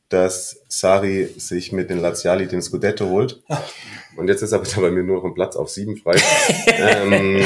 dass 0.09 0.63
Sari 0.69 1.27
sich 1.37 1.73
mit 1.73 1.89
den 1.89 2.01
Laziali 2.01 2.47
den 2.47 2.63
Scudetto 2.63 3.07
holt. 3.07 3.43
Und 4.17 4.29
jetzt 4.29 4.43
ist 4.43 4.53
aber 4.53 4.65
da 4.65 4.81
bei 4.81 4.91
mir 4.91 5.05
nur 5.05 5.19
noch 5.19 5.25
ein 5.25 5.35
Platz 5.35 5.57
auf 5.57 5.71
sieben 5.71 5.97
frei. 5.97 6.17
ähm, 6.67 7.45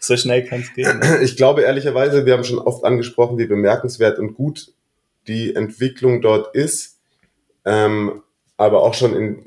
so 0.00 0.16
schnell 0.16 0.44
kann 0.44 0.60
es 0.60 0.72
gehen. 0.72 0.98
Ne? 0.98 1.18
Ich 1.22 1.36
glaube 1.36 1.62
ehrlicherweise, 1.62 2.24
wir 2.24 2.32
haben 2.32 2.44
schon 2.44 2.58
oft 2.58 2.84
angesprochen, 2.84 3.38
wie 3.38 3.46
bemerkenswert 3.46 4.18
und 4.18 4.34
gut 4.34 4.72
die 5.26 5.54
Entwicklung 5.54 6.22
dort 6.22 6.54
ist. 6.54 6.98
Ähm, 7.66 8.22
aber 8.56 8.82
auch 8.82 8.94
schon 8.94 9.14
in 9.14 9.46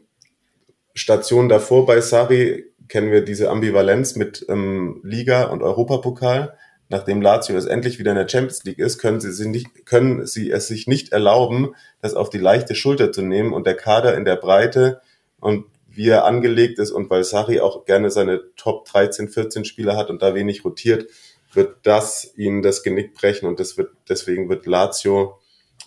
Stationen 0.93 1.49
davor 1.49 1.87
bei 1.87 1.99
Sari 1.99 2.65
kennen 2.87 3.11
wir 3.11 3.21
diese 3.21 3.49
Ambivalenz 3.49 4.15
mit 4.15 4.45
ähm, 4.49 4.99
Liga 5.03 5.45
und 5.45 5.63
Europapokal 5.63 6.57
nachdem 6.91 7.21
Lazio 7.21 7.55
es 7.55 7.65
endlich 7.65 7.99
wieder 7.99 8.11
in 8.11 8.17
der 8.17 8.27
Champions 8.27 8.65
League 8.65 8.77
ist, 8.77 8.97
können 8.99 9.21
sie, 9.21 9.47
nicht, 9.47 9.85
können 9.85 10.25
sie 10.27 10.51
es 10.51 10.67
sich 10.67 10.87
nicht 10.87 11.13
erlauben, 11.13 11.73
das 12.01 12.13
auf 12.15 12.29
die 12.29 12.37
leichte 12.37 12.75
Schulter 12.75 13.13
zu 13.13 13.21
nehmen 13.21 13.53
und 13.53 13.65
der 13.65 13.75
Kader 13.75 14.15
in 14.15 14.25
der 14.25 14.35
Breite 14.35 15.01
und 15.39 15.65
wie 15.87 16.09
er 16.09 16.25
angelegt 16.25 16.79
ist 16.79 16.91
und 16.91 17.09
weil 17.09 17.23
Sari 17.23 17.61
auch 17.61 17.85
gerne 17.85 18.11
seine 18.11 18.41
Top 18.57 18.85
13, 18.85 19.29
14 19.29 19.63
Spieler 19.63 19.95
hat 19.95 20.09
und 20.09 20.21
da 20.21 20.35
wenig 20.35 20.65
rotiert, 20.65 21.09
wird 21.53 21.77
das 21.83 22.33
ihnen 22.35 22.61
das 22.61 22.83
Genick 22.83 23.13
brechen 23.13 23.47
und 23.47 23.61
das 23.61 23.77
wird, 23.77 23.91
deswegen 24.09 24.49
wird 24.49 24.65
Lazio 24.65 25.39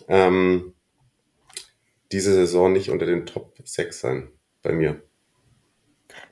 ähm, 0.07 0.73
diese 2.11 2.33
Saison 2.33 2.73
nicht 2.73 2.89
unter 2.89 3.05
den 3.05 3.27
Top 3.27 3.53
6 3.63 3.99
sein 3.99 4.29
bei 4.63 4.71
mir. 4.71 5.01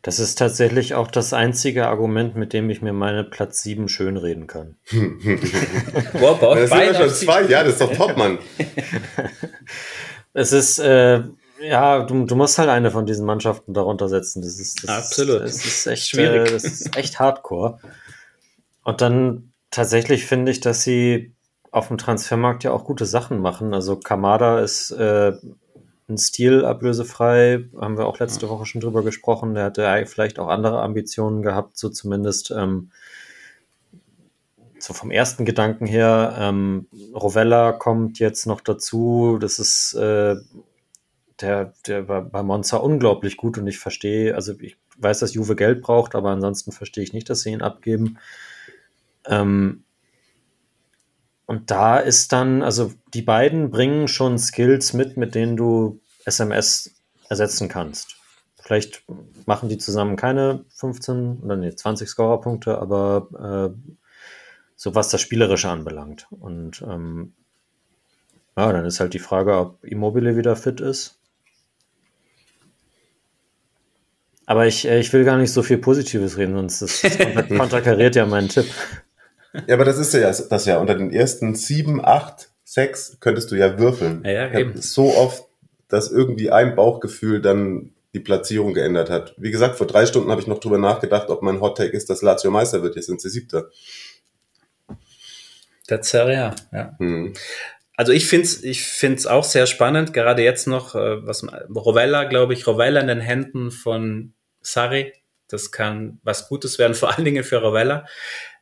Das 0.04 0.20
ist 0.20 0.36
tatsächlich 0.36 0.96
auch 0.96 1.08
das 1.08 1.32
einzige 1.32 1.88
Argument, 1.88 2.36
mit 2.36 2.52
dem 2.52 2.70
ich 2.70 2.82
mir 2.82 2.92
meine 2.92 3.24
Platz 3.24 3.64
7 3.64 3.88
schönreden 3.88 4.48
kann. 4.48 4.76
wow, 4.92 6.38
das 6.42 6.70
sind 6.70 6.80
ja 6.80 6.94
schon 6.94 7.10
zwei, 7.10 7.44
ja, 7.44 7.64
das 7.64 7.74
ist 7.74 7.82
doch 7.82 7.94
top, 7.94 8.18
Mann. 8.18 8.38
es 10.34 10.52
ist, 10.52 10.80
äh, 10.80 11.24
ja, 11.62 12.04
du, 12.04 12.26
du 12.26 12.36
musst 12.36 12.58
halt 12.58 12.68
eine 12.68 12.92
von 12.92 13.06
diesen 13.06 13.26
Mannschaften 13.26 13.74
darunter 13.74 14.10
setzen. 14.10 14.42
Das 14.42 14.60
ist, 14.60 14.84
das 14.84 14.90
Absolut. 14.90 15.42
Ist, 15.44 15.60
das 15.60 15.66
ist 15.66 15.88
echt 15.88 16.10
schwierig. 16.10 16.50
Äh, 16.50 16.52
das 16.52 16.66
ist 16.66 16.98
echt 16.98 17.20
hardcore. 17.20 17.80
Und 18.84 19.00
dann 19.00 19.54
tatsächlich 19.72 20.26
finde 20.26 20.52
ich, 20.52 20.60
dass 20.60 20.84
sie 20.84 21.34
auf 21.72 21.88
dem 21.88 21.98
Transfermarkt 21.98 22.66
ja 22.66 22.72
auch 22.72 22.84
gute 22.84 23.06
Sachen 23.06 23.40
machen. 23.40 23.74
Also 23.74 23.96
Kamada 23.96 24.60
ist 24.60 24.92
äh, 24.92 25.32
ein 26.10 26.18
Stil 26.18 26.66
ablösefrei, 26.66 27.66
haben 27.80 27.98
wir 27.98 28.06
auch 28.06 28.20
letzte 28.20 28.50
Woche 28.50 28.66
schon 28.66 28.82
drüber 28.82 29.04
gesprochen. 29.04 29.54
Der 29.54 29.66
hatte 29.66 30.06
vielleicht 30.06 30.40
auch 30.40 30.48
andere 30.48 30.82
Ambitionen 30.82 31.42
gehabt, 31.42 31.78
so 31.78 31.90
zumindest 31.90 32.52
ähm, 32.52 32.92
so 34.80 34.94
vom 34.94 35.12
ersten 35.12 35.46
Gedanken 35.46 35.86
her. 35.86 36.36
Ähm, 36.38 36.88
Rovella 37.14 37.72
kommt 37.72 38.20
jetzt 38.20 38.46
noch 38.46 38.62
dazu. 38.62 39.38
Das 39.40 39.60
ist 39.60 39.94
äh, 39.94 40.36
der, 41.42 41.74
der 41.88 42.08
war 42.08 42.22
bei 42.22 42.44
Monza 42.44 42.78
unglaublich 42.78 43.38
gut 43.38 43.58
und 43.58 43.68
ich 43.68 43.80
verstehe, 43.80 44.36
also 44.36 44.54
ich 44.60 44.78
weiß, 44.98 45.20
dass 45.20 45.34
Juve 45.34 45.56
Geld 45.56 45.82
braucht, 45.82 46.16
aber 46.16 46.30
ansonsten 46.30 46.72
verstehe 46.72 47.04
ich 47.04 47.14
nicht, 47.14 47.30
dass 47.30 47.42
sie 47.42 47.52
ihn 47.52 47.62
abgeben. 47.62 48.18
Ähm, 49.26 49.84
und 51.46 51.72
da 51.72 51.98
ist 51.98 52.32
dann, 52.32 52.62
also 52.62 52.92
die 53.14 53.22
beiden 53.22 53.70
bringen 53.70 54.08
schon 54.08 54.38
Skills 54.38 54.94
mit, 54.94 55.18
mit 55.18 55.36
denen 55.36 55.58
du 55.58 56.00
SMS 56.26 56.96
ersetzen 57.30 57.68
kannst. 57.68 58.16
Vielleicht 58.56 59.04
machen 59.46 59.68
die 59.68 59.78
zusammen 59.78 60.16
keine 60.16 60.64
15 60.70 61.42
oder 61.44 61.58
nee, 61.58 61.76
20 61.76 62.08
Scorerpunkte, 62.08 62.78
aber 62.78 63.74
äh, 63.74 63.98
so 64.76 64.96
was 64.96 65.10
das 65.10 65.22
Spielerische 65.22 65.70
anbelangt. 65.70 66.28
Und 66.30 66.82
ähm, 66.88 67.34
ja, 68.56 68.72
dann 68.72 68.86
ist 68.86 69.02
halt 69.02 69.14
die 69.14 69.20
Frage, 69.20 69.58
ob 69.58 69.84
Immobile 69.84 70.38
wieder 70.38 70.56
fit 70.56 70.80
ist. 70.80 71.20
Aber 74.46 74.66
ich, 74.68 74.86
äh, 74.86 75.00
ich 75.00 75.12
will 75.12 75.26
gar 75.26 75.38
nicht 75.38 75.52
so 75.52 75.64
viel 75.64 75.78
Positives 75.78 76.38
reden, 76.38 76.56
sonst 76.56 76.82
das, 76.82 77.02
das 77.36 77.50
konterkariert 77.50 78.16
ja 78.16 78.26
meinen 78.26 78.50
Tipp. 78.50 78.66
Ja, 79.68 79.76
aber 79.76 79.86
das 79.86 80.00
ist 80.00 80.14
ja 80.14 80.22
das 80.32 80.66
ja. 80.66 80.80
Unter 80.80 80.96
den 80.96 81.12
ersten 81.12 81.54
sieben, 81.54 82.04
acht, 82.04 82.50
sechs 82.64 83.18
könntest 83.20 83.52
du 83.52 83.56
ja 83.56 83.78
würfeln. 83.78 84.24
Ja, 84.26 84.32
ja 84.32 84.60
eben. 84.60 84.82
So 84.82 85.16
oft, 85.16 85.44
dass 85.90 86.12
irgendwie 86.12 86.50
ein 86.50 86.76
Bauchgefühl 86.76 87.40
dann 87.42 87.92
die 88.14 88.20
Platzierung 88.20 88.74
geändert 88.74 89.10
hat. 89.10 89.34
Wie 89.38 89.52
gesagt, 89.52 89.76
vor 89.76 89.88
drei 89.88 90.06
Stunden 90.06 90.32
habe 90.32 90.42
ich 90.42 90.48
noch 90.48 90.60
drüber 90.60 90.78
nachgedacht, 90.78 91.30
ob 91.30 91.42
mein 91.42 91.62
Hot 91.62 91.78
Take 91.78 91.96
ist, 91.96 92.10
dass 92.10 92.22
Lazio 92.22 92.52
Meister 92.52 92.82
wird. 92.84 92.96
Jetzt 92.96 93.08
sind 93.08 93.22
sie 93.22 93.30
Siebter. 93.30 93.70
Der 95.90 96.04
Serie 96.04 96.56
ja. 96.72 96.96
Hm. 96.98 97.34
Also 97.96 98.12
ich 98.12 98.26
finde 98.26 98.46
es 98.46 98.64
ich 98.64 98.84
find's 98.84 99.28
auch 99.28 99.44
sehr 99.44 99.68
spannend, 99.68 100.14
gerade 100.14 100.42
jetzt 100.42 100.68
noch, 100.68 100.96
äh, 100.96 101.26
was 101.26 101.46
Rovella, 101.70 102.24
glaube 102.24 102.54
ich, 102.54 102.66
Rovella 102.66 103.00
in 103.02 103.08
den 103.08 103.20
Händen 103.20 103.70
von 103.70 104.34
Sari, 104.62 105.14
das 105.48 105.72
kann 105.72 106.20
was 106.24 106.48
Gutes 106.48 106.80
werden, 106.80 106.96
vor 106.96 107.14
allen 107.14 107.26
Dingen 107.26 107.44
für 107.44 107.58
Rovella. 107.58 108.06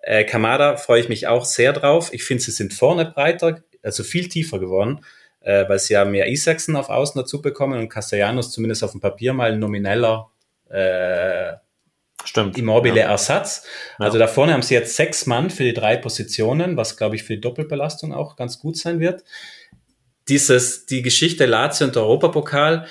Äh, 0.02 0.26
Kamada 0.26 0.78
freue 0.78 1.02
ich 1.02 1.10
mich 1.10 1.28
auch 1.28 1.46
sehr 1.46 1.74
drauf. 1.74 2.10
Ich 2.14 2.24
finde, 2.24 2.44
sie 2.44 2.52
sind 2.52 2.74
vorne 2.74 3.06
breiter, 3.06 3.64
also 3.84 4.04
viel 4.04 4.30
tiefer 4.30 4.60
geworden, 4.60 5.06
äh, 5.42 5.68
weil 5.70 5.80
sie 5.80 5.94
ja 5.94 6.06
mehr 6.06 6.28
Isaacson 6.28 6.76
auf 6.76 6.90
Außen 6.90 7.20
dazu 7.20 7.42
bekommen 7.42 7.80
und 7.80 7.90
Castellanos 7.90 8.52
zumindest 8.52 8.84
auf 8.84 8.92
dem 8.92 9.02
Papier 9.02 9.34
mal 9.34 9.52
ein 9.52 9.60
nomineller 9.60 10.32
äh, 10.70 11.54
Stimmt. 12.24 12.58
Immobile 12.58 13.00
ja. 13.00 13.10
Ersatz. 13.10 13.66
Also 13.98 14.18
ja. 14.18 14.26
da 14.26 14.32
vorne 14.32 14.54
haben 14.54 14.62
sie 14.62 14.74
jetzt 14.74 14.96
sechs 14.96 15.26
Mann 15.26 15.50
für 15.50 15.64
die 15.64 15.74
drei 15.74 15.98
Positionen, 15.98 16.78
was 16.78 16.98
glaube 16.98 17.16
ich 17.16 17.24
für 17.24 17.36
die 17.36 17.42
Doppelbelastung 17.42 18.14
auch 18.14 18.36
ganz 18.36 18.60
gut 18.60 18.78
sein 18.78 19.00
wird. 19.00 19.24
Dieses, 20.28 20.86
die 20.86 21.02
Geschichte 21.02 21.46
Lazio 21.46 21.88
und 21.88 21.98
Europapokal, 21.98 22.88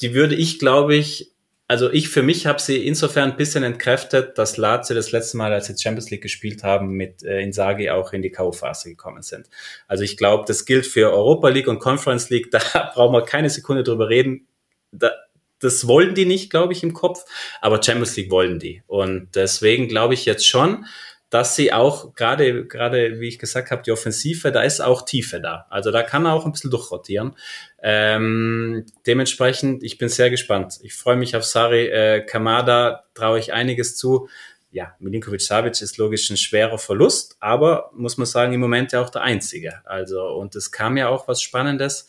die 0.00 0.14
würde 0.14 0.34
ich 0.34 0.58
glaube 0.58 0.94
ich 0.96 1.32
also 1.70 1.88
ich 1.88 2.08
für 2.08 2.24
mich 2.24 2.46
habe 2.46 2.60
sie 2.60 2.84
insofern 2.84 3.30
ein 3.30 3.36
bisschen 3.36 3.62
entkräftet, 3.62 4.36
dass 4.38 4.56
Lazio 4.56 4.96
das 4.96 5.12
letzte 5.12 5.36
Mal, 5.36 5.52
als 5.52 5.68
sie 5.68 5.78
Champions 5.78 6.10
League 6.10 6.20
gespielt 6.20 6.64
haben, 6.64 6.94
mit 6.94 7.22
äh, 7.22 7.38
Inzaghi 7.42 7.90
auch 7.90 8.12
in 8.12 8.22
die 8.22 8.32
K.O.-Phase 8.32 8.88
gekommen 8.88 9.22
sind. 9.22 9.48
Also 9.86 10.02
ich 10.02 10.16
glaube, 10.16 10.42
das 10.48 10.64
gilt 10.64 10.84
für 10.84 11.12
Europa 11.12 11.48
League 11.48 11.68
und 11.68 11.78
Conference 11.78 12.28
League, 12.28 12.50
da 12.50 12.58
brauchen 12.92 13.12
wir 13.12 13.22
keine 13.22 13.50
Sekunde 13.50 13.84
drüber 13.84 14.08
reden. 14.08 14.48
Da, 14.90 15.12
das 15.60 15.86
wollen 15.86 16.16
die 16.16 16.24
nicht, 16.24 16.50
glaube 16.50 16.72
ich, 16.72 16.82
im 16.82 16.92
Kopf, 16.92 17.24
aber 17.60 17.80
Champions 17.80 18.16
League 18.16 18.32
wollen 18.32 18.58
die. 18.58 18.82
Und 18.88 19.28
deswegen 19.36 19.86
glaube 19.86 20.14
ich 20.14 20.24
jetzt 20.24 20.48
schon, 20.48 20.86
dass 21.30 21.54
sie 21.54 21.72
auch 21.72 22.14
gerade, 22.14 22.66
gerade 22.66 23.20
wie 23.20 23.28
ich 23.28 23.38
gesagt 23.38 23.70
habe, 23.70 23.82
die 23.82 23.92
Offensive, 23.92 24.50
da 24.50 24.62
ist 24.62 24.80
auch 24.80 25.02
Tiefe 25.02 25.40
da. 25.40 25.66
Also 25.70 25.92
da 25.92 26.02
kann 26.02 26.26
er 26.26 26.32
auch 26.32 26.44
ein 26.44 26.52
bisschen 26.52 26.72
durchrotieren. 26.72 27.36
Ähm, 27.80 28.84
dementsprechend, 29.06 29.84
ich 29.84 29.96
bin 29.96 30.08
sehr 30.08 30.28
gespannt. 30.28 30.80
Ich 30.82 30.94
freue 30.94 31.16
mich 31.16 31.36
auf 31.36 31.44
Sari 31.44 31.86
äh, 31.86 32.20
Kamada, 32.26 33.04
traue 33.14 33.38
ich 33.38 33.52
einiges 33.52 33.96
zu. 33.96 34.28
Ja, 34.72 34.94
Milinkovic 34.98 35.40
Savic 35.40 35.80
ist 35.80 35.98
logisch 35.98 36.30
ein 36.30 36.36
schwerer 36.36 36.78
Verlust, 36.78 37.36
aber 37.40 37.90
muss 37.94 38.18
man 38.18 38.26
sagen, 38.26 38.52
im 38.52 38.60
Moment 38.60 38.92
ja 38.92 39.00
auch 39.00 39.10
der 39.10 39.22
einzige. 39.22 39.80
Also, 39.84 40.26
und 40.28 40.54
es 40.56 40.72
kam 40.72 40.96
ja 40.96 41.08
auch 41.08 41.28
was 41.28 41.42
Spannendes. 41.42 42.08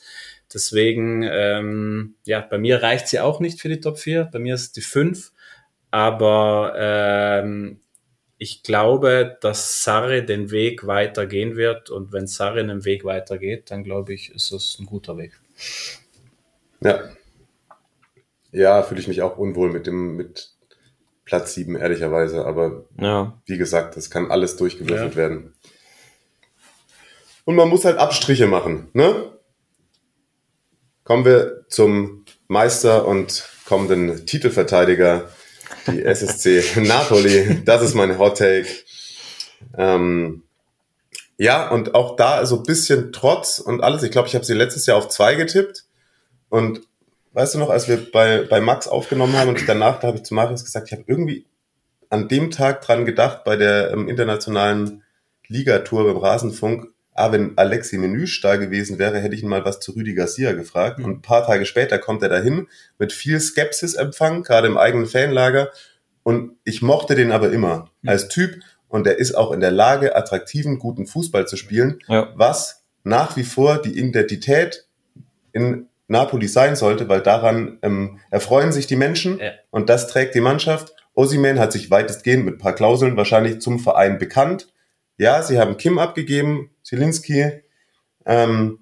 Deswegen, 0.53 1.23
ähm, 1.23 2.15
ja, 2.25 2.41
bei 2.41 2.57
mir 2.57 2.81
reicht 2.81 3.07
sie 3.07 3.19
auch 3.19 3.39
nicht 3.39 3.61
für 3.61 3.69
die 3.69 3.79
Top 3.79 3.99
4. 3.99 4.25
Bei 4.25 4.39
mir 4.39 4.55
ist 4.55 4.75
die 4.75 4.81
5. 4.81 5.31
Aber 5.91 6.73
ähm, 6.77 7.81
ich 8.41 8.63
glaube, 8.63 9.37
dass 9.39 9.83
Sarre 9.83 10.23
den 10.23 10.49
Weg 10.49 10.87
weitergehen 10.87 11.57
wird 11.57 11.91
und 11.91 12.11
wenn 12.11 12.25
Sarre 12.25 12.65
den 12.65 12.85
Weg 12.85 13.05
weitergeht, 13.05 13.69
dann 13.69 13.83
glaube 13.83 14.15
ich, 14.15 14.33
ist 14.33 14.51
das 14.51 14.77
ein 14.79 14.87
guter 14.87 15.15
Weg. 15.15 15.39
Ja. 16.79 17.03
Ja, 18.51 18.81
fühle 18.81 18.99
ich 18.99 19.07
mich 19.07 19.21
auch 19.21 19.37
unwohl 19.37 19.71
mit 19.71 19.85
dem 19.85 20.15
mit 20.15 20.53
Platz 21.23 21.53
7, 21.53 21.75
ehrlicherweise. 21.75 22.43
Aber 22.43 22.85
ja. 22.99 23.39
wie 23.45 23.59
gesagt, 23.59 23.95
das 23.95 24.09
kann 24.09 24.31
alles 24.31 24.57
durchgewürfelt 24.57 25.11
ja. 25.11 25.17
werden. 25.17 25.53
Und 27.45 27.53
man 27.53 27.69
muss 27.69 27.85
halt 27.85 27.99
Abstriche 27.99 28.47
machen, 28.47 28.89
ne? 28.93 29.37
Kommen 31.03 31.25
wir 31.25 31.67
zum 31.67 32.25
Meister 32.47 33.07
und 33.07 33.47
kommenden 33.65 34.25
Titelverteidiger 34.25 35.29
die 35.87 36.03
SSC 36.03 36.81
Napoli. 36.81 37.61
Das 37.65 37.81
ist 37.81 37.95
mein 37.95 38.17
Hot 38.17 38.37
Take. 38.37 38.67
Ähm, 39.77 40.43
ja, 41.37 41.69
und 41.69 41.95
auch 41.95 42.15
da 42.15 42.45
so 42.45 42.57
ein 42.57 42.63
bisschen 42.63 43.11
Trotz 43.11 43.59
und 43.59 43.81
alles. 43.81 44.03
Ich 44.03 44.11
glaube, 44.11 44.27
ich 44.27 44.35
habe 44.35 44.45
sie 44.45 44.53
letztes 44.53 44.85
Jahr 44.85 44.97
auf 44.97 45.09
zwei 45.09 45.35
getippt. 45.35 45.85
Und 46.49 46.81
weißt 47.33 47.55
du 47.55 47.59
noch, 47.59 47.69
als 47.69 47.87
wir 47.87 48.11
bei, 48.11 48.43
bei 48.43 48.61
Max 48.61 48.87
aufgenommen 48.87 49.35
haben 49.37 49.49
und 49.49 49.67
danach, 49.67 49.99
da 49.99 50.07
habe 50.07 50.17
ich 50.17 50.23
zu 50.23 50.33
Marius 50.33 50.63
gesagt, 50.63 50.87
ich 50.87 50.93
habe 50.93 51.05
irgendwie 51.07 51.45
an 52.09 52.27
dem 52.27 52.51
Tag 52.51 52.81
dran 52.81 53.05
gedacht, 53.05 53.43
bei 53.43 53.55
der 53.55 53.91
ähm, 53.91 54.07
internationalen 54.07 55.03
Ligatour 55.47 56.05
beim 56.05 56.17
Rasenfunk, 56.17 56.90
ah, 57.13 57.31
wenn 57.31 57.57
Alexi 57.57 57.97
Menüsch 57.97 58.41
da 58.41 58.55
gewesen 58.55 58.99
wäre, 58.99 59.19
hätte 59.19 59.35
ich 59.35 59.43
ihn 59.43 59.49
mal 59.49 59.65
was 59.65 59.79
zu 59.79 59.91
Rüdi 59.91 60.13
Garcia 60.13 60.53
gefragt. 60.53 60.99
Mhm. 60.99 61.05
Und 61.05 61.11
ein 61.11 61.21
paar 61.21 61.45
Tage 61.45 61.65
später 61.65 61.97
kommt 61.99 62.23
er 62.23 62.29
dahin 62.29 62.67
mit 62.97 63.13
viel 63.13 63.39
Skepsis 63.39 63.93
empfangen, 63.93 64.43
gerade 64.43 64.67
im 64.67 64.77
eigenen 64.77 65.05
Fanlager. 65.05 65.69
Und 66.23 66.57
ich 66.63 66.81
mochte 66.81 67.15
den 67.15 67.31
aber 67.31 67.51
immer 67.51 67.89
mhm. 68.01 68.09
als 68.09 68.27
Typ. 68.27 68.55
Und 68.87 69.07
er 69.07 69.17
ist 69.17 69.35
auch 69.35 69.51
in 69.51 69.61
der 69.61 69.71
Lage, 69.71 70.15
attraktiven, 70.15 70.77
guten 70.77 71.05
Fußball 71.05 71.47
zu 71.47 71.55
spielen, 71.55 71.99
ja. 72.07 72.29
was 72.35 72.83
nach 73.03 73.37
wie 73.37 73.43
vor 73.43 73.81
die 73.81 73.97
Identität 73.97 74.85
in 75.53 75.87
Napoli 76.07 76.47
sein 76.49 76.75
sollte, 76.75 77.07
weil 77.07 77.21
daran 77.21 77.79
ähm, 77.81 78.19
erfreuen 78.29 78.73
sich 78.73 78.85
die 78.85 78.97
Menschen 78.97 79.39
ja. 79.39 79.51
und 79.69 79.89
das 79.89 80.07
trägt 80.07 80.35
die 80.35 80.41
Mannschaft. 80.41 80.93
Osiman 81.13 81.57
hat 81.57 81.71
sich 81.71 81.89
weitestgehend 81.89 82.43
mit 82.43 82.55
ein 82.55 82.57
paar 82.57 82.75
Klauseln 82.75 83.15
wahrscheinlich 83.15 83.61
zum 83.61 83.79
Verein 83.79 84.17
bekannt. 84.17 84.67
Ja, 85.17 85.41
sie 85.41 85.57
haben 85.57 85.77
Kim 85.77 85.99
abgegeben, 85.99 86.70
Zielinski. 86.83 87.61
Ähm, 88.25 88.79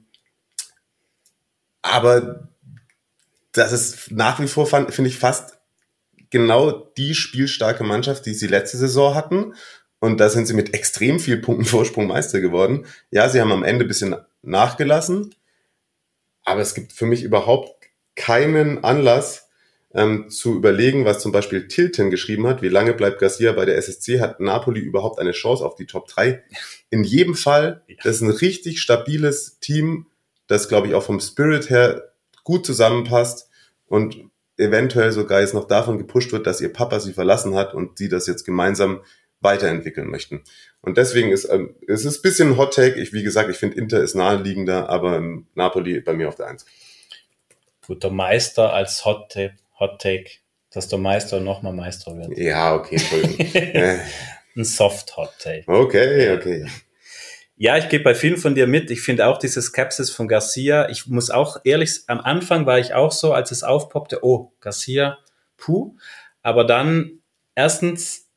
aber 1.82 2.50
das 3.52 3.72
ist 3.72 4.12
nach 4.12 4.40
wie 4.40 4.48
vor, 4.48 4.68
finde 4.68 5.08
ich, 5.08 5.18
fast 5.18 5.60
genau 6.30 6.72
die 6.98 7.16
spielstarke 7.16 7.84
Mannschaft, 7.84 8.26
die 8.26 8.34
sie 8.34 8.48
letzte 8.48 8.78
Saison 8.78 9.16
hatten. 9.16 9.54
Und 10.00 10.20
da 10.20 10.30
sind 10.30 10.46
sie 10.46 10.54
mit 10.54 10.74
extrem 10.74 11.20
viel 11.20 11.38
Punkten 11.38 11.66
Vorsprung 11.66 12.08
Meister 12.08 12.40
geworden. 12.40 12.86
Ja, 13.12 13.28
sie 13.28 13.42
haben 13.42 13.52
am 13.52 13.64
Ende 13.64 13.86
ein 13.86 13.88
bisschen 13.88 14.16
nachgelassen. 14.42 15.36
Aber 16.44 16.62
es 16.62 16.74
gibt 16.74 16.94
für 16.94 17.06
mich 17.06 17.24
überhaupt 17.24 17.86
keinen 18.16 18.84
Anlass, 18.84 19.49
ähm, 19.94 20.30
zu 20.30 20.56
überlegen, 20.56 21.06
was 21.06 21.20
zum 21.20 21.32
Beispiel 21.32 21.68
Tilton 21.68 22.10
geschrieben 22.10 22.45
hat, 22.48 22.61
wie 22.61 22.70
lange 22.70 22.94
bleibt 22.94 23.20
Garcia 23.20 23.52
bei 23.53 23.66
der 23.66 23.78
SSC, 23.78 24.20
hat 24.20 24.40
Napoli 24.40 24.80
überhaupt 24.80 25.20
eine 25.20 25.32
Chance 25.32 25.66
auf 25.66 25.76
die 25.76 25.88
Top 25.88 26.07
3? 26.07 26.44
In 26.90 27.03
jedem 27.03 27.36
Fall, 27.36 27.84
das 28.03 28.18
ist 28.18 28.22
ein 28.22 28.30
richtig 28.30 28.82
stabiles 28.82 29.60
Team, 29.60 30.06
das, 30.48 30.70
glaube 30.70 30.88
ich, 30.88 30.94
auch 30.94 31.03
vom 31.03 31.20
Spirit 31.20 31.70
her 31.70 32.11
gut 32.44 32.66
zusammenpasst 32.66 33.49
und 33.88 34.18
eventuell 34.57 35.11
sogar 35.11 35.41
jetzt 35.41 35.53
noch 35.53 35.68
davon 35.68 35.98
gepusht 35.98 36.32
wird, 36.32 36.45
dass 36.45 36.61
ihr 36.61 36.74
Papa 36.74 36.99
sie 36.99 37.14
verlassen 37.14 37.56
hat 37.56 37.74
und 37.74 37.98
sie 37.98 38.10
das 38.10 38.28
jetzt 38.28 38.44
gemeinsam 38.44 39.02
weiterentwickeln 39.41 40.10
möchten. 40.10 40.44
Und 40.81 40.97
deswegen 40.97 41.31
ist 41.31 41.46
ähm, 41.46 41.76
es 41.88 42.05
ist 42.05 42.20
ein 42.20 42.22
bisschen 42.23 42.49
ein 42.49 42.57
Hot 42.57 42.73
Take. 42.73 42.99
Ich, 42.99 43.14
wie 43.14 43.23
gesagt, 43.23 43.49
ich 43.49 43.57
finde 43.57 43.78
Inter 43.78 44.02
ist 44.02 44.15
naheliegender, 44.15 44.89
aber 44.89 45.18
ähm, 45.18 45.47
Napoli 45.55 46.02
bei 46.02 46.14
mir 46.14 46.28
auf 46.28 46.36
der 46.36 46.47
Eins. 46.47 46.65
Guter 47.88 48.12
Meister 48.12 48.73
als 48.73 49.05
Hot 49.05 49.31
Take 49.31 49.55
Hot 49.80 50.02
Take, 50.02 50.30
dass 50.72 50.88
der 50.88 50.99
Meister 50.99 51.40
nochmal 51.40 51.74
Meister 51.74 52.16
wird. 52.18 52.38
Ja, 52.38 52.76
okay, 52.76 52.99
Ein 54.56 54.64
Soft 54.64 55.16
Hot 55.18 55.32
Take. 55.40 55.64
Okay, 55.68 56.34
okay. 56.34 56.66
Ja, 57.62 57.78
ich 57.78 57.90
gehe 57.90 57.99
bei 57.99 58.16
vielen 58.16 58.38
von 58.38 58.56
dir 58.56 58.68
mit. 58.68 58.90
Ich 58.90 59.02
finde 59.02 59.28
auch 59.28 59.38
diese 59.38 59.62
Skepsis 59.62 60.10
von 60.12 60.30
Garcia. 60.30 60.90
Ich 60.90 61.08
muss 61.08 61.30
auch 61.30 61.58
ehrlich, 61.66 62.04
am 62.08 62.22
Anfang 62.22 62.66
war 62.66 62.80
ich 62.80 62.94
auch 62.94 63.12
so, 63.12 63.34
als 63.34 63.52
es 63.52 63.64
aufpoppte, 63.64 64.24
oh, 64.24 64.54
Garcia, 64.62 65.18
puh. 65.58 65.98
Aber 66.41 66.64
dann, 66.64 67.20
erstens, 67.56 68.30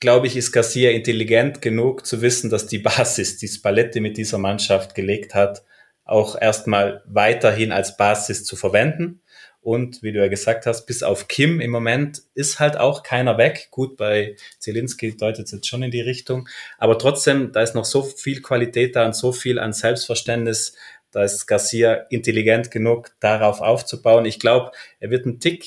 glaube 0.00 0.26
ich, 0.26 0.36
ist 0.36 0.50
Garcia 0.50 0.90
intelligent 0.90 1.62
genug 1.62 2.04
zu 2.04 2.20
wissen, 2.20 2.50
dass 2.50 2.66
die 2.66 2.78
Basis, 2.80 3.38
die 3.38 3.46
Spalletti 3.46 4.00
mit 4.00 4.16
dieser 4.16 4.38
Mannschaft 4.38 4.96
gelegt 4.96 5.36
hat, 5.36 5.62
auch 6.04 6.40
erstmal 6.40 7.04
weiterhin 7.06 7.70
als 7.70 7.96
Basis 7.96 8.44
zu 8.44 8.56
verwenden. 8.56 9.20
Und 9.68 10.02
wie 10.02 10.12
du 10.12 10.18
ja 10.18 10.28
gesagt 10.28 10.64
hast, 10.64 10.86
bis 10.86 11.02
auf 11.02 11.28
Kim 11.28 11.60
im 11.60 11.70
Moment 11.70 12.22
ist 12.32 12.58
halt 12.58 12.78
auch 12.78 13.02
keiner 13.02 13.36
weg. 13.36 13.68
Gut, 13.70 13.98
bei 13.98 14.34
Zielinski 14.58 15.14
deutet 15.14 15.44
es 15.44 15.52
jetzt 15.52 15.66
schon 15.66 15.82
in 15.82 15.90
die 15.90 16.00
Richtung. 16.00 16.48
Aber 16.78 16.98
trotzdem, 16.98 17.52
da 17.52 17.60
ist 17.60 17.74
noch 17.74 17.84
so 17.84 18.00
viel 18.00 18.40
Qualität 18.40 18.96
da 18.96 19.04
und 19.04 19.14
so 19.14 19.30
viel 19.30 19.58
an 19.58 19.74
Selbstverständnis. 19.74 20.74
Da 21.10 21.22
ist 21.22 21.46
Garcia 21.46 22.06
intelligent 22.08 22.70
genug, 22.70 23.10
darauf 23.20 23.60
aufzubauen. 23.60 24.24
Ich 24.24 24.40
glaube, 24.40 24.72
er 25.00 25.10
wird 25.10 25.26
einen 25.26 25.38
Tick 25.38 25.66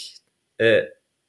äh, 0.58 0.86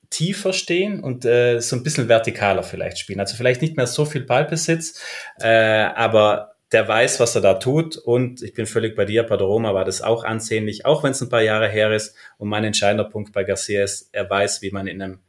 tiefer 0.09 0.55
stehen 0.55 1.05
und 1.05 1.26
äh, 1.26 1.60
so 1.60 1.76
ein 1.76 1.83
bisschen 1.83 2.07
vertikaler 2.07 2.62
vielleicht 2.62 2.99
spielen. 2.99 3.20
Also 3.20 3.36
vielleicht 3.36 3.60
nicht 3.60 3.76
mehr 3.76 3.86
so 3.86 4.07
viel 4.07 4.23
Ballbesitz, 4.23 4.99
äh, 5.41 5.49
aber 5.94 6.51
der 6.73 6.89
weiß, 6.89 7.20
was 7.20 7.34
er 7.34 7.41
da 7.42 7.55
tut. 7.55 7.97
Und 7.97 8.42
ich 8.42 8.55
bin 8.55 8.67
völlig 8.67 8.97
bei 8.97 9.05
dir, 9.05 9.23
Padoroma 9.23 9.75
war 9.75 9.84
das 9.84 10.02
auch 10.02 10.25
ansehnlich, 10.25 10.86
auch 10.86 11.05
wenn 11.05 11.12
es 11.12 11.20
ein 11.20 11.28
paar 11.28 11.42
Jahre 11.42 11.68
her 11.68 11.92
ist. 11.92 12.17
Und 12.39 12.49
mein 12.49 12.65
entscheidender 12.65 13.05
Punkt 13.05 13.33
bei 13.33 13.44
Garcia 13.44 13.84
ist, 13.84 14.09
er 14.12 14.28
weiß, 14.28 14.62
wie 14.62 14.70
man 14.70 14.86
in 14.86 15.02
einem 15.02 15.20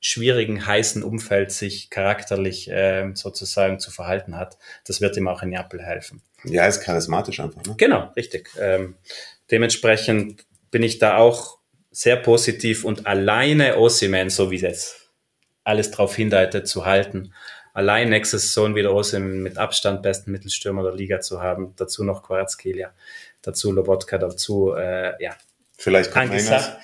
schwierigen, 0.00 0.66
heißen 0.66 1.02
Umfeld 1.02 1.50
sich 1.50 1.88
charakterlich 1.88 2.70
äh, 2.70 3.10
sozusagen 3.14 3.78
zu 3.78 3.90
verhalten 3.90 4.36
hat. 4.36 4.58
Das 4.86 5.00
wird 5.00 5.16
ihm 5.16 5.28
auch 5.28 5.42
in 5.42 5.48
Neapel 5.48 5.82
helfen. 5.82 6.20
Ja, 6.44 6.66
ist 6.66 6.82
charismatisch 6.82 7.40
einfach. 7.40 7.64
Ne? 7.64 7.74
Genau, 7.78 8.12
richtig. 8.14 8.50
Ähm, 8.60 8.96
dementsprechend 9.50 10.44
bin 10.70 10.82
ich 10.82 10.98
da 10.98 11.16
auch 11.16 11.58
sehr 11.90 12.16
positiv 12.16 12.84
und 12.84 13.06
alleine 13.06 13.78
Osiman, 13.78 14.28
so 14.28 14.50
wie 14.50 14.56
jetzt 14.56 15.10
alles 15.62 15.90
darauf 15.90 16.14
hindeutet, 16.14 16.68
zu 16.68 16.84
halten, 16.84 17.32
allein 17.74 18.08
nächste 18.08 18.38
Saison 18.38 18.74
wieder 18.74 18.90
aus 18.90 19.12
mit 19.12 19.58
Abstand 19.58 20.02
besten 20.02 20.30
Mittelstürmer 20.30 20.82
der 20.82 20.94
Liga 20.94 21.20
zu 21.20 21.42
haben. 21.42 21.74
Dazu 21.76 22.04
noch 22.04 22.22
Quarazkelia, 22.22 22.92
dazu 23.42 23.70
Lobotka, 23.72 24.16
dazu, 24.16 24.72
äh, 24.72 25.22
ja. 25.22 25.36
Vielleicht 25.76 26.16
angesagt. 26.16 26.78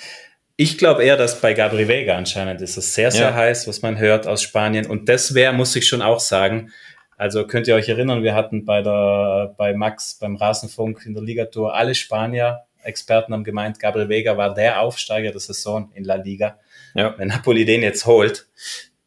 Ich 0.57 0.77
glaube 0.77 1.05
eher, 1.05 1.17
dass 1.17 1.41
bei 1.41 1.55
Gabri 1.55 1.89
Vega 1.89 2.17
anscheinend 2.17 2.61
ist 2.61 2.77
es 2.77 2.93
sehr, 2.93 3.11
sehr 3.11 3.31
ja. 3.31 3.35
heiß, 3.35 3.67
was 3.67 3.81
man 3.81 3.99
hört 3.99 4.27
aus 4.27 4.43
Spanien. 4.43 4.85
Und 4.85 5.09
das 5.09 5.33
wäre, 5.33 5.55
muss 5.55 5.75
ich 5.75 5.89
schon 5.89 6.03
auch 6.03 6.21
sagen, 6.21 6.71
also 7.17 7.47
könnt 7.47 7.69
ihr 7.69 7.77
euch 7.77 7.89
erinnern, 7.89 8.23
wir 8.23 8.35
hatten 8.35 8.65
bei 8.65 8.83
der, 8.83 9.55
bei 9.57 9.73
Max 9.75 10.19
beim 10.21 10.37
Rasenfunk 10.37 11.07
in 11.07 11.15
der 11.15 11.23
Ligatur 11.23 11.75
alle 11.75 11.95
Spanier, 11.95 12.65
Experten 12.83 13.33
haben 13.33 13.45
gemeint, 13.45 13.79
Gabriel 13.79 14.09
Vega 14.09 14.37
war 14.37 14.55
der 14.55 14.81
Aufsteiger 14.81 15.31
der 15.31 15.41
Saison 15.41 15.91
in 15.95 16.05
La 16.05 16.15
Liga. 16.15 16.59
Ja. 16.95 17.15
Wenn 17.19 17.29
Napoli 17.29 17.65
den 17.65 17.83
jetzt 17.83 18.07
holt, 18.07 18.47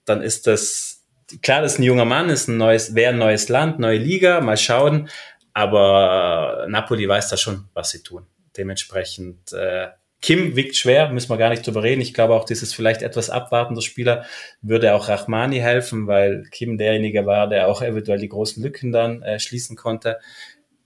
dann 0.05 0.21
ist 0.21 0.47
das 0.47 0.92
klar, 1.41 1.61
das 1.61 1.73
ist 1.73 1.79
ein 1.79 1.83
junger 1.83 2.05
Mann, 2.05 2.29
ist 2.29 2.47
ein 2.47 2.57
neues, 2.57 2.95
wäre 2.95 3.13
ein 3.13 3.19
neues 3.19 3.49
Land, 3.49 3.79
neue 3.79 3.97
Liga, 3.97 4.41
mal 4.41 4.57
schauen. 4.57 5.09
Aber 5.53 6.65
Napoli 6.67 7.07
weiß 7.07 7.29
da 7.29 7.37
schon, 7.37 7.65
was 7.73 7.91
sie 7.91 8.01
tun. 8.01 8.25
Dementsprechend, 8.57 9.53
äh, 9.53 9.87
Kim 10.23 10.55
wiegt 10.55 10.77
schwer, 10.77 11.09
müssen 11.09 11.29
wir 11.29 11.37
gar 11.37 11.49
nicht 11.49 11.67
drüber 11.67 11.83
reden. 11.83 12.01
Ich 12.01 12.13
glaube 12.13 12.33
auch, 12.33 12.45
dieses 12.45 12.73
vielleicht 12.73 13.01
etwas 13.01 13.29
abwartende 13.29 13.81
Spieler 13.81 14.25
würde 14.61 14.95
auch 14.95 15.09
Rachmani 15.09 15.57
helfen, 15.57 16.07
weil 16.07 16.43
Kim 16.49 16.77
derjenige 16.77 17.25
war, 17.25 17.49
der 17.49 17.67
auch 17.67 17.81
eventuell 17.81 18.19
die 18.19 18.29
großen 18.29 18.63
Lücken 18.63 18.93
dann 18.93 19.21
äh, 19.21 19.39
schließen 19.39 19.75
konnte. 19.75 20.19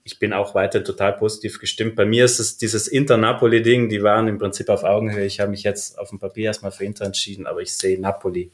Ich 0.02 0.18
bin 0.18 0.32
auch 0.32 0.56
weiter 0.56 0.82
total 0.82 1.12
positiv 1.12 1.60
gestimmt. 1.60 1.94
Bei 1.94 2.04
mir 2.04 2.24
ist 2.24 2.40
es 2.40 2.56
dieses 2.56 2.88
Inter-Napoli-Ding, 2.88 3.88
die 3.88 4.02
waren 4.02 4.26
im 4.26 4.38
Prinzip 4.38 4.70
auf 4.70 4.82
Augenhöhe. 4.82 5.26
Ich 5.26 5.38
habe 5.38 5.52
mich 5.52 5.62
jetzt 5.62 5.98
auf 5.98 6.08
dem 6.08 6.18
Papier 6.18 6.46
erstmal 6.46 6.72
für 6.72 6.84
Inter 6.84 7.04
entschieden, 7.04 7.46
aber 7.46 7.60
ich 7.60 7.72
sehe 7.76 8.00
Napoli 8.00 8.50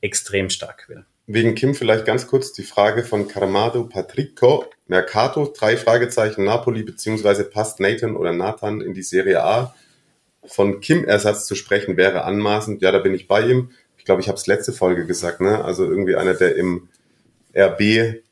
extrem 0.00 0.50
stark 0.50 0.88
wieder. 0.88 1.06
Wegen 1.26 1.54
Kim 1.54 1.74
vielleicht 1.74 2.04
ganz 2.04 2.26
kurz 2.26 2.52
die 2.52 2.64
Frage 2.64 3.02
von 3.02 3.28
Carmado 3.28 3.84
Patrico. 3.84 4.66
Mercato, 4.86 5.50
drei 5.56 5.78
Fragezeichen, 5.78 6.44
Napoli, 6.44 6.82
beziehungsweise 6.82 7.44
passt 7.44 7.80
Nathan 7.80 8.16
oder 8.16 8.32
Nathan 8.32 8.80
in 8.80 8.92
die 8.94 9.02
Serie 9.02 9.42
A? 9.42 9.74
Von 10.44 10.80
Kim-Ersatz 10.80 11.46
zu 11.46 11.54
sprechen 11.54 11.96
wäre 11.96 12.24
anmaßend. 12.24 12.82
Ja, 12.82 12.92
da 12.92 12.98
bin 12.98 13.14
ich 13.14 13.26
bei 13.28 13.40
ihm. 13.40 13.70
Ich 13.96 14.04
glaube, 14.04 14.20
ich 14.20 14.28
habe 14.28 14.36
es 14.36 14.46
letzte 14.46 14.74
Folge 14.74 15.06
gesagt, 15.06 15.40
ne? 15.40 15.64
Also 15.64 15.84
irgendwie 15.86 16.16
einer, 16.16 16.34
der 16.34 16.56
im 16.56 16.90
RB-Umkreis 17.56 18.22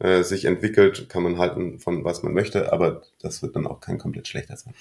äh, 0.00 0.22
sich 0.22 0.44
entwickelt, 0.44 1.08
kann 1.08 1.22
man 1.22 1.38
halten 1.38 1.78
von 1.78 2.04
was 2.04 2.22
man 2.22 2.34
möchte, 2.34 2.72
aber 2.72 3.02
das 3.20 3.40
wird 3.40 3.56
dann 3.56 3.66
auch 3.66 3.80
kein 3.80 3.96
komplett 3.98 4.28
schlechter 4.28 4.56
sein. 4.56 4.74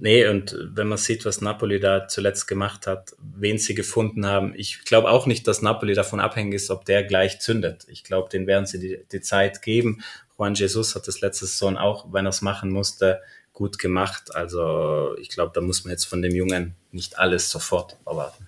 Nee, 0.00 0.28
und 0.28 0.56
wenn 0.60 0.86
man 0.86 0.98
sieht, 0.98 1.24
was 1.24 1.40
Napoli 1.40 1.80
da 1.80 2.06
zuletzt 2.06 2.46
gemacht 2.46 2.86
hat, 2.86 3.16
wen 3.18 3.58
sie 3.58 3.74
gefunden 3.74 4.26
haben, 4.26 4.54
ich 4.56 4.84
glaube 4.84 5.10
auch 5.10 5.26
nicht, 5.26 5.48
dass 5.48 5.60
Napoli 5.60 5.94
davon 5.94 6.20
abhängig 6.20 6.54
ist, 6.54 6.70
ob 6.70 6.84
der 6.84 7.02
gleich 7.02 7.40
zündet. 7.40 7.84
Ich 7.88 8.04
glaube, 8.04 8.28
den 8.28 8.46
werden 8.46 8.64
sie 8.64 8.78
die, 8.78 9.00
die 9.10 9.20
Zeit 9.20 9.60
geben. 9.60 10.04
Juan 10.38 10.54
Jesus 10.54 10.94
hat 10.94 11.08
das 11.08 11.20
letzte 11.20 11.46
Saison 11.46 11.76
auch, 11.76 12.12
wenn 12.12 12.26
er 12.26 12.30
es 12.30 12.42
machen 12.42 12.70
musste, 12.70 13.20
gut 13.52 13.80
gemacht. 13.80 14.36
Also 14.36 15.16
ich 15.18 15.30
glaube, 15.30 15.50
da 15.52 15.60
muss 15.60 15.84
man 15.84 15.90
jetzt 15.90 16.04
von 16.04 16.22
dem 16.22 16.34
Jungen 16.34 16.76
nicht 16.92 17.18
alles 17.18 17.50
sofort 17.50 17.96
erwarten. 18.06 18.46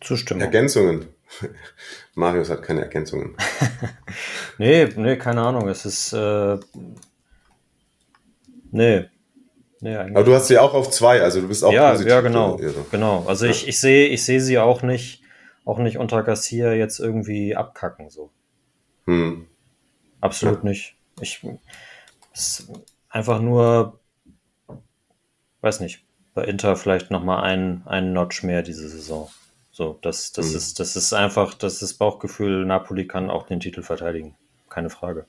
Zustimmung. 0.00 0.42
Ergänzungen. 0.42 1.06
Marius 2.16 2.50
hat 2.50 2.62
keine 2.62 2.82
Ergänzungen. 2.82 3.36
nee, 4.58 4.88
nee, 4.96 5.16
keine 5.16 5.42
Ahnung. 5.42 5.68
Es 5.68 5.84
ist 5.84 6.12
äh, 6.12 6.58
Nee. 8.76 9.08
nee 9.80 9.96
Aber 9.96 10.22
du 10.22 10.34
hast 10.34 10.48
sie 10.48 10.58
auch 10.58 10.74
auf 10.74 10.90
zwei, 10.90 11.22
also 11.22 11.40
du 11.40 11.48
bist 11.48 11.64
auch 11.64 11.72
ja, 11.72 11.92
positiv. 11.92 12.10
Ja, 12.10 12.20
genau. 12.20 12.60
Genau. 12.90 13.24
Also 13.26 13.46
ja. 13.46 13.52
ich, 13.52 13.66
ich 13.66 13.80
sehe 13.80 14.08
ich 14.08 14.22
seh 14.24 14.38
sie 14.38 14.58
auch 14.58 14.82
nicht, 14.82 15.22
auch 15.64 15.78
nicht 15.78 15.96
unter 15.96 16.22
Garcia 16.22 16.74
jetzt 16.74 17.00
irgendwie 17.00 17.56
abkacken. 17.56 18.10
So. 18.10 18.30
Hm. 19.06 19.46
Absolut 20.20 20.62
ja. 20.62 20.68
nicht. 20.68 20.96
Ich 21.20 21.40
ist 22.34 22.70
einfach 23.08 23.40
nur, 23.40 23.98
weiß 25.62 25.80
nicht, 25.80 26.04
bei 26.34 26.44
Inter 26.44 26.76
vielleicht 26.76 27.10
nochmal 27.10 27.44
ein, 27.44 27.82
ein 27.86 28.12
Notch 28.12 28.42
mehr 28.42 28.62
diese 28.62 28.90
Saison. 28.90 29.30
So, 29.72 29.98
das, 30.02 30.32
das, 30.32 30.50
hm. 30.50 30.56
ist, 30.56 30.80
das 30.80 30.96
ist 30.96 31.14
einfach, 31.14 31.54
das 31.54 31.80
ist 31.80 31.94
Bauchgefühl, 31.94 32.66
Napoli 32.66 33.06
kann 33.06 33.30
auch 33.30 33.46
den 33.46 33.60
Titel 33.60 33.82
verteidigen. 33.82 34.34
Keine 34.68 34.90
Frage. 34.90 35.24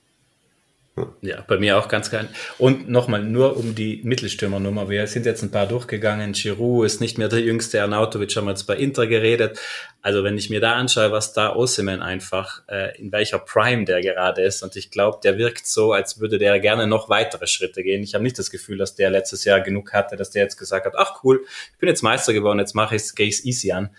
Ja, 1.21 1.43
bei 1.47 1.57
mir 1.57 1.77
auch 1.77 1.89
ganz 1.89 2.09
geil. 2.09 2.27
Und 2.57 2.89
nochmal, 2.89 3.23
nur 3.23 3.55
um 3.55 3.75
die 3.75 4.01
Mittelstürmernummer. 4.03 4.89
Wir 4.89 5.05
sind 5.05 5.27
jetzt 5.27 5.43
ein 5.43 5.51
paar 5.51 5.67
durchgegangen. 5.67 6.31
Giroud 6.31 6.87
ist 6.87 7.01
nicht 7.01 7.19
mehr 7.19 7.27
der 7.27 7.41
jüngste. 7.41 7.81
Arnautovic 7.83 8.35
haben 8.35 8.45
wir 8.45 8.51
jetzt 8.51 8.63
bei 8.63 8.75
Inter 8.75 9.05
geredet. 9.05 9.59
Also 10.01 10.23
wenn 10.23 10.37
ich 10.37 10.49
mir 10.49 10.59
da 10.59 10.73
anschaue, 10.73 11.11
was 11.11 11.33
da 11.33 11.55
Osimhen 11.55 12.01
einfach, 12.01 12.63
äh, 12.67 12.97
in 12.99 13.11
welcher 13.11 13.37
Prime 13.37 13.85
der 13.85 14.01
gerade 14.01 14.41
ist. 14.41 14.63
Und 14.63 14.75
ich 14.75 14.89
glaube, 14.89 15.19
der 15.23 15.37
wirkt 15.37 15.67
so, 15.67 15.93
als 15.93 16.19
würde 16.19 16.39
der 16.39 16.59
gerne 16.59 16.87
noch 16.87 17.09
weitere 17.09 17.45
Schritte 17.45 17.83
gehen. 17.83 18.01
Ich 18.01 18.15
habe 18.15 18.23
nicht 18.23 18.39
das 18.39 18.49
Gefühl, 18.49 18.77
dass 18.77 18.95
der 18.95 19.11
letztes 19.11 19.43
Jahr 19.43 19.61
genug 19.61 19.93
hatte, 19.93 20.15
dass 20.15 20.31
der 20.31 20.43
jetzt 20.43 20.57
gesagt 20.57 20.87
hat, 20.87 20.93
ach 20.97 21.23
cool, 21.23 21.45
ich 21.73 21.77
bin 21.77 21.89
jetzt 21.89 22.01
Meister 22.01 22.33
geworden, 22.33 22.57
jetzt 22.57 22.73
mache 22.73 22.95
ich 22.95 23.03
es, 23.03 23.13
gehe 23.13 23.27
ich 23.27 23.45
easy 23.45 23.71
an. 23.71 23.91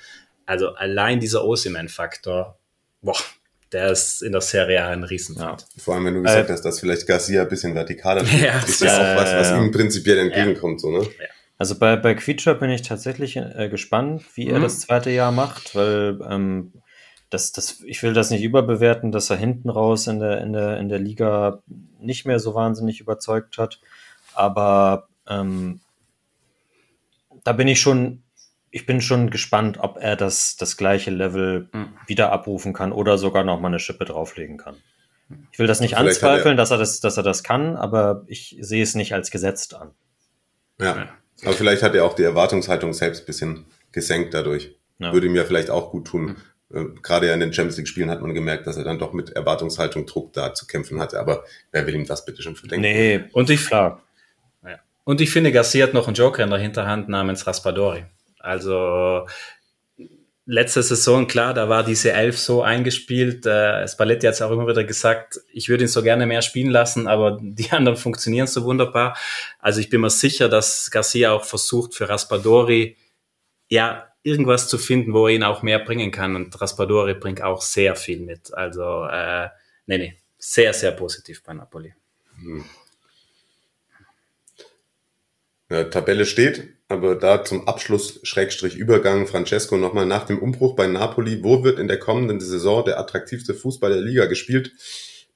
Also 0.47 0.71
allein 0.71 1.21
dieser 1.21 1.45
Osimhen-Faktor, 1.45 2.59
boah, 3.03 3.17
der 3.73 3.91
ist 3.91 4.23
in 4.23 4.33
der 4.33 4.41
Serie 4.41 4.85
ein 4.85 5.05
Riesenfahrt. 5.05 5.63
Ja. 5.63 5.83
Vor 5.83 5.95
allem, 5.95 6.07
wenn 6.07 6.15
du 6.15 6.23
gesagt 6.23 6.49
äh, 6.49 6.53
hast, 6.53 6.63
dass 6.63 6.81
vielleicht 6.81 7.07
Garcia 7.07 7.43
ein 7.43 7.49
bisschen 7.49 7.75
vertikaler 7.75 8.23
ist, 8.23 8.41
ja, 8.41 8.59
ist 8.61 8.81
ja 8.81 8.95
auch 8.95 9.21
was, 9.21 9.33
was 9.33 9.53
ihm 9.53 9.71
prinzipiell 9.71 10.19
entgegenkommt, 10.19 10.81
so, 10.81 10.91
ne? 10.91 11.07
Also 11.59 11.77
bei, 11.77 11.97
bei 11.97 12.15
Quietscher 12.15 12.55
bin 12.55 12.71
ich 12.71 12.83
tatsächlich 12.83 13.37
äh, 13.37 13.69
gespannt, 13.69 14.25
wie 14.35 14.47
mhm. 14.47 14.55
er 14.55 14.61
das 14.61 14.81
zweite 14.81 15.11
Jahr 15.11 15.33
macht, 15.33 15.75
weil 15.75 16.21
ähm, 16.29 16.73
das, 17.31 17.53
das, 17.53 17.81
ich 17.85 18.03
will 18.03 18.15
das 18.15 18.31
nicht 18.31 18.43
überbewerten, 18.43 19.13
dass 19.13 19.29
er 19.29 19.37
hinten 19.37 19.69
raus 19.69 20.07
in 20.07 20.21
der, 20.21 20.41
in 20.41 20.53
der, 20.53 20.79
in 20.79 20.89
der 20.89 20.99
Liga 20.99 21.63
nicht 22.01 22.27
mehr 22.27 22.39
so 22.39 22.55
wahnsinnig 22.55 23.01
überzeugt 23.01 23.59
hat. 23.59 23.81
Aber 24.35 25.09
ähm, 25.29 25.81
da 27.45 27.53
bin 27.53 27.69
ich 27.69 27.81
schon 27.81 28.23
ich 28.71 28.87
bin 28.87 29.01
schon 29.01 29.31
gespannt, 29.31 29.79
ob 29.81 29.99
er 30.01 30.17
das, 30.17 30.57
das 30.57 30.77
gleiche 30.77 31.11
Level 31.11 31.69
mhm. 31.73 31.89
wieder 32.07 32.33
abrufen 32.33 32.73
kann 32.73 32.93
oder 32.93 33.19
sogar 33.19 33.45
noch 33.45 33.61
mal 33.61 33.69
eine 33.69 33.79
Schippe 33.79 34.05
drauflegen 34.05 34.57
kann. 34.57 34.77
Ich 35.53 35.59
will 35.59 35.67
das 35.67 35.81
nicht 35.81 35.95
Vielleicht 35.95 36.23
anzweifeln, 36.23 36.55
er, 36.55 36.57
dass, 36.57 36.71
er 36.71 36.79
das, 36.79 37.01
dass 37.01 37.17
er 37.17 37.23
das 37.23 37.43
kann, 37.43 37.77
aber 37.77 38.25
ich 38.27 38.57
sehe 38.61 38.83
es 38.83 38.95
nicht 38.95 39.13
als 39.13 39.31
gesetzt 39.31 39.75
an. 39.75 39.91
Ja, 40.81 41.09
aber 41.43 41.53
vielleicht 41.53 41.83
hat 41.83 41.95
er 41.95 42.05
auch 42.05 42.15
die 42.15 42.23
Erwartungshaltung 42.23 42.93
selbst 42.93 43.23
ein 43.23 43.27
bisschen 43.27 43.67
gesenkt 43.93 44.35
dadurch. 44.35 44.77
Ja. 44.99 45.13
Würde 45.13 45.27
ihm 45.27 45.37
ja 45.37 45.45
vielleicht 45.45 45.71
auch 45.71 45.91
gut 45.91 46.07
tun. 46.07 46.37
Mhm. 46.71 47.03
Gerade 47.03 47.29
ja 47.29 47.35
in 47.35 47.41
den 47.41 47.53
Champions 47.53 47.79
League-Spielen 47.79 48.11
hat 48.11 48.21
man 48.21 48.35
gemerkt, 48.35 48.67
dass 48.67 48.77
er 48.77 48.85
dann 48.85 48.99
doch 48.99 49.13
mit 49.13 49.31
Erwartungshaltung 49.31 50.07
Druck 50.07 50.33
da 50.35 50.55
zu 50.55 50.67
kämpfen 50.67 51.01
hatte. 51.01 51.19
Aber 51.19 51.45
wer 51.73 51.87
will 51.87 51.95
ihm 51.95 52.07
das 52.07 52.25
bitte 52.25 52.43
schon 52.43 52.57
verdenken? 52.57 52.83
Nee, 52.83 53.25
und 53.33 53.49
ich, 53.49 53.67
klar. 53.67 54.03
Ja. 54.63 54.79
Und 55.05 55.21
ich 55.21 55.31
finde, 55.31 55.53
Garcia 55.53 55.87
hat 55.87 55.95
noch 55.95 56.09
einen 56.09 56.15
Joker 56.15 56.45
in 56.45 56.51
der 56.51 56.59
Hinterhand 56.59 57.09
namens 57.09 57.47
Raspadori. 57.47 58.05
Also 58.41 59.27
letzte 60.49 60.83
Saison, 60.83 61.27
klar, 61.27 61.53
da 61.53 61.69
war 61.69 61.85
diese 61.85 62.13
Elf 62.13 62.39
so 62.39 62.63
eingespielt. 62.63 63.45
Äh, 63.45 63.87
Spalletti 63.87 64.27
hat 64.27 64.35
es 64.35 64.43
auch 64.43 64.51
immer 64.51 64.67
wieder 64.67 64.83
gesagt, 64.83 65.41
ich 65.53 65.69
würde 65.69 65.85
ihn 65.85 65.89
so 65.89 66.03
gerne 66.03 66.25
mehr 66.27 66.41
spielen 66.41 66.71
lassen, 66.71 67.07
aber 67.07 67.39
die 67.43 67.71
anderen 67.71 67.99
funktionieren 67.99 68.47
so 68.47 68.65
wunderbar. 68.65 69.17
Also 69.59 69.81
ich 69.81 69.91
bin 69.91 70.01
mir 70.01 70.11
sicher, 70.11 70.49
dass 70.49 70.91
Garcia 70.91 71.33
auch 71.33 71.45
versucht 71.45 71.95
für 71.95 72.09
Raspadori, 72.09 72.97
ja, 73.69 74.09
irgendwas 74.23 74.69
zu 74.69 74.79
finden, 74.79 75.13
wo 75.13 75.29
er 75.29 75.35
ihn 75.35 75.45
auch 75.45 75.63
mehr 75.63 75.79
bringen 75.79 76.11
kann. 76.11 76.35
Und 76.35 76.59
Raspadori 76.59 77.15
bringt 77.15 77.43
auch 77.43 77.61
sehr 77.61 77.95
viel 77.95 78.21
mit. 78.21 78.53
Also, 78.55 79.05
äh, 79.05 79.49
nee, 79.87 79.99
nee, 79.99 80.17
sehr, 80.39 80.73
sehr 80.73 80.93
positiv 80.93 81.43
bei 81.43 81.53
Napoli. 81.53 81.95
Hm. 82.37 82.65
Ja, 85.71 85.85
Tabelle 85.85 86.25
steht, 86.25 86.78
aber 86.89 87.15
da 87.15 87.45
zum 87.45 87.69
Abschluss 87.69 88.21
Schrägstrich 88.23 88.77
Übergang 88.77 89.27
Francesco 89.27 89.77
nochmal 89.77 90.07
nach 90.07 90.25
dem 90.25 90.39
Umbruch 90.39 90.75
bei 90.75 90.87
Napoli, 90.87 91.45
wo 91.45 91.63
wird 91.63 91.79
in 91.79 91.87
der 91.87 91.99
kommenden 91.99 92.41
Saison 92.41 92.85
der 92.85 92.99
attraktivste 92.99 93.55
Fußball 93.55 93.93
der 93.93 94.01
Liga 94.01 94.25
gespielt? 94.25 94.73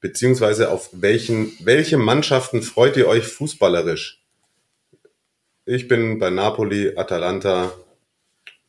Beziehungsweise 0.01 0.71
auf 0.71 0.89
welchen, 0.93 1.53
welche 1.61 1.99
Mannschaften 1.99 2.63
freut 2.63 2.97
ihr 2.97 3.07
euch 3.07 3.27
fußballerisch? 3.27 4.23
Ich 5.65 5.87
bin 5.87 6.19
bei 6.19 6.31
Napoli, 6.31 6.97
Atalanta 6.97 7.73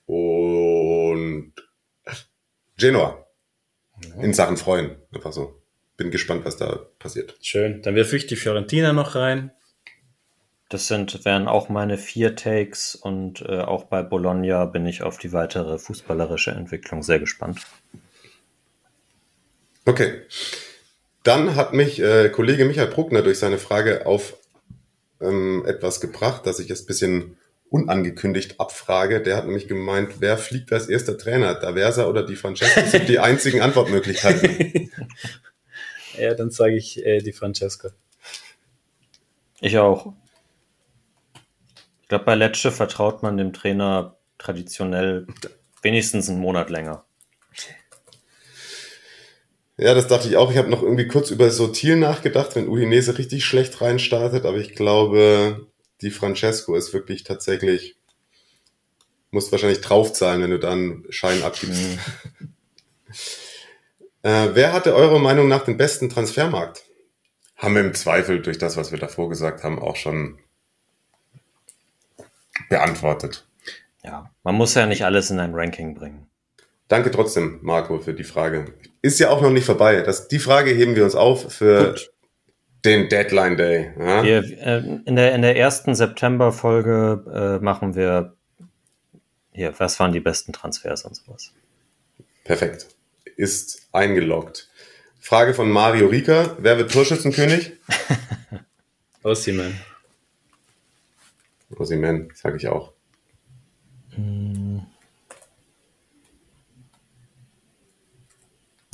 und 0.06 1.54
Genoa. 2.78 3.26
In 4.22 4.34
Sachen 4.34 4.58
Freuen. 4.58 4.98
Einfach 5.12 5.32
so. 5.32 5.62
Bin 5.96 6.12
gespannt, 6.12 6.44
was 6.46 6.58
da 6.58 6.86
passiert. 7.00 7.36
Schön. 7.42 7.82
Dann 7.82 7.96
wirf 7.96 8.12
ich 8.14 8.28
die 8.28 8.36
Fiorentina 8.36 8.92
noch 8.92 9.16
rein. 9.16 9.52
Das 10.70 10.88
sind, 10.88 11.26
wären 11.26 11.48
auch 11.48 11.70
meine 11.70 11.98
vier 11.98 12.36
Takes 12.36 12.96
und 12.96 13.42
äh, 13.42 13.60
auch 13.60 13.84
bei 13.84 14.02
Bologna 14.02 14.66
bin 14.66 14.86
ich 14.86 15.04
auf 15.04 15.18
die 15.18 15.32
weitere 15.32 15.78
fußballerische 15.78 16.52
Entwicklung 16.52 17.04
sehr 17.04 17.20
gespannt. 17.20 17.60
Okay. 19.86 20.22
Dann 21.24 21.56
hat 21.56 21.74
mich 21.74 22.02
äh, 22.02 22.30
Kollege 22.30 22.66
Michael 22.66 22.88
Bruckner 22.88 23.22
durch 23.22 23.40
seine 23.40 23.58
Frage 23.58 24.06
auf 24.06 24.36
ähm, 25.22 25.64
etwas 25.66 26.02
gebracht, 26.02 26.46
dass 26.46 26.60
ich 26.60 26.70
es 26.70 26.84
ein 26.84 26.88
bisschen 26.88 27.38
unangekündigt 27.70 28.60
abfrage. 28.60 29.22
Der 29.22 29.38
hat 29.38 29.46
nämlich 29.46 29.68
gemeint, 29.68 30.16
wer 30.20 30.38
fliegt 30.38 30.72
als 30.72 30.90
erster 30.90 31.18
Trainer? 31.18 31.56
Daversa 31.56 32.08
oder 32.08 32.24
die 32.24 32.36
Francesco 32.36 32.82
sind 32.86 33.10
die 33.10 33.20
einzigen 33.20 33.62
Antwortmöglichkeiten. 33.62 34.92
ja, 36.20 36.34
dann 36.36 36.52
sage 36.52 36.76
ich 36.76 37.04
äh, 37.06 37.20
die 37.20 37.34
Francesco. 37.34 37.90
Ich 39.60 39.78
auch. 39.78 40.14
Ich 42.14 42.16
glaube, 42.16 42.26
bei 42.26 42.36
Lecce 42.36 42.72
vertraut 42.72 43.24
man 43.24 43.38
dem 43.38 43.54
Trainer 43.54 44.18
traditionell 44.38 45.26
wenigstens 45.82 46.30
einen 46.30 46.38
Monat 46.38 46.70
länger. 46.70 47.06
Ja, 49.78 49.96
das 49.96 50.06
dachte 50.06 50.28
ich 50.28 50.38
auch. 50.38 50.52
Ich 50.52 50.58
habe 50.58 50.70
noch 50.70 50.84
irgendwie 50.84 51.08
kurz 51.08 51.32
über 51.32 51.50
Sotil 51.50 51.96
nachgedacht, 51.96 52.56
wenn 52.56 52.68
Udinese 52.68 53.18
richtig 53.18 53.44
schlecht 53.46 53.82
reinstartet, 53.82 54.46
aber 54.46 54.58
ich 54.58 54.76
glaube, 54.76 55.66
die 56.02 56.12
Francesco 56.12 56.76
ist 56.76 56.94
wirklich 56.94 57.24
tatsächlich, 57.24 57.96
musst 59.32 59.52
wahrscheinlich 59.52 59.82
draufzahlen, 59.82 60.44
wenn 60.44 60.52
du 60.52 60.60
dann 60.60 61.06
Schein 61.10 61.42
abgibst. 61.42 61.82
Mhm. 61.82 62.54
äh, 64.22 64.50
wer 64.54 64.72
hatte 64.72 64.94
eurer 64.94 65.18
Meinung 65.18 65.48
nach 65.48 65.66
den 65.66 65.78
besten 65.78 66.12
Transfermarkt? 66.12 66.84
Haben 67.56 67.74
wir 67.74 67.82
im 67.82 67.96
Zweifel 67.96 68.40
durch 68.40 68.60
das, 68.60 68.78
was 68.78 68.92
wir 68.92 69.00
davor 69.00 69.30
gesagt 69.30 69.64
haben, 69.64 69.80
auch 69.80 69.96
schon 69.96 70.38
beantwortet. 72.74 73.46
Ja, 74.04 74.32
man 74.42 74.56
muss 74.56 74.74
ja 74.74 74.88
nicht 74.88 75.06
alles 75.06 75.30
in 75.30 75.40
ein 75.40 75.54
Ranking 75.54 75.94
bringen. 75.94 76.26
Danke 76.88 77.12
trotzdem, 77.12 77.60
Marco, 77.62 78.00
für 78.00 78.16
die 78.16 78.24
Frage. 78.24 78.74
Ist 79.04 79.20
ja 79.20 79.30
auch 79.30 79.44
noch 79.44 79.52
nicht 79.52 79.66
vorbei. 79.66 80.02
Das, 80.02 80.28
die 80.28 80.40
Frage 80.40 80.72
heben 80.72 80.96
wir 80.96 81.04
uns 81.04 81.14
auf 81.14 81.54
für 81.54 81.92
Gut. 81.92 82.12
den 82.84 83.10
Deadline 83.10 83.58
Day. 83.58 83.94
Ja? 84.00 84.24
Wir, 84.24 84.44
äh, 84.60 84.78
in, 85.06 85.16
der, 85.16 85.36
in 85.36 85.44
der 85.44 85.56
ersten 85.56 85.94
September-Folge 85.94 87.60
äh, 87.62 87.64
machen 87.64 87.94
wir 87.94 88.36
hier, 89.52 89.76
was 89.78 90.00
waren 90.00 90.12
die 90.12 90.20
besten 90.20 90.52
Transfers 90.52 91.06
und 91.06 91.16
sowas. 91.16 91.52
Perfekt. 92.44 92.88
Ist 93.36 93.88
eingeloggt. 93.92 94.68
Frage 95.20 95.54
von 95.54 95.70
Mario 95.70 96.08
Rika. 96.08 96.58
Wer 96.58 96.80
wird 96.80 96.92
Torschützenkönig? 96.92 97.74
Ossiman. 99.24 99.80
Ossiman, 101.80 102.30
sage 102.34 102.58
ich 102.58 102.68
auch. 102.68 102.94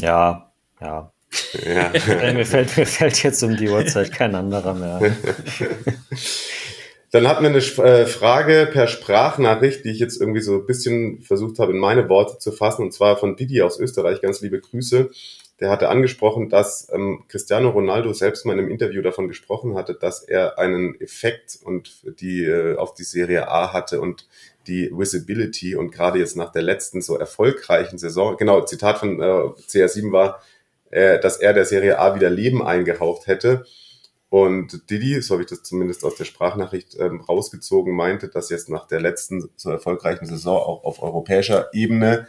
Ja, 0.01 0.51
ja. 0.81 1.11
ja. 1.65 1.91
mir, 2.33 2.45
fällt, 2.45 2.77
mir 2.77 2.85
fällt 2.85 3.23
jetzt 3.23 3.43
um 3.43 3.55
die 3.57 3.69
Uhrzeit 3.69 4.11
kein 4.11 4.35
anderer 4.35 4.73
mehr. 4.73 4.99
Dann 7.11 7.27
hatten 7.27 7.41
wir 7.41 7.49
eine 7.49 7.57
äh, 7.57 8.05
Frage 8.05 8.69
per 8.71 8.87
Sprachnachricht, 8.87 9.83
die 9.83 9.89
ich 9.89 9.99
jetzt 9.99 10.21
irgendwie 10.21 10.41
so 10.41 10.59
ein 10.59 10.67
bisschen 10.67 11.21
versucht 11.21 11.57
habe, 11.57 11.71
in 11.71 11.79
meine 11.79 12.07
Worte 12.07 12.37
zu 12.37 12.51
fassen, 12.51 12.83
und 12.83 12.93
zwar 12.93 13.17
von 13.17 13.35
Didi 13.35 13.63
aus 13.63 13.79
Österreich. 13.79 14.21
Ganz 14.21 14.41
liebe 14.41 14.59
Grüße. 14.59 15.09
Der 15.59 15.69
hatte 15.69 15.89
angesprochen, 15.89 16.49
dass 16.49 16.87
ähm, 16.93 17.25
Cristiano 17.27 17.69
Ronaldo 17.69 18.13
selbst 18.13 18.45
mal 18.45 18.53
in 18.53 18.59
einem 18.59 18.71
Interview 18.71 19.01
davon 19.01 19.27
gesprochen 19.27 19.75
hatte, 19.75 19.93
dass 19.93 20.23
er 20.23 20.57
einen 20.57 20.99
Effekt 21.01 21.59
und 21.61 22.01
die 22.21 22.45
äh, 22.45 22.77
auf 22.77 22.93
die 22.93 23.03
Serie 23.03 23.49
A 23.49 23.73
hatte 23.73 23.99
und 23.99 24.27
die 24.67 24.89
Visibility 24.91 25.75
und 25.75 25.91
gerade 25.91 26.19
jetzt 26.19 26.37
nach 26.37 26.51
der 26.51 26.61
letzten 26.61 27.01
so 27.01 27.17
erfolgreichen 27.17 27.97
Saison, 27.97 28.37
genau, 28.37 28.61
Zitat 28.61 28.99
von 28.99 29.19
äh, 29.19 29.23
CR7 29.23 30.11
war, 30.11 30.41
äh, 30.91 31.19
dass 31.19 31.37
er 31.37 31.53
der 31.53 31.65
Serie 31.65 31.99
A 31.99 32.15
wieder 32.15 32.29
Leben 32.29 32.65
eingehaucht 32.65 33.27
hätte. 33.27 33.65
Und 34.29 34.89
Didi, 34.91 35.21
so 35.21 35.33
habe 35.33 35.43
ich 35.43 35.49
das 35.49 35.63
zumindest 35.63 36.05
aus 36.05 36.15
der 36.15 36.25
Sprachnachricht 36.25 36.95
ähm, 36.99 37.21
rausgezogen, 37.21 37.95
meinte, 37.95 38.29
dass 38.29 38.49
jetzt 38.49 38.69
nach 38.69 38.87
der 38.87 39.01
letzten 39.01 39.49
so 39.55 39.71
erfolgreichen 39.71 40.27
Saison 40.27 40.57
auch 40.57 40.83
auf 40.83 41.01
europäischer 41.01 41.73
Ebene 41.73 42.27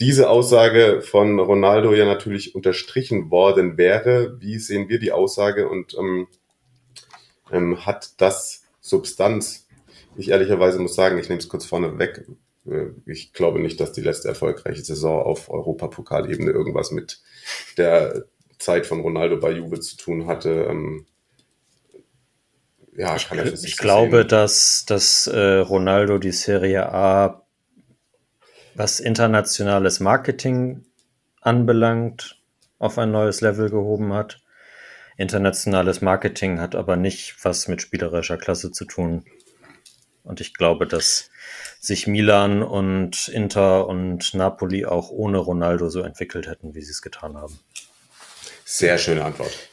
diese 0.00 0.30
Aussage 0.30 1.02
von 1.02 1.40
Ronaldo 1.40 1.92
ja 1.92 2.04
natürlich 2.04 2.54
unterstrichen 2.54 3.30
worden 3.30 3.76
wäre. 3.76 4.40
Wie 4.40 4.58
sehen 4.58 4.88
wir 4.88 4.98
die 4.98 5.12
Aussage 5.12 5.68
und 5.68 5.96
ähm, 5.98 6.28
ähm, 7.50 7.84
hat 7.84 8.20
das 8.20 8.64
Substanz? 8.80 9.66
Ich 10.16 10.30
ehrlicherweise 10.30 10.78
muss 10.78 10.94
sagen, 10.94 11.18
ich 11.18 11.28
nehme 11.28 11.40
es 11.40 11.48
kurz 11.48 11.66
vorne 11.66 11.98
weg. 11.98 12.26
Äh, 12.66 12.86
ich 13.06 13.32
glaube 13.32 13.60
nicht, 13.60 13.80
dass 13.80 13.92
die 13.92 14.00
letzte 14.00 14.28
erfolgreiche 14.28 14.82
Saison 14.82 15.22
auf 15.22 15.50
Europapokalebene 15.50 16.50
irgendwas 16.50 16.92
mit 16.92 17.20
der 17.76 18.24
Zeit 18.58 18.86
von 18.86 19.00
Ronaldo 19.00 19.38
bei 19.38 19.50
Juve 19.50 19.80
zu 19.80 19.96
tun 19.96 20.26
hatte. 20.26 20.66
Ähm, 20.68 21.06
ja, 22.96 23.14
ich, 23.14 23.28
ich 23.64 23.76
glaube, 23.76 24.26
dass, 24.26 24.84
dass 24.84 25.28
äh, 25.28 25.58
Ronaldo 25.58 26.18
die 26.18 26.32
Serie 26.32 26.92
A, 26.92 27.46
was 28.78 29.00
internationales 29.00 29.98
Marketing 29.98 30.84
anbelangt, 31.40 32.40
auf 32.78 32.96
ein 32.96 33.10
neues 33.10 33.40
Level 33.40 33.70
gehoben 33.70 34.12
hat. 34.12 34.40
Internationales 35.16 36.00
Marketing 36.00 36.60
hat 36.60 36.76
aber 36.76 36.96
nicht 36.96 37.36
was 37.42 37.66
mit 37.66 37.82
spielerischer 37.82 38.38
Klasse 38.38 38.70
zu 38.70 38.84
tun. 38.84 39.24
Und 40.22 40.40
ich 40.40 40.54
glaube, 40.54 40.86
dass 40.86 41.30
sich 41.80 42.06
Milan 42.06 42.62
und 42.62 43.26
Inter 43.28 43.88
und 43.88 44.32
Napoli 44.34 44.86
auch 44.86 45.10
ohne 45.10 45.38
Ronaldo 45.38 45.88
so 45.88 46.02
entwickelt 46.02 46.46
hätten, 46.46 46.74
wie 46.74 46.82
sie 46.82 46.92
es 46.92 47.02
getan 47.02 47.36
haben. 47.36 47.58
Sehr 48.64 48.96
schöne 48.98 49.24
Antwort. 49.24 49.67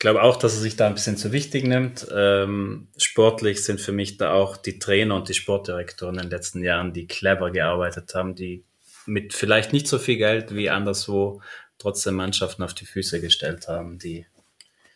Ich 0.00 0.02
glaube 0.02 0.22
auch, 0.22 0.38
dass 0.38 0.54
er 0.54 0.60
sich 0.60 0.76
da 0.76 0.86
ein 0.86 0.94
bisschen 0.94 1.18
zu 1.18 1.30
wichtig 1.30 1.66
nimmt. 1.66 2.06
Ähm, 2.10 2.88
sportlich 2.96 3.62
sind 3.62 3.82
für 3.82 3.92
mich 3.92 4.16
da 4.16 4.32
auch 4.32 4.56
die 4.56 4.78
Trainer 4.78 5.14
und 5.14 5.28
die 5.28 5.34
Sportdirektoren 5.34 6.14
in 6.14 6.22
den 6.22 6.30
letzten 6.30 6.64
Jahren, 6.64 6.94
die 6.94 7.06
clever 7.06 7.50
gearbeitet 7.50 8.14
haben, 8.14 8.34
die 8.34 8.64
mit 9.04 9.34
vielleicht 9.34 9.74
nicht 9.74 9.86
so 9.86 9.98
viel 9.98 10.16
Geld 10.16 10.54
wie 10.54 10.70
anderswo 10.70 11.42
trotzdem 11.76 12.14
Mannschaften 12.14 12.62
auf 12.62 12.72
die 12.72 12.86
Füße 12.86 13.20
gestellt 13.20 13.68
haben, 13.68 13.98
die 13.98 14.24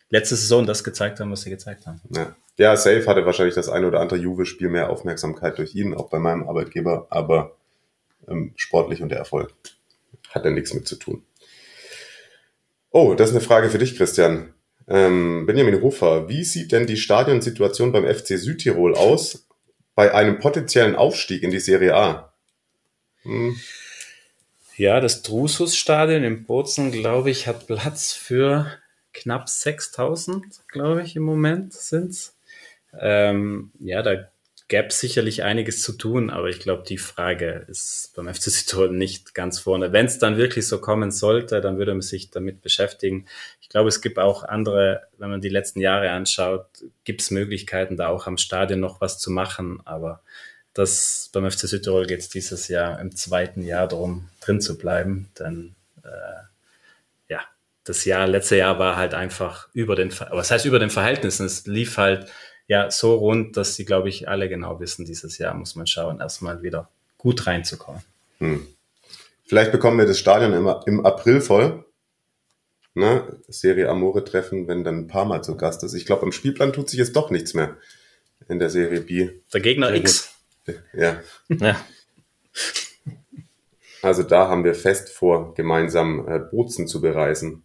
letzte 0.09 0.37
Saison 0.37 0.65
das 0.65 0.83
gezeigt 0.83 1.19
haben, 1.19 1.29
was 1.29 1.41
sie 1.41 1.51
gezeigt 1.51 1.85
haben. 1.85 2.01
Ja, 2.09 2.35
ja 2.57 2.75
Safe 2.75 3.05
hatte 3.05 3.27
wahrscheinlich 3.27 3.53
das 3.53 3.69
eine 3.69 3.87
oder 3.87 3.99
andere 3.99 4.17
Juve-Spiel 4.17 4.69
mehr 4.69 4.89
Aufmerksamkeit 4.89 5.59
durch 5.59 5.75
ihn, 5.75 5.93
auch 5.93 6.09
bei 6.09 6.17
meinem 6.17 6.49
Arbeitgeber, 6.49 7.05
aber 7.11 7.55
ähm, 8.27 8.53
sportlich 8.55 9.03
und 9.03 9.09
der 9.09 9.19
Erfolg 9.19 9.53
hat 10.31 10.45
er 10.45 10.49
nichts 10.49 10.73
mit 10.73 10.87
zu 10.87 10.95
tun. 10.95 11.21
Oh, 12.89 13.13
das 13.13 13.29
ist 13.29 13.35
eine 13.35 13.45
Frage 13.45 13.69
für 13.69 13.77
dich, 13.77 13.95
Christian. 13.95 14.54
Ähm, 14.87 15.45
Benjamin 15.45 15.81
Hofer, 15.81 16.29
wie 16.29 16.43
sieht 16.43 16.71
denn 16.71 16.85
die 16.85 16.97
Stadionsituation 16.97 17.91
beim 17.91 18.05
FC 18.05 18.37
Südtirol 18.37 18.95
aus 18.95 19.47
bei 19.95 20.13
einem 20.13 20.39
potenziellen 20.39 20.95
Aufstieg 20.95 21.43
in 21.43 21.51
die 21.51 21.59
Serie 21.59 21.95
A? 21.95 22.33
Hm. 23.23 23.55
Ja, 24.77 24.99
das 24.99 25.21
Drusus-Stadion 25.21 26.23
in 26.23 26.43
Bozen, 26.43 26.91
glaube 26.91 27.31
ich, 27.31 27.47
hat 27.47 27.65
Platz 27.65 28.13
für 28.13 28.69
knapp 29.13 29.47
6000, 29.47 30.43
glaube 30.67 31.01
ich, 31.03 31.15
im 31.15 31.23
Moment 31.23 31.73
sind's. 31.73 32.37
Ähm, 32.99 33.71
ja, 33.79 34.01
da 34.01 34.29
gäbe 34.67 34.91
sicherlich 34.91 35.43
einiges 35.43 35.81
zu 35.81 35.93
tun, 35.93 36.29
aber 36.29 36.49
ich 36.49 36.59
glaube, 36.59 36.83
die 36.87 36.97
Frage 36.97 37.65
ist 37.67 38.13
beim 38.15 38.33
FC 38.33 38.43
Südtirol 38.43 38.89
nicht 38.89 39.35
ganz 39.35 39.59
vorne. 39.59 39.93
Wenn 39.93 40.07
es 40.07 40.17
dann 40.17 40.37
wirklich 40.37 40.67
so 40.67 40.81
kommen 40.81 41.11
sollte, 41.11 41.61
dann 41.61 41.77
würde 41.77 41.93
man 41.93 42.01
sich 42.01 42.31
damit 42.31 42.61
beschäftigen. 42.61 43.27
Ich 43.61 43.69
glaube, 43.69 43.89
es 43.89 44.01
gibt 44.01 44.17
auch 44.17 44.43
andere, 44.43 45.03
wenn 45.19 45.29
man 45.29 45.41
die 45.41 45.49
letzten 45.49 45.81
Jahre 45.81 46.09
anschaut, 46.09 46.65
gibt 47.03 47.21
es 47.21 47.29
Möglichkeiten, 47.29 47.95
da 47.95 48.07
auch 48.07 48.25
am 48.25 48.37
Stadion 48.37 48.79
noch 48.79 49.01
was 49.01 49.19
zu 49.19 49.29
machen, 49.29 49.81
aber 49.85 50.21
das 50.73 51.29
beim 51.31 51.49
FC 51.49 51.67
Südtirol 51.67 52.07
geht 52.07 52.19
es 52.19 52.29
dieses 52.29 52.67
Jahr 52.67 52.99
im 52.99 53.15
zweiten 53.15 53.63
Jahr 53.63 53.87
darum, 53.87 54.29
drin 54.41 54.61
zu 54.61 54.77
bleiben, 54.77 55.29
denn 55.37 55.75
äh, 56.03 57.29
ja, 57.29 57.41
das 57.83 58.03
Jahr, 58.03 58.25
letzte 58.25 58.57
Jahr 58.57 58.79
war 58.79 58.95
halt 58.95 59.13
einfach 59.13 59.69
über 59.73 59.95
den, 59.95 60.11
was 60.31 60.49
heißt 60.49 60.65
über 60.65 60.79
den 60.79 60.89
Verhältnissen? 60.89 61.45
Es 61.45 61.67
lief 61.67 61.97
halt 61.97 62.31
ja 62.67 62.91
so 62.91 63.15
rund, 63.15 63.57
dass 63.57 63.75
sie, 63.75 63.85
glaube 63.85 64.09
ich, 64.09 64.27
alle 64.27 64.49
genau 64.49 64.79
wissen, 64.79 65.05
dieses 65.05 65.37
Jahr 65.37 65.53
muss 65.53 65.75
man 65.75 65.87
schauen, 65.87 66.19
erstmal 66.19 66.63
wieder 66.63 66.89
gut 67.17 67.47
reinzukommen. 67.47 68.01
Hm. 68.39 68.67
Vielleicht 69.45 69.71
bekommen 69.71 69.97
wir 69.97 70.05
das 70.05 70.19
Stadion 70.19 70.53
im, 70.53 70.73
im 70.85 71.05
April 71.05 71.41
voll. 71.41 71.85
Ne? 72.95 73.39
Serie 73.47 73.89
Amore 73.89 74.23
treffen, 74.23 74.67
wenn 74.67 74.83
dann 74.83 74.99
ein 74.99 75.07
paar 75.07 75.25
Mal 75.25 75.43
zu 75.43 75.57
Gast 75.57 75.83
ist. 75.83 75.93
Ich 75.93 76.05
glaube, 76.05 76.23
am 76.23 76.31
Spielplan 76.31 76.73
tut 76.73 76.89
sich 76.89 76.97
jetzt 76.97 77.15
doch 77.15 77.29
nichts 77.29 77.53
mehr 77.53 77.77
in 78.47 78.57
der 78.57 78.69
Serie 78.69 79.01
B. 79.01 79.29
Der 79.53 79.61
Gegner 79.61 79.87
Sehr 79.87 79.97
X. 79.97 80.31
Ja. 80.93 81.21
ja. 81.49 81.85
Also 84.01 84.23
da 84.23 84.47
haben 84.47 84.63
wir 84.63 84.75
fest 84.75 85.09
vor, 85.09 85.53
gemeinsam 85.55 86.27
äh, 86.27 86.39
Bozen 86.39 86.87
zu 86.87 87.01
bereisen. 87.01 87.63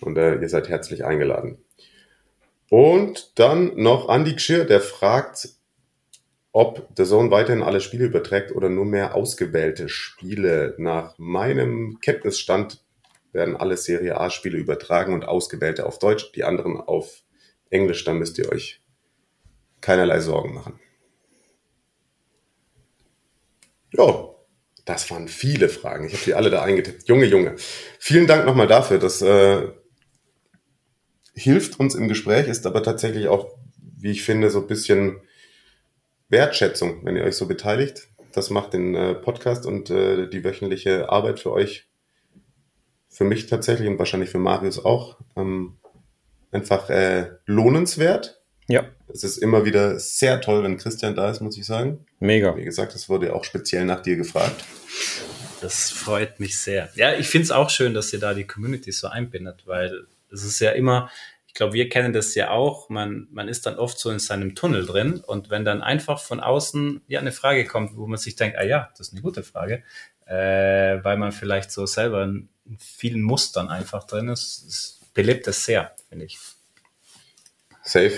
Und 0.00 0.18
äh, 0.18 0.40
ihr 0.40 0.48
seid 0.48 0.68
herzlich 0.68 1.04
eingeladen. 1.04 1.58
Und 2.68 3.38
dann 3.38 3.76
noch 3.76 4.08
Andy 4.08 4.34
Gschirr, 4.34 4.64
der 4.64 4.80
fragt, 4.80 5.48
ob 6.52 6.94
der 6.94 7.04
Zone 7.04 7.30
weiterhin 7.30 7.62
alle 7.62 7.80
Spiele 7.80 8.06
überträgt 8.06 8.50
oder 8.50 8.68
nur 8.68 8.86
mehr 8.86 9.14
ausgewählte 9.14 9.88
Spiele. 9.88 10.74
Nach 10.78 11.14
meinem 11.18 11.98
Kenntnisstand 12.00 12.82
werden 13.32 13.56
alle 13.56 13.76
Serie 13.76 14.18
A-Spiele 14.18 14.56
übertragen 14.56 15.12
und 15.12 15.28
ausgewählte 15.28 15.86
auf 15.86 15.98
Deutsch, 15.98 16.32
die 16.32 16.44
anderen 16.44 16.80
auf 16.80 17.22
Englisch. 17.70 18.04
Da 18.04 18.14
müsst 18.14 18.38
ihr 18.38 18.50
euch 18.50 18.80
keinerlei 19.80 20.20
Sorgen 20.20 20.54
machen. 20.54 20.80
Ja, 23.92 24.30
das 24.84 25.10
waren 25.10 25.28
viele 25.28 25.68
Fragen. 25.68 26.06
Ich 26.06 26.14
habe 26.14 26.24
die 26.24 26.34
alle 26.34 26.50
da 26.50 26.62
eingetippt. 26.62 27.06
Junge, 27.08 27.26
Junge. 27.26 27.54
Vielen 27.98 28.26
Dank 28.26 28.46
nochmal 28.46 28.66
dafür. 28.66 28.98
Das 28.98 29.20
äh, 29.20 29.68
hilft 31.36 31.78
uns 31.78 31.94
im 31.94 32.08
Gespräch, 32.08 32.48
ist 32.48 32.66
aber 32.66 32.82
tatsächlich 32.82 33.28
auch, 33.28 33.54
wie 33.98 34.10
ich 34.10 34.24
finde, 34.24 34.50
so 34.50 34.60
ein 34.60 34.66
bisschen 34.66 35.20
Wertschätzung, 36.28 37.04
wenn 37.04 37.16
ihr 37.16 37.24
euch 37.24 37.36
so 37.36 37.46
beteiligt. 37.46 38.08
Das 38.32 38.50
macht 38.50 38.72
den 38.72 38.94
äh, 38.94 39.14
Podcast 39.14 39.66
und 39.66 39.90
äh, 39.90 40.28
die 40.28 40.44
wöchentliche 40.44 41.10
Arbeit 41.10 41.40
für 41.40 41.52
euch, 41.52 41.88
für 43.08 43.24
mich 43.24 43.46
tatsächlich 43.46 43.88
und 43.88 43.98
wahrscheinlich 43.98 44.30
für 44.30 44.38
Marius 44.38 44.84
auch, 44.84 45.18
ähm, 45.36 45.76
einfach 46.50 46.90
äh, 46.90 47.30
lohnenswert. 47.44 48.40
Ja. 48.68 48.86
Es 49.08 49.22
ist 49.22 49.38
immer 49.38 49.64
wieder 49.64 49.98
sehr 50.00 50.40
toll, 50.40 50.64
wenn 50.64 50.76
Christian 50.78 51.14
da 51.14 51.30
ist, 51.30 51.40
muss 51.40 51.56
ich 51.56 51.64
sagen. 51.64 52.04
Mega. 52.18 52.56
Wie 52.56 52.64
gesagt, 52.64 52.94
es 52.94 53.08
wurde 53.08 53.34
auch 53.34 53.44
speziell 53.44 53.84
nach 53.84 54.00
dir 54.00 54.16
gefragt. 54.16 54.64
Das 55.60 55.90
freut 55.90 56.40
mich 56.40 56.58
sehr. 56.58 56.90
Ja, 56.96 57.14
ich 57.14 57.28
finde 57.28 57.44
es 57.44 57.50
auch 57.50 57.70
schön, 57.70 57.94
dass 57.94 58.12
ihr 58.12 58.18
da 58.18 58.34
die 58.34 58.46
Community 58.46 58.90
so 58.92 59.06
einbindet, 59.06 59.62
weil 59.66 60.06
es 60.36 60.44
ist 60.44 60.60
ja 60.60 60.70
immer, 60.72 61.10
ich 61.46 61.54
glaube, 61.54 61.72
wir 61.72 61.88
kennen 61.88 62.12
das 62.12 62.34
ja 62.34 62.50
auch, 62.50 62.88
man, 62.88 63.28
man 63.30 63.48
ist 63.48 63.66
dann 63.66 63.78
oft 63.78 63.98
so 63.98 64.10
in 64.10 64.18
seinem 64.18 64.54
Tunnel 64.54 64.86
drin 64.86 65.22
und 65.26 65.50
wenn 65.50 65.64
dann 65.64 65.82
einfach 65.82 66.20
von 66.20 66.40
außen 66.40 67.02
ja 67.08 67.20
eine 67.20 67.32
Frage 67.32 67.64
kommt, 67.64 67.96
wo 67.96 68.06
man 68.06 68.18
sich 68.18 68.36
denkt, 68.36 68.58
ah 68.58 68.64
ja, 68.64 68.90
das 68.96 69.08
ist 69.08 69.14
eine 69.14 69.22
gute 69.22 69.42
Frage, 69.42 69.82
äh, 70.26 71.02
weil 71.02 71.16
man 71.16 71.32
vielleicht 71.32 71.70
so 71.70 71.86
selber 71.86 72.24
in 72.24 72.48
vielen 72.78 73.22
Mustern 73.22 73.68
einfach 73.68 74.04
drin 74.04 74.28
ist, 74.28 74.64
es 74.66 75.00
belebt 75.14 75.46
das 75.46 75.64
sehr, 75.64 75.92
finde 76.08 76.26
ich. 76.26 76.38
Safe. 77.82 78.12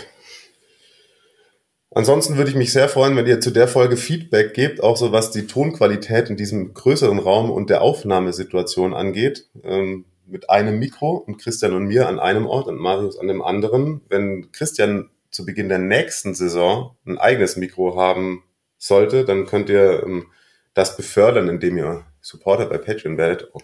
Ansonsten 1.90 2.36
würde 2.36 2.50
ich 2.50 2.56
mich 2.56 2.72
sehr 2.72 2.88
freuen, 2.88 3.16
wenn 3.16 3.26
ihr 3.26 3.40
zu 3.40 3.50
der 3.50 3.66
Folge 3.66 3.96
Feedback 3.96 4.52
gebt, 4.52 4.82
auch 4.82 4.96
so 4.96 5.10
was 5.10 5.30
die 5.30 5.46
Tonqualität 5.46 6.28
in 6.28 6.36
diesem 6.36 6.74
größeren 6.74 7.18
Raum 7.18 7.50
und 7.50 7.70
der 7.70 7.82
Aufnahmesituation 7.82 8.94
angeht. 8.94 9.46
Ähm, 9.64 10.04
mit 10.28 10.50
einem 10.50 10.78
Mikro 10.78 11.16
und 11.16 11.38
Christian 11.38 11.72
und 11.72 11.86
mir 11.86 12.08
an 12.08 12.18
einem 12.18 12.46
Ort 12.46 12.68
und 12.68 12.78
Marius 12.78 13.18
an 13.18 13.28
dem 13.28 13.42
anderen. 13.42 14.02
Wenn 14.08 14.52
Christian 14.52 15.10
zu 15.30 15.44
Beginn 15.44 15.68
der 15.68 15.78
nächsten 15.78 16.34
Saison 16.34 16.96
ein 17.06 17.18
eigenes 17.18 17.56
Mikro 17.56 17.96
haben 17.96 18.44
sollte, 18.76 19.24
dann 19.24 19.46
könnt 19.46 19.68
ihr 19.70 20.02
ähm, 20.04 20.26
das 20.74 20.96
befördern, 20.96 21.48
indem 21.48 21.78
ihr 21.78 22.04
Supporter 22.20 22.66
bei 22.66 22.78
Patreon 22.78 23.16
werdet. 23.16 23.48
Oh 23.52 23.60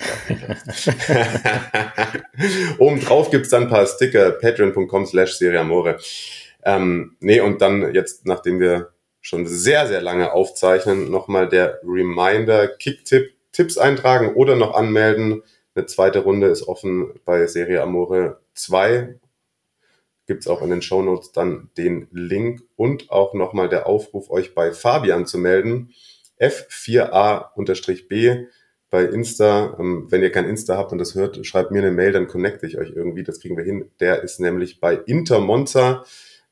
Oben 2.78 3.00
drauf 3.00 3.30
gibt's 3.30 3.50
dann 3.50 3.64
ein 3.64 3.68
paar 3.68 3.86
Sticker, 3.86 4.32
patreon.com 4.32 5.06
slash 5.06 5.34
seriamore. 5.34 5.98
Ähm, 6.64 7.16
nee, 7.20 7.40
und 7.40 7.60
dann 7.60 7.94
jetzt, 7.94 8.26
nachdem 8.26 8.58
wir 8.60 8.90
schon 9.20 9.46
sehr, 9.46 9.86
sehr 9.86 10.00
lange 10.00 10.32
aufzeichnen, 10.32 11.10
nochmal 11.10 11.48
der 11.48 11.80
Reminder, 11.84 12.68
Kicktipp, 12.68 13.32
Tipps 13.52 13.78
eintragen 13.78 14.34
oder 14.34 14.56
noch 14.56 14.74
anmelden. 14.74 15.42
Eine 15.74 15.86
zweite 15.86 16.18
Runde 16.20 16.48
ist 16.48 16.68
offen 16.68 17.14
bei 17.24 17.46
Serie 17.46 17.82
Amore 17.82 18.40
2. 18.54 19.18
Gibt's 20.26 20.46
auch 20.46 20.62
in 20.62 20.70
den 20.70 20.82
Show 20.82 21.02
Notes 21.02 21.32
dann 21.32 21.70
den 21.76 22.06
Link 22.12 22.62
und 22.76 23.10
auch 23.10 23.34
nochmal 23.34 23.68
der 23.68 23.86
Aufruf, 23.86 24.30
euch 24.30 24.54
bei 24.54 24.72
Fabian 24.72 25.26
zu 25.26 25.36
melden. 25.38 25.92
F4A-B 26.38 28.46
bei 28.90 29.04
Insta. 29.04 29.76
Ähm, 29.78 30.06
wenn 30.10 30.22
ihr 30.22 30.30
kein 30.30 30.48
Insta 30.48 30.76
habt 30.76 30.92
und 30.92 30.98
das 30.98 31.16
hört, 31.16 31.44
schreibt 31.44 31.72
mir 31.72 31.80
eine 31.80 31.90
Mail, 31.90 32.12
dann 32.12 32.28
connecte 32.28 32.66
ich 32.66 32.78
euch 32.78 32.90
irgendwie. 32.90 33.24
Das 33.24 33.40
kriegen 33.40 33.56
wir 33.56 33.64
hin. 33.64 33.90
Der 34.00 34.22
ist 34.22 34.40
nämlich 34.40 34.80
bei 34.80 34.94
Inter 34.94 35.40
Monza 35.40 36.04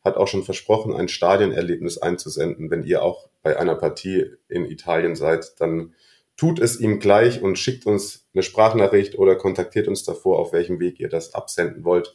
hat 0.05 0.17
auch 0.17 0.29
schon 0.29 0.43
versprochen, 0.43 0.95
ein 0.95 1.09
Stadionerlebnis 1.09 1.99
einzusenden. 1.99 2.71
Wenn 2.71 2.83
ihr 2.83 3.03
auch 3.03 3.29
bei 3.43 3.57
einer 3.57 3.77
Partie 3.77 4.33
in 4.49 4.65
Italien 4.65 5.15
seid, 5.15 5.61
dann 5.61 5.95
tut 6.43 6.59
es 6.59 6.81
ihm 6.81 6.99
gleich 6.99 7.41
und 7.41 7.57
schickt 7.57 7.87
uns 7.87 8.27
eine 8.35 8.43
Sprachnachricht 8.43 9.17
oder 9.17 9.37
kontaktiert 9.37 9.87
uns 9.87 10.03
davor, 10.03 10.41
auf 10.41 10.53
welchem 10.53 10.81
Weg 10.81 10.99
ihr 10.99 11.09
das 11.09 11.35
absenden 11.35 11.85
wollt. 11.85 12.13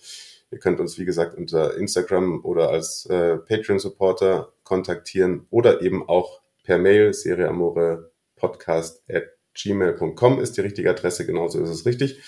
Ihr 0.52 0.60
könnt 0.60 0.82
uns, 0.82 1.00
wie 1.00 1.06
gesagt, 1.06 1.38
unter 1.38 1.78
Instagram 1.78 2.44
oder 2.44 2.70
als 2.70 3.06
äh, 3.06 3.38
Patreon-Supporter 3.38 4.52
kontaktieren 4.64 5.48
oder 5.50 5.82
eben 5.82 6.10
auch 6.10 6.42
per 6.64 6.78
Mail, 6.78 7.14
serieamorepodcast 7.14 9.10
at 9.10 9.30
gmail.com 9.54 10.42
ist 10.42 10.58
die 10.58 10.62
richtige 10.62 10.90
Adresse, 10.90 11.26
genauso 11.26 11.64
ist 11.64 11.70
es 11.70 11.86
richtig. 11.86 12.22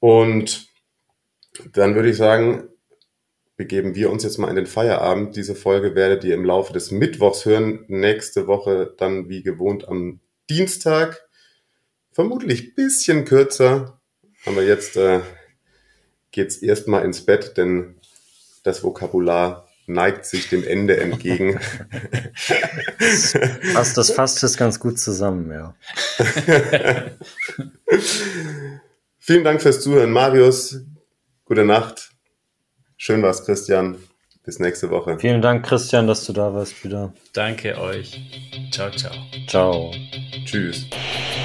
Und 0.00 0.66
dann 1.74 1.94
würde 1.94 2.10
ich 2.10 2.16
sagen, 2.16 2.70
begeben 3.56 3.94
wir 3.94 4.10
uns 4.10 4.24
jetzt 4.24 4.38
mal 4.38 4.50
in 4.50 4.56
den 4.56 4.66
Feierabend. 4.66 5.36
Diese 5.36 5.54
Folge 5.54 5.94
werdet 5.94 6.24
ihr 6.24 6.34
im 6.34 6.44
Laufe 6.44 6.72
des 6.72 6.90
Mittwochs 6.90 7.44
hören. 7.44 7.84
Nächste 7.86 8.48
Woche 8.48 8.92
dann 8.98 9.28
wie 9.28 9.44
gewohnt 9.44 9.86
am 9.86 10.18
Dienstag. 10.52 11.20
Vermutlich 12.12 12.74
bisschen 12.74 13.24
kürzer. 13.24 13.98
Aber 14.44 14.62
jetzt 14.62 14.96
äh, 14.96 15.20
geht's 16.30 16.56
erstmal 16.56 17.04
ins 17.04 17.24
Bett, 17.24 17.56
denn 17.56 17.94
das 18.64 18.84
Vokabular 18.84 19.68
neigt 19.86 20.26
sich 20.26 20.48
dem 20.48 20.64
Ende 20.64 21.00
entgegen. 21.00 21.58
Passt, 23.72 23.96
das 23.96 24.12
fasst 24.12 24.44
es 24.44 24.56
ganz 24.56 24.78
gut 24.78 24.98
zusammen, 24.98 25.50
ja. 25.50 25.74
Vielen 29.18 29.44
Dank 29.44 29.62
fürs 29.62 29.80
Zuhören, 29.80 30.10
Marius. 30.10 30.80
Gute 31.44 31.64
Nacht. 31.64 32.10
Schön 32.96 33.22
war's, 33.22 33.44
Christian. 33.44 33.98
Bis 34.44 34.58
nächste 34.58 34.90
Woche. 34.90 35.18
Vielen 35.20 35.40
Dank, 35.40 35.64
Christian, 35.64 36.08
dass 36.08 36.24
du 36.24 36.32
da 36.32 36.52
warst 36.52 36.84
wieder. 36.84 37.12
Danke 37.32 37.78
euch. 37.78 38.20
Ciao, 38.72 38.90
ciao. 38.90 39.12
Ciao. 39.46 39.92
Tschüss. 40.44 40.86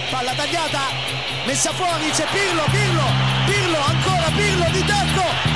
Palla 0.09 0.33
tagliata, 0.33 0.79
messa 1.45 1.71
fuori, 1.73 2.09
c'è 2.11 2.25
Pirlo, 2.31 2.63
Pirlo, 2.71 3.03
Pirlo, 3.45 3.79
ancora 3.79 4.31
Pirlo 4.35 4.65
di 4.71 4.83
tacco, 4.85 5.46